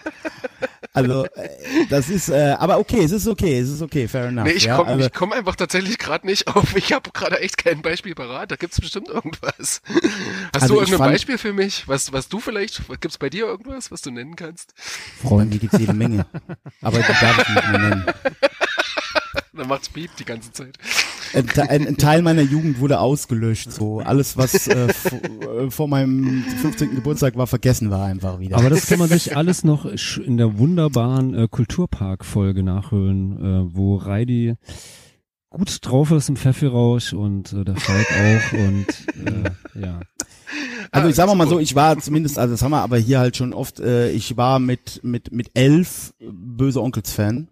Also 0.92 1.24
äh, 1.34 1.48
das 1.90 2.08
ist, 2.08 2.30
äh, 2.30 2.54
aber 2.58 2.78
okay, 2.78 3.02
es 3.04 3.12
ist 3.12 3.26
okay, 3.26 3.58
es 3.58 3.68
ist 3.68 3.82
okay, 3.82 4.08
fair 4.08 4.26
enough. 4.28 4.44
Nee, 4.46 4.52
ich 4.52 4.64
ja, 4.64 4.76
komme 4.78 5.04
ich 5.04 5.12
komm 5.12 5.32
einfach 5.32 5.54
tatsächlich 5.56 5.98
gerade 5.98 6.24
nicht 6.26 6.46
auf. 6.48 6.74
Ich 6.74 6.92
habe 6.94 7.10
gerade 7.12 7.38
echt 7.40 7.58
kein 7.58 7.82
Beispiel 7.82 8.14
parat. 8.14 8.50
Da 8.50 8.56
gibt's 8.56 8.80
bestimmt 8.80 9.08
irgendwas. 9.08 9.82
Hast 9.82 9.82
Also 10.54 10.68
du 10.68 10.80
irgendein 10.80 10.98
fand- 10.98 11.12
Beispiel 11.12 11.36
für 11.36 11.52
mich? 11.52 11.86
Was, 11.86 12.12
was 12.14 12.28
du 12.28 12.40
vielleicht, 12.40 12.80
gibt's 13.00 13.18
bei 13.18 13.28
dir 13.28 13.44
irgendwas, 13.46 13.90
was 13.90 14.00
du 14.00 14.10
nennen 14.10 14.36
kannst? 14.36 14.72
Bei 15.22 15.44
mir 15.44 15.58
gibt's 15.58 15.78
jede 15.78 15.92
Menge. 15.92 16.24
Aber 16.80 16.98
die 16.98 17.04
darf 17.20 17.42
ich 17.46 17.54
nicht 17.54 17.68
mehr 17.72 17.78
nennen. 17.80 18.04
Dann 19.56 19.68
macht's 19.68 19.88
Beep 19.88 20.10
die 20.18 20.24
ganze 20.24 20.52
Zeit. 20.52 20.76
Ein, 21.34 21.48
ein, 21.68 21.86
ein 21.88 21.96
Teil 21.96 22.22
meiner 22.22 22.42
Jugend 22.42 22.78
wurde 22.80 23.00
ausgelöscht. 23.00 23.72
So 23.72 24.00
alles, 24.00 24.36
was 24.36 24.68
äh, 24.68 24.88
äh, 24.88 25.70
vor 25.70 25.88
meinem 25.88 26.42
15. 26.62 26.94
Geburtstag 26.94 27.36
war, 27.36 27.46
vergessen 27.46 27.90
war 27.90 28.04
einfach 28.06 28.38
wieder. 28.38 28.56
Aber 28.56 28.70
das 28.70 28.86
kann 28.86 28.98
man 28.98 29.08
sich 29.08 29.36
alles 29.36 29.64
noch 29.64 29.86
in 30.18 30.36
der 30.36 30.58
wunderbaren 30.58 31.34
äh, 31.34 31.48
Kulturpark-Folge 31.50 32.62
nachhören, 32.62 33.68
äh, 33.72 33.74
wo 33.74 33.96
Reidi 33.96 34.54
gut 35.50 35.78
drauf 35.82 36.10
ist 36.10 36.28
im 36.28 36.36
Pfeffirausch 36.36 37.12
und 37.12 37.52
äh, 37.52 37.64
der 37.64 37.76
Falk 37.76 38.06
auch 38.10 38.52
und 38.52 38.86
äh, 39.26 39.80
ja. 39.80 40.00
Also 40.90 41.06
Ah, 41.06 41.10
ich 41.10 41.16
sag 41.16 41.34
mal 41.34 41.48
so, 41.48 41.54
gut. 41.56 41.62
ich 41.62 41.74
war 41.74 41.98
zumindest, 41.98 42.38
also 42.38 42.54
das 42.54 42.62
haben 42.62 42.70
wir 42.70 42.82
aber 42.82 42.98
hier 42.98 43.18
halt 43.18 43.36
schon 43.36 43.52
oft, 43.52 43.80
äh, 43.80 44.10
ich 44.10 44.36
war 44.36 44.58
mit 44.58 45.00
mit 45.02 45.32
mit 45.32 45.50
elf 45.54 46.12
böse 46.20 46.82
Onkels 46.82 47.12
Fan 47.12 47.48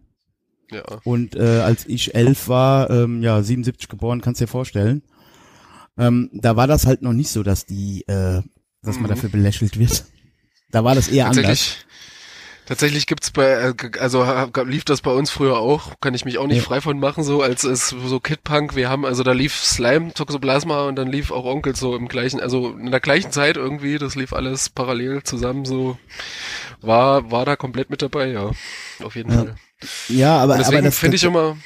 Ja. 0.71 0.83
und 1.05 1.37
äh, 1.37 1.61
als 1.61 1.87
ich 1.87 2.15
elf 2.15 2.49
war, 2.49 2.91
ähm, 2.91 3.23
ja 3.23 3.43
77 3.43 3.89
geboren, 3.89 4.21
kannst 4.21 4.41
dir 4.41 4.49
vorstellen, 4.49 5.03
ähm, 5.97 6.31
da 6.33 6.57
war 6.57 6.67
das 6.67 6.87
halt 6.87 7.03
noch 7.03 7.13
nicht 7.13 7.31
so, 7.31 7.43
dass 7.43 7.67
die, 7.67 8.03
äh, 8.09 8.43
dass 8.83 8.97
man 8.97 9.05
Mhm. 9.05 9.09
dafür 9.15 9.29
belächelt 9.31 9.79
wird. 9.79 10.05
Da 10.71 10.83
war 10.85 10.95
das 10.97 11.07
eher 11.09 11.27
anders. 11.27 11.45
Tatsächlich, 11.47 11.87
tatsächlich 12.67 13.07
gibt's 13.07 13.31
bei, 13.31 13.45
äh, 13.45 13.75
also 14.01 14.25
lief 14.65 14.85
das 14.85 15.03
bei 15.03 15.13
uns 15.13 15.31
früher 15.31 15.59
auch, 15.59 16.01
kann 16.01 16.15
ich 16.15 16.25
mich 16.25 16.39
auch 16.39 16.47
nicht 16.49 16.57
Ja. 16.59 16.63
frei 16.65 16.81
von 16.81 16.99
machen, 16.99 17.23
so 17.23 17.43
als 17.43 17.63
es 17.63 17.89
so 17.91 18.19
Kid 18.19 18.43
Punk, 18.43 18.75
wir 18.75 18.89
haben, 18.89 19.05
also 19.05 19.23
da 19.23 19.33
lief 19.33 19.55
Slime, 19.55 20.13
Toxoplasma 20.15 20.89
und 20.89 20.97
dann 20.97 21.07
lief 21.13 21.31
auch 21.31 21.45
Onkel 21.45 21.77
so 21.77 21.95
im 21.95 22.09
gleichen, 22.09 22.41
also 22.41 22.71
in 22.73 22.91
der 22.91 23.01
gleichen 23.01 23.31
Zeit 23.31 23.57
irgendwie, 23.57 23.99
das 23.99 24.17
lief 24.17 24.33
alles 24.33 24.69
parallel 24.71 25.23
zusammen, 25.23 25.65
so 25.65 25.97
war, 26.81 27.31
war 27.31 27.45
da 27.45 27.55
komplett 27.55 27.91
mit 27.91 28.03
dabei, 28.03 28.29
ja, 28.29 28.51
auf 29.05 29.15
jeden 29.15 29.31
Ja. 29.31 29.37
Fall. 29.39 29.55
Ja, 30.09 30.37
aber 30.39 30.45
Und 30.45 30.51
aber 30.53 30.59
deswegen 30.59 30.85
das 30.85 30.99
finde 30.99 31.17
ich 31.17 31.25
immer, 31.25 31.57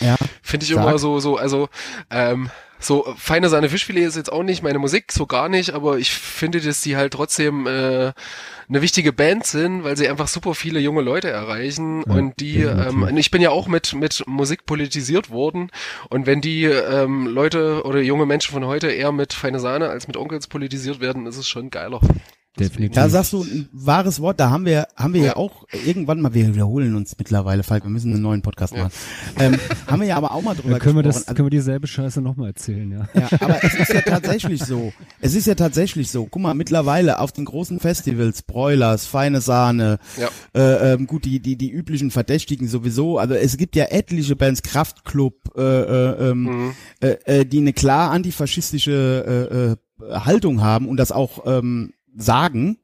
ja, 0.00 0.16
Finde 0.42 0.64
ich 0.64 0.72
Sag. 0.72 0.82
immer 0.82 0.98
so, 0.98 1.20
so, 1.20 1.36
also, 1.36 1.68
ähm, 2.10 2.50
so 2.82 3.14
feine 3.18 3.50
Sahne 3.50 3.68
Fischfilet 3.68 4.06
ist 4.06 4.16
jetzt 4.16 4.32
auch 4.32 4.42
nicht 4.42 4.62
meine 4.62 4.78
Musik, 4.78 5.12
so 5.12 5.26
gar 5.26 5.50
nicht, 5.50 5.74
aber 5.74 5.98
ich 5.98 6.10
finde, 6.12 6.62
dass 6.62 6.80
die 6.80 6.96
halt 6.96 7.12
trotzdem 7.12 7.66
äh, 7.66 8.12
eine 8.68 8.80
wichtige 8.80 9.12
Band 9.12 9.44
sind, 9.44 9.84
weil 9.84 9.98
sie 9.98 10.08
einfach 10.08 10.28
super 10.28 10.54
viele 10.54 10.80
junge 10.80 11.02
Leute 11.02 11.28
erreichen 11.28 12.02
Ja, 12.06 12.14
und 12.14 12.40
die, 12.40 12.62
ähm, 12.62 13.02
und 13.02 13.16
ich 13.18 13.30
bin 13.30 13.42
ja 13.42 13.50
auch 13.50 13.68
mit 13.68 13.92
mit 13.92 14.24
Musik 14.26 14.64
politisiert 14.64 15.28
worden 15.28 15.70
und 16.08 16.24
wenn 16.24 16.40
die 16.40 16.64
ähm, 16.64 17.26
Leute 17.26 17.82
oder 17.84 18.00
junge 18.00 18.24
Menschen 18.24 18.54
von 18.54 18.64
heute 18.64 18.90
eher 18.90 19.12
mit 19.12 19.34
feine 19.34 19.60
Sahne 19.60 19.90
als 19.90 20.06
mit 20.06 20.16
Onkels 20.16 20.46
politisiert 20.46 21.00
werden, 21.00 21.26
ist 21.26 21.36
es 21.36 21.46
schon 21.48 21.68
geiler. 21.68 22.00
Definitiv. 22.58 22.94
Da 22.96 23.08
sagst 23.08 23.32
du 23.32 23.42
ein 23.44 23.68
wahres 23.72 24.20
Wort, 24.20 24.40
da 24.40 24.50
haben 24.50 24.64
wir, 24.66 24.88
haben 24.96 25.14
wir 25.14 25.20
ja. 25.20 25.26
Ja. 25.28 25.36
auch 25.36 25.64
irgendwann 25.86 26.20
mal, 26.20 26.34
wir 26.34 26.52
wiederholen 26.52 26.96
uns 26.96 27.14
mittlerweile, 27.16 27.62
Falk, 27.62 27.84
wir 27.84 27.90
müssen 27.90 28.12
einen 28.12 28.22
neuen 28.22 28.42
Podcast 28.42 28.76
machen. 28.76 28.90
Ähm, 29.38 29.56
haben 29.86 30.00
wir 30.00 30.08
ja 30.08 30.16
aber 30.16 30.32
auch 30.32 30.42
mal 30.42 30.54
drüber 30.56 30.70
Dann 30.70 30.80
können 30.80 30.96
wir 30.96 31.02
gesprochen. 31.04 31.24
das, 31.28 31.34
können 31.36 31.46
wir 31.46 31.50
dieselbe 31.50 31.86
Scheiße 31.86 32.20
nochmal 32.20 32.48
erzählen, 32.48 32.90
ja. 32.90 33.08
Ja, 33.14 33.28
aber 33.40 33.62
es 33.62 33.74
ist 33.74 33.92
ja 33.94 34.00
tatsächlich 34.00 34.64
so. 34.64 34.92
Es 35.20 35.34
ist 35.36 35.46
ja 35.46 35.54
tatsächlich 35.54 36.10
so. 36.10 36.26
Guck 36.26 36.42
mal, 36.42 36.54
mittlerweile 36.54 37.20
auf 37.20 37.30
den 37.30 37.44
großen 37.44 37.78
Festivals, 37.78 38.42
Broilers, 38.42 39.06
feine 39.06 39.40
Sahne, 39.40 39.98
Ja. 40.18 40.28
äh, 40.60 40.94
ähm, 40.94 41.06
gut, 41.06 41.24
die, 41.26 41.40
die, 41.40 41.56
die 41.56 41.70
üblichen 41.70 42.10
Verdächtigen 42.10 42.66
sowieso. 42.66 43.18
Also 43.18 43.34
es 43.34 43.56
gibt 43.58 43.76
ja 43.76 43.84
etliche 43.90 44.34
Bands, 44.34 44.62
Kraftklub, 44.62 45.34
äh, 45.56 45.60
äh, 45.62 46.30
ähm, 46.30 46.40
Mhm. 46.42 46.72
äh, 47.00 47.08
äh, 47.26 47.44
die 47.46 47.58
eine 47.58 47.72
klar 47.72 48.10
antifaschistische 48.10 49.76
äh, 50.00 50.04
äh, 50.04 50.14
Haltung 50.20 50.62
haben 50.62 50.88
und 50.88 50.96
das 50.96 51.12
auch 51.12 51.44
ähm, 51.46 51.92
sagen 52.16 52.78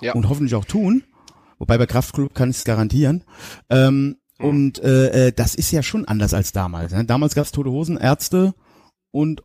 Ja. 0.00 0.12
und 0.14 0.28
hoffentlich 0.28 0.54
auch 0.54 0.64
tun. 0.64 1.04
Wobei 1.58 1.78
bei 1.78 1.86
Kraftklub 1.86 2.34
kann 2.34 2.50
ich 2.50 2.56
es 2.58 2.64
garantieren. 2.64 3.24
Ähm, 3.70 4.16
Und 4.38 4.80
äh, 4.80 5.28
äh, 5.28 5.32
das 5.32 5.54
ist 5.54 5.70
ja 5.70 5.82
schon 5.84 6.04
anders 6.06 6.34
als 6.34 6.50
damals. 6.52 6.92
Ne? 6.92 7.04
Damals 7.04 7.34
gab 7.36 7.44
es 7.44 7.52
tote 7.52 7.70
Hosen, 7.70 7.96
Ärzte 7.96 8.54
und 9.12 9.44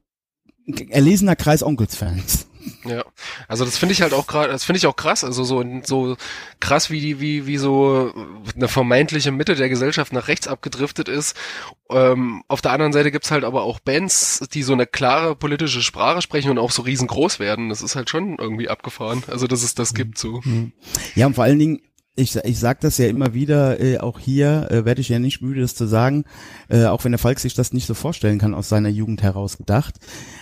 erlesener 0.90 1.36
Kreis 1.36 1.62
Onkelsfans. 1.62 2.48
Ja, 2.86 3.04
also 3.48 3.66
das 3.66 3.78
finde 3.78 3.94
ich 3.94 4.02
halt 4.02 4.14
auch 4.14 4.28
gerade, 4.28 4.52
das 4.52 4.64
finde 4.64 4.78
ich 4.78 4.88
auch 4.88 4.96
krass, 4.96 5.24
also 5.24 5.44
so 5.44 5.64
so 5.84 6.18
krass 6.60 6.90
wie 6.90 7.00
die 7.00 7.20
wie 7.20 7.46
wie 7.46 7.58
so 7.58 8.14
eine 8.56 8.68
vermeintliche 8.68 9.32
Mitte 9.32 9.56
der 9.56 9.70
Gesellschaft 9.70 10.14
nach 10.14 10.28
rechts 10.28 10.48
abgedriftet 10.48 11.08
ist. 11.10 11.36
Ähm, 11.90 12.44
auf 12.48 12.62
der 12.62 12.72
anderen 12.72 12.94
Seite 12.94 13.12
gibt's 13.12 13.32
halt 13.32 13.44
aber 13.44 13.64
auch 13.64 13.80
Bands, 13.80 14.44
die 14.54 14.64
so 14.64 14.74
eine 14.74 14.88
klare 14.88 15.36
politische 15.36 15.82
Sprache 15.82 16.22
sprechen 16.22 16.52
und 16.52 16.60
auch 16.60 16.72
so 16.72 16.82
riesengroß 16.82 17.40
werden. 17.40 17.70
Das 17.70 17.82
ist 17.82 17.96
halt 17.96 18.10
schon 18.10 18.38
irgendwie 18.38 18.70
abgefahren. 18.70 19.24
Also 19.28 19.48
dass 19.48 19.64
es 19.64 19.76
das 19.76 19.94
gibt 19.94 20.18
so. 20.18 20.42
Ja, 21.16 21.28
und 21.28 21.36
vor 21.36 21.44
allen 21.44 21.60
Dingen, 21.60 21.82
ich, 22.18 22.36
ich 22.36 22.60
sag 22.60 22.82
das 22.82 22.98
ja 22.98 23.08
immer 23.08 23.34
wieder, 23.34 23.80
äh, 23.80 24.00
auch 24.00 24.20
hier 24.20 24.68
äh, 24.72 24.84
werde 24.86 25.02
ich 25.02 25.10
ja 25.10 25.20
nicht 25.20 25.42
müde, 25.42 25.62
das 25.62 25.76
zu 25.76 25.86
sagen, 25.88 26.26
äh, 26.68 26.86
auch 26.86 27.04
wenn 27.04 27.12
der 27.12 27.20
Falk 27.20 27.40
sich 27.40 27.54
das 27.54 27.74
nicht 27.74 27.86
so 27.86 27.94
vorstellen 27.94 28.40
kann, 28.40 28.54
aus 28.54 28.68
seiner 28.70 28.90
Jugend 28.90 29.22
heraus 29.22 29.58
gedacht. 29.58 29.96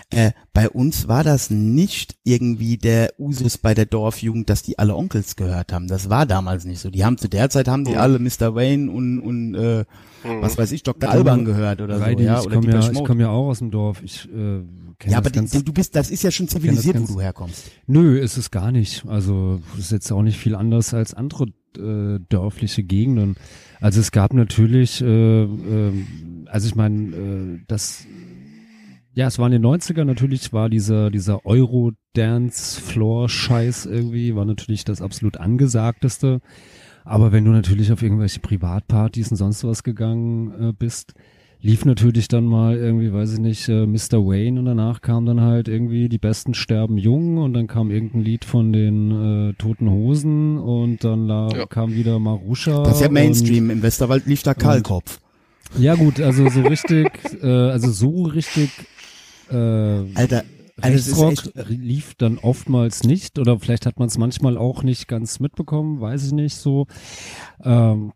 Äh, 0.09 0.31
bei 0.53 0.69
uns 0.69 1.07
war 1.07 1.23
das 1.23 1.49
nicht 1.49 2.15
irgendwie 2.23 2.77
der 2.77 3.13
Usus 3.19 3.57
bei 3.57 3.73
der 3.73 3.85
Dorfjugend, 3.85 4.49
dass 4.49 4.63
die 4.63 4.79
alle 4.79 4.95
Onkels 4.95 5.35
gehört 5.35 5.73
haben. 5.73 5.87
Das 5.87 6.09
war 6.09 6.25
damals 6.25 6.65
nicht 6.65 6.79
so. 6.79 6.89
Die 6.89 7.03
haben 7.03 7.17
zu 7.17 7.27
der 7.27 7.49
Zeit 7.49 7.67
haben 7.67 7.83
die 7.85 7.91
Mhm. 7.91 7.97
alle 7.97 8.19
Mr. 8.19 8.55
Wayne 8.55 8.89
und, 8.91 9.19
und 9.19 9.55
äh, 9.55 9.85
Mhm. 10.23 10.41
was 10.41 10.57
weiß 10.57 10.71
ich, 10.71 10.81
Dr. 10.83 11.09
Alban 11.09 11.45
gehört 11.45 11.81
oder 11.81 11.99
Reidi, 11.99 12.23
so, 12.23 12.27
ja, 12.29 12.39
ich 12.39 12.45
oder 12.47 12.55
komme 12.55 12.71
ja, 12.71 12.91
ich 12.91 13.03
komm 13.03 13.19
ja 13.19 13.29
auch 13.29 13.47
aus 13.49 13.59
dem 13.59 13.69
Dorf. 13.69 14.01
Ich 14.01 14.25
äh, 14.25 14.61
kenn 14.97 15.11
Ja, 15.11 15.17
aber 15.17 15.29
das 15.29 15.33
ganz, 15.33 15.51
die, 15.51 15.63
du 15.63 15.73
bist, 15.73 15.95
das 15.95 16.09
ist 16.09 16.23
ja 16.23 16.31
schon 16.31 16.47
zivilisiert, 16.47 16.99
wo 16.99 17.05
du 17.15 17.21
herkommst. 17.21 17.65
Nö, 17.85 18.17
ist 18.17 18.37
es 18.37 18.49
gar 18.49 18.71
nicht. 18.71 19.05
Also 19.07 19.59
es 19.73 19.85
ist 19.85 19.91
jetzt 19.91 20.11
auch 20.11 20.23
nicht 20.23 20.37
viel 20.39 20.55
anders 20.55 20.93
als 20.93 21.13
andere 21.13 21.47
äh, 21.77 22.19
dörfliche 22.29 22.83
Gegenden. 22.83 23.35
Also 23.81 23.99
es 23.99 24.11
gab 24.11 24.33
natürlich, 24.33 25.01
äh, 25.01 25.43
äh, 25.43 25.91
also 26.47 26.67
ich 26.67 26.75
meine, 26.75 27.15
äh, 27.15 27.59
das, 27.67 28.05
ja, 29.13 29.27
es 29.27 29.37
war 29.39 29.47
in 29.47 29.53
den 29.53 29.65
90er 29.65 30.03
natürlich, 30.03 30.51
war 30.53 30.69
dieser, 30.69 31.09
dieser 31.11 31.45
Euro-Dance-Floor-Scheiß 31.45 33.85
irgendwie, 33.85 34.35
war 34.35 34.43
natürlich 34.45 34.83
das 34.83 35.01
absolut 35.01 35.37
angesagteste. 35.37 36.41
Aber 37.03 37.31
wenn 37.31 37.45
du 37.45 37.51
natürlich 37.51 37.91
auf 37.91 38.01
irgendwelche 38.01 38.39
Privatpartys 38.39 39.29
und 39.29 39.37
sonst 39.37 39.63
was 39.63 39.83
gegangen 39.83 40.69
äh, 40.69 40.73
bist, 40.73 41.13
lief 41.65 41.83
natürlich 41.83 42.27
dann 42.27 42.45
mal 42.45 42.77
irgendwie, 42.77 43.11
weiß 43.11 43.33
ich 43.33 43.39
nicht, 43.39 43.67
äh, 43.69 43.87
Mr. 43.87 44.23
Wayne 44.25 44.59
und 44.59 44.65
danach 44.65 45.01
kam 45.01 45.25
dann 45.25 45.41
halt 45.41 45.67
irgendwie 45.67 46.09
die 46.09 46.19
Besten 46.19 46.53
sterben 46.53 46.97
jung 46.97 47.37
und 47.39 47.53
dann 47.53 47.65
kam 47.65 47.89
irgendein 47.89 48.21
Lied 48.21 48.45
von 48.45 48.71
den 48.71 49.49
äh, 49.49 49.53
Toten 49.53 49.89
Hosen 49.89 50.59
und 50.59 51.03
dann 51.03 51.27
la 51.27 51.49
Ja. 51.49 51.65
kam 51.65 51.93
wieder 51.95 52.19
Marusha. 52.19 52.83
Das 52.83 52.95
ist 52.97 53.01
ja 53.01 53.07
und- 53.07 53.13
Mainstream. 53.13 53.69
Im 53.71 53.81
Westerwald 53.81 54.27
lief 54.27 54.43
da 54.43 54.53
Kahlkopf. 54.53 55.19
Ja 55.77 55.95
gut, 55.95 56.21
also 56.21 56.47
so 56.49 56.61
richtig, 56.61 57.07
äh, 57.41 57.47
also 57.47 57.89
so 57.91 58.23
richtig 58.23 58.69
äh, 59.51 59.55
Alter, 59.55 60.43
also 60.79 61.25
Rechtsrock 61.25 61.31
echt, 61.31 61.69
lief 61.69 62.13
dann 62.15 62.37
oftmals 62.37 63.03
nicht 63.03 63.39
oder 63.39 63.59
vielleicht 63.59 63.85
hat 63.87 63.97
man 63.97 64.07
es 64.07 64.17
manchmal 64.19 64.57
auch 64.57 64.83
nicht 64.83 65.07
ganz 65.07 65.39
mitbekommen, 65.39 65.99
weiß 65.99 66.27
ich 66.27 66.31
nicht 66.33 66.55
so. 66.55 66.85
Ähm, 67.63 68.11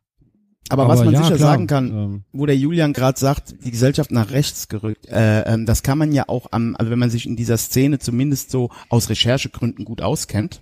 Aber, 0.69 0.87
was 0.87 1.03
man 1.03 1.13
ja, 1.13 1.23
sicher 1.23 1.35
klar, 1.35 1.49
sagen 1.51 1.67
kann, 1.67 1.89
ähm, 1.89 2.23
wo 2.31 2.45
der 2.45 2.55
Julian 2.55 2.93
gerade 2.93 3.19
sagt, 3.19 3.55
die 3.65 3.71
Gesellschaft 3.71 4.11
nach 4.11 4.31
rechts 4.31 4.67
gerückt, 4.67 5.07
äh, 5.07 5.41
ähm, 5.41 5.65
das 5.65 5.83
kann 5.83 5.97
man 5.97 6.11
ja 6.11 6.25
auch 6.27 6.47
am, 6.51 6.75
also 6.77 6.91
wenn 6.91 6.99
man 6.99 7.09
sich 7.09 7.25
in 7.25 7.35
dieser 7.35 7.57
Szene 7.57 7.99
zumindest 7.99 8.51
so 8.51 8.69
aus 8.89 9.09
Recherchegründen 9.09 9.83
gut 9.83 10.01
auskennt, 10.01 10.61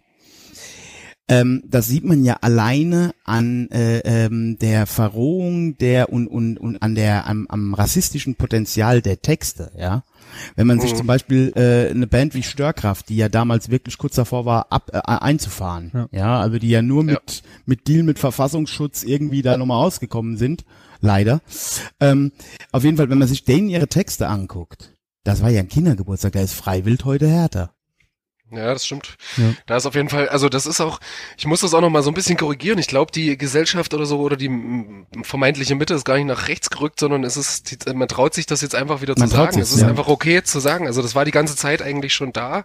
ähm, 1.30 1.64
das 1.66 1.88
sieht 1.88 2.06
man 2.06 2.24
ja 2.24 2.38
alleine 2.41 3.12
an 3.26 3.70
äh, 3.72 3.99
ähm, 3.99 4.58
der 4.60 4.86
Verrohung 4.88 5.78
der 5.78 6.12
und, 6.12 6.28
und, 6.28 6.58
und 6.58 6.82
an 6.82 6.95
der 6.95 7.28
am, 7.28 7.48
am 7.49 7.74
rassistischen 7.74 8.36
Potenzial 8.36 9.02
der 9.02 9.22
Texte, 9.22 9.72
ja. 9.78 10.04
Wenn 10.56 10.68
man 10.68 10.80
sich 10.80 10.94
zum 10.94 11.08
Beispiel 11.08 11.54
äh, 11.56 11.90
eine 11.90 12.08
Band 12.08 12.34
wie 12.34 12.44
Störkraft, 12.44 13.10
die 13.10 13.18
ja 13.18 13.30
damals 13.30 13.70
wirklich 13.70 13.98
kurz 13.98 14.16
davor 14.16 14.45
war, 14.45 14.72
ab, 14.72 14.90
äh, 14.94 14.99
einzufahren, 14.99 15.91
ja. 15.94 16.08
Ja. 16.12 16.40
also 16.40 16.60
die 16.60 16.70
ja 16.70 16.82
nur 16.82 17.04
mit 17.04 17.44
mit 17.66 17.88
Deal 17.88 18.04
mit 18.04 18.20
Verfassungsschutz 18.20 19.04
irgendwie 19.04 19.41
da 19.41 19.58
nochmal 19.58 19.86
ausgekommen 19.86 20.38
sind, 20.38 20.64
leider. 21.02 21.41
Ähm, 21.99 22.32
auf 22.72 22.84
jeden 22.84 22.98
Fall, 22.98 23.10
wenn 23.10 23.20
man 23.20 23.28
sich 23.28 23.44
denen 23.44 23.70
ihre 23.70 23.88
Texte 23.88 24.28
anguckt, 24.28 24.95
das 25.24 25.41
war 25.41 25.49
ja 25.49 25.60
ein 25.60 25.68
Kindergeburtstag, 25.68 26.34
da 26.34 26.41
ist 26.41 26.54
Freiwild 26.54 27.04
heute 27.04 27.28
härter. 27.28 27.74
Ja, 28.49 28.72
das 28.74 28.86
stimmt. 28.86 29.18
Ja. 29.36 29.53
Da 29.65 29.76
ist 29.76 29.86
auf 29.86 29.95
jeden 29.95 30.07
Fall, 30.07 30.30
also 30.30 30.48
das 30.48 30.65
ist 30.65 30.80
auch, 30.80 30.99
ich 31.38 31.45
muss 31.45 31.60
das 31.61 31.74
auch 31.74 31.82
noch 31.82 31.90
mal 31.90 32.02
so 32.02 32.10
ein 32.10 32.14
bisschen 32.14 32.38
korrigieren. 32.38 32.80
Ich 32.80 32.88
glaube, 32.88 33.11
die 33.11 33.38
Gesellschaft 33.38 33.94
oder 33.94 34.06
so 34.06 34.19
oder 34.22 34.38
die 34.38 34.48
mm, 34.48 35.07
vermeintliche 35.24 35.76
Mitte 35.76 35.94
ist 35.94 36.06
gar 36.06 36.15
nicht 36.15 36.28
nach 36.28 36.48
rechts 36.48 36.69
gerückt, 36.69 36.99
sondern 36.99 37.26
es 37.26 37.36
ist, 37.36 37.94
man 37.94 38.07
traut 38.07 38.34
sich 38.34 38.45
das 38.45 38.61
jetzt 38.61 38.74
einfach 38.74 39.02
wieder 39.02 39.15
Man 39.18 39.28
zu 39.30 39.36
sagen. 39.36 39.60
es 39.60 39.72
ist 39.74 39.82
ja. 39.82 39.88
einfach 39.88 40.07
okay 40.07 40.44
zu 40.44 40.60
sagen. 40.60 40.88
Also 40.88 41.02
das 41.02 41.14
war 41.14 41.26
die 41.26 41.32
ganze 41.32 41.57
Zeit 41.57 41.82
eigentlich 41.82 42.14
schon 42.14 42.32
da 42.32 42.64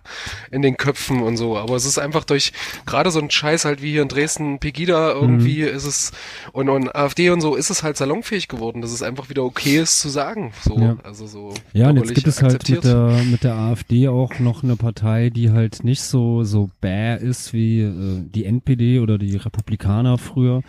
in 0.53 0.63
den 0.63 0.77
Köpfen 0.77 1.21
und 1.21 1.37
so. 1.37 1.57
Aber 1.59 1.75
es 1.75 1.85
ist 1.85 1.99
einfach 1.99 2.25
durch 2.25 2.53
gerade 2.87 3.11
so 3.11 3.19
ein 3.19 3.31
Scheiß 3.31 3.65
halt 3.65 3.83
wie 3.83 3.91
hier 3.91 4.03
in 4.03 4.09
Dresden, 4.09 4.61
Pegida 4.61 5.11
irgendwie 5.13 5.63
Mhm. 5.63 5.69
ist 5.77 5.85
es 5.85 6.13
und, 6.53 6.69
und 6.69 6.95
AfD 6.95 7.31
und 7.31 7.41
so 7.41 7.57
ist 7.57 7.71
es 7.71 7.83
halt 7.83 7.97
salonfähig 7.97 8.47
geworden, 8.49 8.83
dass 8.83 8.93
es 8.93 9.03
einfach 9.03 9.31
wieder 9.31 9.43
okay 9.43 9.79
ist 9.79 9.99
zu 10.01 10.09
sagen. 10.11 10.53
So, 10.63 10.79
Ja. 10.79 10.97
also 11.03 11.27
so. 11.27 11.55
Ja, 11.73 11.89
und 11.91 11.97
jetzt 11.97 12.15
gibt 12.15 12.27
es 12.29 12.41
halt 12.43 12.55
akzeptiert. 12.55 12.85
mit 12.85 12.93
der, 12.93 13.25
mit 13.25 13.45
der 13.45 13.55
AfD 13.57 14.07
auch 14.09 14.39
noch 14.39 14.63
eine 14.63 14.77
Partei, 14.77 15.31
die 15.31 15.51
halt 15.51 15.72
nicht 15.81 16.03
so, 16.03 16.45
so 16.45 16.71
bäh 16.81 17.17
ist 17.17 17.53
wie 17.53 17.81
äh, 17.81 18.25
die 18.25 18.45
NPD 18.45 19.01
oder 19.01 19.19
die 19.19 19.37
Republikaner 19.37 20.19
früher, 20.19 20.63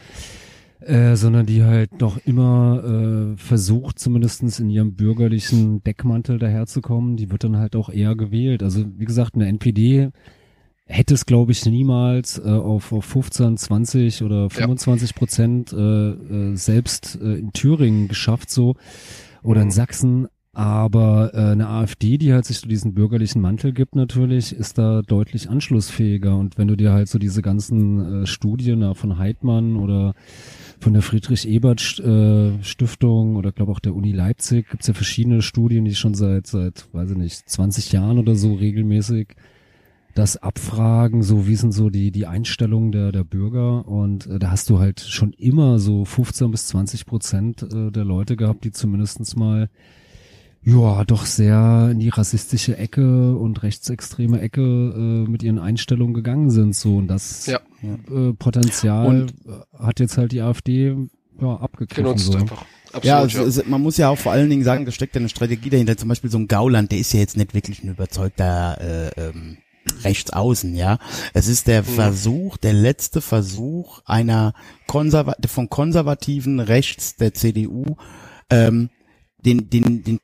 äh, 0.79 1.15
sondern 1.15 1.45
die 1.45 1.63
halt 1.63 2.01
noch 2.01 2.17
immer 2.25 2.83
äh, 2.83 3.37
versucht, 3.37 3.99
zumindestens 3.99 4.59
in 4.59 4.69
ihrem 4.69 4.95
bürgerlichen 4.95 5.83
Deckmantel 5.83 6.39
daherzukommen. 6.39 7.17
Die 7.17 7.31
wird 7.31 7.43
dann 7.43 7.57
halt 7.57 7.75
auch 7.75 7.89
eher 7.89 8.15
gewählt. 8.15 8.63
Also 8.63 8.85
wie 8.97 9.05
gesagt, 9.05 9.35
eine 9.35 9.47
NPD 9.47 10.11
hätte 10.85 11.13
es, 11.13 11.25
glaube 11.25 11.51
ich, 11.51 11.65
niemals 11.65 12.39
äh, 12.39 12.49
auf, 12.49 12.91
auf 12.91 13.05
15, 13.05 13.57
20 13.57 14.23
oder 14.23 14.49
25 14.49 15.15
Prozent 15.15 15.73
äh, 15.73 15.77
äh, 15.77 16.55
selbst 16.55 17.17
äh, 17.21 17.35
in 17.35 17.53
Thüringen 17.53 18.07
geschafft 18.07 18.49
so 18.49 18.75
oder 19.41 19.61
in 19.61 19.71
Sachsen. 19.71 20.27
Aber 20.55 21.31
äh, 21.33 21.51
eine 21.51 21.67
AfD, 21.67 22.19
die 22.19 22.31
halt 22.31 22.45
sich 22.45 22.59
so 22.59 22.67
diesen 22.67 22.93
bürgerlichen 22.93 23.41
Mantel 23.41 23.73
gibt 23.73 23.95
natürlich, 23.95 24.55
ist 24.55 24.77
da 24.77 25.01
deutlich 25.01 25.49
anschlussfähiger. 25.49 26.37
Und 26.37 26.59
wenn 26.59 26.67
du 26.67 26.75
dir 26.75 26.93
halt 26.93 27.09
so 27.09 27.17
diese 27.17 27.41
ganzen 27.41 28.23
äh, 28.23 28.27
Studien 28.27 28.77
na, 28.79 28.93
von 28.93 29.17
Heidmann 29.17 29.77
oder 29.77 30.13
von 30.79 30.93
der 30.93 31.01
Friedrich-Ebert-Stiftung 31.01 33.35
oder 33.35 33.51
glaube 33.51 33.71
auch 33.71 33.79
der 33.79 33.95
Uni 33.95 34.11
Leipzig 34.11 34.69
gibt's 34.69 34.85
ja 34.85 34.93
verschiedene 34.93 35.41
Studien, 35.41 35.85
die 35.85 35.95
schon 35.95 36.13
seit, 36.13 36.45
seit, 36.45 36.85
weiß 36.93 37.09
ich 37.11 37.17
nicht, 37.17 37.49
20 37.49 37.91
Jahren 37.91 38.19
oder 38.19 38.35
so 38.35 38.53
regelmäßig 38.53 39.29
das 40.13 40.37
abfragen, 40.37 41.23
so 41.23 41.47
wie 41.47 41.55
sind 41.55 41.71
so 41.71 41.89
die, 41.89 42.11
die 42.11 42.27
Einstellungen 42.27 42.91
der, 42.91 43.11
der 43.11 43.23
Bürger 43.23 43.87
und 43.87 44.27
äh, 44.27 44.37
da 44.37 44.51
hast 44.51 44.69
du 44.69 44.77
halt 44.77 44.99
schon 44.99 45.33
immer 45.33 45.79
so 45.79 46.05
15 46.05 46.51
bis 46.51 46.67
20 46.67 47.07
Prozent 47.07 47.63
äh, 47.63 47.89
der 47.89 48.05
Leute 48.05 48.35
gehabt, 48.35 48.63
die 48.63 48.69
zumindestens 48.71 49.35
mal 49.35 49.71
ja, 50.65 51.03
doch 51.05 51.25
sehr 51.25 51.89
in 51.91 51.99
die 51.99 52.09
rassistische 52.09 52.77
Ecke 52.77 53.35
und 53.35 53.63
rechtsextreme 53.63 54.39
Ecke 54.39 54.61
äh, 54.61 55.29
mit 55.29 55.43
ihren 55.43 55.59
Einstellungen 55.59 56.13
gegangen 56.13 56.49
sind, 56.51 56.75
so 56.75 56.97
und 56.97 57.07
das 57.07 57.45
Ja. 57.47 57.59
äh, 57.83 58.33
Potenzial 58.33 59.05
Und- 59.07 59.31
äh, 59.45 59.83
hat 59.83 59.99
jetzt 59.99 60.17
halt 60.17 60.31
die 60.31 60.41
AfD 60.41 60.95
ja 61.41 61.55
abgegriffen. 61.57 62.03
genutzt 62.03 62.31
so. 62.31 62.37
einfach. 62.37 62.65
Absolut, 62.93 63.05
ja, 63.05 63.25
ja. 63.25 63.41
es, 63.47 63.57
es, 63.57 63.65
man 63.67 63.81
muss 63.81 63.97
ja 63.97 64.09
auch 64.09 64.17
vor 64.19 64.31
allen 64.31 64.49
Dingen 64.49 64.63
sagen, 64.63 64.85
da 64.85 64.91
steckt 64.91 65.15
ja 65.15 65.19
eine 65.19 65.27
Strategie 65.29 65.71
dahinter. 65.71 65.97
Zum 65.97 66.09
Beispiel 66.09 66.29
so 66.29 66.37
ein 66.37 66.47
Gauland, 66.47 66.91
der 66.91 66.99
ist 66.99 67.11
ja 67.11 67.19
jetzt 67.19 67.35
nicht 67.37 67.55
wirklich 67.55 67.83
ein 67.83 67.89
überzeugter 67.89 68.77
äh, 68.79 69.09
ähm, 69.29 69.57
Rechtsaußen, 70.03 70.75
ja. 70.75 70.99
Es 71.33 71.47
ist 71.47 71.67
der 71.67 71.83
Versuch, 71.83 72.55
der 72.57 72.73
letzte 72.73 73.19
Versuch 73.19 73.99
einer 74.05 74.53
konserva 74.87 75.35
von 75.47 75.69
konservativen 75.69 76.59
Rechts 76.59 77.15
der 77.15 77.33
CDU, 77.33 77.97
ähm, 78.49 78.89
den, 79.43 79.69
den, 79.69 80.03
den 80.03 80.19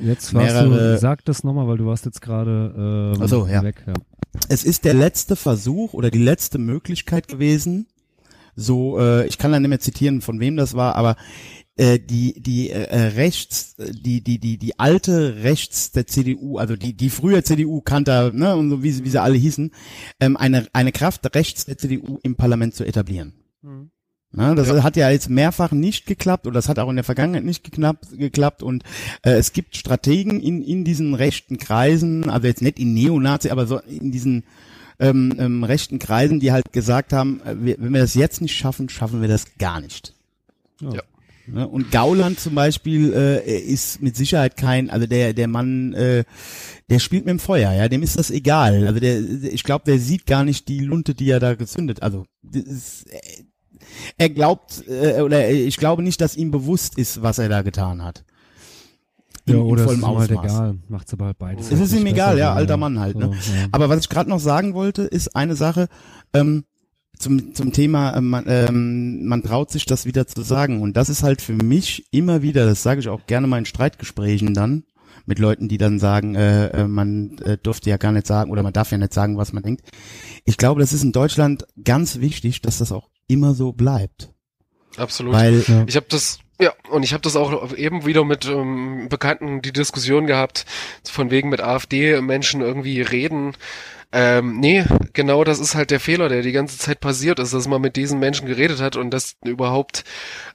Jetzt 0.00 0.34
warst 0.34 0.54
mehrere- 0.54 0.92
du, 0.94 0.98
sag 0.98 1.24
das 1.24 1.44
nochmal, 1.44 1.68
weil 1.68 1.78
du 1.78 1.86
warst 1.86 2.04
jetzt 2.06 2.20
gerade 2.20 3.14
ähm, 3.16 3.22
Ach 3.22 3.28
so, 3.28 3.46
ja. 3.46 3.62
weg. 3.62 3.84
Ja. 3.86 3.92
es 4.48 4.64
ist 4.64 4.84
der 4.84 4.94
letzte 4.94 5.36
Versuch 5.36 5.92
oder 5.94 6.10
die 6.10 6.18
letzte 6.22 6.58
Möglichkeit 6.58 7.28
gewesen, 7.28 7.86
so, 8.56 8.98
äh, 8.98 9.26
ich 9.26 9.38
kann 9.38 9.52
da 9.52 9.60
nicht 9.60 9.68
mehr 9.68 9.80
zitieren, 9.80 10.20
von 10.22 10.40
wem 10.40 10.56
das 10.56 10.74
war, 10.74 10.96
aber 10.96 11.16
äh, 11.76 11.98
die 11.98 12.40
die 12.40 12.70
äh, 12.70 12.98
rechts 13.16 13.74
die 13.78 14.22
die 14.22 14.38
die 14.38 14.58
die 14.58 14.78
alte 14.78 15.42
rechts 15.42 15.90
der 15.90 16.06
CDU 16.06 16.58
also 16.58 16.76
die 16.76 16.96
die 16.96 17.10
frühe 17.10 17.42
CDU 17.42 17.80
kannte 17.80 18.30
ne 18.32 18.54
und 18.54 18.70
so 18.70 18.84
wie 18.84 18.92
sie 18.92 19.04
wie 19.04 19.08
sie 19.10 19.20
alle 19.20 19.34
hießen 19.36 19.72
ähm, 20.20 20.36
eine 20.36 20.68
eine 20.72 20.92
Kraft 20.92 21.34
rechts 21.34 21.64
der 21.64 21.76
CDU 21.76 22.20
im 22.22 22.36
Parlament 22.36 22.76
zu 22.76 22.84
etablieren 22.84 23.34
Na, 24.36 24.56
das 24.56 24.68
hat 24.82 24.96
ja 24.96 25.10
jetzt 25.10 25.30
mehrfach 25.30 25.70
nicht 25.70 26.06
geklappt 26.06 26.48
oder 26.48 26.54
das 26.54 26.68
hat 26.68 26.80
auch 26.80 26.90
in 26.90 26.96
der 26.96 27.04
Vergangenheit 27.04 27.44
nicht 27.44 27.62
geklappt, 27.62 28.18
geklappt 28.18 28.64
und 28.64 28.82
äh, 29.22 29.34
es 29.34 29.52
gibt 29.52 29.76
Strategen 29.76 30.40
in, 30.40 30.60
in 30.60 30.84
diesen 30.84 31.14
rechten 31.14 31.56
Kreisen, 31.56 32.28
also 32.28 32.48
jetzt 32.48 32.60
nicht 32.60 32.80
in 32.80 32.94
Neonazi, 32.94 33.50
aber 33.50 33.66
so 33.66 33.78
in 33.78 34.10
diesen 34.10 34.42
ähm, 34.98 35.36
ähm, 35.38 35.62
rechten 35.62 36.00
Kreisen, 36.00 36.40
die 36.40 36.50
halt 36.50 36.72
gesagt 36.72 37.12
haben, 37.12 37.42
äh, 37.44 37.54
wir, 37.60 37.76
wenn 37.78 37.92
wir 37.92 38.00
das 38.00 38.14
jetzt 38.14 38.40
nicht 38.40 38.56
schaffen, 38.56 38.88
schaffen 38.88 39.20
wir 39.20 39.28
das 39.28 39.56
gar 39.58 39.80
nicht. 39.80 40.14
Ja. 40.80 41.02
Ne? 41.46 41.68
Und 41.68 41.92
Gauland 41.92 42.40
zum 42.40 42.56
Beispiel 42.56 43.12
äh, 43.12 43.60
ist 43.60 44.02
mit 44.02 44.16
Sicherheit 44.16 44.56
kein, 44.56 44.90
also 44.90 45.06
der 45.06 45.32
der 45.32 45.46
Mann, 45.46 45.92
äh, 45.92 46.24
der 46.90 46.98
spielt 46.98 47.24
mit 47.24 47.30
dem 47.30 47.38
Feuer, 47.38 47.72
ja, 47.72 47.88
dem 47.88 48.02
ist 48.02 48.18
das 48.18 48.32
egal. 48.32 48.88
Also 48.88 48.98
der, 48.98 49.20
ich 49.20 49.62
glaube, 49.62 49.84
der 49.84 50.00
sieht 50.00 50.26
gar 50.26 50.42
nicht 50.42 50.66
die 50.66 50.80
Lunte, 50.80 51.14
die 51.14 51.30
er 51.30 51.38
da 51.38 51.54
gezündet. 51.54 52.02
Also 52.02 52.26
das 52.42 52.64
ist, 52.64 53.06
äh, 53.12 53.44
er 54.18 54.30
glaubt 54.30 54.84
äh, 54.88 55.20
oder 55.20 55.50
ich 55.50 55.76
glaube 55.76 56.02
nicht, 56.02 56.20
dass 56.20 56.36
ihm 56.36 56.50
bewusst 56.50 56.98
ist, 56.98 57.22
was 57.22 57.38
er 57.38 57.48
da 57.48 57.62
getan 57.62 58.02
hat. 58.02 58.24
In, 59.46 59.56
Ja, 59.56 59.60
oder 59.60 59.82
in 59.82 59.88
es 59.88 59.94
ist 59.94 60.02
ihm 60.02 60.18
halt 60.18 60.30
egal. 60.30 60.78
Macht's 60.88 61.12
aber 61.12 61.26
halt 61.26 61.38
beides. 61.38 61.66
Es 61.66 61.72
halt 61.72 61.82
ist 61.82 61.92
ihm 61.94 62.06
egal, 62.06 62.38
ja, 62.38 62.54
alter 62.54 62.76
Mann 62.76 62.98
halt. 62.98 63.16
Ne? 63.16 63.30
So, 63.40 63.52
ja. 63.52 63.66
Aber 63.72 63.88
was 63.88 64.00
ich 64.00 64.08
gerade 64.08 64.30
noch 64.30 64.40
sagen 64.40 64.74
wollte, 64.74 65.02
ist 65.02 65.36
eine 65.36 65.56
Sache 65.56 65.88
ähm, 66.32 66.64
zum 67.18 67.54
zum 67.54 67.72
Thema, 67.72 68.16
ähm, 68.16 68.28
man, 68.28 68.44
ähm, 68.48 69.26
man 69.26 69.42
traut 69.42 69.70
sich 69.70 69.84
das 69.84 70.06
wieder 70.06 70.26
zu 70.26 70.42
sagen 70.42 70.82
und 70.82 70.96
das 70.96 71.08
ist 71.08 71.22
halt 71.22 71.42
für 71.42 71.52
mich 71.52 72.06
immer 72.10 72.42
wieder, 72.42 72.66
das 72.66 72.82
sage 72.82 73.00
ich 73.00 73.08
auch 73.08 73.26
gerne 73.26 73.46
mal 73.46 73.58
in 73.58 73.66
Streitgesprächen 73.66 74.54
dann 74.54 74.84
mit 75.26 75.38
Leuten, 75.38 75.68
die 75.68 75.78
dann 75.78 75.98
sagen, 75.98 76.34
äh, 76.34 76.66
äh, 76.68 76.88
man 76.88 77.38
äh, 77.38 77.56
durfte 77.56 77.90
ja 77.90 77.96
gar 77.96 78.12
nicht 78.12 78.26
sagen 78.26 78.50
oder 78.50 78.62
man 78.62 78.72
darf 78.72 78.90
ja 78.90 78.98
nicht 78.98 79.14
sagen, 79.14 79.36
was 79.36 79.52
man 79.52 79.62
denkt. 79.62 79.82
Ich 80.44 80.56
glaube, 80.56 80.80
das 80.80 80.92
ist 80.92 81.02
in 81.02 81.12
Deutschland 81.12 81.66
ganz 81.82 82.20
wichtig, 82.20 82.62
dass 82.62 82.78
das 82.78 82.92
auch 82.92 83.08
immer 83.26 83.54
so 83.54 83.72
bleibt, 83.72 84.32
Absolut. 84.96 85.34
weil 85.34 85.64
Ja. 85.66 85.84
Ich 85.86 85.96
habe 85.96 86.06
das, 86.08 86.38
ja, 86.60 86.72
und 86.90 87.02
ich 87.02 87.12
habe 87.12 87.22
das 87.22 87.36
auch 87.36 87.74
eben 87.74 88.06
wieder 88.06 88.24
mit 88.24 88.46
ähm, 88.46 89.08
Bekannten 89.08 89.62
die 89.62 89.72
Diskussion 89.72 90.26
gehabt, 90.26 90.66
von 91.04 91.30
wegen 91.30 91.48
mit 91.48 91.60
AfD-Menschen 91.60 92.60
irgendwie 92.60 93.00
reden. 93.00 93.56
Ähm, 94.16 94.60
nee, 94.60 94.84
genau 95.12 95.42
das 95.42 95.58
ist 95.58 95.74
halt 95.74 95.90
der 95.90 95.98
Fehler, 95.98 96.28
der 96.28 96.42
die 96.42 96.52
ganze 96.52 96.78
Zeit 96.78 97.00
passiert 97.00 97.40
ist, 97.40 97.52
dass 97.52 97.66
man 97.66 97.80
mit 97.80 97.96
diesen 97.96 98.20
Menschen 98.20 98.46
geredet 98.46 98.80
hat 98.80 98.94
und 98.94 99.10
das 99.10 99.34
überhaupt, 99.44 100.04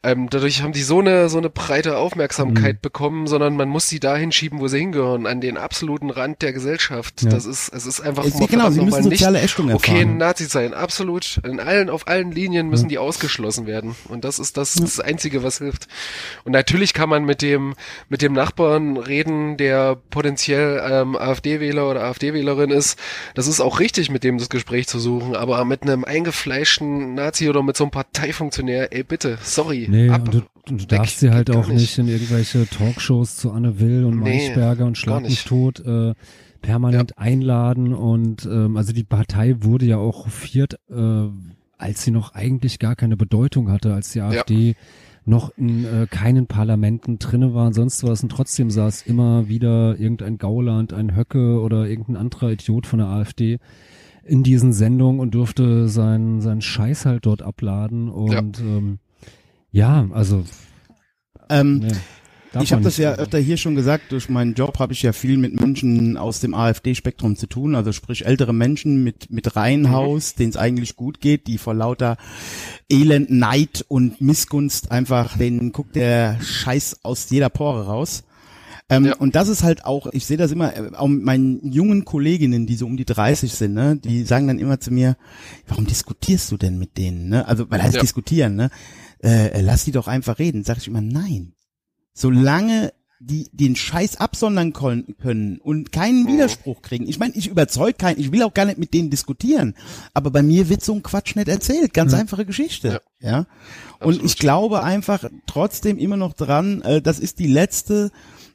ähm, 0.02 0.30
dadurch 0.30 0.64
haben 0.64 0.72
die 0.72 0.82
so 0.82 1.00
eine, 1.00 1.28
so 1.28 1.38
eine 1.40 1.50
breite 1.50 1.98
Aufmerksamkeit 1.98 2.76
Mhm. 2.78 2.82
bekommen, 2.82 3.28
sondern 3.28 3.58
man 3.58 3.68
muss 3.68 3.90
sie 3.90 4.00
dahin 4.00 4.32
schieben, 4.32 4.62
wo 4.62 4.70
sie 4.70 4.80
hingehören, 4.80 5.28
an 5.28 5.42
den 5.42 5.58
absoluten 5.58 6.10
Rand 6.10 6.42
der 6.42 6.54
Gesellschaft. 6.54 7.24
Ja. 7.24 7.30
Das 7.32 7.46
ist, 7.46 7.68
es 7.74 7.86
ist 7.86 8.00
einfach 8.00 8.24
es, 8.24 8.36
mal 8.36 8.48
genau, 8.48 8.70
sie 8.70 8.80
müssen 8.80 9.10
nicht 9.10 9.20
soziale 9.20 9.42
Ächtung 9.42 9.74
okay, 9.74 9.92
erfahren. 9.92 10.18
Nazi 10.18 10.46
sein, 10.46 10.74
absolut. 10.74 11.42
In 11.44 11.60
allen, 11.60 11.90
auf 11.90 12.08
allen 12.08 12.32
Linien 12.32 12.70
müssen 12.70 12.88
die 12.88 12.98
ausgeschlossen 12.98 13.68
werden. 13.68 13.98
Und 14.08 14.24
das 14.24 14.40
ist 14.40 14.56
das, 14.56 14.76
das 14.76 15.02
Einzige, 15.02 15.44
was 15.44 15.58
hilft. 15.58 15.90
Und 16.46 16.54
natürlich 16.54 16.94
kann 16.94 17.10
man 17.10 17.26
mit 17.26 17.42
dem, 17.42 17.76
mit 18.08 18.22
dem 18.22 18.32
Nachbarn 18.32 18.96
reden, 18.96 19.58
der 19.58 19.98
potenziell 20.12 20.82
ähm, 20.90 21.18
AfD-Wähler 21.18 21.90
oder 21.90 22.04
AfD-Wählerin 22.06 22.70
ist. 22.70 22.98
Das 23.36 23.49
ist 23.50 23.60
auch 23.62 23.80
richtig, 23.80 24.10
mit 24.12 24.24
dem 24.24 24.38
das 24.38 24.50
Gespräch 24.50 24.88
zu 24.88 25.00
suchen. 25.00 25.36
Aber 25.36 25.64
mit 25.66 25.84
einem 25.84 26.06
eingefleischten 26.06 27.16
Nazi 27.16 27.50
oder 27.50 27.64
mit 27.64 27.76
so 27.78 27.84
einem 27.84 27.92
Parteifunktionär, 27.92 28.94
ey 28.94 29.04
bitte, 29.04 29.38
sorry, 29.42 29.88
Nee, 29.90 30.10
ab. 30.10 30.22
und 30.26 30.34
du, 30.68 30.76
du 30.78 30.86
darfst 30.86 31.20
sie 31.20 31.32
halt 31.32 31.50
auch 31.52 31.68
nicht 31.68 31.98
in 31.98 32.08
irgendwelche 32.08 32.68
Talkshows 32.70 33.36
zu 33.38 33.52
Anne 33.52 33.80
Will 33.80 34.06
und 34.06 34.20
Nee, 34.20 34.48
Maischberger 34.48 34.86
und 34.86 34.98
Schlag 34.98 35.22
mich 35.24 35.32
nicht. 35.32 35.48
tot 35.48 35.80
äh, 35.86 36.14
permanent 36.62 37.18
einladen 37.18 37.94
und 37.94 38.46
ähm, 38.46 38.76
also 38.78 38.92
die 38.94 39.04
Partei 39.04 39.56
wurde 39.62 39.86
ja 39.86 39.98
auch 39.98 40.26
hofiert, 40.26 40.76
äh, 40.90 41.28
als 41.78 42.04
sie 42.04 42.12
noch 42.12 42.34
eigentlich 42.36 42.80
gar 42.80 42.96
keine 42.96 43.16
Bedeutung 43.16 43.72
hatte, 43.72 43.94
als 43.94 44.12
die 44.12 44.22
AfD 44.22 44.76
noch 45.30 45.56
in 45.58 45.86
äh, 45.86 46.08
keinen 46.10 46.48
Parlamenten 46.48 47.20
drinne 47.20 47.54
war 47.54 47.68
und 47.68 47.74
sonst 47.74 48.04
was 48.04 48.24
und 48.24 48.30
trotzdem 48.30 48.70
saß 48.72 49.04
immer 49.04 49.48
wieder 49.48 49.98
irgendein 49.98 50.38
Gauland, 50.38 50.92
ein 50.92 51.16
Höcke 51.16 51.62
oder 51.62 51.88
irgendein 51.88 52.18
anderer 52.18 52.52
Idiot 52.52 52.88
von 52.88 53.00
der 53.00 53.08
AfD 53.08 53.60
in 54.24 54.44
diesen 54.44 54.74
Sendungen 54.74 55.20
und 55.20 55.36
durfte 55.36 55.88
seinen 55.88 56.42
seinen 56.42 56.62
Scheiß 56.62 57.06
halt 57.06 57.26
dort 57.26 57.42
abladen 57.42 58.10
und 58.10 58.60
ähm, 58.60 59.00
ja, 59.72 60.08
also 60.12 60.44
Ähm, 61.50 61.80
nee, 61.80 61.92
darf 62.52 62.64
ich 62.64 62.72
habe 62.74 62.84
das 62.84 62.98
ja 62.98 63.14
öfter 63.14 63.38
hier 63.40 63.58
schon 63.58 63.76
gesagt, 63.76 64.12
durch 64.12 64.30
meinen 64.30 64.54
Job 64.54 64.80
habe 64.80 64.94
ich 64.94 65.02
ja 65.02 65.14
viel 65.14 65.38
mit 65.38 65.60
Menschen 65.60 66.18
aus 66.18 66.40
dem 66.40 66.54
AfD-Spektrum 66.54 67.36
zu 67.36 67.48
tun, 67.48 67.76
also 67.76 67.92
sprich 67.92 68.26
ältere 68.26 68.54
Menschen 68.54 69.04
mit, 69.04 69.32
mit 69.32 69.56
Reihenhaus, 69.56 70.36
denen 70.36 70.50
es 70.50 70.58
eigentlich 70.58 70.96
gut 70.96 71.22
geht, 71.22 71.48
die 71.48 71.58
vor 71.58 71.74
lauter 71.74 72.18
Elend, 72.90 73.30
Neid 73.30 73.86
und 73.88 74.22
Missgunst 74.22 74.92
einfach, 74.92 75.38
denen 75.38 75.72
guckt 75.72 75.96
der 75.96 76.40
Scheiß 76.42 77.00
aus 77.04 77.30
jeder 77.30 77.50
Pore 77.50 77.86
raus. 77.86 78.24
Ähm, 78.90 79.06
Ja. 79.06 79.16
Und 79.18 79.36
das 79.36 79.48
ist 79.50 79.62
halt 79.64 79.86
auch, 79.86 80.08
ich 80.14 80.26
sehe 80.26 80.38
das 80.38 80.52
immer, 80.52 80.76
äh, 80.76 80.92
auch 80.96 81.08
mit 81.08 81.24
meinen 81.24 81.72
jungen 81.72 82.06
Kolleginnen, 82.06 82.66
die 82.66 82.76
so 82.76 82.88
um 82.88 82.98
die 82.98 83.06
30 83.06 83.54
sind, 83.54 83.74
ne, 83.76 83.96
die 83.98 84.24
sagen 84.24 84.48
dann 84.48 84.58
immer 84.58 84.80
zu 84.80 84.92
mir, 84.92 85.16
warum 85.68 85.86
diskutierst 85.86 86.52
du 86.52 86.58
denn 86.58 86.80
mit 86.80 86.98
denen, 86.98 87.30
ne? 87.30 87.48
Also, 87.48 87.70
weil 87.70 87.84
heißt 87.84 87.96
Ja. 87.96 88.02
diskutieren, 88.02 88.56
ne? 88.56 88.72
Äh, 89.24 89.62
lass 89.62 89.86
die 89.86 89.92
doch 89.92 90.08
einfach 90.08 90.40
reden. 90.40 90.64
Sag 90.64 90.78
ich 90.78 90.88
immer, 90.88 91.02
nein. 91.02 91.54
Solange 92.20 92.92
die 93.22 93.50
den 93.52 93.76
Scheiß 93.76 94.18
absondern 94.18 94.72
können 94.72 95.58
und 95.62 95.92
keinen 95.92 96.24
Mhm. 96.24 96.28
Widerspruch 96.28 96.82
kriegen. 96.82 97.06
Ich 97.08 97.20
meine, 97.20 97.34
ich 97.36 97.48
überzeug 97.50 97.98
keinen, 97.98 98.18
ich 98.18 98.32
will 98.32 98.44
auch 98.44 98.54
gar 98.54 98.64
nicht 98.66 98.78
mit 98.78 98.94
denen 98.94 99.10
diskutieren, 99.10 99.76
aber 100.14 100.32
bei 100.32 100.42
mir 100.42 100.70
wird 100.70 100.82
so 100.84 100.94
ein 100.94 101.04
Quatsch 101.04 101.36
nicht 101.36 101.50
erzählt. 101.50 101.94
Ganz 101.94 102.14
einfache 102.14 102.46
Geschichte. 102.46 103.02
Ja. 103.20 103.40
Und 103.40 103.48
Absolut. 104.00 104.24
ich 104.24 104.38
glaube 104.38 104.84
einfach 104.84 105.26
trotzdem 105.48 105.98
immer 105.98 106.16
noch 106.16 106.32
dran, 106.32 106.82
äh, 106.82 107.02
das 107.02 107.20
ist 107.20 107.40
die 107.40 107.48
letzte 107.48 108.12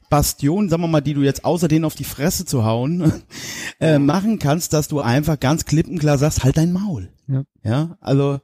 Bastion, 0.09 0.67
sagen 0.69 0.81
wir 0.81 0.87
mal, 0.87 1.01
die 1.01 1.13
du 1.13 1.21
jetzt 1.21 1.45
außer 1.45 1.67
denen 1.67 1.85
auf 1.85 1.93
die 1.95 2.03
Fresse 2.03 2.45
zu 2.45 2.65
hauen, 2.65 3.13
äh, 3.79 3.99
machen 3.99 4.39
kannst, 4.39 4.73
dass 4.73 4.87
du 4.87 4.99
einfach 4.99 5.39
ganz 5.39 5.65
klipp 5.65 5.87
und 5.87 5.99
klar 5.99 6.17
sagst, 6.17 6.43
halt 6.43 6.57
dein 6.57 6.73
Maul. 6.73 7.09
Ja. 7.27 7.43
Ja, 7.63 7.97
also 8.01 8.39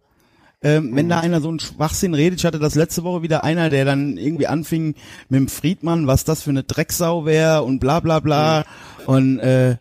ähm, 0.63 0.95
wenn 0.95 1.09
da 1.09 1.19
einer 1.19 1.41
so 1.41 1.49
einen 1.49 1.59
Schwachsinn 1.59 2.13
redet, 2.13 2.39
ich 2.39 2.45
hatte 2.45 2.59
das 2.59 2.75
letzte 2.75 3.03
Woche 3.03 3.21
wieder 3.23 3.43
einer, 3.43 3.69
der 3.69 3.85
dann 3.85 4.17
irgendwie 4.17 4.47
anfing 4.47 4.95
mit 5.29 5.39
dem 5.39 5.47
Friedmann, 5.47 6.07
was 6.07 6.23
das 6.23 6.43
für 6.43 6.51
eine 6.51 6.63
Drecksau 6.63 7.25
wäre 7.25 7.63
und 7.63 7.79
bla 7.79 7.99
bla 7.99 8.19
bla 8.19 8.65
und 9.05 9.39
äh, 9.39 9.77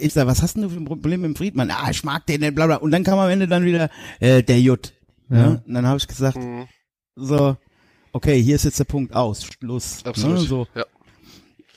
ich 0.00 0.12
sag, 0.12 0.26
was 0.28 0.42
hast 0.42 0.54
denn 0.54 0.62
du 0.62 0.68
für 0.70 0.76
ein 0.76 0.84
Problem 0.84 1.22
mit 1.22 1.30
dem 1.30 1.36
Friedmann? 1.36 1.70
Ah, 1.70 1.90
ich 1.90 2.04
mag 2.04 2.24
den 2.26 2.54
bla 2.54 2.66
bla. 2.66 2.76
Und 2.76 2.92
dann 2.92 3.02
kam 3.02 3.18
am 3.18 3.28
Ende 3.30 3.48
dann 3.48 3.64
wieder 3.64 3.90
äh, 4.20 4.42
der 4.42 4.60
Jut. 4.60 4.92
Ja. 5.28 5.36
Ja. 5.36 5.46
Und 5.66 5.74
dann 5.74 5.86
habe 5.86 5.98
ich 5.98 6.06
gesagt, 6.06 6.36
Mhm. 6.36 6.66
so, 7.16 7.56
okay, 8.12 8.40
hier 8.40 8.54
ist 8.54 8.64
jetzt 8.64 8.78
der 8.78 8.84
Punkt 8.84 9.12
aus, 9.14 9.44
Schluss. 9.44 10.04
Absolut. 10.04 10.38
Ne, 10.38 10.44
so. 10.44 10.66
Ja. 10.76 10.84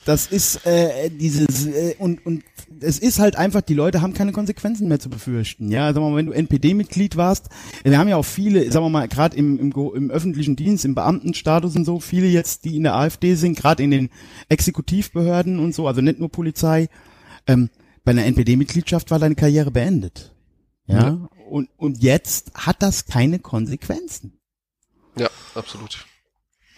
Das 0.04 0.26
ist 0.28 0.66
äh, 0.66 1.10
dieses 1.10 1.66
äh, 1.66 1.94
und 1.98 2.24
und 2.24 2.42
es 2.80 2.98
ist 2.98 3.18
halt 3.18 3.36
einfach, 3.36 3.60
die 3.60 3.74
Leute 3.74 4.00
haben 4.00 4.14
keine 4.14 4.32
Konsequenzen 4.32 4.88
mehr 4.88 4.98
zu 4.98 5.10
befürchten. 5.10 5.70
Ja, 5.70 5.92
sagen 5.92 6.06
wir 6.06 6.10
mal, 6.10 6.16
wenn 6.16 6.26
du 6.26 6.32
NPD-Mitglied 6.32 7.16
warst, 7.16 7.50
wir 7.82 7.98
haben 7.98 8.08
ja 8.08 8.16
auch 8.16 8.24
viele, 8.24 8.70
sagen 8.72 8.86
wir 8.86 8.90
mal, 8.90 9.08
gerade 9.08 9.36
im, 9.36 9.58
im, 9.58 9.72
im 9.72 10.10
öffentlichen 10.10 10.56
Dienst, 10.56 10.84
im 10.86 10.94
Beamtenstatus 10.94 11.76
und 11.76 11.84
so, 11.84 12.00
viele 12.00 12.26
jetzt, 12.26 12.64
die 12.64 12.76
in 12.76 12.84
der 12.84 12.94
AfD 12.94 13.34
sind, 13.34 13.58
gerade 13.58 13.82
in 13.82 13.90
den 13.90 14.10
Exekutivbehörden 14.48 15.58
und 15.58 15.74
so, 15.74 15.86
also 15.86 16.00
nicht 16.00 16.18
nur 16.18 16.30
Polizei. 16.30 16.88
Ähm, 17.46 17.68
bei 18.02 18.12
einer 18.12 18.24
NPD-Mitgliedschaft 18.24 19.10
war 19.10 19.18
deine 19.18 19.34
Karriere 19.34 19.70
beendet. 19.70 20.34
Ja, 20.86 21.28
und 21.48 21.68
und 21.76 22.02
jetzt 22.02 22.52
hat 22.54 22.82
das 22.82 23.04
keine 23.06 23.38
Konsequenzen. 23.38 24.38
ja, 25.16 25.28
absolut. 25.54 26.06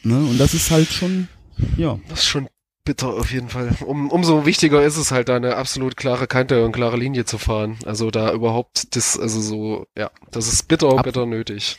Ne? 0.02 0.18
Und 0.18 0.38
das 0.38 0.52
ist 0.52 0.70
halt 0.70 0.88
schon, 0.88 1.28
ja. 1.76 1.98
Das 2.08 2.20
ist 2.20 2.26
schon 2.26 2.48
bitter 2.84 3.08
auf 3.08 3.30
jeden 3.32 3.48
Fall. 3.48 3.70
Um, 3.86 4.10
umso 4.10 4.44
wichtiger 4.46 4.82
ist 4.84 4.96
es 4.96 5.10
halt, 5.12 5.28
da 5.28 5.36
eine 5.36 5.56
absolut 5.56 5.96
klare 5.96 6.26
Kante 6.26 6.64
und 6.64 6.72
klare 6.72 6.96
Linie 6.96 7.24
zu 7.24 7.38
fahren. 7.38 7.78
Also 7.84 8.10
da 8.10 8.32
überhaupt 8.32 8.96
das, 8.96 9.18
also 9.18 9.40
so, 9.40 9.86
ja, 9.96 10.10
das 10.30 10.52
ist 10.52 10.68
bitter, 10.68 10.98
Ab- 10.98 11.04
bitter 11.04 11.26
nötig. 11.26 11.78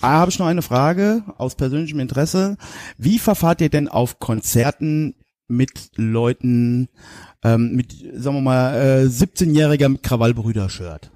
Ah, 0.00 0.10
habe 0.20 0.30
ich 0.30 0.38
noch 0.38 0.46
eine 0.46 0.62
Frage 0.62 1.24
aus 1.38 1.56
persönlichem 1.56 1.98
Interesse. 1.98 2.56
Wie 2.96 3.18
verfahrt 3.18 3.60
ihr 3.60 3.68
denn 3.68 3.88
auf 3.88 4.20
Konzerten 4.20 5.14
mit 5.48 5.90
Leuten, 5.96 6.88
ähm, 7.42 7.72
mit, 7.74 7.92
sagen 8.14 8.36
wir 8.36 8.42
mal, 8.42 8.74
äh, 8.76 9.06
17-Jähriger 9.06 9.88
mit 9.88 10.02
Krawallbrüder-Shirt? 10.04 11.10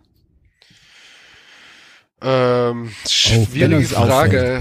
Ähm, 2.23 2.91
schwierige 3.09 3.77
uns 3.77 3.93
Frage. 3.93 4.61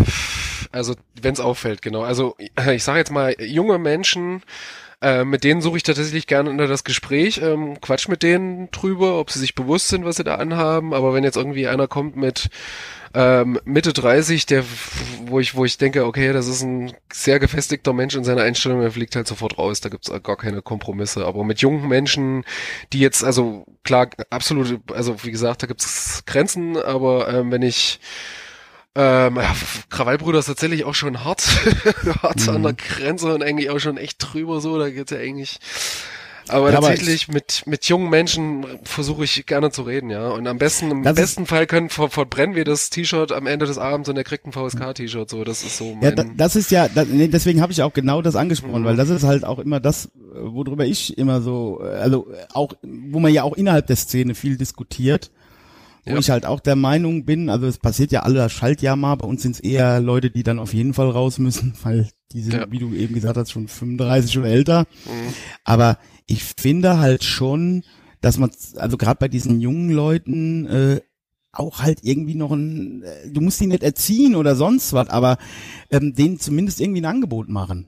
Also, 0.72 0.95
wenn 1.22 1.34
es 1.34 1.39
auffällt, 1.39 1.81
genau. 1.81 2.03
Also, 2.03 2.35
ich 2.72 2.84
sage 2.84 2.99
jetzt 2.99 3.11
mal, 3.11 3.35
junge 3.39 3.77
Menschen, 3.77 4.43
äh, 5.02 5.26
mit 5.26 5.43
denen 5.43 5.61
suche 5.61 5.77
ich 5.77 5.84
tatsächlich 5.84 6.27
gerne 6.27 6.49
unter 6.49 6.68
das 6.68 6.84
Gespräch, 6.84 7.41
ähm, 7.43 7.81
quatsch 7.81 8.07
mit 8.07 8.22
denen 8.22 8.69
drüber, 8.69 9.19
ob 9.19 9.31
sie 9.31 9.39
sich 9.39 9.56
bewusst 9.56 9.88
sind, 9.88 10.06
was 10.06 10.18
sie 10.18 10.23
da 10.23 10.35
anhaben. 10.35 10.93
Aber 10.93 11.14
wenn 11.14 11.23
jetzt 11.23 11.38
irgendwie 11.38 11.68
einer 11.68 11.88
kommt 11.88 12.15
mit 12.15 12.49
ähm, 13.14 13.60
Mitte 13.65 13.93
30, 13.93 14.45
der, 14.45 14.64
wo 15.26 15.39
ich, 15.39 15.56
wo 15.56 15.65
ich 15.65 15.77
denke, 15.80 16.06
okay, 16.06 16.31
das 16.34 16.48
ist 16.48 16.61
ein 16.61 16.93
sehr 17.11 17.39
gefestigter 17.39 17.93
Mensch 17.93 18.15
in 18.15 18.23
seiner 18.23 18.43
Einstellung, 18.43 18.81
der 18.81 18.91
fliegt 18.91 19.15
halt 19.15 19.27
sofort 19.27 19.57
raus, 19.57 19.81
da 19.81 19.89
gibt's 19.89 20.11
gar 20.23 20.38
keine 20.38 20.61
Kompromisse. 20.61 21.26
Aber 21.26 21.43
mit 21.43 21.61
jungen 21.61 21.88
Menschen, 21.88 22.45
die 22.93 22.99
jetzt, 22.99 23.23
also 23.23 23.65
klar, 23.84 24.10
absolut, 24.30 24.80
also 24.91 25.23
wie 25.23 25.31
gesagt, 25.31 25.64
da 25.64 25.68
gibt's 25.68 26.23
Grenzen, 26.27 26.77
aber 26.77 27.27
ähm, 27.27 27.52
wenn 27.52 27.64
ich 27.64 27.99
ähm, 28.95 29.38
ja, 29.38 29.55
Krawallbrüder 29.89 30.39
ist 30.39 30.47
tatsächlich 30.47 30.84
auch 30.84 30.95
schon 30.95 31.23
hart, 31.23 31.43
hart 32.23 32.47
an 32.49 32.63
der 32.63 32.73
Grenze 32.73 33.34
und 33.34 33.43
eigentlich 33.43 33.69
auch 33.69 33.80
schon 33.80 33.97
echt 33.97 34.18
drüber 34.19 34.59
so, 34.61 34.77
da 34.77 34.89
geht's 34.89 35.11
ja 35.11 35.18
eigentlich 35.18 35.59
aber 36.47 36.72
Ja, 36.72 36.77
aber 36.77 36.88
tatsächlich 36.88 37.27
mit, 37.27 37.63
mit 37.65 37.85
jungen 37.85 38.09
Menschen 38.09 38.65
versuche 38.84 39.23
ich 39.23 39.45
gerne 39.45 39.72
zu 39.72 39.84
reden, 39.84 40.09
ja. 40.09 40.30
Und 40.30 40.47
am 40.47 40.57
besten, 40.57 40.91
im 40.91 41.03
besten 41.03 41.45
Fall 41.45 41.68
können, 41.68 41.89
ver, 41.89 42.09
verbrennen 42.09 42.55
wir 42.55 42.65
das 42.65 42.89
T-Shirt 42.89 43.31
am 43.31 43.47
Ende 43.47 43.65
des 43.65 43.77
Abends 43.77 44.09
und 44.09 44.18
er 44.18 44.23
kriegt 44.23 44.45
ein 44.45 44.51
VSK-T-Shirt, 44.51 45.30
so, 45.30 45.43
das 45.43 45.63
ist 45.63 45.77
so 45.77 45.85
Ja, 45.85 45.97
mein, 46.01 46.15
da, 46.15 46.26
das 46.35 46.55
ist 46.55 46.72
ja, 46.72 46.88
da, 46.88 47.05
nee, 47.05 47.27
deswegen 47.27 47.61
habe 47.61 47.72
ich 47.72 47.81
auch 47.84 47.93
genau 47.93 48.22
das 48.22 48.35
angesprochen, 48.35 48.81
Mhm. 48.81 48.85
weil 48.85 48.95
das 48.95 49.09
ist 49.09 49.23
halt 49.23 49.45
auch 49.45 49.59
immer 49.59 49.80
das, 49.80 50.09
worüber 50.34 50.85
ich 50.85 51.18
immer 51.18 51.41
so, 51.41 51.81
äh, 51.84 51.97
also 51.97 52.27
auch, 52.53 52.73
wo 52.81 53.19
man 53.19 53.34
ja 53.34 53.43
auch 53.43 53.53
innerhalb 53.55 53.88
der 53.88 53.95
Szene 53.95 54.35
viel 54.35 54.57
diskutiert, 54.57 55.31
wo 56.05 56.11
Ja. 56.13 56.17
ich 56.19 56.29
halt 56.29 56.45
auch 56.45 56.59
der 56.59 56.75
Meinung 56.75 57.25
bin, 57.25 57.49
also 57.49 57.67
es 57.67 57.77
passiert 57.77 58.11
ja 58.11 58.23
alle 58.23 58.49
Schaltjahr 58.49 58.95
mal, 58.95 59.15
bei 59.15 59.27
uns 59.27 59.41
sind 59.43 59.55
es 59.55 59.59
eher 59.59 59.99
Leute, 59.99 60.31
die 60.31 60.43
dann 60.43 60.59
auf 60.59 60.73
jeden 60.73 60.93
Fall 60.93 61.09
raus 61.09 61.37
müssen, 61.39 61.73
weil 61.83 62.07
die 62.31 62.41
sind, 62.41 62.53
Ja. 62.53 62.71
wie 62.71 62.79
du 62.79 62.93
eben 62.93 63.13
gesagt 63.13 63.37
hast, 63.37 63.51
schon 63.51 63.67
35 63.67 64.37
oder 64.39 64.47
älter. 64.47 64.81
Mhm. 65.05 65.33
Aber 65.63 65.97
ich 66.27 66.43
finde 66.43 66.99
halt 66.99 67.23
schon, 67.23 67.83
dass 68.21 68.37
man, 68.37 68.51
also 68.77 68.97
gerade 68.97 69.17
bei 69.19 69.27
diesen 69.27 69.59
jungen 69.61 69.89
Leuten, 69.91 70.65
äh, 70.67 71.01
auch 71.53 71.81
halt 71.81 71.99
irgendwie 72.03 72.35
noch 72.35 72.51
ein, 72.51 73.03
äh, 73.03 73.29
du 73.29 73.41
musst 73.41 73.59
die 73.59 73.67
nicht 73.67 73.83
erziehen 73.83 74.35
oder 74.35 74.55
sonst 74.55 74.93
was, 74.93 75.09
aber 75.09 75.37
ähm, 75.89 76.13
denen 76.15 76.39
zumindest 76.39 76.79
irgendwie 76.79 77.01
ein 77.01 77.05
Angebot 77.05 77.49
machen. 77.49 77.87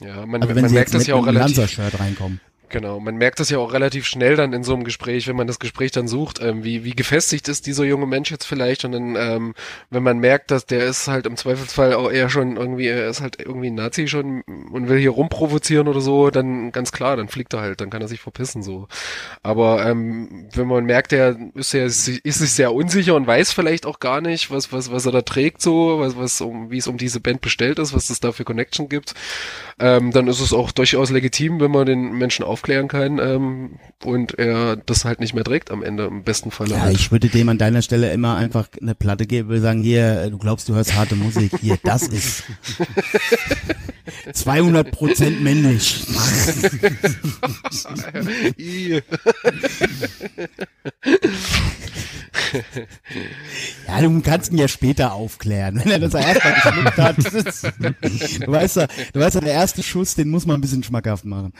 ja, 0.00 0.26
man, 0.26 0.42
Also 0.42 0.54
wenn 0.54 0.62
man 0.62 0.68
sie 0.70 0.74
merkt 0.74 0.92
das 0.94 1.06
ja 1.06 1.14
auch 1.14 1.24
relativ, 1.26 1.56
Lanzer-Shirt 1.56 2.00
reinkommen. 2.00 2.40
Genau, 2.68 2.98
man 2.98 3.16
merkt 3.16 3.38
das 3.38 3.48
ja 3.48 3.58
auch 3.58 3.72
relativ 3.72 4.06
schnell 4.06 4.34
dann 4.34 4.52
in 4.52 4.64
so 4.64 4.74
einem 4.74 4.82
Gespräch, 4.82 5.28
wenn 5.28 5.36
man 5.36 5.46
das 5.46 5.60
Gespräch 5.60 5.92
dann 5.92 6.08
sucht, 6.08 6.42
ähm, 6.42 6.64
wie, 6.64 6.82
wie 6.82 6.96
gefestigt 6.96 7.46
ist 7.46 7.66
dieser 7.68 7.84
junge 7.84 8.06
Mensch 8.06 8.32
jetzt 8.32 8.44
vielleicht 8.44 8.84
und 8.84 8.90
dann, 8.90 9.14
ähm, 9.14 9.54
wenn 9.90 10.02
man 10.02 10.18
merkt, 10.18 10.50
dass 10.50 10.66
der 10.66 10.84
ist 10.84 11.06
halt 11.06 11.26
im 11.26 11.36
Zweifelsfall 11.36 11.94
auch 11.94 12.10
eher 12.10 12.28
schon 12.28 12.56
irgendwie, 12.56 12.88
er 12.88 13.08
ist 13.08 13.20
halt 13.20 13.38
irgendwie 13.38 13.68
ein 13.68 13.76
Nazi 13.76 14.08
schon 14.08 14.42
und 14.72 14.88
will 14.88 14.98
hier 14.98 15.10
rumprovozieren 15.10 15.86
oder 15.86 16.00
so, 16.00 16.30
dann 16.30 16.72
ganz 16.72 16.90
klar, 16.90 17.14
dann 17.16 17.28
fliegt 17.28 17.54
er 17.54 17.60
halt, 17.60 17.80
dann 17.80 17.88
kann 17.88 18.02
er 18.02 18.08
sich 18.08 18.20
verpissen 18.20 18.64
so. 18.64 18.88
Aber 19.44 19.86
ähm, 19.86 20.48
wenn 20.52 20.66
man 20.66 20.84
merkt, 20.86 21.12
der 21.12 21.36
ist 21.54 21.72
ja 21.72 21.84
ist 21.84 22.04
sich 22.04 22.50
sehr 22.52 22.74
unsicher 22.74 23.14
und 23.14 23.28
weiß 23.28 23.52
vielleicht 23.52 23.86
auch 23.86 24.00
gar 24.00 24.20
nicht, 24.20 24.50
was 24.50 24.72
was 24.72 24.90
was 24.90 25.06
er 25.06 25.12
da 25.12 25.22
trägt 25.22 25.62
so, 25.62 26.00
was 26.00 26.16
was 26.16 26.40
um 26.40 26.70
wie 26.72 26.78
es 26.78 26.88
um 26.88 26.98
diese 26.98 27.20
Band 27.20 27.42
bestellt 27.42 27.78
ist, 27.78 27.94
was 27.94 28.10
es 28.10 28.18
da 28.18 28.32
für 28.32 28.44
Connection 28.44 28.88
gibt, 28.88 29.14
ähm, 29.78 30.10
dann 30.10 30.26
ist 30.26 30.40
es 30.40 30.52
auch 30.52 30.72
durchaus 30.72 31.10
legitim, 31.10 31.60
wenn 31.60 31.70
man 31.70 31.86
den 31.86 32.12
Menschen 32.12 32.44
aufklären 32.56 32.88
kann 32.88 33.18
ähm, 33.18 33.78
und 34.02 34.38
er 34.38 34.76
das 34.76 35.04
halt 35.04 35.20
nicht 35.20 35.34
mehr 35.34 35.44
trägt 35.44 35.70
am 35.70 35.82
Ende 35.82 36.06
im 36.06 36.24
besten 36.24 36.50
Fall. 36.50 36.70
Ja, 36.70 36.80
halt. 36.80 36.94
ich 36.94 37.12
würde 37.12 37.28
dem 37.28 37.50
an 37.50 37.58
deiner 37.58 37.82
Stelle 37.82 38.10
immer 38.12 38.36
einfach 38.36 38.68
eine 38.80 38.94
Platte 38.94 39.26
geben, 39.26 39.50
würde 39.50 39.60
sagen, 39.60 39.82
hier, 39.82 40.22
äh, 40.22 40.30
du 40.30 40.38
glaubst, 40.38 40.70
du 40.70 40.74
hörst 40.74 40.94
harte 40.94 41.16
Musik, 41.16 41.52
hier, 41.60 41.78
das 41.82 42.08
ist 42.08 42.44
200 44.32 44.90
Prozent 44.90 45.42
männlich. 45.42 46.06
Ja, 53.86 54.00
du 54.00 54.20
kannst 54.20 54.52
ihn 54.52 54.58
ja 54.58 54.68
später 54.68 55.12
aufklären, 55.12 55.80
wenn 55.82 55.90
er 55.90 55.98
das 55.98 56.14
erstmal 56.14 56.54
geschluckt 56.54 56.98
hat. 56.98 57.18
Ist, 57.18 57.64
du 58.40 58.52
weißt 58.52 58.76
ja, 58.76 58.86
du 59.12 59.20
weißt 59.20 59.34
ja, 59.36 59.40
der 59.40 59.52
erste 59.52 59.82
Schuss, 59.82 60.14
den 60.14 60.28
muss 60.28 60.46
man 60.46 60.56
ein 60.56 60.60
bisschen 60.60 60.82
schmackhaft 60.82 61.24
machen. 61.24 61.52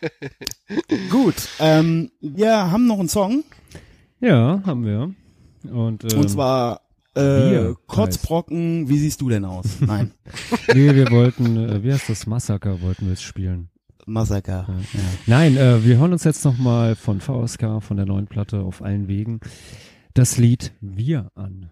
Gut, 1.10 1.34
ähm, 1.58 2.10
wir 2.20 2.70
haben 2.70 2.86
noch 2.86 2.98
einen 2.98 3.08
Song. 3.08 3.44
Ja, 4.20 4.62
haben 4.64 4.84
wir. 4.84 5.14
Und, 5.72 6.12
ähm, 6.12 6.20
Und 6.20 6.28
zwar 6.28 6.80
äh, 7.14 7.74
Kotzbrocken, 7.86 8.88
wie 8.88 8.98
siehst 8.98 9.20
du 9.20 9.28
denn 9.28 9.44
aus? 9.44 9.80
Nein, 9.80 10.12
nee, 10.74 10.94
wir 10.94 11.10
wollten, 11.10 11.56
äh, 11.56 11.82
wie 11.82 11.92
heißt 11.92 12.08
das, 12.08 12.26
Massaker 12.26 12.80
wollten 12.82 13.06
wir 13.06 13.10
jetzt 13.12 13.22
spielen. 13.22 13.68
Massaker. 14.06 14.66
Ja. 14.68 15.00
Nein, 15.26 15.56
äh, 15.56 15.84
wir 15.84 15.98
hören 15.98 16.12
uns 16.12 16.24
jetzt 16.24 16.44
nochmal 16.44 16.94
von 16.94 17.20
VSK, 17.20 17.82
von 17.82 17.96
der 17.96 18.06
neuen 18.06 18.26
Platte 18.26 18.60
auf 18.60 18.82
allen 18.82 19.08
Wegen, 19.08 19.40
das 20.14 20.36
Lied 20.38 20.72
Wir 20.80 21.30
an. 21.34 21.70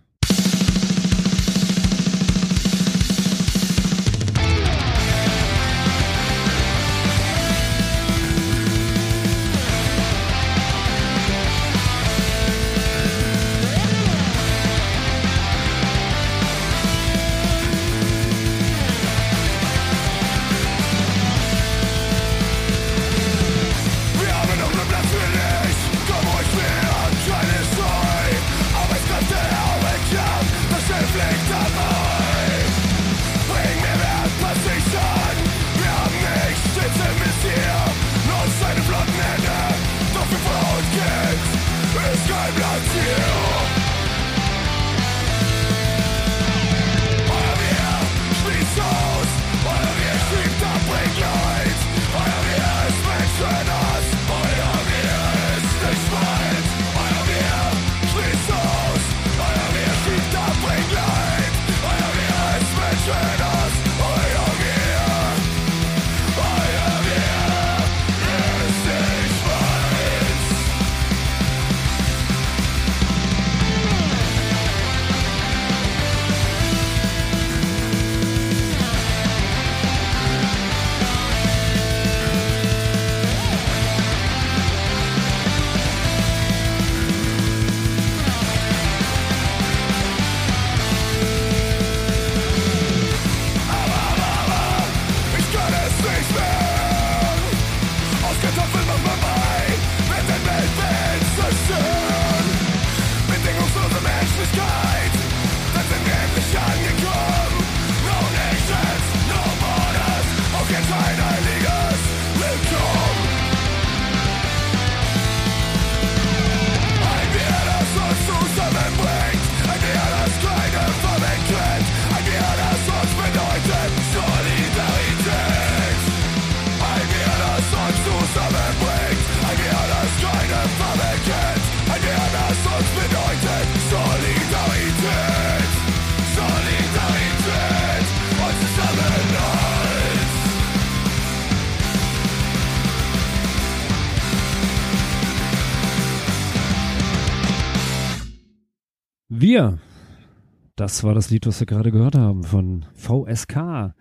Das 150.77 151.05
war 151.05 151.15
das 151.15 151.31
Lied, 151.31 151.47
was 151.47 151.61
wir 151.61 151.67
gerade 151.69 151.93
gehört 151.93 152.17
haben 152.17 152.43
von 152.43 152.87
VSK. 152.95 153.95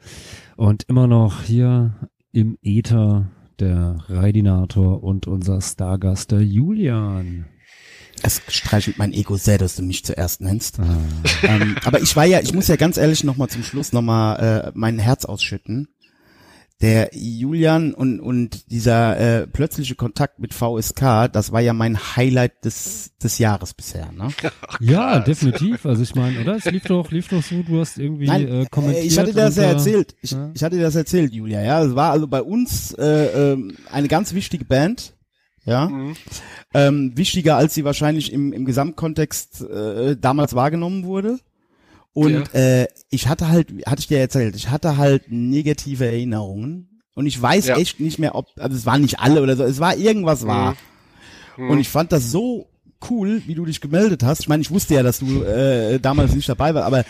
Und 0.56 0.84
immer 0.88 1.06
noch 1.06 1.44
hier 1.44 2.10
im 2.32 2.58
Äther 2.64 3.30
der 3.60 3.98
Reidinator 4.10 5.04
und 5.04 5.28
unser 5.28 5.62
Stargast, 5.62 6.32
der 6.32 6.42
Julian. 6.42 7.46
Es 8.24 8.42
streichelt 8.48 8.98
mein 8.98 9.14
Ego 9.14 9.38
sehr, 9.38 9.60
dass 9.60 9.76
du 9.76 9.84
mich 9.84 10.04
zuerst 10.04 10.42
nennst. 10.42 10.80
ähm, 11.44 11.76
aber 11.86 12.02
ich 12.02 12.16
war 12.16 12.26
ja, 12.26 12.40
ich 12.40 12.56
muss 12.56 12.68
ja 12.68 12.76
ganz 12.76 12.98
ehrlich 12.98 13.24
nochmal 13.24 13.50
zum 13.50 13.64
Schluss 13.64 13.94
nochmal 13.94 14.40
äh, 14.40 14.72
mein 14.74 14.98
Herz 14.98 15.26
ausschütten. 15.26 15.90
Der 16.82 17.12
Julian 17.14 17.94
und, 17.94 18.20
und 18.20 18.70
dieser 18.72 19.18
äh, 19.18 19.48
plötzliche 19.48 19.96
Kontakt 19.96 20.40
mit 20.40 20.54
VSK, 20.54 21.32
das 21.32 21.54
war 21.54 21.62
ja 21.62 21.72
mein 21.72 21.98
Highlight 21.98 22.66
des, 22.66 23.12
des 23.24 23.38
Jahres 23.38 23.74
bisher. 23.74 24.12
Ne? 24.12 24.30
Ja, 24.82 25.20
definitiv. 25.20 25.86
Also 25.86 26.04
ich 26.04 26.14
meine, 26.16 26.42
oder? 26.42 26.56
Es 26.56 26.66
lief 26.66 26.84
doch, 26.84 27.10
lief 27.12 27.30
doch 27.30 27.42
so, 27.42 27.62
du 27.64 27.80
hast 27.80 27.98
irgendwie 27.98 28.26
Nein, 28.28 28.48
äh, 28.48 28.66
kommentiert. 28.70 29.04
äh, 29.04 29.08
ich 29.08 29.18
hatte 29.18 29.32
dir 29.32 29.44
das 29.46 29.56
ja 29.56 29.64
äh, 29.64 29.74
erzählt. 29.74 30.16
Ich, 30.22 30.32
ja. 30.32 30.52
ich 30.54 30.64
hatte 30.64 30.76
dir 30.76 30.82
das 30.82 30.96
erzählt, 30.96 31.32
Julia. 31.32 31.62
Ja, 31.62 31.84
es 31.84 31.96
war 31.96 32.12
also 32.12 32.28
bei 32.28 32.42
uns 32.42 32.92
äh, 32.96 33.54
ähm, 33.54 33.78
eine 33.90 34.08
ganz 34.10 34.34
wichtige 34.34 34.66
Band. 34.66 35.14
Ja, 35.66 35.90
ähm, 36.74 37.14
wichtiger 37.16 37.56
als 37.56 37.74
sie 37.74 37.86
wahrscheinlich 37.86 38.34
im, 38.34 38.52
im 38.52 38.66
Gesamtkontext 38.66 39.62
äh, 39.62 40.18
damals 40.18 40.56
wahrgenommen 40.56 41.06
wurde. 41.06 41.40
Und 42.14 42.54
äh, 42.54 42.88
ich 43.10 43.28
hatte 43.28 43.48
halt, 43.50 43.70
hatte 43.86 44.00
ich 44.02 44.08
dir 44.08 44.20
erzählt, 44.20 44.56
ich 44.56 44.70
hatte 44.70 44.98
halt 44.98 45.32
negative 45.32 46.06
Erinnerungen. 46.06 47.02
Und 47.16 47.26
ich 47.28 47.40
weiß 47.40 47.68
Ja. 47.68 47.78
echt 47.78 48.00
nicht 48.00 48.18
mehr, 48.20 48.36
ob, 48.36 48.48
also 48.58 48.76
es 48.76 48.86
waren 48.86 49.02
nicht 49.02 49.20
alle 49.20 49.42
oder 49.44 49.56
so, 49.56 49.64
es 49.64 49.80
war 49.80 49.96
irgendwas 49.96 50.46
war. 50.48 50.76
Und 51.58 51.80
ich 51.80 51.90
fand 51.90 52.12
das 52.12 52.32
so 52.32 52.68
cool, 53.10 53.42
wie 53.46 53.54
du 53.56 53.66
dich 53.66 53.82
gemeldet 53.82 54.24
hast. 54.24 54.42
Ich 54.42 54.48
meine, 54.48 54.62
ich 54.62 54.72
wusste 54.72 54.96
ja, 54.96 55.04
dass 55.04 55.20
du 55.20 55.44
äh, 55.44 56.00
damals 56.00 56.34
nicht 56.34 56.50
dabei 56.50 56.74
warst, 56.74 56.88
aber 56.88 57.04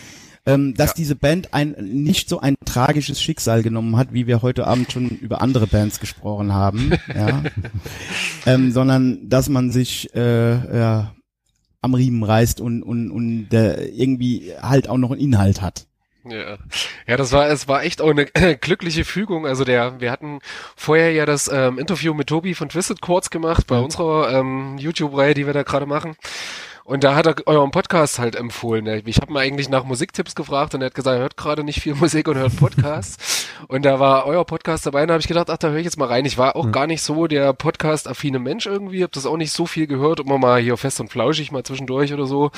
ähm, 0.46 0.74
dass 0.74 0.92
diese 0.92 1.14
Band 1.16 1.54
ein 1.54 1.74
nicht 1.80 2.28
so 2.28 2.40
ein 2.40 2.54
tragisches 2.66 3.18
Schicksal 3.22 3.62
genommen 3.62 3.96
hat, 3.96 4.12
wie 4.12 4.26
wir 4.26 4.42
heute 4.42 4.66
Abend 4.66 4.92
schon 4.92 5.08
über 5.08 5.40
andere 5.40 5.66
Bands 5.66 6.00
gesprochen 6.00 6.52
haben, 6.52 6.92
ja, 7.14 7.42
ähm, 8.46 8.70
sondern 8.72 9.26
dass 9.30 9.48
man 9.48 9.70
sich 9.70 10.14
äh, 10.14 10.50
ja, 10.78 11.14
am 11.84 11.94
Riemen 11.94 12.22
reißt 12.22 12.60
und 12.60 12.82
und 12.82 13.10
und 13.10 13.52
äh, 13.52 13.84
irgendwie 13.86 14.52
halt 14.60 14.88
auch 14.88 14.96
noch 14.96 15.12
einen 15.12 15.20
Inhalt 15.20 15.62
hat. 15.62 15.86
Ja, 16.26 16.56
ja, 17.06 17.16
das 17.18 17.32
war, 17.32 17.48
es 17.48 17.68
war 17.68 17.84
echt 17.84 18.00
auch 18.00 18.10
eine 18.10 18.26
glückliche 18.60 19.04
Fügung. 19.04 19.46
Also 19.46 19.64
der, 19.64 20.00
wir 20.00 20.10
hatten 20.10 20.38
vorher 20.74 21.12
ja 21.12 21.26
das 21.26 21.48
ähm, 21.52 21.78
Interview 21.78 22.14
mit 22.14 22.28
Tobi 22.28 22.54
von 22.54 22.70
Twisted 22.70 23.02
Chords 23.02 23.28
gemacht 23.28 23.66
bei 23.66 23.78
unserer 23.78 24.32
ähm, 24.32 24.78
YouTube-Reihe, 24.78 25.34
die 25.34 25.44
wir 25.44 25.52
da 25.52 25.64
gerade 25.64 25.84
machen. 25.84 26.16
Und 26.86 27.02
da 27.02 27.14
hat 27.14 27.26
er 27.26 27.34
euren 27.46 27.70
Podcast 27.70 28.18
halt 28.18 28.36
empfohlen. 28.36 28.86
Ich 29.06 29.16
habe 29.16 29.32
mal 29.32 29.40
eigentlich 29.40 29.70
nach 29.70 29.84
Musiktipps 29.84 30.34
gefragt 30.34 30.74
und 30.74 30.82
er 30.82 30.86
hat 30.86 30.94
gesagt, 30.94 31.16
er 31.16 31.22
hört 31.22 31.38
gerade 31.38 31.64
nicht 31.64 31.80
viel 31.80 31.94
Musik 32.00 32.28
und 32.28 32.36
hört 32.36 32.56
Podcasts. 32.56 33.46
und 33.68 33.86
da 33.86 34.00
war 34.00 34.26
euer 34.26 34.44
Podcast 34.44 34.84
dabei 34.84 35.00
und 35.02 35.08
da 35.08 35.14
habe 35.14 35.22
ich 35.22 35.26
gedacht, 35.26 35.48
ach, 35.48 35.56
da 35.56 35.68
höre 35.68 35.78
ich 35.78 35.86
jetzt 35.86 35.96
mal 35.96 36.08
rein. 36.08 36.26
Ich 36.26 36.36
war 36.36 36.56
auch 36.56 36.70
gar 36.72 36.86
nicht 36.86 37.00
so 37.00 37.26
der 37.26 37.54
Podcast-affine 37.54 38.38
Mensch 38.38 38.66
irgendwie, 38.66 39.02
habe 39.02 39.12
das 39.14 39.24
auch 39.24 39.38
nicht 39.38 39.52
so 39.52 39.64
viel 39.64 39.86
gehört, 39.86 40.20
immer 40.20 40.36
mal 40.36 40.60
hier 40.60 40.76
fest 40.76 41.00
und 41.00 41.10
flauschig 41.10 41.50
mal 41.52 41.62
zwischendurch 41.62 42.12
oder 42.12 42.26
so. 42.26 42.50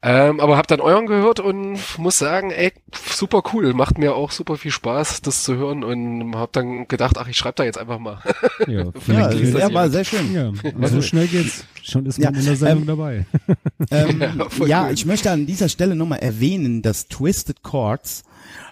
Ähm, 0.00 0.38
aber 0.38 0.56
habe 0.56 0.68
dann 0.68 0.80
euren 0.80 1.06
gehört 1.06 1.40
und 1.40 1.80
muss 1.98 2.18
sagen, 2.18 2.52
ey, 2.52 2.72
super 2.94 3.42
cool. 3.52 3.74
Macht 3.74 3.98
mir 3.98 4.14
auch 4.14 4.30
super 4.30 4.56
viel 4.56 4.70
Spaß, 4.70 5.22
das 5.22 5.42
zu 5.42 5.56
hören 5.56 5.82
und 5.82 6.36
habe 6.36 6.50
dann 6.52 6.86
gedacht, 6.86 7.18
ach, 7.18 7.26
ich 7.26 7.36
schreibe 7.36 7.56
da 7.56 7.64
jetzt 7.64 7.78
einfach 7.78 7.98
mal. 7.98 8.20
Ja, 8.68 8.84
Ja, 9.08 9.32
ja 9.32 9.74
war 9.74 9.88
sehr 9.88 10.04
schön. 10.04 10.32
Ja, 10.32 10.52
so 10.86 11.02
schnell 11.02 11.26
geht's. 11.26 11.64
Schon 11.88 12.04
ist 12.06 12.18
man 12.18 12.32
Ja, 12.34 12.38
in 12.40 12.44
der 12.44 12.56
Sendung 12.56 12.80
ähm, 12.82 12.86
dabei. 12.86 13.26
Ähm, 13.90 14.20
ja, 14.66 14.86
cool. 14.86 14.92
ich 14.92 15.06
möchte 15.06 15.30
an 15.30 15.46
dieser 15.46 15.68
Stelle 15.68 15.94
nochmal 15.94 16.18
erwähnen, 16.18 16.82
dass 16.82 17.06
Twisted 17.08 17.62
Chords, 17.62 18.24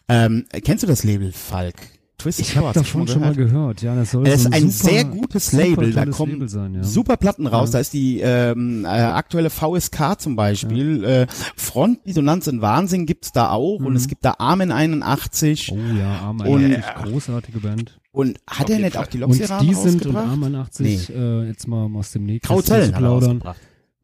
ähm, 0.08 0.46
kennst 0.64 0.82
du 0.82 0.86
das 0.88 1.04
Label 1.04 1.30
Falk? 1.30 1.76
Twisted 2.18 2.46
Ich 2.46 2.56
habe 2.56 2.72
davon 2.72 3.06
schon 3.06 3.20
mal 3.20 3.34
gehört. 3.34 3.82
Ja, 3.82 3.94
das 3.94 4.12
soll 4.12 4.26
Es 4.26 4.44
so 4.44 4.48
ist 4.48 4.54
ein 4.54 4.70
super, 4.70 4.90
sehr 4.92 5.04
gutes 5.04 5.52
Label. 5.52 5.92
Da 5.92 6.06
kommen 6.06 6.32
Label 6.32 6.48
sein, 6.48 6.74
ja. 6.74 6.82
super 6.82 7.16
Platten 7.16 7.46
raus. 7.46 7.68
Ja. 7.68 7.72
Da 7.74 7.78
ist 7.80 7.92
die 7.92 8.20
ähm, 8.20 8.84
äh, 8.84 8.88
aktuelle 8.88 9.50
VSK 9.50 10.18
zum 10.18 10.34
Beispiel. 10.34 11.04
Äh, 11.04 11.26
Front, 11.56 12.06
Dissonanz 12.06 12.48
und 12.48 12.60
Wahnsinn 12.62 13.06
gibt's 13.06 13.30
da 13.32 13.50
auch. 13.50 13.78
Und 13.80 13.94
es 13.94 14.08
gibt 14.08 14.24
da 14.24 14.36
Armen 14.38 14.72
81. 14.72 15.72
Mhm. 15.72 15.78
Oh 15.78 15.98
ja, 15.98 16.12
Arm 16.20 16.40
Und- 16.40 16.64
81, 16.64 16.94
großartige 17.04 17.58
Band. 17.60 17.98
Und 18.14 18.38
hat 18.48 18.70
er 18.70 18.78
nicht 18.78 18.94
Fall. 18.94 19.02
auch 19.04 19.06
die 19.08 19.22
Und 19.22 19.30
Loxiranen 19.38 19.66
die 19.68 19.74
sind 19.74 20.06
und 20.06 20.14
rausgebracht? 20.14 20.28
Arm 20.28 20.44
81, 20.44 21.10
äh, 21.14 21.46
jetzt 21.48 21.66
mal 21.66 21.90
aus 21.94 22.12
dem 22.12 22.24
Nähkästchen 22.26 22.62
zu 22.64 22.72
er 22.74 22.88
plaudern, 22.92 23.30
rausgebracht. 23.42 23.60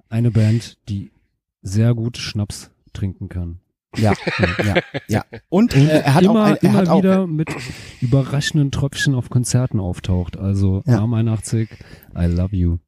eine 0.09 0.31
Band, 0.33 0.79
die 0.89 1.13
sehr 1.63 1.95
gut 1.95 2.17
Schnaps 2.19 2.71
trinken 2.93 3.29
kann. 3.29 3.61
Ja, 3.97 4.15
ja, 4.65 4.75
ja. 5.09 5.25
Und 5.49 5.75
Und 5.75 5.89
äh, 5.89 6.01
er 6.01 6.15
hat 6.15 6.23
immer, 6.25 6.41
auch, 6.43 6.45
ein, 6.47 6.57
er 6.57 6.63
immer 6.63 6.79
hat 6.79 6.89
auch, 6.89 6.99
wieder 6.99 7.27
mit 7.27 7.49
überraschenden 8.01 8.71
Tröpfchen 8.71 9.15
auf 9.15 9.31
Konzerten 9.31 9.79
auftaucht. 9.81 10.37
Also 10.37 10.83
Ja. 10.87 10.99
Arm 11.01 11.15
81, 11.15 11.69
I 12.17 12.25
love 12.27 12.55
you. 12.55 12.79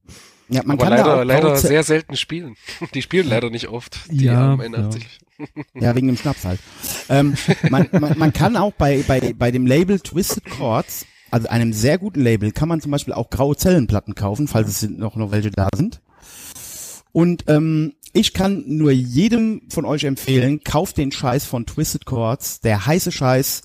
ja, 0.49 0.63
man 0.65 0.79
aber 0.79 0.89
kann 0.89 0.97
da 0.97 0.97
leider, 0.97 1.21
auch 1.21 1.25
leider 1.25 1.57
sehr 1.57 1.83
selten 1.85 2.17
spielen. 2.17 2.55
Die 2.95 3.03
spielen 3.03 3.29
leider 3.29 3.51
nicht 3.51 3.69
oft. 3.69 4.01
Die 4.11 4.25
Ja, 4.25 4.35
haben 4.37 4.61
81. 4.61 5.07
Ja, 5.75 5.95
wegen 5.97 6.07
dem 6.09 6.17
Schnaps 6.17 6.45
halt. 6.45 6.61
ähm, 7.09 7.35
man, 7.69 7.89
man, 7.93 8.17
man 8.19 8.33
kann 8.33 8.57
auch 8.57 8.73
bei, 8.73 9.03
bei, 9.07 9.33
bei 9.37 9.51
dem 9.51 9.67
Label 9.67 9.99
Twisted 9.99 10.45
Chords, 10.45 11.05
also 11.33 11.49
einem 11.49 11.73
sehr 11.73 11.99
guten 11.99 12.21
Label, 12.21 12.53
kann 12.53 12.69
man 12.69 12.81
zum 12.81 12.93
Beispiel 12.93 13.15
auch 13.15 13.31
graue 13.31 13.57
Zellenplatten 13.57 14.15
kaufen, 14.15 14.49
falls 14.49 14.69
es 14.69 14.89
noch, 14.89 15.17
noch 15.17 15.31
welche 15.31 15.51
da 15.51 15.69
sind. 15.75 16.01
Und 17.13 17.45
ähm, 17.49 17.95
ich 18.13 18.35
kann 18.35 18.65
nur 18.67 18.91
jedem 18.91 19.63
von 19.71 19.85
euch 19.85 20.05
empfehlen, 20.05 20.63
kauft 20.63 20.99
den 20.99 21.11
Scheiß 21.11 21.45
von 21.45 21.67
Twisted 21.67 22.05
Chords, 22.05 22.61
der 22.61 22.87
heiße 22.87 23.11
Scheiß. 23.11 23.63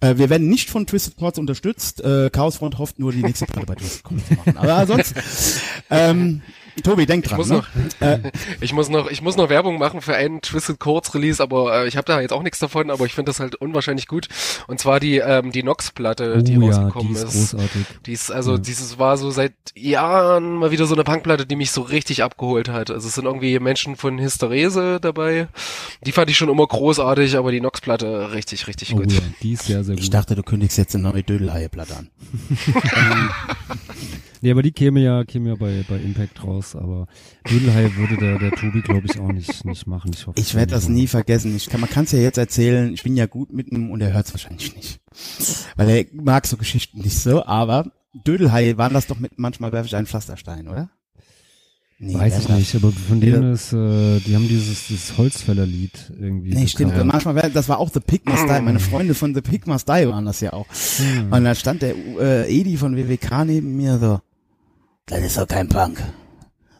Äh, 0.00 0.16
wir 0.16 0.30
werden 0.30 0.48
nicht 0.48 0.70
von 0.70 0.86
Twisted 0.86 1.16
Chords 1.16 1.38
unterstützt. 1.38 2.02
Äh, 2.02 2.30
Chaos 2.30 2.56
Front 2.56 2.78
hofft 2.78 2.98
nur, 2.98 3.12
die 3.12 3.22
nächste 3.22 3.44
Platte 3.46 3.66
bei 3.66 3.74
Twisted 3.74 4.02
Chords 4.02 4.28
zu 4.28 4.34
machen. 4.34 4.56
Aber 4.56 4.86
sonst, 4.86 5.14
ähm, 5.90 6.40
Tobi, 6.82 7.06
denk 7.06 7.24
dran. 7.24 7.38
muss 7.38 7.48
ne? 7.48 7.56
noch- 7.56 7.68
Ich 8.60 8.72
muss 8.72 8.88
noch, 8.88 9.10
ich 9.10 9.22
muss 9.22 9.36
noch 9.36 9.48
Werbung 9.48 9.78
machen 9.78 10.00
für 10.00 10.14
einen 10.14 10.40
Twisted 10.40 10.78
Chords 10.78 11.14
Release, 11.14 11.42
aber 11.42 11.84
äh, 11.84 11.88
ich 11.88 11.96
habe 11.96 12.06
da 12.06 12.20
jetzt 12.20 12.32
auch 12.32 12.42
nichts 12.42 12.58
davon, 12.58 12.90
aber 12.90 13.06
ich 13.06 13.14
finde 13.14 13.30
das 13.30 13.40
halt 13.40 13.54
unwahrscheinlich 13.56 14.06
gut. 14.08 14.28
Und 14.66 14.80
zwar 14.80 15.00
die 15.00 15.18
ähm, 15.18 15.52
die 15.52 15.62
Nox 15.62 15.90
Platte, 15.90 16.42
die 16.42 16.56
oh 16.56 16.60
ja, 16.62 16.68
die 16.68 16.74
rausgekommen 16.76 17.14
ist 17.14 17.22
ist. 17.24 17.32
großartig. 17.52 17.86
Die 18.06 18.12
ist 18.12 18.30
also 18.30 18.58
dieses 18.58 18.98
war 18.98 19.16
so 19.16 19.30
seit 19.30 19.52
Jahren 19.74 20.54
mal 20.56 20.70
wieder 20.70 20.86
so 20.86 20.94
eine 20.94 21.04
Punkplatte, 21.04 21.46
die 21.46 21.56
mich 21.56 21.70
so 21.70 21.82
richtig 21.82 22.22
abgeholt 22.22 22.68
hat. 22.68 22.90
Also 22.90 23.08
es 23.08 23.14
sind 23.14 23.24
irgendwie 23.26 23.58
Menschen 23.58 23.96
von 23.96 24.18
Hysterese 24.18 24.98
dabei. 25.00 25.48
Die 26.04 26.12
fand 26.12 26.30
ich 26.30 26.36
schon 26.36 26.48
immer 26.48 26.66
großartig, 26.66 27.36
aber 27.36 27.52
die 27.52 27.60
Nox 27.60 27.80
Platte 27.80 28.32
richtig 28.32 28.66
richtig 28.66 28.92
Oh 28.94 28.98
gut. 28.98 29.12
ja, 29.12 29.20
die 29.42 29.52
ist 29.52 29.64
sehr, 29.64 29.84
sehr 29.84 29.94
gut. 29.94 30.02
Ich 30.04 30.10
dachte, 30.10 30.34
du 30.34 30.42
kündigst 30.42 30.78
jetzt 30.78 30.94
eine 30.94 31.04
neue 31.10 31.22
Dödelhaie-Platte 31.22 31.96
an. 31.96 32.10
Nee, 34.42 34.50
aber 34.50 34.62
die 34.62 34.72
käme 34.72 35.00
ja, 35.00 35.24
käme 35.24 35.50
ja 35.50 35.54
bei, 35.54 35.84
bei 35.88 35.96
Impact 35.96 36.42
raus, 36.44 36.74
aber 36.74 37.06
Dödelhai 37.50 37.90
würde 37.96 38.16
der, 38.16 38.38
der 38.38 38.52
Tobi, 38.52 38.80
glaube 38.80 39.06
ich, 39.06 39.18
auch 39.20 39.30
nicht, 39.32 39.64
nicht 39.64 39.86
machen. 39.86 40.12
Ich 40.14 40.26
hoffe. 40.26 40.40
Ich 40.40 40.54
werde 40.54 40.72
das 40.72 40.88
nie 40.88 41.06
vergessen. 41.06 41.54
Ich 41.54 41.68
kann, 41.68 41.80
man 41.80 41.90
kann 41.90 42.04
es 42.04 42.12
ja 42.12 42.20
jetzt 42.20 42.38
erzählen. 42.38 42.92
Ich 42.94 43.02
bin 43.02 43.16
ja 43.16 43.26
gut 43.26 43.52
mit 43.52 43.70
ihm 43.70 43.90
und 43.90 44.00
er 44.00 44.12
hört 44.12 44.26
es 44.26 44.32
wahrscheinlich 44.32 44.74
nicht. 44.74 45.00
Weil 45.76 45.88
er 45.90 46.04
mag 46.12 46.46
so 46.46 46.56
Geschichten 46.56 47.00
nicht 47.00 47.18
so, 47.18 47.44
aber 47.44 47.92
Dödelhaie 48.14 48.78
waren 48.78 48.94
das 48.94 49.06
doch 49.06 49.18
mit 49.18 49.38
manchmal 49.38 49.72
werfe 49.72 49.86
ich 49.86 49.96
einen 49.96 50.06
Pflasterstein, 50.06 50.68
oder? 50.68 50.90
Nee, 52.02 52.14
Weiß 52.14 52.38
ich 52.38 52.48
nicht, 52.48 52.74
aber 52.74 52.92
von 52.92 53.20
denen 53.20 53.52
ist, 53.52 53.74
äh, 53.74 54.20
die 54.20 54.34
haben 54.34 54.48
dieses, 54.48 54.86
dieses 54.86 55.18
Holzfällerlied 55.18 56.10
irgendwie. 56.18 56.54
Nee, 56.54 56.66
stimmt. 56.66 56.92
gecovert. 56.92 57.12
Manchmal, 57.12 57.50
das 57.50 57.68
war 57.68 57.78
auch 57.78 57.90
The 57.92 58.00
Pig 58.00 58.22
Must 58.24 58.44
Die. 58.44 58.62
Meine 58.62 58.80
Freunde 58.80 59.12
von 59.12 59.34
The 59.34 59.42
Pig 59.42 59.66
Must 59.66 59.86
Die 59.86 60.08
waren 60.08 60.24
das 60.24 60.40
ja 60.40 60.54
auch. 60.54 60.64
Und 61.30 61.44
da 61.44 61.54
stand 61.54 61.82
der 61.82 61.94
äh, 62.18 62.50
Edi 62.50 62.78
von 62.78 62.96
WWK 62.96 63.44
neben 63.44 63.76
mir 63.76 63.98
so, 63.98 64.18
Das 65.10 65.20
ist 65.22 65.36
doch 65.36 65.46
kein 65.46 65.68
Punk. 65.68 66.02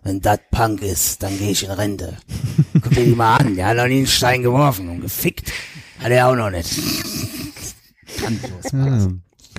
Wenn 0.03 0.21
das 0.21 0.39
Punk 0.51 0.81
ist, 0.83 1.23
dann 1.23 1.37
gehe 1.39 1.51
ich 1.51 1.63
in 1.65 1.71
Rente. 1.71 2.17
Guck 2.73 2.91
dir 2.91 3.05
die 3.05 3.15
mal 3.15 3.37
an, 3.37 3.55
der 3.55 3.67
hat 3.67 3.77
noch 3.77 3.87
nie 3.87 3.99
einen 3.99 4.07
Stein 4.07 4.43
geworfen 4.43 4.89
und 4.89 5.01
gefickt. 5.03 5.53
Hat 5.99 6.11
er 6.11 6.29
auch 6.29 6.35
noch 6.37 6.51
nicht. 6.51 6.81
Ja. 8.73 9.09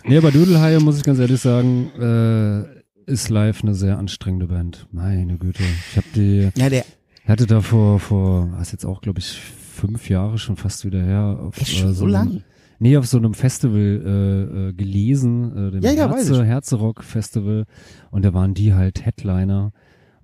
Nee, 0.03 0.17
aber 0.17 0.31
Dödelhaie, 0.31 0.79
muss 0.79 0.97
ich 0.97 1.03
ganz 1.03 1.19
ehrlich 1.19 1.39
sagen, 1.41 1.91
äh, 1.99 3.11
ist 3.11 3.29
live 3.29 3.61
eine 3.63 3.75
sehr 3.75 3.97
anstrengende 3.99 4.47
Band. 4.47 4.87
Meine 4.91 5.37
Güte. 5.37 5.63
Ich 5.91 5.97
habe 5.97 6.07
die, 6.15 6.49
Ja, 6.55 6.69
der, 6.69 6.85
hatte 7.27 7.45
da 7.45 7.61
vor, 7.61 7.99
vor, 7.99 8.49
was 8.57 8.71
jetzt 8.71 8.85
auch, 8.85 9.01
glaube 9.01 9.19
ich, 9.19 9.39
fünf 9.75 10.09
Jahre 10.09 10.39
schon 10.39 10.57
fast 10.57 10.85
wieder 10.85 11.03
her. 11.03 11.39
Auf, 11.41 11.57
Echt 11.61 11.77
schon 11.77 11.93
so 11.93 12.05
einem- 12.05 12.13
lang? 12.13 12.43
Nee, 12.83 12.97
auf 12.97 13.05
so 13.05 13.19
einem 13.19 13.35
Festival 13.35 13.79
äh, 13.79 14.69
äh, 14.69 14.73
gelesen, 14.73 15.55
äh, 15.55 15.71
dem 15.71 15.83
Ja, 15.83 15.91
ja, 15.91 16.09
Herze. 16.09 16.43
Herzerock 16.43 17.03
Festival. 17.03 17.65
Und 18.09 18.25
da 18.25 18.33
waren 18.33 18.55
die 18.55 18.73
halt 18.73 19.05
Headliner. 19.05 19.71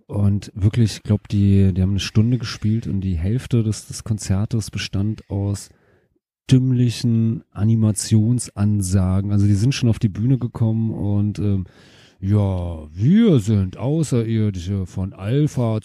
Und 0.07 0.51
wirklich, 0.55 0.95
ich 0.95 1.03
glaube, 1.03 1.25
die, 1.29 1.71
die 1.71 1.81
haben 1.83 1.91
eine 1.91 1.99
Stunde 1.99 2.39
gespielt 2.39 2.87
und 2.87 3.01
die 3.01 3.15
Hälfte 3.15 3.61
des, 3.61 3.85
des 3.85 4.03
Konzertes 4.03 4.71
bestand 4.71 5.29
aus 5.29 5.69
dümmlichen 6.49 7.43
Animationsansagen. 7.51 9.31
Also 9.31 9.45
die 9.45 9.53
sind 9.53 9.75
schon 9.75 9.89
auf 9.89 9.99
die 9.99 10.09
Bühne 10.09 10.39
gekommen 10.39 10.89
und 10.89 11.37
ähm, 11.37 11.65
ja, 12.19 12.87
wir 12.93 13.39
sind 13.39 13.77
Außerirdische 13.77 14.85
von 14.87 15.13
Alpha 15.13 15.79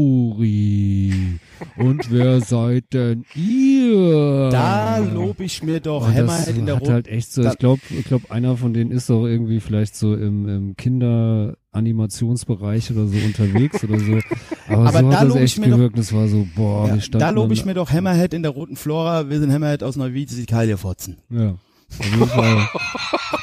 Centauri. 0.00 1.38
Und 1.76 2.10
wer 2.10 2.40
seid 2.42 2.92
denn 2.92 3.24
ihr? 3.34 4.48
da 4.50 4.98
lob 4.98 5.40
ich 5.40 5.62
mir 5.62 5.80
doch 5.80 6.06
Und 6.06 6.14
Hammerhead 6.14 6.56
in 6.56 6.66
der 6.66 6.74
hat 6.76 6.82
roten. 6.82 6.92
halt 6.92 7.08
echt 7.08 7.32
so, 7.32 7.42
ich 7.42 7.56
glaube, 7.58 7.80
ich 7.90 8.04
glaub, 8.04 8.30
einer 8.30 8.56
von 8.56 8.72
denen 8.74 8.90
ist 8.90 9.08
doch 9.10 9.26
irgendwie 9.26 9.60
vielleicht 9.60 9.94
so 9.96 10.14
im, 10.14 10.48
im 10.48 10.76
Kinderanimationsbereich 10.76 12.90
oder 12.90 13.06
so 13.06 13.16
unterwegs 13.24 13.82
oder 13.84 13.98
so. 13.98 14.18
Aber, 14.68 14.88
Aber 14.88 15.00
so 15.00 15.10
da 15.10 15.20
hat 15.20 15.28
das 15.28 15.36
echt 15.36 15.58
mir 15.58 15.68
doch- 15.70 15.76
gewirkt. 15.76 15.98
Das 15.98 16.12
war 16.12 16.28
so, 16.28 16.46
boah, 16.54 16.88
ja, 16.88 16.94
wir 16.94 17.00
standen 17.00 17.20
da 17.26 17.30
lobe 17.30 17.54
ich 17.54 17.64
mir 17.64 17.72
doch 17.74 17.90
Hammerhead 17.90 18.34
in 18.34 18.42
der 18.42 18.52
roten 18.52 18.76
Flora. 18.76 19.28
Wir 19.30 19.40
sind 19.40 19.50
Hammerhead 19.52 19.82
aus 19.82 19.96
Neuwied, 19.96 20.30
die 20.30 20.44
Kaljefotzen. 20.46 21.16
Ja, 21.30 21.56
auf 21.98 22.04
jeden 22.04 22.26
Fall. 22.26 22.68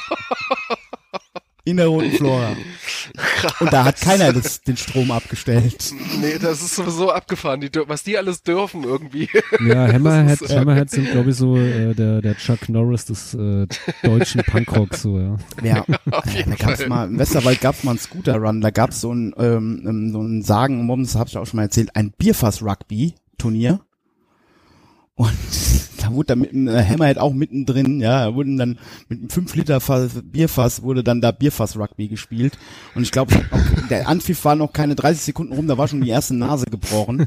In 1.68 1.76
der 1.76 1.88
roten 1.88 2.12
Flora. 2.12 2.56
Und 3.60 3.70
da 3.70 3.84
hat 3.84 4.00
keiner 4.00 4.32
das, 4.32 4.62
den 4.62 4.78
Strom 4.78 5.10
abgestellt. 5.10 5.92
Nee, 6.18 6.38
das 6.40 6.62
ist 6.62 6.76
sowieso 6.76 7.12
abgefahren, 7.12 7.60
die, 7.60 7.68
was 7.86 8.02
die 8.02 8.16
alles 8.16 8.42
dürfen 8.42 8.84
irgendwie. 8.84 9.28
Ja, 9.60 9.86
Hammerhead, 9.92 10.40
ist, 10.40 10.56
Hammerhead 10.56 10.88
sind, 10.88 11.10
glaube 11.10 11.28
ich, 11.28 11.36
so 11.36 11.58
äh, 11.58 11.94
der, 11.94 12.22
der 12.22 12.38
Chuck 12.38 12.70
Norris 12.70 13.04
des 13.04 13.34
äh, 13.34 13.66
deutschen 14.02 14.42
Punkrocks, 14.44 15.02
so, 15.02 15.18
ja. 15.18 15.36
Ja, 15.62 15.84
äh, 15.88 16.44
da 16.46 16.54
gab's 16.54 16.86
mal, 16.88 17.06
im 17.06 17.18
Westerwald 17.18 17.60
gab's 17.60 17.84
mal 17.84 17.90
einen 17.90 18.00
Scooter-Run, 18.00 18.62
da 18.62 18.70
gab's 18.70 19.02
so 19.02 19.12
ein, 19.12 19.34
ähm, 19.36 19.84
ähm, 19.86 20.10
so 20.10 20.22
ein 20.22 20.40
Sagen, 20.40 20.88
das 21.02 21.16
habe 21.16 21.28
ich 21.28 21.36
auch 21.36 21.44
schon 21.44 21.58
mal 21.58 21.64
erzählt, 21.64 21.94
ein 21.96 22.12
Bierfass-Rugby-Turnier. 22.12 23.80
Und 25.18 25.32
da 25.98 26.12
wurde 26.12 26.26
da 26.26 26.36
mitten, 26.36 26.68
äh, 26.68 26.84
Hammerhead 26.84 27.18
auch 27.18 27.34
mittendrin, 27.34 28.00
ja, 28.00 28.26
da 28.26 28.34
wurden 28.36 28.56
dann 28.56 28.78
mit 29.08 29.18
einem 29.18 29.30
5 29.30 29.56
Liter 29.56 29.80
Fass, 29.80 30.12
Bierfass 30.22 30.82
wurde 30.82 31.02
dann 31.02 31.20
da 31.20 31.32
Bierfass-Rugby 31.32 32.06
gespielt. 32.06 32.56
Und 32.94 33.02
ich 33.02 33.10
glaube, 33.10 33.34
der 33.90 34.06
Anpfiff 34.06 34.44
war 34.44 34.54
noch 34.54 34.72
keine 34.72 34.94
30 34.94 35.20
Sekunden 35.20 35.54
rum, 35.54 35.66
da 35.66 35.76
war 35.76 35.88
schon 35.88 36.02
die 36.02 36.08
erste 36.08 36.36
Nase 36.36 36.66
gebrochen. 36.66 37.26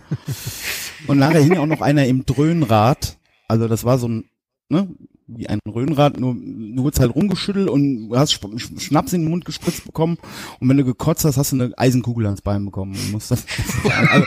Und 1.08 1.20
nachher 1.20 1.42
hing 1.42 1.58
auch 1.58 1.66
noch 1.66 1.82
einer 1.82 2.06
im 2.06 2.26
Dröhnrad. 2.26 3.18
Also 3.50 3.68
das 3.68 3.84
war 3.84 4.00
so 4.00 4.08
ein, 4.08 4.24
ne, 4.70 4.88
wie 5.35 5.48
ein 5.48 5.60
Röhnrad, 5.68 6.19
nur 6.19 6.34
du 6.35 6.84
wurdest 6.84 7.00
halt 7.00 7.16
rumgeschüttelt 7.16 7.69
und 7.69 8.10
du 8.10 8.18
hast 8.18 8.34
Schnaps 8.80 9.14
in 9.14 9.22
den 9.22 9.30
Mund 9.30 9.45
gespritzt 9.45 9.85
bekommen 9.85 10.18
und 10.60 10.69
wenn 10.69 10.77
du 10.77 10.84
gekotzt 10.84 11.26
hast, 11.26 11.38
hast 11.38 11.51
du 11.51 11.56
eine 11.58 11.77
Eisenkugel 11.77 12.26
ans 12.26 12.42
Bein 12.42 12.66
bekommen. 12.66 12.93
Du 12.93 13.11
musst 13.11 13.32
das, 13.32 13.45
also, 14.10 14.26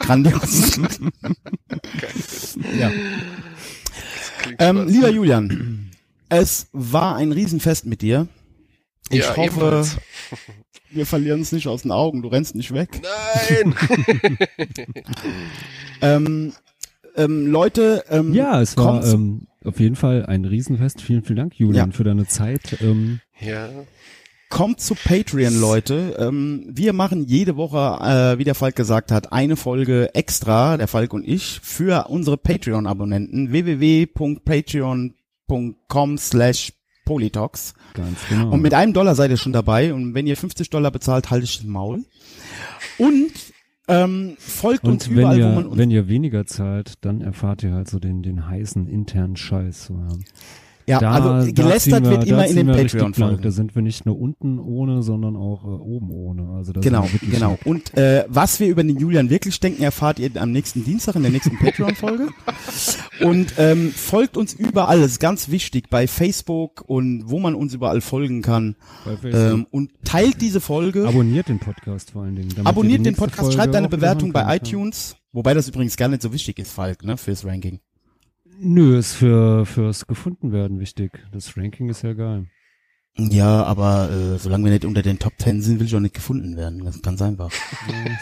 grandios. 0.00 0.78
ja. 2.78 2.90
Ähm, 4.58 4.86
lieber 4.88 5.10
Julian, 5.10 5.90
es 6.28 6.68
war 6.72 7.16
ein 7.16 7.32
Riesenfest 7.32 7.86
mit 7.86 8.02
dir. 8.02 8.28
Ich 9.10 9.20
Ja, 9.20 9.30
hoffe, 9.36 9.40
ebenfalls. 9.42 9.96
wir 10.90 11.06
verlieren 11.06 11.40
es 11.40 11.52
nicht 11.52 11.68
aus 11.68 11.82
den 11.82 11.92
Augen, 11.92 12.22
du 12.22 12.28
rennst 12.28 12.54
nicht 12.54 12.72
weg. 12.74 13.00
Nein! 13.02 13.74
Ähm, 16.02 16.52
ähm, 17.16 17.46
Leute, 17.46 18.04
ähm, 18.10 18.34
Ja, 18.34 18.60
es 18.60 18.76
war 18.76 19.00
kommt- 19.00 19.12
ähm, 19.14 19.46
auf 19.66 19.80
jeden 19.80 19.96
Fall 19.96 20.24
ein 20.26 20.44
Riesenfest. 20.44 21.02
Vielen, 21.02 21.24
vielen 21.24 21.36
Dank, 21.36 21.58
Julian, 21.58 21.90
Ja. 21.90 21.96
für 21.96 22.04
deine 22.04 22.26
Zeit. 22.26 22.78
Ähm, 22.80 23.20
ja. 23.40 23.68
Kommt 24.48 24.80
zu 24.80 24.94
Patreon, 24.94 25.58
Leute. 25.60 26.14
Ähm, 26.20 26.66
wir 26.70 26.92
machen 26.92 27.24
jede 27.26 27.56
Woche, 27.56 27.98
äh, 28.00 28.38
wie 28.38 28.44
der 28.44 28.54
Falk 28.54 28.76
gesagt 28.76 29.10
hat, 29.10 29.32
eine 29.32 29.56
Folge 29.56 30.14
extra, 30.14 30.76
der 30.76 30.86
Falk 30.86 31.12
und 31.12 31.26
ich, 31.26 31.58
für 31.64 32.06
unsere 32.08 32.36
Patreon-Abonnenten. 32.36 33.50
www.patreon.com 33.50 36.18
slash 36.18 36.72
Politox. 37.04 37.74
ganz 37.94 38.18
genau. 38.28 38.50
Und 38.50 38.62
mit 38.62 38.74
einem 38.74 38.92
Dollar 38.92 39.14
seid 39.14 39.30
ihr 39.30 39.36
schon 39.36 39.52
dabei. 39.52 39.94
Und 39.94 40.14
wenn 40.14 40.26
ihr 40.26 40.36
50 40.36 40.70
Dollar 40.70 40.90
bezahlt, 40.90 41.30
halte 41.30 41.44
ich 41.44 41.58
das 41.58 41.66
Maul. 41.66 42.04
Und 42.98 43.30
ähm, 43.88 44.36
folgt 44.38 44.84
uns 44.84 45.06
Und 45.06 45.16
wenn 45.16 45.22
überall, 45.22 45.36
wo 45.36 45.40
ihr, 45.40 45.48
man 45.54 45.66
uns 45.66 45.78
wenn 45.78 45.90
ihr 45.90 46.08
weniger 46.08 46.46
zahlt, 46.46 46.94
dann 47.04 47.20
erfahrt 47.20 47.62
ihr 47.62 47.72
halt 47.72 47.88
so 47.88 47.98
den, 47.98 48.22
den 48.22 48.48
heißen 48.48 48.88
internen 48.88 49.36
Scheiß. 49.36 49.86
So, 49.86 49.94
ja. 49.94 50.08
Ja, 50.86 51.00
Da, 51.00 51.12
also 51.12 51.52
gelästert 51.52 52.04
wir, 52.04 52.12
wird 52.12 52.24
immer 52.26 52.46
in 52.46 52.56
den 52.56 52.66
blank. 52.66 52.90
Da 52.90 52.98
Patreon-Folgen. 52.98 53.50
sind 53.50 53.74
wir 53.74 53.82
nicht 53.82 54.06
nur 54.06 54.18
unten 54.18 54.58
ohne, 54.60 55.02
sondern 55.02 55.36
auch 55.36 55.64
äh, 55.64 55.68
oben 55.68 56.10
ohne. 56.10 56.50
Also 56.56 56.72
das 56.72 56.84
Genau, 56.84 57.08
genau. 57.22 57.58
Und 57.64 57.96
äh, 57.96 58.24
was 58.28 58.60
wir 58.60 58.68
über 58.68 58.84
den 58.84 58.96
Julian 58.96 59.28
wirklich 59.28 59.58
denken, 59.58 59.82
erfahrt 59.82 60.20
ihr 60.20 60.30
am 60.40 60.52
nächsten 60.52 60.84
Dienstag 60.84 61.16
in 61.16 61.22
der 61.22 61.32
nächsten 61.32 61.58
Patreon-Folge. 61.58 62.28
Und 63.20 63.54
ähm, 63.58 63.90
folgt 63.92 64.36
uns 64.36 64.52
überall, 64.52 65.00
das 65.00 65.12
ist 65.12 65.20
ganz 65.20 65.48
wichtig, 65.48 65.88
bei 65.88 66.06
Facebook 66.06 66.84
und 66.86 67.30
wo 67.30 67.38
man 67.38 67.54
uns 67.54 67.72
überall 67.72 68.02
folgen 68.02 68.42
kann. 68.42 68.76
Ähm, 69.24 69.66
und 69.70 69.90
teilt 70.04 70.42
diese 70.42 70.60
Folge. 70.60 71.08
Abonniert 71.08 71.48
den 71.48 71.58
Podcast 71.58 72.10
vor 72.10 72.24
allen 72.24 72.36
Dingen. 72.36 72.54
Abonniert 72.64 73.06
den 73.06 73.14
Podcast, 73.14 73.40
Folge 73.40 73.56
schreibt 73.56 73.74
eine 73.74 73.88
Bewertung 73.88 74.32
bei 74.32 74.56
iTunes. 74.56 75.16
Wobei 75.32 75.54
das 75.54 75.68
übrigens 75.68 75.96
gar 75.96 76.08
nicht 76.08 76.22
so 76.22 76.32
wichtig 76.32 76.58
ist, 76.58 76.72
Falk, 76.72 77.04
ne, 77.04 77.16
fürs 77.16 77.44
Ranking. 77.44 77.80
Nö, 78.58 78.98
ist 78.98 79.14
für 79.14 79.66
fürs 79.66 80.06
gefunden 80.06 80.52
werden 80.52 80.80
wichtig. 80.80 81.12
Das 81.32 81.56
Ranking 81.56 81.88
ist 81.88 82.02
ja 82.02 82.14
geil. 82.14 82.46
Ja, 83.18 83.64
aber 83.64 84.10
äh, 84.10 84.38
solange 84.38 84.64
wir 84.64 84.72
nicht 84.72 84.84
unter 84.84 85.02
den 85.02 85.18
Top 85.18 85.38
Ten 85.38 85.62
sind, 85.62 85.80
will 85.80 85.86
ich 85.86 85.96
auch 85.96 86.00
nicht 86.00 86.14
gefunden 86.14 86.56
werden. 86.56 86.84
Das 86.84 86.96
ist 86.96 87.02
ganz 87.02 87.22
einfach. 87.22 87.50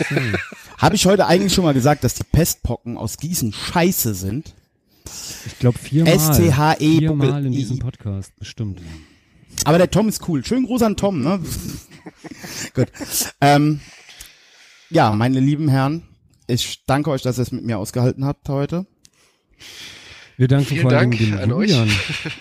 Habe 0.79 0.95
ich 0.95 1.07
heute 1.07 1.27
eigentlich 1.27 1.53
schon 1.53 1.65
mal 1.65 1.75
gesagt, 1.75 2.05
dass 2.05 2.15
die 2.15 2.23
Pestpocken 2.23 2.97
aus 2.97 3.17
Gießen 3.17 3.53
scheiße 3.53 4.15
sind? 4.15 4.55
Ich 5.47 5.59
glaube 5.59 5.79
viermal. 5.79 6.15
S-T-H-E 6.15 6.99
Viermal 6.99 7.45
in 7.45 7.53
diesem 7.53 7.81
Podcast, 7.81 8.37
bestimmt. 8.39 8.81
Aber 9.65 9.79
der 9.79 9.91
Tom 9.91 10.09
ist 10.09 10.29
cool. 10.29 10.45
Schönen 10.45 10.67
Gruß 10.67 10.83
an 10.83 10.97
Tom, 10.97 11.23
ne? 11.23 11.41
Gut. 12.75 12.89
Ähm, 13.41 13.81
ja, 14.91 15.13
meine 15.13 15.41
lieben 15.41 15.69
Herren, 15.69 16.03
ich 16.47 16.85
danke 16.87 17.11
euch, 17.11 17.23
dass 17.23 17.39
ihr 17.39 17.43
es 17.43 17.53
mit 17.53 17.65
mir 17.65 17.79
ausgehalten 17.79 18.25
habt 18.25 18.49
heute. 18.49 18.87
Wir 20.37 20.49
danken 20.49 20.67
Vielen 20.67 20.83
vor 20.83 20.91
allem 20.93 21.11
Dank 21.13 21.19
dem 21.19 21.39
an 21.39 21.53
euch. 21.53 21.71
Julian, 21.71 21.91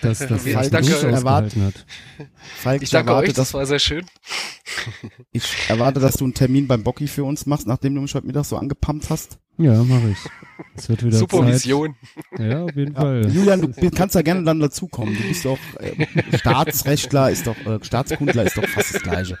dass, 0.02 0.18
dass 0.26 0.44
Ich 0.46 0.54
er 0.54 0.68
danke 0.68 0.90
das 0.90 1.04
euch. 1.04 1.14
ausgehalten 1.14 1.62
hat. 1.66 1.86
Falk, 2.56 2.82
Ich 2.82 2.90
danke 2.90 3.10
erwarte, 3.10 3.28
euch, 3.28 3.34
das 3.34 3.54
war 3.54 3.64
sehr 3.66 3.78
schön. 3.78 4.04
ich 5.32 5.44
erwarte, 5.68 6.00
dass 6.00 6.14
du 6.16 6.24
einen 6.24 6.34
Termin 6.34 6.66
beim 6.66 6.82
Bocki 6.82 7.06
für 7.06 7.24
uns 7.24 7.46
machst, 7.46 7.66
nachdem 7.66 7.94
du 7.94 8.00
mich 8.00 8.14
heute 8.14 8.26
Mittag 8.26 8.44
so 8.46 8.56
angepumpt 8.56 9.10
hast. 9.10 9.38
Ja, 9.58 9.80
mache 9.84 10.10
ich. 10.10 10.18
Es 10.74 10.88
wird 10.88 11.04
wieder 11.04 11.16
Supervision. 11.16 11.94
Zeit. 12.36 12.50
Ja, 12.50 12.64
auf 12.64 12.74
jeden 12.74 12.94
Fall. 12.96 13.30
Julian, 13.32 13.60
du 13.72 13.90
kannst 13.92 14.16
da 14.16 14.22
gerne 14.22 14.42
dann 14.42 14.58
dazukommen. 14.58 15.14
Du 15.16 15.22
bist 15.22 15.44
doch 15.44 15.58
äh, 15.78 16.36
Staatsrechtler, 16.36 17.30
ist 17.30 17.46
doch 17.46 17.56
äh, 17.64 17.78
Staatskundler, 17.80 18.44
ist 18.44 18.56
doch 18.56 18.66
fast 18.66 18.94
das 18.96 19.02
Gleiche. 19.02 19.38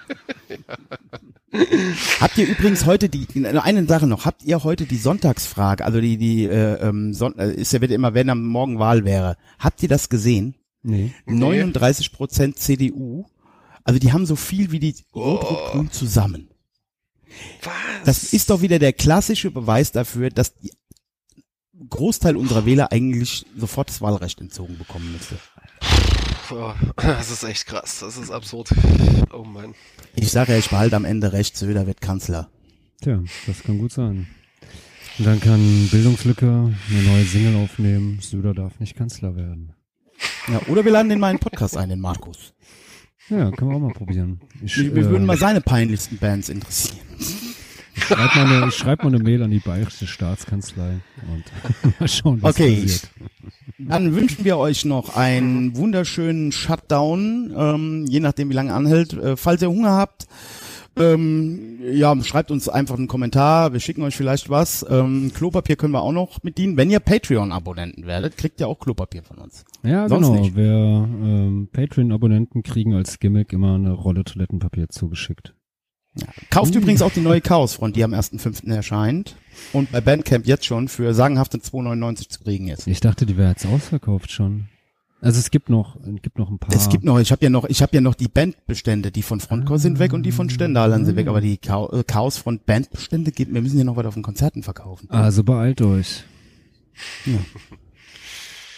Habt 2.20 2.36
ihr 2.38 2.48
übrigens 2.48 2.84
heute 2.86 3.08
die 3.08 3.26
eine 3.46 3.86
Sache 3.86 4.06
noch? 4.06 4.24
Habt 4.24 4.42
ihr 4.44 4.64
heute 4.64 4.86
die 4.86 4.96
Sonntagsfrage? 4.96 5.84
Also 5.84 6.00
die 6.00 6.16
die 6.16 6.44
äh, 6.44 6.88
ähm, 6.88 7.14
Son 7.14 7.38
äh, 7.38 7.52
ist 7.52 7.72
ja 7.72 7.80
wird 7.80 7.92
immer, 7.92 8.14
wenn 8.14 8.28
am 8.28 8.44
Morgen 8.44 8.78
Wahl 8.78 9.04
wäre. 9.04 9.36
Habt 9.58 9.82
ihr 9.82 9.88
das 9.88 10.08
gesehen? 10.08 10.54
Nee. 10.82 11.12
39 11.26 12.12
Prozent 12.12 12.58
CDU. 12.58 13.24
Also 13.84 14.00
die 14.00 14.12
haben 14.12 14.26
so 14.26 14.36
viel 14.36 14.72
wie 14.72 14.80
die 14.80 14.94
Rot-Rot-Grün 15.14 15.90
zusammen. 15.90 16.48
Was? 17.62 17.72
Das 18.04 18.32
ist 18.32 18.50
doch 18.50 18.60
wieder 18.60 18.78
der 18.78 18.92
klassische 18.92 19.50
Beweis 19.50 19.92
dafür, 19.92 20.30
dass 20.30 20.54
die 20.56 20.72
Großteil 21.88 22.36
unserer 22.36 22.66
Wähler 22.66 22.92
eigentlich 22.92 23.46
sofort 23.56 23.88
das 23.90 24.00
Wahlrecht 24.00 24.40
entzogen 24.40 24.78
bekommen 24.78 25.12
müsste. 25.12 25.36
Oh, 26.50 26.72
das 26.96 27.30
ist 27.30 27.44
echt 27.44 27.66
krass. 27.66 28.00
Das 28.00 28.16
ist 28.16 28.30
absurd. 28.30 28.70
Oh 29.32 29.44
Mann. 29.44 29.74
Ich 30.14 30.30
sage 30.30 30.52
ja, 30.52 30.58
ich 30.58 30.68
behalte 30.70 30.96
am 30.96 31.04
Ende 31.04 31.32
recht, 31.32 31.56
Söder 31.56 31.86
wird 31.86 32.00
Kanzler. 32.00 32.50
Tja, 33.02 33.22
das 33.46 33.62
kann 33.62 33.78
gut 33.78 33.92
sein. 33.92 34.26
Und 35.18 35.26
dann 35.26 35.40
kann 35.40 35.88
Bildungslücke 35.90 36.46
eine 36.46 37.02
neue 37.02 37.24
Single 37.24 37.56
aufnehmen. 37.62 38.18
Söder 38.20 38.52
darf 38.54 38.78
nicht 38.80 38.96
Kanzler 38.96 39.36
werden. 39.36 39.72
Ja, 40.48 40.60
oder 40.68 40.84
wir 40.84 40.92
laden 40.92 41.08
den 41.08 41.20
mal 41.20 41.30
in 41.30 41.36
den 41.36 41.40
Podcast 41.42 41.76
ein, 41.76 41.88
den 41.88 42.00
Markus. 42.00 42.52
Ja, 43.28 43.50
können 43.50 43.70
wir 43.70 43.76
auch 43.76 43.80
mal 43.80 43.92
probieren. 43.92 44.40
Ich, 44.62 44.76
Wir, 44.76 44.94
wir 44.94 45.02
äh, 45.06 45.10
würden 45.10 45.26
mal 45.26 45.38
seine 45.38 45.60
peinlichsten 45.60 46.18
Bands 46.18 46.48
interessieren. 46.50 46.98
ich 47.96 48.04
schreib 48.04 48.34
mal 48.36 48.46
eine, 48.46 48.68
ich 48.68 48.74
schreib 48.74 49.02
mal 49.02 49.14
eine 49.14 49.22
Mail 49.22 49.42
an 49.42 49.50
die 49.50 49.60
bayerische 49.60 50.06
Staatskanzlei 50.06 51.00
und 51.28 51.44
mal 52.00 52.08
schauen, 52.08 52.42
was 52.42 52.54
Okay. 52.54 52.82
passiert. 52.82 53.10
Dann 53.78 54.14
wünschen 54.14 54.44
wir 54.44 54.56
euch 54.56 54.84
noch 54.84 55.16
einen 55.16 55.76
wunderschönen 55.76 56.52
Shutdown, 56.52 57.52
ähm, 57.56 58.06
je 58.06 58.20
nachdem 58.20 58.50
wie 58.50 58.54
lange 58.54 58.72
anhält. 58.72 59.14
Äh, 59.14 59.36
falls 59.36 59.62
ihr 59.62 59.68
Hunger 59.68 59.90
habt, 59.90 60.26
ähm, 60.96 61.80
ja, 61.92 62.14
schreibt 62.22 62.52
uns 62.52 62.68
einfach 62.68 62.96
einen 62.96 63.08
Kommentar. 63.08 63.72
Wir 63.72 63.80
schicken 63.80 64.02
euch 64.02 64.16
vielleicht 64.16 64.48
was. 64.48 64.86
Ähm, 64.88 65.32
Klopapier 65.34 65.74
können 65.74 65.92
wir 65.92 66.02
auch 66.02 66.12
noch 66.12 66.38
bedienen. 66.38 66.76
Wenn 66.76 66.88
ihr 66.88 67.00
Patreon-Abonnenten 67.00 68.06
werdet, 68.06 68.36
kriegt 68.36 68.60
ihr 68.60 68.68
auch 68.68 68.78
Klopapier 68.78 69.24
von 69.24 69.38
uns. 69.38 69.64
Ja, 69.82 70.08
Sonst 70.08 70.28
genau. 70.28 70.40
nicht. 70.40 70.56
Wir 70.56 70.72
ähm, 70.72 71.68
Patreon-Abonnenten 71.72 72.62
kriegen 72.62 72.94
als 72.94 73.18
Gimmick 73.18 73.52
immer 73.52 73.74
eine 73.74 73.92
Rolle 73.92 74.22
Toilettenpapier 74.22 74.88
zugeschickt. 74.88 75.54
Kauft 76.50 76.74
Uh. 76.74 76.78
übrigens 76.78 77.02
auch 77.02 77.12
die 77.12 77.20
neue 77.20 77.40
Chaosfront, 77.40 77.96
die 77.96 78.04
am 78.04 78.14
1.5. 78.14 78.72
erscheint. 78.72 79.36
Und 79.72 79.92
bei 79.92 80.00
Bandcamp 80.00 80.46
jetzt 80.46 80.64
schon 80.64 80.88
für 80.88 81.14
sagenhafte 81.14 81.58
2,99 81.58 82.28
zu 82.28 82.40
kriegen 82.40 82.68
ist. 82.68 82.86
Ich 82.86 83.00
dachte, 83.00 83.26
die 83.26 83.36
wäre 83.36 83.50
jetzt 83.50 83.66
ausverkauft 83.66 84.30
schon. 84.30 84.68
Also 85.20 85.38
es 85.38 85.50
gibt 85.50 85.70
noch, 85.70 85.96
es 85.96 86.22
gibt 86.22 86.38
noch 86.38 86.50
ein 86.50 86.58
paar. 86.58 86.74
Es 86.74 86.90
gibt 86.90 87.02
noch, 87.02 87.18
ich 87.18 87.32
habe 87.32 87.42
ja 87.42 87.48
noch, 87.50 87.64
ich 87.64 87.80
habe 87.80 87.94
ja 87.94 88.02
noch 88.02 88.14
die 88.14 88.28
Bandbestände, 88.28 89.10
die 89.10 89.22
von 89.22 89.40
Frontcore 89.40 89.78
sind 89.78 89.98
weg 89.98 90.12
und 90.12 90.22
die 90.24 90.32
von 90.32 90.50
Stendalern 90.50 91.06
sind 91.06 91.16
weg, 91.16 91.28
aber 91.28 91.40
die 91.40 91.54
äh, 91.54 92.04
Chaosfront 92.04 92.66
Bandbestände 92.66 93.32
gibt, 93.32 93.54
wir 93.54 93.62
müssen 93.62 93.78
ja 93.78 93.84
noch 93.84 93.96
was 93.96 94.04
auf 94.04 94.14
den 94.14 94.22
Konzerten 94.22 94.62
verkaufen. 94.62 95.08
Also 95.10 95.42
beeilt 95.42 95.80
euch. 95.80 96.24
Ja. 97.24 97.38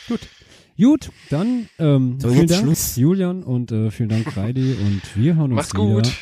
Gut. 0.08 0.20
Gut, 0.78 1.10
dann 1.30 1.68
ähm, 1.78 2.18
So, 2.20 2.28
vielen 2.28 2.46
Dank, 2.48 2.62
Schluss. 2.64 2.96
Julian 2.96 3.42
und 3.42 3.72
äh, 3.72 3.90
vielen 3.90 4.10
Dank, 4.10 4.36
Reidi. 4.36 4.72
Und 4.80 5.02
wir 5.14 5.36
hören 5.36 5.52
uns 5.52 5.72
Macht's 5.72 5.74
wieder, 5.74 5.84
gut. 5.84 6.12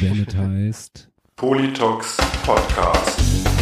wenn 0.00 0.26
es 0.28 0.36
heißt. 0.36 1.08
Politox 1.36 2.18
Podcast. 2.44 3.61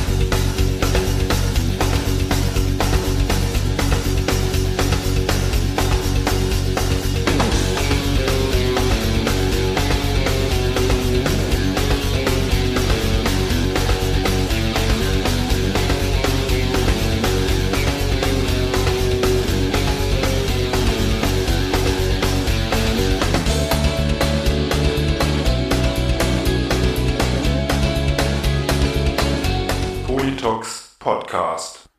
Podcast. 31.00 31.89